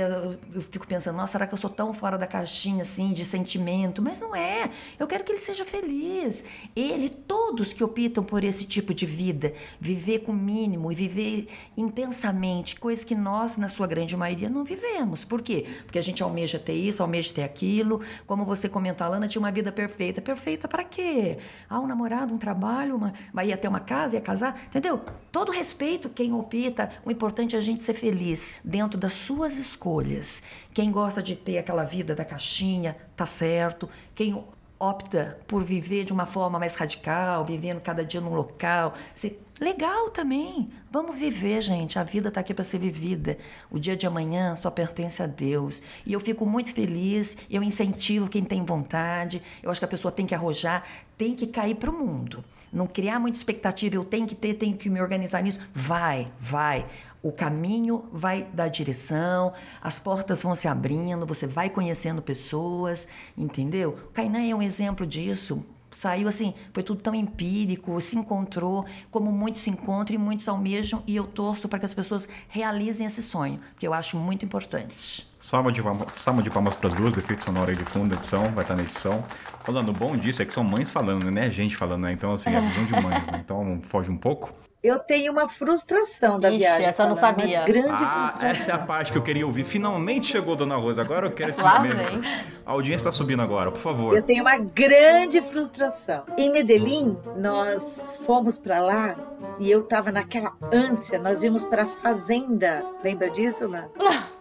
eu 0.53 0.61
fico 0.61 0.87
pensando, 0.87 1.17
nossa, 1.17 1.33
será 1.33 1.45
que 1.45 1.53
eu 1.53 1.57
sou 1.57 1.69
tão 1.69 1.93
fora 1.93 2.17
da 2.17 2.25
caixinha 2.25 2.83
assim, 2.83 3.11
de 3.11 3.25
sentimento? 3.25 4.01
Mas 4.01 4.21
não 4.21 4.33
é. 4.33 4.69
Eu 4.97 5.07
quero 5.07 5.25
que 5.25 5.31
ele 5.33 5.41
seja 5.41 5.65
feliz. 5.65 6.45
Ele, 6.73 7.09
todos 7.09 7.73
que 7.73 7.83
optam 7.83 8.23
por 8.23 8.45
esse 8.45 8.63
tipo 8.63 8.93
de 8.93 9.05
vida, 9.05 9.53
viver 9.77 10.19
com 10.19 10.31
o 10.31 10.35
mínimo 10.35 10.89
e 10.89 10.95
viver 10.95 11.49
intensamente, 11.75 12.79
coisas 12.79 13.03
que 13.03 13.13
nós, 13.13 13.57
na 13.57 13.67
sua 13.67 13.85
grande 13.85 14.15
maioria, 14.15 14.49
não 14.49 14.63
vivemos. 14.63 15.25
Por 15.25 15.41
quê? 15.41 15.65
Porque 15.83 15.99
a 15.99 16.01
gente 16.01 16.23
almeja 16.23 16.57
ter 16.57 16.75
isso, 16.75 17.03
almeja 17.03 17.33
ter 17.33 17.43
aquilo. 17.43 17.99
Como 18.25 18.45
você 18.45 18.69
comentou, 18.69 19.05
a 19.05 19.09
Lana 19.09 19.27
tinha 19.27 19.41
uma 19.41 19.51
vida 19.51 19.69
perfeita. 19.69 20.21
Perfeita 20.21 20.65
para 20.65 20.85
quê? 20.85 21.39
Ah, 21.69 21.81
um 21.81 21.87
namorado, 21.87 22.33
um 22.33 22.37
trabalho, 22.37 22.95
uma... 22.95 23.11
vai 23.33 23.51
ter 23.57 23.67
uma 23.67 23.81
casa, 23.81 24.15
ia 24.15 24.21
casar, 24.21 24.57
entendeu? 24.67 25.01
Todo 25.29 25.51
respeito 25.51 26.09
quem 26.21 26.33
opta, 26.33 26.91
o 27.03 27.09
importante 27.09 27.55
é 27.55 27.57
a 27.57 27.61
gente 27.61 27.81
ser 27.81 27.95
feliz 27.95 28.59
dentro 28.63 28.99
das 28.99 29.13
suas 29.13 29.57
escolhas. 29.57 30.43
Quem 30.71 30.91
gosta 30.91 31.21
de 31.21 31.35
ter 31.35 31.57
aquela 31.57 31.83
vida 31.83 32.13
da 32.13 32.23
caixinha, 32.23 32.95
tá 33.15 33.25
certo. 33.25 33.89
Quem 34.13 34.45
opta 34.79 35.39
por 35.47 35.63
viver 35.63 36.05
de 36.05 36.13
uma 36.13 36.27
forma 36.27 36.59
mais 36.59 36.75
radical, 36.75 37.43
vivendo 37.43 37.81
cada 37.81 38.05
dia 38.05 38.21
num 38.21 38.35
local, 38.35 38.93
você 39.15 39.35
Legal 39.59 40.09
também. 40.09 40.71
Vamos 40.89 41.19
viver, 41.19 41.61
gente. 41.61 41.99
A 41.99 42.03
vida 42.03 42.29
está 42.29 42.41
aqui 42.41 42.51
para 42.51 42.63
ser 42.63 42.79
vivida. 42.79 43.37
O 43.69 43.77
dia 43.77 43.95
de 43.95 44.07
amanhã 44.07 44.55
só 44.55 44.71
pertence 44.71 45.21
a 45.21 45.27
Deus. 45.27 45.83
E 46.03 46.13
eu 46.13 46.19
fico 46.19 46.47
muito 46.47 46.73
feliz. 46.73 47.37
Eu 47.47 47.61
incentivo 47.61 48.27
quem 48.27 48.43
tem 48.43 48.65
vontade. 48.65 49.39
Eu 49.61 49.69
acho 49.69 49.79
que 49.79 49.85
a 49.85 49.87
pessoa 49.87 50.11
tem 50.11 50.25
que 50.25 50.33
arrojar, 50.33 50.83
tem 51.15 51.35
que 51.35 51.45
cair 51.45 51.75
para 51.75 51.91
o 51.91 51.93
mundo. 51.93 52.43
Não 52.71 52.87
criar 52.87 53.19
muita 53.19 53.37
expectativa. 53.37 53.95
Eu 53.95 54.05
tenho 54.05 54.25
que 54.25 54.35
ter, 54.35 54.53
tenho 54.53 54.77
que 54.77 54.89
me 54.89 55.01
organizar 55.01 55.41
nisso. 55.41 55.59
Vai, 55.73 56.31
vai. 56.39 56.85
O 57.21 57.31
caminho 57.31 58.05
vai 58.11 58.47
dar 58.53 58.67
direção, 58.69 59.53
as 59.81 59.99
portas 59.99 60.41
vão 60.41 60.55
se 60.55 60.67
abrindo, 60.67 61.25
você 61.25 61.45
vai 61.45 61.69
conhecendo 61.69 62.21
pessoas, 62.21 63.07
entendeu? 63.37 63.97
O 64.05 64.13
Kainan 64.13 64.49
é 64.49 64.55
um 64.55 64.61
exemplo 64.61 65.05
disso 65.05 65.63
saiu 65.91 66.27
assim, 66.27 66.53
foi 66.73 66.81
tudo 66.81 67.01
tão 67.01 67.13
empírico, 67.13 67.99
se 67.99 68.17
encontrou, 68.17 68.85
como 69.11 69.31
muitos 69.31 69.61
se 69.61 69.69
encontram 69.69 70.15
e 70.15 70.17
muitos 70.17 70.47
almejam, 70.47 71.03
e 71.05 71.15
eu 71.15 71.25
torço 71.25 71.67
para 71.67 71.79
que 71.79 71.85
as 71.85 71.93
pessoas 71.93 72.27
realizem 72.47 73.05
esse 73.05 73.21
sonho, 73.21 73.59
que 73.77 73.85
eu 73.85 73.93
acho 73.93 74.17
muito 74.17 74.45
importante. 74.45 75.30
Salva 75.41 75.71
de, 75.71 75.81
salva 76.15 76.43
de 76.43 76.51
palmas 76.51 76.75
para 76.75 76.87
as 76.87 76.93
duas, 76.93 77.17
efeito 77.17 77.43
sonoro 77.43 77.71
aí 77.71 77.75
de 77.75 77.83
fundo, 77.83 78.13
edição, 78.13 78.43
vai 78.51 78.63
estar 78.63 78.75
na 78.75 78.83
edição. 78.83 79.25
Falando, 79.65 79.89
o 79.89 79.93
bom 79.93 80.15
disso 80.15 80.43
é 80.43 80.45
que 80.45 80.53
são 80.53 80.63
mães 80.63 80.91
falando, 80.91 81.31
né? 81.31 81.49
Gente 81.49 81.75
falando, 81.75 82.03
né? 82.03 82.13
Então, 82.13 82.31
assim, 82.31 82.51
é 82.51 82.57
a 82.57 82.61
visão 82.61 82.85
de 82.85 82.93
mães, 83.01 83.27
né? 83.27 83.41
Então, 83.43 83.81
foge 83.83 84.11
um 84.11 84.17
pouco. 84.17 84.53
Eu 84.83 84.97
tenho 84.97 85.31
uma 85.31 85.47
frustração 85.47 86.39
da 86.39 86.49
Ixi, 86.49 86.57
viagem. 86.57 86.85
essa 86.87 87.03
eu 87.03 87.07
não 87.09 87.15
sabia. 87.15 87.59
Uma 87.59 87.65
grande 87.67 88.03
ah, 88.03 88.17
frustração. 88.17 88.45
essa 88.47 88.71
é 88.71 88.73
a 88.75 88.79
parte 88.79 89.11
que 89.11 89.17
eu 89.17 89.21
queria 89.21 89.45
ouvir. 89.45 89.63
Finalmente 89.63 90.25
chegou 90.25 90.55
Dona 90.55 90.75
Rosa. 90.75 91.01
Agora 91.03 91.27
eu 91.27 91.31
quero 91.31 91.51
esse 91.51 91.61
Lá 91.63 91.75
momento. 91.79 91.97
vem. 91.97 92.21
A 92.65 92.71
audiência 92.71 93.01
está 93.07 93.11
subindo 93.11 93.43
agora, 93.43 93.69
por 93.69 93.77
favor. 93.79 94.15
Eu 94.17 94.23
tenho 94.23 94.41
uma 94.41 94.57
grande 94.57 95.39
frustração. 95.41 96.23
Em 96.35 96.51
Medellín, 96.51 97.15
nós 97.37 98.19
fomos 98.25 98.57
para 98.57 98.79
lá 98.79 99.15
e 99.59 99.69
eu 99.69 99.83
tava 99.83 100.11
naquela 100.11 100.51
ânsia. 100.73 101.19
Nós 101.19 101.43
íamos 101.43 101.63
para 101.63 101.83
a 101.83 101.87
fazenda. 101.87 102.83
Lembra 103.03 103.29
disso, 103.29 103.67
Lá? 103.67 103.85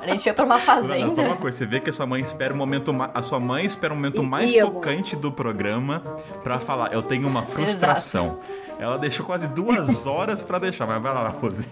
A 0.00 0.06
gente 0.08 0.26
ia 0.26 0.34
pra 0.34 0.44
uma 0.44 0.56
Lana, 0.56 0.64
só 0.66 0.80
uma 0.80 1.08
fazenda. 1.10 1.36
coisa, 1.36 1.58
você 1.58 1.66
vê 1.66 1.78
que 1.78 1.88
a 1.90 1.92
sua 1.92 2.06
mãe 2.06 2.20
espera 2.20 2.52
o 2.52 2.56
momento 2.56 2.92
ma- 2.92 3.10
a 3.14 3.22
sua 3.22 3.38
mãe 3.38 3.64
espera 3.64 3.92
o 3.92 3.96
momento 3.96 4.20
E- 4.20 4.26
mais 4.26 4.52
íamos. 4.52 4.74
tocante 4.74 5.14
do 5.14 5.30
programa 5.30 6.00
pra 6.42 6.58
falar, 6.58 6.92
eu 6.92 7.02
tenho 7.02 7.28
uma 7.28 7.44
frustração. 7.44 8.40
Ela 8.82 8.98
deixou 8.98 9.24
quase 9.24 9.46
duas 9.46 10.06
horas 10.06 10.42
pra 10.42 10.58
deixar, 10.58 10.88
mas 10.88 11.00
vai 11.00 11.14
lá, 11.14 11.28
Rose. 11.28 11.68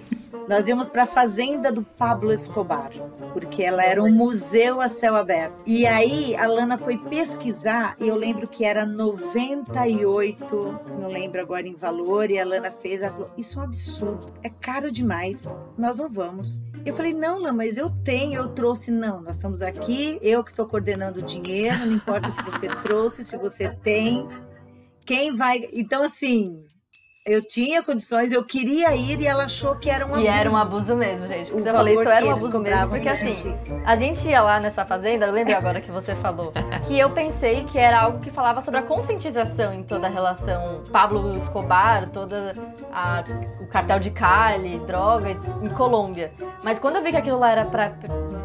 Nós 0.48 0.68
íamos 0.68 0.88
para 0.88 1.02
a 1.02 1.06
fazenda 1.06 1.72
do 1.72 1.82
Pablo 1.82 2.32
Escobar, 2.32 2.92
porque 3.32 3.64
ela 3.64 3.82
era 3.82 4.00
um 4.00 4.12
museu 4.12 4.80
a 4.80 4.88
céu 4.88 5.16
aberto. 5.16 5.60
E 5.66 5.88
aí 5.88 6.36
a 6.36 6.46
Lana 6.46 6.78
foi 6.78 6.96
pesquisar 6.96 7.96
e 7.98 8.06
eu 8.06 8.14
lembro 8.14 8.46
que 8.46 8.64
era 8.64 8.86
98, 8.86 10.80
não 11.00 11.08
lembro 11.08 11.40
agora 11.40 11.66
em 11.66 11.74
valor, 11.74 12.30
e 12.30 12.38
a 12.38 12.44
Lana 12.44 12.70
fez, 12.70 13.02
ela 13.02 13.10
falou: 13.10 13.30
"Isso 13.36 13.58
é 13.58 13.62
um 13.62 13.64
absurdo, 13.64 14.32
é 14.44 14.48
caro 14.48 14.92
demais. 14.92 15.48
Nós 15.76 15.98
não 15.98 16.08
vamos". 16.08 16.62
Eu 16.86 16.94
falei: 16.94 17.12
"Não, 17.12 17.40
Lana, 17.40 17.52
mas 17.52 17.76
eu 17.76 17.90
tenho, 18.04 18.34
eu 18.34 18.48
trouxe". 18.50 18.92
Não, 18.92 19.20
nós 19.20 19.34
estamos 19.34 19.62
aqui, 19.62 20.16
eu 20.22 20.44
que 20.44 20.52
estou 20.52 20.64
coordenando 20.66 21.18
o 21.18 21.24
dinheiro, 21.24 21.86
não 21.86 21.94
importa 21.94 22.30
se 22.30 22.40
você 22.40 22.68
trouxe, 22.68 23.24
se 23.24 23.36
você 23.36 23.68
tem. 23.82 24.28
Quem 25.04 25.36
vai? 25.36 25.68
Então 25.72 26.04
assim, 26.04 26.64
eu 27.26 27.46
tinha 27.46 27.82
condições, 27.82 28.32
eu 28.32 28.42
queria 28.42 28.94
ir 28.96 29.20
e 29.20 29.26
ela 29.26 29.44
achou 29.44 29.76
que 29.76 29.90
era 29.90 30.06
um 30.06 30.18
E 30.18 30.26
era 30.26 30.50
um 30.50 30.56
abuso. 30.56 30.92
abuso 30.92 30.96
mesmo, 30.96 31.26
gente. 31.26 31.50
O 31.50 31.54
Porque 31.56 31.68
eu 31.68 31.74
falei, 31.74 31.94
isso 31.94 32.08
era 32.08 32.26
um 32.26 32.30
abuso 32.32 32.58
mesmo. 32.58 32.88
Porque 32.88 33.08
assim, 33.08 33.34
a 33.84 33.94
gente 33.96 34.26
ia 34.26 34.40
lá 34.42 34.58
nessa 34.58 34.84
fazenda, 34.84 35.26
eu 35.26 35.32
lembro 35.32 35.54
agora 35.56 35.80
que 35.80 35.90
você 35.90 36.14
falou, 36.16 36.50
que 36.86 36.98
eu 36.98 37.10
pensei 37.10 37.64
que 37.64 37.78
era 37.78 38.00
algo 38.00 38.20
que 38.20 38.30
falava 38.30 38.62
sobre 38.62 38.80
a 38.80 38.82
conscientização 38.82 39.72
em 39.74 39.82
toda 39.82 40.06
a 40.06 40.10
relação 40.10 40.82
Pablo 40.90 41.30
Escobar, 41.36 42.08
toda 42.08 42.54
a- 42.92 43.22
o 43.60 43.66
cartel 43.66 44.00
de 44.00 44.10
Cali, 44.10 44.78
droga 44.80 45.30
em 45.62 45.68
Colômbia. 45.70 46.30
Mas 46.64 46.78
quando 46.78 46.96
eu 46.96 47.02
vi 47.02 47.10
que 47.10 47.16
aquilo 47.16 47.38
lá 47.38 47.50
era 47.50 47.64
pra 47.66 47.92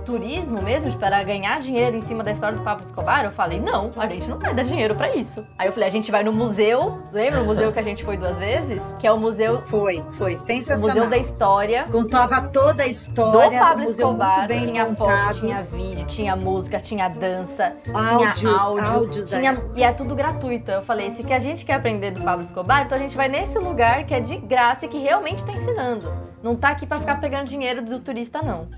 turismo 0.06 0.61
mesmo, 0.61 0.91
para 0.98 1.22
ganhar 1.23 1.60
dinheiro 1.60 1.95
em 1.95 1.99
cima 1.99 2.23
da 2.23 2.32
história 2.32 2.56
do 2.56 2.64
Pablo 2.64 2.84
Escobar, 2.86 3.26
eu 3.26 3.32
falei, 3.32 3.60
não, 3.60 3.90
a 3.98 4.07
gente 4.07 4.30
não 4.30 4.38
vai 4.40 4.53
dar 4.53 4.64
dinheiro 4.64 4.95
pra 4.95 5.14
isso. 5.15 5.45
Aí 5.57 5.68
eu 5.68 5.73
falei, 5.73 5.90
a 5.90 5.91
gente 5.91 6.11
vai 6.11 6.23
no 6.23 6.32
museu, 6.32 7.02
lembra 7.11 7.41
o 7.41 7.45
museu 7.45 7.72
que 7.73 7.80
a 7.80 7.84
gente 7.84 8.03
foi 8.03 8.15
duas 8.18 8.38
vezes? 8.38 8.82
Que 8.99 9.07
é 9.07 9.11
o 9.11 9.19
museu, 9.19 9.61
Foi, 9.65 10.03
foi 10.11 10.36
o 10.36 10.38
sensacional. 10.38 10.95
museu 10.95 11.10
da 11.10 11.18
história 11.18 11.84
Contava 11.91 12.41
toda 12.49 12.84
a 12.84 12.86
do 12.86 12.91
história 12.91 13.60
Pablo 13.60 13.84
museu 13.86 14.07
Escobar. 14.07 14.48
bem 14.48 14.68
Tinha 14.68 14.95
foto, 14.95 15.34
tinha 15.40 15.64
vídeo, 15.64 16.06
tinha 16.06 16.36
música, 16.36 16.80
tinha 16.80 17.10
dança, 17.10 17.76
Áudios, 17.94 18.40
tinha 18.40 18.52
áudio, 18.52 18.88
áudios 18.88 19.26
tinha, 19.26 19.52
época. 19.52 19.69
e 19.76 19.84
é 19.84 19.91
tudo 19.91 20.15
gratuito. 20.15 20.72
Eu 20.72 20.82
falei, 20.84 21.11
se 21.11 21.23
que 21.23 21.34
a 21.34 21.40
gente 21.40 21.65
quer 21.65 21.73
aprender 21.73 22.11
do 22.11 22.22
Pablo 22.22 22.45
Escobar, 22.45 22.86
então 22.86 22.98
a 22.98 23.02
gente 23.02 23.15
vai 23.18 23.27
nesse 23.27 23.57
lugar 23.57 24.03
que 24.06 24.14
é 24.14 24.19
de 24.19 24.38
graça 24.38 24.86
e 24.86 24.90
que 24.90 24.99
realmente 24.99 25.44
tá 25.44 25.52
ensinando. 25.52 26.10
Não 26.46 26.56
tá 26.56 26.70
aqui 26.70 26.86
pra 26.86 26.98
ficar 26.98 27.20
pegando 27.20 27.48
dinheiro 27.48 27.84
do 27.84 28.00
turista, 28.00 28.40
não. 28.40 28.70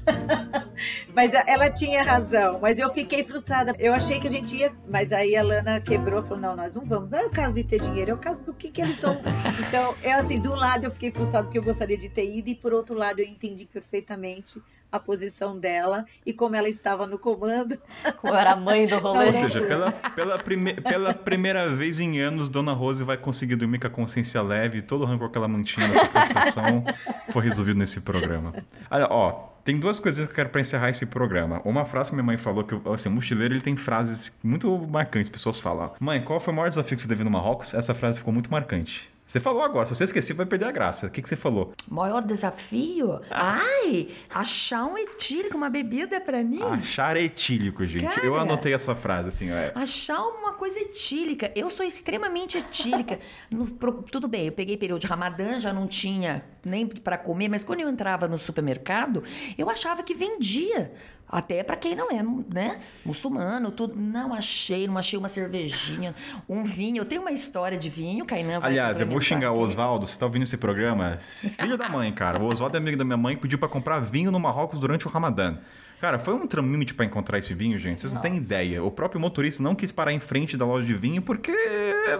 Mas 1.13 1.33
ela 1.33 1.69
tinha 1.69 2.01
razão, 2.01 2.59
mas 2.61 2.79
eu 2.79 2.93
fiquei 2.93 3.23
frustrada. 3.23 3.75
Eu 3.77 3.93
achei 3.93 4.19
que 4.19 4.27
a 4.27 4.31
gente 4.31 4.55
ia, 4.55 4.71
mas 4.87 5.11
aí 5.11 5.35
a 5.35 5.41
Lana 5.41 5.81
quebrou, 5.81 6.21
falou: 6.21 6.37
não, 6.37 6.55
nós 6.55 6.75
não 6.75 6.83
vamos. 6.83 7.09
Não 7.09 7.17
é 7.17 7.25
o 7.25 7.29
caso 7.31 7.55
de 7.55 7.63
ter 7.63 7.81
dinheiro, 7.81 8.11
é 8.11 8.13
o 8.13 8.17
caso 8.17 8.43
do 8.43 8.53
que, 8.53 8.69
que 8.69 8.79
eles 8.79 8.93
estão. 8.93 9.19
Então, 9.67 9.95
eu 10.03 10.13
assim, 10.13 10.39
de 10.39 10.47
um 10.47 10.53
lado 10.53 10.85
eu 10.85 10.91
fiquei 10.91 11.11
frustrada 11.11 11.45
porque 11.45 11.57
eu 11.57 11.63
gostaria 11.63 11.97
de 11.97 12.07
ter 12.07 12.29
ido, 12.29 12.49
e 12.49 12.55
por 12.55 12.73
outro 12.73 12.95
lado 12.95 13.19
eu 13.19 13.25
entendi 13.25 13.65
perfeitamente 13.65 14.61
a 14.91 14.99
posição 14.99 15.57
dela 15.59 16.05
e 16.25 16.31
como 16.33 16.55
ela 16.55 16.69
estava 16.69 17.05
no 17.05 17.19
comando. 17.19 17.77
Como 18.21 18.33
era 18.33 18.51
a 18.51 18.55
mãe 18.55 18.87
do 18.87 18.97
rolê. 18.99 19.27
Ou 19.27 19.33
seja, 19.33 19.61
pela, 19.65 19.91
pela, 19.91 20.37
prime- 20.39 20.73
pela 20.75 21.13
primeira 21.13 21.73
vez 21.75 21.99
em 21.99 22.19
anos, 22.19 22.49
Dona 22.49 22.73
Rose 22.73 23.03
vai 23.03 23.17
conseguir 23.17 23.55
dormir 23.55 23.79
com 23.79 23.87
a 23.87 23.89
consciência 23.89 24.41
leve 24.41 24.77
e 24.79 24.81
todo 24.81 25.01
o 25.01 25.05
rancor 25.05 25.29
que 25.29 25.37
ela 25.37 25.47
mantinha 25.47 25.87
nessa 25.87 26.05
frustração 26.05 26.83
foi 27.31 27.43
resolvido 27.43 27.77
nesse 27.77 28.01
programa. 28.01 28.53
Olha, 28.89 29.07
ó, 29.09 29.49
tem 29.63 29.77
duas 29.77 29.99
coisas 29.99 30.25
que 30.25 30.31
eu 30.31 30.35
quero 30.35 30.49
pra 30.49 30.61
encerrar 30.61 30.89
esse 30.89 31.05
programa. 31.05 31.61
Uma 31.65 31.83
frase 31.83 32.09
que 32.09 32.15
minha 32.15 32.25
mãe 32.25 32.37
falou, 32.37 32.63
que 32.63 32.73
assim, 32.93 33.09
o 33.09 33.11
mochileiro 33.11 33.53
ele 33.53 33.61
tem 33.61 33.75
frases 33.75 34.37
muito 34.41 34.77
marcantes, 34.89 35.29
pessoas 35.29 35.59
falam. 35.59 35.93
Mãe, 35.99 36.23
qual 36.23 36.39
foi 36.39 36.53
o 36.53 36.55
maior 36.55 36.69
desafio 36.69 36.95
que 36.95 37.01
você 37.01 37.07
teve 37.09 37.23
no 37.25 37.29
Marrocos? 37.31 37.73
Essa 37.73 37.93
frase 37.93 38.17
ficou 38.17 38.33
muito 38.33 38.49
marcante. 38.49 39.09
Você 39.27 39.41
falou 39.41 39.61
agora, 39.61 39.85
se 39.85 39.93
você 39.93 40.05
esquecer, 40.05 40.33
vai 40.33 40.45
perder 40.45 40.65
a 40.67 40.71
graça. 40.71 41.07
O 41.07 41.09
que, 41.11 41.21
que 41.21 41.27
você 41.27 41.35
falou? 41.35 41.73
Maior 41.85 42.21
desafio? 42.23 43.19
Ai, 43.29 44.07
achar 44.29 44.85
um 44.85 44.97
etílico, 44.97 45.57
uma 45.57 45.69
bebida 45.69 46.21
pra 46.21 46.41
mim. 46.43 46.61
Achar 46.63 47.17
etílico, 47.17 47.85
gente. 47.85 48.05
Cara. 48.07 48.25
Eu 48.25 48.39
anotei 48.39 48.73
essa 48.73 48.95
frase, 48.95 49.27
assim, 49.27 49.49
é. 49.49 49.73
Achar 49.75 50.21
uma 50.21 50.53
coisa 50.53 50.79
etílica. 50.79 51.51
Eu 51.55 51.69
sou 51.69 51.85
extremamente 51.85 52.57
etílica. 52.57 53.19
No- 53.51 53.65
pro- 53.67 54.03
tudo 54.03 54.27
bem, 54.27 54.45
eu 54.47 54.51
peguei 54.51 54.77
período 54.77 55.01
de 55.01 55.07
Ramadã, 55.07 55.59
já 55.59 55.71
não 55.73 55.87
tinha 55.87 56.43
nem 56.65 56.85
para 56.87 57.17
comer, 57.17 57.47
mas 57.49 57.63
quando 57.63 57.79
eu 57.81 57.89
entrava 57.89 58.27
no 58.27 58.37
supermercado, 58.37 59.23
eu 59.57 59.69
achava 59.69 60.03
que 60.03 60.13
vendia. 60.13 60.91
Até 61.29 61.61
para 61.61 61.75
quem 61.75 61.95
não 61.95 62.09
é, 62.09 62.23
né? 62.53 62.79
Muçulmano, 63.05 63.69
tudo. 63.71 63.95
Não 63.95 64.33
achei, 64.33 64.87
não 64.87 64.97
achei 64.97 65.19
uma 65.19 65.27
cervejinha, 65.27 66.15
um 66.47 66.63
vinho. 66.63 66.97
Eu 66.97 67.05
tenho 67.05 67.21
uma 67.21 67.31
história 67.31 67.77
de 67.77 67.89
vinho, 67.89 68.25
Kainan. 68.25 68.59
Aliás, 68.61 69.01
eu 69.01 69.07
vou 69.07 69.19
xingar 69.19 69.51
o 69.51 69.55
aqui. 69.55 69.63
Oswaldo, 69.65 70.07
você 70.07 70.17
tá 70.17 70.25
ouvindo 70.25 70.43
esse 70.43 70.57
programa? 70.57 71.17
Filho 71.19 71.77
da 71.77 71.89
mãe, 71.89 72.11
cara. 72.13 72.41
O 72.41 72.45
Oswaldo 72.45 72.77
é 72.77 72.79
amigo 72.79 72.97
da 72.97 73.03
minha 73.03 73.17
mãe 73.17 73.35
que 73.35 73.41
pediu 73.41 73.59
pra 73.59 73.67
comprar 73.67 73.99
vinho 73.99 74.31
no 74.31 74.39
Marrocos 74.39 74.79
durante 74.79 75.05
o 75.05 75.09
Ramadã. 75.09 75.57
Cara, 75.99 76.19
foi 76.19 76.35
um 76.35 76.45
tramite 76.45 76.93
pra 76.93 77.05
encontrar 77.05 77.39
esse 77.39 77.53
vinho, 77.55 77.75
gente. 77.77 78.01
Vocês 78.01 78.13
não 78.13 78.21
têm 78.21 78.37
ideia. 78.37 78.83
O 78.83 78.91
próprio 78.91 79.19
motorista 79.19 79.63
não 79.63 79.73
quis 79.73 79.91
parar 79.91 80.13
em 80.13 80.19
frente 80.19 80.55
da 80.55 80.63
loja 80.65 80.85
de 80.85 80.93
vinho 80.93 81.23
porque 81.23 81.51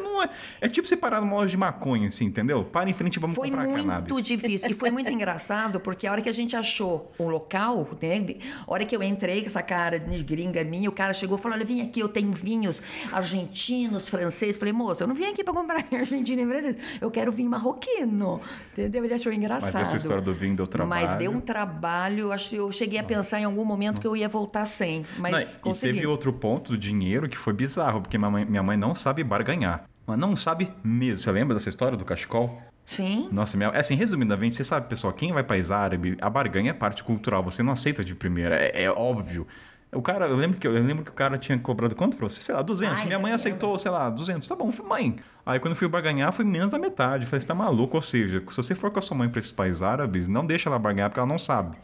não 0.02 0.24
é. 0.24 0.30
É 0.60 0.68
tipo 0.68 0.88
você 0.88 0.98
parar 0.98 1.22
numa 1.22 1.36
loja 1.36 1.52
de 1.52 1.58
maconha, 1.58 2.08
assim, 2.08 2.26
entendeu? 2.26 2.64
Para 2.64 2.90
em 2.90 2.94
frente 2.94 3.18
e 3.18 3.20
vamos 3.20 3.36
Foi 3.36 3.50
comprar 3.50 3.66
muito 3.68 3.86
cannabis. 3.88 4.24
difícil. 4.24 4.72
E 4.72 4.74
foi 4.74 4.90
muito 4.90 5.12
engraçado, 5.12 5.80
porque 5.80 6.08
a 6.08 6.12
hora 6.12 6.22
que 6.24 6.30
a 6.30 6.34
gente 6.34 6.56
achou 6.56 7.12
o 7.20 7.28
local, 7.28 7.88
né? 8.02 8.36
A 8.66 8.72
hora 8.72 8.84
que 8.84 8.96
eu 8.96 9.04
entrei 9.04 9.42
com 9.42 9.48
essa 9.48 9.62
cara 9.62 10.00
de 10.00 10.24
gringa 10.24 10.64
minha, 10.64 10.90
o 10.90 10.92
cara 10.92 11.14
chegou 11.14 11.38
e 11.38 11.42
falou: 11.42 11.56
Olha, 11.56 11.66
vem 11.66 11.82
aqui, 11.82 12.00
eu 12.00 12.10
tenho 12.10 12.32
vinhos 12.32 12.82
argentinos, 13.12 14.10
franceses. 14.10 14.58
Falei, 14.58 14.74
moça, 14.74 15.04
eu 15.04 15.08
não 15.08 15.14
vim 15.16 15.26
aqui 15.26 15.44
pra 15.44 15.54
comprar 15.54 15.84
vinho 15.84 16.02
argentino 16.02 16.42
e 16.42 16.46
francês. 16.48 16.78
Eu 17.00 17.12
quero 17.12 17.32
vinho 17.32 17.50
marroquino. 17.50 18.42
Entendeu? 18.72 19.04
Ele 19.06 19.14
achou 19.14 19.32
engraçado. 19.32 19.74
Mas 19.74 19.90
essa 19.90 19.98
história 19.98 20.22
do 20.22 20.34
vinho 20.34 20.56
deu 20.56 20.66
trabalho. 20.66 21.08
Mas 21.08 21.18
deu 21.18 21.32
um 21.32 21.40
trabalho. 21.40 22.20
Eu 22.22 22.32
Acho 22.32 22.50
que 22.50 22.56
eu 22.56 22.72
cheguei 22.72 23.00
a 23.00 23.04
pensar 23.04 23.40
em 23.40 23.44
algum 23.44 23.67
momento 23.68 24.02
que 24.02 24.08
eu 24.08 24.16
ia 24.16 24.30
voltar 24.30 24.66
sem. 24.66 25.06
Mas 25.18 25.32
Não, 25.32 25.40
e 25.40 25.60
consegui. 25.60 25.94
teve 25.94 26.08
outro 26.08 26.34
ponto 26.34 26.72
do 26.72 26.78
dinheiro 26.78 27.28
que 27.30 27.38
foi 27.38 27.54
bizarro, 27.54 28.02
porque 28.02 28.18
minha 28.18 28.32
mãe, 28.32 28.46
minha 28.46 28.64
mãe 28.64 28.78
não 28.78 28.96
sabe 28.96 29.24
barganhar. 29.24 29.84
Mas 30.06 30.18
não 30.18 30.36
sabe 30.36 30.72
mesmo. 30.84 31.24
Você 31.24 31.32
lembra 31.32 31.56
dessa 31.56 31.70
história 31.70 31.98
do 31.98 32.06
cachecol? 32.06 32.62
Sim. 32.86 33.28
Nossa, 33.32 33.58
minha... 33.58 33.70
é 33.70 33.80
assim, 33.80 33.96
resumidamente, 33.96 34.56
você 34.56 34.64
sabe, 34.64 34.88
pessoal, 34.88 35.12
quem 35.12 35.34
vai 35.34 35.44
país 35.44 35.70
árabe, 35.70 36.18
a 36.22 36.30
barganha 36.30 36.72
é 36.72 36.74
parte 36.74 37.04
cultural, 37.04 37.44
você 37.44 37.62
não 37.62 37.74
aceita 37.74 38.02
de 38.02 38.16
primeira, 38.16 38.56
é, 38.56 38.84
é 38.84 38.90
óbvio. 38.90 39.46
O 39.92 40.02
cara, 40.02 40.26
eu 40.26 40.36
lembro, 40.36 40.58
que, 40.58 40.68
eu 40.68 40.72
lembro 40.72 41.04
que 41.04 41.12
o 41.12 41.14
cara 41.14 41.38
tinha 41.38 41.58
cobrado 41.58 41.96
quanto 41.96 42.18
pra 42.18 42.28
você? 42.28 42.42
Sei 42.42 42.54
lá, 42.54 42.62
200. 42.62 43.00
Ai, 43.00 43.06
Minha 43.06 43.20
mãe 43.20 43.32
aceitou, 43.32 43.78
sei 43.80 43.92
lá, 43.92 44.10
200. 44.10 44.48
Tá 44.48 44.56
bom, 44.56 44.72
mãe. 44.86 45.18
Aí 45.48 45.60
quando 45.60 45.72
eu 45.72 45.76
fui 45.78 45.88
barganhar, 45.88 46.32
foi 46.34 46.44
menos 46.46 46.72
da 46.72 46.78
metade. 46.78 47.24
Eu 47.24 47.30
falei, 47.30 47.42
você 47.42 47.48
tá 47.48 47.56
maluco? 47.56 47.96
Ou 47.98 48.02
seja, 48.02 48.44
se 48.50 48.58
você 48.58 48.76
for 48.76 48.92
com 48.92 49.00
a 49.00 49.02
sua 49.02 49.16
mãe 49.18 49.30
pra 49.30 49.40
esses 49.40 49.52
países 49.52 49.82
árabes, 49.82 50.28
não 50.28 50.46
deixa 50.46 50.70
ela 50.70 50.78
barganhar 50.78 51.10
porque 51.10 51.20
ela 51.20 51.28
não 51.30 51.38
sabe. 51.38 51.78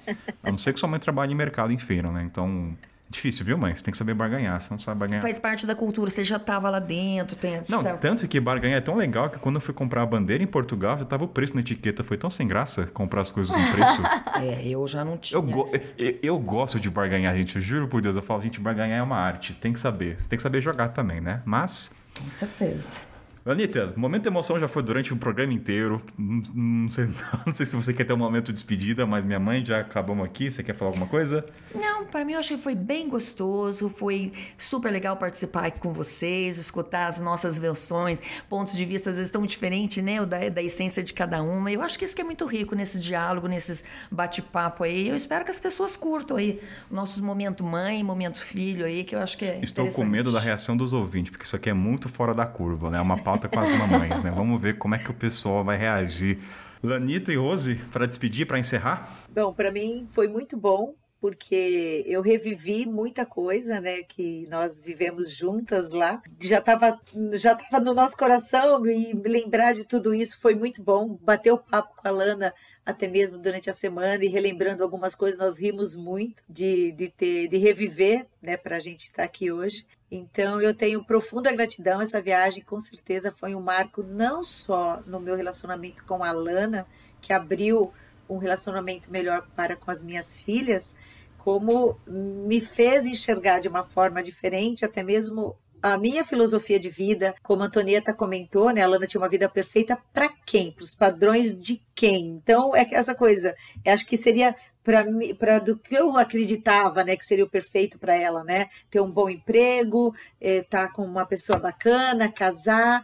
A 0.43 0.51
não 0.51 0.57
ser 0.57 0.73
que 0.73 0.79
sua 0.79 0.89
mãe 0.89 0.99
trabalhe 0.99 1.31
em 1.31 1.35
mercado 1.35 1.71
em 1.71 1.77
feira, 1.77 2.11
né? 2.11 2.23
Então, 2.23 2.75
é 2.81 2.87
difícil, 3.09 3.45
viu, 3.45 3.57
mãe? 3.57 3.73
Você 3.73 3.83
tem 3.83 3.91
que 3.91 3.97
saber 3.97 4.13
barganhar. 4.15 4.59
Você 4.61 4.67
não 4.71 4.79
sabe 4.79 4.99
barganhar. 4.99 5.21
Faz 5.21 5.37
parte 5.39 5.65
da 5.65 5.75
cultura. 5.75 6.09
Você 6.09 6.23
já 6.25 6.37
tava 6.39 6.69
lá 6.69 6.79
dentro. 6.79 7.35
Tem, 7.37 7.61
Não, 7.69 7.81
tá- 7.83 7.93
tanto 7.95 8.27
que 8.27 8.39
barganha 8.39 8.77
é 8.77 8.81
tão 8.81 8.95
legal 8.95 9.29
que 9.29 9.37
quando 9.39 9.55
eu 9.55 9.61
fui 9.61 9.73
comprar 9.73 10.01
a 10.01 10.05
bandeira 10.05 10.43
em 10.43 10.47
Portugal, 10.47 10.97
já 10.97 11.05
tava 11.05 11.23
o 11.23 11.27
preço 11.27 11.53
na 11.53 11.61
etiqueta. 11.61 12.03
Foi 12.03 12.17
tão 12.17 12.29
sem 12.29 12.47
graça 12.47 12.87
comprar 12.87 13.21
as 13.21 13.31
coisas 13.31 13.55
com 13.55 13.71
preço. 13.71 14.01
É, 14.43 14.67
eu 14.67 14.85
já 14.87 15.05
não 15.05 15.15
tinha. 15.17 15.37
Eu, 15.37 15.41
go- 15.43 15.65
eu, 15.97 16.17
eu 16.21 16.39
gosto 16.39 16.79
de 16.79 16.89
barganhar, 16.89 17.33
gente. 17.37 17.55
Eu 17.55 17.61
juro 17.61 17.87
por 17.87 18.01
Deus. 18.01 18.15
Eu 18.15 18.21
falo, 18.23 18.41
gente, 18.41 18.59
barganhar 18.59 18.99
é 18.99 19.03
uma 19.03 19.15
arte. 19.17 19.53
Tem 19.53 19.71
que 19.71 19.79
saber. 19.79 20.19
Você 20.19 20.27
tem 20.27 20.35
que 20.37 20.43
saber 20.43 20.59
jogar 20.59 20.89
também, 20.89 21.21
né? 21.21 21.41
Mas, 21.45 21.95
Com 22.19 22.29
certeza. 22.31 22.97
Anitta, 23.45 23.93
o 23.95 23.99
momento 23.99 24.23
de 24.23 24.29
emoção 24.29 24.57
já 24.57 24.69
foi 24.69 24.81
durante 24.81 25.11
o 25.11 25.17
programa 25.17 25.51
inteiro. 25.51 26.01
Não, 26.17 26.41
não 26.55 26.89
sei, 26.89 27.09
não 27.45 27.51
sei 27.51 27.65
se 27.65 27.75
você 27.75 27.93
quer 27.93 28.05
ter 28.05 28.13
um 28.13 28.17
momento 28.17 28.45
de 28.45 28.53
despedida, 28.53 29.05
mas 29.05 29.25
minha 29.25 29.39
mãe 29.39 29.63
já 29.65 29.79
acabamos 29.79 30.25
aqui. 30.25 30.49
Você 30.49 30.63
quer 30.63 30.73
falar 30.73 30.91
alguma 30.91 31.07
coisa? 31.07 31.45
Não, 31.75 32.05
para 32.05 32.23
mim 32.23 32.33
eu 32.33 32.39
achei 32.39 32.55
que 32.55 32.63
foi 32.63 32.73
bem 32.73 33.09
gostoso, 33.09 33.89
foi 33.89 34.31
super 34.57 34.89
legal 34.89 35.17
participar 35.17 35.65
aqui 35.65 35.79
com 35.79 35.91
vocês, 35.91 36.57
escutar 36.57 37.07
as 37.07 37.19
nossas 37.19 37.59
versões, 37.59 38.21
pontos 38.49 38.77
de 38.77 38.85
vista 38.85 39.09
às 39.09 39.17
vezes 39.17 39.29
tão 39.29 39.45
diferentes, 39.45 40.01
né, 40.01 40.21
o 40.21 40.25
da, 40.25 40.47
da 40.47 40.63
essência 40.63 41.03
de 41.03 41.13
cada 41.13 41.43
uma. 41.43 41.69
Eu 41.69 41.81
acho 41.81 41.99
que 41.99 42.05
isso 42.05 42.15
que 42.15 42.21
é 42.21 42.25
muito 42.25 42.45
rico 42.45 42.75
nesse 42.75 42.97
diálogo, 42.97 43.47
nesses 43.47 43.83
bate-papo 44.09 44.85
aí. 44.85 45.09
Eu 45.09 45.17
espero 45.17 45.43
que 45.43 45.51
as 45.51 45.59
pessoas 45.59 45.97
curtam 45.97 46.37
aí 46.37 46.61
nossos 46.89 47.19
momentos 47.19 47.65
mãe, 47.65 48.01
momentos 48.03 48.41
filho 48.41 48.85
aí, 48.85 49.03
que 49.03 49.15
eu 49.15 49.19
acho 49.19 49.37
que 49.37 49.43
é 49.43 49.59
Estou 49.61 49.89
com 49.89 50.05
medo 50.05 50.31
da 50.31 50.39
reação 50.39 50.77
dos 50.77 50.93
ouvintes, 50.93 51.31
porque 51.31 51.45
isso 51.45 51.55
aqui 51.57 51.69
é 51.69 51.73
muito 51.73 52.07
fora 52.07 52.33
da 52.33 52.45
curva, 52.45 52.89
né? 52.89 52.99
É 52.99 53.01
uma 53.01 53.17
pauta 53.17 53.32
com 53.37 53.59
as 53.59 53.71
mamães, 53.71 54.21
né? 54.23 54.31
Vamos 54.31 54.61
ver 54.61 54.77
como 54.77 54.95
é 54.95 54.99
que 54.99 55.11
o 55.11 55.13
pessoal 55.13 55.63
vai 55.63 55.77
reagir. 55.77 56.39
Lanita 56.81 57.31
e 57.31 57.37
Rose, 57.37 57.75
para 57.91 58.05
despedir, 58.05 58.45
para 58.45 58.59
encerrar? 58.59 59.25
Bom, 59.29 59.53
para 59.53 59.71
mim 59.71 60.07
foi 60.11 60.27
muito 60.27 60.57
bom, 60.57 60.95
porque 61.23 62.03
eu 62.05 62.21
revivi 62.21 62.85
muita 62.85 63.25
coisa, 63.25 63.79
né, 63.79 64.03
que 64.03 64.43
nós 64.49 64.81
vivemos 64.81 65.33
juntas 65.33 65.91
lá. 65.91 66.21
Já 66.41 66.59
estava 66.59 66.99
já 67.31 67.55
tava 67.55 67.81
no 67.81 67.93
nosso 67.93 68.17
coração 68.17 68.85
e 68.85 69.13
lembrar 69.13 69.71
de 69.73 69.85
tudo 69.85 70.13
isso 70.13 70.37
foi 70.41 70.53
muito 70.53 70.83
bom. 70.83 71.17
Bater 71.21 71.53
o 71.53 71.57
papo 71.57 71.95
com 71.95 72.05
a 72.05 72.11
Lana 72.11 72.53
até 72.85 73.07
mesmo 73.07 73.37
durante 73.37 73.69
a 73.69 73.73
semana 73.73 74.21
e 74.21 74.27
relembrando 74.27 74.83
algumas 74.83 75.15
coisas, 75.15 75.39
nós 75.39 75.57
rimos 75.57 75.95
muito 75.95 76.43
de, 76.49 76.91
de, 76.91 77.07
ter, 77.07 77.47
de 77.47 77.57
reviver, 77.57 78.27
né, 78.41 78.57
para 78.57 78.75
a 78.75 78.81
gente 78.81 79.05
estar 79.05 79.23
aqui 79.23 79.49
hoje. 79.49 79.85
Então 80.15 80.61
eu 80.61 80.75
tenho 80.75 81.03
profunda 81.03 81.51
gratidão. 81.51 81.99
Essa 81.99 82.21
viagem, 82.21 82.63
com 82.63 82.79
certeza, 82.79 83.31
foi 83.31 83.55
um 83.55 83.61
marco 83.61 84.03
não 84.03 84.43
só 84.43 85.01
no 85.07 85.19
meu 85.19 85.35
relacionamento 85.35 86.05
com 86.05 86.23
a 86.23 86.31
Lana, 86.31 86.85
que 87.19 87.33
abriu 87.33 87.91
um 88.29 88.37
relacionamento 88.37 89.11
melhor 89.11 89.47
para 89.55 89.75
com 89.75 89.89
as 89.89 90.03
minhas 90.03 90.39
filhas, 90.39 90.95
como 91.39 91.99
me 92.07 92.61
fez 92.61 93.07
enxergar 93.07 93.59
de 93.59 93.67
uma 93.67 93.83
forma 93.83 94.21
diferente, 94.21 94.85
até 94.85 95.01
mesmo 95.01 95.57
a 95.81 95.97
minha 95.97 96.23
filosofia 96.23 96.79
de 96.79 96.89
vida, 96.89 97.35
como 97.41 97.63
a 97.63 97.65
Antonieta 97.65 98.13
comentou, 98.13 98.69
né? 98.69 98.81
A 98.81 98.87
Lana 98.87 99.07
tinha 99.07 99.19
uma 99.19 99.27
vida 99.27 99.49
perfeita 99.49 99.97
para 100.13 100.29
quem? 100.45 100.71
Para 100.71 100.83
os 100.83 100.93
padrões 100.93 101.59
de 101.59 101.81
quem? 101.93 102.27
Então, 102.27 102.73
é 102.75 102.87
essa 102.91 103.13
coisa. 103.15 103.55
Eu 103.83 103.93
acho 103.93 104.05
que 104.05 104.15
seria 104.15 104.55
para 104.83 105.59
do 105.59 105.77
que 105.77 105.95
eu 105.95 106.17
acreditava, 106.17 107.03
né, 107.03 107.15
que 107.15 107.25
seria 107.25 107.45
o 107.45 107.49
perfeito 107.49 107.97
para 107.97 108.15
ela, 108.15 108.43
né? 108.43 108.69
Ter 108.89 108.99
um 108.99 109.09
bom 109.09 109.29
emprego, 109.29 110.13
estar 110.39 110.87
tá 110.87 110.93
com 110.93 111.03
uma 111.05 111.25
pessoa 111.25 111.57
bacana, 111.57 112.31
casar. 112.31 113.03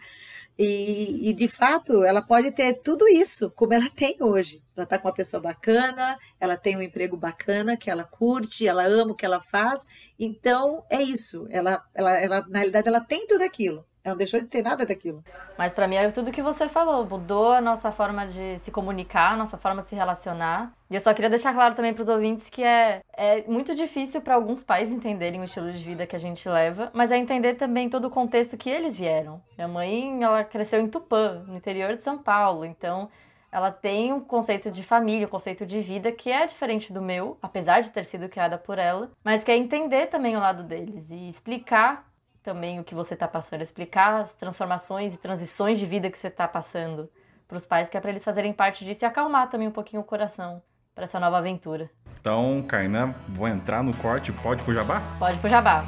E, 0.61 1.29
e, 1.29 1.33
de 1.33 1.47
fato, 1.47 2.03
ela 2.03 2.21
pode 2.21 2.51
ter 2.51 2.73
tudo 2.81 3.07
isso, 3.07 3.49
como 3.51 3.73
ela 3.73 3.89
tem 3.89 4.17
hoje. 4.19 4.61
Ela 4.75 4.83
está 4.83 4.97
com 4.99 5.07
uma 5.07 5.13
pessoa 5.13 5.41
bacana, 5.41 6.19
ela 6.37 6.57
tem 6.57 6.75
um 6.75 6.81
emprego 6.81 7.15
bacana, 7.15 7.77
que 7.77 7.89
ela 7.89 8.03
curte, 8.03 8.67
ela 8.67 8.85
ama 8.85 9.13
o 9.13 9.15
que 9.15 9.25
ela 9.25 9.39
faz. 9.39 9.87
Então, 10.19 10.83
é 10.89 11.01
isso. 11.01 11.47
Ela, 11.49 11.81
ela, 11.95 12.17
ela 12.19 12.45
na 12.49 12.59
realidade, 12.59 12.89
ela 12.89 12.99
tem 12.99 13.25
tudo 13.25 13.41
aquilo. 13.41 13.85
Ela 14.03 14.13
não 14.13 14.17
deixou 14.17 14.39
de 14.39 14.47
ter 14.47 14.61
nada 14.63 14.85
daquilo. 14.85 15.23
Mas 15.57 15.73
para 15.73 15.87
mim 15.87 15.95
é 15.95 16.09
tudo 16.11 16.31
que 16.31 16.41
você 16.41 16.69
falou. 16.69 17.05
Mudou 17.05 17.51
a 17.51 17.61
nossa 17.61 17.91
forma 17.91 18.25
de 18.25 18.57
se 18.59 18.71
comunicar, 18.71 19.33
a 19.33 19.37
nossa 19.37 19.57
forma 19.57 19.81
de 19.81 19.89
se 19.89 19.95
relacionar. 19.95 20.71
E 20.89 20.95
eu 20.95 21.01
só 21.01 21.13
queria 21.13 21.29
deixar 21.29 21.53
claro 21.53 21.75
também 21.75 21.93
para 21.93 22.03
os 22.03 22.09
ouvintes 22.09 22.49
que 22.49 22.63
é, 22.63 23.01
é 23.13 23.43
muito 23.43 23.75
difícil 23.75 24.21
para 24.21 24.35
alguns 24.35 24.63
pais 24.63 24.89
entenderem 24.89 25.41
o 25.41 25.43
estilo 25.43 25.71
de 25.71 25.83
vida 25.83 26.07
que 26.07 26.15
a 26.15 26.19
gente 26.19 26.47
leva, 26.47 26.89
mas 26.93 27.11
é 27.11 27.17
entender 27.17 27.55
também 27.55 27.89
todo 27.89 28.05
o 28.05 28.09
contexto 28.09 28.57
que 28.57 28.69
eles 28.69 28.95
vieram. 28.95 29.41
Minha 29.55 29.67
mãe, 29.67 30.23
ela 30.23 30.43
cresceu 30.43 30.79
em 30.79 30.87
Tupã, 30.87 31.43
no 31.47 31.55
interior 31.55 31.95
de 31.95 32.01
São 32.01 32.17
Paulo, 32.17 32.65
então 32.65 33.09
ela 33.51 33.71
tem 33.71 34.13
um 34.13 34.19
conceito 34.19 34.69
de 34.69 34.83
família, 34.83 35.27
um 35.27 35.29
conceito 35.29 35.65
de 35.65 35.79
vida 35.81 36.11
que 36.11 36.31
é 36.31 36.45
diferente 36.45 36.93
do 36.93 37.01
meu, 37.01 37.37
apesar 37.41 37.81
de 37.81 37.91
ter 37.91 38.05
sido 38.05 38.29
criada 38.29 38.57
por 38.57 38.77
ela, 38.77 39.11
mas 39.23 39.43
quer 39.43 39.57
entender 39.57 40.07
também 40.07 40.35
o 40.35 40.39
lado 40.39 40.63
deles 40.63 41.09
e 41.09 41.29
explicar 41.29 42.08
também 42.49 42.79
o 42.79 42.83
que 42.83 42.95
você 42.95 43.13
está 43.13 43.27
passando, 43.27 43.61
explicar 43.61 44.21
as 44.21 44.33
transformações 44.33 45.13
e 45.13 45.17
transições 45.17 45.77
de 45.77 45.85
vida 45.85 46.09
que 46.09 46.17
você 46.17 46.29
está 46.29 46.47
passando 46.47 47.07
para 47.47 47.57
os 47.57 47.65
pais, 47.65 47.91
que 47.91 47.95
é 47.95 47.99
para 47.99 48.09
eles 48.09 48.23
fazerem 48.23 48.51
parte 48.51 48.83
disso 48.83 49.05
e 49.05 49.07
acalmar 49.07 49.51
também 49.51 49.67
um 49.67 49.71
pouquinho 49.71 50.01
o 50.01 50.05
coração 50.05 50.59
para 50.95 51.03
essa 51.03 51.19
nova 51.19 51.37
aventura. 51.37 51.91
Então, 52.19 52.65
Kainan, 52.67 53.13
vou 53.27 53.47
entrar 53.47 53.83
no 53.83 53.95
corte, 53.95 54.31
pode 54.31 54.63
pro 54.63 54.73
jabá? 54.73 54.99
Pode 55.19 55.37
pro 55.37 55.47
jabá. 55.47 55.85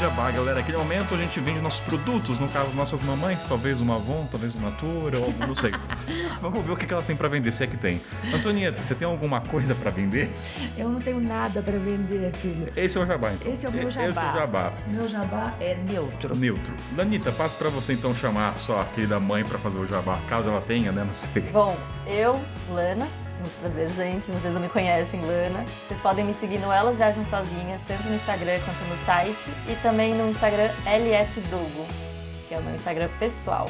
Jabá, 0.00 0.30
galera. 0.30 0.60
Aquele 0.60 0.78
momento 0.78 1.14
a 1.14 1.18
gente 1.18 1.38
vende 1.40 1.60
nossos 1.60 1.80
produtos, 1.80 2.38
no 2.40 2.48
caso, 2.48 2.74
nossas 2.74 3.00
mamães, 3.00 3.44
talvez 3.44 3.82
uma 3.82 3.96
Avon, 3.96 4.26
talvez 4.30 4.54
uma 4.54 4.70
Natura, 4.70 5.18
ou 5.18 5.34
não 5.46 5.54
sei. 5.54 5.72
Vamos 6.40 6.64
ver 6.64 6.72
o 6.72 6.76
que 6.76 6.90
elas 6.90 7.04
têm 7.04 7.14
para 7.14 7.28
vender, 7.28 7.52
se 7.52 7.64
é 7.64 7.66
que 7.66 7.76
tem. 7.76 8.00
Antonieta, 8.32 8.82
você 8.82 8.94
tem 8.94 9.06
alguma 9.06 9.42
coisa 9.42 9.74
para 9.74 9.90
vender? 9.90 10.30
Eu 10.78 10.88
não 10.88 11.00
tenho 11.00 11.20
nada 11.20 11.60
para 11.60 11.78
vender, 11.78 12.32
filho. 12.32 12.72
Esse 12.74 12.96
é 12.96 13.00
o 13.02 13.06
jabá, 13.06 13.32
então. 13.32 13.52
Esse 13.52 13.66
é 13.66 13.68
o 13.68 13.72
meu 13.72 13.90
jabá. 13.90 14.08
Esse 14.08 14.18
é 14.18 14.22
o 14.22 14.34
jabá. 14.34 14.72
Meu 14.86 15.08
jabá 15.08 15.54
é 15.60 15.74
neutro. 15.74 16.34
Neutro. 16.34 16.72
Lanita, 16.96 17.30
passo 17.30 17.56
para 17.56 17.68
você 17.68 17.92
então 17.92 18.14
chamar 18.14 18.56
sua 18.56 18.84
querida 18.86 19.20
mãe 19.20 19.44
para 19.44 19.58
fazer 19.58 19.78
o 19.78 19.86
jabá, 19.86 20.18
caso 20.28 20.48
ela 20.48 20.62
tenha, 20.62 20.92
né? 20.92 21.04
Não 21.04 21.12
sei. 21.12 21.42
Bom, 21.52 21.76
eu, 22.06 22.40
Lana, 22.70 23.06
muito 23.40 23.60
prazer, 23.60 23.90
gente. 23.90 24.26
Vocês 24.26 24.54
não 24.54 24.60
me 24.60 24.68
conhecem, 24.68 25.20
Lana. 25.20 25.64
Vocês 25.86 26.00
podem 26.00 26.24
me 26.24 26.34
seguir 26.34 26.58
no 26.58 26.70
Elas 26.70 26.96
Viajam 26.96 27.24
Sozinhas, 27.24 27.80
tanto 27.86 28.04
no 28.04 28.14
Instagram 28.14 28.58
quanto 28.64 28.88
no 28.88 29.04
site. 29.04 29.50
E 29.68 29.74
também 29.82 30.14
no 30.14 30.30
Instagram 30.30 30.70
LSDogo, 30.86 31.86
que 32.48 32.54
é 32.54 32.58
o 32.58 32.62
meu 32.62 32.74
Instagram 32.74 33.08
pessoal. 33.18 33.68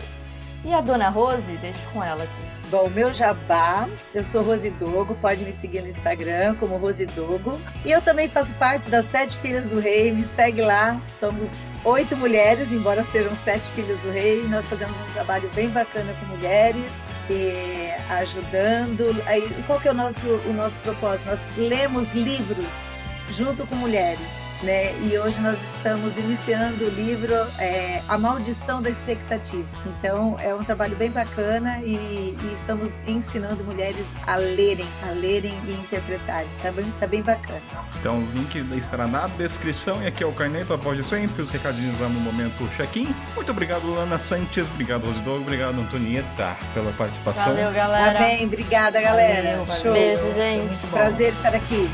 E 0.62 0.74
a 0.74 0.80
dona 0.80 1.08
Rose, 1.08 1.56
deixo 1.62 1.80
com 1.92 2.04
ela 2.04 2.22
aqui. 2.22 2.50
Bom, 2.70 2.88
meu 2.88 3.12
jabá, 3.12 3.88
eu 4.14 4.22
sou 4.22 4.42
Rose 4.42 4.70
Dogo, 4.70 5.16
pode 5.20 5.42
me 5.42 5.52
seguir 5.52 5.80
no 5.80 5.88
Instagram 5.88 6.54
como 6.56 6.76
Rose 6.76 7.04
Dogo. 7.06 7.58
E 7.84 7.90
eu 7.90 8.00
também 8.00 8.28
faço 8.28 8.52
parte 8.54 8.88
das 8.88 9.06
Sete 9.06 9.36
Filhas 9.38 9.66
do 9.66 9.80
Rei, 9.80 10.12
me 10.12 10.24
segue 10.24 10.60
lá. 10.60 11.00
Somos 11.18 11.68
oito 11.82 12.16
mulheres, 12.16 12.70
embora 12.70 13.02
sejam 13.04 13.34
sete 13.34 13.70
filhas 13.70 13.98
do 14.00 14.12
rei. 14.12 14.46
Nós 14.48 14.66
fazemos 14.66 14.96
um 14.96 15.12
trabalho 15.14 15.50
bem 15.54 15.68
bacana 15.68 16.14
com 16.20 16.26
mulheres, 16.26 16.86
e 17.32 17.90
ajudando. 18.10 19.22
Aí, 19.26 19.48
qual 19.66 19.80
que 19.80 19.88
é 19.88 19.90
o 19.90 19.94
nosso, 19.94 20.26
o 20.26 20.52
nosso 20.52 20.78
propósito? 20.80 21.26
Nós 21.26 21.48
lemos 21.56 22.12
livros 22.12 22.92
junto 23.30 23.66
com 23.66 23.76
mulheres. 23.76 24.49
Né? 24.62 24.92
E 25.02 25.18
hoje 25.18 25.40
nós 25.40 25.58
estamos 25.76 26.16
iniciando 26.16 26.84
o 26.84 26.90
livro 26.90 27.34
é, 27.58 28.02
A 28.08 28.18
Maldição 28.18 28.82
da 28.82 28.90
Expectativa. 28.90 29.66
Então 29.86 30.36
é 30.40 30.54
um 30.54 30.62
trabalho 30.62 30.96
bem 30.96 31.10
bacana 31.10 31.80
e, 31.82 31.94
e, 31.94 32.52
estamos 32.54 32.90
ensinando 33.06 33.62
mulheres 33.64 34.04
a 34.26 34.36
lerem, 34.36 34.86
a 35.02 35.12
lerem 35.12 35.54
e 35.66 35.72
interpretarem. 35.72 36.48
Tá 36.62 36.70
bem, 36.70 36.92
tá 36.98 37.06
bem 37.06 37.22
bacana. 37.22 37.60
Então 37.98 38.18
o 38.18 38.26
link 38.32 38.56
estará 38.76 39.06
na 39.06 39.26
descrição 39.26 40.02
e 40.02 40.06
aqui 40.06 40.22
é 40.22 40.26
o 40.26 40.32
Carneto, 40.32 40.72
após 40.72 40.96
de 40.96 41.04
sempre, 41.04 41.42
os 41.42 41.50
recadinhos 41.50 41.98
lá 42.00 42.08
no 42.08 42.20
momento 42.20 42.68
check-in. 42.76 43.14
Muito 43.34 43.50
obrigado, 43.50 43.92
Lana 43.92 44.18
Sanches, 44.18 44.66
obrigado, 44.72 45.06
Rosidogo, 45.06 45.42
obrigado, 45.42 45.80
Antonieta, 45.80 46.56
pela 46.74 46.92
participação. 46.92 47.54
Valeu, 47.54 47.72
galera. 47.72 48.18
Amém, 48.18 48.46
obrigada, 48.46 49.00
galera. 49.00 49.64
Valeu, 49.64 49.76
Show. 49.80 49.92
Beijo, 49.92 50.32
gente. 50.34 50.86
Prazer 50.90 51.30
estar 51.30 51.54
aqui. 51.54 51.88